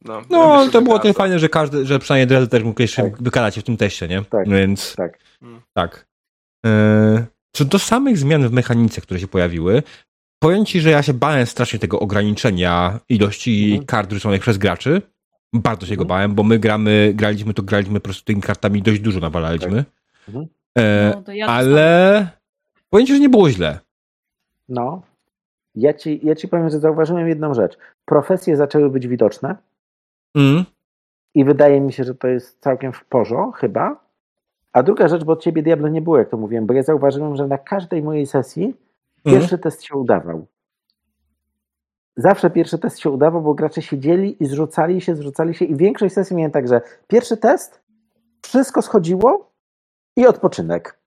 No, 0.06 0.22
No, 0.30 0.68
to 0.72 0.82
było 0.82 0.96
tak. 0.96 1.02
tyle 1.02 1.14
fajne, 1.14 1.40
że 1.40 1.50
każdy, 1.50 1.86
że 1.86 2.00
przynajmniej 2.00 2.28
Dredd 2.28 2.52
też 2.52 2.64
mógł 2.64 2.82
jeszcze 2.82 3.04
Tak. 3.04 3.24
wykalać 3.24 3.56
się 3.56 3.62
w 3.62 3.64
tym 3.64 3.78
teście, 3.78 4.08
nie? 4.08 4.22
Tak, 4.24 4.50
Więc 4.50 4.96
tak. 4.96 5.20
tak. 5.74 6.06
E, 6.66 7.26
co 7.56 7.66
do 7.66 7.80
samych 7.80 8.18
zmian 8.18 8.48
w 8.48 8.52
mechanice, 8.52 9.02
które 9.02 9.20
się 9.20 9.28
pojawiły, 9.28 9.84
powiem 10.42 10.66
ci, 10.66 10.82
że 10.82 10.90
ja 10.90 11.04
się 11.04 11.14
bałem 11.14 11.46
strasznie 11.46 11.80
tego 11.80 12.00
ograniczenia 12.00 13.00
ilości 13.10 13.66
Mhm. 13.70 13.86
kart 13.86 14.12
rzuconych 14.12 14.42
przez 14.42 14.58
graczy. 14.58 15.02
Bardzo 15.54 15.86
się 15.86 15.96
go 15.96 16.04
Mhm. 16.04 16.08
bałem, 16.08 16.36
bo 16.36 16.44
my 16.44 16.60
gramy, 16.60 17.12
graliśmy 17.16 17.54
to, 17.54 17.64
graliśmy 17.64 18.00
po 18.00 18.04
prostu 18.04 18.26
tymi 18.26 18.42
kartami 18.42 18.82
dość 18.82 19.00
dużo 19.00 19.20
nawalaliśmy. 19.20 19.86
Mhm. 20.28 20.48
E, 20.78 21.12
No, 21.16 21.22
to 21.24 21.32
ja 21.32 21.48
ale 21.48 22.28
powiem 22.90 23.08
ci, 23.08 23.14
że 23.14 23.20
nie 23.20 23.30
było 23.30 23.50
źle. 23.50 23.80
No. 24.70 25.02
Ja 25.76 25.94
ci, 25.94 26.20
ja 26.24 26.36
ci 26.36 26.48
powiem, 26.48 26.70
że 26.70 26.80
zauważyłem 26.80 27.28
jedną 27.28 27.54
rzecz. 27.54 27.78
Profesje 28.06 28.58
zaczęły 28.58 28.90
być 28.90 29.08
widoczne 29.08 29.56
Mm. 30.36 30.64
i 31.36 31.46
wydaje 31.46 31.82
mi 31.82 31.94
się, 31.94 32.04
że 32.04 32.16
to 32.16 32.28
jest 32.28 32.60
całkiem 32.62 32.94
w 32.94 33.06
porządku, 33.06 33.52
chyba. 33.52 33.96
A 34.74 34.84
druga 34.84 35.08
rzecz, 35.08 35.24
bo 35.24 35.32
od 35.34 35.44
ciebie 35.44 35.64
Diablo 35.64 35.88
nie 35.88 36.02
było, 36.02 36.18
jak 36.18 36.30
to 36.30 36.38
mówiłem, 36.38 36.66
bo 36.66 36.74
ja 36.74 36.84
zauważyłem, 36.84 37.36
że 37.36 37.48
na 37.48 37.58
każdej 37.58 38.02
mojej 38.04 38.26
sesji 38.28 38.74
Mm. 39.26 39.40
pierwszy 39.40 39.58
test 39.58 39.84
się 39.84 39.96
udawał. 39.96 40.46
Zawsze 42.18 42.50
pierwszy 42.50 42.78
test 42.80 43.00
się 43.00 43.10
udawał, 43.10 43.42
bo 43.42 43.54
gracze 43.54 43.82
siedzieli 43.82 44.44
i 44.44 44.46
zrzucali 44.46 45.02
się, 45.02 45.16
zrzucali 45.16 45.54
się 45.56 45.66
i 45.66 45.76
większość 45.76 46.14
sesji 46.16 46.36
miałem 46.36 46.52
tak, 46.52 46.68
że 46.68 46.82
pierwszy 47.08 47.38
test, 47.38 47.82
wszystko 48.42 48.82
schodziło 48.82 49.52
i 50.16 50.28
odpoczynek. 50.28 51.00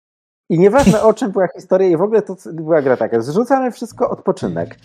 I 0.50 0.58
nieważne 0.58 1.02
o 1.02 1.14
czym 1.14 1.30
była 1.30 1.48
historia 1.56 1.88
i 1.88 1.96
w 1.96 2.02
ogóle 2.02 2.22
to 2.22 2.36
była 2.52 2.82
gra 2.82 2.96
taka, 2.96 3.20
zrzucamy 3.20 3.70
wszystko, 3.70 4.10
odpoczynek. 4.10 4.76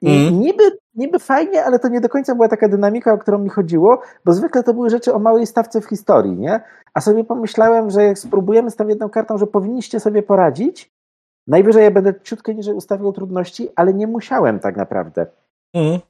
I 0.00 0.28
Mm. 0.28 0.40
niby, 0.40 0.62
niby 0.94 1.18
fajnie, 1.18 1.64
ale 1.64 1.78
to 1.78 1.88
nie 1.88 2.00
do 2.00 2.08
końca 2.08 2.34
była 2.34 2.48
taka 2.48 2.68
dynamika, 2.68 3.12
o 3.12 3.18
którą 3.18 3.38
mi 3.38 3.48
chodziło, 3.48 4.00
bo 4.24 4.32
zwykle 4.32 4.62
to 4.62 4.74
były 4.74 4.90
rzeczy 4.90 5.14
o 5.14 5.18
małej 5.18 5.46
stawce 5.46 5.80
w 5.80 5.84
historii, 5.84 6.32
nie? 6.32 6.60
A 6.94 7.00
sobie 7.00 7.24
pomyślałem, 7.24 7.90
że 7.90 8.04
jak 8.04 8.18
spróbujemy 8.18 8.70
z 8.70 8.76
tą 8.76 8.88
jedną 8.88 9.08
kartą, 9.10 9.38
że 9.38 9.46
powinniście 9.46 10.00
sobie 10.00 10.22
poradzić, 10.22 10.91
najwyżej 11.46 11.84
ja 11.84 11.90
będę 11.90 12.14
ciutkę 12.22 12.54
niżej 12.54 12.74
ustawiał 12.74 13.12
trudności, 13.12 13.68
ale 13.76 13.94
nie 13.94 14.06
musiałem 14.06 14.60
tak 14.60 14.76
naprawdę. 14.76 15.26
Mm. 15.74 16.00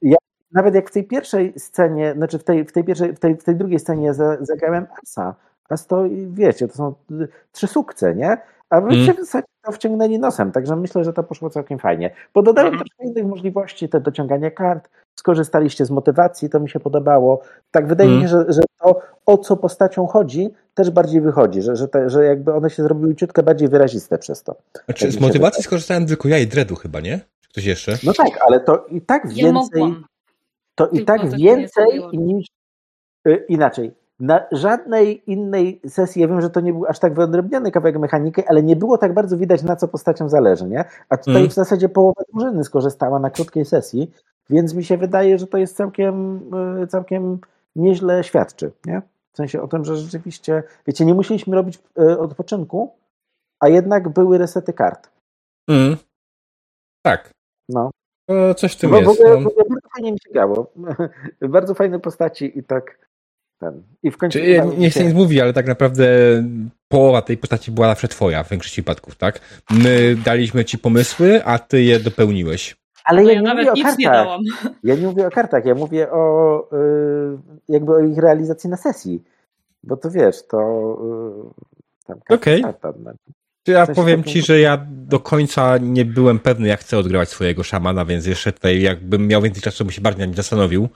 Nawet 0.53 0.75
jak 0.75 0.91
w 0.91 0.93
tej 0.93 1.05
pierwszej 1.05 1.53
scenie, 1.59 2.15
znaczy 2.17 2.39
w 2.39 2.45
tej, 2.45 2.65
w 2.65 2.73
tej, 2.73 2.85
pierwszej, 2.85 3.13
w 3.13 3.19
tej, 3.19 3.37
w 3.37 3.45
tej 3.45 3.57
drugiej 3.57 3.79
scenie 3.79 4.15
za, 4.15 4.37
zagrałem 4.41 4.87
Asa. 5.03 5.35
As 5.69 5.87
to, 5.87 6.05
wiecie, 6.29 6.69
to 6.69 6.75
są 6.75 6.95
y, 7.11 7.29
trzy 7.53 7.67
sukce, 7.67 8.15
nie? 8.15 8.39
A 8.73 8.81
wy 8.81 8.89
Mm. 8.95 9.07
się 9.07 9.13
w 9.15 9.17
zasadzie 9.17 9.47
to 9.65 9.73
wciągnęli 9.73 10.19
nosem, 10.19 10.53
także 10.53 10.77
myślę, 10.77 11.05
że 11.05 11.13
to 11.13 11.23
poszło 11.23 11.51
całkiem 11.51 11.79
fajnie. 11.79 12.11
Bo 12.35 12.43
dodałem 12.43 12.73
Mhm. 12.73 12.89
troszkę 12.89 13.05
innych 13.13 13.27
możliwości, 13.31 13.89
te 13.89 14.01
dociąganie 14.01 14.51
kart, 14.51 14.89
skorzystaliście 15.19 15.87
z 15.87 15.91
motywacji, 15.91 16.51
to 16.51 16.61
mi 16.61 16.71
się 16.71 16.81
podobało. 16.81 17.41
Tak 17.71 17.87
wydaje 17.87 18.11
mi 18.11 18.17
Mm. 18.17 18.29
się, 18.29 18.37
że, 18.37 18.45
że 18.53 18.61
to, 18.81 19.01
o 19.27 19.39
co 19.39 19.57
postacią 19.57 20.07
chodzi, 20.07 20.51
też 20.75 20.91
bardziej 20.91 21.21
wychodzi, 21.21 21.63
że, 21.63 21.77
że, 21.77 21.89
te, 21.89 22.11
że 22.11 22.25
jakby 22.25 22.55
one 22.55 22.71
się 22.71 22.83
zrobiły 22.83 23.15
ciutkę 23.17 23.43
bardziej 23.43 23.69
wyraziste 23.69 24.19
przez 24.19 24.43
to. 24.43 24.57
Znaczy, 24.85 25.05
Tak 25.05 25.13
z 25.13 25.21
motywacji 25.21 25.41
wydaje. 25.59 25.63
skorzystałem 25.63 26.07
tylko 26.07 26.29
ja 26.29 26.39
i 26.39 26.47
Dredu 26.47 26.75
chyba, 26.75 27.01
nie? 27.01 27.21
Czy 27.41 27.49
ktoś 27.51 27.65
jeszcze? 27.65 27.93
No 28.05 28.13
tak, 28.13 28.39
ale 28.47 28.61
to 28.61 28.87
i 28.91 29.01
tak 29.01 29.25
Ja 29.25 29.31
więcej... 29.53 29.53
mogłam. 29.83 30.05
to 30.75 30.87
i 30.89 30.97
Tylko 30.97 31.07
tak 31.07 31.37
więcej 31.37 32.03
niż 32.13 32.47
y, 33.29 33.45
inaczej. 33.49 33.93
Na 34.23 34.47
żadnej 34.53 35.31
innej 35.31 35.81
sesji, 35.89 36.23
ja 36.23 36.29
wiem, 36.29 36.41
że 36.41 36.51
to 36.51 36.61
nie 36.61 36.73
był 36.73 36.87
aż 36.87 36.99
tak 36.99 37.15
wyodrębniony 37.15 37.71
kawałek 37.71 37.99
mechaniki, 37.99 38.43
ale 38.47 38.63
nie 38.63 38.77
było 38.77 38.99
tak 38.99 39.15
bardzo 39.15 39.37
widać, 39.39 39.63
na 39.63 39.77
co 39.77 39.89
postaciom 39.89 40.29
zależy, 40.29 40.65
nie? 40.69 40.85
A 41.09 41.17
tutaj 41.17 41.37
Mm. 41.37 41.49
w 41.51 41.55
zasadzie 41.55 41.89
połowa 41.89 42.23
drużyny 42.33 42.65
skorzystała 42.65 43.19
na 43.19 43.31
krótkiej 43.31 43.65
sesji, 43.65 44.11
więc 44.51 44.75
mi 44.75 44.85
się 44.85 44.97
wydaje, 44.99 45.39
że 45.39 45.47
to 45.47 45.59
jest 45.59 45.77
całkiem, 45.77 46.41
y, 46.83 46.87
całkiem 46.87 47.39
nieźle 47.77 48.25
świadczy, 48.25 48.73
nie? 48.87 49.03
W 49.33 49.37
sensie 49.37 49.63
o 49.63 49.69
tym, 49.69 49.85
że 49.85 49.97
rzeczywiście, 49.97 50.63
wiecie, 50.87 51.05
nie 51.05 51.15
musieliśmy 51.15 51.57
robić 51.57 51.79
y, 52.01 52.19
odpoczynku, 52.19 52.93
a 53.61 53.69
jednak 53.69 54.09
były 54.09 54.39
resety 54.39 54.73
kart. 54.73 55.11
Mm. 55.71 55.97
Tak. 57.07 57.31
No. 57.69 57.91
To 58.29 58.55
coś 58.55 58.73
w 58.77 58.81
tym 58.81 58.91
Bo 58.91 58.97
w 58.97 59.01
jest. 59.03 59.21
ogóle, 59.21 59.37
No. 59.37 59.43
w 59.43 59.47
ogóle 59.47 59.65
bardzo 59.69 59.89
fajnie 59.95 60.13
mi 60.13 60.19
się 60.21 60.31
grało. 60.33 60.67
bardzo 61.49 61.75
fajne 61.75 62.01
postaci 62.01 62.59
i 62.59 62.65
tak 62.65 62.99
ten. 63.63 63.83
I 64.03 64.11
w 64.11 64.17
końcu 64.17 64.39
Czy, 64.39 64.63
nie 64.79 64.91
chcę 64.91 65.05
nic 65.05 65.15
mówić, 65.15 65.39
ale 65.41 65.53
tak 65.53 65.67
naprawdę 65.67 66.07
połowa 66.89 67.23
tej 67.23 67.37
postaci 67.37 67.71
była 67.73 67.87
zawsze 67.89 68.09
twoja 68.09 68.45
w 68.45 68.51
większości 68.51 68.75
przypadków, 68.83 69.17
tak? 69.17 69.41
My 69.71 70.17
daliśmy 70.25 70.65
ci 70.65 70.79
pomysły, 70.79 71.45
a 71.45 71.59
ty 71.59 71.83
je 71.83 72.01
dopełniłeś. 72.01 72.77
Ale 73.05 73.23
No 73.23 73.29
ja, 73.29 73.35
ja 73.35 73.41
nie 73.41 73.47
nawet 73.49 73.69
mówię 73.69 73.81
o 73.81 73.85
kartach. 73.85 73.99
nie 73.99 74.07
dałam. 74.11 74.41
Ja 74.85 74.95
nie 74.95 75.07
mówię 75.07 75.27
o 75.27 75.31
kartach, 75.31 75.65
ja 75.65 75.75
mówię 75.75 76.11
o 76.11 76.59
y, 76.73 77.39
jakby 77.69 77.93
o 77.93 78.01
ich 78.01 78.19
realizacji 78.19 78.71
na 78.71 78.77
sesji. 78.77 79.23
Bo 79.85 79.97
to 79.97 80.11
wiesz, 80.11 80.47
to 80.47 80.59
y, 81.61 82.07
tam 82.07 82.19
karta, 82.21 82.35
Okej. 82.35 82.63
karta, 82.63 82.93
no. 83.05 83.13
Ja 83.67 83.87
powiem 83.87 84.25
ci, 84.25 84.43
że 84.43 84.61
ja 84.61 84.87
do 84.91 85.21
końca 85.21 85.79
nie 85.79 86.05
byłem 86.05 86.39
pewny, 86.39 86.69
jak 86.69 86.81
chcę 86.81 86.99
odgrywać 86.99 87.29
swojego 87.29 87.63
szamana, 87.63 88.05
więc 88.05 88.27
jeszcze 88.27 88.53
tutaj 88.53 88.81
jakbym 88.81 89.27
miał 89.27 89.43
więcej 89.43 89.63
czasu, 89.63 89.85
bym 89.85 89.93
się 89.93 90.01
bardziej 90.01 90.21
nad 90.21 90.29
nim 90.29 90.37
zastanowił. 90.37 90.89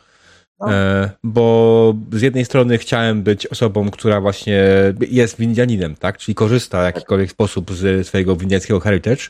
No. 0.60 0.72
E, 0.72 1.10
bo 1.24 1.94
z 2.12 2.22
jednej 2.22 2.44
strony 2.44 2.78
chciałem 2.78 3.22
być 3.22 3.46
osobą, 3.46 3.90
która 3.90 4.20
właśnie 4.20 4.64
jest 5.10 5.38
Windianinem, 5.38 5.94
tak? 5.96 6.18
Czyli 6.18 6.34
korzysta 6.34 6.82
w 6.82 6.84
jakikolwiek 6.84 7.30
sposób 7.30 7.70
z 7.72 8.06
swojego 8.06 8.36
windiańskiego 8.36 8.80
heritage 8.80 9.22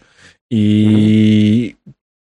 i 0.51 1.77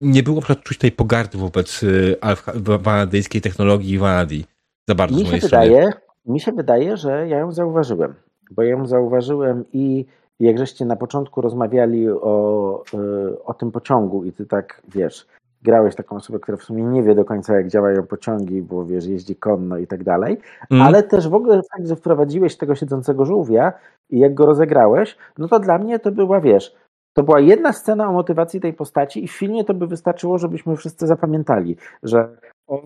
nie 0.00 0.22
było 0.22 0.40
przykład 0.40 0.64
czuć 0.64 0.78
tej 0.78 0.92
pogardy 0.92 1.38
wobec 1.38 1.82
y, 1.82 2.16
wanadyjskiej 2.54 3.40
technologii 3.40 3.90
i 3.92 3.98
Vanadii 3.98 4.44
za 4.88 4.94
bardzo 4.94 5.16
z 5.16 5.18
Mi 5.18 5.24
się, 5.24 5.30
mojej 5.30 5.40
strony. 5.40 5.68
wydaje, 5.68 5.92
mi 6.26 6.40
się 6.40 6.52
wydaje, 6.52 6.96
że 6.96 7.28
ja 7.28 7.38
ją 7.38 7.52
zauważyłem. 7.52 8.14
Bo 8.50 8.62
ja 8.62 8.70
ją 8.70 8.86
zauważyłem 8.86 9.64
i 9.72 10.04
jak 10.40 10.58
żeście 10.58 10.84
na 10.84 10.96
początku 10.96 11.40
rozmawiali 11.40 12.08
o, 12.08 12.84
y, 12.94 13.44
o 13.44 13.54
tym 13.54 13.70
pociągu 13.72 14.24
i 14.24 14.32
ty 14.32 14.46
tak, 14.46 14.82
wiesz, 14.88 15.26
grałeś 15.68 15.94
taką 15.94 16.16
osobę, 16.16 16.38
która 16.38 16.58
w 16.58 16.62
sumie 16.62 16.82
nie 16.82 17.02
wie 17.02 17.14
do 17.14 17.24
końca, 17.24 17.56
jak 17.56 17.68
działają 17.68 18.02
pociągi, 18.06 18.62
bo 18.62 18.84
wiesz, 18.86 19.06
jeździ 19.06 19.36
konno 19.36 19.78
i 19.78 19.86
tak 19.86 20.04
dalej, 20.04 20.40
Mm. 20.70 20.86
ale 20.86 21.02
też 21.02 21.28
w 21.28 21.34
ogóle 21.34 21.60
fakt, 21.72 21.86
że 21.88 21.96
wprowadziłeś 21.96 22.56
tego 22.56 22.74
siedzącego 22.74 23.24
żółwia 23.24 23.72
i 24.10 24.18
jak 24.18 24.34
go 24.34 24.46
rozegrałeś, 24.46 25.16
no 25.38 25.48
to 25.48 25.60
dla 25.60 25.78
mnie 25.78 25.98
to 25.98 26.12
była, 26.12 26.40
wiesz, 26.40 26.76
to 27.16 27.22
była 27.22 27.40
jedna 27.40 27.72
scena 27.72 28.08
o 28.08 28.12
motywacji 28.12 28.60
tej 28.60 28.72
postaci 28.72 29.24
i 29.24 29.28
w 29.28 29.32
filmie 29.32 29.64
to 29.64 29.74
by 29.74 29.86
wystarczyło, 29.86 30.38
żebyśmy 30.38 30.76
wszyscy 30.76 31.06
zapamiętali, 31.06 31.76
że 32.02 32.28
on 32.66 32.80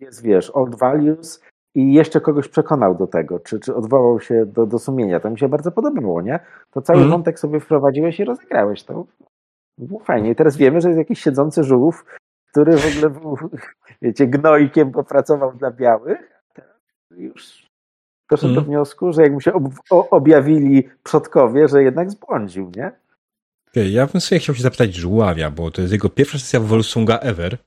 jest, 0.00 0.22
wiesz, 0.22 0.50
old 0.50 0.74
values 0.74 1.42
i 1.74 1.92
jeszcze 1.92 2.20
kogoś 2.20 2.48
przekonał 2.48 2.94
do 2.94 3.06
tego, 3.06 3.38
czy, 3.40 3.60
czy 3.60 3.74
odwołał 3.74 4.20
się 4.20 4.46
do, 4.46 4.66
do 4.66 4.78
sumienia. 4.78 5.20
To 5.20 5.30
mi 5.30 5.38
się 5.38 5.48
bardzo 5.48 5.72
podobało, 5.72 6.22
nie? 6.22 6.40
To 6.70 6.82
cały 6.82 6.98
Mhm. 6.98 7.10
wątek 7.12 7.38
sobie 7.38 7.60
wprowadziłeś 7.60 8.20
i 8.20 8.24
rozegrałeś. 8.24 8.82
To 8.84 9.04
było 9.78 10.00
fajnie. 10.00 10.30
I 10.30 10.34
teraz 10.34 10.56
wiemy, 10.56 10.80
że 10.80 10.88
jest 10.88 10.98
jakiś 10.98 11.20
siedzący 11.20 11.64
żółw, 11.64 12.04
który 12.58 12.76
w 12.76 12.86
ogóle 12.86 13.10
był, 13.10 13.36
wiecie, 14.02 14.26
gnojkiem 14.26 14.92
popracował 14.92 15.52
dla 15.56 15.70
białych, 15.70 16.42
już 17.10 17.66
doszedł 18.30 18.54
do 18.54 18.60
Mhm. 18.60 18.66
wniosku, 18.66 19.12
że 19.12 19.22
jak 19.22 19.32
mu 19.32 19.40
się 19.40 19.52
ob, 19.52 19.62
objawili 19.90 20.88
przodkowie, 21.04 21.68
że 21.68 21.82
jednak 21.82 22.10
zbłądził, 22.10 22.72
nie? 22.76 22.92
Okej, 23.68 23.92
ja 23.92 24.06
bym 24.06 24.20
sobie 24.20 24.38
chciał 24.38 24.54
się 24.54 24.62
zapytać 24.62 24.94
Żuławia, 24.94 25.50
bo 25.50 25.70
to 25.70 25.80
jest 25.80 25.92
jego 25.92 26.08
pierwsza 26.08 26.38
sesja 26.38 26.60
w 26.60 26.66
Volsunga 26.66 27.18
ever. 27.18 27.58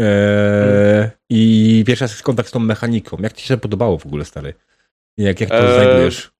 Eee, 0.00 1.10
I 1.30 1.84
pierwsza 1.86 2.08
sesja 2.08 2.24
kontakt 2.24 2.48
z 2.48 2.52
tą 2.52 2.58
mechaniką. 2.60 3.16
Jak 3.20 3.32
ci 3.32 3.46
się 3.46 3.56
podobało 3.56 3.98
w 3.98 4.06
ogóle, 4.06 4.24
stary? 4.24 4.54
Jak, 5.16 5.40
jak 5.40 5.50
to 5.50 5.56
Eee, 5.56 5.74
znajdujesz? 5.74 6.32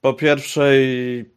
Po 0.00 0.14
pierwszej 0.14 0.84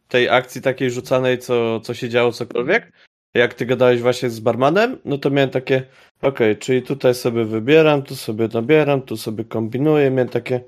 tej 0.08 0.28
akcji 0.28 0.62
takiej 0.62 0.90
rzucanej, 0.90 1.38
co, 1.38 1.80
co 1.80 1.94
się 1.94 2.08
działo, 2.08 2.32
cokolwiek, 2.32 2.92
jak 3.36 3.54
ty 3.54 3.66
gadałeś 3.66 4.00
właśnie 4.00 4.30
z 4.30 4.40
barmanem, 4.40 4.98
no 5.04 5.18
to 5.18 5.30
miałem 5.30 5.50
takie, 5.50 5.82
okej, 6.22 6.56
czyli 6.56 6.82
tutaj 6.82 7.14
sobie 7.14 7.44
wybieram, 7.44 8.02
tu 8.02 8.16
sobie 8.16 8.48
dobieram, 8.48 9.02
tu 9.02 9.16
sobie 9.16 9.44
kombinuję, 9.44 10.10
miałem 10.10 10.28
takie, 10.28 10.60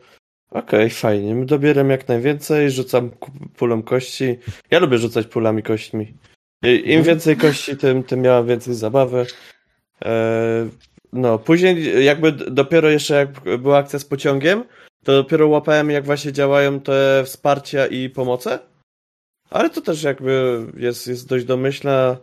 okej, 0.50 0.90
fajnie, 0.90 1.46
dobieram 1.46 1.90
jak 1.90 2.08
najwięcej, 2.08 2.70
rzucam 2.70 3.10
pulą 3.56 3.82
kości. 3.82 4.38
Ja 4.70 4.78
lubię 4.78 4.98
rzucać 4.98 5.26
pulami 5.26 5.62
kośćmi. 5.62 6.14
Im 6.84 7.02
więcej 7.02 7.36
kości, 7.36 7.76
tym, 7.76 8.02
tym 8.02 8.20
miałem 8.20 8.46
więcej 8.46 8.74
zabawy. 8.74 9.26
Eee, 10.00 10.70
no, 11.12 11.38
później 11.38 12.04
jakby 12.04 12.32
dopiero 12.32 12.90
jeszcze 12.90 13.14
jak 13.14 13.58
była 13.58 13.78
akcja 13.78 13.98
z 13.98 14.04
pociągiem, 14.04 14.64
to 15.04 15.12
dopiero 15.12 15.48
łapałem 15.48 15.90
jak 15.90 16.04
właśnie 16.04 16.32
działają 16.32 16.80
te 16.80 17.22
wsparcia 17.24 17.86
i 17.86 18.10
pomoce. 18.10 18.58
Ale 19.50 19.70
to 19.70 19.80
też 19.80 20.02
jakby 20.02 20.66
jest, 20.76 21.06
jest 21.06 21.28
dość 21.28 21.44
domyślne. 21.44 22.16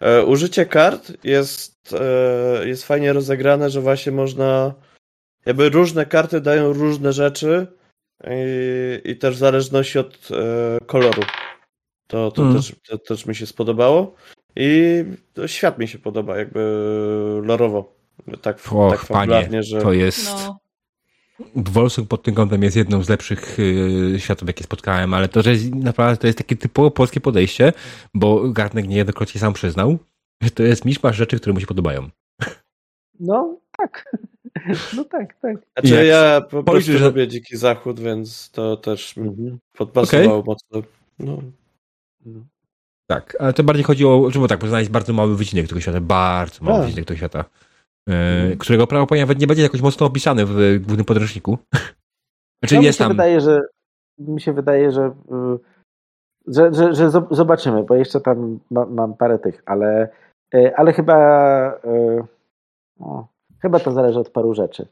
E, 0.00 0.24
użycie 0.24 0.66
kart 0.66 1.12
jest, 1.24 1.94
e, 2.00 2.68
jest 2.68 2.84
fajnie 2.84 3.12
rozegrane, 3.12 3.70
że 3.70 3.80
właśnie 3.80 4.12
można 4.12 4.74
jakby 5.46 5.68
różne 5.68 6.06
karty 6.06 6.40
dają 6.40 6.72
różne 6.72 7.12
rzeczy 7.12 7.66
i, 8.30 9.10
i 9.10 9.16
też 9.16 9.34
w 9.34 9.38
zależności 9.38 9.98
od 9.98 10.28
e, 10.30 10.78
koloru. 10.86 11.22
To, 12.06 12.30
to, 12.30 12.42
Mm. 12.42 12.54
też, 12.54 12.72
to 12.88 12.98
też 12.98 13.26
mi 13.26 13.34
się 13.34 13.46
spodobało. 13.46 14.14
I 14.56 15.04
to 15.34 15.48
świat 15.48 15.78
mi 15.78 15.88
się 15.88 15.98
podoba, 15.98 16.38
jakby 16.38 16.60
lorowo. 17.42 17.96
Tak, 18.42 18.56
Och, 18.72 18.90
tak 18.90 19.06
panie, 19.06 19.20
fabularnie, 19.20 19.62
że... 19.62 19.80
to 19.82 19.92
jest... 19.92 20.26
No, 20.26 20.58
Wolsung 21.56 22.08
pod 22.08 22.22
tym 22.22 22.34
kątem 22.34 22.62
jest 22.62 22.76
jedną 22.76 23.02
z 23.02 23.08
lepszych 23.08 23.58
yy, 23.58 24.20
światów, 24.20 24.48
jakie 24.48 24.64
spotkałem, 24.64 25.14
ale 25.14 25.28
to, 25.28 25.42
że 25.42 25.50
jest, 25.50 25.74
naprawdę 25.74 26.16
to 26.16 26.26
jest 26.26 26.38
takie 26.38 26.56
typowo 26.56 26.90
polskie 26.90 27.20
podejście, 27.20 27.72
bo 28.14 28.50
Garnek 28.50 28.88
niejednokrotnie 28.88 29.40
sam 29.40 29.52
przyznał, 29.52 29.98
że 30.42 30.50
to 30.50 30.62
jest 30.62 30.84
miszmasz 30.84 31.16
rzeczy, 31.16 31.36
które 31.36 31.52
mu 31.52 31.60
się 31.60 31.66
podobają. 31.66 32.10
No 33.20 33.58
tak. 33.78 34.14
No 34.96 35.04
tak, 35.04 35.36
tak. 35.40 35.56
Znaczy 35.78 35.94
Jak 35.94 36.06
ja 36.06 36.40
po 36.50 36.62
prostu 36.64 36.92
że- 36.92 37.04
lubię 37.04 37.28
Dziki 37.28 37.56
Zachód, 37.56 38.00
więc 38.00 38.50
to 38.50 38.76
też 38.76 39.16
mi 39.16 39.28
Mhm. 39.28 39.58
podpasowało 39.72 40.42
mocno. 40.42 40.82
No. 41.18 41.42
Tak, 43.10 43.36
ale 43.40 43.52
to 43.52 43.64
bardziej 43.64 43.84
chodzi 43.84 44.04
o, 44.06 44.30
że 44.30 44.40
bo 44.40 44.48
tak, 44.48 44.58
poznałeś 44.58 44.88
bardzo 44.88 45.12
mały 45.12 45.36
wycinek 45.36 45.68
tego 45.68 45.80
świata, 45.80 46.00
bardzo 46.00 46.64
mały 46.64 46.76
Tak. 46.78 46.86
wycinek 46.86 47.06
tego 47.08 47.18
świata, 47.18 47.44
yy, 48.08 48.56
którego 48.56 48.86
prawdopodobnie 48.86 49.22
nawet 49.22 49.38
nie 49.40 49.46
będzie 49.46 49.62
jakoś 49.62 49.82
mocno 49.82 50.06
opisany 50.06 50.46
w 50.46 50.78
głównym 50.86 51.04
podręczniku. 51.04 51.58
Znaczy 52.60 52.74
No, 52.74 52.80
mi 52.80 52.86
jest 52.86 52.98
się 52.98 53.04
tam... 53.04 53.12
wydaje, 53.12 53.40
że 53.40 53.60
mi 54.18 54.40
się 54.40 54.52
wydaje, 54.52 54.92
że, 54.92 55.06
y, 55.06 55.58
że, 56.46 56.74
że, 56.74 56.94
że 56.94 57.08
zob- 57.08 57.34
zobaczymy, 57.34 57.82
bo 57.84 57.94
jeszcze 57.94 58.20
tam 58.20 58.58
ma, 58.70 58.86
mam 58.86 59.14
parę 59.14 59.38
tych, 59.38 59.62
ale, 59.66 60.08
y, 60.54 60.76
ale 60.76 60.92
chyba 60.92 61.16
y, 61.84 62.22
o, 63.00 63.26
chyba 63.62 63.78
to 63.80 63.92
zależy 63.92 64.18
od 64.18 64.30
paru 64.30 64.54
rzeczy. 64.54 64.86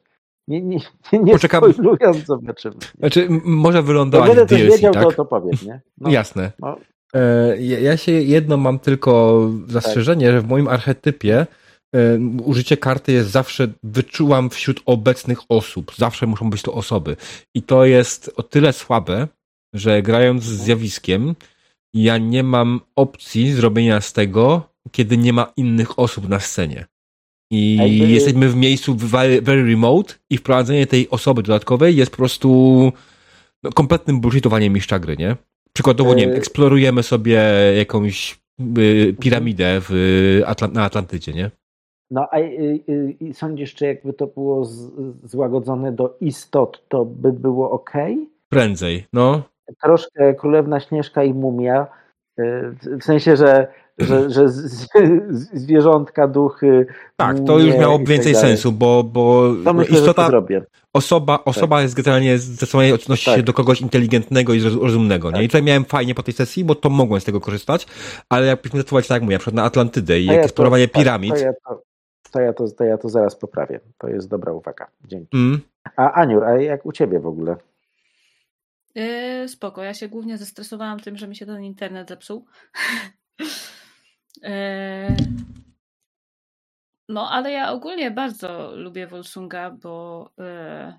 Nie, 0.49 0.63
nie, 0.63 0.79
nie, 1.13 1.19
nie 1.19 1.33
Poczekam- 1.35 2.25
zobaczymy. 2.27 2.75
Znaczy, 2.99 3.29
może 3.45 3.79
Jak 3.79 3.87
wylądować 3.87 4.29
będę 4.29 4.45
w 4.47 4.49
DLC, 4.49 4.73
wiedział, 4.75 4.93
tak? 4.95 5.03
to, 5.03 5.13
to 5.13 5.25
powiem, 5.25 5.55
nie? 5.67 5.81
No, 5.99 6.11
Jasne. 6.11 6.53
no. 6.59 6.77
E, 7.15 7.57
Ja 7.61 7.79
ja 7.81 7.97
się 7.97 8.13
jedno 8.13 8.57
mam 8.57 8.79
tylko 8.79 9.41
zastrzeżenie, 9.67 10.33
że 10.33 10.41
w 10.41 10.49
moim 10.49 10.69
archetypie 10.69 11.41
e, 11.41 11.47
użycie 12.45 12.77
karty 12.77 13.13
jest 13.13 13.31
zawsze, 13.31 13.69
wyczułam 13.83 14.51
wśród 14.51 14.83
obecnych 14.87 15.39
osób. 15.49 15.93
Zawsze 15.97 16.27
muszą 16.27 16.51
być 16.51 16.63
to 16.63 16.73
osoby. 16.75 17.17
I 17.55 17.63
to 17.63 17.85
jest 17.85 18.31
o 18.37 18.43
tyle 18.43 18.73
słabe, 18.73 19.29
że 19.75 20.03
grając 20.03 20.45
z 20.45 20.63
zjawiskiem, 20.65 21.35
ja 21.95 22.19
nie 22.19 22.43
mam 22.43 22.81
opcji 22.97 23.53
zrobienia 23.53 24.01
z 24.01 24.13
tego, 24.13 24.71
kiedy 24.93 25.17
nie 25.17 25.33
ma 25.33 25.53
innych 25.57 25.99
osób 25.99 26.29
na 26.29 26.41
scenie. 26.41 26.87
I 27.53 27.77
jakby- 27.77 28.13
jesteśmy 28.13 28.49
w 28.49 28.57
miejscu 28.57 28.95
very, 28.95 29.43
very 29.43 29.65
remote 29.71 30.15
i 30.31 30.37
wprowadzenie 30.37 30.87
tej 30.87 31.11
osoby 31.11 31.43
dodatkowej 31.43 31.97
jest 31.97 32.11
po 32.11 32.17
prostu 32.17 32.93
no, 33.63 33.73
kompletnym 33.73 34.21
bullshitowaniem 34.21 34.73
mistrza 34.73 34.99
gry, 34.99 35.17
nie? 35.17 35.37
Przykładowo, 35.73 36.15
nie 36.15 36.23
wiem, 36.23 36.31
Yy. 36.31 36.37
eksplorujemy 36.37 37.03
sobie 37.03 37.43
jakąś 37.77 38.39
y, 38.79 39.17
piramidę 39.21 39.81
w, 39.89 40.41
na 40.73 40.85
Atlantydzie, 40.85 41.33
nie? 41.33 41.51
No 42.11 42.29
a 42.31 42.39
y, 42.39 42.43
y, 42.89 43.17
y, 43.23 43.35
sądzisz, 43.35 43.75
czy 43.75 43.87
jakby 43.87 44.13
to 44.13 44.27
było 44.27 44.65
z, 44.65 44.91
złagodzone 45.25 45.93
do 45.93 46.17
istot, 46.21 46.83
to 46.89 47.05
by 47.05 47.33
było 47.33 47.71
ok? 47.71 47.93
Prędzej, 48.49 49.07
no. 49.13 49.43
troszkę 49.83 50.35
Królewna 50.35 50.81
Śnieżka 50.81 51.25
i 51.25 51.35
Mumia, 51.35 51.87
y, 52.39 52.43
w- 52.99 53.05
sensie, 53.05 53.37
że, 53.37 53.67
że, 53.99 54.31
że 54.31 54.49
z, 54.49 54.55
z, 54.55 54.89
zwierzątka, 55.53 56.29
duchy. 56.29 56.87
Tak, 57.17 57.37
to 57.47 57.59
już 57.59 57.77
miało 57.77 57.95
i 57.95 57.99
tak 57.99 58.09
więcej 58.09 58.35
sensu, 58.35 58.73
bo, 58.73 59.05
bo 59.05 59.51
To 59.65 59.75
myślę, 59.75 59.99
istota, 59.99 60.31
osoba, 60.93 61.45
osoba 61.45 61.83
jest 61.83 61.95
generalnie 61.95 62.39
zdecydowanie 62.39 62.95
odnosi 62.95 63.25
się 63.25 63.37
Tak. 63.37 63.43
do 63.43 63.53
kogoś 63.53 63.81
inteligentnego 63.81 64.55
i 64.55 64.61
rozumnego, 64.61 65.29
nie? 65.29 65.35
Tak. 65.35 65.45
I 65.45 65.49
tutaj 65.49 65.63
miałem 65.63 65.85
fajnie 65.85 66.15
po 66.15 66.23
tej 66.23 66.35
sesji, 66.35 66.65
bo 66.65 66.75
to 66.75 66.91
mogłem 66.91 67.21
z 67.21 67.25
tego 67.25 67.41
korzystać, 67.41 67.87
ale 68.29 68.47
jakbyśmy 68.47 68.79
zastosować, 68.79 69.09
tak 69.09 69.15
jak 69.15 69.23
mówię, 69.23 69.35
na 69.35 69.39
przykład 69.39 69.55
na 69.57 69.65
Atlantydę 69.65 70.21
i 70.21 70.25
ja 70.25 70.33
eksplorowanie 70.33 70.89
tak, 70.89 71.01
piramid, 71.01 71.35
To 71.35 71.41
ja 71.41 71.53
to, 71.69 71.83
to, 72.35 72.41
ja 72.41 72.53
to, 72.53 72.69
to 72.69 72.85
ja 72.85 72.99
to 72.99 73.09
zaraz 73.09 73.37
poprawię. 73.37 73.81
To 73.99 74.09
jest 74.09 74.29
dobra 74.29 74.53
uwaga. 74.53 74.91
Dzięki. 75.05 75.37
mm, 75.37 75.61
A 75.97 76.13
Aniur, 76.13 76.45
a 76.45 76.61
jak 76.61 76.87
u 76.87 76.93
ciebie 76.93 77.21
w 77.21 77.27
ogóle? 77.27 77.57
Yy, 78.95 79.49
spoko, 79.49 79.83
ja 79.83 79.95
się 79.95 80.09
głównie 80.09 80.39
zestresowałam 80.39 81.01
tym, 81.01 81.17
że 81.17 81.29
mi 81.29 81.37
się 81.37 81.47
ten 81.47 81.65
internet 81.65 82.09
zepsuł. 82.09 82.47
Yy, 83.39 84.49
no, 87.09 87.31
ale 87.31 87.53
ja 87.53 87.73
ogólnie 87.73 88.11
bardzo 88.11 88.77
lubię 88.77 89.07
Volsunga, 89.07 89.71
bo 89.71 90.31
yy, 90.39 90.93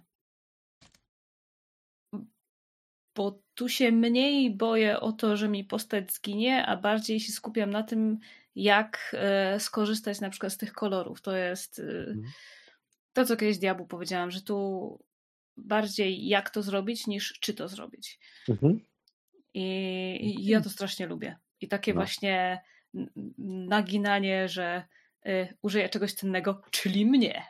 bo 3.15 3.39
tu 3.55 3.69
się 3.69 3.91
mniej 3.91 4.55
boję 4.55 4.99
o 4.99 5.11
to, 5.11 5.37
że 5.37 5.49
mi 5.49 5.63
postać 5.63 6.13
zginie, 6.13 6.65
a 6.65 6.77
bardziej 6.77 7.19
się 7.19 7.31
skupiam 7.31 7.69
na 7.69 7.83
tym, 7.83 8.19
jak 8.55 9.15
e, 9.17 9.59
skorzystać 9.59 10.21
na 10.21 10.29
przykład 10.29 10.53
z 10.53 10.57
tych 10.57 10.73
kolorów. 10.73 11.21
To 11.21 11.35
jest 11.35 11.79
e, 11.79 12.15
to, 13.13 13.25
co 13.25 13.37
kiedyś 13.37 13.57
diabłu 13.57 13.87
powiedziałam, 13.87 14.31
że 14.31 14.41
tu 14.41 14.99
bardziej 15.57 16.27
jak 16.27 16.49
to 16.49 16.61
zrobić, 16.61 17.07
niż 17.07 17.39
czy 17.39 17.53
to 17.53 17.67
zrobić. 17.67 18.19
Mhm. 18.49 18.79
I, 19.53 19.63
I 20.39 20.45
ja 20.45 20.61
to 20.61 20.69
strasznie 20.69 21.07
lubię. 21.07 21.37
I 21.61 21.67
takie 21.67 21.93
No. 21.93 21.99
właśnie 21.99 22.61
naginanie, 23.67 24.49
że 24.49 24.83
y, 25.27 25.57
użyję 25.61 25.89
czegoś 25.89 26.13
cennego, 26.13 26.61
czyli 26.71 27.05
mnie. 27.05 27.45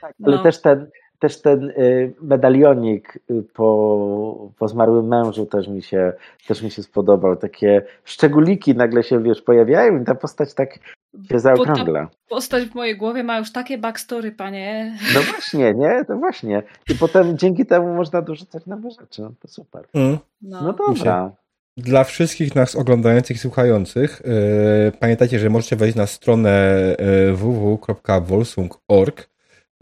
Tak, 0.00 0.12
ale 0.24 0.36
No. 0.36 0.42
też 0.42 0.60
ten, 0.60 0.90
też 1.24 1.40
ten 1.40 1.70
y, 1.70 2.14
medalionik 2.20 3.18
y, 3.30 3.42
po, 3.54 4.50
po 4.58 4.68
zmarłym 4.68 5.08
mężu 5.08 5.46
też 5.46 5.68
mi, 5.68 5.82
się, 5.82 6.12
też 6.48 6.62
mi 6.62 6.70
się 6.70 6.82
spodobał. 6.82 7.36
Takie 7.36 7.82
szczególiki 8.04 8.74
nagle 8.74 9.02
się, 9.02 9.22
wiesz, 9.22 9.42
pojawiają 9.42 10.02
i 10.02 10.04
ta 10.04 10.14
postać 10.14 10.54
tak 10.54 10.74
się 10.74 10.80
Bo 11.14 11.28
ta 11.28 11.38
zaokrągla. 11.38 12.08
postać 12.28 12.64
w 12.64 12.74
mojej 12.74 12.96
głowie 12.96 13.24
ma 13.24 13.38
już 13.38 13.52
takie 13.52 13.78
backstory, 13.78 14.32
panie. 14.32 14.98
No 15.14 15.20
właśnie, 15.20 15.74
nie? 15.74 16.04
To 16.04 16.16
właśnie. 16.16 16.62
I 16.90 16.94
potem 16.94 17.38
dzięki 17.38 17.66
temu 17.66 17.94
można 17.94 18.22
dorzucać 18.22 18.66
nowe 18.66 18.90
rzeczy. 18.90 19.22
No 19.22 19.32
to 19.40 19.48
super. 19.48 19.84
Mm. 19.94 20.18
No. 20.42 20.62
No 20.62 20.72
dobra. 20.72 21.32
Dla 21.76 22.04
wszystkich 22.04 22.54
nas 22.54 22.76
oglądających 22.76 23.36
i 23.36 23.40
słuchających, 23.40 24.22
yy, 24.24 24.92
pamiętajcie, 25.00 25.38
że 25.38 25.50
możecie 25.50 25.76
wejść 25.76 25.96
na 25.96 26.06
stronę 26.06 26.76
yy, 26.98 27.36
www.volsung.org, 27.36 29.33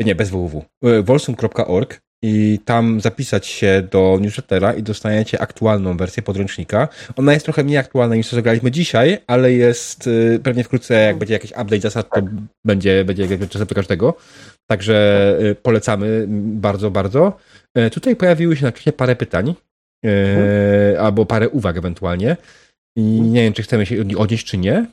nie, 0.04 0.14
bez 0.14 0.30
www, 0.30 0.64
yy, 0.82 1.02
volsung.org 1.02 2.00
i 2.24 2.58
tam 2.64 3.00
zapisać 3.00 3.46
się 3.46 3.88
do 3.90 4.18
newslettera 4.20 4.72
i 4.72 4.82
dostaniecie 4.82 5.40
aktualną 5.40 5.96
wersję 5.96 6.22
podręcznika. 6.22 6.88
Ona 7.16 7.32
jest 7.32 7.44
trochę 7.44 7.64
mniej 7.64 7.78
aktualna 7.78 8.16
niż 8.16 8.28
to, 8.28 8.36
co 8.36 8.42
graliśmy 8.42 8.70
dzisiaj, 8.70 9.18
ale 9.26 9.52
jest 9.52 10.06
yy, 10.06 10.40
pewnie 10.42 10.64
wkrótce, 10.64 10.94
jak 10.94 11.18
będzie 11.18 11.34
jakiś 11.34 11.50
update 11.50 11.80
zasad, 11.80 12.08
to 12.14 12.22
będzie, 12.64 13.04
będzie 13.04 13.26
jakby 13.26 13.48
czasem 13.48 13.66
do 13.66 13.74
każdego. 13.74 14.14
Także 14.70 15.38
yy, 15.40 15.54
polecamy 15.54 16.24
bardzo, 16.28 16.90
bardzo. 16.90 17.36
Tutaj 17.92 18.16
pojawiły 18.16 18.56
się 18.56 18.64
na 18.64 18.72
czacie 18.72 18.92
parę 18.92 19.16
pytań. 19.16 19.54
Yy, 20.04 21.00
albo 21.00 21.26
parę 21.26 21.48
uwag 21.48 21.76
ewentualnie. 21.76 22.36
I 22.96 23.02
nie 23.02 23.42
wiem, 23.42 23.52
czy 23.52 23.62
chcemy 23.62 23.86
się 23.86 24.04
odnieść, 24.18 24.46
czy 24.46 24.58
nie. 24.58 24.86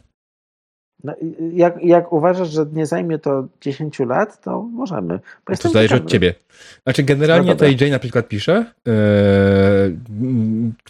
No, 1.03 1.13
jak, 1.53 1.83
jak 1.83 2.13
uważasz, 2.13 2.49
że 2.49 2.65
nie 2.73 2.85
zajmie 2.85 3.19
to 3.19 3.47
10 3.61 3.99
lat, 3.99 4.41
to 4.41 4.61
możemy. 4.61 5.19
Bo 5.47 5.55
To 5.55 5.69
zależy 5.69 5.95
od 5.95 6.09
ciebie. 6.09 6.33
Znaczy, 6.83 7.03
generalnie 7.03 7.47
No 7.47 7.53
tutaj 7.55 7.77
Jay 7.81 7.91
na 7.91 7.99
przykład 7.99 8.27
pisze, 8.27 8.65
yy, 8.85 8.93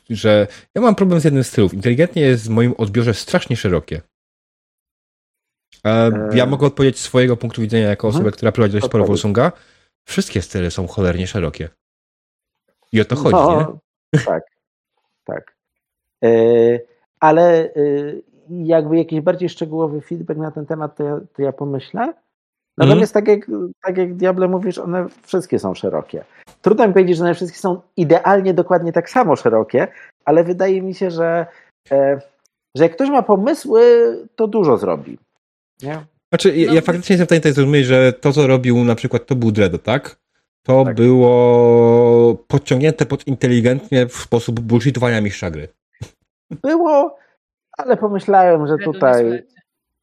że 0.09 0.47
ja 0.75 0.81
mam 0.81 0.95
problem 0.95 1.19
z 1.19 1.23
jednym 1.23 1.43
z 1.43 1.47
stylów. 1.47 1.73
Inteligentnie 1.73 2.21
jest 2.21 2.47
w 2.47 2.49
moim 2.49 2.73
odbiorze 2.77 3.13
strasznie 3.13 3.55
szerokie. 3.55 4.01
E, 5.85 6.11
Ja 6.33 6.45
mogę 6.45 6.67
odpowiedzieć 6.67 6.99
z 6.99 7.03
swojego 7.03 7.37
punktu 7.37 7.61
widzenia 7.61 7.87
jako 7.87 8.07
Mhm. 8.07 8.23
osoba, 8.25 8.37
która 8.37 8.51
prowadzi 8.51 8.73
dość 8.73 8.85
sporo. 8.85 9.05
Volsunga. 9.05 9.51
Wszystkie 10.07 10.41
style 10.41 10.71
są 10.71 10.87
cholernie 10.87 11.27
szerokie. 11.27 11.69
I 12.91 13.01
o 13.01 13.05
to 13.05 13.15
chodzi, 13.15 13.35
nie? 13.35 13.65
No, 13.65 13.79
tak, 14.25 14.43
tak. 15.25 15.55
E, 16.23 16.29
ale 17.19 17.69
jakby 18.49 18.97
jakiś 18.97 19.21
bardziej 19.21 19.49
szczegółowy 19.49 20.01
feedback 20.01 20.39
na 20.39 20.51
ten 20.51 20.65
temat, 20.65 20.95
to 20.95 21.03
ja, 21.03 21.19
to 21.33 21.41
ja 21.41 21.51
pomyślę. 21.51 22.13
Natomiast 22.77 23.13
tak, 23.13 23.27
jak, 23.27 23.51
tak 23.83 23.97
jak 23.97 24.13
Diable 24.13 24.47
mówisz, 24.47 24.77
one 24.77 25.05
wszystkie 25.23 25.59
są 25.59 25.73
szerokie. 25.73 26.23
Trudno 26.61 26.87
mi 26.87 26.93
powiedzieć, 26.93 27.17
że 27.17 27.23
one 27.23 27.33
wszystkie 27.33 27.59
są 27.59 27.81
idealnie, 27.97 28.53
dokładnie 28.53 28.91
tak 28.91 29.09
samo 29.09 29.35
szerokie, 29.35 29.87
ale 30.25 30.43
wydaje 30.43 30.81
mi 30.81 30.93
się, 30.93 31.11
że, 31.11 31.45
e, 31.91 32.21
że 32.77 32.83
jak 32.83 32.93
ktoś 32.93 33.09
ma 33.09 33.23
pomysły, 33.23 33.81
to 34.35 34.47
dużo 34.47 34.77
zrobi. 34.77 35.17
Nie? 35.83 36.05
Znaczy, 36.29 36.57
ja, 36.57 36.67
No. 36.67 36.73
ja 36.73 36.81
faktycznie 36.81 37.13
jestem 37.13 37.37
w 37.37 37.39
stanie 37.39 37.53
zrozumieć, 37.53 37.85
że 37.85 38.13
to, 38.13 38.33
co 38.33 38.47
robił 38.47 38.83
na 38.83 38.95
przykład, 38.95 39.25
to 39.25 39.35
był 39.35 39.51
tak? 39.83 40.15
To 40.63 40.83
Tak. 40.85 40.95
było 40.95 42.35
podciągnięte 42.47 43.05
pod 43.05 43.27
inteligentnie 43.27 44.07
w 44.07 44.15
sposób 44.15 44.59
bullshitowania 44.59 45.21
mistrza 45.21 45.51
gry. 45.51 45.67
Było, 46.63 47.17
ale 47.79 47.97
pomyślałem, 47.97 48.67
że 48.67 48.77
tutaj 48.77 49.47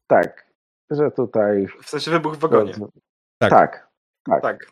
tak, 0.07 0.45
że 0.89 1.11
tutaj 1.11 1.67
W 1.83 1.89
sensie 1.89 2.11
wybuch 2.11 2.35
w 2.35 2.39
wagonie. 2.39 2.73
Tak. 3.37 3.49
tak, 3.49 3.87
tak. 4.29 4.41
Tak. 4.41 4.65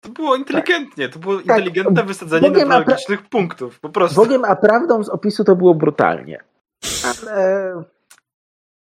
To 0.00 0.08
było 0.08 0.36
inteligentnie, 0.36 1.08
to 1.08 1.18
było 1.18 1.36
Tak. 1.36 1.44
inteligentne 1.44 2.02
wysadzenie 2.02 2.50
Bogiem, 2.50 2.72
a 2.72 2.80
pra- 2.80 3.18
punktów, 3.30 3.80
po 3.80 3.88
prostu. 3.88 4.16
Bogiem, 4.20 4.44
a 4.44 4.56
prawdą 4.56 5.04
z 5.04 5.08
opisu 5.08 5.44
to 5.44 5.56
było 5.56 5.74
brutalnie. 5.74 6.40
Ale. 7.04 7.82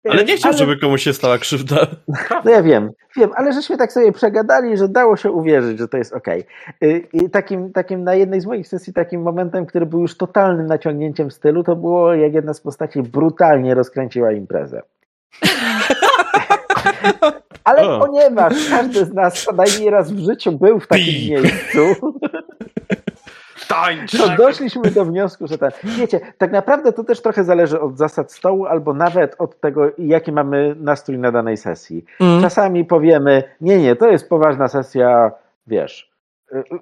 Ale 0.08 0.24
nie 0.24 0.36
chciał, 0.36 0.48
ale- 0.50 0.58
żeby 0.58 0.76
komuś 0.78 1.02
się 1.02 1.12
stała 1.12 1.38
krzywda. 1.38 1.86
No 2.44 2.50
ja 2.50 2.62
wiem, 2.62 2.90
wiem, 3.16 3.30
ale 3.34 3.52
żeśmy 3.52 3.76
tak 3.76 3.92
sobie 3.92 4.12
przegadali, 4.12 4.76
że 4.76 4.88
dało 4.88 5.16
się 5.16 5.30
uwierzyć, 5.30 5.78
że 5.78 5.88
to 5.88 5.96
jest 5.96 6.12
okej. 6.12 6.44
Y, 6.84 7.06
I 7.12 7.30
takim, 7.30 7.72
takim 7.72 8.04
na 8.04 8.14
jednej 8.14 8.40
z 8.40 8.46
moich 8.46 8.68
sesji, 8.68 8.92
takim 8.92 9.22
momentem, 9.22 9.66
który 9.66 9.86
był 9.86 10.00
już 10.00 10.16
totalnym 10.16 10.66
naciągnięciem 10.66 11.30
stylu, 11.30 11.64
to 11.64 11.76
było 11.76 12.14
jak 12.14 12.34
jedna 12.34 12.54
z 12.54 12.60
postaci 12.60 13.02
brutalnie 13.02 13.74
rozkręciła 13.74 14.32
imprezę. 14.32 14.82
Ale 17.64 17.82
O. 17.82 18.06
ponieważ 18.06 18.54
każdy 18.70 19.04
z 19.04 19.12
nas 19.14 19.42
co 19.44 19.52
najmniej 19.52 19.90
raz 19.90 20.12
w 20.12 20.18
życiu 20.18 20.52
był 20.52 20.80
w 20.80 20.86
takim 20.86 21.14
miejscu, 21.30 21.80
Tańcz! 23.68 24.18
to 24.18 24.36
doszliśmy 24.36 24.90
do 24.90 25.04
wniosku, 25.04 25.46
że 25.46 25.58
ten. 25.58 25.70
Wiecie, 25.84 26.20
tak 26.38 26.52
naprawdę 26.52 26.92
to 26.92 27.04
też 27.04 27.22
trochę 27.22 27.44
zależy 27.44 27.80
od 27.80 27.98
zasad 27.98 28.32
stołu, 28.32 28.66
albo 28.66 28.94
nawet 28.94 29.36
od 29.38 29.60
tego, 29.60 29.90
jaki 29.98 30.32
mamy 30.32 30.74
nastrój 30.78 31.18
na 31.18 31.32
danej 31.32 31.56
sesji. 31.56 32.04
Czasami 32.40 32.84
powiemy, 32.84 33.42
nie, 33.60 33.78
nie, 33.78 33.96
to 33.96 34.10
jest 34.10 34.28
poważna 34.28 34.68
sesja, 34.68 35.30
wiesz, 35.66 36.12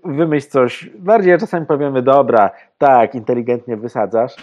wymyśl 0.05 0.49
coś. 0.49 0.91
Bardziej 0.99 1.39
czasami 1.39 1.67
powiemy, 1.67 2.03
dobra, 2.03 2.51
tak, 2.79 3.15
inteligentnie 3.15 3.77
wysadzasz. 3.77 4.37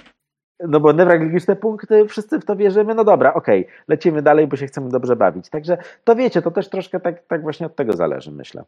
No 0.60 0.80
bo 0.80 0.92
newralgiczne 0.92 1.56
punkty, 1.56 2.08
wszyscy 2.08 2.40
w 2.40 2.46
to 2.46 2.56
wierzymy, 2.56 2.96
no 2.96 3.04
dobra, 3.04 3.34
okej, 3.34 3.68
lecimy 3.88 4.22
dalej, 4.22 4.48
bo 4.48 4.56
się 4.56 4.68
chcemy 4.68 4.90
dobrze 4.90 5.16
bawić. 5.16 5.50
Także 5.50 5.78
to 6.04 6.16
wiecie, 6.16 6.42
to 6.42 6.52
też 6.52 6.70
troszkę 6.70 7.00
tak, 7.00 7.28
tak 7.28 7.42
właśnie 7.42 7.66
od 7.66 7.76
tego 7.76 7.94
zależy, 7.94 8.32
myślę. 8.32 8.64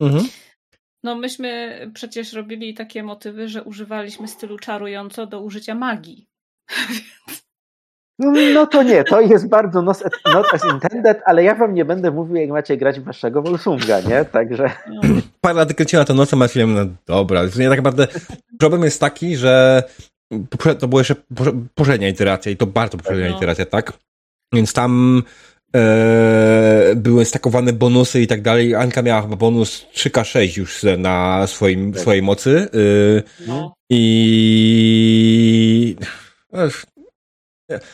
Mhm. 0.00 0.24
No 1.04 1.14
myśmy 1.14 1.78
przecież 1.94 2.32
robili 2.32 2.74
takie 2.74 3.02
motywy, 3.02 3.48
że 3.48 3.62
używaliśmy 3.62 4.28
stylu 4.28 4.58
czarująco 4.58 5.26
do 5.26 5.40
użycia 5.40 5.74
magii. 5.74 6.26
No, 8.18 8.32
no 8.54 8.66
to 8.66 8.82
nie, 8.82 9.04
to 9.04 9.20
jest 9.20 9.48
bardzo 9.48 9.82
not, 9.82 10.02
not 10.34 10.46
as 10.54 10.64
intended, 10.72 11.20
ale 11.24 11.44
ja 11.44 11.54
wam 11.54 11.74
nie 11.74 11.84
będę 11.84 12.10
mówił, 12.10 12.36
jak 12.36 12.50
macie 12.50 12.76
grać 12.76 13.00
waszego 13.00 13.42
Volsunga, 13.42 14.00
nie? 14.00 14.24
Także 14.24 14.70
No. 14.88 15.00
Parę 15.40 15.54
lat 15.58 15.74
kręciła 15.74 16.04
to 16.04 16.14
nocą, 16.14 16.42
a 16.42 16.48
film, 16.48 16.74
no 16.74 16.80
dobra. 17.06 17.48
Sumie 17.48 17.68
tak 17.68 17.78
naprawdę 17.78 18.06
problem 18.58 18.82
jest 18.84 19.00
taki, 19.00 19.36
że 19.36 19.82
to 20.78 20.88
była 20.88 21.00
jeszcze 21.00 21.14
poprze- 21.34 21.66
poprzednia 21.74 22.08
iteracja 22.08 22.52
i 22.52 22.56
to 22.56 22.66
bardzo 22.66 22.98
poprzednia 22.98 23.30
No. 23.30 23.36
iteracja, 23.36 23.66
tak? 23.66 23.92
Więc 24.52 24.72
tam 24.72 25.22
e, 25.74 26.92
były 26.96 27.24
stakowane 27.24 27.72
bonusy 27.72 28.20
i 28.20 28.26
tak 28.26 28.42
dalej. 28.42 28.74
Anka 28.74 29.02
miała 29.02 29.22
chyba 29.22 29.36
bonus 29.36 29.86
3K6 29.94 30.58
już 30.58 30.82
na 30.98 31.46
swoim, 31.46 31.92
Tak. 31.92 32.00
swojej 32.00 32.22
mocy. 32.22 32.68
Y, 32.74 33.22
No. 33.48 33.74
I... 33.90 35.96
Ech, 36.52 36.84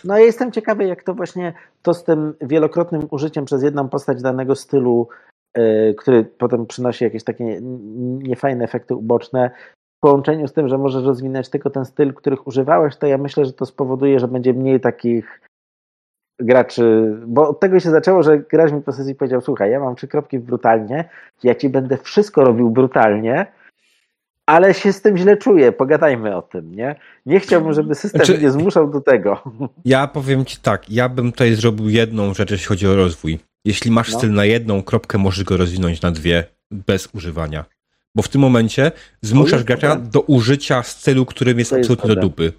No 0.04 0.18
ja 0.18 0.24
jestem 0.24 0.52
ciekawy, 0.52 0.84
jak 0.84 1.02
to 1.02 1.14
właśnie 1.14 1.52
to 1.82 1.94
z 1.94 2.04
tym 2.04 2.34
wielokrotnym 2.40 3.06
użyciem 3.10 3.44
przez 3.44 3.62
jedną 3.62 3.88
postać 3.88 4.22
danego 4.22 4.54
stylu, 4.54 5.08
yy, 5.56 5.94
który 5.98 6.24
potem 6.24 6.66
przynosi 6.66 7.04
jakieś 7.04 7.24
takie 7.24 7.58
niefajne 8.22 8.64
efekty 8.64 8.94
uboczne, 8.94 9.50
w 9.98 10.00
połączeniu 10.00 10.48
z 10.48 10.52
tym, 10.52 10.68
że 10.68 10.78
możesz 10.78 11.04
rozwinąć 11.04 11.48
tylko 11.48 11.70
ten 11.70 11.84
styl, 11.84 12.14
których 12.14 12.46
używałeś, 12.46 12.96
to 12.96 13.06
ja 13.06 13.18
myślę, 13.18 13.44
że 13.44 13.52
to 13.52 13.66
spowoduje, 13.66 14.20
że 14.20 14.28
będzie 14.28 14.54
mniej 14.54 14.80
takich 14.80 15.40
graczy, 16.40 17.16
bo 17.26 17.48
od 17.48 17.60
tego 17.60 17.80
się 17.80 17.90
zaczęło, 17.90 18.22
że 18.22 18.38
gracz 18.38 18.72
mi 18.72 18.80
po 18.82 18.92
sesji 18.92 19.14
powiedział, 19.14 19.40
słuchaj, 19.40 19.70
ja 19.70 19.80
mam 19.80 19.96
trzy 19.96 20.08
kropki 20.08 20.38
brutalnie, 20.38 21.04
ja 21.42 21.54
ci 21.54 21.68
będę 21.68 21.96
wszystko 21.96 22.44
robił 22.44 22.70
brutalnie, 22.70 23.46
ale 24.46 24.74
się 24.74 24.92
z 24.92 25.02
tym 25.02 25.16
źle 25.16 25.36
czuję, 25.36 25.72
pogadajmy 25.72 26.36
o 26.36 26.42
tym, 26.42 26.74
nie? 26.74 26.96
Nie 27.26 27.40
chciałbym, 27.40 27.72
żeby 27.72 27.94
system 27.94 28.24
Znaczy- 28.24 28.38
mnie 28.40 28.50
zmuszał 28.50 28.90
do 28.90 29.00
tego. 29.00 29.42
Ja 29.84 30.06
powiem 30.06 30.44
ci 30.44 30.56
tak, 30.60 30.90
ja 30.90 31.08
bym 31.08 31.32
tutaj 31.32 31.54
zrobił 31.54 31.88
jedną 31.88 32.34
rzecz, 32.34 32.50
jeśli 32.50 32.66
chodzi 32.66 32.86
o 32.88 32.96
rozwój. 32.96 33.38
Jeśli 33.64 33.90
masz 33.90 34.12
No. 34.12 34.18
styl 34.18 34.32
na 34.32 34.44
jedną 34.44 34.82
kropkę, 34.82 35.18
możesz 35.18 35.44
go 35.44 35.56
rozwinąć 35.56 36.02
na 36.02 36.10
dwie 36.10 36.44
bez 36.70 37.08
używania. 37.14 37.64
Bo 38.14 38.22
w 38.22 38.28
tym 38.28 38.40
momencie 38.40 38.92
zmuszasz 39.22 39.64
gracza 39.64 39.88
dobre. 39.88 40.10
do 40.10 40.20
użycia 40.20 40.82
stylu, 40.82 41.26
którym 41.26 41.58
jest 41.58 41.72
jest 41.72 41.80
absolutnie 41.90 42.14
do 42.14 42.20
dupy. 42.20 42.52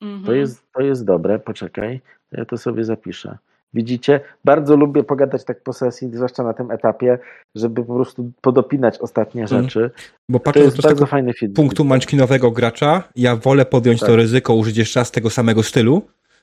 Mhm. 0.00 0.24
To 0.24 0.32
jest, 0.32 0.62
to 0.72 0.80
jest 0.82 1.04
dobre, 1.04 1.38
poczekaj, 1.38 2.00
to 2.30 2.36
ja 2.36 2.44
to 2.44 2.58
sobie 2.58 2.84
zapiszę. 2.84 3.38
Widzicie? 3.74 4.20
Bardzo 4.44 4.76
lubię 4.76 5.04
pogadać 5.04 5.44
tak 5.44 5.62
po 5.62 5.72
sesji, 5.72 6.10
zwłaszcza 6.12 6.42
na 6.42 6.54
tym 6.54 6.70
etapie, 6.70 7.18
żeby 7.54 7.84
po 7.84 7.94
prostu 7.94 8.32
podopinać 8.40 8.98
ostatnie 8.98 9.44
Mm. 9.44 9.62
rzeczy. 9.62 9.90
Bo 10.28 10.38
To 10.38 10.44
patrząc 10.44 10.64
jest 10.64 10.76
z 10.76 10.80
bardzo 10.80 10.94
tego 10.96 11.06
fajny 11.06 11.32
film. 11.32 11.52
punktu 11.52 11.84
manczkinowego 11.84 12.50
gracza, 12.50 13.02
ja 13.16 13.36
wolę 13.36 13.64
podjąć 13.64 14.00
Tak. 14.00 14.08
to 14.08 14.16
ryzyko, 14.16 14.54
użyć 14.54 14.76
jeszcze 14.76 15.00
raz 15.00 15.10
tego 15.10 15.30
samego 15.30 15.62
stylu, 15.62 16.02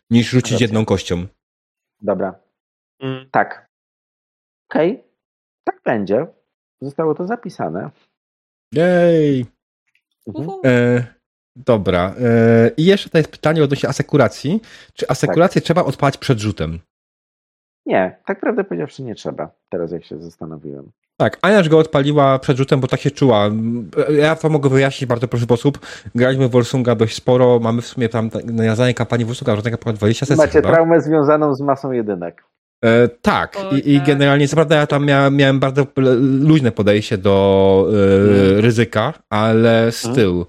niż 0.10 0.30
rzucić 0.30 0.52
Racja. 0.52 0.64
jedną 0.66 0.86
kością. 0.86 1.26
Dobra, 2.02 2.36
Mm. 3.00 3.26
tak. 3.32 3.68
Okej, 4.72 5.03
tak 5.64 5.82
będzie. 5.86 6.27
Zostało 6.82 7.16
to 7.16 7.27
zapisane. 7.27 7.90
Jej! 8.74 9.45
Mhm. 10.27 10.50
E, 10.66 11.03
dobra. 11.66 12.14
E, 12.22 12.72
I 12.77 12.86
jeszcze 12.86 13.10
to 13.10 13.18
jest 13.18 13.32
pytanie 13.32 13.64
odnośnie 13.64 13.90
asekuracji. 13.90 14.61
Czy 14.94 15.08
asekurację 15.08 15.61
trzeba 15.61 15.84
odpalać 15.84 16.18
przed 16.18 16.40
rzutem? 16.40 16.80
Nie, 17.86 18.18
tak 18.26 18.40
prawdę 18.40 18.64
powiedziawszy 18.64 19.03
nie 19.03 19.16
trzeba. 19.16 19.50
Teraz 19.69 19.92
jak 19.92 20.06
się 20.06 20.22
zastanowiłem. 20.22 20.92
Tak, 21.19 21.38
Aniaż 21.42 21.69
go 21.69 21.77
odpaliła 21.80 22.40
przed 22.40 22.58
rzutem, 22.58 22.80
bo 22.80 22.88
tak 22.88 23.00
się 23.00 23.11
czuła. 23.11 23.50
Ja 24.18 24.36
to 24.36 24.50
mogę 24.50 24.69
wyjaśnić 24.69 25.06
w 25.06 25.10
bardzo 25.10 25.27
prosty 25.27 25.45
sposób. 25.45 25.80
Graliśmy 26.16 26.48
w 26.48 26.52
Wolsunga 26.52 26.95
dość 26.95 27.16
sporo, 27.16 27.60
mamy 27.60 27.82
w 27.82 27.88
sumie 27.88 28.10
tam 28.10 28.30
nawiązanie 28.45 28.94
kampanii 28.94 29.26
Wolsunga, 29.26 29.56
różnego 29.56 29.77
ponad 29.77 29.95
20 29.98 30.26
sesji 30.26 30.38
Macie 30.38 30.52
chyba. 30.53 30.72
traumę 30.74 31.02
związaną 31.02 31.56
z 31.56 31.61
masą 31.61 31.92
jedynek. 31.92 32.44
E, 32.86 33.08
tak, 33.08 33.58
Oj, 33.72 33.77
I, 33.80 33.94
i 33.94 33.98
tak. 33.98 34.08
generalnie, 34.08 34.48
co 34.48 34.56
prawda 34.56 34.76
ja 34.76 34.88
tam 34.88 35.06
miałem, 35.06 35.36
miałem 35.36 35.60
bardzo 35.60 35.88
luźne 36.19 36.72
podejście 36.72 37.18
do 37.18 37.88
e, 37.90 37.94
Mm. 37.94 38.60
ryzyka, 38.60 39.14
ale 39.30 39.92
styl. 39.92 40.42
E, 40.42 40.45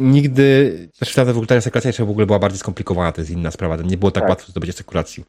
nigdy, 0.00 0.88
też 0.98 1.14
w 1.14 1.18
ogóle 1.18 1.46
ta 1.46 1.60
sekuracja 1.60 1.88
jeszcze 1.88 2.04
w 2.04 2.10
ogóle 2.10 2.26
była 2.26 2.38
bardziej 2.38 2.58
skomplikowana, 2.58 3.12
to 3.12 3.20
jest 3.20 3.30
inna 3.30 3.50
sprawa, 3.50 3.76
nie 3.76 3.96
było 3.96 4.10
tak, 4.10 4.22
Tak. 4.22 4.30
łatwo 4.30 4.50
zdobycie 4.50 4.72
sekuracji. 4.72 5.24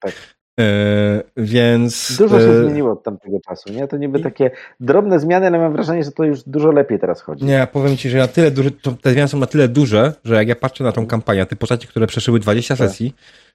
Tak. 0.00 0.12
E, 0.60 1.22
więc... 1.36 2.16
Dużo 2.18 2.40
się 2.40 2.46
e, 2.46 2.64
zmieniło 2.64 2.92
od 2.92 3.02
tamtego 3.02 3.40
czasu, 3.48 3.72
nie? 3.72 3.88
To 3.88 3.96
niby 3.96 4.20
takie 4.20 4.50
drobne 4.80 5.20
zmiany, 5.20 5.46
ale 5.46 5.58
mam 5.58 5.72
wrażenie, 5.72 6.04
że 6.04 6.12
to 6.12 6.24
już 6.24 6.42
dużo 6.42 6.72
lepiej 6.72 6.98
teraz 6.98 7.20
chodzi. 7.20 7.44
Nie, 7.44 7.68
powiem 7.72 7.96
ci, 7.96 8.10
że 8.10 8.18
na 8.18 8.28
tyle 8.28 8.50
duże, 8.50 8.70
te 9.02 9.12
zmiany 9.12 9.28
są 9.28 9.38
na 9.38 9.46
tyle 9.46 9.68
duże, 9.68 10.12
że 10.24 10.34
jak 10.34 10.48
ja 10.48 10.56
patrzę 10.56 10.84
na 10.84 10.92
tą 10.92 11.06
kampanię, 11.06 11.46
te 11.46 11.56
postaci, 11.56 11.88
które 11.88 12.06
przeszyły 12.06 12.40
20 12.40 12.76
Tak. 12.76 12.88
sesji, 12.88 13.14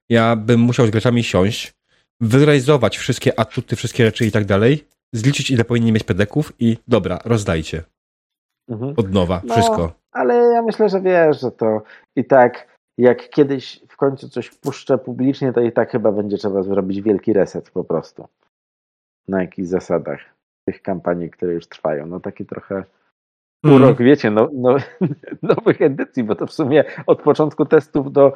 ja 0.09 0.35
bym 0.35 0.59
musiał 0.59 0.87
z 0.87 0.89
graczami 0.89 1.23
siąść, 1.23 1.73
wyrealizować 2.21 2.97
wszystkie 2.97 3.39
atuty, 3.39 3.75
wszystkie 3.75 4.05
rzeczy 4.05 4.25
i 4.25 4.31
tak 4.31 4.45
dalej, 4.45 4.87
zliczyć 5.13 5.51
ile 5.51 5.65
powinni 5.65 5.91
mieć 5.91 6.03
pedeków 6.03 6.53
i 6.59 6.77
dobra, 6.87 7.19
rozdajcie. 7.25 7.83
Mhm. 8.69 8.93
Od 8.97 9.13
nowa, 9.13 9.41
No, 9.43 9.53
wszystko. 9.53 9.93
Ale 10.11 10.35
ja 10.35 10.61
myślę, 10.61 10.89
że 10.89 11.01
wiesz, 11.01 11.41
że 11.41 11.51
to 11.51 11.81
i 12.15 12.25
tak, 12.25 12.67
jak 12.97 13.29
kiedyś 13.29 13.81
w 13.89 13.97
końcu 13.97 14.29
coś 14.29 14.47
wpuszczę 14.47 14.97
publicznie, 14.97 15.53
to 15.53 15.61
i 15.61 15.71
tak 15.71 15.91
chyba 15.91 16.11
będzie 16.11 16.37
trzeba 16.37 16.63
zrobić 16.63 17.01
wielki 17.01 17.33
reset 17.33 17.71
po 17.71 17.83
prostu. 17.83 18.27
Na 19.27 19.41
jakichś 19.41 19.67
zasadach 19.67 20.19
tych 20.67 20.81
kampanii, 20.81 21.29
które 21.29 21.53
już 21.53 21.67
trwają. 21.67 22.05
No 22.05 22.19
taki 22.19 22.45
trochę 22.45 22.83
Mm. 23.65 23.75
urok, 23.75 23.97
wiecie, 23.97 24.31
no, 24.31 24.49
no, 24.53 24.75
nowych 25.55 25.81
edycji, 25.81 26.23
bo 26.23 26.35
to 26.35 26.47
w 26.47 26.53
sumie 26.53 26.83
od 27.07 27.21
początku 27.21 27.65
testów 27.65 28.11
do 28.11 28.33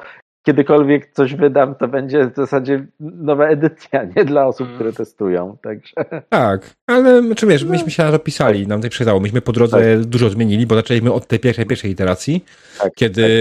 kiedykolwiek 0.52 1.12
coś 1.14 1.36
wydam, 1.36 1.76
to 1.76 1.88
będzie 1.88 2.30
w 2.30 2.36
zasadzie 2.36 2.88
nowa 3.00 3.48
edycja, 3.48 4.04
nie 4.16 4.26
dla 4.26 4.46
osób, 4.48 4.62
Mm. 4.68 4.76
które 4.76 4.94
testują. 4.94 5.58
Także 5.62 5.94
Tak, 6.30 6.76
ale 6.88 7.36
czy 7.36 7.48
wiesz, 7.48 7.64
No. 7.64 7.70
myśmy 7.72 7.92
się 7.92 8.12
zapisali, 8.12 8.68
nam 8.68 8.82
to 8.82 8.90
przydało. 8.90 9.20
Myśmy 9.20 9.42
po 9.42 9.52
drodze 9.52 9.98
dużo 9.98 10.30
zmienili, 10.30 10.66
bo 10.68 10.76
zaczęliśmy 10.76 11.14
od 11.14 11.28
tej 11.28 11.40
pierwszej, 11.40 11.66
pierwszej 11.66 11.92
iteracji, 11.92 12.46
Tak, 12.80 12.94
kiedy 12.96 13.22
tak. 13.22 13.32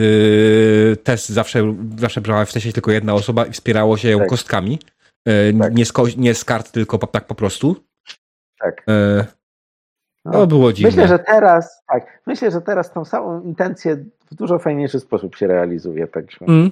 yy, 0.00 0.96
test 0.96 1.28
zawsze, 1.28 1.74
zawsze 1.98 2.20
brała 2.20 2.44
w 2.44 2.52
teście 2.52 2.72
tylko 2.72 2.90
jedna 2.90 3.14
osoba 3.14 3.46
i 3.46 3.52
wspierało 3.52 3.96
się 3.96 4.08
ją 4.10 4.18
Tak. 4.18 4.28
kostkami. 4.28 4.78
Yy, 5.26 5.54
Tak. 5.60 5.74
nie, 5.74 5.84
z 5.84 5.92
ko- 5.92 6.06
nie 6.16 6.34
z 6.34 6.44
kart, 6.44 6.72
tylko 6.72 6.98
po, 6.98 7.06
tak 7.06 7.26
po 7.26 7.34
prostu. 7.34 7.76
tak. 8.60 8.84
Yy, 8.86 9.24
No. 10.24 10.32
to 10.32 10.46
było 10.46 10.72
dziwne. 10.72 10.90
Myślę, 10.90 11.08
że 11.08 11.18
teraz, 11.18 11.82
tak, 11.88 12.22
myślę, 12.26 12.50
że 12.50 12.60
teraz 12.60 12.92
tą 12.92 13.04
samą 13.04 13.42
intencję 13.42 13.96
w 14.30 14.34
dużo 14.34 14.58
fajniejszy 14.58 15.00
sposób 15.00 15.36
się 15.36 15.46
realizuje. 15.46 16.06
Także. 16.06 16.38
Mm. 16.48 16.70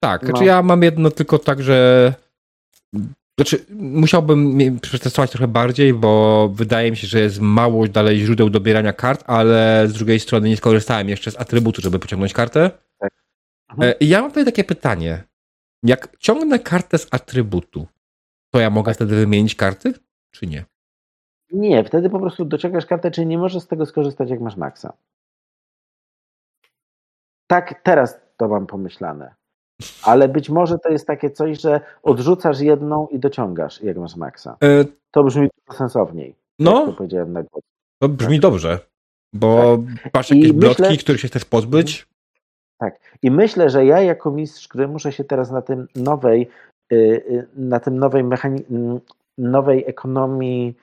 Tak, 0.00 0.22
No. 0.22 0.28
znaczy 0.28 0.44
ja 0.44 0.62
mam 0.62 0.82
jedno 0.82 1.10
tylko 1.10 1.38
tak, 1.38 1.62
że 1.62 2.12
znaczy 3.38 3.64
musiałbym 3.70 4.58
przetestować 4.80 5.30
trochę 5.30 5.48
bardziej, 5.48 5.94
bo 5.94 6.48
wydaje 6.54 6.90
mi 6.90 6.96
się, 6.96 7.06
że 7.06 7.20
jest 7.20 7.40
mało 7.40 7.88
dalej 7.88 8.18
źródeł 8.18 8.50
dobierania 8.50 8.92
kart, 8.92 9.24
ale 9.26 9.84
z 9.88 9.92
drugiej 9.92 10.20
strony 10.20 10.48
nie 10.48 10.56
skorzystałem 10.56 11.08
jeszcze 11.08 11.30
z 11.30 11.40
atrybutu, 11.40 11.82
żeby 11.82 11.98
pociągnąć 11.98 12.32
kartę. 12.32 12.70
Mhm. 13.70 13.90
E, 13.90 13.92
I 14.00 14.08
ja 14.08 14.20
mam 14.20 14.30
tutaj 14.30 14.44
takie 14.44 14.64
pytanie. 14.64 15.22
Jak 15.82 16.08
ciągnę 16.18 16.58
kartę 16.58 16.98
z 16.98 17.06
atrybutu, 17.10 17.86
to 18.54 18.60
ja 18.60 18.70
mogę 18.70 18.94
wtedy 18.94 19.16
wymienić 19.16 19.54
karty, 19.54 19.94
czy 20.30 20.46
nie? 20.46 20.64
Nie, 21.52 21.84
wtedy 21.84 22.10
po 22.10 22.20
prostu 22.20 22.44
dociągasz 22.44 22.86
kartę, 22.86 23.10
czyli 23.10 23.26
nie 23.26 23.38
możesz 23.38 23.62
z 23.62 23.66
tego 23.66 23.86
skorzystać, 23.86 24.30
jak 24.30 24.40
masz 24.40 24.56
maksa. 24.56 24.92
Tak, 27.46 27.80
teraz 27.82 28.20
to 28.36 28.48
mam 28.48 28.66
pomyślane. 28.66 29.34
Ale 30.02 30.28
być 30.28 30.50
może 30.50 30.78
to 30.78 30.88
jest 30.88 31.06
takie 31.06 31.30
coś, 31.30 31.60
że 31.60 31.80
odrzucasz 32.02 32.60
jedną 32.60 33.06
i 33.08 33.18
dociągasz, 33.18 33.82
jak 33.82 33.96
masz 33.96 34.16
maksa. 34.16 34.56
E, 34.62 34.84
To 35.10 35.24
brzmi 35.24 35.48
sensowniej. 35.72 36.28
Jak 36.58 36.68
to 36.74 36.86
No, 36.86 36.92
powiedziałem 36.92 37.32
na 37.32 37.42
głos. 37.42 37.62
to 37.98 38.08
brzmi 38.08 38.40
dobrze, 38.40 38.78
bo 39.32 39.78
masz 40.14 40.30
jakieś 40.30 40.48
I 40.48 40.52
blotki, 40.52 40.82
myślę- 40.82 40.96
których 40.96 41.20
się 41.20 41.28
chcesz 41.28 41.44
pozbyć. 41.44 42.06
I 43.22 43.30
myślę, 43.30 43.70
że 43.70 43.84
ja 43.86 44.00
jako 44.00 44.30
mistrz 44.30 44.68
gry 44.68 44.88
muszę 44.88 45.12
się 45.12 45.24
teraz 45.24 45.50
na 45.50 45.62
tym 45.62 45.86
nowej, 45.96 46.48
y, 46.92 46.96
y, 46.96 47.46
na 47.56 47.80
tym 47.80 47.98
nowej 47.98 48.24
mechani- 48.24 48.98
nowej 49.38 49.84
ekonomii 49.86 50.74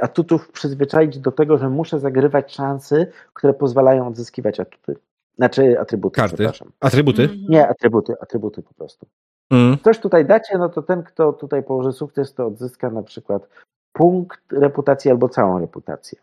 atutów 0.00 0.52
przyzwyczaić 0.52 1.18
do 1.18 1.32
tego, 1.32 1.58
że 1.58 1.68
muszę 1.70 1.98
zagrywać 1.98 2.54
szansy, 2.54 3.12
które 3.32 3.54
pozwalają 3.54 4.06
odzyskiwać 4.08 4.60
atuty. 4.60 4.96
Znaczy 5.36 5.80
atrybuty, 5.80 6.16
Karty. 6.16 6.36
przepraszam. 6.36 6.72
Atrybuty. 6.80 7.22
Mhm. 7.22 7.40
Nie, 7.48 7.68
atrybuty, 7.68 8.14
atrybuty 8.20 8.62
po 8.62 8.74
prostu. 8.74 9.06
Mm. 9.50 9.78
Coś 9.84 9.98
tutaj 9.98 10.26
dacie, 10.26 10.58
no 10.58 10.68
to 10.68 10.82
ten, 10.82 11.02
kto 11.02 11.32
tutaj 11.32 11.62
położy 11.62 11.92
sukces, 11.92 12.34
to 12.34 12.46
odzyska 12.46 12.90
na 12.90 13.02
przykład 13.02 13.48
punkt 13.92 14.40
reputacji 14.52 15.10
albo 15.10 15.28
całą 15.28 15.58
reputację. 15.58 16.18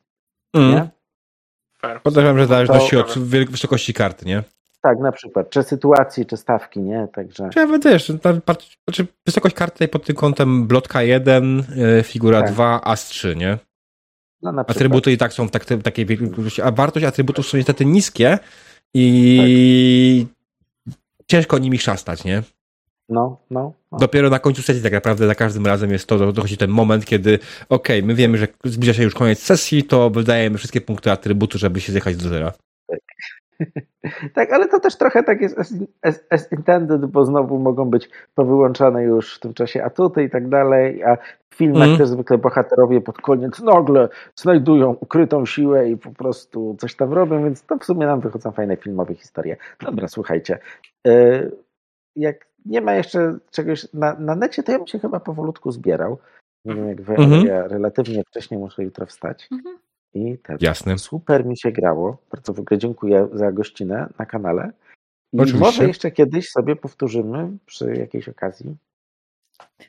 Mm. 0.53 0.71
Nie? 0.71 0.89
Podejrzewam, 2.03 2.37
że 2.39 2.45
w 2.45 2.49
zależności 2.49 2.95
To- 2.95 3.01
od 3.01 3.17
wysokości 3.51 3.93
karty, 3.93 4.25
nie? 4.25 4.43
Tak, 4.85 4.99
na 4.99 5.11
przykład. 5.11 5.49
Czy 5.49 5.63
sytuacji, 5.63 6.25
czy 6.25 6.37
stawki, 6.37 6.79
nie? 6.79 7.07
Także. 7.13 7.49
Czy 7.53 7.59
nawet 7.59 7.83
tam 8.21 8.41
patrz- 8.41 8.77
znaczy 8.87 9.07
wysokość 9.25 9.55
karty 9.55 9.73
tutaj 9.73 9.87
pod 9.87 10.05
tym 10.05 10.15
kątem 10.15 10.67
blotka 10.67 11.03
1, 11.03 11.63
e, 11.99 12.03
figura 12.03 12.41
Tak. 12.41 12.51
2, 12.51 12.81
as 12.83 13.05
3, 13.05 13.35
nie? 13.35 13.57
No. 14.41 14.51
Atrybuty 14.67 15.11
i 15.11 15.17
tak 15.17 15.33
są 15.33 15.47
w 15.47 15.51
tak, 15.51 15.65
takiej 15.83 16.05
wielkości, 16.05 16.61
a 16.61 16.71
wartość 16.71 17.05
atrybutów 17.05 17.47
są 17.47 17.57
niestety 17.57 17.85
niskie 17.85 18.39
i 18.93 20.27
ciężko 21.27 21.57
nimi 21.57 21.77
szastać, 21.77 22.23
nie? 22.23 22.43
No, 23.09 23.39
no. 23.49 23.73
no. 23.91 23.97
Dopiero 23.97 24.29
na 24.29 24.39
końcu 24.39 24.61
sesji 24.61 24.83
tak 24.83 24.93
naprawdę 24.93 25.27
za 25.27 25.35
każdym 25.35 25.65
razem 25.65 25.91
jest 25.91 26.07
to, 26.07 26.31
dochodzi 26.31 26.57
ten 26.57 26.69
moment, 26.69 27.05
kiedy 27.05 27.39
okej, 27.69 28.03
my 28.03 28.15
wiemy, 28.15 28.37
że 28.37 28.47
zbliża 28.63 28.93
się 28.93 29.03
już 29.03 29.13
koniec 29.13 29.39
sesji, 29.39 29.83
to 29.83 30.09
wydajemy 30.09 30.57
wszystkie 30.57 30.81
punkty 30.81 31.11
atrybutu, 31.11 31.57
żeby 31.57 31.81
się 31.81 31.91
zjechać 31.91 32.15
do 32.15 32.29
zera. 32.29 32.53
Tak, 34.33 34.53
ale 34.53 34.67
to 34.67 34.79
też 34.79 34.97
trochę 34.97 35.23
tak 35.23 35.41
jest 35.41 35.59
as, 35.59 35.73
as, 36.01 36.23
as 36.29 36.51
intended, 36.51 37.05
bo 37.05 37.25
znowu 37.25 37.59
mogą 37.59 37.89
być 37.89 38.09
powyłączane 38.35 39.03
już 39.03 39.35
w 39.35 39.39
tym 39.39 39.53
czasie 39.53 39.83
atuty 39.83 40.23
i 40.23 40.29
tak 40.29 40.49
dalej, 40.49 41.03
a 41.03 41.15
w 41.49 41.55
filmach 41.55 41.81
Mhm. 41.81 41.97
też 41.97 42.07
zwykle 42.09 42.37
bohaterowie 42.37 43.01
pod 43.01 43.17
koniec 43.21 43.59
nagle 43.61 44.09
znajdują 44.35 44.95
ukrytą 44.99 45.45
siłę 45.45 45.89
i 45.89 45.97
po 45.97 46.11
prostu 46.11 46.75
coś 46.79 46.95
tam 46.95 47.13
robią, 47.13 47.43
więc 47.43 47.63
to 47.65 47.77
w 47.77 47.85
sumie 47.85 48.05
nam 48.07 48.19
wychodzą 48.19 48.51
fajne 48.51 48.77
filmowe 48.77 49.15
historie. 49.15 49.57
Dobra, 49.81 50.07
słuchajcie. 50.07 50.59
y, 51.07 51.51
Jak 52.15 52.45
nie 52.65 52.81
ma 52.81 52.93
jeszcze 52.93 53.37
czegoś 53.51 53.93
na, 53.93 54.13
na 54.19 54.35
necie, 54.35 54.63
to 54.63 54.71
ja 54.71 54.77
bym 54.77 54.87
się 54.87 54.99
chyba 54.99 55.19
powolutku 55.19 55.71
zbierał. 55.71 56.17
Nie 56.65 56.75
wiem 56.75 56.87
jak 56.87 57.01
wy, 57.01 57.13
Mhm. 57.15 57.33
ale 57.33 57.49
ja 57.49 57.67
relatywnie 57.67 58.23
wcześnie 58.23 58.57
muszę 58.57 58.83
jutro 58.83 59.05
wstać. 59.05 59.47
Mhm. 59.51 59.77
I 60.15 60.37
ten. 60.37 60.57
Jasne. 60.61 60.97
Super 60.97 61.45
mi 61.45 61.57
się 61.57 61.71
grało. 61.71 62.17
Bardzo 62.31 62.53
w 62.53 62.59
ogóle 62.59 62.77
dziękuję 62.77 63.27
za 63.33 63.51
gościnę 63.51 64.09
na 64.19 64.25
kanale. 64.25 64.71
I 65.33 65.39
Oczywiście. 65.39 65.59
może 65.65 65.87
jeszcze 65.87 66.11
kiedyś 66.11 66.49
sobie 66.49 66.75
powtórzymy 66.75 67.57
przy 67.65 67.95
jakiejś 67.95 68.29
okazji. 68.29 68.75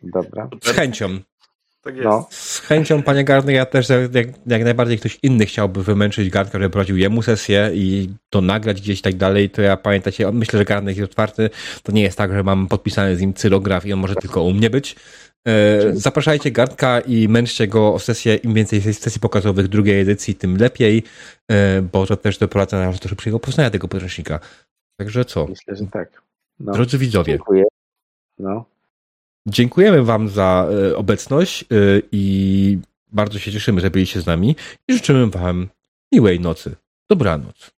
Dobra. 0.03 0.49
Z 0.63 0.71
chęcią. 0.71 1.19
Tak 1.83 1.97
jest. 1.97 2.05
No. 2.05 2.27
Z 2.31 2.61
chęcią, 2.61 3.03
panie 3.03 3.25
Gardner, 3.25 3.55
ja 3.55 3.67
też 3.67 3.89
jak, 4.13 4.27
jak 4.47 4.65
najbardziej 4.65 4.99
ktoś 4.99 5.19
inny 5.23 5.47
chciałby 5.47 5.83
wymęczyć 5.83 6.31
Gardner, 6.31 6.63
żeby 6.63 6.73
prowadził 6.73 6.97
jemu 6.97 7.23
sesję 7.23 7.71
i 7.75 8.09
to 8.31 8.41
nagrać 8.41 8.81
gdzieś 8.81 8.99
i 8.99 9.03
tak 9.03 9.15
dalej, 9.15 9.51
to 9.51 9.63
ja 9.63 9.77
pamiętacie, 9.77 10.33
myślę, 10.33 10.59
że 10.59 10.65
Gardner 10.65 10.97
jest 10.97 11.11
otwarty. 11.11 11.51
To 11.83 11.93
nie 11.93 12.03
jest 12.03 12.19
tak, 12.19 12.33
że 12.33 12.43
mam 12.43 12.69
podpisany 12.69 13.17
z 13.17 13.21
nim 13.21 13.35
cylograf 13.35 13.87
i 13.87 13.93
on 13.93 13.99
może 13.99 14.15
tylko 14.15 14.43
u 14.43 14.53
mnie 14.53 14.71
być. 14.71 14.97
E, 15.47 15.81
zapraszajcie 15.92 16.50
Gartka 16.50 17.00
i 17.00 17.28
męczcie 17.28 17.68
go 17.68 17.94
o 17.94 17.99
sesję. 17.99 18.34
Im 18.34 18.55
więcej 18.55 18.81
sesji 18.81 19.20
pokazowych 19.20 19.68
drugiej 19.68 20.00
edycji, 20.00 20.34
tym 20.34 20.57
lepiej, 20.57 21.02
e, 21.50 21.83
bo 21.83 22.07
to 22.07 22.16
też 22.16 22.39
doprowadza 22.39 22.78
nas 22.78 23.00
do 23.00 23.08
szybszego 23.08 23.41
poznania 23.41 23.70
tego 23.70 23.89
podręcznika. 23.89 24.41
Także 24.99 25.25
co? 25.25 25.47
Myślę, 25.47 25.76
że 25.76 25.86
tak. 25.86 26.23
No. 26.60 26.73
Drodzy 26.73 26.99
widzowie. 26.99 27.33
Dziękuję. 27.33 27.65
No. 28.39 28.65
Dziękujemy 29.47 30.02
Wam 30.02 30.28
za 30.28 30.68
e, 30.70 30.97
obecność 30.97 31.65
i 32.12 32.78
bardzo 33.12 33.39
się 33.39 33.52
cieszymy, 33.52 33.81
że 33.81 33.91
byliście 33.91 34.20
z 34.20 34.26
nami 34.26 34.57
i 34.89 34.92
życzymy 34.92 35.26
Wam 35.26 35.68
miłej 36.12 36.41
nocy. 36.41 36.76
Dobranoc. 37.10 37.76